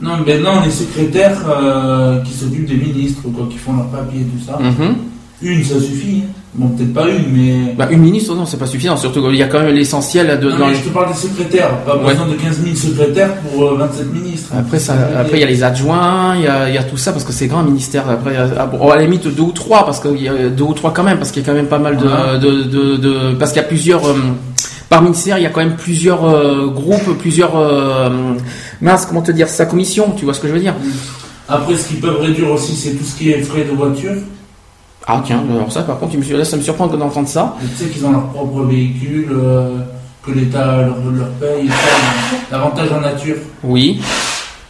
Non, 0.02 0.14
mais 0.26 0.40
non, 0.40 0.62
les 0.64 0.72
secrétaires 0.72 1.38
euh, 1.48 2.20
qui 2.24 2.34
s'occupent 2.34 2.68
des 2.68 2.76
ministres, 2.78 3.22
quoi, 3.36 3.46
qui 3.50 3.58
font 3.58 3.74
leurs 3.76 3.88
papiers 3.88 4.22
et 4.22 4.24
tout 4.24 4.44
ça. 4.46 4.58
Mhm. 4.60 4.96
Une, 5.44 5.64
ça 5.64 5.80
suffit. 5.80 6.24
hein. 6.26 6.30
Bon, 6.54 6.68
peut-être 6.68 6.94
pas 6.94 7.08
une, 7.08 7.32
mais. 7.34 7.74
Bah, 7.78 7.88
Une 7.90 8.02
ministre, 8.02 8.36
non, 8.36 8.46
c'est 8.46 8.58
pas 8.58 8.68
suffisant. 8.68 8.98
Surtout 8.98 9.22
qu'il 9.24 9.36
y 9.38 9.42
a 9.44 9.48
quand 9.48 9.60
même 9.62 9.74
l'essentiel 9.74 10.38
de. 10.40 10.50
Non, 10.52 10.58
dans 10.60 10.68
mais 10.68 10.76
je 10.76 10.82
te 10.82 10.90
parle 10.90 11.08
des 11.08 11.18
secrétaires. 11.18 11.78
Pas 11.86 11.96
Ouais. 11.98 12.12
besoin 12.12 12.28
de 12.28 12.34
15 12.34 12.60
000 12.64 12.76
secrétaires 12.76 13.34
pour 13.38 13.64
euh, 13.64 13.76
27 13.78 14.14
ministres. 14.14 14.50
Après, 14.58 14.78
ça, 14.78 14.94
après, 15.18 15.38
il 15.38 15.40
y 15.40 15.44
a 15.44 15.48
les 15.48 15.64
adjoints, 15.64 16.36
il 16.36 16.44
y 16.44 16.48
a, 16.48 16.68
il 16.70 16.76
y 16.76 16.78
a 16.78 16.84
tout 16.84 16.98
ça 16.98 17.12
parce 17.14 17.24
que 17.24 17.32
c'est 17.32 17.48
grand 17.48 17.64
ministère. 17.64 18.04
Après, 18.10 18.36
à, 18.36 18.66
bon, 18.66 18.90
à 18.90 18.96
la 18.98 19.04
limite 19.04 19.28
deux 19.28 19.42
ou 19.44 19.52
trois 19.52 19.86
parce 19.86 20.00
qu'il 20.02 20.22
y 20.22 20.28
a 20.28 20.50
deux 20.50 20.64
ou 20.66 20.74
trois 20.74 20.92
quand 20.92 21.04
même 21.04 21.18
parce 21.18 21.32
qu'il 21.32 21.42
y 21.42 21.46
a 21.46 21.50
quand 21.50 21.56
même 21.56 21.68
pas 21.68 21.80
mal 21.80 21.98
de, 21.98 22.38
de, 22.38 22.64
de, 22.64 22.98
de- 22.98 23.34
parce 23.36 23.52
qu'il 23.54 23.62
y 23.62 23.66
a 23.66 23.68
plusieurs 23.68 24.06
euh, 24.06 24.16
par 24.92 25.02
ministère, 25.02 25.38
il 25.38 25.44
y 25.44 25.46
a 25.46 25.50
quand 25.50 25.62
même 25.62 25.78
plusieurs 25.78 26.26
euh, 26.26 26.68
groupes, 26.68 27.18
plusieurs 27.18 27.56
euh, 27.56 28.34
mince, 28.82 29.06
comment 29.06 29.22
te 29.22 29.32
dire, 29.32 29.48
sa 29.48 29.66
commission. 29.66 30.12
Tu 30.18 30.26
vois 30.26 30.34
ce 30.34 30.42
que 30.42 30.50
je 30.50 30.54
veux 30.54 30.60
dire 30.60 30.76
Après, 31.48 31.78
ce 31.78 31.88
qu'ils 31.88 32.02
peuvent 32.02 32.20
réduire 32.20 32.52
aussi, 32.52 32.76
c'est 32.76 32.92
tout 32.96 33.06
ce 33.06 33.16
qui 33.16 33.32
est 33.32 33.42
frais 33.42 33.64
de 33.64 33.72
voiture. 33.72 34.12
Ah 35.08 35.24
tiens, 35.26 35.46
alors 35.50 35.72
ça 35.72 35.84
par 35.84 35.98
contre, 35.98 36.18
là, 36.34 36.44
ça 36.44 36.58
me 36.58 36.62
surprend 36.62 36.88
d'entendre 36.88 37.30
ça. 37.30 37.56
Et 37.64 37.68
tu 37.68 37.86
sais 37.86 37.90
qu'ils 37.90 38.06
ont 38.06 38.12
leur 38.12 38.28
propre 38.34 38.64
véhicule, 38.64 39.30
euh, 39.32 39.78
que 40.26 40.32
l'État 40.32 40.82
leur, 40.82 40.98
leur 41.10 41.30
paye, 41.40 41.70
l'avantage 42.52 42.92
en 42.92 43.00
nature. 43.00 43.38
Oui. 43.64 44.02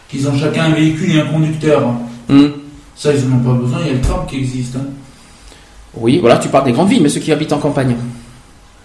Qu'ils 0.08 0.28
ont 0.28 0.38
chacun 0.38 0.66
un 0.66 0.74
véhicule 0.74 1.16
et 1.16 1.20
un 1.20 1.26
conducteur. 1.26 1.82
Hmm. 2.28 2.46
Ça, 2.94 3.12
ils 3.12 3.28
n'en 3.28 3.38
ont 3.38 3.40
pas 3.40 3.60
besoin, 3.60 3.78
il 3.80 3.86
y 3.88 3.90
a 3.90 3.94
le 3.94 4.00
tram 4.00 4.24
qui 4.28 4.36
existe. 4.36 4.76
hein. 4.76 4.86
Oui, 5.94 6.20
voilà, 6.20 6.36
tu 6.38 6.48
parles 6.48 6.66
des 6.66 6.72
grandes 6.72 6.90
villes, 6.90 7.02
mais 7.02 7.08
ceux 7.08 7.20
qui 7.20 7.32
habitent 7.32 7.52
en 7.52 7.58
campagne. 7.58 7.96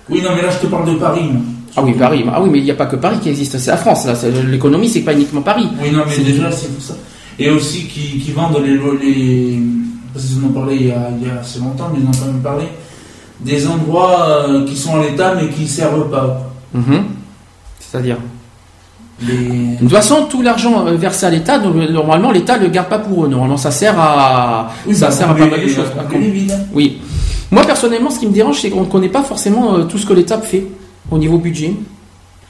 Oui, 0.09 0.21
non, 0.23 0.29
mais 0.35 0.41
là, 0.41 0.49
je 0.49 0.59
te 0.59 0.67
parle 0.67 0.93
de 0.93 0.95
Paris. 0.99 1.23
moi. 1.31 1.41
Ah 1.75 1.81
oui, 1.83 1.93
Paris. 1.93 2.25
Ah 2.33 2.41
oui, 2.41 2.49
mais 2.51 2.57
il 2.59 2.63
n'y 2.63 2.71
a 2.71 2.75
pas 2.75 2.87
que 2.87 2.95
Paris 2.95 3.19
qui 3.21 3.29
existe, 3.29 3.57
c'est 3.59 3.69
la 3.71 3.77
France. 3.77 4.05
Là, 4.05 4.13
l'économie, 4.49 4.89
c'est 4.89 5.01
pas 5.01 5.13
uniquement 5.13 5.41
Paris. 5.41 5.67
Oui, 5.81 5.91
non, 5.91 6.03
mais 6.07 6.23
déjà, 6.23 6.51
c'est 6.51 6.73
pour 6.73 6.83
ça. 6.83 6.95
Et 7.37 7.51
aussi 7.51 7.85
qui, 7.85 8.17
qui 8.19 8.31
vendent 8.31 8.59
les, 8.65 8.73
les. 9.05 9.59
Parce 10.13 10.25
qu'ils 10.25 10.43
en 10.43 10.47
ont 10.47 10.51
parlé 10.53 10.75
il 10.75 10.87
y, 10.87 10.91
a, 10.91 11.09
il 11.21 11.27
y 11.27 11.29
a 11.29 11.39
assez 11.41 11.59
longtemps, 11.59 11.89
mais 11.93 11.99
ils 12.01 12.07
en 12.07 12.09
ont 12.09 12.19
quand 12.19 12.31
même 12.31 12.41
parlé. 12.41 12.65
Des 13.41 13.67
endroits 13.67 14.27
euh, 14.27 14.65
qui 14.65 14.75
sont 14.75 14.99
à 14.99 15.03
l'État 15.03 15.35
mais 15.35 15.47
qui 15.49 15.61
ne 15.61 15.67
servent 15.67 16.09
pas. 16.09 16.49
Mhm. 16.73 17.03
C'est-à-dire 17.79 18.17
Les... 19.21 19.75
De 19.75 19.79
toute 19.79 19.91
façon, 19.91 20.25
tout 20.27 20.41
l'argent 20.41 20.87
euh, 20.87 20.95
versé 20.95 21.27
à 21.27 21.29
l'État, 21.29 21.59
normalement, 21.59 22.31
l'État 22.31 22.57
ne 22.57 22.63
le 22.63 22.69
garde 22.69 22.87
pas 22.89 22.97
pour 22.97 23.25
eux. 23.25 23.27
Normalement, 23.27 23.57
ça 23.57 23.69
sert 23.69 23.99
à, 23.99 24.71
Oui, 24.87 24.95
ça 24.95 25.07
bah, 25.07 25.11
sert 25.11 25.29
à 25.29 25.35
pas 25.35 25.45
mal 25.45 25.61
de 25.61 25.67
choses. 25.67 25.91
Oui. 26.73 26.97
Moi, 27.51 27.63
personnellement, 27.63 28.09
ce 28.09 28.19
qui 28.19 28.27
me 28.27 28.33
dérange, 28.33 28.59
c'est 28.61 28.69
qu'on 28.69 28.81
ne 28.81 28.85
connaît 28.89 29.09
pas 29.09 29.23
forcément 29.23 29.75
euh, 29.75 29.83
tout 29.83 29.97
ce 29.97 30.05
que 30.05 30.13
l'État 30.13 30.37
fait 30.39 30.65
au 31.09 31.17
niveau 31.17 31.37
budget. 31.37 31.73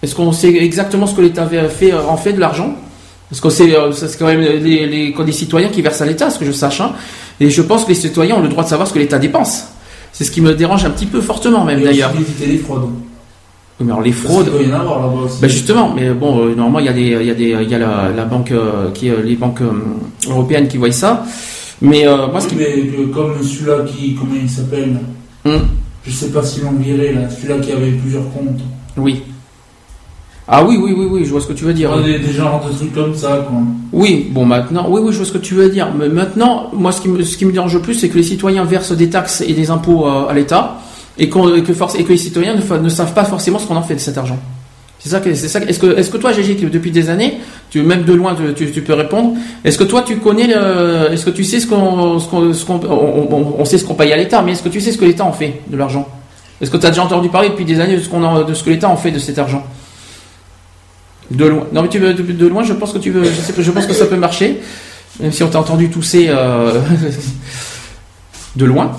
Est-ce 0.02 0.16
qu'on 0.16 0.32
sait 0.32 0.54
exactement 0.56 1.06
ce 1.08 1.16
que 1.16 1.22
l'État 1.22 1.46
fait, 1.48 1.68
fait, 1.70 1.94
euh, 1.94 2.02
en 2.08 2.18
fait 2.18 2.34
de 2.34 2.40
l'argent? 2.40 2.74
Parce 3.30 3.42
que 3.42 3.50
c'est 3.50 3.76
euh, 3.76 3.92
quand 4.18 4.26
même 4.26 4.40
les, 4.42 4.86
les, 4.88 5.12
des 5.14 5.32
citoyens 5.32 5.70
qui 5.70 5.82
versent 5.82 6.02
à 6.02 6.06
l'État, 6.06 6.30
ce 6.30 6.40
que 6.40 6.46
je 6.46 6.52
sache. 6.52 6.82
hein. 6.82 6.94
Et 7.40 7.50
je 7.50 7.62
pense 7.62 7.84
que 7.84 7.90
les 7.90 7.96
citoyens 7.96 8.36
ont 8.38 8.42
le 8.42 8.48
droit 8.50 8.64
de 8.64 8.70
savoir 8.70 8.88
ce 8.88 8.94
que 8.94 9.00
l'État 9.00 9.20
dépense. 9.20 9.66
C'est 10.14 10.24
ce 10.24 10.32
qui 10.32 10.42
me 10.42 10.56
dérange 10.56 10.86
un 10.86 10.90
petit 10.90 11.06
peu 11.06 11.22
fortement, 11.22 11.64
même 11.64 11.82
d'ailleurs. 11.84 12.10
aussi 12.12 12.20
d'éviter 12.24 12.46
les 12.48 12.58
fraudes. 12.58 12.90
Mais 13.80 13.92
alors, 13.92 14.02
les 14.02 14.12
fraudes. 14.12 14.50
doit 14.50 14.62
y 14.64 14.72
en 14.74 14.80
avoir 14.80 15.02
là-bas 15.02 15.22
aussi. 15.26 15.40
Ben 15.40 15.48
justement, 15.48 15.94
mais 15.96 16.10
bon, 16.10 16.40
euh, 16.40 16.56
normalement 16.56 16.80
il 16.80 16.86
y 16.86 16.90
a 16.90 16.94
des, 16.94 17.02
il 17.22 17.28
y 17.28 17.30
a 17.30 17.36
des, 17.36 17.56
il 17.62 17.70
y 17.70 17.76
a 17.76 17.78
la, 17.78 18.10
la 18.16 18.26
banque 18.26 18.52
euh, 18.52 18.90
qui, 18.92 19.10
euh, 19.12 19.22
les 19.24 19.36
banques 19.36 19.60
européennes 20.28 20.68
qui 20.68 20.78
voient 20.78 20.92
ça. 20.92 21.24
Mais 21.82 22.08
euh, 22.08 22.28
moi, 22.28 22.42
ce 22.42 22.48
Oui, 22.48 22.52
qui, 22.52 22.56
mais 22.58 22.88
que 22.88 23.02
comme 23.14 23.42
celui-là 23.44 23.80
qui, 23.86 24.16
comment 24.16 24.36
il 24.42 24.50
s'appelle 24.50 24.98
Hum, 25.46 25.62
Je 26.06 26.12
sais 26.12 26.30
pas 26.32 26.44
s'ils 26.44 26.64
l'ont 26.64 26.72
viré 26.72 27.14
là, 27.14 27.30
celui-là 27.30 27.60
qui 27.60 27.72
avait 27.72 27.92
plusieurs 27.92 28.24
comptes. 28.32 28.62
oui. 28.98 29.24
Ah 30.50 30.64
oui, 30.64 30.78
oui, 30.82 30.94
oui, 30.98 31.06
oui, 31.12 31.26
je 31.26 31.32
vois 31.32 31.42
ce 31.42 31.48
que 31.48 31.52
tu 31.52 31.66
veux 31.66 31.74
dire. 31.74 32.02
Des, 32.02 32.20
des 32.20 32.32
genres 32.32 32.66
de 32.66 32.74
trucs 32.74 32.94
comme 32.94 33.14
ça, 33.14 33.46
quoi. 33.50 33.58
Oui, 33.92 34.30
bon 34.32 34.46
maintenant, 34.46 34.86
oui, 34.90 35.02
oui, 35.04 35.12
je 35.12 35.18
vois 35.18 35.26
ce 35.26 35.34
que 35.34 35.38
tu 35.40 35.54
veux 35.56 35.68
dire. 35.68 35.90
Mais 35.94 36.08
maintenant, 36.08 36.70
moi, 36.72 36.94
ce 36.94 37.02
qui 37.02 37.10
me, 37.10 37.22
ce 37.22 37.36
qui 37.36 37.44
me 37.44 37.52
dérange 37.52 37.74
le 37.74 37.82
plus, 37.82 37.96
c'est 37.96 38.08
que 38.08 38.16
les 38.16 38.24
citoyens 38.24 38.64
versent 38.64 38.94
des 38.94 39.10
taxes 39.10 39.42
et 39.46 39.52
des 39.52 39.70
impôts 39.72 40.08
euh, 40.08 40.30
à 40.30 40.34
l'État 40.34 40.80
et, 41.18 41.28
que 41.30 41.74
force, 41.74 41.96
et 41.96 42.06
que 42.06 42.10
les 42.14 42.18
citoyens 42.18 42.56
ne 42.56 42.88
savent 42.90 43.14
pas 43.14 43.26
forcément 43.26 43.60
ce 43.60 43.68
qu'on 43.68 43.76
en 43.76 43.82
fait 43.82 43.96
de 43.96 44.00
cet 44.00 44.18
argent. 44.18 44.40
C'est 45.00 45.10
ça 45.10 45.20
que, 45.20 45.30
Est-ce 45.30 45.80
que, 45.80 45.98
est-ce 45.98 46.10
que 46.10 46.18
toi, 46.18 46.34
Gégé, 46.34 46.56
depuis 46.56 46.92
des 46.92 47.10
années, 47.10 47.38
tu 47.70 47.82
même 47.84 48.04
de 48.04 48.14
loin, 48.14 48.36
tu, 48.56 48.82
peux 48.82 48.94
répondre. 48.94 49.36
Est-ce 49.64 49.78
que 49.78 49.84
toi, 49.84 50.04
tu 50.06 50.18
connais 50.18 50.48
le, 50.48 51.12
est-ce 51.12 51.26
que 51.26 51.30
tu 51.30 51.44
sais 51.44 51.60
ce 51.60 51.68
qu'on, 51.68 52.20
ce 52.20 52.66
qu'on, 52.66 52.80
on, 52.84 53.66
sait 53.66 53.78
ce 53.78 53.86
qu'on 53.86 53.94
paye 53.94 54.12
à 54.12 54.18
l'État, 54.18 54.42
mais 54.42 54.54
est-ce 54.54 54.64
que 54.64 54.70
tu 54.70 54.82
sais 54.82 54.92
ce 54.92 54.98
que 54.98 55.06
l'État 55.06 55.24
en 55.24 55.34
fait 55.34 55.62
de 55.68 55.78
l'argent? 55.78 56.08
Est-ce 56.60 56.72
que 56.72 56.78
tu 56.78 56.86
as 56.88 56.90
déjà 56.90 57.04
entendu 57.04 57.30
parler 57.30 57.50
depuis 57.50 57.66
des 57.66 57.80
années 57.80 57.96
de 57.96 58.02
ce 58.02 58.10
qu'on 58.10 58.44
de 58.44 58.54
ce 58.54 58.64
que 58.64 58.72
l'État 58.72 58.90
en 58.90 58.98
fait 58.98 59.12
de 59.12 59.20
cet 59.20 59.38
argent? 59.38 59.64
De 61.30 61.46
loin. 61.46 61.68
Non, 61.74 61.84
mais 61.84 61.90
tu 61.90 62.00
veux, 62.00 62.14
de, 62.14 62.24
de 62.24 62.48
loin, 62.48 62.64
je 62.64 62.74
pense 62.74 62.94
que 62.94 62.98
tu 62.98 63.12
veux, 63.12 63.24
je 63.24 63.72
pense 63.72 63.86
que 63.86 63.94
ça 63.94 64.06
peut 64.06 64.16
marcher, 64.16 64.60
même 65.20 65.32
si 65.32 65.44
on 65.44 65.50
t'a 65.50 65.60
entendu 65.60 65.90
tousser 65.90 66.28
euh, 66.30 66.82
de 68.56 68.66
loin. 68.66 68.92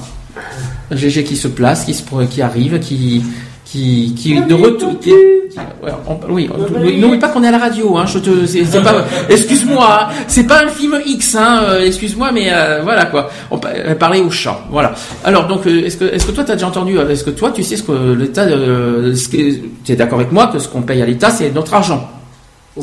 GG 0.90 1.24
qui 1.24 1.36
se 1.36 1.48
place, 1.48 1.84
qui, 1.84 1.94
se, 1.94 2.02
qui 2.30 2.42
arrive, 2.42 2.78
qui, 2.80 3.22
qui, 3.70 4.14
qui 4.16 4.40
de 4.40 4.54
retour. 4.54 4.98
qui- 5.00 5.10
qui- 5.10 5.58
ouais, 5.84 5.92
on- 6.06 6.18
oui, 6.32 6.48
n'oublie 6.98 7.18
pas 7.18 7.28
qu'on 7.28 7.42
est 7.42 7.48
à 7.48 7.50
la 7.50 7.58
radio. 7.58 7.96
Hein, 7.96 8.06
je 8.06 8.18
te, 8.18 8.46
c'est, 8.46 8.64
c'est 8.64 8.82
pas, 8.82 9.04
excuse-moi, 9.28 9.86
hein, 10.02 10.12
c'est 10.26 10.44
pas 10.46 10.64
un 10.64 10.68
film 10.68 10.96
X. 11.04 11.34
Hein, 11.34 11.60
euh, 11.64 11.84
excuse-moi, 11.84 12.30
mais 12.32 12.48
euh, 12.52 12.80
voilà 12.82 13.04
quoi. 13.06 13.28
On 13.50 13.58
elle 13.60 13.98
parlait 13.98 14.20
au 14.20 14.30
chat. 14.30 14.58
Voilà. 14.70 14.94
Alors 15.24 15.46
donc, 15.46 15.66
euh, 15.66 15.84
est-ce 15.84 15.96
que, 15.96 16.04
est-ce 16.06 16.26
que 16.26 16.32
toi 16.32 16.44
t'as 16.44 16.54
déjà 16.54 16.66
entendu 16.68 16.98
euh, 16.98 17.08
Est-ce 17.08 17.24
que 17.24 17.30
toi 17.30 17.50
tu 17.50 17.62
sais 17.62 17.76
ce 17.76 17.82
que 17.82 18.14
l'État, 18.18 18.42
euh, 18.44 19.14
ce 19.14 19.28
que- 19.28 19.56
tu 19.84 19.92
es 19.92 19.96
d'accord 19.96 20.18
avec 20.20 20.32
moi 20.32 20.46
que 20.48 20.58
ce 20.58 20.68
qu'on 20.68 20.82
paye 20.82 21.02
à 21.02 21.06
l'État 21.06 21.30
c'est 21.30 21.50
notre 21.54 21.74
argent? 21.74 22.08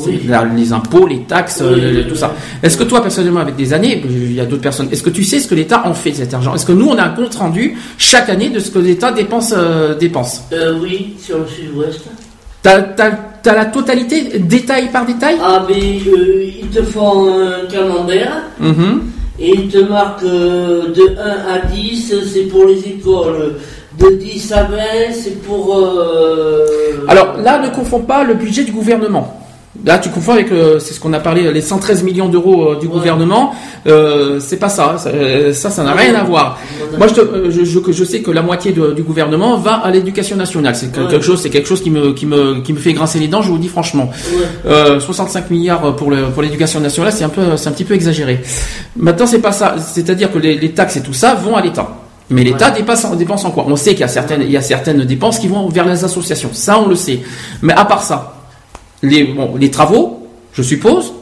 Oui. 0.04 0.20
les 0.56 0.72
impôts, 0.72 1.06
les 1.06 1.20
taxes, 1.22 1.62
Oui, 1.64 1.80
euh, 1.82 2.04
tout 2.08 2.16
ça. 2.16 2.34
Est-ce 2.62 2.76
que 2.76 2.84
toi, 2.84 3.02
personnellement, 3.02 3.40
avec 3.40 3.56
des 3.56 3.72
années, 3.72 4.02
il 4.04 4.32
y 4.32 4.40
a 4.40 4.44
d'autres 4.44 4.62
personnes, 4.62 4.88
est-ce 4.92 5.02
que 5.02 5.10
tu 5.10 5.24
sais 5.24 5.40
ce 5.40 5.48
que 5.48 5.54
l'État 5.54 5.82
en 5.86 5.94
fait 5.94 6.10
de 6.10 6.16
cet 6.16 6.34
argent? 6.34 6.54
Est-ce 6.54 6.66
que 6.66 6.72
nous, 6.72 6.86
on 6.88 6.96
a 6.98 7.02
un 7.04 7.10
compte 7.10 7.34
rendu 7.34 7.76
chaque 7.98 8.28
année 8.28 8.48
de 8.50 8.58
ce 8.58 8.70
que 8.70 8.78
l'État 8.78 9.12
dépense, 9.12 9.54
euh, 9.56 9.94
dépense? 9.94 10.42
Euh, 10.52 10.74
oui, 10.82 11.14
sur 11.20 11.38
le 11.38 11.46
sud-ouest. 11.46 12.00
T'as, 12.62 12.82
t'as, 12.82 13.10
t'as 13.42 13.54
la 13.54 13.66
totalité, 13.66 14.38
détail 14.40 14.90
par 14.90 15.06
détail? 15.06 15.36
Ah, 15.42 15.64
mais 15.68 15.74
euh, 16.10 16.44
ils 16.62 16.68
te 16.68 16.82
font 16.82 17.28
un 17.28 17.66
camembert 17.70 18.42
Mhm. 18.58 19.02
et 19.38 19.50
ils 19.54 19.68
te 19.68 19.78
marquent 19.78 20.24
de 20.24 21.16
1 21.16 21.54
à 21.54 21.66
10, 21.72 22.12
c'est 22.32 22.42
pour 22.48 22.64
les 22.66 22.78
écoles. 22.80 23.54
De 23.98 24.10
10 24.16 24.52
à 24.52 24.64
20, 24.64 24.76
c'est 25.12 25.40
pour. 25.42 25.74
Alors 27.08 27.36
là, 27.42 27.58
ne 27.60 27.68
confonds 27.68 28.00
pas 28.00 28.24
le 28.24 28.34
budget 28.34 28.64
du 28.64 28.72
gouvernement. 28.72 29.45
Là, 29.84 29.98
tu 29.98 30.08
confonds 30.10 30.32
avec, 30.32 30.50
euh, 30.50 30.78
c'est 30.78 30.94
ce 30.94 31.00
qu'on 31.00 31.12
a 31.12 31.20
parlé, 31.20 31.52
les 31.52 31.60
113 31.60 32.02
millions 32.02 32.28
d'euros 32.28 32.72
euh, 32.72 32.78
du 32.78 32.86
Ouais. 32.86 32.92
gouvernement. 32.92 33.52
Euh, 33.86 34.40
c'est 34.40 34.56
pas 34.56 34.68
ça. 34.68 34.96
Ça, 35.52 35.70
ça, 35.70 35.84
n'a 35.84 35.92
rien 35.92 36.14
à 36.14 36.24
voir. 36.24 36.58
Moi, 36.98 37.06
je, 37.08 37.14
te- 37.14 37.50
je, 37.50 37.64
je, 37.64 37.92
je 37.92 38.04
sais 38.04 38.20
que 38.22 38.30
la 38.30 38.42
moitié 38.42 38.72
de- 38.72 38.92
du 38.92 39.02
gouvernement 39.02 39.58
va 39.58 39.74
à 39.74 39.90
l'éducation 39.90 40.36
nationale. 40.36 40.74
C'est 40.74 40.96
Ouais. 40.96 41.06
quelque 41.10 41.24
chose, 41.24 41.40
c'est 41.40 41.50
quelque 41.50 41.68
chose 41.68 41.82
qui 41.82 41.90
me, 41.90 42.12
qui 42.12 42.26
me, 42.26 42.60
qui 42.62 42.72
me 42.72 42.78
fait 42.78 42.92
grincer 42.94 43.18
les 43.18 43.28
dents. 43.28 43.42
Je 43.42 43.48
vous 43.48 43.54
le 43.56 43.60
dis 43.60 43.68
franchement. 43.68 44.10
Ouais. 44.32 44.44
Euh, 44.66 44.98
65 45.00 45.50
milliards 45.50 45.94
pour 45.96 46.10
le, 46.10 46.22
pour 46.30 46.42
l'éducation 46.42 46.80
nationale, 46.80 47.12
c'est 47.12 47.24
un 47.24 47.28
peu, 47.28 47.56
c'est 47.56 47.68
un 47.68 47.72
petit 47.72 47.84
peu 47.84 47.94
exagéré. 47.94 48.40
Maintenant, 48.96 49.26
c'est 49.26 49.40
pas 49.40 49.52
ça. 49.52 49.76
C'est-à-dire 49.78 50.32
que 50.32 50.38
les, 50.38 50.56
les 50.58 50.70
taxes 50.72 50.96
et 50.96 51.02
tout 51.02 51.12
ça 51.14 51.34
vont 51.34 51.54
à 51.56 51.60
l'État. 51.60 51.88
Mais 52.28 52.42
l'État 52.42 52.70
dépasse, 52.70 53.06
dépense 53.16 53.44
en 53.44 53.50
quoi? 53.52 53.66
On 53.68 53.76
sait 53.76 53.90
qu'il 53.90 54.00
y 54.00 54.04
a 54.04 54.08
certaines, 54.08 54.42
il 54.42 54.50
y 54.50 54.56
a 54.56 54.62
certaines 54.62 55.04
dépenses 55.04 55.38
qui 55.38 55.46
vont 55.46 55.68
vers 55.68 55.86
les 55.86 56.02
associations. 56.04 56.50
Ça, 56.52 56.80
on 56.80 56.88
le 56.88 56.96
sait. 56.96 57.20
Mais 57.62 57.72
à 57.72 57.84
part 57.84 58.02
ça, 58.02 58.35
les, 59.06 59.24
bon, 59.24 59.54
les 59.58 59.70
travaux, 59.70 60.26
je 60.52 60.62
suppose. 60.62 61.12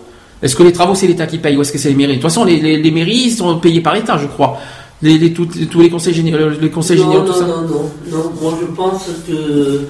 Est-ce 0.43 0.57
que 0.57 0.63
les 0.63 0.73
travaux 0.73 0.95
c'est 0.95 1.07
l'État 1.07 1.27
qui 1.27 1.39
paye 1.39 1.57
ou 1.57 1.63
est-ce 1.63 1.73
que 1.73 1.79
c'est 1.79 1.89
les 1.89 1.95
mairies? 1.95 2.17
De 2.17 2.21
toute 2.21 2.31
façon, 2.31 2.45
les, 2.45 2.61
les, 2.61 2.77
les 2.83 2.91
mairies 2.91 3.31
sont 3.31 3.59
payées 3.59 3.81
par 3.81 3.95
l'État, 3.95 4.19
je 4.19 4.27
crois. 4.27 4.59
Les, 5.03 5.19
les- 5.19 5.33
tous, 5.33 5.49
les 5.79 5.91
conseils 5.91 6.15
généraux, 6.15 6.51
les 6.61 6.71
conseils 6.71 6.99
non, 6.99 7.05
généraux, 7.05 7.27
non, 7.27 7.33
tout 7.33 7.39
ça. 7.39 7.47
non, 7.47 7.63
non, 7.63 7.91
non. 8.11 8.33
Moi, 8.41 8.53
je 8.61 8.67
pense 8.75 9.07
que. 9.27 9.81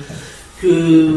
que. 0.63 1.09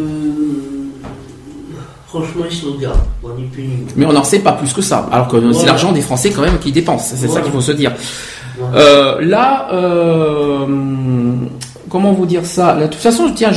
Franchement, 2.08 2.46
ils 2.50 2.56
se 2.56 2.66
regardent. 2.66 3.02
Bon, 3.22 3.30
ni 3.38 3.44
plus. 3.48 3.64
Mais 3.96 4.06
on 4.06 4.14
n'en 4.14 4.24
sait 4.24 4.40
pas 4.40 4.54
plus 4.54 4.72
que 4.72 4.82
ça. 4.82 5.10
Alors 5.12 5.28
que 5.28 5.52
c'est 5.54 5.66
l'argent 5.66 5.92
des 5.92 6.02
Français 6.02 6.32
quand 6.32 6.42
même 6.42 6.58
qui 6.60 6.72
dépensent. 6.72 7.16
C'est 7.18 7.28
ça 7.28 7.42
qu'il 7.42 7.52
faut 7.52 7.62
se 7.62 7.74
dire. 7.74 7.94
Voilà. 8.58 8.78
Euh, 8.80 9.22
là, 9.22 9.68
euh, 9.74 10.66
comment 11.90 12.12
vous 12.14 12.26
dire 12.26 12.46
ça 12.46 12.76
Là, 12.76 12.88
De 12.88 12.92
toute 12.94 13.02
façon, 13.02 13.32
tiens, 13.36 13.52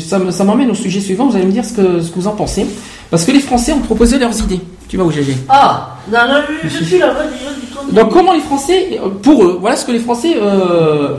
ça, 0.00 0.20
ça 0.30 0.44
m'emmène 0.44 0.70
au 0.70 0.74
sujet 0.74 1.00
suivant. 1.00 1.26
Vous 1.28 1.36
allez 1.36 1.46
me 1.46 1.52
dire 1.52 1.64
ce 1.64 1.72
que, 1.72 2.00
ce 2.00 2.10
que 2.10 2.14
vous 2.18 2.26
en 2.26 2.32
pensez. 2.32 2.66
Parce 3.10 3.24
que 3.24 3.32
les 3.32 3.40
Français 3.40 3.72
ont 3.72 3.80
proposé 3.80 4.18
leurs 4.18 4.38
idées. 4.40 4.60
Tu 4.88 4.96
vas 4.96 5.04
où, 5.04 5.10
GG 5.10 5.34
Ah 5.48 5.96
Non, 6.12 6.18
non, 6.28 6.34
je, 6.64 6.68
je 6.68 6.84
suis 6.84 6.98
vas-y, 6.98 7.10
vas-y, 7.10 7.74
continue. 7.76 7.92
Donc, 8.00 8.10
comment 8.12 8.32
les 8.32 8.40
Français, 8.40 8.98
euh, 9.02 9.08
pour 9.22 9.44
eux, 9.44 9.58
voilà 9.60 9.76
ce 9.76 9.84
que 9.84 9.92
les 9.92 9.98
Français 9.98 10.34
euh, 10.40 11.16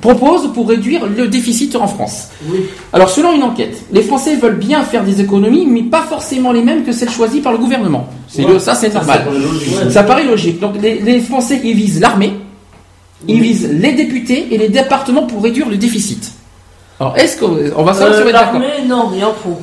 proposent 0.00 0.52
pour 0.52 0.68
réduire 0.68 1.06
le 1.06 1.28
déficit 1.28 1.76
en 1.76 1.86
France. 1.86 2.28
Oui. 2.50 2.60
Alors, 2.92 3.08
selon 3.08 3.32
une 3.34 3.42
enquête, 3.42 3.82
les 3.92 4.02
Français 4.02 4.36
veulent 4.36 4.58
bien 4.58 4.82
faire 4.82 5.04
des 5.04 5.20
économies, 5.20 5.64
mais 5.66 5.82
pas 5.82 6.02
forcément 6.02 6.52
les 6.52 6.62
mêmes 6.62 6.82
que 6.84 6.92
celles 6.92 7.10
choisies 7.10 7.40
par 7.40 7.52
le 7.52 7.58
gouvernement. 7.58 8.08
C'est 8.28 8.44
Ouais. 8.44 8.54
le- 8.54 8.58
ça, 8.58 8.74
c'est 8.74 8.92
normal. 8.92 9.22
Ça 9.90 10.02
paraît 10.02 10.24
logique. 10.24 10.60
Donc, 10.60 10.74
les, 10.82 10.98
les 11.00 11.20
Français, 11.20 11.60
ils 11.62 11.74
visent 11.74 12.00
l'armée, 12.00 12.32
ils 13.28 13.40
visent 13.40 13.68
les 13.70 13.92
députés 13.92 14.48
et 14.54 14.58
les 14.58 14.68
départements 14.68 15.24
pour 15.26 15.42
réduire 15.42 15.68
le 15.68 15.76
déficit. 15.76 16.32
Alors, 17.00 17.16
est-ce 17.16 17.36
qu'on 17.38 17.56
on 17.76 17.82
va 17.82 17.94
savoir 17.94 18.16
si 18.16 18.22
on 18.22 18.26
Euh, 18.28 18.32
d'accord 18.32 18.52
L'armée, 18.60 18.86
non, 18.86 19.08
mais 19.10 19.18
il 19.18 19.24
en 19.24 19.32
faut. 19.34 19.58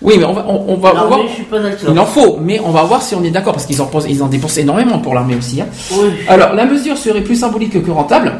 Oui, 0.00 0.14
mais 0.18 0.24
on 0.24 0.32
va, 0.32 0.44
on, 0.48 0.64
on 0.68 0.76
va, 0.78 0.92
L'armée, 0.94 1.26
je 1.28 1.34
suis 1.34 1.42
pas 1.44 1.60
d'accord. 1.60 1.90
il 1.92 1.98
en 1.98 2.06
faut, 2.06 2.38
mais 2.42 2.58
on 2.58 2.70
va 2.70 2.82
voir 2.82 3.02
si 3.02 3.14
on 3.14 3.22
est 3.22 3.30
d'accord 3.30 3.52
parce 3.52 3.66
qu'ils 3.66 3.80
en, 3.80 3.86
pensent- 3.86 4.06
ils 4.08 4.20
en 4.22 4.26
dépensent 4.26 4.60
énormément 4.60 4.98
pour 4.98 5.14
l'armée 5.14 5.36
aussi. 5.36 5.60
hein. 5.60 5.66
Oui. 5.92 6.08
Alors, 6.28 6.54
la 6.54 6.64
mesure 6.64 6.98
serait 6.98 7.20
plus 7.22 7.36
symbolique 7.36 7.80
que 7.84 7.90
rentable, 7.90 8.32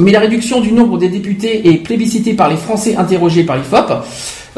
mais 0.00 0.12
la 0.12 0.20
réduction 0.20 0.60
du 0.60 0.72
nombre 0.72 0.98
des 0.98 1.08
députés 1.08 1.68
est 1.68 1.76
plébiscitée 1.78 2.34
par 2.34 2.48
les 2.48 2.56
Français 2.56 2.96
interrogés 2.96 3.44
par 3.44 3.56
l'IFOP. 3.56 3.92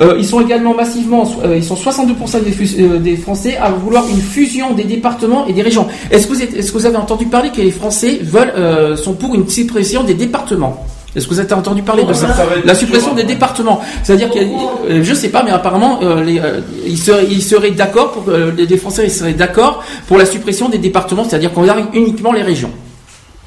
Euh, 0.00 0.14
ils 0.18 0.24
sont 0.24 0.40
également 0.40 0.74
massivement, 0.74 1.30
euh, 1.44 1.54
ils 1.56 1.62
sont 1.64 1.74
62% 1.74 2.42
des, 2.42 2.50
fus- 2.50 2.76
euh, 2.80 2.98
des 2.98 3.16
Français 3.16 3.58
à 3.58 3.70
vouloir 3.70 4.04
une 4.08 4.22
fusion 4.22 4.72
des 4.72 4.84
départements 4.84 5.46
et 5.46 5.52
des 5.52 5.60
régions. 5.60 5.86
Est-ce 6.10 6.26
que 6.26 6.32
vous, 6.32 6.40
que 6.80 6.86
avez 6.86 6.96
entendu 6.96 7.26
parler 7.26 7.50
que 7.50 7.60
les 7.60 7.70
Français 7.70 8.18
veulent, 8.22 8.54
euh, 8.56 8.96
sont 8.96 9.12
pour 9.12 9.34
une 9.34 9.46
suppression 9.50 10.02
des 10.02 10.14
départements? 10.14 10.86
Est-ce 11.14 11.26
que 11.28 11.34
vous 11.34 11.40
avez 11.40 11.52
entendu 11.52 11.82
parler 11.82 12.04
de 12.04 12.14
ça? 12.14 12.26
La 12.64 12.74
suppression 12.74 13.12
des 13.12 13.24
départements. 13.24 13.80
C'est-à-dire 14.02 14.30
qu'il 14.30 14.42
y 14.44 14.46
a- 14.46 14.58
euh, 14.88 15.00
je 15.04 15.12
sais 15.12 15.28
pas, 15.28 15.42
mais 15.42 15.50
apparemment, 15.50 16.00
euh, 16.02 16.24
les, 16.24 16.38
euh, 16.38 16.60
ils 16.86 16.96
seraient, 16.96 17.26
ils 17.30 17.42
seraient 17.42 17.72
d'accord 17.72 18.12
pour 18.12 18.24
euh, 18.32 18.50
les 18.56 18.76
Français, 18.78 19.02
ils 19.04 19.10
seraient 19.10 19.34
d'accord 19.34 19.84
pour 20.08 20.16
la 20.16 20.24
suppression 20.24 20.70
des 20.70 20.78
départements, 20.78 21.24
c'est-à-dire 21.28 21.52
qu'on 21.52 21.64
garde 21.66 21.84
uniquement 21.92 22.32
les 22.32 22.40
régions. 22.42 22.70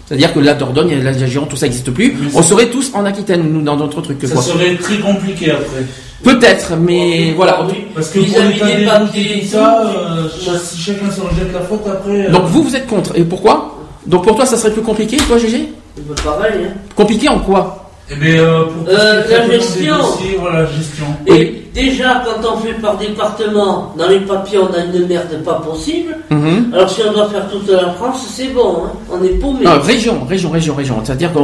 C'est-à-dire 0.08 0.34
que 0.34 0.40
la 0.40 0.54
Dordogne, 0.54 1.02
la 1.04 1.14
Gironde, 1.26 1.50
tout 1.50 1.56
ça 1.56 1.66
n'existe 1.66 1.90
plus. 1.92 2.16
Mais 2.20 2.28
On 2.36 2.42
ça- 2.44 2.50
serait 2.50 2.68
tous 2.70 2.92
en 2.94 3.06
Aquitaine, 3.06 3.52
nous, 3.52 3.62
dans 3.62 3.76
d'autres 3.76 4.02
trucs 4.02 4.20
que 4.20 4.28
Ça 4.28 4.34
quoi. 4.36 4.44
serait 4.44 4.76
très 4.76 4.98
compliqué 5.00 5.52
après. 5.52 5.84
Peut-être, 6.24 6.74
mais 6.80 7.34
voilà. 7.36 7.66
Oui. 7.68 7.86
Parce 7.94 8.10
que 8.10 8.20
Vis-à-vis 8.20 8.60
pour 8.60 8.68
des 8.68 8.86
papiers 8.86 9.46
ça, 9.46 9.82
euh, 9.86 10.24
ouais. 10.24 10.60
si 10.64 10.78
chacun 10.80 11.10
s'en 11.12 11.24
jette 11.36 11.52
la 11.54 11.62
faute 11.62 11.82
après. 11.88 12.28
euh, 12.28 12.32
Donc 12.32 12.46
vous, 12.46 12.64
vous 12.64 12.76
êtes 12.76 12.88
contre. 12.88 13.18
Et 13.18 13.24
pourquoi? 13.24 13.78
Donc 14.06 14.24
pour 14.24 14.36
toi, 14.36 14.46
ça 14.46 14.58
serait 14.58 14.72
plus 14.72 14.82
compliqué, 14.84 15.18
toi, 15.18 15.38
GG 15.38 15.70
C'est 15.96 16.24
pas 16.24 16.32
pareil, 16.34 16.54
hein. 16.68 16.74
Compliqué 16.96 17.28
en 17.30 17.40
quoi? 17.40 17.90
Eh 18.12 18.16
bien, 18.16 18.36
euh, 18.42 18.64
pour 18.66 18.88
Euh, 18.88 19.24
la 19.30 19.50
gestion. 19.50 19.98
dossiers, 19.98 20.38
voilà, 20.40 20.66
gestion. 20.68 21.06
Et 21.28 21.65
déjà, 21.76 22.24
quand 22.26 22.50
on 22.54 22.58
fait 22.58 22.74
par 22.74 22.98
département, 22.98 23.94
dans 23.98 24.08
les 24.08 24.22
papiers, 24.22 24.58
on 24.58 24.74
a 24.74 24.80
une 24.86 25.06
merde 25.08 25.44
pas 25.44 25.56
possible. 25.56 26.16
Mhm. 26.32 26.72
Alors, 26.74 26.90
si 26.90 27.02
on 27.08 27.14
doit 27.14 27.28
faire 27.30 27.48
toute 27.52 27.70
la 27.70 27.92
France, 27.92 28.26
c'est 28.34 28.48
bon, 28.48 28.78
hein. 28.86 28.92
On 29.12 29.24
est 29.24 29.30
paumé. 29.40 29.60
Région, 29.68 30.24
région, 30.28 30.50
région, 30.50 30.74
région. 30.76 30.96
C'est-à-dire 31.04 31.32
que 31.34 31.40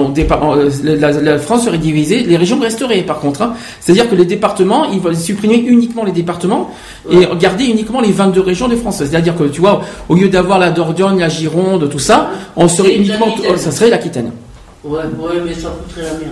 la, 0.83 1.11
la 1.11 1.37
France 1.37 1.65
serait 1.65 1.77
divisée, 1.77 2.23
les 2.23 2.37
régions 2.37 2.59
resteraient 2.59 3.01
par 3.01 3.19
contre. 3.19 3.41
hein. 3.43 3.53
C'est-à-dire 3.79 4.09
que 4.09 4.15
les 4.15 4.25
départements, 4.25 4.85
ils 4.91 4.99
veulent 4.99 5.15
supprimer 5.15 5.57
uniquement 5.57 6.03
les 6.03 6.11
départements 6.11 6.71
et 7.11 7.27
garder 7.39 7.65
uniquement 7.65 8.01
les 8.01 8.11
22 8.11 8.41
régions 8.41 8.67
de 8.67 8.75
France. 8.75 8.97
C'est-à-dire 8.97 9.35
que 9.35 9.43
tu 9.43 9.61
vois, 9.61 9.81
au 10.09 10.15
lieu 10.15 10.29
d'avoir 10.29 10.57
la 10.59 10.71
Dordogne, 10.71 11.19
la 11.19 11.29
Gironde, 11.29 11.89
tout 11.89 11.99
ça, 11.99 12.29
on 12.55 12.67
serait 12.67 12.95
uniquement, 12.95 13.27
ça 13.57 13.71
serait 13.71 13.89
l'Aquitaine. 13.89 14.31
Ouais, 14.83 14.99
ouais, 14.99 15.41
mais 15.45 15.53
ça 15.53 15.69
coûterait 15.69 16.01
la 16.07 16.17
merde. 16.19 16.31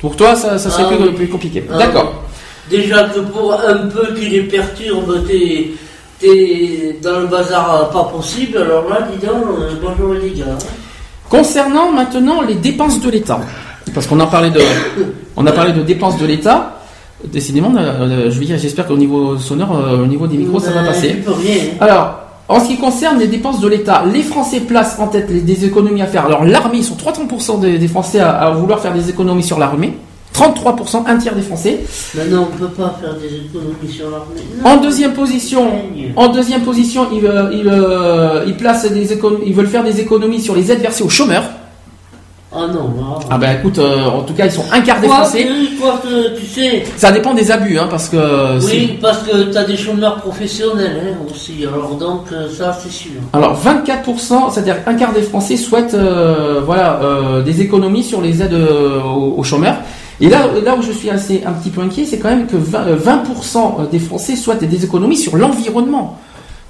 Pour 0.00 0.14
toi, 0.16 0.34
ça, 0.34 0.58
ça 0.58 0.70
serait 0.70 0.84
Ah 0.86 0.94
plus, 0.94 1.04
oui. 1.08 1.12
plus 1.14 1.28
compliqué. 1.28 1.64
Ah 1.72 1.78
D'accord. 1.78 2.12
oui. 2.14 2.25
Déjà 2.70 3.04
que 3.04 3.20
pour 3.20 3.52
un 3.54 3.86
peu 3.88 4.12
qui 4.14 4.26
les 4.28 4.40
perturbe, 4.42 5.24
t'es, 5.26 5.70
t'es 6.18 6.98
dans 7.02 7.20
le 7.20 7.26
bazar 7.26 7.74
euh, 7.74 7.84
pas 7.92 8.04
possible, 8.04 8.58
alors 8.58 8.88
là, 8.88 9.06
dis 9.12 9.24
donc, 9.24 9.36
euh, 9.36 9.70
bonjour 9.80 10.14
les 10.14 10.30
gars. 10.30 10.58
Concernant 11.28 11.92
maintenant 11.92 12.42
les 12.42 12.54
dépenses 12.56 13.00
de 13.00 13.08
l'État, 13.10 13.40
parce 13.94 14.06
qu'on 14.06 14.18
a 14.20 14.26
parlé 14.26 14.50
de, 14.50 14.60
on 15.36 15.46
a 15.46 15.52
parlé 15.52 15.72
de 15.72 15.82
dépenses 15.82 16.18
de 16.18 16.26
l'État. 16.26 16.72
Décidément, 17.24 17.72
euh, 17.78 18.30
je 18.30 18.42
j'espère 18.56 18.86
qu'au 18.86 18.96
niveau 18.96 19.38
sonore, 19.38 19.80
au 20.02 20.06
niveau 20.06 20.26
des 20.26 20.36
micros, 20.36 20.60
ça 20.60 20.70
va 20.70 20.82
passer. 20.82 21.16
hein. 21.26 21.76
Alors, 21.80 22.20
en 22.48 22.60
ce 22.60 22.66
qui 22.68 22.76
concerne 22.78 23.18
les 23.18 23.26
dépenses 23.26 23.60
de 23.60 23.68
l'État, 23.68 24.04
les 24.12 24.22
Français 24.22 24.60
placent 24.60 24.98
en 25.00 25.06
tête 25.08 25.28
les, 25.30 25.40
des 25.40 25.64
économies 25.64 26.02
à 26.02 26.06
faire. 26.06 26.26
Alors, 26.26 26.44
l'armée, 26.44 26.78
ils 26.78 26.84
sont 26.84 26.94
30% 26.96 27.60
des, 27.60 27.78
des 27.78 27.88
Français 27.88 28.20
à, 28.20 28.30
à 28.32 28.50
vouloir 28.50 28.80
faire 28.80 28.92
des 28.92 29.08
économies 29.08 29.42
sur 29.42 29.58
l'armée. 29.58 29.94
33%, 30.36 31.04
un 31.06 31.16
tiers 31.16 31.34
des 31.34 31.40
Français. 31.40 31.80
Maintenant, 32.14 32.48
on 32.52 32.56
peut 32.56 32.68
pas 32.68 32.98
faire 33.00 33.14
des 33.14 33.36
économies 33.36 33.90
sur 33.90 34.10
l'armée. 34.10 34.42
En 34.64 34.76
deuxième 34.76 35.14
position, 35.14 35.66
en 36.14 36.28
deuxième 36.28 36.60
position, 36.62 37.06
ils, 37.12 37.24
euh, 37.26 37.50
ils, 37.52 37.68
euh, 37.68 38.44
ils 38.46 38.56
placent 38.56 38.90
des 38.90 39.12
économies, 39.14 39.44
ils 39.46 39.54
veulent 39.54 39.66
faire 39.66 39.84
des 39.84 39.98
économies 40.00 40.40
sur 40.40 40.54
les 40.54 40.70
aides 40.70 40.80
versées 40.80 41.04
aux 41.04 41.08
chômeurs. 41.08 41.44
Ah 42.52 42.66
non, 42.68 42.84
là. 42.96 43.18
Ah 43.30 43.38
ben 43.38 43.58
écoute, 43.58 43.78
euh, 43.78 44.04
en 44.06 44.22
tout 44.22 44.32
cas, 44.32 44.46
ils 44.46 44.52
sont 44.52 44.64
un 44.72 44.80
quart 44.80 45.00
des 45.00 45.08
Français. 45.08 45.44
que, 45.44 45.80
quoi 45.80 46.00
que, 46.02 46.38
tu 46.38 46.46
sais, 46.46 46.84
Ça 46.96 47.10
dépend 47.12 47.34
des 47.34 47.50
abus, 47.50 47.78
hein, 47.78 47.86
parce 47.90 48.08
que. 48.08 48.64
oui, 48.66 48.98
parce 49.00 49.18
que 49.18 49.50
tu 49.50 49.56
as 49.56 49.64
des 49.64 49.76
chômeurs 49.76 50.16
professionnels 50.16 51.02
hein, 51.12 51.16
aussi, 51.30 51.64
alors 51.66 51.96
donc 51.96 52.26
ça 52.56 52.78
c'est 52.80 52.92
sûr. 52.92 53.10
Alors 53.32 53.58
24%, 53.60 54.52
c'est-à-dire 54.52 54.76
un 54.86 54.94
quart 54.94 55.12
des 55.12 55.22
Français 55.22 55.56
souhaitent 55.56 55.94
euh, 55.94 56.60
voilà, 56.64 57.00
euh, 57.02 57.42
des 57.42 57.60
économies 57.60 58.04
sur 58.04 58.20
les 58.22 58.42
aides 58.42 58.54
aux, 58.54 59.34
aux 59.36 59.42
chômeurs. 59.42 59.76
Et 60.20 60.28
là, 60.30 60.46
là 60.64 60.74
où 60.76 60.82
je 60.82 60.92
suis 60.92 61.10
assez 61.10 61.42
un 61.46 61.52
petit 61.52 61.70
peu 61.70 61.80
inquiet, 61.82 62.04
c'est 62.06 62.18
quand 62.18 62.30
même 62.30 62.46
que 62.46 62.56
20%, 62.56 62.86
euh, 62.88 62.96
20% 62.96 63.90
des 63.90 63.98
Français 63.98 64.34
souhaitent 64.36 64.64
des 64.64 64.84
économies 64.84 65.16
sur 65.18 65.36
l'environnement. 65.36 66.18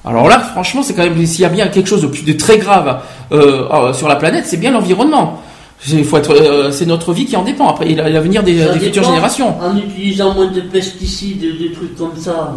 Alors 0.05 0.29
là, 0.29 0.39
franchement, 0.41 0.83
c'est 0.83 0.95
quand 0.95 1.03
même 1.05 1.25
s'il 1.27 1.43
y 1.43 1.45
a 1.45 1.49
bien 1.49 1.67
quelque 1.69 1.89
chose 1.89 2.03
de 2.03 2.33
très 2.33 2.59
grave 2.59 3.01
euh, 3.33 3.65
euh, 3.73 3.93
sur 3.93 4.09
la 4.09 4.17
planète, 4.17 4.45
c'est 4.47 4.57
bien 4.57 4.71
l'environnement. 4.73 5.41
Euh, 5.93 6.71
c'est 6.71 6.87
notre 6.87 7.13
vie 7.13 7.27
qui 7.27 7.37
en 7.37 7.45
dépend. 7.45 7.69
Après, 7.69 7.87
l'avenir 7.95 8.43
des, 8.43 8.55
des 8.55 8.79
futures 8.87 9.03
générations. 9.05 9.55
En 9.61 9.77
utilisant 9.77 10.33
moins 10.35 10.51
de 10.51 10.61
pesticides, 10.63 11.41
des 11.41 11.71
trucs 11.73 11.97
comme 11.97 12.17
ça. 12.19 12.55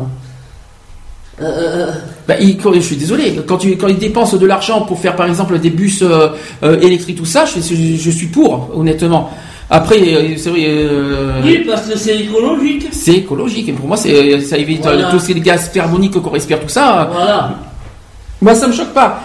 Euh, 1.42 1.46
euh, 1.46 1.92
Bah, 2.28 2.36
il- 2.40 2.58
je 2.76 2.80
suis 2.80 2.96
désolé. 2.98 3.40
Quand, 3.48 3.58
tu, 3.58 3.76
quand 3.78 3.88
ils 3.88 3.98
dépensent 3.98 4.38
de 4.38 4.46
l'argent 4.46 4.82
pour 4.82 5.00
faire, 5.00 5.16
par 5.16 5.26
exemple, 5.28 5.58
des 5.60 5.70
bus 5.70 6.02
euh, 6.02 6.30
euh, 6.64 6.80
électriques, 6.82 7.18
tout 7.18 7.26
ça, 7.26 7.46
je, 7.46 7.60
je- 7.62 7.96
je 7.98 8.10
suis 8.12 8.28
pour, 8.28 8.70
honnêtement. 8.76 9.30
Après, 9.70 10.00
c'est 10.38 10.50
vrai. 10.50 10.66
euh, 10.68 11.42
oui, 11.44 11.64
parce 11.68 11.88
que 11.88 11.98
c'est 11.98 12.18
écologique. 12.20 12.88
c'est 12.92 13.14
écologique 13.14 13.70
et 13.70 13.74
pour 13.74 13.88
moi 13.88 13.98
c'est 13.98 14.42
ça 14.42 14.58
évite 14.58 14.82
Voilà. 14.82 15.08
euh, 15.08 15.12
tous 15.12 15.20
ces 15.20 15.36
gaz 15.40 15.70
carboniques 15.72 16.20
qu'on 16.20 16.30
respire 16.32 16.60
tout 16.60 16.70
ça 16.70 17.08
Voilà. 17.14 17.52
Moi 18.42 18.56
ça 18.56 18.68
me 18.68 18.74
choque 18.74 18.94
pas 18.94 19.20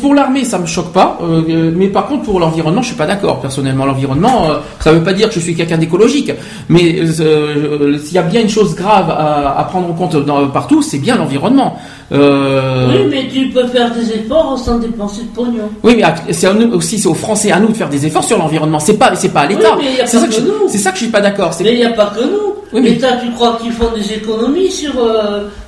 pour 0.00 0.14
l'armée 0.14 0.44
ça 0.44 0.58
me 0.58 0.66
choque 0.66 0.92
pas 0.92 1.18
euh, 1.22 1.42
euh, 1.48 1.72
mais 1.74 1.88
par 1.88 2.06
contre 2.06 2.22
pour 2.24 2.38
l'environnement 2.40 2.82
je 2.82 2.88
suis 2.88 2.96
pas 2.96 3.06
d'accord 3.06 3.40
personnellement 3.40 3.84
l'environnement 3.86 4.50
euh, 4.50 4.54
ça 4.80 4.92
veut 4.92 5.02
pas 5.02 5.12
dire 5.12 5.28
que 5.28 5.34
je 5.34 5.40
suis 5.40 5.54
quelqu'un 5.56 5.78
d'écologique 5.78 6.32
mais 6.68 7.00
euh, 7.20 7.98
s'il 7.98 8.14
y 8.14 8.18
a 8.18 8.22
bien 8.22 8.42
une 8.42 8.48
chose 8.48 8.74
grave 8.74 9.10
à, 9.10 9.58
à 9.58 9.64
prendre 9.64 9.88
en 9.90 9.94
compte 9.94 10.16
dans- 10.24 10.46
partout 10.48 10.82
c'est 10.82 10.98
bien 10.98 11.16
l'environnement 11.16 11.78
Oui, 12.12 13.06
mais 13.08 13.28
tu 13.32 13.48
peux 13.50 13.66
faire 13.68 13.90
des 13.94 14.12
efforts 14.12 14.58
sans 14.58 14.78
dépenser 14.78 15.22
de 15.22 15.28
pognon. 15.28 15.68
oui, 15.84 15.96
mais 16.26 16.32
c'est 16.32 16.48
aussi, 16.48 16.98
c'est 16.98 17.08
aux 17.08 17.14
Français, 17.14 17.52
à 17.52 17.60
nous 17.60 17.68
de 17.68 17.74
faire 17.74 17.88
des 17.88 18.04
efforts 18.04 18.24
sur 18.24 18.36
l'environnement. 18.36 18.80
C'est 18.80 18.98
pas, 18.98 19.14
c'est 19.14 19.28
pas 19.28 19.42
à 19.42 19.46
l'État. 19.46 19.76
Oui, 19.78 19.86
c'est 20.06 20.18
ça 20.18 20.26
que, 20.26 20.32
que 20.34 20.40
je- 20.40 20.46
nous. 20.46 20.68
c'est 20.68 20.78
ça 20.78 20.90
que 20.90 20.96
je 20.98 21.02
suis 21.04 21.12
pas 21.12 21.20
d'accord. 21.20 21.52
Mais 21.62 21.72
il 21.74 21.78
n'y 21.78 21.84
a 21.84 21.90
pas 21.92 22.06
que 22.06 22.24
nous. 22.24 22.54
Oui, 22.72 22.80
mais- 22.82 22.90
L'État, 22.90 23.12
tu 23.22 23.30
crois 23.30 23.56
qu'ils 23.60 23.70
font 23.72 23.92
des 23.94 24.12
économies 24.12 24.70
sur, 24.72 24.92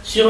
sur 0.02 0.26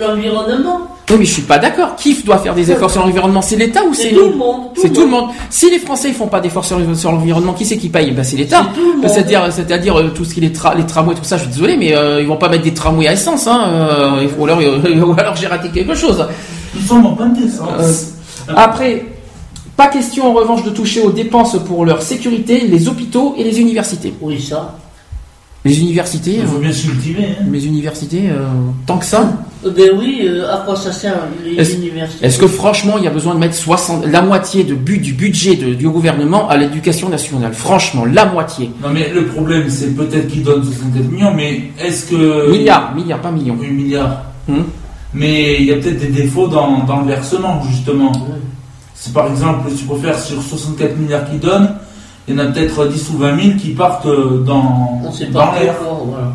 l'environnement 0.00 0.80
Oui, 1.10 1.16
mais 1.18 1.24
je 1.24 1.32
suis 1.32 1.42
pas 1.42 1.58
d'accord. 1.58 1.96
Qui 1.96 2.14
doit 2.22 2.38
faire 2.38 2.54
des 2.54 2.70
efforts 2.70 2.90
sur 2.90 3.02
l'environnement? 3.04 3.42
C'est 3.42 3.56
l'État 3.56 3.82
ou 3.84 3.92
c'est 3.94 4.10
C'est 4.10 4.12
nous 4.12 4.22
tout 4.24 4.28
le 4.30 4.36
monde, 4.36 4.60
tout 4.74 4.80
C'est 4.82 4.90
tout 4.90 5.00
le 5.02 5.08
monde. 5.08 5.30
Si 5.50 5.68
les 5.70 5.78
Français 5.78 6.08
ils 6.08 6.14
font 6.14 6.28
pas 6.28 6.40
d'efforts 6.40 6.64
sur, 6.64 6.78
l'environnement, 6.78 7.52
qui 7.52 7.64
c'est 7.64 7.76
qui 7.76 7.88
paye? 7.88 8.12
Ben, 8.12 8.22
C'est 8.24 8.36
l'État. 8.36 8.66
C'est-à-dire, 9.02 9.46
c'est-à-dire 9.50 9.98
euh, 9.98 10.10
tout 10.14 10.24
ce 10.24 10.34
qui 10.34 10.40
est 10.40 10.48
les, 10.48 10.54
tra- 10.54 10.76
les 10.76 10.86
tramways, 10.86 11.14
tout 11.16 11.24
ça. 11.24 11.36
Je 11.36 11.42
suis 11.42 11.50
désolé, 11.52 11.76
mais 11.76 11.96
euh, 11.96 12.20
ils 12.20 12.26
vont 12.28 12.36
pas 12.36 12.48
mettre 12.48 12.62
des 12.64 12.74
tramways 12.74 13.08
à 13.08 13.12
essence. 13.14 13.46
Hein, 13.46 13.60
euh, 13.68 14.28
ou 14.38 14.44
alors, 14.44 14.60
euh, 14.60 15.00
ou 15.04 15.14
alors 15.18 15.34
j'ai 15.36 15.46
raté 15.48 15.68
quelque 15.70 15.94
chose. 15.94 16.24
Nous 16.74 16.82
sommes 16.82 17.04
en 17.06 17.12
panne 17.14 17.34
d'essence. 17.34 18.12
Après, 18.54 19.04
pas 19.76 19.88
question 19.88 20.28
en 20.30 20.32
revanche 20.34 20.62
de 20.62 20.70
toucher 20.70 21.00
aux 21.02 21.10
dépenses 21.10 21.56
pour 21.66 21.84
leur 21.84 22.02
sécurité, 22.02 22.60
les 22.68 22.88
hôpitaux 22.88 23.34
et 23.38 23.44
les 23.44 23.60
universités. 23.60 24.12
Oui, 24.20 24.40
ça. 24.40 24.76
Les 25.64 25.78
universités, 25.78 26.36
Il 26.40 26.46
faut 26.46 26.56
euh, 26.56 26.60
bien 26.60 26.72
se 26.72 26.86
cultiver. 26.86 27.24
Hein. 27.38 27.44
les 27.52 27.66
universités, 27.66 28.30
euh, 28.30 28.46
tant 28.86 28.96
que 28.96 29.04
ça. 29.04 29.30
Euh, 29.66 29.70
Ben 29.76 29.90
oui, 29.98 30.20
euh, 30.24 30.50
à 30.50 30.58
quoi 30.64 30.74
ça 30.74 30.90
sert 30.90 31.16
les 31.44 31.56
Est-ce- 31.56 31.76
universités? 31.76 32.24
Est-ce 32.24 32.38
que 32.38 32.46
franchement, 32.46 32.94
il 32.96 33.04
y 33.04 33.06
a 33.06 33.10
besoin 33.10 33.34
de 33.34 33.40
mettre 33.40 33.54
60, 33.54 34.06
la 34.06 34.22
moitié 34.22 34.64
de 34.64 34.74
but, 34.74 34.98
du 35.02 35.12
budget 35.12 35.56
de- 35.56 35.74
du 35.74 35.86
gouvernement 35.86 36.48
à 36.48 36.56
l'éducation 36.56 37.10
nationale? 37.10 37.52
Franchement, 37.52 38.06
la 38.06 38.24
moitié. 38.24 38.70
Non 38.82 38.88
mais 38.88 39.10
le 39.14 39.26
problème 39.26 39.68
c'est 39.68 39.94
peut-être 39.94 40.28
qu'ils 40.28 40.42
donnent 40.44 40.64
64 40.64 41.10
millions, 41.10 41.34
mais 41.34 41.64
est-ce 41.78 42.06
que... 42.06 42.50
Milliards, 42.50 42.94
milliards, 42.94 43.20
pas 43.20 43.30
millions. 43.30 43.56
Oui, 43.60 43.68
milliards. 43.70 44.22
Hum. 44.48 44.64
Mais 45.12 45.56
il 45.60 45.66
y 45.66 45.72
a 45.72 45.76
peut-être 45.76 45.98
des 46.00 46.22
défauts 46.22 46.48
dans, 46.48 46.84
dans 46.84 47.00
le 47.00 47.06
versement, 47.08 47.60
justement. 47.68 48.12
C'est 48.94 49.12
par 49.12 49.30
exemple, 49.30 49.68
si 49.70 49.78
tu 49.78 49.84
préfères, 49.84 50.18
sur 50.18 50.40
64 50.42 50.96
milliards 50.96 51.28
qu'ils 51.28 51.40
donnent, 51.40 51.74
il 52.30 52.36
y 52.36 52.40
en 52.40 52.44
a 52.44 52.46
peut-être 52.46 52.86
10 52.86 53.10
ou 53.10 53.18
20 53.18 53.42
000 53.42 53.58
qui 53.58 53.70
partent 53.70 54.06
euh, 54.06 54.38
dans, 54.46 55.00
l'air. 55.60 55.74
voilà. 55.82 56.32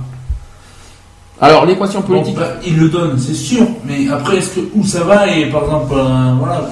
Alors, 1.41 1.65
l'équation 1.65 1.99
Bon, 2.01 2.07
politique. 2.07 2.35
bah, 2.35 2.53
ils 2.65 2.77
le 2.77 2.89
donnent, 2.89 3.17
c'est 3.19 3.33
sûr, 3.33 3.63
mais 3.85 4.07
après, 4.11 4.37
est-ce 4.37 4.51
que 4.51 4.61
où 4.75 4.83
ça 4.85 5.03
va 5.03 5.27
et 5.27 5.49
par 5.49 5.63
exemple, 5.63 5.93
euh, 5.97 6.33
voilà. 6.39 6.55
quoi. 6.59 6.69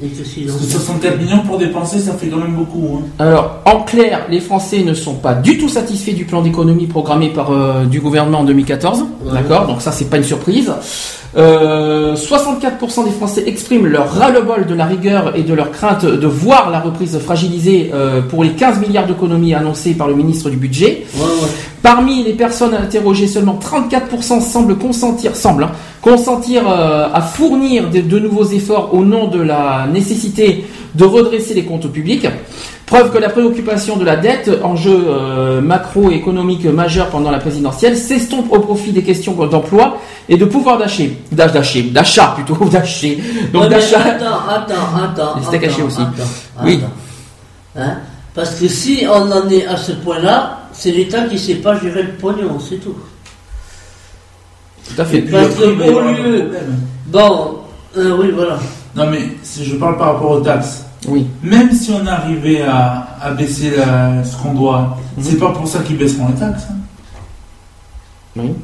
Et 0.00 0.08
que 0.08 0.22
si 0.24 0.42
Parce 0.42 0.58
que 0.58 0.64
64 0.64 1.18
millions 1.18 1.40
pour 1.40 1.58
dépenser, 1.58 1.98
ça 1.98 2.12
fait 2.12 2.28
quand 2.28 2.36
même 2.36 2.54
beaucoup. 2.54 3.00
hein. 3.02 3.06
Alors, 3.18 3.58
en 3.64 3.80
clair, 3.82 4.26
les 4.30 4.38
Français 4.40 4.84
ne 4.84 4.94
sont 4.94 5.14
pas 5.14 5.34
du 5.34 5.58
tout 5.58 5.68
satisfaits 5.68 6.12
du 6.12 6.24
plan 6.24 6.40
d'économie 6.40 6.86
programmé 6.86 7.30
par 7.30 7.50
euh, 7.50 7.84
du 7.84 8.00
gouvernement 8.00 8.38
en 8.40 8.44
2014. 8.44 9.00
Ouais. 9.24 9.32
D'accord? 9.32 9.66
Donc 9.66 9.82
ça, 9.82 9.90
c'est 9.90 10.04
pas 10.08 10.18
une 10.18 10.24
surprise. 10.24 10.72
Euh, 11.36 12.14
64% 12.14 13.04
des 13.04 13.10
Français 13.10 13.44
expriment 13.46 13.86
leur 13.86 14.10
ras-le-bol 14.10 14.66
de 14.66 14.74
la 14.74 14.86
rigueur 14.86 15.36
et 15.36 15.42
de 15.42 15.54
leur 15.54 15.70
crainte 15.70 16.04
de 16.04 16.26
voir 16.26 16.70
la 16.70 16.80
reprise 16.80 17.18
fragilisée 17.18 17.90
euh, 17.92 18.22
pour 18.22 18.44
les 18.44 18.52
15 18.52 18.80
milliards 18.80 19.06
d'économies 19.06 19.54
annoncées 19.54 19.94
par 19.94 20.08
le 20.08 20.14
ministre 20.14 20.48
du 20.50 20.56
Budget. 20.56 21.06
Parmi 21.82 22.24
les 22.24 22.32
personnes 22.32 22.74
interrogées, 22.74 23.28
seulement 23.28 23.58
34% 23.60 24.40
semblent 24.40 24.76
consentir, 24.76 25.36
semblent, 25.36 25.64
hein, 25.64 25.70
consentir 26.02 26.62
euh, 26.68 27.08
à 27.12 27.20
fournir 27.22 27.88
de, 27.88 28.00
de 28.00 28.18
nouveaux 28.18 28.44
efforts 28.46 28.92
au 28.94 29.04
nom 29.04 29.28
de 29.28 29.40
la 29.40 29.86
nécessité 29.92 30.66
de 30.94 31.04
redresser 31.04 31.54
les 31.54 31.64
comptes 31.64 31.86
publics. 31.90 32.26
Preuve 32.84 33.12
que 33.12 33.18
la 33.18 33.28
préoccupation 33.28 33.96
de 33.96 34.04
la 34.04 34.16
dette, 34.16 34.50
enjeu 34.64 35.04
euh, 35.08 35.60
macroéconomique 35.60 36.64
majeur 36.64 37.08
pendant 37.10 37.30
la 37.30 37.38
présidentielle, 37.38 37.96
s'estompe 37.96 38.50
au 38.50 38.58
profit 38.60 38.92
des 38.92 39.02
questions 39.02 39.34
d'emploi 39.46 39.98
et 40.28 40.36
de 40.38 40.44
pouvoir 40.46 40.78
d'achat, 40.78 41.04
D'ach- 41.30 41.52
d'achat, 41.92 42.34
plutôt, 42.34 42.64
d'achat. 42.70 43.08
Donc 43.52 43.62
Ouais, 43.64 43.68
mais 43.68 43.74
d'achat. 43.76 44.00
Attends, 44.00 44.24
attends, 44.48 44.74
attends. 45.04 45.34
Attends, 45.36 45.66
hachés 45.66 45.82
aussi. 45.82 46.00
attends, 46.00 46.64
Oui. 46.64 46.80
attends. 46.82 47.82
Hein 47.84 47.98
Parce 48.34 48.54
que 48.56 48.66
si 48.68 49.04
on 49.06 49.30
en 49.30 49.48
est 49.50 49.66
à 49.66 49.76
ce 49.76 49.92
point-là, 49.92 50.57
c'est 50.78 50.92
l'État 50.92 51.22
qui 51.26 51.34
ne 51.34 51.38
sait 51.40 51.54
pas 51.56 51.78
gérer 51.80 52.04
le 52.04 52.12
pognon, 52.12 52.58
c'est 52.60 52.76
tout. 52.76 52.94
Tout 54.86 55.00
à 55.02 55.04
fait. 55.04 55.22
Parce 55.22 55.54
que 55.56 55.88
avoir 55.88 56.12
lieu-. 56.12 56.50
Bon, 57.08 57.58
euh, 57.96 58.16
oui, 58.18 58.30
voilà. 58.32 58.58
Non 58.94 59.10
mais 59.10 59.36
si 59.42 59.64
je 59.64 59.76
parle 59.76 59.96
par 59.98 60.14
rapport 60.14 60.30
aux 60.30 60.40
taxes, 60.40 60.84
Oui. 61.08 61.26
même 61.42 61.72
si 61.72 61.90
on 61.90 62.06
arrivait 62.06 62.62
à, 62.62 63.08
à 63.20 63.30
baisser 63.32 63.72
la- 63.76 64.22
ce 64.24 64.36
qu'on 64.36 64.54
doit, 64.54 64.96
Mhm. 65.16 65.24
c'est 65.24 65.36
pas 65.38 65.50
pour 65.50 65.66
ça 65.68 65.80
qu'ils 65.80 65.98
baisseront 65.98 66.28
les 66.28 66.34
taxes. 66.34 66.64
hein. 66.70 66.74
Oui. 68.36 68.54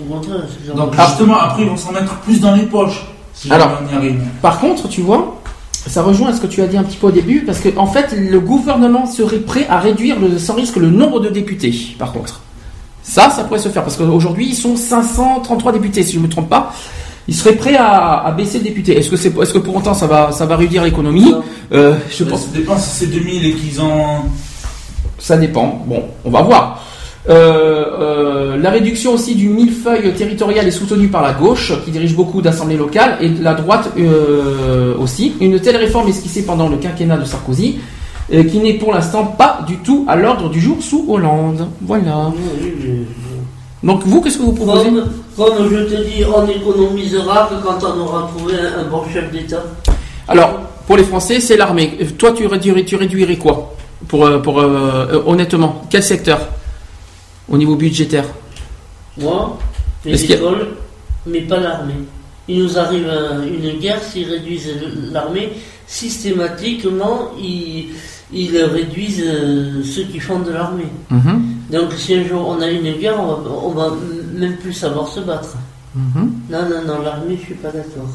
Au 0.00 0.04
contraire, 0.14 0.40
c'est 0.48 0.66
genre- 0.66 0.76
Donc 0.76 0.94
justement, 0.96 1.38
après 1.38 1.62
ils 1.62 1.68
vont 1.68 1.76
s'en 1.76 1.92
mettre 1.92 2.14
plus 2.20 2.40
dans 2.40 2.54
les 2.54 2.64
poches. 2.64 3.04
Si 3.34 3.50
Alors. 3.52 3.68
jamais 3.76 3.88
on 3.90 3.92
y 3.92 3.96
arrive. 3.96 4.20
Par 4.40 4.58
contre, 4.58 4.88
tu 4.88 5.02
vois, 5.02 5.31
ça 5.86 6.02
rejoint 6.02 6.28
à 6.28 6.32
ce 6.34 6.40
que 6.40 6.46
tu 6.46 6.62
as 6.62 6.66
dit 6.66 6.76
un 6.76 6.84
petit 6.84 6.96
peu 6.96 7.08
au 7.08 7.10
début, 7.10 7.40
parce 7.40 7.60
que 7.60 7.68
en 7.76 7.86
fait, 7.86 8.14
le 8.16 8.40
gouvernement 8.40 9.06
serait 9.06 9.38
prêt 9.38 9.66
à 9.68 9.78
réduire 9.80 10.18
le- 10.20 10.38
sans 10.38 10.54
risque 10.54 10.76
le 10.76 10.90
nombre 10.90 11.20
de 11.20 11.28
députés. 11.28 11.74
Par 11.98 12.12
contre, 12.12 12.40
ça, 13.02 13.30
ça 13.30 13.44
pourrait 13.44 13.58
se 13.58 13.68
faire, 13.68 13.82
parce 13.82 13.96
qu'aujourd'hui, 13.96 14.46
ils 14.50 14.54
sont 14.54 14.76
533 14.76 15.72
députés, 15.72 16.02
si 16.02 16.12
je 16.14 16.18
ne 16.18 16.24
me 16.24 16.28
trompe 16.28 16.48
pas. 16.48 16.72
Ils 17.28 17.34
seraient 17.34 17.54
prêts 17.54 17.76
à, 17.76 18.18
à 18.24 18.32
baisser 18.32 18.58
le 18.58 18.64
député. 18.64 18.96
Est-ce 18.98 19.08
que 19.10 19.16
c'est, 19.16 19.32
est-ce 19.40 19.52
que 19.52 19.58
pour 19.58 19.76
autant 19.76 19.94
ça 19.94 20.06
va, 20.08 20.32
ça 20.32 20.44
va 20.46 20.56
réduire 20.56 20.82
l'économie? 20.82 21.32
Euh, 21.72 21.94
Je 22.10 22.24
pense. 22.24 22.42
Ça 22.42 22.46
dépend 22.54 22.76
si 22.76 22.90
c'est 22.90 23.06
2000 23.06 23.46
et 23.46 23.52
qu'ils 23.54 23.80
ont. 23.80 24.22
Ça 25.18 25.36
dépend. 25.36 25.84
Bon, 25.86 26.02
on 26.24 26.30
va 26.30 26.42
voir. 26.42 26.84
Euh, 27.28 27.84
euh, 28.00 28.56
la 28.56 28.70
réduction 28.70 29.14
aussi 29.14 29.36
du 29.36 29.48
millefeuille 29.48 30.12
territorial 30.12 30.66
est 30.66 30.72
soutenue 30.72 31.06
par 31.06 31.22
la 31.22 31.32
gauche, 31.32 31.72
qui 31.84 31.92
dirige 31.92 32.16
beaucoup 32.16 32.42
d'assemblées 32.42 32.76
locales, 32.76 33.18
et 33.20 33.28
la 33.28 33.54
droite 33.54 33.92
euh, 33.96 34.94
aussi. 34.98 35.34
Une 35.40 35.60
telle 35.60 35.76
réforme 35.76 36.08
esquissée 36.08 36.44
pendant 36.44 36.68
le 36.68 36.78
quinquennat 36.78 37.18
de 37.18 37.24
Sarkozy, 37.24 37.78
qui 38.28 38.58
n'est 38.58 38.74
pour 38.74 38.92
l'instant 38.92 39.24
pas 39.24 39.60
du 39.66 39.76
tout 39.78 40.04
à 40.08 40.16
l'ordre 40.16 40.48
du 40.48 40.60
jour 40.60 40.78
sous 40.80 41.04
Hollande. 41.08 41.68
Voilà. 41.82 42.32
Oui, 42.34 42.42
oui, 42.62 42.72
oui. 42.80 43.06
Donc 43.82 44.02
vous, 44.04 44.20
qu'est-ce 44.20 44.38
que 44.38 44.42
vous 44.42 44.52
proposez? 44.52 44.90
Comme, 44.90 45.04
comme 45.36 45.70
je 45.70 45.78
te 45.84 46.02
dis, 46.02 46.24
on 46.24 46.48
économisera 46.48 47.50
que 47.50 47.64
quand 47.64 47.78
on 47.84 48.00
aura 48.00 48.30
trouvé 48.34 48.54
un, 48.54 48.80
un 48.80 48.90
bon 48.90 49.02
chef 49.12 49.30
d'État. 49.30 49.62
Alors, 50.28 50.60
pour 50.86 50.96
les 50.96 51.04
Français, 51.04 51.40
c'est 51.40 51.56
l'armée. 51.56 51.98
Toi, 52.18 52.32
tu 52.32 52.46
réduirais, 52.46 52.84
tu 52.84 52.96
réduirais 52.96 53.36
quoi? 53.36 53.74
Pour, 54.08 54.28
pour 54.42 54.64
honnêtement, 55.26 55.82
quel 55.90 56.02
secteur? 56.02 56.40
Au 57.52 57.56
niveau 57.58 57.76
budgétaire 57.76 58.24
Moi, 59.18 59.58
les 60.04 60.32
a- 60.32 60.34
écoles, 60.36 60.68
mais 61.26 61.42
pas 61.42 61.60
l'armée. 61.60 61.94
Il 62.48 62.64
nous 62.64 62.76
arrive 62.78 63.08
un- 63.08 63.44
une 63.46 63.78
guerre, 63.78 64.02
s'ils 64.02 64.28
réduisent 64.28 64.70
l'armée, 65.12 65.52
systématiquement, 65.86 67.30
ils, 67.40 67.88
ils 68.32 68.56
réduisent 68.58 69.22
euh, 69.26 69.82
ceux 69.84 70.04
qui 70.04 70.18
font 70.18 70.40
de 70.40 70.50
l'armée. 70.50 70.88
Mhm. 71.10 71.42
Donc 71.70 71.92
si 71.96 72.14
un 72.14 72.26
jour 72.26 72.46
on 72.48 72.60
a 72.60 72.68
une 72.68 72.92
guerre, 72.98 73.20
on 73.20 73.26
va, 73.34 73.50
on 73.50 73.70
va 73.70 73.96
même 74.34 74.56
plus 74.56 74.72
savoir 74.72 75.08
se 75.08 75.20
battre. 75.20 75.54
Mhm. 75.94 76.32
Non, 76.50 76.58
non, 76.70 76.82
non, 76.86 77.02
l'armée, 77.02 77.36
je 77.38 77.44
suis 77.46 77.54
pas 77.54 77.70
d'accord. 77.70 78.08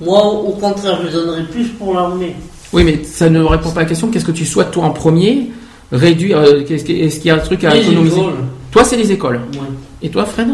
Moi, 0.00 0.24
au 0.26 0.48
au 0.48 0.52
contraire, 0.52 0.98
je 1.04 1.10
donnerais 1.12 1.44
plus 1.44 1.68
pour 1.68 1.94
l'armée. 1.94 2.34
Oui, 2.72 2.82
mais 2.84 3.04
ça 3.04 3.28
ne 3.30 3.40
répond 3.42 3.70
pas 3.70 3.80
à 3.80 3.82
la 3.84 3.88
question. 3.88 4.08
Qu'est-ce 4.10 4.24
que 4.24 4.32
tu 4.32 4.44
souhaites, 4.46 4.70
toi, 4.72 4.84
en 4.84 4.90
premier? 4.90 5.50
Réduire. 5.92 6.38
euh, 6.38 6.64
Est-ce 6.68 6.84
qu'il 6.84 7.26
y 7.26 7.30
a 7.30 7.34
un 7.34 7.38
truc 7.38 7.64
à 7.64 7.74
Les 7.74 7.80
économiser 7.82 8.20
écoles, 8.20 8.32
Toi, 8.70 8.84
c'est 8.84 8.96
les 8.96 9.12
écoles. 9.12 9.40
ouais. 9.52 9.58
Et 10.02 10.08
toi, 10.10 10.24
Fred 10.24 10.48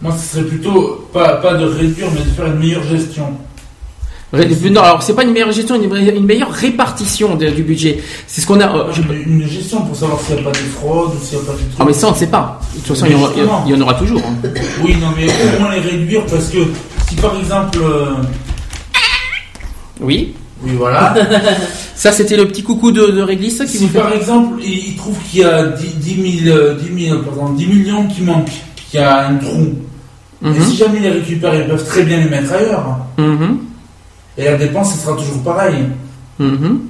Moi, 0.00 0.12
ce 0.16 0.36
serait 0.36 0.46
plutôt 0.46 1.08
pas, 1.12 1.34
pas 1.36 1.54
de 1.54 1.64
réduire, 1.64 2.06
mais 2.12 2.20
de 2.20 2.30
faire 2.30 2.46
une 2.46 2.58
meilleure 2.58 2.84
gestion. 2.84 3.26
Ré- 4.32 4.48
Non, 4.70 4.80
alors 4.82 5.00
c'est 5.02 5.14
pas 5.14 5.22
une 5.22 5.30
meilleure 5.32 5.52
gestion, 5.52 5.80
une, 5.80 5.94
une 5.96 6.24
meilleure 6.26 6.50
répartition 6.50 7.36
de- 7.36 7.50
du 7.50 7.62
budget. 7.62 8.02
C'est 8.26 8.40
ce 8.40 8.46
qu'on 8.48 8.58
a. 8.60 8.66
euh, 8.76 8.92
je- 8.92 9.02
Une, 9.02 9.46
gestion 9.46 9.82
pour 9.82 9.94
savoir 9.94 10.20
s'il 10.20 10.34
n'y 10.36 10.40
a 10.40 10.44
pas 10.44 10.50
de 10.50 10.56
fraude 10.56 11.10
ou 11.14 11.24
s'il 11.24 11.38
n'y 11.38 11.44
a 11.44 11.46
pas 11.46 11.52
de. 11.52 11.58
Ah, 11.78 11.84
mais 11.86 11.92
ça, 11.92 12.08
on 12.08 12.10
ne 12.10 12.16
sait 12.16 12.26
pas. 12.26 12.60
De 12.74 12.78
toute 12.80 12.88
façon, 12.88 13.06
il 13.06 13.12
y, 13.12 13.14
en 13.14 13.20
aura, 13.22 13.62
il 13.66 13.72
y 13.72 13.76
en 13.76 13.80
aura 13.80 13.94
toujours. 13.94 14.20
hein. 14.24 14.48
Oui, 14.82 14.96
non, 15.00 15.08
mais 15.16 15.26
au 15.28 15.60
moins 15.60 15.72
les 15.74 15.80
réduire 15.80 16.26
parce 16.26 16.48
que 16.48 16.58
si 17.08 17.14
par 17.14 17.36
exemple, 17.38 17.78
euh, 17.80 18.06
Oui. 20.00 20.34
Oui, 20.62 20.72
voilà. 20.76 21.14
Ça, 21.96 22.10
c'était 22.12 22.36
le 22.36 22.46
petit 22.48 22.62
coucou 22.62 22.90
de, 22.90 23.06
de 23.06 23.22
réglisse 23.22 23.58
qui 23.62 23.68
si 23.68 23.86
vous 23.86 23.88
fait. 23.92 23.98
par 24.00 24.12
exemple, 24.12 24.60
il, 24.62 24.96
trouve 24.96 25.16
qu'il 25.30 25.40
y 25.40 25.44
a 25.44 25.64
10, 25.68 25.86
10 25.96 26.40
000, 26.44 26.56
euh, 26.56 26.74
10 26.74 27.06
000, 27.08 27.18
pardon, 27.22 27.52
10 27.52 27.66
millions 27.66 28.06
qui 28.08 28.22
manquent, 28.22 28.50
qu'il 28.90 29.00
y 29.00 29.02
a 29.02 29.28
un 29.28 29.36
trou, 29.36 29.74
et 30.44 30.48
Mhm. 30.48 30.60
si 30.62 30.76
jamais 30.76 30.96
ils 30.98 31.02
les 31.04 31.10
récupèrent, 31.10 31.54
ils 31.54 31.66
peuvent 31.68 31.84
très 31.86 32.02
bien 32.02 32.18
les 32.18 32.28
mettre 32.28 32.52
ailleurs. 32.52 32.98
Mhm. 33.16 33.58
Et 34.36 34.44
la 34.44 34.56
dépense, 34.56 34.94
ce 34.94 35.04
sera 35.06 35.16
toujours 35.16 35.42
pareil. 35.42 35.76
Mhm. 36.40 36.80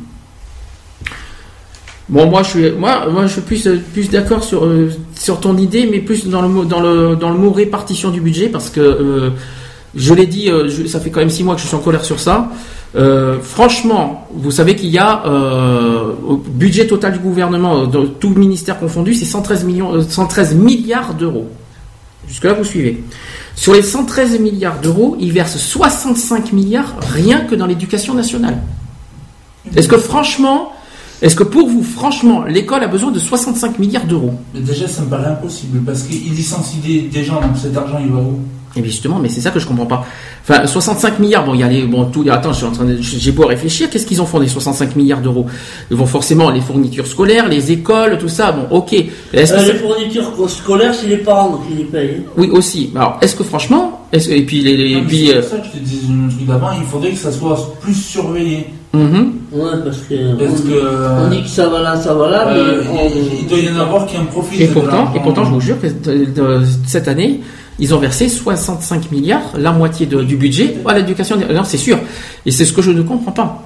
Bon, 2.09 2.27
moi, 2.29 2.43
je 2.43 2.49
suis, 2.51 2.71
moi, 2.73 3.09
moi, 3.11 3.27
je 3.27 3.33
suis 3.33 3.41
plus, 3.43 3.67
euh, 3.67 3.81
plus 3.93 4.11
d'accord 4.11 4.45
sur, 4.45 4.65
euh, 4.65 4.91
sur 5.19 5.41
ton 5.41 5.57
idée, 5.57 5.89
mais 5.91 6.01
plus 6.01 6.27
dans 6.29 6.43
le 6.43 6.49
mot, 6.49 6.65
dans 6.65 6.81
le, 6.81 7.17
dans 7.17 7.31
le 7.31 7.39
mot 7.39 7.51
répartition 7.51 8.11
du 8.11 8.21
budget, 8.21 8.49
parce 8.49 8.69
que 8.71 8.81
euh, 8.81 9.31
je 9.95 10.13
l'ai 10.13 10.27
dit, 10.27 10.51
euh, 10.51 10.69
je- 10.69 10.87
ça 10.87 11.01
fait 11.01 11.11
quand 11.11 11.21
même 11.21 11.31
six 11.31 11.45
mois 11.45 11.55
que 11.55 11.61
je 11.63 11.67
suis 11.67 11.77
en 11.77 11.81
colère 11.81 12.05
sur 12.05 12.21
ça. 12.21 12.51
Euh, 12.97 13.41
franchement, 13.41 14.29
vous 14.33 14.53
savez 14.53 14.77
qu'il 14.77 14.91
y 14.91 14.99
a 14.99 15.27
euh, 15.27 16.13
au 16.27 16.37
budget 16.37 16.87
total 16.87 17.15
du 17.15 17.19
gouvernement, 17.19 17.83
euh, 17.83 17.87
de 17.87 18.07
tout 18.07 18.31
ministère 18.31 18.79
confondu, 18.79 19.15
c'est 19.15 19.25
113 19.25 19.65
millions, 19.65 20.01
113 20.01 20.55
milliards 20.55 21.15
d'euros. 21.15 21.49
Jusque 22.29 22.45
là, 22.45 22.53
vous 22.53 22.65
suivez. 22.65 23.03
Sur 23.57 23.75
les 23.75 23.83
113 23.83 24.39
milliards 24.39 24.81
d'euros, 24.81 25.17
ils 25.19 25.33
versent 25.33 25.59
65 25.59 26.53
milliards 26.53 26.95
rien 27.01 27.41
que 27.41 27.55
dans 27.55 27.67
l'éducation 27.67 28.15
nationale. 28.15 28.63
Est-ce 29.75 29.89
que 29.89 29.99
franchement, 29.99 30.73
est-ce 31.21 31.35
que 31.35 31.43
pour 31.43 31.69
vous, 31.69 31.83
franchement, 31.83 32.45
l'école 32.45 32.85
a 32.85 32.89
besoin 32.89 33.11
de 33.11 33.19
65 33.19 33.79
milliards 33.79 34.07
d'euros? 34.07 34.35
Déjà, 34.55 34.87
ça 34.87 35.03
me 35.03 35.09
paraît 35.09 35.31
impossible, 35.31 35.81
parce 35.85 36.03
qu'ils 36.05 36.33
licencient 36.33 36.81
des 36.81 37.25
gens, 37.25 37.41
donc 37.41 37.57
cet 37.61 37.77
argent, 37.77 37.99
il 38.01 38.13
va 38.13 38.21
où? 38.21 38.41
Et 38.77 38.81
bien 38.81 38.91
justement, 38.91 39.19
mais 39.21 39.29
c'est 39.29 39.41
ça 39.41 39.51
que 39.51 39.61
je 39.61 39.67
comprends 39.67 39.87
pas. 39.87 40.05
Enfin, 40.43 40.67
65 40.67 41.21
milliards, 41.21 41.45
bon, 41.45 41.55
il 41.55 41.61
y 41.61 41.63
a 41.63 41.69
les, 41.69 41.83
bon, 41.83 42.07
tout, 42.07 42.25
attends, 42.31 42.53
je 42.53 42.57
suis 42.59 42.67
en 42.67 42.73
train 42.73 42.85
de, 42.85 42.97
j'ai 43.01 43.31
beau 43.33 43.47
réfléchir, 43.47 43.89
qu'est-ce 43.89 44.05
qu'ils 44.07 44.21
en 44.21 44.27
font 44.27 44.41
des 44.41 44.49
65 44.49 44.97
milliards 44.97 45.21
d'euros? 45.21 45.47
Ils 45.91 45.97
vont 45.97 46.07
forcément 46.07 46.51
les 46.51 46.61
fournitures 46.61 47.07
scolaires, 47.07 47.49
les 47.49 47.71
écoles, 47.71 48.19
tout 48.19 48.29
ça, 48.29 48.51
bon, 48.53 48.67
ok. 48.77 48.93
Est-ce 49.33 49.53
que 49.55 49.59
Euh, 49.61 49.73
les 49.73 49.79
fournitures 49.79 50.51
scolaires, 50.51 50.95
c'est 50.95 51.07
les 51.07 51.19
parents 51.19 51.61
qui 51.69 51.75
les 51.77 51.85
payent. 51.85 52.17
hein. 52.27 52.31
Oui, 52.37 52.51
aussi. 52.51 52.91
Alors, 52.97 53.19
est-ce 53.23 53.37
que 53.37 53.45
franchement, 53.45 54.07
est-ce, 54.13 54.31
et 54.31 54.43
puis 54.43 54.61
les, 54.61 54.77
les- 54.77 54.91
et 54.91 54.95
Non, 54.97 55.01
mais 55.03 55.07
puis, 55.07 55.27
c'est 55.29 55.37
euh, 55.37 55.41
pour 55.41 55.51
ça 55.51 55.57
que 55.59 55.67
je 55.67 55.71
te 55.73 55.79
disais 55.79 56.07
le 56.11 56.31
truc 56.31 56.47
d'avant, 56.47 56.71
il 56.77 56.85
faudrait 56.87 57.11
que 57.13 57.19
ça 57.19 57.31
soit 57.33 57.75
plus 57.81 57.95
surveillé. 57.95 58.67
mhm. 58.93 59.33
Ouais, 59.53 59.71
parce 59.85 59.99
que, 59.99 60.35
Parce 60.37 60.61
on, 60.61 60.69
que, 60.69 61.27
on 61.27 61.31
dit 61.31 61.43
que 61.45 61.49
ça 61.49 61.69
va 61.69 61.81
là, 61.81 61.97
ça 61.97 62.13
va 62.13 62.29
là, 62.29 62.49
Euh, 62.49 62.83
mais 62.83 62.89
on- 62.91 63.09
il, 63.09 63.41
il 63.43 63.47
doit 63.47 63.59
y 63.61 63.69
en 63.71 63.79
avoir 63.81 64.05
qui 64.07 64.17
en 64.19 64.25
profitent. 64.25 64.61
Et 64.61 64.67
pourtant, 64.67 65.13
et 65.15 65.21
pourtant, 65.21 65.45
je 65.45 65.51
vous 65.51 65.61
jure 65.61 65.81
que 65.81 65.87
de- 65.87 66.25
de- 66.25 66.63
cette 66.87 67.07
année, 67.07 67.41
ils 67.79 67.95
ont 67.95 67.99
versé 67.99 68.29
65 68.29 69.11
milliards, 69.11 69.53
la 69.57 69.73
moitié 69.73 70.07
de- 70.07 70.23
du 70.23 70.37
budget, 70.37 70.77
à 70.87 70.95
l'éducation. 70.95 71.37
Non, 71.37 71.65
c'est 71.65 71.77
sûr. 71.79 71.99
Et 72.47 72.51
c'est 72.51 72.65
ce 72.65 72.73
que 72.73 72.83
je 72.83 72.91
ne 72.93 73.03
comprends 73.03 73.33
pas. 73.33 73.63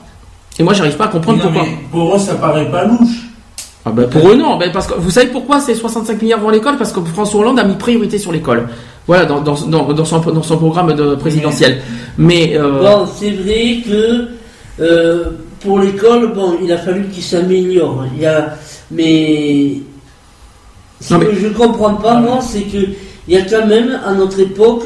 Et 0.58 0.62
moi, 0.62 0.72
j'arrive 0.74 0.96
pas 0.96 1.04
à 1.04 1.08
comprendre 1.08 1.38
Non, 1.38 1.44
pourquoi. 1.44 1.62
mais 1.62 1.76
pour 1.90 2.14
eux, 2.16 2.18
ça 2.18 2.34
paraît 2.34 2.70
pas 2.70 2.84
louche. 2.84 3.26
Ah 3.84 3.90
ben, 3.90 4.08
pour 4.08 4.28
eux, 4.28 4.34
non. 4.34 4.56
Ben, 4.58 4.70
parce 4.72 4.86
que 4.86 4.94
vous 4.98 5.10
savez 5.10 5.28
pourquoi 5.28 5.60
ces 5.60 5.74
65 5.74 6.20
milliards 6.20 6.40
vont 6.40 6.48
à 6.48 6.52
l'école? 6.52 6.76
Parce 6.76 6.92
que 6.92 7.00
François 7.04 7.40
Hollande 7.40 7.58
a 7.60 7.64
mis 7.64 7.74
priorité 7.76 8.18
sur 8.18 8.32
l'école. 8.32 8.68
Voilà, 9.06 9.24
dans, 9.24 9.40
dans, 9.40 9.54
dans, 9.66 9.92
dans 9.92 10.04
son, 10.04 10.18
dans 10.18 10.42
son 10.42 10.56
programme 10.58 10.92
de 10.94 11.14
présidentiel. 11.14 11.80
Mais 12.18 12.56
euh, 12.56 12.80
Bon, 12.82 13.06
c'est 13.18 13.30
vrai 13.30 13.78
que 13.86 14.28
euh, 14.80 15.24
pour 15.60 15.78
l'école, 15.78 16.32
bon, 16.34 16.56
il 16.62 16.70
a 16.72 16.78
fallu 16.78 17.06
qu'il 17.08 17.22
s'améliore. 17.22 18.04
Il 18.16 18.22
y 18.22 18.26
a, 18.26 18.54
mais 18.90 19.74
ce 21.00 21.14
Non, 21.14 21.20
mais- 21.20 21.26
que 21.26 21.36
je 21.36 21.48
comprends 21.48 21.94
pas, 21.94 22.14
moi, 22.20 22.40
c'est 22.42 22.62
que 22.62 22.78
il 23.28 23.34
y 23.34 23.38
a 23.38 23.42
quand 23.42 23.66
même 23.66 23.98
à 24.06 24.12
notre 24.14 24.40
époque 24.40 24.84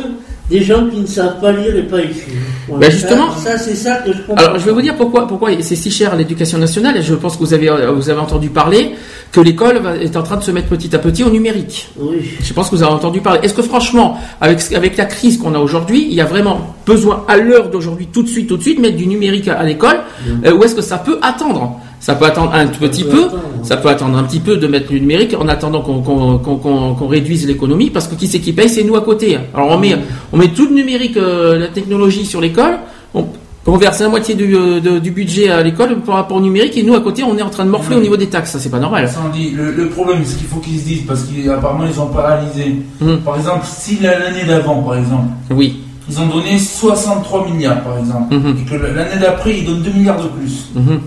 des 0.51 0.63
gens 0.63 0.87
qui 0.89 1.01
ne 1.01 1.07
savent 1.07 1.41
pas 1.41 1.53
lire 1.53 1.75
et 1.77 1.83
pas 1.85 2.01
écrire. 2.01 2.35
Voilà. 2.69 2.87
Ben, 2.87 2.93
justement- 2.93 3.35
ça, 3.37 3.57
c'est 3.57 3.75
ça 3.75 3.97
que 4.05 4.13
je 4.13 4.19
comprends. 4.19 4.45
Alors, 4.45 4.59
je 4.59 4.65
vais 4.67 4.73
vous 4.73 4.83
dire 4.83 4.97
pourquoi, 4.97 5.27
pourquoi 5.27 5.51
c'est 5.63 5.77
si 5.77 5.91
cher 5.91 6.15
l'éducation 6.15 6.59
nationale. 6.59 6.97
Et 6.99 7.03
je 7.03 7.15
pense 7.15 7.35
que 7.37 7.41
vous 7.41 7.55
avez, 7.55 7.71
euh, 7.71 7.91
vous 7.93 8.11
avez 8.11 8.21
entendu 8.21 8.51
parler 8.51 8.91
que 9.31 9.41
l'école 9.41 9.81
est 10.03 10.15
en 10.17 10.23
train 10.23 10.37
de 10.37 10.43
se 10.43 10.51
mettre 10.51 10.69
petit 10.69 10.95
à 10.95 10.99
petit 10.99 11.25
au 11.25 11.31
numérique. 11.31 11.89
Oui. 11.99 12.17
Je 12.43 12.53
pense 12.53 12.69
que 12.69 12.77
vous 12.77 12.83
avez 12.83 12.93
entendu 12.93 13.21
parler. 13.23 13.41
Est-ce 13.43 13.55
que 13.55 13.63
franchement, 13.63 14.19
avec, 14.43 14.61
avec 14.75 14.97
la 14.99 15.07
crise 15.07 15.39
qu'on 15.39 15.55
a 15.55 15.59
aujourd'hui, 15.59 16.07
il 16.07 16.15
y 16.15 16.21
a 16.21 16.27
vraiment 16.27 16.75
besoin 16.85 17.25
à 17.29 17.39
l'heure 17.39 17.71
d'aujourd'hui, 17.71 18.09
tout 18.13 18.23
de 18.23 18.29
suite, 18.29 18.47
tout 18.49 18.59
de 18.59 18.63
suite, 18.63 18.79
mettre 18.79 18.97
du 18.97 19.07
numérique 19.07 19.49
à, 19.49 19.55
à 19.59 19.63
l'école 19.65 20.01
euh, 20.45 20.53
Ou 20.53 20.65
est-ce 20.65 20.75
que 20.75 20.83
ça 20.83 20.99
peut 20.99 21.19
attendre? 21.23 21.81
Ça 22.03 22.17
peut 22.17 22.25
attendre 22.27 22.53
un 22.53 22.67
petit 22.67 23.05
peu. 23.05 23.27
attendre. 23.27 23.43
Ça 23.63 23.77
peut 23.77 23.89
attendre 23.89 24.19
un 24.19 24.25
petit 24.25 24.41
peu 24.41 24.57
de 24.57 24.67
mettre 24.67 24.89
du 24.89 25.01
numérique 25.01 25.37
en 25.39 25.47
attendant 25.47 25.83
qu'on 25.83 27.07
réduise 27.07 27.47
l'économie, 27.47 27.91
parce 27.91 28.09
que 28.09 28.17
qui 28.17 28.27
c'est 28.27 28.41
qui 28.41 28.53
paye 28.53 28.69
C'est 28.69 28.83
nous 28.83 28.97
à 28.97 29.03
côté. 29.03 29.39
Alors 29.55 29.71
on 29.71 29.79
met, 29.79 29.97
on 30.33 30.37
met 30.37 30.49
tout 30.49 30.67
le 30.69 30.75
numérique, 30.75 31.17
euh, 31.17 31.59
la 31.59 31.69
technologie 31.69 32.27
sur 32.27 32.41
l'école. 32.41 32.79
On, 33.15 33.27
on 33.67 33.77
verse 33.77 34.01
la 34.01 34.09
moitié 34.09 34.35
du, 34.35 34.57
euh, 34.57 34.81
de- 34.81 34.99
du 34.99 35.13
budget 35.13 35.49
à 35.51 35.63
l'école 35.63 36.01
par 36.01 36.17
rapport 36.17 36.39
au 36.39 36.41
numérique, 36.41 36.77
et 36.77 36.83
nous 36.83 36.95
à 36.95 37.01
côté, 37.01 37.23
on 37.23 37.39
est 37.39 37.43
en 37.43 37.51
train 37.51 37.65
de 37.65 37.71
morfler 37.71 37.95
au 37.95 38.01
niveau 38.01 38.17
des 38.17 38.27
taxes. 38.27 38.51
Ça, 38.51 38.59
c'est 38.59 38.71
pas 38.71 38.81
normal. 38.81 39.09
Sandy, 39.09 39.51
le, 39.53 39.71
le 39.71 39.89
problème, 39.89 40.23
c'est 40.25 40.37
qu'il 40.39 40.49
faut 40.49 40.59
qu'ils 40.59 40.81
se 40.81 40.85
disent, 40.85 41.03
parce 41.07 41.23
qu'apparemment, 41.23 41.85
ils 41.89 42.01
ont 42.01 42.07
paralysé. 42.07 42.83
Hum. 43.01 43.19
Par 43.25 43.37
exemple, 43.37 43.65
si 43.65 43.99
la- 44.03 44.19
l'année 44.19 44.45
d'avant, 44.45 44.83
par 44.83 44.97
exemple, 44.97 45.29
Oui. 45.53 45.81
ils 46.11 46.19
ont 46.21 46.27
donné 46.27 46.59
63 46.59 47.47
milliards, 47.49 47.81
par 47.85 47.97
exemple, 47.99 48.35
Mhm. 48.35 48.57
et 48.59 48.69
que 48.69 48.75
l'année 48.75 49.21
d'après, 49.21 49.59
ils 49.59 49.65
donnent 49.65 49.83
2 49.83 49.93
milliards 49.93 50.21
de 50.21 50.27
plus, 50.29 50.67
Mhm. 50.75 50.99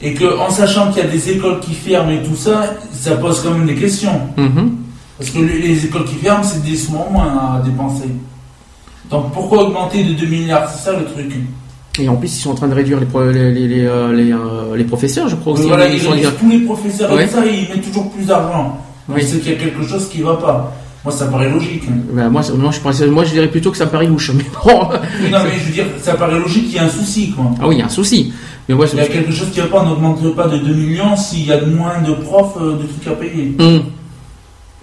Et 0.00 0.14
que 0.14 0.38
en 0.38 0.50
sachant 0.50 0.90
qu'il 0.92 1.02
y 1.02 1.06
a 1.06 1.10
des 1.10 1.30
écoles 1.30 1.60
qui 1.60 1.74
ferment 1.74 2.10
et 2.10 2.22
tout 2.22 2.36
ça, 2.36 2.74
ça 2.92 3.16
pose 3.16 3.40
quand 3.42 3.50
même 3.52 3.66
des 3.66 3.74
questions. 3.74 4.20
Mhm. 4.36 4.76
Parce 5.18 5.30
que 5.30 5.38
les, 5.40 5.58
les 5.58 5.84
écoles 5.86 6.04
qui 6.04 6.14
ferment, 6.16 6.44
c'est 6.44 6.62
des 6.62 6.76
sous 6.76 6.92
moins 6.92 7.56
à 7.56 7.62
dépenser. 7.64 8.08
Donc 9.10 9.32
pourquoi 9.32 9.64
augmenter 9.64 10.04
de 10.04 10.12
2 10.12 10.26
milliards? 10.26 10.68
C'est 10.70 10.90
ça 10.90 10.96
le 10.98 11.04
truc. 11.06 11.32
Et 12.00 12.08
en 12.08 12.14
plus, 12.16 12.28
ils 12.36 12.40
sont 12.40 12.50
en 12.50 12.54
train 12.54 12.68
de 12.68 12.74
réduire 12.74 13.00
les, 13.00 13.06
pro- 13.06 13.28
les, 13.28 13.50
les, 13.52 13.66
les, 13.66 13.84
euh, 13.86 14.12
les, 14.12 14.32
euh, 14.32 14.84
professeurs, 14.86 15.28
je 15.28 15.34
crois 15.34 15.54
aussi. 15.54 15.66
voilà, 15.66 15.88
Ils 15.88 15.94
ils 15.96 16.00
sont- 16.02 16.10
réduisent 16.10 16.30
tous 16.38 16.48
les 16.50 16.58
professeurs 16.60 17.12
Ouais. 17.12 17.24
et 17.24 17.26
tout 17.26 17.34
ça, 17.34 17.46
ils 17.46 17.68
mettent 17.68 17.84
toujours 17.86 18.08
plus 18.10 18.24
d'argent. 18.26 18.78
Oui. 19.08 19.22
c'est 19.26 19.38
qu'il 19.40 19.52
y 19.52 19.54
a 19.54 19.58
quelque 19.58 19.82
chose 19.82 20.08
qui 20.08 20.20
va 20.20 20.34
pas. 20.34 20.72
Moi, 21.04 21.12
ça 21.12 21.26
paraît 21.26 21.48
logique. 21.50 21.84
Ben, 22.12 22.28
moi, 22.28 22.42
c'est- 22.42 22.52
moi, 22.52 22.70
je 22.70 22.78
pensais- 22.80 23.06
moi, 23.06 23.24
je 23.24 23.30
dirais 23.30 23.48
plutôt 23.48 23.70
que 23.72 23.76
ça 23.78 23.86
paraît 23.86 24.06
louche. 24.06 24.30
Mais 24.34 24.44
bon. 24.62 24.78
Non, 24.82 25.38
mais 25.44 25.58
je 25.58 25.64
veux 25.66 25.72
dire, 25.72 25.86
ça 26.00 26.14
paraît 26.14 26.38
logique 26.38 26.66
qu'il 26.66 26.74
y 26.76 26.78
a 26.78 26.84
un 26.84 26.88
souci, 26.88 27.30
quoi. 27.30 27.46
Ah 27.60 27.66
oui, 27.66 27.76
il 27.76 27.78
y 27.78 27.82
a 27.82 27.86
un 27.86 27.88
souci. 27.88 28.32
Mais 28.68 28.74
moi, 28.74 28.86
Il 28.92 28.98
y 28.98 29.00
a 29.00 29.06
quelque 29.06 29.32
chose 29.32 29.48
qui 29.50 29.60
va 29.60 29.66
pas, 29.66 29.80
on 29.82 29.88
n'augmente 29.88 30.34
pas 30.36 30.46
de 30.46 30.58
2 30.58 30.74
millions 30.74 31.16
s'il 31.16 31.46
y 31.46 31.52
a 31.52 31.60
moins 31.64 32.02
de 32.06 32.12
profs, 32.12 32.56
euh, 32.60 32.76
de 32.76 32.82
trucs 32.86 33.06
à 33.06 33.12
payer. 33.12 33.54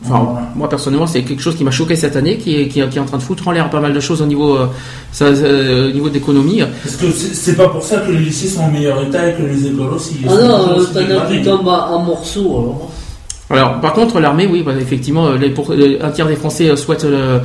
Enfin, 0.04 0.24
Voilà. 0.26 0.50
moi 0.56 0.68
personnellement, 0.70 1.08
c'est 1.08 1.24
quelque 1.24 1.42
chose 1.42 1.56
qui 1.56 1.64
m'a 1.64 1.72
choqué 1.72 1.96
cette 1.96 2.16
année, 2.16 2.38
qui 2.38 2.56
est, 2.60 2.68
qui, 2.68 2.82
est, 2.82 2.90
qui 2.90 2.98
est 2.98 3.02
en 3.02 3.06
train 3.06 3.18
de 3.18 3.24
foutre 3.24 3.48
en 3.48 3.52
l'air 3.52 3.70
pas 3.70 3.80
mal 3.80 3.94
de 3.94 4.00
choses 4.00 4.22
au 4.22 4.26
niveau, 4.26 4.56
euh, 4.58 4.68
ça, 5.12 5.26
euh, 5.26 5.90
au 5.90 5.94
niveau 5.94 6.10
d'économie. 6.10 6.62
Parce 6.84 6.96
que 6.98 7.06
c'est 7.12 7.56
pas 7.56 7.70
pour 7.70 7.82
ça 7.84 7.98
que 8.00 8.12
les 8.12 8.18
lycées 8.20 8.48
sont 8.48 8.62
en 8.64 8.72
meilleur 8.72 9.02
état 9.04 9.30
et 9.30 9.34
que 9.36 9.44
les 9.44 9.68
écoles 9.68 9.94
aussi. 9.94 10.18
Ah 10.28 10.32
non, 10.34 10.70
euh, 10.80 10.84
t'en 10.94 11.00
as 11.00 11.26
qui 11.32 11.42
tombent 11.44 11.68
en 11.68 11.94
en 11.94 12.00
morceaux, 12.00 12.42
alors. 12.60 12.92
Alors, 13.52 13.80
par 13.80 13.94
contre, 13.94 14.20
l'armée, 14.20 14.48
oui, 14.52 14.64
bah, 14.64 14.72
effectivement, 14.80 15.28
euh, 15.28 15.38
les, 15.38 15.50
pour, 15.52 15.72
un 15.72 16.10
tiers 16.10 16.26
des 16.26 16.36
Français 16.36 16.68
euh, 16.72 16.76
souhaitent 16.76 17.04
euh, 17.06 17.40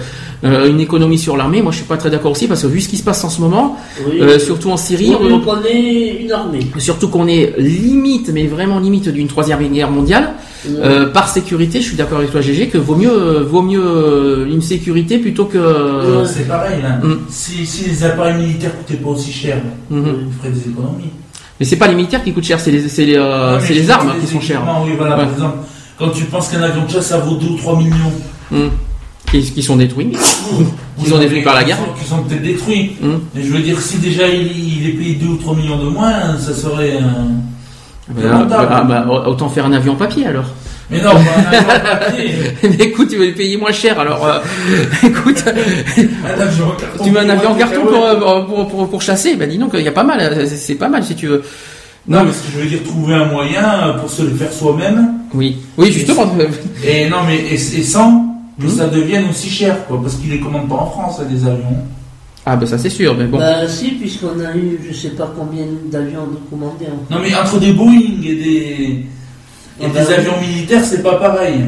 euh, 0.45 0.71
une 0.71 0.81
économie 0.81 1.19
sur 1.19 1.37
l'armée. 1.37 1.61
Moi, 1.61 1.73
je 1.73 1.77
suis 1.79 1.87
pas 1.87 1.99
très 1.99 2.09
d'accord 2.09 2.33
aussi 2.33 2.47
parce 2.49 2.63
que 2.63 2.69
vu 2.69 2.81
ce 2.81 2.89
qui 2.89 2.97
se 2.97 3.03
passe 3.05 3.23
en 3.23 3.29
ce 3.29 3.39
moment, 3.43 3.77
Oui. 4.09 4.19
euh, 4.23 4.39
surtout 4.39 4.71
en 4.71 4.79
Syrie, 4.79 5.15
Oui, 5.21 5.29
on- 5.31 5.35
on 5.35 5.41
connaît 5.41 6.23
une 6.23 6.33
armée. 6.33 6.67
surtout 6.79 7.09
qu'on 7.09 7.27
est 7.29 7.53
limite, 7.59 8.31
mais 8.33 8.47
vraiment 8.47 8.79
limite 8.81 9.11
d'une 9.11 9.29
troisième 9.29 9.61
guerre 9.69 9.91
mondiale. 9.91 10.31
Euh, 10.71 11.07
par 11.09 11.29
sécurité, 11.29 11.81
je 11.83 11.87
suis 11.89 11.97
d'accord 11.97 12.19
avec 12.19 12.31
toi, 12.31 12.41
GG, 12.41 12.69
que 12.69 12.79
vaut 12.79 12.95
mieux, 12.97 13.11
euh, 13.13 13.43
vaut 13.43 13.63
mieux 13.63 13.83
euh, 13.85 14.47
une 14.51 14.63
sécurité 14.63 15.19
plutôt 15.19 15.45
que. 15.47 15.59
Euh, 15.59 16.25
c'est 16.25 16.49
pareil, 16.49 16.81
là. 16.83 16.99
Hum. 17.03 17.21
Si, 17.29 17.67
si 17.67 17.89
les 17.91 18.05
appareils 18.05 18.37
militaires 18.37 18.73
coûtaient 18.79 18.99
pas 19.01 19.11
aussi 19.11 19.33
cher, 19.33 19.59
Mhm. 19.91 20.05
ils 20.29 20.39
feraient 20.39 20.53
des 20.53 20.71
économies. 20.71 21.11
Mais 21.59 21.67
c'est 21.67 21.77
pas 21.77 21.89
les 21.89 21.95
militaires 21.95 22.23
qui 22.25 22.33
coûtent 22.33 22.45
cher, 22.45 22.59
c'est 22.59 22.71
les, 22.71 22.89
c'est 22.89 23.05
les, 23.05 23.17
euh, 23.17 23.59
les 23.69 23.91
armes 23.91 24.13
qui 24.19 24.27
sont 24.27 24.41
chères. 24.41 24.63
Oui, 24.85 24.93
voilà, 24.97 25.17
Ouais. 25.19 25.25
par 25.25 25.33
exemple, 25.35 25.57
quand 26.01 26.09
tu 26.11 26.25
penses 26.25 26.49
qu'un 26.49 26.63
avion 26.63 26.85
de 26.85 26.91
chasse, 26.91 27.07
ça 27.07 27.19
vaut 27.19 27.37
2 27.37 27.47
ou 27.47 27.57
3 27.57 27.77
millions. 27.77 28.13
Hum. 28.53 28.71
Qui, 29.31 29.43
qui 29.43 29.63
sont 29.63 29.77
détruits. 29.77 30.11
Qui 30.99 31.09
sont 31.09 31.19
détruits 31.19 31.43
par 31.43 31.55
la 31.55 31.63
guerre. 31.63 31.79
Qui 31.99 32.05
sont 32.09 32.23
peut-être 32.25 32.43
détruits. 32.43 32.97
Hum. 33.03 33.21
Mais 33.35 33.43
je 33.45 33.53
veux 33.53 33.61
dire, 33.61 33.81
si 33.81 33.99
déjà 33.99 34.27
il, 34.27 34.81
il 34.83 34.89
est 34.89 34.93
payé 34.93 35.15
2 35.15 35.27
ou 35.27 35.37
3 35.37 35.55
millions 35.55 35.79
de 35.79 35.89
moins, 35.89 36.37
ça 36.39 36.53
serait. 36.53 36.97
euh, 36.97 37.01
Bah, 38.09 38.39
rentable. 38.39 38.69
ah, 38.71 38.83
bah, 38.83 39.07
autant 39.29 39.49
faire 39.49 39.67
un 39.67 39.73
avion 39.73 39.95
papier 39.95 40.27
alors. 40.27 40.47
Mais 40.91 41.01
non, 41.01 41.11
pas 41.11 41.19
un 41.21 41.57
avion 41.57 41.71
en 41.71 41.97
papier. 42.01 42.31
Mais 42.65 42.85
écoute, 42.87 43.09
tu 43.09 43.17
vas 43.19 43.25
le 43.27 43.35
payer 43.35 43.57
moins 43.57 43.71
cher 43.71 44.01
alors. 44.01 44.27
euh, 44.27 44.41
écoute, 45.05 45.45
tu 47.05 47.11
mets 47.13 47.21
un 47.21 47.29
avion 47.29 47.51
en 47.51 47.55
carton 47.55 47.83
pour, 47.87 48.05
euh, 48.05 48.41
pour, 48.47 48.69
pour, 48.69 48.91
pour 48.91 49.03
chasser, 49.03 49.37
bah 49.37 49.47
dis 49.47 49.59
donc, 49.59 49.71
il 49.75 49.83
y 49.83 49.89
a 49.89 49.93
pas 49.93 50.03
mal, 50.03 50.19
euh, 50.21 50.47
c'est 50.53 50.75
pas 50.75 50.89
mal 50.89 51.05
si 51.05 51.15
tu 51.15 51.29
veux. 51.29 51.43
Non, 52.09 52.25
mais 52.25 52.33
ce 52.33 52.43
que 52.47 52.53
je 52.53 52.59
veux 52.61 52.67
dire, 52.69 52.83
trouver 52.83 53.15
un 53.15 53.27
moyen 53.27 53.89
euh, 53.89 53.93
pour 53.99 54.11
se 54.11 54.23
le 54.23 54.31
faire 54.35 54.53
soi-même. 54.53 55.13
Oui, 55.35 55.59
oui, 55.77 55.93
justement. 55.93 56.27
Et 56.85 57.09
non, 57.09 57.19
mais 57.27 57.37
et, 57.37 57.55
et 57.55 57.59
sans 57.83 58.27
que 58.59 58.65
Mhm. 58.65 58.71
ça 58.71 58.87
devienne 58.89 59.29
aussi 59.31 59.49
cher, 59.49 59.87
quoi. 59.87 60.01
Parce 60.03 60.17
qu'ils 60.17 60.31
les 60.31 60.41
commandent 60.41 60.69
pas 60.69 60.77
en 60.77 60.87
France, 60.91 61.21
des 61.29 61.45
avions. 61.47 61.77
Ah 62.47 62.57
bah 62.57 62.67
ça 62.67 62.79
c'est 62.79 62.89
sûr, 62.91 63.15
mais 63.17 63.27
bon. 63.27 63.39
Bah 63.39 63.69
si, 63.69 63.91
puisqu'on 63.93 64.41
a 64.41 64.57
eu 64.57 64.81
je 64.89 64.95
sais 64.95 65.11
pas 65.11 65.31
combien 65.39 65.65
d'avions 65.93 66.27
de 66.27 66.37
commandés. 66.49 66.87
en- 66.87 67.15
Non, 67.15 67.21
mais 67.23 67.35
entre 67.35 67.59
des 67.61 67.73
Boeing 67.75 68.23
et 68.25 68.35
des, 68.35 68.41
et 68.41 69.07
Ah 69.83 69.87
des 69.89 69.93
bah 69.93 70.01
oui. 70.09 70.15
avions 70.15 70.41
militaires, 70.41 70.85
c'est 70.85 71.03
pas 71.03 71.17
pareil. 71.17 71.61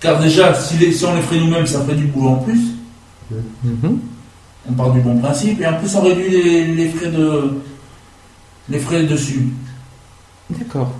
Car 0.00 0.20
déjà, 0.20 0.54
si, 0.54 0.78
les- 0.78 0.90
si 0.92 1.04
on 1.04 1.14
les 1.14 1.20
ferait 1.22 1.38
nous-mêmes, 1.40 1.66
ça 1.66 1.80
ferait 1.80 1.94
du 1.96 2.04
boulot 2.06 2.30
en 2.30 2.36
plus. 2.36 2.60
Mhm. 3.30 3.98
On 4.68 4.72
part 4.72 4.92
du 4.92 5.00
bon 5.00 5.16
principe 5.18 5.60
et 5.60 5.66
en 5.66 5.74
plus 5.74 5.94
on 5.94 6.00
réduit 6.00 6.28
les, 6.30 6.64
les 6.74 6.88
frais 6.88 7.10
de 7.10 7.52
les 8.68 8.78
frais 8.78 9.02
dessus. 9.04 9.48
D'accord. 10.50 10.90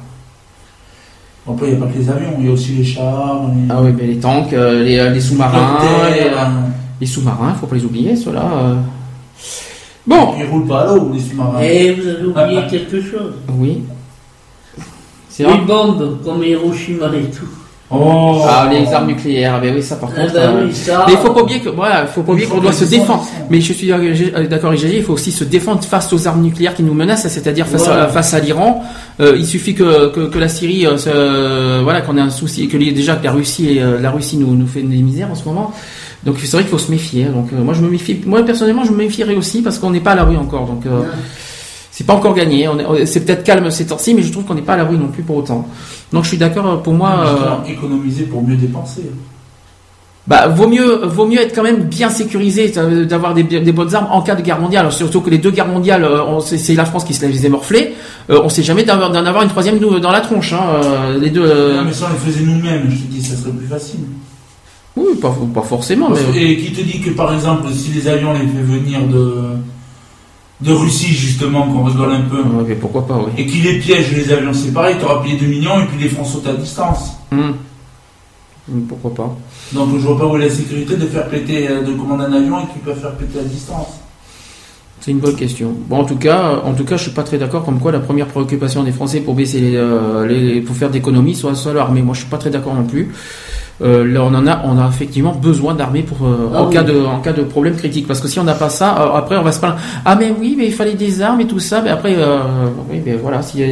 Après, 1.48 1.68
il 1.68 1.76
n'y 1.76 1.82
a 1.82 1.86
pas 1.86 1.92
que 1.92 1.98
les 1.98 2.10
avions, 2.10 2.34
il 2.40 2.46
y 2.46 2.48
a 2.48 2.52
aussi 2.52 2.72
les 2.72 2.84
chars. 2.84 3.42
Les... 3.54 3.70
Ah 3.70 3.80
oui, 3.80 3.92
mais 3.96 4.06
les 4.08 4.18
tanks, 4.18 4.52
euh, 4.52 4.82
les, 4.82 4.98
euh, 4.98 5.10
les 5.10 5.20
sous-marins, 5.20 5.78
les, 6.12 6.22
euh, 6.22 6.44
les 7.00 7.06
sous-marins, 7.06 7.54
faut 7.54 7.66
pas 7.68 7.76
les 7.76 7.84
oublier, 7.84 8.16
ceux-là. 8.16 8.42
euh. 8.52 8.74
Bon, 10.06 10.34
Ils 10.38 10.46
roulent 10.46 10.66
pas 10.66 10.82
à 10.82 10.86
l'eau, 10.86 11.10
les 11.12 11.20
sous-marins. 11.20 11.60
Et 11.60 11.92
vous 11.92 12.06
avez 12.08 12.24
oublié 12.26 12.62
quelque 12.70 13.00
chose. 13.00 13.34
oui. 13.50 13.82
C'est 15.28 15.44
vrai. 15.44 15.58
Les 15.58 15.64
bombes 15.66 16.22
comme 16.24 16.42
Hiroshima 16.42 17.06
et 17.14 17.30
tout. 17.30 17.46
Oh 17.88 18.40
Ah, 18.44 18.68
les 18.72 18.92
armes 18.92 19.06
nucléaires, 19.06 19.54
ah 19.56 19.60
ben 19.60 19.72
oui, 19.74 19.80
ça 19.82 19.94
par 19.96 20.10
Ah 20.16 20.20
contre. 20.22 20.34
bah 20.34 20.40
euh, 20.40 20.66
oui, 20.66 20.74
ça. 20.74 21.04
Mais 21.06 21.12
il 21.12 21.18
faut 21.18 21.30
pas 21.32 21.42
oublier 21.42 21.60
que, 21.60 21.68
voilà, 21.68 22.04
faut 22.06 22.22
pas 22.22 22.32
oublier 22.32 22.48
qu'on 22.48 22.60
doit 22.60 22.72
se 22.72 22.84
défendre. 22.84 23.24
Mais 23.48 23.60
je 23.60 23.72
suis 23.72 23.92
euh, 23.92 24.46
d'accord 24.48 24.70
avec 24.70 24.82
il 24.82 25.02
faut 25.04 25.12
aussi 25.12 25.30
se 25.30 25.44
défendre 25.44 25.84
face 25.84 26.12
aux 26.12 26.26
armes 26.26 26.42
nucléaires 26.42 26.74
qui 26.74 26.82
nous 26.82 26.94
menacent, 26.94 27.28
c'est-à-dire 27.28 27.66
face, 27.68 27.84
Voilà. 27.84 28.04
à, 28.04 28.08
face 28.08 28.34
à 28.34 28.40
l'Iran. 28.40 28.82
Euh, 29.20 29.36
il 29.38 29.46
suffit 29.46 29.74
que, 29.74 30.08
que, 30.08 30.26
que 30.28 30.38
la 30.38 30.48
Syrie, 30.48 30.84
euh, 30.86 31.80
voilà, 31.84 32.00
qu'on 32.00 32.16
ait 32.16 32.20
un 32.20 32.30
souci, 32.30 32.66
que 32.66 32.76
déjà 32.76 33.14
que 33.14 33.24
la 33.24 33.30
Russie, 33.32 33.76
et, 33.76 33.82
euh, 33.82 34.00
la 34.00 34.10
Russie 34.10 34.36
nous, 34.36 34.56
nous 34.56 34.66
fait 34.66 34.82
des 34.82 34.96
misères 35.02 35.30
en 35.30 35.36
ce 35.36 35.44
moment. 35.44 35.72
Donc 36.24 36.38
c'est 36.40 36.50
vrai 36.50 36.62
qu'il 36.62 36.70
faut 36.72 36.78
se 36.78 36.90
méfier. 36.90 37.24
hein. 37.26 37.32
Donc 37.34 37.50
euh, 37.52 37.62
moi 37.62 37.72
je 37.72 37.82
me 37.82 37.88
méfie, 37.88 38.20
moi 38.26 38.42
personnellement 38.42 38.84
je 38.84 38.90
me 38.90 38.96
méfierais 38.96 39.36
aussi 39.36 39.62
parce 39.62 39.78
qu'on 39.78 39.90
n'est 39.90 40.00
pas 40.00 40.10
à 40.12 40.14
l'abri 40.16 40.36
encore. 40.36 40.66
Donc 40.66 40.84
euh, 40.86 41.02
c'est 41.96 42.04
pas 42.04 42.12
encore 42.12 42.34
gagné. 42.34 42.68
C'est 43.06 43.24
peut-être 43.24 43.42
calme 43.42 43.70
ces 43.70 43.86
temps-ci, 43.86 44.12
mais 44.14 44.20
je 44.20 44.30
trouve 44.30 44.44
qu'on 44.44 44.52
n'est 44.54 44.60
pas 44.60 44.74
à 44.74 44.76
l'abri 44.76 44.98
non 44.98 45.08
plus 45.08 45.22
pour 45.22 45.36
autant. 45.36 45.66
Donc 46.12 46.24
je 46.24 46.28
suis 46.28 46.36
d'accord. 46.36 46.66
euh, 46.66 46.76
Pour 46.76 46.92
moi, 46.92 47.24
euh, 47.66 47.70
économiser 47.72 48.24
pour 48.24 48.46
mieux 48.46 48.54
dépenser. 48.56 49.00
bah, 50.26 50.48
vaut 50.48 50.68
mieux, 50.68 51.06
vaut 51.06 51.24
mieux 51.26 51.40
être 51.40 51.54
quand 51.54 51.62
même 51.62 51.84
bien 51.84 52.10
sécurisé, 52.10 52.70
euh, 52.76 53.06
d'avoir 53.06 53.32
des, 53.32 53.44
des 53.44 53.72
bonnes 53.72 53.94
armes 53.94 54.08
en 54.10 54.20
cas 54.20 54.34
de 54.34 54.42
guerre 54.42 54.60
mondiale. 54.60 54.92
Surtout 54.92 55.22
que 55.22 55.30
les 55.30 55.38
deux 55.38 55.52
guerres 55.52 55.68
mondiales, 55.68 56.04
on- 56.04 56.40
c'est 56.40 56.74
la 56.74 56.84
France 56.84 57.04
qui 57.04 57.14
se 57.14 57.24
les 57.24 57.46
a 57.46 57.48
morflés. 57.48 57.94
Euh, 58.28 58.40
on 58.44 58.50
sait 58.50 58.62
jamais 58.62 58.82
d'en 58.82 59.00
avoir 59.14 59.42
une 59.44 59.48
troisième 59.48 59.78
dans 59.78 60.10
la 60.10 60.20
tronche. 60.20 60.52
Hein. 60.52 61.16
les 61.18 61.30
deux. 61.30 61.44
euh, 61.46 61.76
Non, 61.78 61.84
mais 61.86 61.92
ça, 61.94 62.08
on 62.10 62.12
les 62.12 62.18
faisait 62.32 62.44
nous-mêmes, 62.44 62.90
je 62.90 62.96
te 62.96 63.10
dis, 63.10 63.22
ça 63.22 63.36
serait 63.36 63.52
plus 63.52 63.68
facile. 63.68 64.00
Oui, 64.96 65.14
pas, 65.20 65.34
pas 65.54 65.62
forcément. 65.62 66.08
Mais, 66.10 66.42
Et 66.42 66.56
qui 66.58 66.72
te 66.72 66.80
dit 66.82 67.00
que, 67.00 67.10
par 67.10 67.32
exemple, 67.32 67.68
si 67.72 67.90
les 67.92 68.08
avions 68.08 68.32
les 68.32 68.40
fait 68.40 68.62
venir 68.62 69.00
de, 69.06 69.42
de 70.60 70.72
Russie, 70.72 71.12
justement, 71.12 71.62
qu'on 71.66 71.84
rigole 71.84 72.12
un 72.12 72.22
peu, 72.22 72.38
Ouais, 72.40 72.64
mais 72.68 72.74
pourquoi 72.76 73.06
pas, 73.06 73.16
oui. 73.18 73.30
et 73.36 73.46
qui 73.46 73.58
les 73.58 73.78
piègent, 73.78 74.12
les 74.16 74.32
avions, 74.32 74.52
c'est 74.54 74.72
pareil, 74.72 74.96
t'auras 74.98 75.22
payé 75.22 75.36
2 75.36 75.46
millions 75.46 75.78
et 75.80 75.84
puis 75.84 76.02
les 76.02 76.08
font 76.08 76.24
sauter 76.24 76.48
à 76.50 76.54
distance. 76.54 77.12
Hum. 77.32 77.54
Hum, 78.72 78.82
Pourquoi 78.88 79.14
pas. 79.14 79.36
Donc 79.72 79.90
je 79.92 79.98
vois 80.06 80.18
pas 80.18 80.26
où 80.26 80.36
est 80.36 80.40
la 80.40 80.50
sécurité 80.50 80.96
de 80.96 81.06
faire 81.06 81.28
péter, 81.28 81.68
euh, 81.68 81.82
de 81.82 81.92
commander 81.92 82.24
un 82.24 82.32
avion 82.32 82.58
et 82.60 82.72
qui 82.72 82.78
peut 82.84 82.94
faire 82.94 83.12
péter 83.16 83.38
à 83.38 83.42
distance. 83.42 83.88
C'est 85.00 85.10
une 85.12 85.18
bonne 85.20 85.36
question. 85.36 85.72
Bon, 85.88 85.98
en 86.00 86.04
tout 86.04 86.16
cas, 86.16 86.62
en 86.64 86.72
tout 86.72 86.84
cas, 86.84 86.96
je 86.96 87.02
suis 87.02 87.10
pas 87.12 87.22
très 87.22 87.38
d'accord. 87.38 87.64
Comme 87.64 87.78
quoi, 87.78 87.92
la 87.92 88.00
première 88.00 88.26
préoccupation 88.26 88.82
des 88.82 88.90
Français 88.92 89.20
pour 89.20 89.34
baisser 89.34 89.60
les, 89.60 89.76
euh, 89.76 90.26
les- 90.26 90.60
pour 90.62 90.74
faire 90.74 90.90
d'économies, 90.90 91.34
soit, 91.36 91.54
soit 91.54 91.74
l'armée. 91.74 92.02
Moi, 92.02 92.14
je 92.14 92.20
suis 92.20 92.28
pas 92.30 92.38
très 92.38 92.50
d'accord 92.50 92.74
non 92.74 92.84
plus. 92.84 93.12
Euh, 93.82 94.06
là, 94.10 94.22
on 94.22 94.34
en 94.34 94.46
a, 94.46 94.62
on 94.64 94.78
a 94.78 94.88
effectivement 94.88 95.32
besoin 95.32 95.74
d'armée 95.74 96.02
pour 96.02 96.26
euh, 96.26 96.50
Ah 96.54 96.62
en 96.62 96.68
oui. 96.68 96.72
cas 96.72 96.82
de, 96.82 96.98
en 97.04 97.20
cas 97.20 97.34
de 97.34 97.42
problème 97.42 97.76
critique. 97.76 98.06
Parce 98.06 98.20
que 98.20 98.28
si 98.28 98.38
on 98.38 98.44
n'a 98.44 98.54
pas 98.54 98.70
ça, 98.70 98.96
euh, 98.98 99.12
après, 99.18 99.36
on 99.36 99.42
va 99.42 99.52
se 99.52 99.58
plaindre. 99.60 99.76
Ah, 100.04 100.16
mais 100.16 100.32
oui, 100.40 100.54
mais 100.56 100.66
il 100.66 100.72
fallait 100.72 100.94
des 100.94 101.20
armes 101.20 101.40
et 101.42 101.46
tout 101.46 101.58
ça. 101.58 101.82
Mais 101.82 101.90
après, 101.90 102.14
euh, 102.16 102.38
oui, 102.90 103.02
mais 103.04 103.14
voilà, 103.16 103.42
si, 103.42 103.62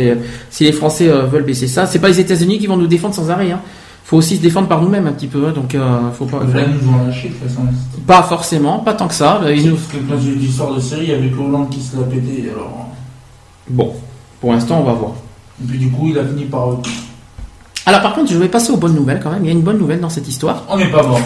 si 0.50 0.64
les 0.64 0.72
Français 0.72 1.08
euh, 1.08 1.22
veulent 1.24 1.44
baisser 1.44 1.68
ça, 1.68 1.86
c'est 1.86 1.98
pas 2.00 2.08
les 2.08 2.20
États-Unis 2.20 2.58
qui 2.58 2.66
vont 2.66 2.76
nous 2.76 2.86
défendre 2.86 3.14
sans 3.14 3.30
arrêt. 3.30 3.50
Hein. 3.50 3.60
Faut 4.04 4.18
aussi 4.18 4.36
se 4.36 4.42
défendre 4.42 4.68
par 4.68 4.82
nous-mêmes 4.82 5.06
un 5.06 5.12
petit 5.12 5.26
peu. 5.28 5.46
hein. 5.46 5.52
Donc, 5.54 5.74
euh, 5.74 6.10
faut 6.12 6.26
pas. 6.26 6.40
Là, 6.40 6.60
ils 6.68 6.86
nous 6.86 6.92
ont 6.92 7.06
lâché 7.06 7.28
de 7.30 7.34
toute 7.34 7.48
façon. 7.48 7.62
Pas 8.06 8.22
forcément, 8.24 8.80
pas 8.80 8.92
tant 8.92 9.08
que 9.08 9.14
ça. 9.14 9.40
Ils 9.48 9.70
nous- 9.70 9.76
Parce 9.76 9.86
que 9.86 9.96
quand 10.12 10.20
j'ai 10.20 10.32
eu 10.32 10.34
l'histoire 10.34 10.74
de 10.74 10.80
série, 10.80 11.04
il 11.04 11.10
y 11.10 11.14
avait 11.14 11.28
que 11.28 11.38
Hollande 11.40 11.70
qui 11.70 11.80
se 11.80 11.96
l'a 11.96 12.02
pété, 12.02 12.50
alors. 12.54 12.88
Bon, 13.70 13.92
pour 14.42 14.52
l'instant, 14.52 14.80
on 14.80 14.84
va 14.84 14.92
voir. 14.92 15.12
Et 15.62 15.66
puis 15.66 15.78
du 15.78 15.88
coup, 15.88 16.08
il 16.10 16.18
a 16.18 16.24
fini 16.26 16.44
par. 16.44 16.68
Euh, 17.86 17.90
Alors 17.90 18.02
par 18.02 18.14
contre, 18.14 18.32
je 18.32 18.38
vais 18.38 18.48
passer 18.48 18.72
aux 18.72 18.76
bonnes 18.76 18.94
nouvelles 18.94 19.20
quand 19.22 19.30
même. 19.30 19.44
Il 19.44 19.46
y 19.46 19.50
a 19.50 19.52
une 19.52 19.62
bonne 19.62 19.78
nouvelle 19.78 20.00
dans 20.00 20.10
cette 20.10 20.28
histoire. 20.28 20.64
On 20.68 20.76
n'est 20.76 20.90
pas 20.90 21.02
mort. 21.02 21.20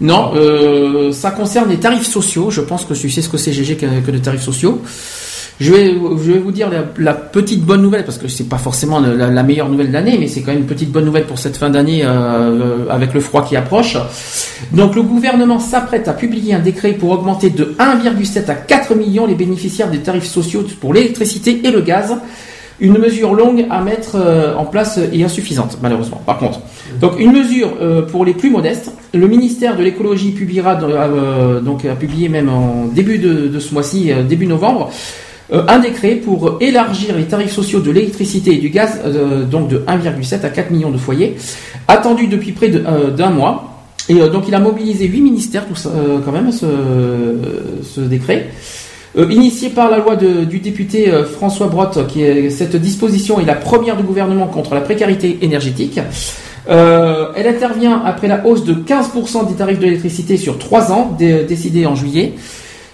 Non, 0.00 0.32
euh, 0.34 1.12
ça 1.12 1.30
concerne 1.30 1.70
les 1.70 1.78
tarifs 1.78 2.06
sociaux. 2.06 2.50
Je 2.50 2.60
pense 2.60 2.84
que 2.84 2.94
tu 2.94 3.08
sais 3.08 3.22
ce 3.22 3.28
que 3.28 3.36
c'est 3.36 3.52
GG 3.52 3.76
que, 3.76 3.86
que 4.00 4.10
les 4.10 4.20
tarifs 4.20 4.42
sociaux. 4.42 4.82
Je 5.60 5.72
vais, 5.72 5.94
je 5.94 6.32
vais 6.32 6.38
vous 6.40 6.50
dire 6.50 6.68
la, 6.70 6.84
la 6.98 7.14
petite 7.14 7.62
bonne 7.64 7.82
nouvelle 7.82 8.04
parce 8.04 8.18
que 8.18 8.26
c'est 8.26 8.48
pas 8.48 8.58
forcément 8.58 8.98
la, 8.98 9.30
la 9.30 9.42
meilleure 9.44 9.68
nouvelle 9.68 9.88
de 9.88 9.92
l'année, 9.92 10.16
mais 10.18 10.26
c'est 10.26 10.40
quand 10.40 10.50
même 10.50 10.62
une 10.62 10.66
petite 10.66 10.90
bonne 10.90 11.04
nouvelle 11.04 11.24
pour 11.24 11.38
cette 11.38 11.56
fin 11.56 11.70
d'année 11.70 12.02
euh, 12.04 12.88
avec 12.90 13.14
le 13.14 13.20
froid 13.20 13.44
qui 13.46 13.54
approche. 13.54 13.96
Donc 14.72 14.96
le 14.96 15.02
gouvernement 15.02 15.60
s'apprête 15.60 16.08
à 16.08 16.14
publier 16.14 16.54
un 16.54 16.58
décret 16.58 16.94
pour 16.94 17.10
augmenter 17.10 17.50
de 17.50 17.76
1,7 17.78 18.50
à 18.50 18.54
4 18.54 18.96
millions 18.96 19.26
les 19.26 19.36
bénéficiaires 19.36 19.88
des 19.88 20.00
tarifs 20.00 20.26
sociaux 20.26 20.64
pour 20.80 20.94
l'électricité 20.94 21.60
et 21.64 21.70
le 21.70 21.80
gaz. 21.80 22.16
Une 22.82 22.98
mesure 22.98 23.32
longue 23.32 23.64
à 23.70 23.80
mettre 23.80 24.16
euh, 24.16 24.56
en 24.56 24.64
place 24.64 24.98
et 25.12 25.22
insuffisante, 25.22 25.78
malheureusement. 25.80 26.20
Par 26.26 26.38
contre, 26.38 26.60
donc 27.00 27.12
une 27.20 27.30
mesure 27.30 27.74
euh, 27.80 28.02
pour 28.02 28.24
les 28.24 28.34
plus 28.34 28.50
modestes. 28.50 28.90
Le 29.14 29.28
ministère 29.28 29.76
de 29.76 29.84
l'écologie 29.84 30.32
publiera 30.32 30.76
euh, 30.82 31.60
donc 31.60 31.84
a 31.84 31.94
publié 31.94 32.28
même 32.28 32.48
en 32.48 32.86
début 32.86 33.18
de, 33.18 33.56
ce 33.60 33.72
mois-ci, 33.72 34.10
début 34.28 34.48
novembre, 34.48 34.90
un 35.52 35.78
décret 35.78 36.16
pour 36.16 36.56
élargir 36.60 37.16
les 37.16 37.24
tarifs 37.24 37.52
sociaux 37.52 37.78
de 37.78 37.92
l'électricité 37.92 38.54
et 38.54 38.58
du 38.58 38.70
gaz, 38.70 39.00
donc 39.48 39.68
de 39.68 39.78
1,7 39.86 40.44
à 40.44 40.48
4 40.48 40.70
millions 40.70 40.90
de 40.90 40.96
foyers, 40.96 41.36
attendu 41.86 42.26
depuis 42.26 42.52
près 42.52 42.68
d'un 42.68 43.30
mois. 43.30 43.68
Et 44.08 44.14
donc 44.14 44.48
il 44.48 44.54
a 44.54 44.60
mobilisé 44.60 45.06
huit 45.06 45.20
ministères, 45.20 45.68
tout 45.68 45.76
ça, 45.76 45.90
quand 46.24 46.32
même, 46.32 46.50
ce 46.52 48.00
décret. 48.00 48.48
Euh, 49.18 49.26
initié 49.30 49.68
par 49.68 49.90
la 49.90 49.98
loi 49.98 50.16
du 50.16 50.58
député 50.60 51.10
euh, 51.12 51.24
François 51.26 51.66
Brotte, 51.66 51.98
cette 52.50 52.76
disposition 52.76 53.40
est 53.40 53.44
la 53.44 53.54
première 53.54 53.96
du 53.96 54.02
gouvernement 54.04 54.46
contre 54.46 54.74
la 54.74 54.80
précarité 54.80 55.38
énergétique. 55.42 56.00
Euh, 56.70 57.26
elle 57.36 57.46
intervient 57.48 58.00
après 58.06 58.28
la 58.28 58.46
hausse 58.46 58.64
de 58.64 58.72
15% 58.72 59.48
des 59.48 59.54
tarifs 59.54 59.78
de 59.78 59.84
l'électricité 59.84 60.36
sur 60.36 60.58
3 60.58 60.92
ans, 60.92 61.14
dé- 61.18 61.44
décidée 61.44 61.84
en 61.86 61.94
juillet. 61.94 62.34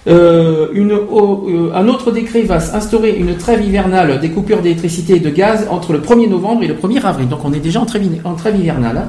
Un 0.07 1.87
autre 1.87 2.11
décret 2.11 2.41
va 2.41 2.55
instaurer 2.55 3.15
une 3.15 3.35
trêve 3.37 3.63
hivernale 3.63 4.19
des 4.19 4.29
coupures 4.29 4.61
d'électricité 4.61 5.17
et 5.17 5.19
de 5.19 5.29
gaz 5.29 5.67
entre 5.69 5.93
le 5.93 5.99
1er 5.99 6.27
novembre 6.27 6.63
et 6.63 6.67
le 6.67 6.73
1er 6.73 7.01
avril. 7.03 7.27
Donc 7.29 7.45
on 7.45 7.53
est 7.53 7.59
déjà 7.59 7.79
en 7.79 7.85
trêve, 7.85 8.59
hivernale. 8.59 9.03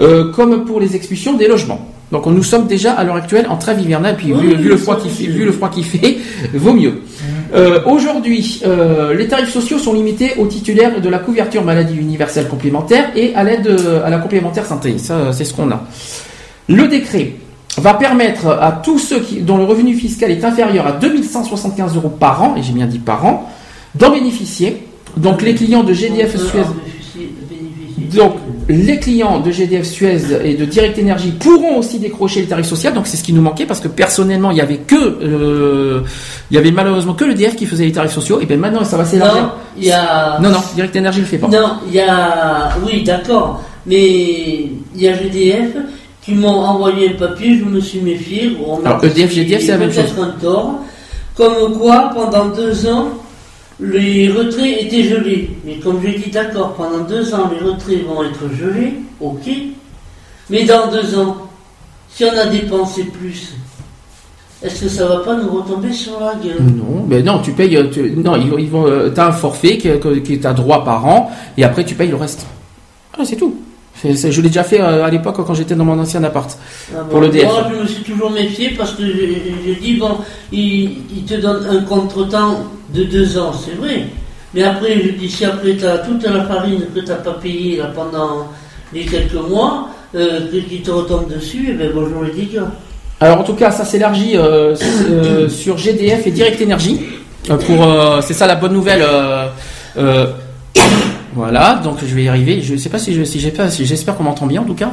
hein. 0.00 0.30
Comme 0.34 0.64
pour 0.64 0.80
les 0.80 0.94
expulsions 0.96 1.34
des 1.36 1.48
logements. 1.48 1.84
Donc 2.10 2.24
nous 2.26 2.42
sommes 2.42 2.66
déjà 2.66 2.92
à 2.92 3.04
l'heure 3.04 3.16
actuelle 3.16 3.46
en 3.50 3.56
trêve 3.56 3.80
hivernale, 3.80 4.16
puis 4.16 4.28
vu, 4.28 4.34
Oui, 4.34 4.54
vu 4.56 4.68
le 4.68 4.76
froid 4.78 4.96
qui 4.96 5.08
fait, 5.10 5.24
sûr. 5.24 5.32
vu 5.32 5.44
le 5.44 5.52
froid 5.52 5.68
qui 5.68 5.82
fait, 5.82 6.16
vaut 6.54 6.72
mieux. 6.72 7.02
Euh, 7.54 7.80
Aujourd'hui, 7.86 8.62
euh, 8.66 9.14
les 9.14 9.28
tarifs 9.28 9.52
sociaux 9.52 9.78
sont 9.78 9.92
limités 9.92 10.32
aux 10.38 10.46
titulaires 10.46 11.00
de 11.00 11.08
la 11.08 11.18
couverture 11.18 11.62
maladie 11.64 11.96
universelle 11.98 12.48
complémentaire 12.48 13.10
et 13.14 13.34
à 13.34 13.44
l'aide 13.44 13.66
euh, 13.66 14.04
à 14.06 14.10
la 14.10 14.18
complémentaire 14.18 14.64
santé. 14.66 14.96
Ça, 14.98 15.32
c'est 15.32 15.44
ce 15.44 15.52
qu'on 15.52 15.70
a. 15.70 15.82
Le 16.68 16.88
décret 16.88 17.32
va 17.78 17.94
permettre 17.94 18.46
à 18.48 18.72
tous 18.72 18.98
ceux 18.98 19.20
qui, 19.20 19.40
dont 19.40 19.56
le 19.58 19.64
revenu 19.64 19.94
fiscal 19.94 20.30
est 20.30 20.44
inférieur 20.44 20.86
à 20.86 20.92
2175 20.92 21.94
euros 21.96 22.08
par 22.08 22.42
an, 22.42 22.54
et 22.56 22.62
j'ai 22.62 22.72
bien 22.72 22.86
dit 22.86 22.98
par 22.98 23.24
an, 23.26 23.50
d'en 23.94 24.10
bénéficier. 24.10 24.82
Donc 25.16 25.42
les 25.42 25.54
clients 25.54 25.84
de 25.84 25.92
GDF 25.92 26.36
Suez 26.36 26.60
en 26.60 26.64
bénéficier- 26.64 27.32
bénéficier. 27.48 28.18
donc, 28.20 28.34
les 28.68 28.98
clients 28.98 29.40
de 29.40 29.50
GDF 29.50 29.84
Suez 29.86 30.18
et 30.44 30.54
de 30.54 30.64
Direct 30.64 30.98
Energy 30.98 31.32
pourront 31.32 31.78
aussi 31.78 31.98
décrocher 31.98 32.40
les 32.40 32.46
tarifs 32.46 32.66
sociaux. 32.66 32.90
Donc, 32.90 33.06
c'est 33.06 33.16
ce 33.16 33.24
qui 33.24 33.32
nous 33.32 33.40
manquait 33.40 33.64
parce 33.66 33.80
que 33.80 33.88
personnellement, 33.88 34.50
il 34.50 34.58
y 34.58 34.60
avait 34.60 34.76
que, 34.76 34.94
euh, 35.22 36.02
il 36.50 36.54
y 36.54 36.58
avait 36.58 36.70
malheureusement 36.70 37.14
que 37.14 37.24
le 37.24 37.34
DF 37.34 37.56
qui 37.56 37.66
faisait 37.66 37.84
les 37.86 37.92
tarifs 37.92 38.12
sociaux. 38.12 38.40
Et 38.40 38.46
bien 38.46 38.56
maintenant, 38.58 38.84
ça 38.84 38.96
va 38.98 39.04
Non, 39.04 39.08
s'élargir. 39.10 39.50
il 39.78 39.84
y 39.84 39.90
a. 39.92 40.38
Non, 40.40 40.50
non, 40.50 40.58
Direct 40.74 40.94
Energy 40.96 41.20
le 41.20 41.26
fait 41.26 41.38
pas. 41.38 41.48
Non, 41.48 41.78
il 41.88 41.94
y 41.94 42.00
a. 42.00 42.70
Oui, 42.86 43.02
d'accord. 43.02 43.62
Mais 43.86 44.04
il 44.94 45.00
y 45.00 45.08
a 45.08 45.14
GDF 45.16 45.70
qui 46.22 46.34
m'ont 46.34 46.48
envoyé 46.60 47.10
un 47.10 47.18
papier, 47.18 47.58
je 47.58 47.64
me 47.64 47.80
suis 47.80 48.00
méfié. 48.00 48.54
Alors, 48.84 49.02
EDF, 49.02 49.32
GDF, 49.32 49.62
c'est 49.62 49.72
la 49.72 49.78
même. 49.78 49.90
Comme 51.34 51.78
quoi, 51.78 52.10
pendant 52.14 52.46
deux 52.48 52.86
ans, 52.88 53.08
les 53.80 54.28
retraits 54.30 54.82
étaient 54.82 55.04
gelés. 55.04 55.50
Mais 55.64 55.76
comme 55.76 56.00
j'ai 56.04 56.18
dit, 56.18 56.30
d'accord, 56.30 56.74
pendant 56.74 57.04
deux 57.04 57.32
ans, 57.34 57.50
les 57.52 57.64
retraits 57.66 58.04
vont 58.06 58.22
être 58.24 58.52
gelés, 58.58 58.94
ok. 59.20 59.48
Mais 60.50 60.64
dans 60.64 60.90
deux 60.90 61.16
ans, 61.18 61.36
si 62.10 62.24
on 62.24 62.36
a 62.36 62.46
dépensé 62.46 63.04
plus, 63.04 63.54
est-ce 64.62 64.82
que 64.82 64.88
ça 64.88 65.06
va 65.06 65.18
pas 65.18 65.36
nous 65.36 65.48
retomber 65.50 65.92
sur 65.92 66.18
la 66.18 66.34
gueule? 66.34 66.60
Non, 66.62 67.04
mais 67.06 67.22
non, 67.22 67.38
tu 67.40 67.52
payes. 67.52 67.78
tu- 67.92 68.10
non, 68.16 68.34
ils, 68.36 68.64
ils 68.64 68.70
vont. 68.70 68.86
euh, 68.88 69.10
T'as 69.10 69.28
un 69.28 69.32
forfait 69.32 69.78
qui 69.78 69.86
est 69.88 70.46
à 70.46 70.52
droit 70.52 70.84
par 70.84 71.06
an 71.06 71.30
et 71.56 71.62
après 71.62 71.84
tu 71.84 71.94
payes 71.94 72.08
le 72.08 72.16
reste. 72.16 72.44
Ah, 73.16 73.24
c'est 73.24 73.36
tout. 73.36 73.54
Je 74.04 74.08
l'ai 74.40 74.48
déjà 74.48 74.62
fait 74.64 74.80
euh, 74.80 75.04
à 75.04 75.10
l'époque 75.10 75.36
quand 75.44 75.54
j'étais 75.54 75.74
dans 75.74 75.84
mon 75.84 75.98
ancien 75.98 76.22
appart. 76.24 76.56
Ah 76.92 77.00
Pour 77.10 77.20
bon, 77.20 77.26
le 77.26 77.28
DF. 77.28 77.44
Moi, 77.44 77.68
je 77.72 77.82
me 77.82 77.86
suis 77.86 78.02
toujours 78.04 78.30
méfié 78.30 78.70
parce 78.76 78.92
que 78.92 79.02
j'ai 79.04 79.74
dit, 79.80 79.94
bon, 79.96 80.18
il, 80.52 80.98
il 81.16 81.24
te 81.26 81.34
donne 81.34 81.66
un 81.66 81.82
contretemps 81.82 82.58
de 82.94 83.04
deux 83.04 83.38
ans, 83.38 83.52
c'est 83.52 83.76
vrai. 83.76 84.06
Mais 84.54 84.62
après, 84.62 84.94
je 85.02 85.10
dis, 85.10 85.28
si 85.30 85.44
après 85.44 85.76
tu 85.76 85.84
as 85.86 85.98
toute 85.98 86.22
la 86.24 86.44
farine 86.44 86.80
que 86.94 87.00
tu 87.00 87.06
n'as 87.06 87.16
pas 87.16 87.34
payée 87.34 87.76
là, 87.76 87.90
pendant 87.94 88.48
les 88.94 89.04
quelques 89.04 89.34
mois, 89.34 89.88
euh, 90.14 90.40
que- 90.50 90.56
qui 90.68 90.80
te 90.80 90.90
retombe 90.90 91.28
dessus, 91.30 91.70
et 91.70 91.74
ben 91.74 91.90
bonjour 91.94 92.22
les 92.24 92.32
dégâts. 92.32 92.62
Alors 93.20 93.40
en 93.40 93.44
tout 93.44 93.52
cas, 93.54 93.70
ça 93.70 93.84
s'élargit 93.84 94.36
euh, 94.36 94.74
euh, 95.10 95.48
sur 95.48 95.76
GDF 95.76 96.26
et 96.26 96.30
Direct 96.30 96.62
Energy. 96.62 97.00
Euh, 97.50 98.20
c'est 98.22 98.32
ça 98.34 98.46
la 98.46 98.54
bonne 98.54 98.72
nouvelle. 98.72 99.04
Voilà, 101.38 101.80
donc 101.84 101.98
je 102.04 102.12
vais 102.16 102.24
y 102.24 102.28
arriver. 102.28 102.60
Je 102.62 102.72
ne 102.72 102.78
sais 102.78 102.88
pas 102.88 102.98
si 102.98 103.14
je, 103.14 103.22
si 103.22 103.38
pas, 103.52 103.70
si 103.70 103.86
j'espère 103.86 104.16
qu'on 104.16 104.24
m'entend 104.24 104.46
bien 104.46 104.60
en 104.60 104.64
tout 104.64 104.74
cas. 104.74 104.90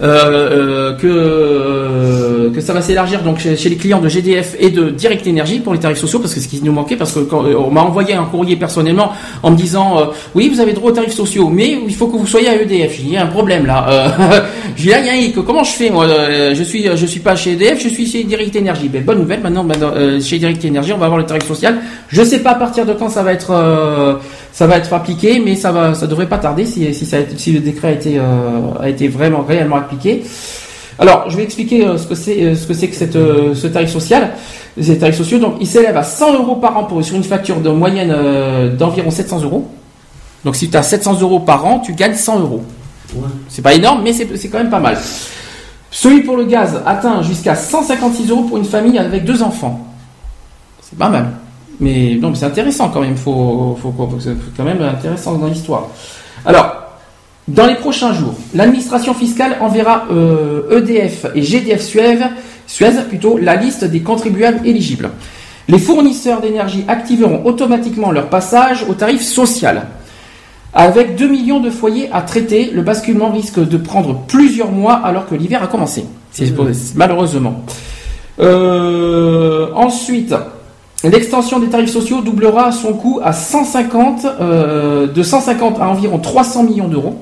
Euh, 0.00 0.92
euh, 0.92 0.96
que 0.96 1.08
euh, 1.08 2.52
que 2.54 2.60
ça 2.60 2.72
va 2.72 2.82
s'élargir 2.82 3.24
donc 3.24 3.40
chez, 3.40 3.68
les 3.68 3.74
clients 3.74 3.98
de 3.98 4.08
GDF 4.08 4.54
et 4.60 4.70
de 4.70 4.90
Direct 4.90 5.26
Energy 5.26 5.58
pour 5.58 5.72
les 5.72 5.80
tarifs 5.80 5.98
sociaux 5.98 6.20
parce 6.20 6.34
que 6.34 6.40
ce 6.40 6.46
qui 6.46 6.62
nous 6.62 6.70
manquait 6.70 6.94
parce 6.94 7.12
que 7.12 7.34
on 7.34 7.72
m'a 7.72 7.80
envoyé 7.80 8.14
un 8.14 8.26
courrier 8.26 8.54
personnellement 8.54 9.10
en 9.42 9.50
me 9.50 9.56
disant 9.56 10.12
oui 10.36 10.48
vous 10.48 10.60
avez 10.60 10.72
droit 10.72 10.92
aux 10.92 10.94
tarifs 10.94 11.14
sociaux 11.14 11.48
mais 11.48 11.76
il 11.84 11.94
faut 11.96 12.06
que 12.06 12.16
vous 12.16 12.28
soyez 12.28 12.48
à 12.48 12.62
EDF. 12.62 13.00
Il 13.00 13.10
y 13.10 13.16
a 13.16 13.24
un 13.24 13.26
problème 13.26 13.66
là. 13.66 14.14
J'ai 14.76 14.90
là 14.90 15.00
il 15.16 15.30
y. 15.30 15.32
Comment 15.32 15.64
je 15.64 15.72
fais 15.72 15.90
moi 15.90 16.06
Je 16.06 16.62
suis 16.62 16.84
je 16.94 17.06
suis 17.06 17.20
pas 17.20 17.34
chez 17.34 17.54
EDF, 17.54 17.82
je 17.82 17.88
suis 17.88 18.06
chez 18.06 18.22
Direct 18.22 18.54
Energy. 18.54 18.88
Ben, 18.88 19.02
bonne 19.02 19.18
nouvelle 19.18 19.40
maintenant, 19.40 19.66
chez 20.20 20.38
Direct 20.38 20.64
Energy 20.64 20.92
on 20.92 20.98
va 20.98 21.06
avoir 21.06 21.18
le 21.18 21.26
tarif 21.26 21.44
social. 21.44 21.78
Je 22.08 22.22
sais 22.22 22.38
pas 22.38 22.50
à 22.50 22.54
partir 22.54 22.86
de 22.86 22.92
quand 22.92 23.08
ça 23.08 23.24
va 23.24 23.32
être 23.32 24.20
ça 24.58 24.66
va 24.66 24.78
être 24.78 24.92
appliqué, 24.92 25.38
mais 25.38 25.54
ça 25.54 25.70
va, 25.70 25.94
ça 25.94 26.08
devrait 26.08 26.28
pas 26.28 26.38
tarder 26.38 26.66
si, 26.66 26.92
si, 26.92 27.06
ça 27.06 27.18
le 27.20 27.60
décret 27.60 27.88
a 27.88 27.92
été, 27.92 28.18
euh, 28.18 28.72
a 28.80 28.88
été 28.88 29.06
vraiment 29.06 29.42
réellement 29.42 29.76
appliqué. 29.76 30.24
Alors, 30.98 31.30
je 31.30 31.36
vais 31.36 31.44
expliquer 31.44 31.86
euh, 31.86 31.96
ce 31.96 32.08
que 32.08 32.16
c'est, 32.16 32.42
euh, 32.42 32.56
ce 32.56 32.66
que 32.66 32.74
c'est 32.74 32.88
que 32.88 32.96
cette, 32.96 33.12
ce 33.12 33.66
tarif 33.68 33.88
social, 33.88 34.32
ces 34.80 34.98
tarifs 34.98 35.16
sociaux. 35.16 35.38
Donc, 35.38 35.58
il 35.60 35.66
s'élève 35.68 35.96
à 35.96 36.02
100 36.02 36.34
euros 36.34 36.56
par 36.56 36.76
an 36.76 36.82
pour 36.82 37.04
sur 37.04 37.14
une 37.14 37.22
facture 37.22 37.60
de 37.60 37.70
moyenne 37.70 38.12
d'environ 38.76 39.12
700 39.12 39.42
euros. 39.42 39.70
Donc, 40.44 40.56
si 40.56 40.68
tu 40.68 40.76
as 40.76 40.82
700 40.82 41.20
euros 41.20 41.38
par 41.38 41.64
an, 41.64 41.78
tu 41.78 41.92
gagnes 41.92 42.16
100 42.16 42.40
euros. 42.40 42.64
Ouais. 43.14 43.28
C'est 43.48 43.62
pas 43.62 43.74
énorme, 43.74 44.02
mais 44.02 44.12
c'est 44.12 44.26
c'est 44.36 44.48
quand 44.48 44.58
même 44.58 44.70
pas 44.70 44.80
mal. 44.80 44.98
Celui 45.92 46.22
pour 46.22 46.36
le 46.36 46.46
gaz 46.46 46.82
atteint 46.84 47.22
jusqu'à 47.22 47.54
156 47.54 48.28
euros 48.30 48.42
pour 48.42 48.56
une 48.56 48.64
famille 48.64 48.98
avec 48.98 49.24
deux 49.24 49.40
enfants. 49.40 49.86
C'est 50.82 50.98
pas 50.98 51.10
mal. 51.10 51.28
Mais 51.80 52.18
non, 52.20 52.30
mais 52.30 52.36
c'est 52.36 52.46
intéressant 52.46 52.88
quand 52.88 53.00
même. 53.00 53.16
Faut, 53.16 53.78
faut, 53.80 53.92
quand 54.56 54.64
même 54.64 54.82
intéressant 54.82 55.36
dans 55.36 55.46
l'histoire. 55.46 55.88
Alors, 56.44 56.88
dans 57.48 57.66
les 57.66 57.76
prochains 57.76 58.12
jours, 58.12 58.34
l'administration 58.54 59.14
fiscale 59.14 59.56
enverra 59.60 60.04
euh, 60.10 60.78
EDF 60.78 61.26
et 61.34 61.42
GDF 61.42 61.82
Suez, 61.82 62.18
Suez 62.66 63.02
plutôt, 63.08 63.38
la 63.38 63.56
liste 63.56 63.84
des 63.84 64.00
contribuables 64.00 64.66
éligibles. 64.66 65.10
Les 65.68 65.78
fournisseurs 65.78 66.40
d'énergie 66.40 66.84
activeront 66.88 67.42
automatiquement 67.44 68.10
leur 68.10 68.28
passage 68.28 68.84
au 68.88 68.94
tarif 68.94 69.22
social. 69.22 69.86
Avec 70.74 71.16
2 71.16 71.28
millions 71.28 71.60
de 71.60 71.70
foyers 71.70 72.10
à 72.12 72.22
traiter, 72.22 72.70
le 72.72 72.82
basculement 72.82 73.30
risque 73.30 73.60
de 73.66 73.76
prendre 73.78 74.22
plusieurs 74.26 74.70
mois 74.70 74.94
alors 74.94 75.26
que 75.26 75.34
l'hiver 75.34 75.62
a 75.62 75.66
commencé. 75.66 76.04
C'est 76.30 76.52
malheureusement. 76.94 77.64
Euh, 78.40 79.68
ensuite, 79.74 80.34
l'extension 81.04 81.58
des 81.58 81.68
tarifs 81.68 81.90
sociaux 81.90 82.20
doublera 82.20 82.72
son 82.72 82.92
coût 82.92 83.20
à 83.22 83.32
150, 83.32 84.26
euh, 84.40 85.06
de 85.06 85.22
150 85.22 85.80
à 85.80 85.88
environ 85.88 86.18
300 86.18 86.64
millions 86.64 86.88
d'euros. 86.88 87.18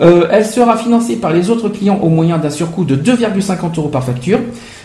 Euh, 0.00 0.26
elle 0.30 0.46
sera 0.46 0.76
financée 0.76 1.16
par 1.16 1.32
les 1.32 1.50
autres 1.50 1.68
clients 1.68 1.98
au 2.02 2.08
moyen 2.08 2.38
d'un 2.38 2.50
surcoût 2.50 2.84
de 2.84 2.96
2,50 2.96 3.78
euros 3.78 3.88
par 3.88 4.04
facture. 4.04 4.38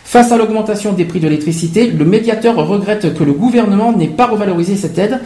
Face 0.04 0.32
à 0.32 0.38
l'augmentation 0.38 0.94
des 0.94 1.06
prix 1.06 1.20
de 1.20 1.28
l'électricité, 1.28 1.88
le 1.88 2.06
médiateur 2.06 2.56
regrette 2.56 3.14
que 3.14 3.24
le 3.24 3.34
gouvernement 3.34 3.92
n'ait 3.92 4.08
pas 4.08 4.28
revalorisé 4.28 4.76
cette 4.76 4.98
aide. 4.98 5.20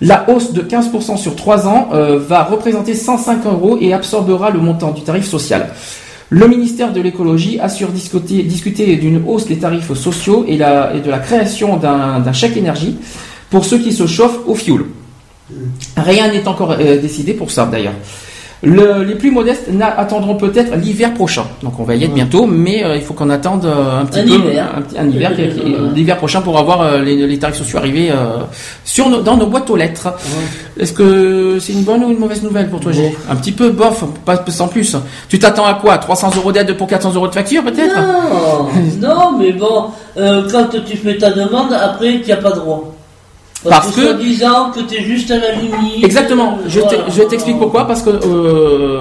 La 0.00 0.28
hausse 0.28 0.52
de 0.52 0.62
15% 0.62 1.16
sur 1.16 1.36
3 1.36 1.66
ans 1.66 1.88
euh, 1.92 2.18
va 2.18 2.44
représenter 2.44 2.94
105 2.94 3.46
euros 3.46 3.78
et 3.80 3.92
absorbera 3.92 4.50
le 4.50 4.58
montant 4.58 4.92
du 4.92 5.02
tarif 5.02 5.26
social. 5.26 5.70
Le 6.30 6.48
ministère 6.48 6.92
de 6.92 7.00
l'écologie 7.00 7.60
assure 7.60 7.90
discuter, 7.90 8.96
d'une 8.96 9.22
hausse 9.26 9.46
des 9.46 9.58
tarifs 9.58 9.94
sociaux 9.94 10.44
et, 10.48 10.56
de 10.56 11.10
la 11.10 11.18
création 11.18 11.76
d'un 11.76 12.18
d'un 12.20 12.32
chèque 12.32 12.56
énergie 12.56 12.96
pour 13.48 13.64
ceux 13.64 13.78
qui 13.78 13.92
se 13.92 14.06
chauffent 14.06 14.40
au 14.46 14.54
fioul. 14.54 14.86
Rien 15.96 16.32
n'est 16.32 16.48
encore 16.48 16.72
euh, 16.72 17.00
décidé 17.00 17.32
pour 17.32 17.52
ça 17.52 17.66
d'ailleurs. 17.66 17.94
Le- 18.62 19.04
les 19.04 19.14
plus 19.16 19.30
modestes 19.30 19.68
attendront 19.98 20.36
peut-être 20.36 20.74
l'hiver 20.76 21.12
prochain. 21.14 21.44
Donc 21.62 21.78
on 21.78 21.84
va 21.84 21.94
y 21.94 22.04
être 22.04 22.14
bientôt, 22.14 22.46
mais 22.46 22.82
euh, 22.84 22.96
il 22.96 23.02
faut 23.02 23.12
qu'on 23.12 23.28
attende 23.28 23.66
euh, 23.66 24.00
un 24.00 24.06
petit 24.06 24.20
Un 24.20 24.22
peu 24.22 24.28
hiver. 24.30 24.66
un, 24.98 25.08
hiver, 25.08 25.32
l'hiver 25.94 26.16
prochain 26.16 26.40
pour 26.40 26.58
avoir 26.58 26.80
euh, 26.80 27.02
les, 27.02 27.26
les 27.26 27.38
tarifs 27.38 27.56
sociaux 27.56 27.78
arrivés 27.78 28.10
euh, 28.10 28.38
sur 28.84 29.10
nos- 29.10 29.20
dans 29.20 29.36
nos 29.36 29.46
boîtes 29.46 29.68
aux 29.68 29.76
lettres. 29.76 30.08
Est-ce 30.80 30.94
que 30.94 31.58
c'est 31.60 31.74
une 31.74 31.82
bonne 31.82 32.02
ou 32.02 32.10
une 32.10 32.18
mauvaise 32.18 32.42
nouvelle 32.42 32.68
pour 32.70 32.80
toi, 32.80 32.92
G 32.92 33.14
Un 33.30 33.36
petit 33.36 33.52
peu 33.52 33.68
bof, 33.70 34.04
pas 34.24 34.42
sans 34.48 34.68
plus. 34.68 34.96
Tu 35.28 35.38
t'attends 35.38 35.66
à 35.66 35.74
quoi? 35.74 35.98
300 35.98 36.30
euros 36.36 36.50
d'aide 36.50 36.74
pour 36.78 36.86
400 36.86 37.12
euros 37.14 37.28
de 37.28 37.34
facture 37.34 37.62
peut-être? 37.62 37.94
Non, 37.94 38.68
non, 39.08 39.38
mais 39.38 39.52
bon, 39.52 39.84
euh, 40.16 40.48
quand 40.50 40.68
tu 40.86 40.96
fais 40.96 41.18
ta 41.18 41.30
demande, 41.30 41.74
après, 41.74 42.20
tu 42.22 42.30
n'as 42.30 42.36
pas 42.36 42.52
droit. 42.52 42.95
Parce 43.68 43.90
que, 43.94 44.00
que- 44.16 44.22
disant 44.22 44.70
que 44.74 44.80
tu 44.80 44.94
es 44.96 45.02
juste 45.02 45.30
à 45.30 45.38
la 45.38 45.52
limite. 45.52 46.04
Exactement. 46.04 46.58
Je 46.66 46.80
Voilà. 46.80 47.24
t'explique 47.28 47.58
pourquoi. 47.58 47.86
Parce 47.86 48.02
que 48.02 48.10
euh, 48.10 49.00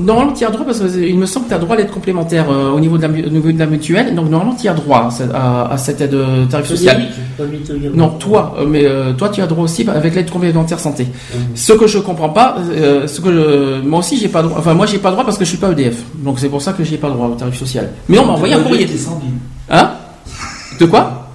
normalement, 0.00 0.32
tu 0.32 0.44
as 0.44 0.50
droit 0.50 0.64
parce 0.64 0.80
qu'il 0.80 1.18
me 1.18 1.26
semble 1.26 1.44
que 1.46 1.50
tu 1.50 1.54
as 1.54 1.58
droit 1.58 1.74
à 1.76 1.78
l'aide 1.78 1.90
complémentaire 1.90 2.46
euh, 2.50 2.70
au 2.72 2.80
niveau 2.80 2.96
de 2.96 3.02
la 3.02 3.08
au 3.08 3.30
niveau 3.30 3.52
de 3.52 3.58
la 3.58 3.66
mutuelle. 3.66 4.14
Donc 4.14 4.28
normalement, 4.30 4.54
tu 4.54 4.68
as 4.68 4.74
droit 4.74 5.08
à, 5.34 5.72
à 5.72 5.76
cette 5.78 6.00
aide 6.00 6.14
euh, 6.14 6.46
tarif 6.46 6.66
social. 6.66 6.94
Frédéric, 6.96 7.14
j'ai 7.38 7.44
pas 7.44 7.50
mis 7.50 7.58
te 7.58 7.72
dire. 7.72 7.90
Non, 7.94 8.08
toi, 8.10 8.54
mais 8.66 8.84
euh, 8.86 9.12
toi, 9.12 9.28
tu 9.28 9.40
as 9.42 9.46
droit 9.46 9.64
aussi 9.64 9.86
avec 9.88 10.14
l'aide 10.14 10.30
complémentaire 10.30 10.80
santé. 10.80 11.04
Mhm. 11.04 11.40
Ce 11.54 11.72
que 11.72 11.86
je 11.86 11.98
comprends 11.98 12.30
pas, 12.30 12.56
euh, 12.70 13.06
ce 13.06 13.20
que 13.20 13.30
je- 13.32 13.86
moi 13.86 14.00
aussi 14.00 14.16
j'ai 14.18 14.28
pas 14.28 14.42
droit. 14.42 14.58
Enfin, 14.58 14.74
moi 14.74 14.86
j'ai 14.86 14.98
pas 14.98 15.10
droit 15.10 15.24
parce 15.24 15.36
que 15.38 15.44
je 15.44 15.50
suis 15.50 15.58
pas 15.58 15.70
EDF. 15.72 15.96
Donc 16.16 16.38
c'est 16.38 16.48
pour 16.48 16.62
ça 16.62 16.72
que 16.72 16.82
j'ai 16.84 16.96
pas 16.96 17.10
droit 17.10 17.26
au 17.28 17.34
tarif 17.34 17.58
social. 17.58 17.90
Mais 18.08 18.18
on 18.18 18.26
m'a 18.26 18.32
envoyé 18.32 18.54
un 18.54 18.60
courrier. 18.60 18.86
T'es 18.86 18.96
Sandy. 18.96 19.26
Hein? 19.70 19.90
De 20.80 20.86
quoi? 20.86 21.28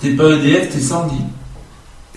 T'es 0.00 0.10
pas 0.10 0.24
EDF, 0.30 0.70
t'es 0.70 0.80
Sandy. 0.80 1.14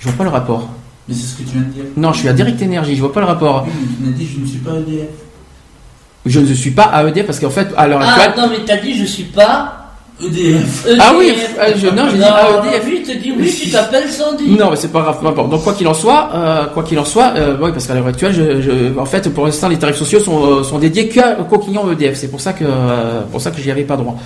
Je 0.04 0.10
vois 0.10 0.18
pas 0.18 0.24
le 0.26 0.30
rapport. 0.32 0.68
Mais 1.08 1.16
c'est 1.16 1.22
ce 1.28 1.38
que 1.38 1.44
tu 1.44 1.54
viens 1.58 1.62
de 1.62 1.72
dire. 1.74 1.84
Non, 1.96 2.12
je 2.12 2.20
suis 2.20 2.28
à 2.28 2.34
Direct 2.34 2.62
Energy. 2.62 2.96
Je 2.96 3.00
vois 3.02 3.14
pas 3.14 3.22
le 3.22 3.26
rapport. 3.28 3.64
Oui, 3.66 3.72
mais 3.80 3.88
tu 3.98 4.04
m'as 4.12 4.18
dit 4.18 4.28
je 4.36 4.40
ne 4.42 4.46
suis 4.46 4.58
pas 4.60 4.72
EDF. 4.72 5.08
Je 6.26 6.40
ne 6.40 6.54
suis 6.54 6.72
pas 6.72 6.84
à 6.84 7.04
EDF 7.08 7.26
parce 7.26 7.40
qu'en 7.40 7.50
fait, 7.50 7.68
à 7.78 7.88
l'heure 7.88 8.00
Ah, 8.04 8.14
actuelle. 8.16 8.34
non, 8.38 8.50
mais 8.52 8.64
t'as 8.66 8.78
dit, 8.78 8.98
je 8.98 9.06
suis 9.06 9.24
pas. 9.24 9.80
EDF. 10.22 10.86
EDF. 10.86 10.98
Ah 11.02 11.14
oui, 11.18 11.34
euh, 11.60 11.74
je- 11.76 11.88
non, 11.88 12.04
j'ai 12.10 12.18
dit 12.18 12.20
Non, 12.24 12.64
AEDF. 12.64 12.86
Lui, 12.86 12.98
il 12.98 13.04
te 13.04 13.18
dit, 13.18 13.34
oui, 13.38 13.54
tu 13.64 13.70
t'appelles 13.72 14.10
Sandy. 14.10 14.50
Non, 14.52 14.70
mais 14.72 14.76
c'est 14.78 14.92
pas 14.92 15.02
grave, 15.02 15.20
peu 15.22 15.28
importe. 15.28 15.50
Donc 15.50 15.64
quoi 15.64 15.74
qu'il 15.74 15.88
en 15.88 15.94
soit, 15.94 16.30
euh, 16.34 16.66
quoi 16.68 16.84
qu'il 16.84 17.00
en 17.00 17.06
soit, 17.06 17.34
euh, 17.36 17.58
oui, 17.62 17.72
parce 17.72 17.88
qu'à 17.88 17.94
l'heure 17.96 18.08
actuelle, 18.08 18.34
je, 18.34 18.62
je- 18.62 18.98
en 19.00 19.06
fait, 19.06 19.28
pour 19.34 19.46
l'instant, 19.46 19.68
les 19.70 19.78
tarifs 19.80 19.96
sociaux 19.98 20.20
sont, 20.20 20.64
sont 20.64 20.80
dédiés 20.80 21.08
qu'à- 21.10 21.36
qu'aux 21.36 21.60
clients 21.60 21.90
EDF. 21.92 22.16
C'est 22.16 22.30
pour 22.30 22.40
ça 22.42 22.54
que, 22.54 22.64
euh, 22.66 23.22
pour 23.32 23.42
ça 23.42 23.52
que 23.52 23.60
j'y 23.62 23.72
avais 23.72 23.84
pas 23.84 23.98
droit. 23.98 24.18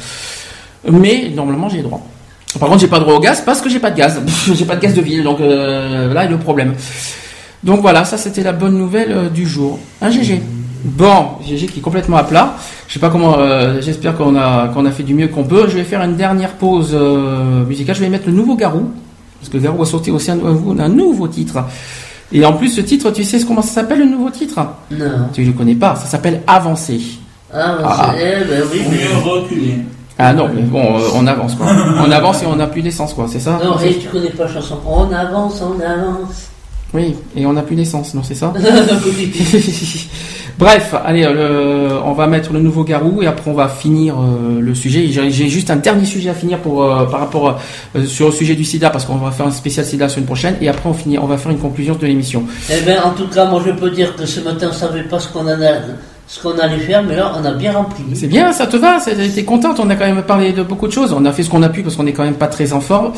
Mais 0.91 1.31
normalement, 1.35 1.69
j'ai 1.69 1.81
droit. 1.81 2.05
Par 2.59 2.69
contre, 2.69 2.81
j'ai 2.81 2.87
pas 2.87 2.99
droit 2.99 3.13
au 3.15 3.19
gaz 3.19 3.41
parce 3.45 3.61
que 3.61 3.69
j'ai 3.69 3.79
pas 3.79 3.91
de 3.91 3.97
gaz. 3.97 4.21
j'ai 4.53 4.65
pas 4.65 4.75
de 4.75 4.81
gaz 4.81 4.93
de 4.93 5.01
ville, 5.01 5.23
donc 5.23 5.39
euh, 5.41 6.13
là 6.13 6.25
est 6.25 6.29
le 6.29 6.37
problème. 6.37 6.73
Donc 7.63 7.81
voilà, 7.81 8.05
ça 8.05 8.17
c'était 8.17 8.43
la 8.43 8.53
bonne 8.53 8.77
nouvelle 8.77 9.11
euh, 9.11 9.29
du 9.29 9.45
jour. 9.45 9.79
Un 10.01 10.09
GG. 10.09 10.41
Bon, 10.83 11.29
GG 11.45 11.67
qui 11.67 11.79
est 11.79 11.81
complètement 11.81 12.17
à 12.17 12.23
plat. 12.23 12.55
Je 12.87 12.93
sais 12.93 12.99
pas 12.99 13.09
comment. 13.09 13.37
euh, 13.39 13.81
J'espère 13.81 14.15
qu'on 14.17 14.35
a 14.35 14.69
qu'on 14.69 14.85
a 14.85 14.91
fait 14.91 15.03
du 15.03 15.13
mieux 15.13 15.27
qu'on 15.27 15.43
peut. 15.43 15.65
Je 15.67 15.75
vais 15.75 15.83
faire 15.83 16.01
une 16.03 16.15
dernière 16.15 16.51
pause 16.53 16.91
euh, 16.93 17.65
musicale. 17.65 17.95
Je 17.95 18.01
vais 18.01 18.09
mettre 18.09 18.27
le 18.27 18.33
nouveau 18.33 18.55
Garou 18.55 18.91
parce 19.39 19.49
que 19.49 19.57
Garou 19.57 19.81
a 19.83 19.85
sorti 19.85 20.09
aussi 20.11 20.31
un, 20.31 20.39
un 20.79 20.89
nouveau 20.89 21.27
titre. 21.27 21.63
Et 22.31 22.43
en 22.45 22.53
plus, 22.53 22.69
ce 22.69 22.81
titre, 22.81 23.11
tu 23.11 23.23
sais 23.23 23.39
comment 23.43 23.61
ça 23.61 23.69
s'appelle 23.73 23.99
le 23.99 24.05
nouveau 24.05 24.29
titre? 24.29 24.59
Non. 24.91 25.05
Tu 25.33 25.41
ne 25.41 25.47
le 25.47 25.53
connais 25.53 25.75
pas. 25.75 25.95
Ça 25.95 26.05
s'appelle 26.07 26.41
Avancé. 26.47 26.99
Ah, 27.53 27.77
bah, 27.81 27.95
Ah. 27.99 28.15
eh 28.17 28.43
ben 28.45 28.63
oui. 28.71 28.79
Ah 30.19 30.33
non, 30.33 30.49
mais 30.53 30.61
bon, 30.63 30.97
euh, 30.97 31.01
on 31.15 31.27
avance 31.27 31.55
quoi. 31.55 31.67
On 32.07 32.11
avance 32.11 32.41
et 32.43 32.47
on 32.47 32.55
n'a 32.55 32.67
plus 32.67 32.81
d'essence 32.81 33.13
quoi. 33.13 33.27
C'est 33.31 33.39
ça 33.39 33.59
Non, 33.63 33.79
et 33.79 33.95
tu 33.97 34.07
connais 34.07 34.29
pas 34.31 34.45
la 34.45 34.53
chanson. 34.53 34.77
On 34.85 35.11
avance, 35.13 35.61
on 35.61 35.79
avance. 35.79 36.47
Oui, 36.93 37.15
et 37.35 37.45
on 37.45 37.53
n'a 37.53 37.63
plus 37.63 37.75
d'essence, 37.75 38.13
non, 38.13 38.23
c'est 38.23 38.33
ça. 38.33 38.53
Bref, 40.57 40.95
allez, 41.05 41.23
euh, 41.23 41.33
le- 41.89 41.95
on 42.03 42.13
va 42.13 42.25
mettre 42.25 42.51
le 42.51 42.59
nouveau 42.59 42.83
garou 42.83 43.21
et 43.21 43.27
après 43.27 43.51
on 43.51 43.53
va 43.53 43.67
finir 43.67 44.15
euh, 44.19 44.59
le 44.59 44.73
sujet. 44.73 45.05
J'ai 45.07 45.49
juste 45.49 45.69
un 45.69 45.75
dernier 45.75 46.05
sujet 46.05 46.31
à 46.31 46.33
finir 46.33 46.57
pour 46.59 46.83
euh, 46.83 47.05
par 47.05 47.19
rapport 47.19 47.59
euh, 47.95 48.05
sur 48.05 48.27
le 48.27 48.31
sujet 48.31 48.55
du 48.55 48.63
SIDA 48.63 48.89
parce 48.89 49.05
qu'on 49.05 49.17
va 49.17 49.29
faire 49.29 49.45
un 49.45 49.51
spécial 49.51 49.85
SIDA 49.85 50.05
la 50.05 50.09
semaine 50.09 50.25
prochaine 50.25 50.55
et 50.61 50.67
après 50.67 50.89
on 50.89 50.95
finit, 50.95 51.19
on 51.19 51.27
va 51.27 51.37
faire 51.37 51.51
une 51.51 51.59
conclusion 51.59 51.93
de 51.93 52.07
l'émission. 52.07 52.43
Eh 52.71 52.81
bien, 52.81 53.03
en 53.03 53.11
tout 53.11 53.27
cas, 53.27 53.45
moi, 53.45 53.61
je 53.63 53.71
peux 53.71 53.91
dire 53.91 54.15
que 54.15 54.25
ce 54.25 54.39
matin, 54.39 54.69
on 54.71 54.73
savait 54.73 55.03
pas 55.03 55.19
ce 55.19 55.27
qu'on 55.27 55.41
en 55.41 55.61
a- 55.61 55.81
ce 56.29 56.41
qu'on 56.41 56.57
allait 56.59 56.79
faire, 56.79 57.03
mais 57.03 57.15
là, 57.15 57.31
on 57.39 57.45
a 57.45 57.51
bien 57.53 57.71
rempli. 57.71 58.03
C'est 58.13 58.27
bien, 58.27 58.51
ça 58.51 58.67
te 58.67 58.75
va 58.75 58.97
T'es 58.99 59.43
contente 59.45 59.79
On 59.79 59.89
a 59.89 59.95
quand 59.95 60.05
même 60.05 60.21
parlé 60.23 60.51
de 60.51 60.61
beaucoup 60.61 60.87
de 60.87 60.91
choses. 60.91 61.13
On 61.13 61.23
a 61.25 61.31
fait 61.31 61.41
ce 61.43 61.49
qu'on 61.49 61.63
a 61.63 61.69
pu 61.69 61.83
parce 61.83 61.95
qu'on 61.95 62.05
est 62.05 62.11
quand 62.11 62.25
même 62.25 62.33
pas 62.35 62.47
très 62.47 62.73
en 62.73 62.81
forme, 62.81 63.13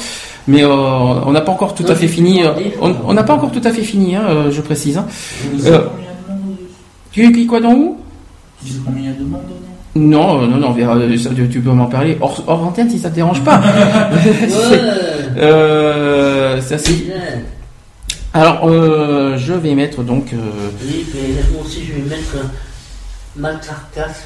mais 0.47 0.63
euh, 0.63 0.67
on 0.69 1.31
n'a 1.31 1.41
pas 1.41 1.51
encore 1.51 1.73
tout 1.73 1.83
Non, 1.83 1.89
à 1.91 1.95
fait 1.95 2.07
fini. 2.07 2.43
euh. 2.43 2.51
On 2.81 3.13
n'a 3.13 3.23
pas 3.23 3.33
encore 3.33 3.51
tout 3.51 3.61
à 3.63 3.71
fait 3.71 3.81
fini, 3.83 4.15
hein, 4.15 4.23
euh, 4.29 4.51
je 4.51 4.61
précise. 4.61 4.97
hein. 4.97 5.07
Euh. 5.65 5.79
Tu 7.11 7.25
es 7.25 7.45
quoi 7.47 7.59
dans 7.59 7.73
où 7.73 7.97
Tu 8.63 8.71
sais 8.73 8.79
combien 8.85 9.01
il 9.01 9.07
y 9.07 9.09
a 9.09 9.13
de 9.17 9.23
monde 9.25 9.41
Non, 9.95 10.43
euh, 10.43 10.47
non, 10.47 10.57
non, 10.57 10.67
on 10.69 10.73
verra, 10.73 10.95
euh, 10.95 11.17
ça, 11.17 11.31
tu 11.51 11.59
peux 11.61 11.71
m'en 11.71 11.87
parler 11.87 12.15
hors, 12.21 12.43
hors 12.45 12.63
antenne 12.63 12.91
si 12.91 12.99
ça 12.99 13.09
te 13.09 13.15
dérange 13.15 13.41
pas. 13.43 13.59
Euh, 15.37 16.59
ça 16.61 16.77
c'est. 16.77 16.91
Bien. 17.05 17.13
Alors, 18.33 18.61
euh, 18.67 19.37
je 19.37 19.53
vais 19.53 19.73
mettre 19.73 20.03
donc. 20.03 20.33
euh, 20.33 20.37
Oui, 20.85 21.05
mais 21.13 21.41
moi 21.53 21.63
aussi, 21.65 21.79
je 21.85 21.93
vais 21.93 22.09
mettre 22.09 22.35
euh, 22.35 22.43
ma 23.35 23.53
carcasse. 23.55 24.23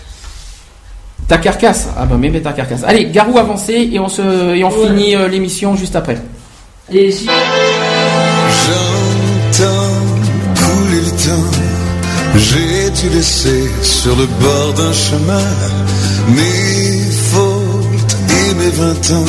Ta 1.28 1.38
carcasse 1.38 1.88
Ah 1.98 2.06
bah 2.06 2.16
mais 2.20 2.42
ta 2.42 2.52
carcasse. 2.54 2.84
Allez, 2.86 3.06
Garou 3.06 3.38
avancé 3.38 3.90
et 3.92 4.00
on 4.00 4.10
se 4.10 4.22
et 4.56 4.64
on 4.64 4.70
Ouais. 4.70 4.88
finit 4.88 5.16
euh, 5.16 5.28
l'émission 5.28 5.76
juste 5.76 5.96
après. 5.96 6.18
Et 6.92 7.12
si 7.12 7.26
J'entends 8.64 9.94
couler 10.56 11.02
le 11.06 11.12
temps. 11.12 11.50
J'ai 12.36 12.90
dû 12.90 13.10
laisser 13.16 13.64
sur 13.84 14.16
le 14.16 14.26
bord 14.26 14.74
d'un 14.74 14.92
chemin 14.92 15.42
mes 16.30 17.12
fautes 17.32 18.18
et 18.30 18.54
mes 18.56 18.70
vingt 18.72 19.12
ans? 19.16 19.26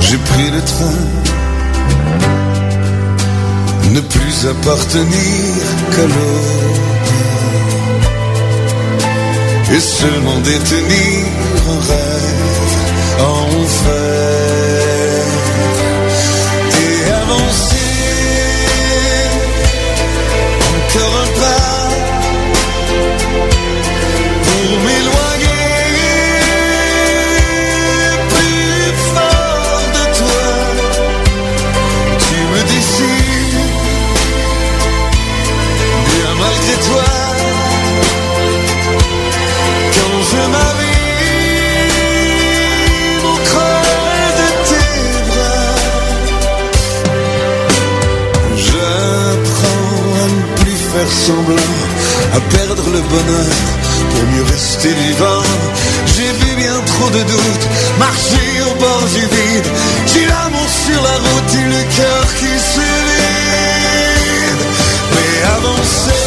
J'ai 0.00 0.16
pris 0.18 0.50
le 0.50 0.60
train. 0.60 0.98
Ne 3.92 4.00
plus 4.00 4.46
appartenir 4.48 5.54
qu'à 5.94 6.02
l'autre. 6.02 6.97
Et 9.70 9.80
seulement 9.80 10.38
détenir 10.40 11.26
un 11.68 11.80
rêve 11.80 12.58
en 13.20 13.66
fait 13.66 15.28
et 16.80 17.12
avancer 17.12 17.77
semblant, 51.10 51.74
à 52.34 52.40
perdre 52.56 52.84
le 52.90 53.00
bonheur 53.00 53.54
pour 54.10 54.22
mieux 54.32 54.44
rester 54.44 54.88
vivant. 54.88 55.42
J'ai 56.14 56.32
vu 56.40 56.56
bien 56.56 56.76
trop 56.86 57.10
de 57.10 57.22
doutes, 57.22 57.66
marcher 57.98 58.50
au 58.70 58.74
bord 58.78 59.04
du 59.14 59.20
vide. 59.20 59.68
J'ai 60.06 60.26
l'amour 60.26 60.68
sur 60.84 61.00
la 61.02 61.16
route 61.24 61.54
et 61.54 61.66
le 61.74 61.82
cœur 61.96 62.24
qui 62.38 62.52
se 62.72 62.86
vide. 63.08 64.62
Mais 65.14 65.32
avancer, 65.56 66.17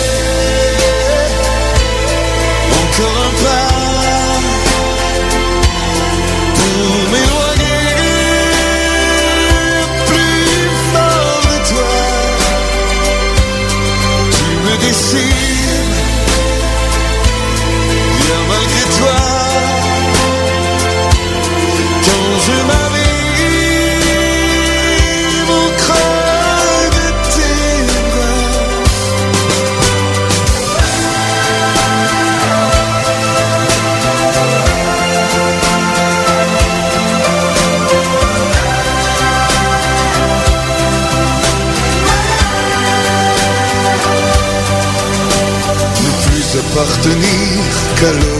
appartenir 48.02 48.31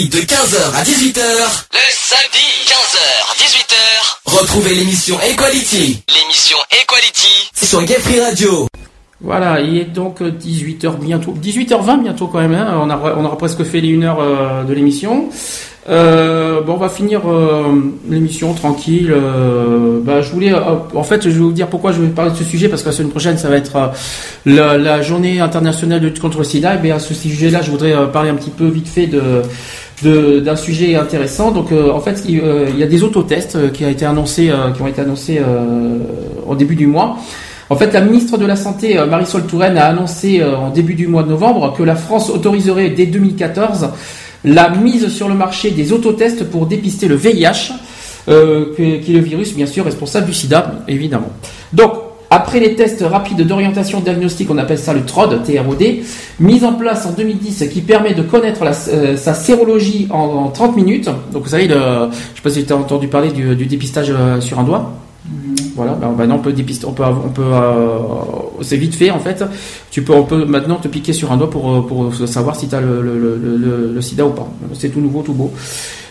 samedi 0.00 0.08
de 0.08 0.18
15h 0.22 0.76
à 0.76 0.82
18h. 0.82 1.20
Le 1.72 1.78
samedi 1.92 2.46
15h 2.66 3.36
18h. 3.36 4.38
Retrouvez 4.40 4.74
l'émission 4.74 5.16
Equality. 5.20 6.02
L'émission 6.08 6.56
Equality. 6.82 7.50
C'est 7.52 7.66
sur 7.66 7.82
Gay 7.84 7.98
Free 8.00 8.20
Radio. 8.20 8.66
Voilà, 9.20 9.60
il 9.60 9.76
est 9.76 9.84
donc 9.84 10.22
18h 10.22 10.96
bientôt, 10.98 11.34
18h20 11.42 12.02
bientôt 12.02 12.26
quand 12.28 12.40
même. 12.40 12.54
hein. 12.54 12.80
On, 12.82 12.88
a, 12.88 12.96
on 13.18 13.24
aura 13.26 13.36
presque 13.36 13.62
fait 13.64 13.80
les 13.82 13.94
1 13.94 14.02
heure 14.02 14.20
euh, 14.20 14.64
de 14.64 14.72
l'émission. 14.72 15.28
Euh, 15.88 16.60
bon, 16.62 16.74
on 16.74 16.76
va 16.76 16.88
finir 16.88 17.22
euh, 17.28 17.64
l'émission 18.08 18.54
tranquille. 18.54 19.10
euh, 19.12 20.00
bah, 20.02 20.22
je 20.22 20.30
voulais, 20.30 20.52
euh, 20.54 20.60
en 20.94 21.02
fait, 21.02 21.24
je 21.24 21.28
vais 21.30 21.38
vous 21.38 21.52
dire 21.52 21.66
pourquoi 21.66 21.92
je 21.92 22.00
vais 22.00 22.08
parler 22.08 22.30
de 22.30 22.36
ce 22.36 22.44
sujet 22.44 22.68
parce 22.68 22.82
que 22.82 22.88
la 22.88 22.94
semaine 22.94 23.10
prochaine, 23.10 23.36
ça 23.36 23.48
va 23.48 23.56
être 23.56 23.76
euh, 23.76 23.86
la, 24.46 24.78
la 24.78 25.02
journée 25.02 25.40
internationale 25.40 26.00
de 26.00 26.06
lutte 26.06 26.20
contre 26.20 26.38
le 26.38 26.44
SIDA. 26.44 26.76
Et 26.76 26.78
bien, 26.78 26.96
à 26.96 26.98
ce 27.00 27.12
sujet-là, 27.12 27.60
je 27.62 27.70
voudrais 27.70 27.92
euh, 27.92 28.06
parler 28.06 28.30
un 28.30 28.36
petit 28.36 28.50
peu 28.50 28.68
vite 28.68 28.88
fait 28.88 29.06
de 29.06 29.18
de- 29.20 29.42
d'un 30.02 30.56
sujet 30.56 30.94
intéressant. 30.94 31.50
Donc, 31.50 31.72
euh, 31.72 31.90
en 31.90 32.00
fait, 32.00 32.22
il, 32.28 32.40
euh, 32.40 32.68
il 32.70 32.78
y 32.78 32.82
a 32.82 32.86
des 32.86 33.02
autotests 33.02 33.56
euh, 33.56 33.68
qui, 33.68 33.84
a 33.84 33.90
été 33.90 34.04
annoncés, 34.04 34.50
euh, 34.50 34.70
qui 34.70 34.82
ont 34.82 34.86
été 34.86 35.00
annoncés 35.00 35.40
euh, 35.40 35.98
au 36.46 36.54
début 36.54 36.76
du 36.76 36.86
mois. 36.86 37.18
En 37.70 37.76
fait, 37.76 37.92
la 37.92 38.00
ministre 38.00 38.36
de 38.36 38.46
la 38.46 38.56
Santé, 38.56 38.98
euh, 38.98 39.06
Marisol 39.06 39.46
Touraine, 39.46 39.78
a 39.78 39.86
annoncé 39.86 40.40
euh, 40.40 40.56
en 40.56 40.70
début 40.70 40.94
du 40.94 41.06
mois 41.06 41.22
de 41.22 41.28
novembre 41.28 41.72
que 41.76 41.84
la 41.84 41.94
France 41.94 42.28
autoriserait 42.28 42.90
dès 42.90 43.06
2014 43.06 43.90
la 44.44 44.70
mise 44.70 45.08
sur 45.08 45.28
le 45.28 45.34
marché 45.34 45.70
des 45.70 45.92
autotests 45.92 46.44
pour 46.50 46.66
dépister 46.66 47.06
le 47.06 47.14
VIH, 47.14 47.72
euh, 48.28 48.74
qui 48.74 48.82
est 48.82 49.14
le 49.14 49.20
virus, 49.20 49.54
bien 49.54 49.66
sûr, 49.66 49.84
responsable 49.84 50.26
du 50.26 50.32
sida, 50.32 50.82
évidemment. 50.88 51.30
Donc, 51.72 51.92
après 52.32 52.60
les 52.60 52.76
tests 52.76 53.02
rapides 53.02 53.44
d'orientation 53.46 54.00
diagnostique, 54.00 54.48
on 54.50 54.58
appelle 54.58 54.78
ça 54.78 54.94
le 54.94 55.02
TROD, 55.04 55.42
TROD, 55.42 55.82
mise 56.38 56.64
en 56.64 56.74
place 56.74 57.04
en 57.06 57.12
2010 57.12 57.64
qui 57.72 57.80
permet 57.80 58.14
de 58.14 58.22
connaître 58.22 58.64
la- 58.64 58.70
euh, 58.92 59.16
sa 59.16 59.34
sérologie 59.34 60.06
en, 60.10 60.18
en 60.18 60.48
30 60.48 60.76
minutes. 60.76 61.10
Donc 61.32 61.42
vous 61.42 61.48
savez, 61.48 61.66
le, 61.66 61.74
je 61.74 61.80
ne 61.80 62.10
sais 62.12 62.42
pas 62.42 62.50
si 62.50 62.64
tu 62.64 62.72
as 62.72 62.76
entendu 62.76 63.08
parler 63.08 63.30
du, 63.32 63.56
du 63.56 63.66
dépistage 63.66 64.10
euh, 64.10 64.40
sur 64.40 64.58
un 64.60 64.62
doigt. 64.64 64.92
Voilà, 65.76 65.92
ben, 65.92 66.10
maintenant 66.16 66.36
on 66.36 66.40
peut 66.40 66.52
dépister, 66.52 66.86
on 66.86 66.92
peut, 66.92 67.04
avoir- 67.04 67.24
on 67.26 67.28
peut, 67.30 67.42
euh, 67.42 67.98
c'est 68.62 68.76
vite 68.76 68.94
fait 68.94 69.10
en 69.10 69.18
fait. 69.18 69.44
Tu 69.90 70.02
peux, 70.02 70.12
on 70.14 70.24
peut 70.24 70.44
maintenant 70.44 70.76
te 70.76 70.88
piquer 70.88 71.12
sur 71.12 71.32
un 71.32 71.36
doigt 71.36 71.50
pour, 71.50 71.86
pour 71.86 72.14
savoir 72.14 72.54
si 72.56 72.68
tu 72.68 72.74
as 72.74 72.80
le 72.80 74.00
sida 74.00 74.24
ou 74.26 74.30
pas. 74.30 74.48
C'est 74.74 74.88
tout 74.90 75.00
nouveau, 75.00 75.22
tout 75.22 75.32
beau. 75.32 75.52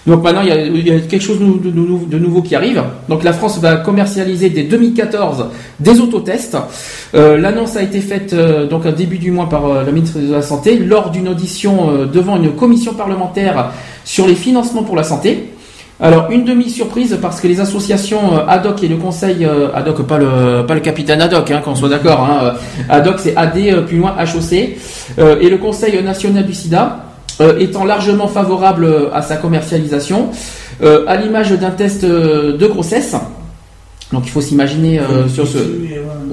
Donc 0.08 0.24
maintenant 0.24 0.42
il 0.42 0.88
y 0.88 0.92
a, 0.92 1.00
quelque 1.00 1.22
chose 1.22 1.40
de, 1.40 2.18
nouveau 2.20 2.42
qui 2.42 2.56
arrive. 2.56 2.82
Donc 3.08 3.24
la 3.24 3.34
France 3.34 3.60
va 3.60 3.78
commercialiser 3.78 4.50
dès 4.50 4.64
2014 4.64 5.48
des 5.80 6.00
autotests. 6.00 6.58
Euh, 7.16 7.38
L'annonce 7.38 7.76
a 7.76 7.84
été 7.84 8.00
faite 8.00 8.34
euh, 8.34 8.68
donc 8.68 8.86
au 8.86 8.92
début 8.92 9.18
du 9.18 9.32
mois 9.32 9.50
par 9.50 9.66
euh, 9.66 9.84
le 9.84 9.92
ministre 9.92 10.20
de 10.20 10.32
la 10.32 10.42
Santé 10.42 10.78
lors 10.78 11.10
d'une 11.10 11.28
audition 11.28 12.06
devant 12.12 12.38
une 12.38 12.52
commission 12.52 12.94
parlementaire 12.94 13.72
sur 14.06 14.28
les 14.28 14.36
financements 14.36 14.84
pour 14.84 14.96
la 14.96 15.04
santé. 15.04 15.50
Alors 16.02 16.32
une 16.32 16.46
demi-surprise 16.46 17.18
parce 17.22 17.42
que 17.42 17.48
les 17.48 17.60
associations 17.60 18.48
ADOC 18.48 18.84
et 18.84 18.88
le 18.88 18.96
conseil 18.96 19.46
ADOC 19.74 20.04
pas 20.04 20.18
le 20.18 20.80
capitaine 20.80 21.22
ADOC 21.22 21.52
hein, 21.52 21.62
qu'on 21.64 21.76
soit 21.76 21.90
d'accord 21.90 22.24
hein, 22.24 22.40
euh, 22.44 22.52
ADOC 22.88 23.20
c'est 23.20 23.36
AD 23.36 23.86
plus 23.86 23.98
loin 23.98 24.16
HOC 24.18 24.54
et 24.54 25.50
le 25.50 25.58
conseil 25.58 26.02
national 26.02 26.46
du 26.46 26.54
SIDA 26.54 27.09
étant 27.60 27.86
largement 27.86 28.28
favorable 28.28 28.86
euh, 28.86 29.14
à 29.14 29.22
sa 29.22 29.38
commercialisation 29.38 30.30
euh, 30.82 31.06
à 31.08 31.16
l'image 31.16 31.52
d'un 31.52 31.72
test 31.72 32.04
euh, 32.04 32.58
de 32.58 32.68
grossesse. 32.68 33.16
Donc 34.12 34.24
il 34.26 34.30
faut 34.32 34.42
s'imaginer 34.42 35.00
euh, 35.00 35.28
sur 35.28 35.48
ce 35.48 35.60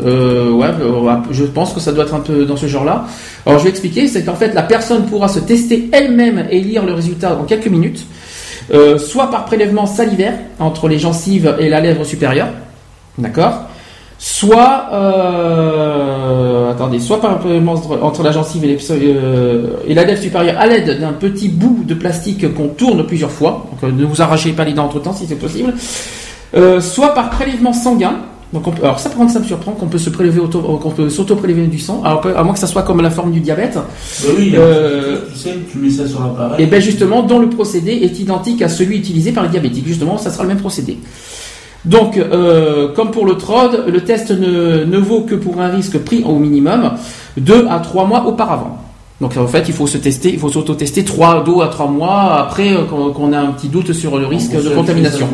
euh, 0.04 0.50
ouais, 0.52 0.68
euh, 0.80 1.16
je 1.30 1.44
pense 1.44 1.72
que 1.72 1.80
ça 1.80 1.92
doit 1.92 2.04
être 2.04 2.14
un 2.14 2.20
peu 2.20 2.44
dans 2.44 2.56
ce 2.56 2.66
genre-là. 2.66 3.04
Alors 3.44 3.58
je 3.58 3.64
vais 3.64 3.70
expliquer, 3.70 4.08
c'est 4.08 4.24
qu'en 4.24 4.34
fait 4.34 4.54
la 4.54 4.62
personne 4.62 5.04
pourra 5.06 5.28
se 5.28 5.40
tester 5.40 5.88
elle-même 5.92 6.46
et 6.50 6.60
lire 6.60 6.86
le 6.86 6.94
résultat 6.94 7.36
en 7.36 7.44
quelques 7.44 7.66
minutes, 7.68 8.06
euh, 8.72 8.98
soit 8.98 9.30
par 9.30 9.44
prélèvement 9.44 9.86
salivaire 9.86 10.34
entre 10.58 10.88
les 10.88 10.98
gencives 10.98 11.54
et 11.58 11.68
la 11.68 11.80
lèvre 11.80 12.04
supérieure, 12.04 12.48
d'accord? 13.18 13.68
Soit, 14.18 14.86
euh, 14.92 16.70
attendez, 16.70 16.98
soit 16.98 17.20
par 17.20 17.38
prélèvement 17.38 17.72
entre- 17.74 17.98
entre 18.02 18.22
la 18.22 18.32
gencive 18.32 18.64
et, 18.64 18.68
les 18.68 18.78
euh, 18.90 19.66
et 19.86 19.94
la 19.94 20.04
lèvre 20.04 20.22
supérieure 20.22 20.56
à 20.58 20.66
l'aide 20.66 20.98
d'un 21.00 21.12
petit 21.12 21.48
bout 21.48 21.82
de 21.86 21.94
plastique 21.94 22.54
qu'on 22.54 22.68
tourne 22.68 23.06
plusieurs 23.06 23.30
fois. 23.30 23.66
Donc 23.70 23.84
euh, 23.84 23.94
ne 23.94 24.04
vous 24.06 24.22
arrachez 24.22 24.52
pas 24.52 24.64
les 24.64 24.72
dents 24.72 24.84
entre 24.86 25.00
temps 25.00 25.12
si 25.12 25.26
c'est 25.26 25.34
possible. 25.36 25.74
Euh, 26.56 26.80
soit 26.80 27.12
par 27.14 27.28
prélèvement 27.30 27.72
sanguin. 27.74 28.16
Donc 28.52 28.66
on 28.68 28.70
peut, 28.70 28.84
alors 28.84 28.98
ça 29.00 29.10
par 29.10 29.18
contre 29.18 29.32
ça 29.32 29.40
me 29.40 29.44
surprend 29.44 29.72
qu'on 29.72 29.86
peut 29.88 29.98
se 29.98 30.08
prélever 30.08 30.40
auto, 30.40 30.60
qu'on 30.60 30.90
peut 30.90 31.10
s'auto-prélever 31.10 31.66
du 31.66 31.80
sang, 31.80 32.00
alors 32.04 32.24
à 32.36 32.42
moins 32.44 32.54
que 32.54 32.60
ça 32.60 32.68
soit 32.68 32.84
comme 32.84 33.02
la 33.02 33.10
forme 33.10 33.32
du 33.32 33.40
diabète. 33.40 33.74
Bah 33.74 34.28
oui, 34.38 34.52
Euh, 34.56 35.18
tu 35.32 35.38
sais, 35.38 35.54
tu 35.70 35.78
mets 35.78 35.90
ça 35.90 36.06
sur 36.06 36.20
l'appareil. 36.20 36.62
et 36.62 36.66
bien 36.66 36.78
justement, 36.78 37.22
dont 37.22 37.40
le 37.40 37.50
procédé 37.50 37.90
est 37.92 38.18
identique 38.20 38.62
à 38.62 38.68
celui 38.68 38.98
utilisé 38.98 39.32
par 39.32 39.42
les 39.42 39.50
diabétiques. 39.50 39.86
Justement, 39.86 40.16
ça 40.16 40.30
sera 40.30 40.44
le 40.44 40.50
même 40.50 40.60
procédé. 40.60 40.96
Donc, 41.86 42.18
euh, 42.18 42.88
comme 42.94 43.10
pour 43.10 43.24
le 43.26 43.36
TROD, 43.36 43.84
le 43.86 44.04
test 44.04 44.30
ne, 44.30 44.84
ne 44.84 44.98
vaut 44.98 45.22
que 45.22 45.34
pour 45.34 45.60
un 45.60 45.68
risque 45.68 45.98
pris 45.98 46.22
au 46.24 46.38
minimum 46.38 46.92
2 47.38 47.66
à 47.70 47.78
3 47.78 48.04
mois 48.04 48.26
auparavant. 48.26 48.78
Donc 49.20 49.34
en 49.38 49.46
fait, 49.46 49.64
il 49.66 49.72
faut 49.72 49.86
se 49.86 49.96
tester, 49.96 50.30
il 50.30 50.38
faut 50.38 50.50
s'auto-tester 50.50 51.02
3, 51.02 51.42
2 51.42 51.62
à 51.62 51.68
3 51.68 51.86
mois 51.88 52.38
après 52.38 52.74
euh, 52.74 52.84
qu'on 52.84 53.32
a 53.32 53.38
un 53.38 53.52
petit 53.52 53.68
doute 53.68 53.94
sur 53.94 54.18
le 54.18 54.26
risque 54.26 54.52
de 54.52 54.68
contamination. 54.74 55.26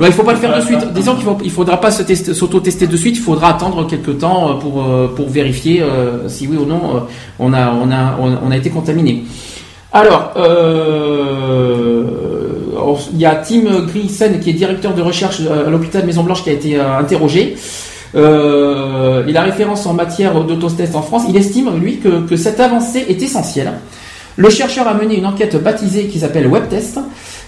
Ouais, 0.00 0.08
il 0.08 0.12
faut 0.12 0.24
pas 0.24 0.32
le 0.32 0.38
faire 0.38 0.56
de 0.56 0.60
suite. 0.60 0.92
Disons 0.92 1.14
qu'il 1.14 1.28
il 1.44 1.50
faudra 1.52 1.80
pas 1.80 1.92
s'auto-tester 1.92 2.88
de 2.88 2.96
suite. 2.96 3.16
Il 3.16 3.22
faudra 3.22 3.50
attendre 3.50 3.86
quelques 3.86 4.18
temps 4.18 4.50
euh, 4.50 4.54
pour 4.54 4.82
euh, 4.82 5.12
pour 5.14 5.28
vérifier 5.28 5.84
si 6.26 6.48
oui 6.48 6.56
ou 6.56 6.66
non 6.66 7.06
on 7.38 7.52
a 7.52 7.72
on 7.72 7.90
a 7.92 8.18
on 8.44 8.50
a 8.50 8.56
été 8.56 8.70
contaminé. 8.70 9.22
Alors, 9.94 10.32
euh, 10.36 12.04
il 13.12 13.20
y 13.20 13.26
a 13.26 13.36
Tim 13.36 13.86
Griesen 13.86 14.40
qui 14.40 14.50
est 14.50 14.52
directeur 14.52 14.92
de 14.92 15.00
recherche 15.02 15.38
euh, 15.40 15.68
à 15.68 15.70
l'hôpital 15.70 16.04
Maison 16.04 16.24
Blanche 16.24 16.42
qui 16.42 16.50
a 16.50 16.52
été 16.52 16.76
euh, 16.76 16.98
interrogé. 16.98 17.56
Euh, 18.16 19.24
il 19.28 19.36
a 19.36 19.42
référence 19.42 19.86
en 19.86 19.94
matière 19.94 20.42
d'autotest 20.44 20.96
en 20.96 21.02
France. 21.02 21.22
Il 21.28 21.36
estime, 21.36 21.70
lui, 21.80 21.98
que, 21.98 22.36
cette 22.36 22.58
avancée 22.58 23.06
est 23.08 23.22
essentielle. 23.22 23.72
Le 24.36 24.50
chercheur 24.50 24.88
a 24.88 24.94
mené 24.94 25.16
une 25.16 25.26
enquête 25.26 25.62
baptisée 25.62 26.06
qui 26.06 26.18
s'appelle 26.18 26.48
WebTest 26.48 26.98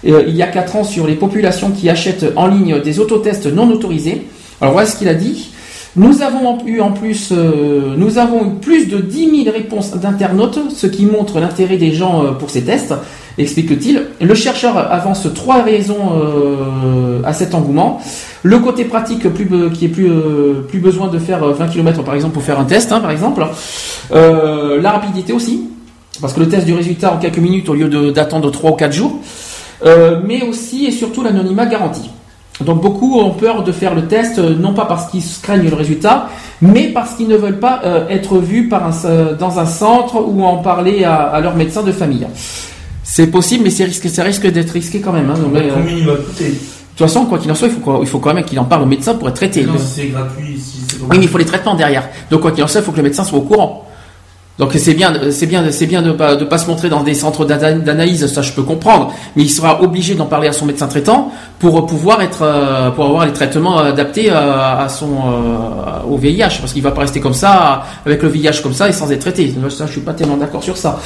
il 0.05 0.37
y 0.37 0.43
a 0.43 0.47
4 0.47 0.77
ans 0.77 0.85
sur 0.85 1.05
les 1.07 1.15
populations 1.15 1.73
qui 1.73 1.91
achètent 1.91 2.27
en 2.37 2.47
ligne 2.47 2.81
des 2.81 3.01
autotests 3.01 3.47
non 3.47 3.69
autorisés. 3.71 4.29
Alors 4.61 4.75
voilà 4.75 4.87
ce 4.87 4.97
qu'il 4.97 5.09
a 5.09 5.15
dit. 5.15 5.51
Nous 5.97 6.21
avons 6.21 6.59
eu 6.67 6.81
en 6.81 6.93
plus, 6.93 7.33
euh, 7.33 7.95
nous 7.97 8.19
avons 8.19 8.45
eu 8.45 8.51
plus 8.61 8.87
de 8.87 8.99
10 8.99 9.45
000 9.45 9.57
réponses 9.57 9.93
d'internautes, 9.93 10.59
ce 10.69 10.87
qui 10.87 11.07
montre 11.07 11.41
l'intérêt 11.41 11.79
des 11.79 11.93
gens 11.93 12.23
euh, 12.23 12.31
pour 12.33 12.51
ces 12.51 12.65
tests, 12.65 12.95
explique-t-il. 13.39 14.03
Le 14.21 14.35
chercheur 14.35 14.77
avance 14.77 15.27
trois 15.35 15.63
raisons 15.63 16.13
euh, 16.15 17.23
à 17.25 17.33
cet 17.33 17.55
engouement. 17.55 17.99
Le 18.43 18.59
côté 18.59 18.85
pratique, 18.85 19.27
plus, 19.29 19.49
qui 19.73 19.87
est 19.87 19.89
plus, 19.89 20.11
euh, 20.11 20.67
plus 20.69 20.81
besoin 20.81 21.09
de 21.09 21.19
faire 21.19 21.43
euh, 21.43 21.53
20 21.53 21.69
km 21.69 22.03
par 22.03 22.15
exemple 22.15 22.35
pour 22.35 22.43
faire 22.43 22.61
un 22.61 22.65
test, 22.65 22.93
hein, 22.93 23.01
par 23.01 23.11
exemple. 23.11 23.47
Euh, 24.13 24.81
la 24.81 24.93
rapidité 24.93 25.33
aussi, 25.33 25.71
parce 26.21 26.35
que 26.35 26.41
le 26.41 26.49
test 26.49 26.67
du 26.67 26.75
résultat 26.75 27.15
en 27.15 27.17
quelques 27.17 27.39
minutes 27.39 27.71
au 27.71 27.75
lieu 27.75 28.13
d'attendre 28.13 28.51
3 28.51 28.73
ou 28.73 28.75
4 28.75 28.93
jours. 28.93 29.19
Euh, 29.85 30.21
mais 30.25 30.43
aussi 30.43 30.87
et 30.87 30.91
surtout 30.91 31.23
l'anonymat 31.23 31.67
garanti. 31.67 32.11
Donc 32.65 32.81
beaucoup 32.81 33.19
ont 33.21 33.31
peur 33.33 33.65
de 33.65 33.71
faire 33.73 33.95
le 33.95 34.07
test, 34.07 34.39
euh, 34.39 34.55
non 34.59 34.73
pas 34.73 34.87
parce 34.87 35.11
qu'ils 35.11 35.23
craignent 35.43 35.69
le 35.69 35.75
résultat, 35.77 36.29
mais 36.63 36.89
parce 36.89 37.15
qu'ils 37.15 37.29
ne 37.29 37.37
veulent 37.37 37.59
pas 37.61 37.81
euh, 37.85 38.09
être 38.09 38.39
vus 38.39 38.69
par 38.69 38.87
un, 38.87 39.33
dans 39.39 39.59
un 39.59 39.67
centre 39.67 40.17
ou 40.27 40.43
en 40.43 40.59
parler 40.59 41.05
à, 41.05 41.17
à 41.17 41.41
leur 41.41 41.55
médecin 41.55 41.83
de 41.83 41.93
famille. 41.93 42.27
C'est 43.03 43.27
possible, 43.29 43.65
mais 43.65 43.71
c'est 43.71 43.85
risqué, 43.85 44.09
ça 44.09 44.23
risque 44.25 44.47
d'être 44.51 44.71
risqué 44.71 45.01
quand 45.01 45.13
même. 45.13 45.31
hein. 45.31 45.35
Donc, 45.39 45.55
euh, 45.55 45.71
Combien 45.75 45.97
il 45.97 46.07
va 46.07 46.15
coûter 46.15 46.45
de 46.97 46.99
toute 47.05 47.09
façon, 47.13 47.27
quoi 47.27 47.39
qu'il 47.39 47.51
en 47.53 47.55
soit, 47.55 47.69
il 47.69 47.75
faut, 47.75 47.81
quoi- 47.81 47.99
il 48.01 48.09
faut 48.09 48.19
quand 48.21 48.33
même 48.33 48.43
qu'il 48.43 48.59
en 48.59 48.65
parle 48.65 48.83
au 48.85 48.87
médecin 48.87 49.15
pour 49.17 49.29
être 49.29 49.35
traité. 49.35 49.65
Non, 49.67 49.75
si 49.79 49.87
c'est 49.87 50.07
gratuit, 50.07 50.59
si 50.59 50.79
c'est 50.89 50.97
Oui, 51.03 51.09
mais 51.19 51.25
il 51.25 51.29
faut 51.29 51.37
les 51.37 51.45
traitements 51.45 51.75
derrière. 51.75 52.09
Donc 52.31 52.41
quoi 52.41 52.53
qu'il 52.53 52.65
en 52.65 52.67
soit, 52.67 52.81
il 52.81 52.85
faut 52.85 52.91
que 52.93 52.97
le 52.97 53.03
médecin 53.03 53.23
soit 53.23 53.39
au 53.39 53.43
courant. 53.43 53.86
Donc 54.59 54.71
c'est 54.75 54.95
bien, 54.95 55.13
c'est 55.33 55.45
bien, 55.45 55.71
c'est 55.71 55.85
bien 55.87 56.01
de 56.01 56.13
pas 56.13 56.35
de 56.35 56.45
pas 56.47 56.57
se 56.57 56.67
montrer 56.67 56.89
dans 56.89 57.03
des 57.03 57.13
centres 57.13 57.45
d'ana- 57.45 57.73
d'analyse, 57.75 58.27
ça 58.27 58.41
je 58.41 58.53
peux 58.53 58.63
comprendre, 58.63 59.13
mais 59.37 59.43
il 59.43 59.51
sera 59.51 59.83
obligé 59.83 60.15
d'en 60.15 60.25
parler 60.25 60.49
à 60.49 60.53
son 60.53 60.65
médecin 60.65 60.87
traitant 60.87 61.31
pour 61.59 61.85
pouvoir 61.85 62.23
être, 62.23 62.39
euh, 62.43 62.91
pour 62.91 63.05
avoir 63.05 63.27
les 63.27 63.35
traitements 63.35 63.77
adaptés 63.79 64.31
euh, 64.31 64.35
à 64.85 64.89
son 64.89 65.09
euh, 65.11 66.11
au 66.11 66.17
VIH, 66.17 66.59
parce 66.61 66.73
qu'il 66.73 66.83
va 66.83 66.91
pas 66.93 67.03
rester 67.03 67.21
comme 67.21 67.35
ça 67.35 67.83
avec 68.07 68.23
le 68.23 68.31
VIH 68.31 68.63
comme 68.63 68.73
ça 68.73 68.89
et 68.89 68.93
sans 68.93 69.13
être 69.13 69.21
traité. 69.21 69.53
Ça, 69.69 69.85
je 69.87 69.93
suis 69.93 70.01
pas 70.01 70.15
tellement 70.15 70.39
d'accord 70.39 70.63
sur 70.65 70.79
ça. 70.79 71.01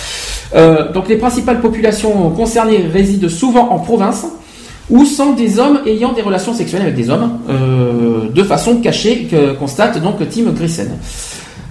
Euh, 0.54 0.92
donc 0.92 1.08
les 1.08 1.16
principales 1.16 1.60
populations 1.60 2.30
concernées 2.30 2.88
résident 2.92 3.28
souvent 3.28 3.68
en 3.70 3.80
province 3.80 4.26
ou 4.90 5.04
sont 5.04 5.32
des 5.32 5.58
hommes 5.58 5.80
ayant 5.86 6.12
des 6.12 6.22
relations 6.22 6.54
sexuelles 6.54 6.82
avec 6.82 6.94
des 6.94 7.10
hommes 7.10 7.38
euh, 7.48 8.28
de 8.32 8.42
façon 8.44 8.76
cachée, 8.76 9.24
que 9.28 9.54
constate 9.54 10.00
donc 10.00 10.16
Tim 10.28 10.50
Grissen. 10.52 10.90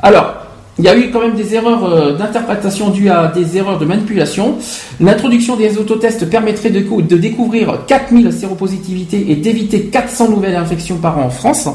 Alors, 0.01 0.33
il 0.79 0.85
y 0.85 0.87
a 0.87 0.97
eu 0.97 1.11
quand 1.11 1.19
même 1.19 1.35
des 1.35 1.53
erreurs 1.53 1.83
euh, 1.85 2.13
d'interprétation 2.17 2.89
dues 2.89 3.09
à 3.09 3.27
des 3.27 3.57
erreurs 3.57 3.77
de 3.77 3.85
manipulation. 3.85 4.55
L'introduction 4.99 5.55
des 5.57 5.77
autotests 5.77 6.29
permettrait 6.29 6.69
de, 6.71 6.79
cou- 6.79 7.01
de 7.01 7.17
découvrir 7.17 7.79
4000 7.85 8.31
séropositivités 8.33 9.29
et 9.29 9.35
d'éviter 9.35 9.81
400 9.83 10.29
nouvelles 10.29 10.55
infections 10.55 10.97
par 10.97 11.19
an 11.19 11.23
en 11.23 11.29
France, 11.29 11.67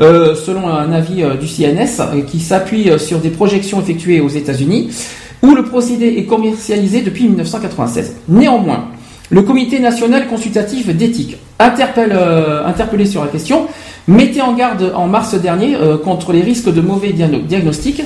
euh, 0.00 0.34
selon 0.34 0.68
un 0.68 0.92
avis 0.92 1.22
euh, 1.22 1.34
du 1.34 1.46
CNS 1.48 2.24
qui 2.28 2.38
s'appuie 2.40 2.88
sur 2.98 3.18
des 3.18 3.30
projections 3.30 3.80
effectuées 3.80 4.20
aux 4.20 4.28
États-Unis, 4.28 4.90
où 5.42 5.54
le 5.54 5.64
procédé 5.64 6.14
est 6.16 6.24
commercialisé 6.24 7.02
depuis 7.02 7.24
1996. 7.24 8.14
Néanmoins, 8.28 8.86
le 9.28 9.42
Comité 9.42 9.80
national 9.80 10.28
consultatif 10.28 10.88
d'éthique 10.94 11.36
interpelle, 11.58 12.12
euh, 12.14 12.64
interpellé 12.64 13.06
sur 13.06 13.22
la 13.24 13.28
question, 13.28 13.66
mettait 14.08 14.40
en 14.42 14.52
garde 14.54 14.92
en 14.94 15.06
mars 15.06 15.34
dernier 15.34 15.74
euh, 15.76 15.96
contre 15.98 16.32
les 16.32 16.42
risques 16.42 16.72
de 16.72 16.80
mauvais 16.80 17.10
diagno- 17.12 17.42
diagnostics. 17.42 18.02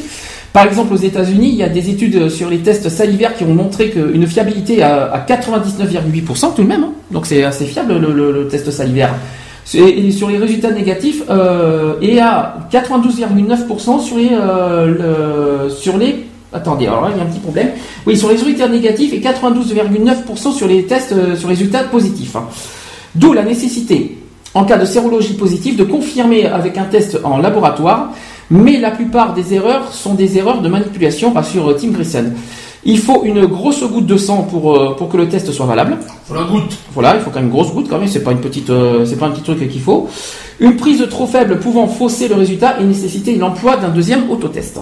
Par 0.53 0.67
exemple, 0.67 0.95
aux 0.95 0.99
États-Unis, 0.99 1.49
il 1.51 1.55
y 1.57 1.63
a 1.63 1.69
des 1.69 1.91
études 1.91 2.29
sur 2.29 2.51
les 2.51 2.59
tests 2.59 2.89
salivaires 2.89 3.37
qui 3.37 3.45
ont 3.45 3.55
montré 3.55 3.91
qu'une 3.91 4.27
fiabilité 4.27 4.83
à, 4.83 5.05
à 5.13 5.21
99,8% 5.21 6.55
tout 6.57 6.63
de 6.63 6.67
même. 6.69 6.83
hein. 6.85 6.93
Donc 7.13 7.27
c'est 7.27 7.45
assez 7.45 7.65
fiable 7.67 7.99
le, 7.99 8.49
test 8.49 8.71
salivaire. 8.71 9.15
Sur 9.65 10.29
les 10.29 10.39
résultats 10.39 10.73
négatifs, 10.73 11.23
euh, 11.31 11.93
et 12.03 12.19
à 12.19 12.57
92,9% 12.73 14.01
sur 14.01 14.17
les, 14.17 14.31
euh, 14.33 15.69
sur 15.71 15.97
les 15.99 16.25
Attendez, 16.53 16.89
alors 16.89 17.03
là, 17.03 17.11
il 17.15 17.19
y 17.19 17.21
a 17.21 17.23
un 17.23 17.29
petit 17.29 17.39
problème. 17.39 17.69
Oui, 18.09 18.17
sur 18.17 18.29
les 18.29 18.35
résultats 18.35 18.67
négatifs 18.67 19.13
et 19.13 19.21
92,9% 19.21 20.53
sur 20.53 20.67
les 20.67 20.83
tests 20.83 21.15
sur 21.37 21.49
les 21.49 21.55
résultats 21.55 21.85
positifs. 21.85 22.35
hein. 22.35 22.49
D'où 23.15 23.33
la 23.33 23.45
nécessité, 23.45 24.19
en 24.55 24.65
cas 24.65 24.79
de 24.79 24.85
sérologie 24.85 25.35
positive, 25.35 25.77
de 25.77 25.85
confirmer 25.85 26.47
avec 26.47 26.77
un 26.77 26.85
test 26.85 27.19
en 27.25 27.39
laboratoire, 27.39 28.11
mais 28.51 28.79
la 28.79 28.91
plupart 28.91 29.33
des 29.35 29.55
erreurs 29.55 29.93
sont 29.93 30.15
des 30.15 30.39
erreurs 30.39 30.61
de 30.61 30.69
manipulation, 30.69 31.33
rassure 31.33 31.77
Tim 31.77 31.91
Grissen. 31.91 32.35
Il 32.83 32.99
faut 32.99 33.25
une 33.25 33.45
grosse 33.47 33.83
goutte 33.85 34.07
de 34.07 34.17
sang 34.17 34.43
pour, 34.43 34.75
euh, 34.75 34.97
pour 34.97 35.11
que 35.11 35.19
le 35.19 35.29
test 35.29 35.53
soit 35.53 35.67
valable. 35.67 35.99
Faut 36.27 36.35
la 36.35 36.45
goutte. 36.45 36.79
Voilà, 36.95 37.15
il 37.15 37.21
faut 37.21 37.31
quand 37.31 37.37
même 37.37 37.47
une 37.47 37.53
grosse 37.53 37.73
goutte 37.73 37.89
quand 37.89 37.99
même, 37.99 38.09
c'est 38.09 38.25
pas 38.25 38.33
une 38.33 38.41
petite, 38.41 38.71
euh, 38.71 39.05
c'est 39.05 39.17
pas 39.17 39.27
un 39.27 39.31
petit 39.31 39.43
truc 39.43 39.69
qu'il 39.69 39.83
faut. 39.83 40.09
Une 40.59 40.77
prise 40.77 41.07
trop 41.11 41.27
faible 41.27 41.59
pouvant 41.59 41.87
fausser 41.87 42.27
le 42.29 42.37
résultat 42.37 42.81
et 42.81 42.85
nécessiter 42.85 43.37
l'emploi 43.37 43.77
d'un 43.77 43.91
deuxième 43.91 44.31
autotest. 44.31 44.81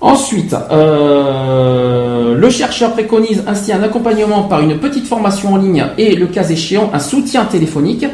Ensuite, 0.00 0.54
euh, 0.70 2.36
le 2.36 2.50
chercheur 2.50 2.92
préconise 2.92 3.42
ainsi 3.48 3.72
un 3.72 3.82
accompagnement 3.82 4.44
par 4.44 4.60
une 4.60 4.78
petite 4.78 5.06
formation 5.06 5.54
en 5.54 5.56
ligne 5.56 5.84
et, 5.98 6.14
le 6.14 6.28
cas 6.28 6.48
échéant, 6.48 6.90
un 6.92 7.00
soutien 7.00 7.44
téléphonique, 7.46 8.06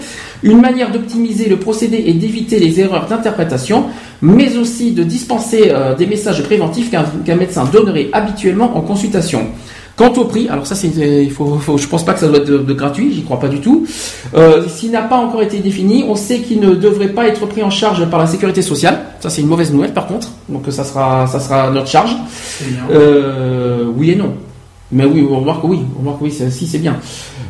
une 0.43 0.63
manière 0.63 0.91
d'optimiser 0.91 1.47
le 1.47 1.59
procédé 1.59 2.03
et 2.07 2.15
d'éviter 2.15 2.59
les 2.59 2.81
erreurs 2.81 3.07
d'interprétation, 3.07 3.85
mais 4.23 4.57
aussi 4.57 4.93
de 4.93 5.03
dispenser 5.03 5.65
euh, 5.69 5.95
des 5.95 6.07
messages 6.07 6.43
préventifs 6.45 6.91
qu'un 6.91 7.05
qu'un 7.23 7.37
médecin 7.37 7.67
donnerait 7.67 8.09
habituellement 8.15 8.75
en 8.79 8.81
consultation. 8.81 9.49
Quant 9.97 10.13
au 10.15 10.25
prix, 10.25 10.49
alors 10.49 10.67
ça 10.67 10.75
c'est, 10.75 10.89
il 10.89 11.31
faut, 11.31 11.57
faut- 11.61 11.79
je 11.79 11.87
pense 11.87 12.05
pas 12.05 12.15
que 12.15 12.21
ça 12.21 12.27
doit 12.27 12.39
être 12.39 12.47
de, 12.49 12.59
de 12.59 12.73
gratuit, 12.73 13.13
j'y 13.15 13.23
crois 13.23 13.39
pas 13.39 13.47
du 13.47 13.61
tout. 13.61 13.87
Euh, 14.35 14.65
S'il 14.69 14.91
n'a 14.91 15.03
pas 15.03 15.17
encore 15.17 15.41
été 15.43 15.61
défini, 15.61 16.05
on 16.09 16.17
sait 16.17 16.41
qu'il 16.41 16.59
ne 16.59 16.75
devrait 16.75 17.11
pas 17.11 17.29
être 17.29 17.47
pris 17.47 17.63
en 17.63 17.71
charge 17.71 18.05
par 18.11 18.19
la 18.19 18.27
sécurité 18.27 18.61
sociale. 18.61 18.99
Ça 19.21 19.31
c'est 19.31 19.41
une 19.43 19.47
mauvaise 19.47 19.73
nouvelle 19.73 19.93
par 19.95 20.07
contre, 20.09 20.31
donc 20.49 20.65
ça 20.71 20.83
sera, 20.83 21.29
ça 21.29 21.39
sera 21.39 21.71
notre 21.71 21.87
charge. 21.87 22.17
Euh, 22.91 23.85
oui 23.97 24.11
et 24.11 24.17
non. 24.17 24.35
Mais 24.91 25.05
oui, 25.05 25.27
on 25.31 25.39
remarque 25.41 25.63
que 25.63 25.67
oui, 25.69 25.81
on 25.97 26.01
remarque 26.01 26.19
que 26.19 26.25
oui, 26.25 26.33
c'est- 26.33 26.51
si 26.51 26.67
c'est 26.67 26.79
bien. 26.79 26.97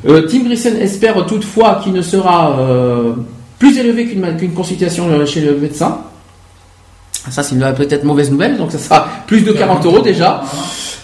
Euh, 0.06 0.26
Tim 0.28 0.40
Grisson 0.44 0.73
espère 0.78 1.24
toutefois 1.26 1.81
qu'il 1.82 1.92
ne 1.94 2.02
sera 2.02 2.58
euh, 2.60 3.12
plus 3.58 3.78
élevé 3.78 4.06
qu'une 4.06 4.36
qu'une 4.36 4.52
consultation 4.52 5.24
chez 5.26 5.40
le 5.40 5.56
médecin. 5.56 5.98
Ça, 7.31 7.42
c'est 7.42 7.56
peut-être 7.74 8.05
mauvaise 8.05 8.31
nouvelle, 8.31 8.58
donc 8.58 8.70
ça 8.70 8.78
sera 8.78 9.08
plus 9.26 9.40
de 9.40 9.52
40 9.52 9.86
euros 9.86 10.00
déjà. 10.00 10.42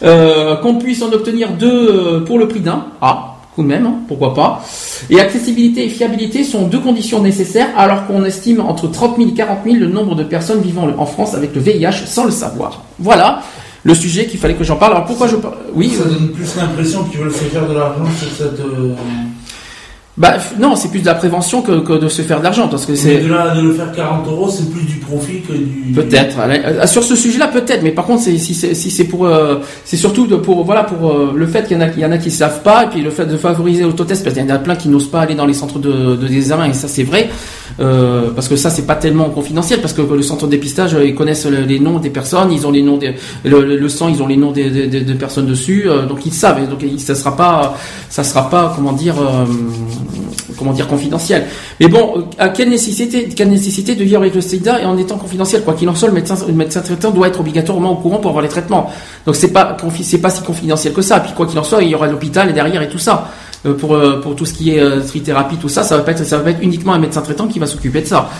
Euh, 0.02 0.56
Qu'on 0.56 0.76
puisse 0.76 1.02
en 1.02 1.12
obtenir 1.12 1.50
deux 1.52 1.88
euh, 1.90 2.20
pour 2.20 2.38
le 2.38 2.48
prix 2.48 2.60
d'un. 2.60 2.86
Ah, 3.00 3.36
tout 3.54 3.62
de 3.62 3.68
même, 3.68 3.86
hein, 3.86 3.94
pourquoi 4.08 4.32
pas. 4.34 4.62
Et 5.10 5.20
accessibilité 5.20 5.84
et 5.84 5.88
fiabilité 5.88 6.44
sont 6.44 6.66
deux 6.66 6.78
conditions 6.78 7.20
nécessaires, 7.20 7.68
alors 7.76 8.06
qu'on 8.06 8.24
estime 8.24 8.60
entre 8.60 8.88
30 8.88 9.16
000 9.18 9.30
et 9.30 9.34
40 9.34 9.58
000 9.64 9.76
le 9.76 9.88
nombre 9.88 10.14
de 10.14 10.24
personnes 10.24 10.60
vivant 10.60 10.88
en 10.96 11.06
France 11.06 11.34
avec 11.34 11.54
le 11.54 11.60
VIH 11.60 12.06
sans 12.06 12.24
le 12.24 12.30
savoir. 12.30 12.82
Voilà 12.98 13.42
le 13.82 13.94
sujet 13.94 14.26
qu'il 14.26 14.38
fallait 14.38 14.54
que 14.54 14.64
j'en 14.64 14.76
parle. 14.76 14.92
Alors 14.92 15.06
pourquoi 15.06 15.26
je 15.26 15.36
parle 15.36 15.54
Oui, 15.74 15.90
Ça 15.96 16.02
euh, 16.02 16.10
donne 16.12 16.28
plus 16.28 16.54
l'impression 16.56 17.04
qu'ils 17.04 17.18
veulent 17.20 17.32
se 17.32 17.44
faire 17.44 17.66
de 17.66 17.74
l'argent 17.74 18.04
sur 18.18 18.28
cette. 18.30 18.60
Bah 20.20 20.34
non, 20.58 20.76
c'est 20.76 20.88
plus 20.90 21.00
de 21.00 21.06
la 21.06 21.14
prévention 21.14 21.62
que, 21.62 21.80
que 21.80 21.94
de 21.94 22.08
se 22.08 22.20
faire 22.20 22.38
de 22.40 22.44
l'argent, 22.44 22.68
parce 22.68 22.84
que 22.84 22.94
c'est 22.94 23.20
de 23.22 23.28
là 23.28 23.54
de 23.56 23.62
le 23.62 23.72
faire 23.72 23.90
40 23.90 24.26
euros, 24.28 24.50
c'est 24.50 24.70
plus 24.70 24.82
du 24.84 24.96
profit 24.96 25.40
que 25.40 25.54
du. 25.54 25.92
Peut-être. 25.94 26.36
Euh, 26.38 26.86
Sur 26.86 27.02
ce 27.02 27.16
sujet-là, 27.16 27.48
peut-être. 27.48 27.82
Mais 27.82 27.90
par 27.90 28.04
contre, 28.04 28.22
c'est- 28.24 28.36
si 28.36 28.54
c'est 28.54 28.74
si 28.74 28.90
c'est 28.90 29.04
pour, 29.04 29.24
euh, 29.26 29.56
c'est 29.84 29.96
surtout 29.96 30.26
de, 30.26 30.36
pour 30.36 30.62
voilà 30.64 30.84
pour 30.84 31.10
euh, 31.10 31.32
le 31.34 31.46
fait 31.46 31.66
qu'il 31.66 31.76
y 31.78 31.80
en 31.80 31.82
a 31.82 31.88
qu'il 31.88 32.02
y 32.02 32.04
en 32.04 32.12
a 32.12 32.18
qui 32.18 32.30
savent 32.30 32.60
pas, 32.62 32.84
et 32.84 32.88
puis 32.88 33.00
le 33.00 33.10
fait 33.10 33.24
de 33.24 33.36
favoriser 33.38 33.82
l'autotest, 33.84 34.22
parce 34.22 34.34
qu'il 34.36 34.44
y 34.46 34.52
en 34.52 34.54
a 34.54 34.58
plein 34.58 34.76
qui 34.76 34.88
n'osent 34.90 35.10
pas 35.10 35.20
aller 35.22 35.34
dans 35.34 35.46
les 35.46 35.54
centres 35.54 35.78
de, 35.78 36.16
de 36.16 36.28
d'examen, 36.28 36.66
et 36.66 36.74
ça 36.74 36.86
c'est 36.86 37.02
vrai, 37.02 37.30
euh, 37.80 38.28
parce 38.34 38.48
que 38.48 38.56
ça 38.56 38.68
c'est 38.68 38.86
pas 38.86 38.96
tellement 38.96 39.30
confidentiel, 39.30 39.80
parce 39.80 39.94
que 39.94 40.02
le 40.02 40.22
centre 40.22 40.44
de 40.46 40.50
dépistage, 40.50 40.94
euh, 40.94 41.04
ils 41.04 41.14
connaissent 41.14 41.46
le- 41.46 41.62
les 41.64 41.80
noms 41.80 41.98
des 41.98 42.10
personnes, 42.10 42.52
ils 42.52 42.66
ont 42.66 42.70
les 42.70 42.82
noms 42.82 42.98
des 42.98 43.14
le, 43.44 43.62
le- 43.76 43.88
sang, 43.88 44.08
ils 44.08 44.22
ont 44.22 44.26
les 44.26 44.36
noms 44.36 44.52
des, 44.52 44.68
des, 44.70 44.86
des- 44.86 45.14
personnes 45.14 45.46
dessus, 45.46 45.84
euh, 45.88 46.04
donc 46.06 46.26
ils 46.26 46.32
savent. 46.32 46.62
Et 46.62 46.66
donc 46.66 46.80
il- 46.82 47.00
ça 47.00 47.14
sera 47.14 47.34
pas, 47.36 47.76
ça 48.10 48.22
sera 48.22 48.50
pas 48.50 48.72
comment 48.76 48.92
dire, 48.92 49.14
euh, 49.18 49.44
comment 50.56 50.72
dire 50.72 50.86
confidentiel. 50.86 51.46
Mais 51.78 51.88
bon, 51.88 52.14
euh, 52.16 52.22
à 52.38 52.48
quelle 52.48 52.70
nécessité, 52.70 53.28
quelle 53.28 53.50
nécessité 53.50 53.94
de 53.94 54.04
vivre 54.04 54.20
avec 54.20 54.34
le 54.34 54.40
SIDA 54.40 54.80
et 54.80 54.84
en 54.84 54.96
étant 54.96 55.16
confidentiel? 55.16 55.62
Quoi 55.62 55.74
qu'il 55.74 55.88
en 55.88 55.94
soit, 55.94 56.08
le 56.08 56.14
médecin, 56.14 56.36
le 56.46 56.52
médecin 56.52 56.80
traitant 56.80 57.10
doit 57.10 57.28
être 57.28 57.40
obligatoirement 57.40 57.92
au 57.92 57.96
courant 57.96 58.18
pour 58.18 58.30
avoir 58.30 58.42
les 58.42 58.48
traitements. 58.48 58.90
Donc 59.26 59.36
c'est 59.36 59.52
pas, 59.52 59.76
c'est 60.02 60.18
pas 60.18 60.30
si 60.30 60.42
confidentiel 60.42 60.92
que 60.92 61.02
ça. 61.02 61.20
Puis 61.20 61.32
quoi 61.34 61.46
qu'il 61.46 61.58
en 61.58 61.64
soit, 61.64 61.82
il 61.82 61.90
y 61.90 61.94
aura 61.94 62.06
l'hôpital 62.06 62.48
et 62.50 62.52
derrière 62.52 62.82
et 62.82 62.88
tout 62.88 62.98
ça. 62.98 63.30
Euh, 63.66 63.74
pour 63.74 63.94
euh, 63.94 64.20
pour 64.22 64.34
tout 64.36 64.46
ce 64.46 64.54
qui 64.54 64.70
est 64.70 65.06
trithérapie, 65.06 65.56
tout 65.56 65.68
ça, 65.68 65.82
ça 65.82 65.96
va 65.96 66.02
pas 66.02 66.12
être, 66.12 66.24
ça 66.24 66.38
va 66.38 66.44
pas 66.44 66.50
être 66.50 66.62
uniquement 66.62 66.94
un 66.94 66.98
médecin 66.98 67.20
traitant 67.20 67.46
qui 67.46 67.58
va 67.58 67.66
s'occuper 67.66 68.00
de 68.00 68.06
ça. 68.06 68.30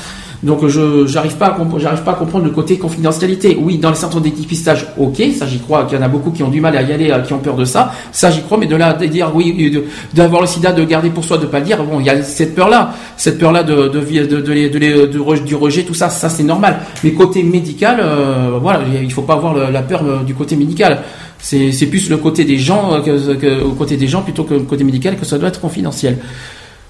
Donc 0.43 0.67
je 0.67 1.07
j'arrive 1.07 1.37
pas 1.37 1.47
à 1.49 1.51
pas 1.51 2.13
à 2.13 2.15
comprendre 2.15 2.47
le 2.47 2.51
côté 2.51 2.79
confidentialité. 2.79 3.59
Oui, 3.61 3.77
dans 3.77 3.91
les 3.91 3.97
centres 3.97 4.21
de 4.21 4.31
dépistage, 4.31 4.87
ok, 4.97 5.23
ça 5.39 5.47
j'y 5.47 5.59
crois 5.59 5.85
qu'il 5.85 5.99
y 5.99 6.01
en 6.01 6.05
a 6.05 6.09
beaucoup 6.09 6.31
qui 6.31 6.43
ont 6.43 6.49
du 6.49 6.63
mal 6.63 6.75
à 6.77 6.83
y 6.83 6.93
aller, 6.93 7.11
euh, 7.11 7.19
qui 7.21 7.35
ont 7.35 7.39
peur 7.41 7.57
de 7.57 7.67
ça. 7.67 7.93
Ça 8.11 8.31
j'y 8.31 8.41
crois, 8.43 8.57
mais 8.57 8.67
de 8.67 8.75
là 8.75 8.95
de 8.95 9.05
dire 9.05 9.31
oui, 9.35 9.71
d'avoir 10.15 10.41
le 10.41 10.47
sida, 10.47 10.73
de 10.73 10.83
garder 10.85 11.11
pour 11.11 11.25
soi, 11.25 11.37
de 11.37 11.45
pas 11.45 11.59
le 11.59 11.67
dire, 11.67 11.85
bon, 11.85 12.01
il 12.01 12.07
y 12.07 12.11
a 12.11 12.23
cette 12.23 12.55
peur 12.55 12.71
là, 12.71 12.95
cette 13.19 13.39
peur 13.39 13.53
là 13.53 13.63
de 13.63 13.89
de 13.89 14.01
de, 14.01 14.41
de, 14.41 14.53
les- 14.53 14.71
de 14.71 14.79
les- 14.79 15.07
de 15.09 15.19
re- 15.19 15.45
du 15.45 15.55
rejet, 15.55 15.83
tout 15.83 15.93
ça, 15.95 16.09
ça 16.09 16.31
c'est 16.31 16.43
normal. 16.43 16.79
Mais 17.05 17.13
côté 17.13 17.43
médical, 17.43 17.99
euh, 18.01 18.59
voilà, 18.63 18.81
il 19.03 19.13
faut 19.13 19.23
pas 19.23 19.35
avoir 19.35 19.55
la 19.71 19.83
peur 19.83 20.03
euh, 20.05 20.23
du 20.25 20.35
côté 20.35 20.57
médical. 20.57 21.03
C'est 21.39 21.71
c'est 21.73 21.87
plus 21.87 22.09
le 22.09 22.17
côté 22.17 22.45
des 22.45 22.57
gens 22.59 22.95
euh, 22.95 23.01
que, 23.01 23.35
que 23.35 23.63
au 23.63 23.73
côté 23.73 23.97
des 23.99 24.09
gens 24.09 24.23
plutôt 24.23 24.45
que 24.45 24.55
le 24.55 24.61
côté 24.61 24.85
médical 24.85 25.17
que 25.17 25.27
ça 25.27 25.37
doit 25.39 25.49
être 25.49 25.61
confidentiel. 25.61 26.17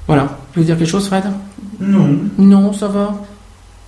Voilà. 0.06 0.38
Tu 0.52 0.60
veux 0.60 0.64
dire 0.64 0.76
quelque 0.78 0.88
chose, 0.88 1.06
Fred? 1.08 1.24
Non. 1.80 2.16
Non, 2.38 2.72
ça 2.72 2.88
va. 2.88 3.14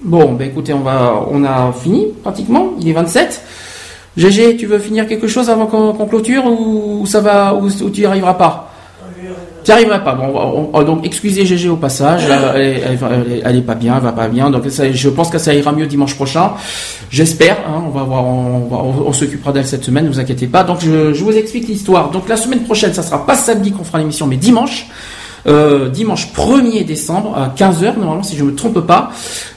Bon, 0.05 0.33
ben 0.33 0.49
écoutez, 0.49 0.73
on 0.73 0.81
va, 0.81 1.25
on 1.31 1.45
a 1.45 1.73
fini 1.73 2.07
pratiquement. 2.23 2.71
Il 2.81 2.89
est 2.89 2.93
27. 2.93 3.41
GG, 4.17 4.57
tu 4.57 4.67
veux 4.67 4.79
finir 4.79 5.07
quelque 5.07 5.27
chose 5.27 5.49
avant 5.49 5.67
qu'on 5.67 6.07
clôture 6.07 6.45
ou 6.47 7.07
ça 7.07 7.21
va 7.21 7.55
ou, 7.55 7.71
tu 7.91 8.03
y 8.03 8.07
arriveras 8.07 8.35
pas? 8.35 8.69
Tu 9.65 9.71
n'y 9.71 9.75
arriveras 9.75 10.01
pas. 10.01 10.15
Bon, 10.15 10.69
on- 10.75 10.83
donc 10.83 11.07
excusez 11.07 11.47
GG 11.47 11.69
au 11.69 11.77
passage. 11.77 12.25
Elle, 12.57 12.83
elle, 13.45 13.63
pas 13.65 13.75
bien, 13.77 13.95
elle 13.97 14.03
va 14.03 14.11
pas 14.13 14.27
bien. 14.29 14.51
Donc 14.51 14.65
je 14.69 15.09
pense 15.09 15.31
que 15.31 15.39
ça 15.39 15.55
ira 15.55 15.71
mieux 15.73 15.87
dimanche 15.87 16.17
prochain. 16.17 16.51
J'espère. 17.11 17.59
hein, 17.69 17.83
on 17.87 17.91
va 17.91 18.03
voir, 18.03 18.25
on, 18.27 18.69
on- 18.71 19.07
on 19.09 19.13
s'occupera 19.13 19.53
d'elle 19.53 19.67
cette 19.67 19.85
semaine. 19.85 20.05
Ne 20.07 20.11
vous 20.11 20.19
inquiétez 20.21 20.49
pas. 20.49 20.65
Donc 20.65 20.79
je, 20.81 21.15
je 21.15 21.23
vous 21.25 21.33
explique 21.37 21.69
l'histoire. 21.69 22.11
Donc 22.11 22.29
la 22.29 22.37
semaine 22.37 22.65
prochaine, 22.65 22.93
ça 22.93 23.03
sera 23.05 23.25
pas 23.25 23.37
samedi 23.37 23.71
qu'on 23.71 23.85
fera 23.85 23.99
l'émission, 23.99 24.27
mais 24.27 24.37
dimanche. 24.37 24.89
Euh, 25.49 25.89
dimanche 25.89 26.29
1er 26.37 26.85
décembre 26.85 27.37
à 27.37 27.49
15h 27.61 27.99
normalement 27.99 28.23
si 28.23 28.37
je 28.37 28.45
me 28.45 28.55
trompe 28.55 28.79
pas. 28.87 29.11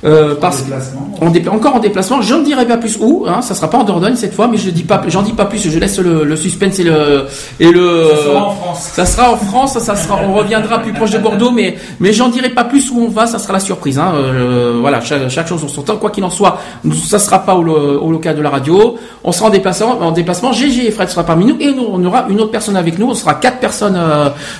Euh, 0.03 0.33
parce 0.33 0.63
déplacement. 0.63 1.11
on 1.21 1.29
dé- 1.29 1.47
encore 1.47 1.75
en 1.75 1.79
déplacement. 1.79 2.21
Je 2.21 2.33
ne 2.33 2.43
dirai 2.43 2.65
pas 2.65 2.77
plus 2.77 2.97
où 2.99 3.25
hein, 3.27 3.41
ça 3.43 3.53
sera 3.53 3.69
pas 3.69 3.77
en 3.77 3.83
Dordogne 3.83 4.15
cette 4.15 4.33
fois 4.33 4.47
mais 4.47 4.57
je 4.57 4.71
dis 4.71 4.83
pas 4.83 4.99
j'en 5.07 5.21
dis 5.21 5.33
pas 5.33 5.45
plus 5.45 5.59
je 5.69 5.77
laisse 5.77 5.99
le, 5.99 6.23
le 6.23 6.35
suspense 6.35 6.79
et 6.79 6.83
le 6.83 7.25
et 7.59 7.71
le 7.71 8.07
Ça 8.09 8.23
sera 8.25 8.39
en 8.47 8.51
France. 8.55 8.79
ça 8.93 9.05
sera 9.05 9.31
en 9.31 9.37
France 9.37 9.77
ça 9.79 9.95
sera 9.95 10.19
on 10.27 10.33
reviendra 10.33 10.79
plus 10.79 10.91
proche 10.93 11.11
de 11.11 11.19
Bordeaux 11.19 11.51
mais 11.51 11.75
mais 11.99 12.13
j'en 12.13 12.29
dirai 12.29 12.49
pas 12.49 12.63
plus 12.63 12.89
où 12.91 12.99
on 13.01 13.09
va 13.09 13.27
ça 13.27 13.37
sera 13.37 13.53
la 13.53 13.59
surprise 13.59 13.99
hein, 13.99 14.11
euh, 14.15 14.77
voilà 14.81 15.01
chaque, 15.01 15.29
chaque 15.29 15.47
chose 15.47 15.63
en 15.63 15.67
son 15.67 15.83
temps. 15.83 15.97
Quoi 15.97 16.09
qu'il 16.09 16.23
en 16.23 16.31
soit 16.31 16.59
ça 17.07 17.19
sera 17.19 17.39
pas 17.45 17.53
au, 17.55 17.61
lo- 17.63 18.01
au 18.01 18.11
local 18.11 18.35
de 18.35 18.41
la 18.41 18.49
radio. 18.49 18.95
On 19.23 19.31
sera 19.31 19.47
en 19.47 19.51
déplacement 19.51 19.99
en 20.01 20.11
déplacement. 20.11 20.51
GG 20.51 20.87
et 20.87 20.91
Fred 20.91 21.09
sera 21.09 21.23
parmi 21.23 21.45
nous 21.45 21.57
et 21.59 21.71
nous, 21.73 21.85
on 21.91 22.03
aura 22.05 22.25
une 22.29 22.39
autre 22.41 22.51
personne 22.51 22.75
avec 22.75 22.97
nous. 22.97 23.07
On 23.07 23.13
sera 23.13 23.35
quatre 23.35 23.59
personnes 23.59 23.95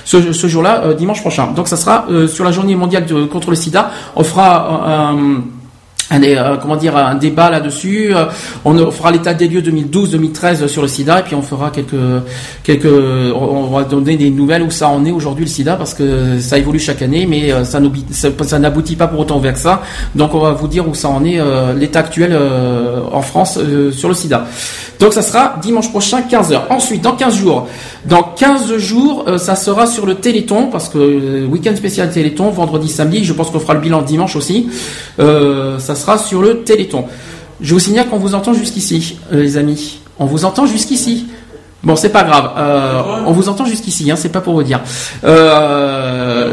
ce, 0.04 0.32
ce 0.32 0.46
jour-là 0.46 0.82
euh, 0.84 0.94
prochain 1.20 1.48
donc 1.54 1.68
ça 1.68 1.76
sera 1.76 2.06
euh, 2.10 2.26
sur 2.26 2.44
la 2.44 2.52
journée 2.52 2.76
mondiale 2.76 3.06
contre 3.30 3.50
le 3.50 3.56
sida 3.56 3.90
on 4.14 4.24
fera 4.24 5.12
euh, 5.12 5.38
un 6.10 6.22
euh, 6.22 6.56
comment 6.62 6.76
dire 6.76 6.96
un 6.96 7.16
débat 7.16 7.50
là-dessus. 7.50 8.14
On 8.64 8.90
fera 8.92 9.10
l'état 9.10 9.34
des 9.34 9.48
lieux 9.48 9.60
2012-2013 9.60 10.68
sur 10.68 10.82
le 10.82 10.86
SIDA 10.86 11.18
et 11.18 11.22
puis 11.24 11.34
on 11.34 11.42
fera 11.42 11.70
quelques 11.70 11.96
quelques 12.62 12.86
on 12.86 13.66
va 13.66 13.82
donner 13.82 14.16
des 14.16 14.30
nouvelles 14.30 14.62
où 14.62 14.70
ça 14.70 14.88
en 14.88 15.04
est 15.04 15.10
aujourd'hui 15.10 15.44
le 15.44 15.50
SIDA 15.50 15.74
parce 15.74 15.94
que 15.94 16.38
ça 16.38 16.58
évolue 16.58 16.78
chaque 16.78 17.02
année 17.02 17.26
mais 17.26 17.52
ça 17.64 18.58
n'aboutit 18.60 18.94
pas 18.94 19.08
pour 19.08 19.18
autant 19.18 19.40
vers 19.40 19.56
ça. 19.56 19.82
Donc 20.14 20.32
on 20.32 20.38
va 20.38 20.52
vous 20.52 20.68
dire 20.68 20.88
où 20.88 20.94
ça 20.94 21.08
en 21.08 21.24
est 21.24 21.40
l'état 21.74 21.98
actuel 21.98 22.38
en 23.10 23.22
France 23.22 23.58
sur 23.90 24.08
le 24.08 24.14
SIDA. 24.14 24.46
Donc 25.00 25.12
ça 25.12 25.22
sera 25.22 25.56
dimanche 25.60 25.90
prochain 25.90 26.20
15h. 26.20 26.62
Ensuite 26.70 27.02
dans 27.02 27.16
15 27.16 27.36
jours, 27.36 27.68
dans 28.08 28.22
15 28.22 28.76
jours 28.76 29.24
euh, 29.26 29.38
ça 29.38 29.56
sera 29.56 29.86
sur 29.86 30.06
le 30.06 30.16
Téléthon 30.16 30.68
parce 30.68 30.88
que 30.88 30.98
euh, 30.98 31.46
week-end 31.46 31.74
spécial 31.74 32.10
Téléthon 32.10 32.50
vendredi 32.50 32.88
samedi, 32.88 33.24
je 33.24 33.32
pense 33.32 33.50
qu'on 33.50 33.60
fera 33.60 33.74
le 33.74 33.80
bilan 33.80 34.02
dimanche 34.02 34.36
aussi. 34.36 34.68
Euh, 35.18 35.78
ça 35.78 35.94
sera 35.94 36.18
sur 36.18 36.42
le 36.42 36.62
Téléthon. 36.62 37.06
Je 37.60 37.72
vous 37.72 37.80
signale 37.80 38.08
qu'on 38.08 38.18
vous 38.18 38.34
entend 38.34 38.52
jusqu'ici, 38.52 39.18
euh, 39.32 39.42
les 39.42 39.56
amis. 39.56 40.00
On 40.18 40.26
vous 40.26 40.44
entend 40.44 40.66
jusqu'ici. 40.66 41.26
Bon, 41.86 41.94
c'est 41.94 42.10
pas 42.10 42.24
grave. 42.24 42.50
Euh, 42.58 43.00
on 43.26 43.30
vous 43.30 43.48
entend 43.48 43.64
jusqu'ici, 43.64 44.10
hein, 44.10 44.16
c'est 44.16 44.32
pas 44.32 44.40
pour 44.40 44.54
vous 44.54 44.64
dire. 44.64 44.80
Euh, 45.22 46.50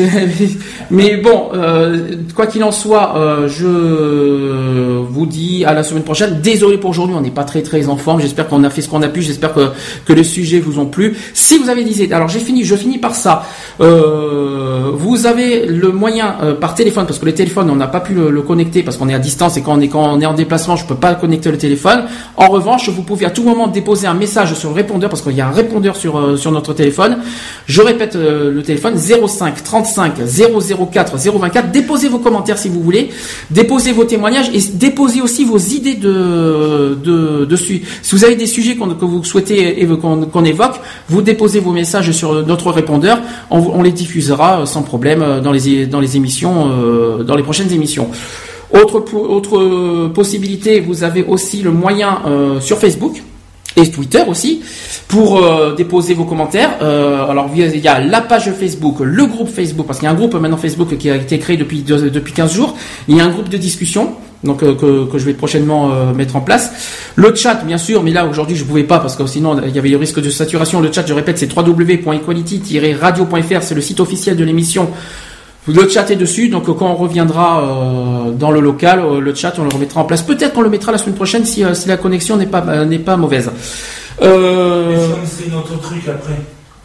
mais 0.90 1.18
bon, 1.18 1.50
euh, 1.52 2.16
quoi 2.34 2.46
qu'il 2.46 2.64
en 2.64 2.72
soit, 2.72 3.14
je 3.46 5.02
vous 5.02 5.26
dis 5.26 5.66
à 5.66 5.74
la 5.74 5.82
semaine 5.82 6.02
prochaine. 6.02 6.40
Désolé 6.40 6.78
pour 6.78 6.88
aujourd'hui, 6.88 7.14
on 7.14 7.20
n'est 7.20 7.30
pas 7.30 7.44
très 7.44 7.60
très 7.60 7.88
en 7.88 7.98
forme. 7.98 8.22
J'espère 8.22 8.48
qu'on 8.48 8.64
a 8.64 8.70
fait 8.70 8.80
ce 8.80 8.88
qu'on 8.88 9.02
a 9.02 9.08
pu. 9.08 9.20
J'espère 9.20 9.52
que 9.52 9.68
que 10.06 10.14
les 10.14 10.24
sujets 10.24 10.60
vous 10.60 10.78
ont 10.78 10.86
plu. 10.86 11.14
Si 11.34 11.58
vous 11.58 11.68
avez 11.68 11.84
des 11.84 12.02
idées, 12.02 12.14
alors 12.14 12.28
j'ai 12.28 12.40
fini, 12.40 12.64
je 12.64 12.74
finis 12.74 12.96
par 12.96 13.14
ça. 13.14 13.44
Vous 13.78 15.26
avez 15.26 15.66
le 15.66 15.92
moyen 15.92 16.36
par 16.58 16.74
téléphone 16.74 17.04
parce 17.04 17.18
que 17.18 17.26
le 17.26 17.34
téléphone 17.34 17.68
on 17.68 17.76
n'a 17.76 17.86
pas 17.86 18.00
pu 18.00 18.14
le, 18.14 18.30
le 18.30 18.40
connecter 18.40 18.82
parce 18.82 18.96
qu'on 18.96 19.10
est 19.10 19.14
à 19.14 19.18
distance 19.18 19.58
et 19.58 19.62
quand 19.62 19.76
on 19.76 19.80
est 19.82 19.88
quand 19.88 20.10
on 20.10 20.20
est 20.22 20.26
en 20.26 20.32
déplacement, 20.32 20.76
je 20.76 20.86
peux 20.86 20.94
pas 20.94 21.14
connecter 21.16 21.50
le 21.50 21.58
téléphone. 21.58 22.04
En 22.38 22.48
revanche, 22.48 22.88
vous 22.88 23.02
pouvez 23.02 23.26
à 23.26 23.30
tout 23.30 23.42
moment 23.42 23.68
déposer 23.68 24.06
un 24.06 24.21
message 24.22 24.54
sur 24.54 24.68
le 24.70 24.76
répondeur 24.76 25.10
parce 25.10 25.20
qu'il 25.20 25.34
y 25.34 25.40
a 25.40 25.48
un 25.48 25.56
répondeur 25.62 25.96
sur 25.96 26.16
euh, 26.16 26.36
sur 26.36 26.52
notre 26.52 26.72
téléphone. 26.74 27.18
Je 27.66 27.82
répète 27.82 28.14
euh, 28.14 28.52
le 28.52 28.62
téléphone 28.62 28.94
05 28.96 29.64
35 29.64 30.14
004 30.92 31.16
024. 31.16 31.72
Déposez 31.72 32.08
vos 32.08 32.20
commentaires 32.20 32.58
si 32.58 32.68
vous 32.68 32.80
voulez, 32.80 33.10
déposez 33.50 33.92
vos 33.92 34.04
témoignages 34.04 34.48
et 34.54 34.60
déposez 34.74 35.20
aussi 35.20 35.44
vos 35.44 35.58
idées 35.58 35.94
de 35.94 36.96
de 37.08 37.44
dessus. 37.44 37.82
Si 38.02 38.14
vous 38.14 38.24
avez 38.24 38.36
des 38.36 38.46
sujets 38.46 38.76
que 38.76 39.04
vous 39.04 39.24
souhaitez 39.24 39.86
qu'on 40.00 40.44
évoque, 40.44 40.76
vous 41.08 41.22
déposez 41.22 41.58
vos 41.58 41.72
messages 41.72 42.12
sur 42.12 42.46
notre 42.46 42.70
répondeur. 42.70 43.18
On, 43.50 43.82
les 43.82 43.92
diffusera 44.02 44.60
euh, 44.60 44.66
sans 44.66 44.82
problème 44.82 45.40
dans 45.42 45.52
les 45.52 45.86
dans 45.86 46.00
les 46.00 46.16
émissions 46.16 46.54
dans 47.28 47.36
les 47.36 47.42
prochaines 47.42 47.72
émissions. 47.72 48.08
Autre, 48.80 49.04
autre 49.38 50.08
possibilité, 50.20 50.80
vous 50.80 51.02
avez 51.02 51.22
aussi 51.24 51.60
le 51.60 51.72
moyen 51.72 52.10
sur 52.60 52.78
Facebook 52.78 53.22
et 53.76 53.90
Twitter 53.90 54.22
aussi 54.26 54.62
pour 55.08 55.44
euh, 55.44 55.74
déposer 55.74 56.14
vos 56.14 56.24
commentaires. 56.24 56.78
Euh, 56.82 57.28
alors 57.28 57.50
il 57.54 57.78
y 57.78 57.88
a 57.88 58.00
la 58.00 58.20
page 58.20 58.52
Facebook, 58.52 58.96
le 59.00 59.26
groupe 59.26 59.48
Facebook, 59.48 59.86
parce 59.86 59.98
qu'il 59.98 60.06
y 60.06 60.08
a 60.08 60.12
un 60.12 60.16
groupe 60.16 60.34
maintenant 60.34 60.56
Facebook 60.56 60.96
qui 60.96 61.10
a 61.10 61.16
été 61.16 61.38
créé 61.38 61.56
depuis 61.56 61.82
depuis 61.82 62.32
15 62.32 62.52
jours. 62.52 62.76
Il 63.08 63.16
y 63.16 63.20
a 63.20 63.24
un 63.24 63.30
groupe 63.30 63.48
de 63.48 63.56
discussion. 63.56 64.14
Donc 64.44 64.64
euh, 64.64 64.74
que, 64.74 65.04
que, 65.04 65.18
je 65.18 65.24
vais 65.24 65.34
prochainement 65.34 66.12
mettre 66.14 66.34
en 66.34 66.40
place. 66.40 66.72
Le 67.14 67.32
chat, 67.34 67.62
bien 67.64 67.78
sûr, 67.78 68.02
mais 68.02 68.10
là 68.10 68.26
aujourd'hui 68.26 68.56
je 68.56 68.64
pouvais 68.64 68.82
pas 68.84 68.98
parce 68.98 69.14
que 69.14 69.24
sinon 69.26 69.60
il 69.64 69.74
y 69.74 69.78
avait 69.78 69.90
le 69.90 69.98
risque 69.98 70.20
de 70.20 70.30
saturation. 70.30 70.80
Le 70.80 70.90
chat, 70.90 71.06
je 71.06 71.14
répète, 71.14 71.38
c'est 71.38 71.56
www.equality-radio.fr, 71.56 73.62
c'est 73.62 73.74
le 73.74 73.80
site 73.80 74.00
officiel 74.00 74.36
de 74.36 74.44
l'émission. 74.44 74.90
Le 75.68 75.88
chat 75.88 76.10
est 76.10 76.16
dessus, 76.16 76.48
donc 76.48 76.64
quand 76.64 76.90
on 76.90 76.96
reviendra 76.96 77.62
euh, 77.62 78.30
dans 78.32 78.50
le 78.50 78.58
local, 78.58 78.98
euh, 78.98 79.20
le 79.20 79.32
chat 79.32 79.54
on 79.58 79.62
le 79.62 79.68
remettra 79.68 80.00
en 80.00 80.04
place. 80.04 80.22
Peut-être 80.22 80.54
qu'on 80.54 80.62
le 80.62 80.70
mettra 80.70 80.90
la 80.90 80.98
semaine 80.98 81.14
prochaine 81.14 81.44
si, 81.44 81.64
euh, 81.64 81.72
si 81.72 81.86
la 81.86 81.96
connexion 81.96 82.36
n'est 82.36 82.46
pas 82.46 82.84
n'est 82.84 82.98
pas 82.98 83.16
mauvaise. 83.16 83.48
Euh, 84.22 85.14
c'est 85.24 85.52
notre 85.52 85.80
truc 85.80 86.02
après. 86.08 86.34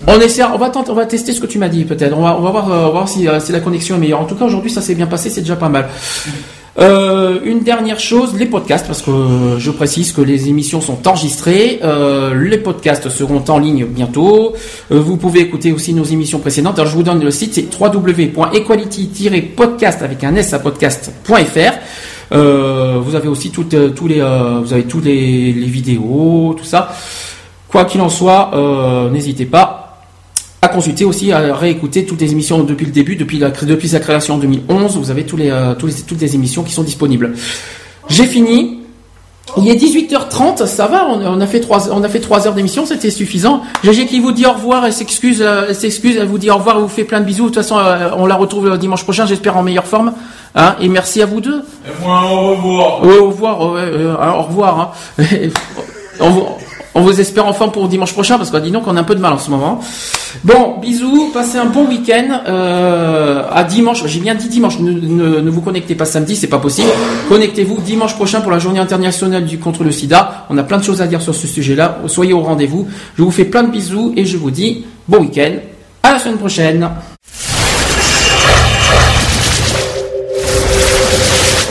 On 0.05 0.21
essaie, 0.21 0.43
on 0.43 0.59
va 0.59 0.69
tenter, 0.69 0.91
on 0.91 0.93
va 0.93 1.07
tester 1.07 1.33
ce 1.33 1.41
que 1.41 1.47
tu 1.47 1.57
m'as 1.57 1.69
dit 1.69 1.85
peut-être. 1.85 2.15
On 2.15 2.21
va, 2.21 2.37
on 2.37 2.41
va 2.41 2.51
voir, 2.51 2.65
on 2.67 2.69
va 2.69 2.89
voir 2.89 3.09
si, 3.09 3.27
si 3.39 3.51
la 3.51 3.61
connexion 3.61 3.95
est 3.95 3.99
meilleure. 3.99 4.21
En 4.21 4.25
tout 4.25 4.35
cas 4.35 4.45
aujourd'hui 4.45 4.69
ça 4.69 4.81
s'est 4.81 4.93
bien 4.93 5.07
passé, 5.07 5.31
c'est 5.31 5.41
déjà 5.41 5.55
pas 5.55 5.69
mal. 5.69 5.87
Euh, 6.79 7.39
une 7.43 7.61
dernière 7.61 7.99
chose, 7.99 8.35
les 8.37 8.45
podcasts, 8.45 8.85
parce 8.85 9.01
que 9.01 9.55
je 9.57 9.71
précise 9.71 10.11
que 10.11 10.21
les 10.21 10.47
émissions 10.47 10.79
sont 10.79 11.07
enregistrées. 11.07 11.79
Euh, 11.83 12.39
les 12.39 12.59
podcasts 12.59 13.09
seront 13.09 13.43
en 13.47 13.57
ligne 13.57 13.85
bientôt. 13.85 14.53
Euh, 14.91 14.99
vous 14.99 15.17
pouvez 15.17 15.39
écouter 15.39 15.71
aussi 15.71 15.91
nos 15.93 16.03
émissions 16.03 16.37
précédentes. 16.39 16.77
Alors 16.77 16.91
je 16.91 16.95
vous 16.95 17.01
donne 17.03 17.23
le 17.23 17.31
site, 17.31 17.55
c'est 17.55 17.65
www.equality-podcast 17.79 20.03
avec 20.03 20.23
un 20.23 20.35
s 20.35 20.53
à 20.53 20.59
podcast.fr. 20.59 21.73
vous 22.31 23.15
avez 23.15 23.27
aussi 23.27 23.49
tous 23.49 23.65
les, 24.07 24.19
vous 24.19 24.73
avez 24.73 24.83
tous 24.83 25.01
les 25.01 25.51
vidéos, 25.51 26.53
tout 26.57 26.65
ça. 26.65 26.93
Quoi 27.67 27.85
qu'il 27.85 28.01
en 28.01 28.09
soit, 28.09 28.51
n'hésitez 29.11 29.45
pas 29.45 29.86
à 30.61 30.69
consulter 30.69 31.05
aussi, 31.05 31.31
à 31.31 31.55
réécouter 31.55 32.05
toutes 32.05 32.21
les 32.21 32.31
émissions 32.31 32.63
depuis 32.63 32.85
le 32.85 32.91
début, 32.91 33.15
depuis, 33.15 33.37
la, 33.37 33.51
depuis 33.51 33.89
sa 33.89 33.99
création 33.99 34.35
en 34.35 34.37
2011. 34.37 34.97
Vous 34.97 35.11
avez 35.11 35.23
tous 35.23 35.37
les, 35.37 35.51
euh, 35.51 35.75
tous 35.75 35.87
les, 35.87 35.93
toutes 35.93 36.19
les 36.19 36.35
émissions 36.35 36.63
qui 36.63 36.73
sont 36.73 36.83
disponibles. 36.83 37.33
J'ai 38.09 38.25
fini. 38.25 38.79
Il 39.55 39.67
est 39.69 39.75
18h30, 39.75 40.65
ça 40.65 40.87
va, 40.87 41.07
on, 41.07 41.39
a 41.39 41.47
fait 41.47 41.61
trois, 41.61 41.89
on 41.91 42.03
a 42.03 42.09
fait 42.09 42.19
trois 42.19 42.45
heures 42.45 42.53
d'émission, 42.53 42.85
c'était 42.85 43.09
suffisant. 43.09 43.61
GG 43.81 44.05
qui 44.05 44.19
vous 44.19 44.33
dit 44.33 44.45
au 44.45 44.51
revoir, 44.51 44.85
elle 44.85 44.91
s'excuse, 44.91 45.41
elle 45.41 45.73
s'excuse, 45.73 46.17
elle 46.17 46.27
vous 46.27 46.37
dit 46.37 46.51
au 46.51 46.57
revoir, 46.57 46.75
elle 46.75 46.81
vous 46.81 46.89
fait 46.89 47.05
plein 47.05 47.21
de 47.21 47.25
bisous. 47.25 47.43
De 47.43 47.47
toute 47.47 47.63
façon, 47.63 47.77
euh, 47.79 48.09
on 48.17 48.25
la 48.25 48.35
retrouve 48.35 48.77
dimanche 48.77 49.03
prochain, 49.03 49.25
j'espère 49.25 49.55
en 49.55 49.63
meilleure 49.63 49.87
forme. 49.87 50.13
Hein, 50.53 50.75
et 50.81 50.89
merci 50.89 51.21
à 51.21 51.25
vous 51.25 51.39
deux. 51.39 51.63
Et 51.85 52.03
moi, 52.03 52.23
au 52.29 52.49
revoir. 52.49 53.03
au 53.03 53.27
revoir, 53.27 53.75
euh, 53.77 54.15
au 54.37 54.43
revoir. 54.43 54.93
Hein. 55.17 55.23
On 56.19 56.29
vous 56.29 56.47
espère 57.19 57.45
enfin 57.47 57.69
pour 57.69 57.87
dimanche 57.87 58.13
prochain 58.13 58.37
parce 58.37 58.51
qu'on 58.51 58.59
dit 58.59 58.71
donc 58.71 58.83
qu'on 58.83 58.95
a 58.97 58.99
un 58.99 59.03
peu 59.03 59.15
de 59.15 59.19
mal 59.19 59.33
en 59.33 59.37
ce 59.37 59.49
moment. 59.49 59.79
Bon, 60.43 60.75
bisous, 60.81 61.31
passez 61.33 61.57
un 61.57 61.65
bon 61.65 61.87
week-end. 61.87 62.41
Euh, 62.47 63.43
à 63.51 63.63
dimanche, 63.63 64.05
j'ai 64.05 64.19
bien 64.19 64.35
dit 64.35 64.49
dimanche, 64.49 64.79
ne, 64.79 65.49
vous 65.49 65.61
connectez 65.61 65.95
pas 65.95 66.05
samedi, 66.05 66.35
c'est 66.35 66.47
pas 66.47 66.59
possible. 66.59 66.89
Connectez-vous 67.29 67.81
dimanche 67.81 68.15
prochain 68.15 68.41
pour 68.41 68.51
la 68.51 68.59
journée 68.59 68.79
internationale 68.79 69.45
du 69.45 69.57
contre 69.57 69.83
le 69.83 69.91
sida. 69.91 70.45
On 70.49 70.57
a 70.57 70.63
plein 70.63 70.77
de 70.77 70.83
choses 70.83 71.01
à 71.01 71.07
dire 71.07 71.21
sur 71.21 71.33
ce 71.35 71.47
sujet-là. 71.47 71.99
Soyez 72.07 72.33
au 72.33 72.41
rendez-vous. 72.41 72.87
Je 73.17 73.23
vous 73.23 73.31
fais 73.31 73.45
plein 73.45 73.63
de 73.63 73.71
bisous 73.71 74.13
et 74.15 74.25
je 74.25 74.37
vous 74.37 74.51
dis 74.51 74.85
bon 75.07 75.19
week-end. 75.19 75.53
À 76.03 76.13
la 76.13 76.19
semaine 76.19 76.37
prochaine. 76.37 76.89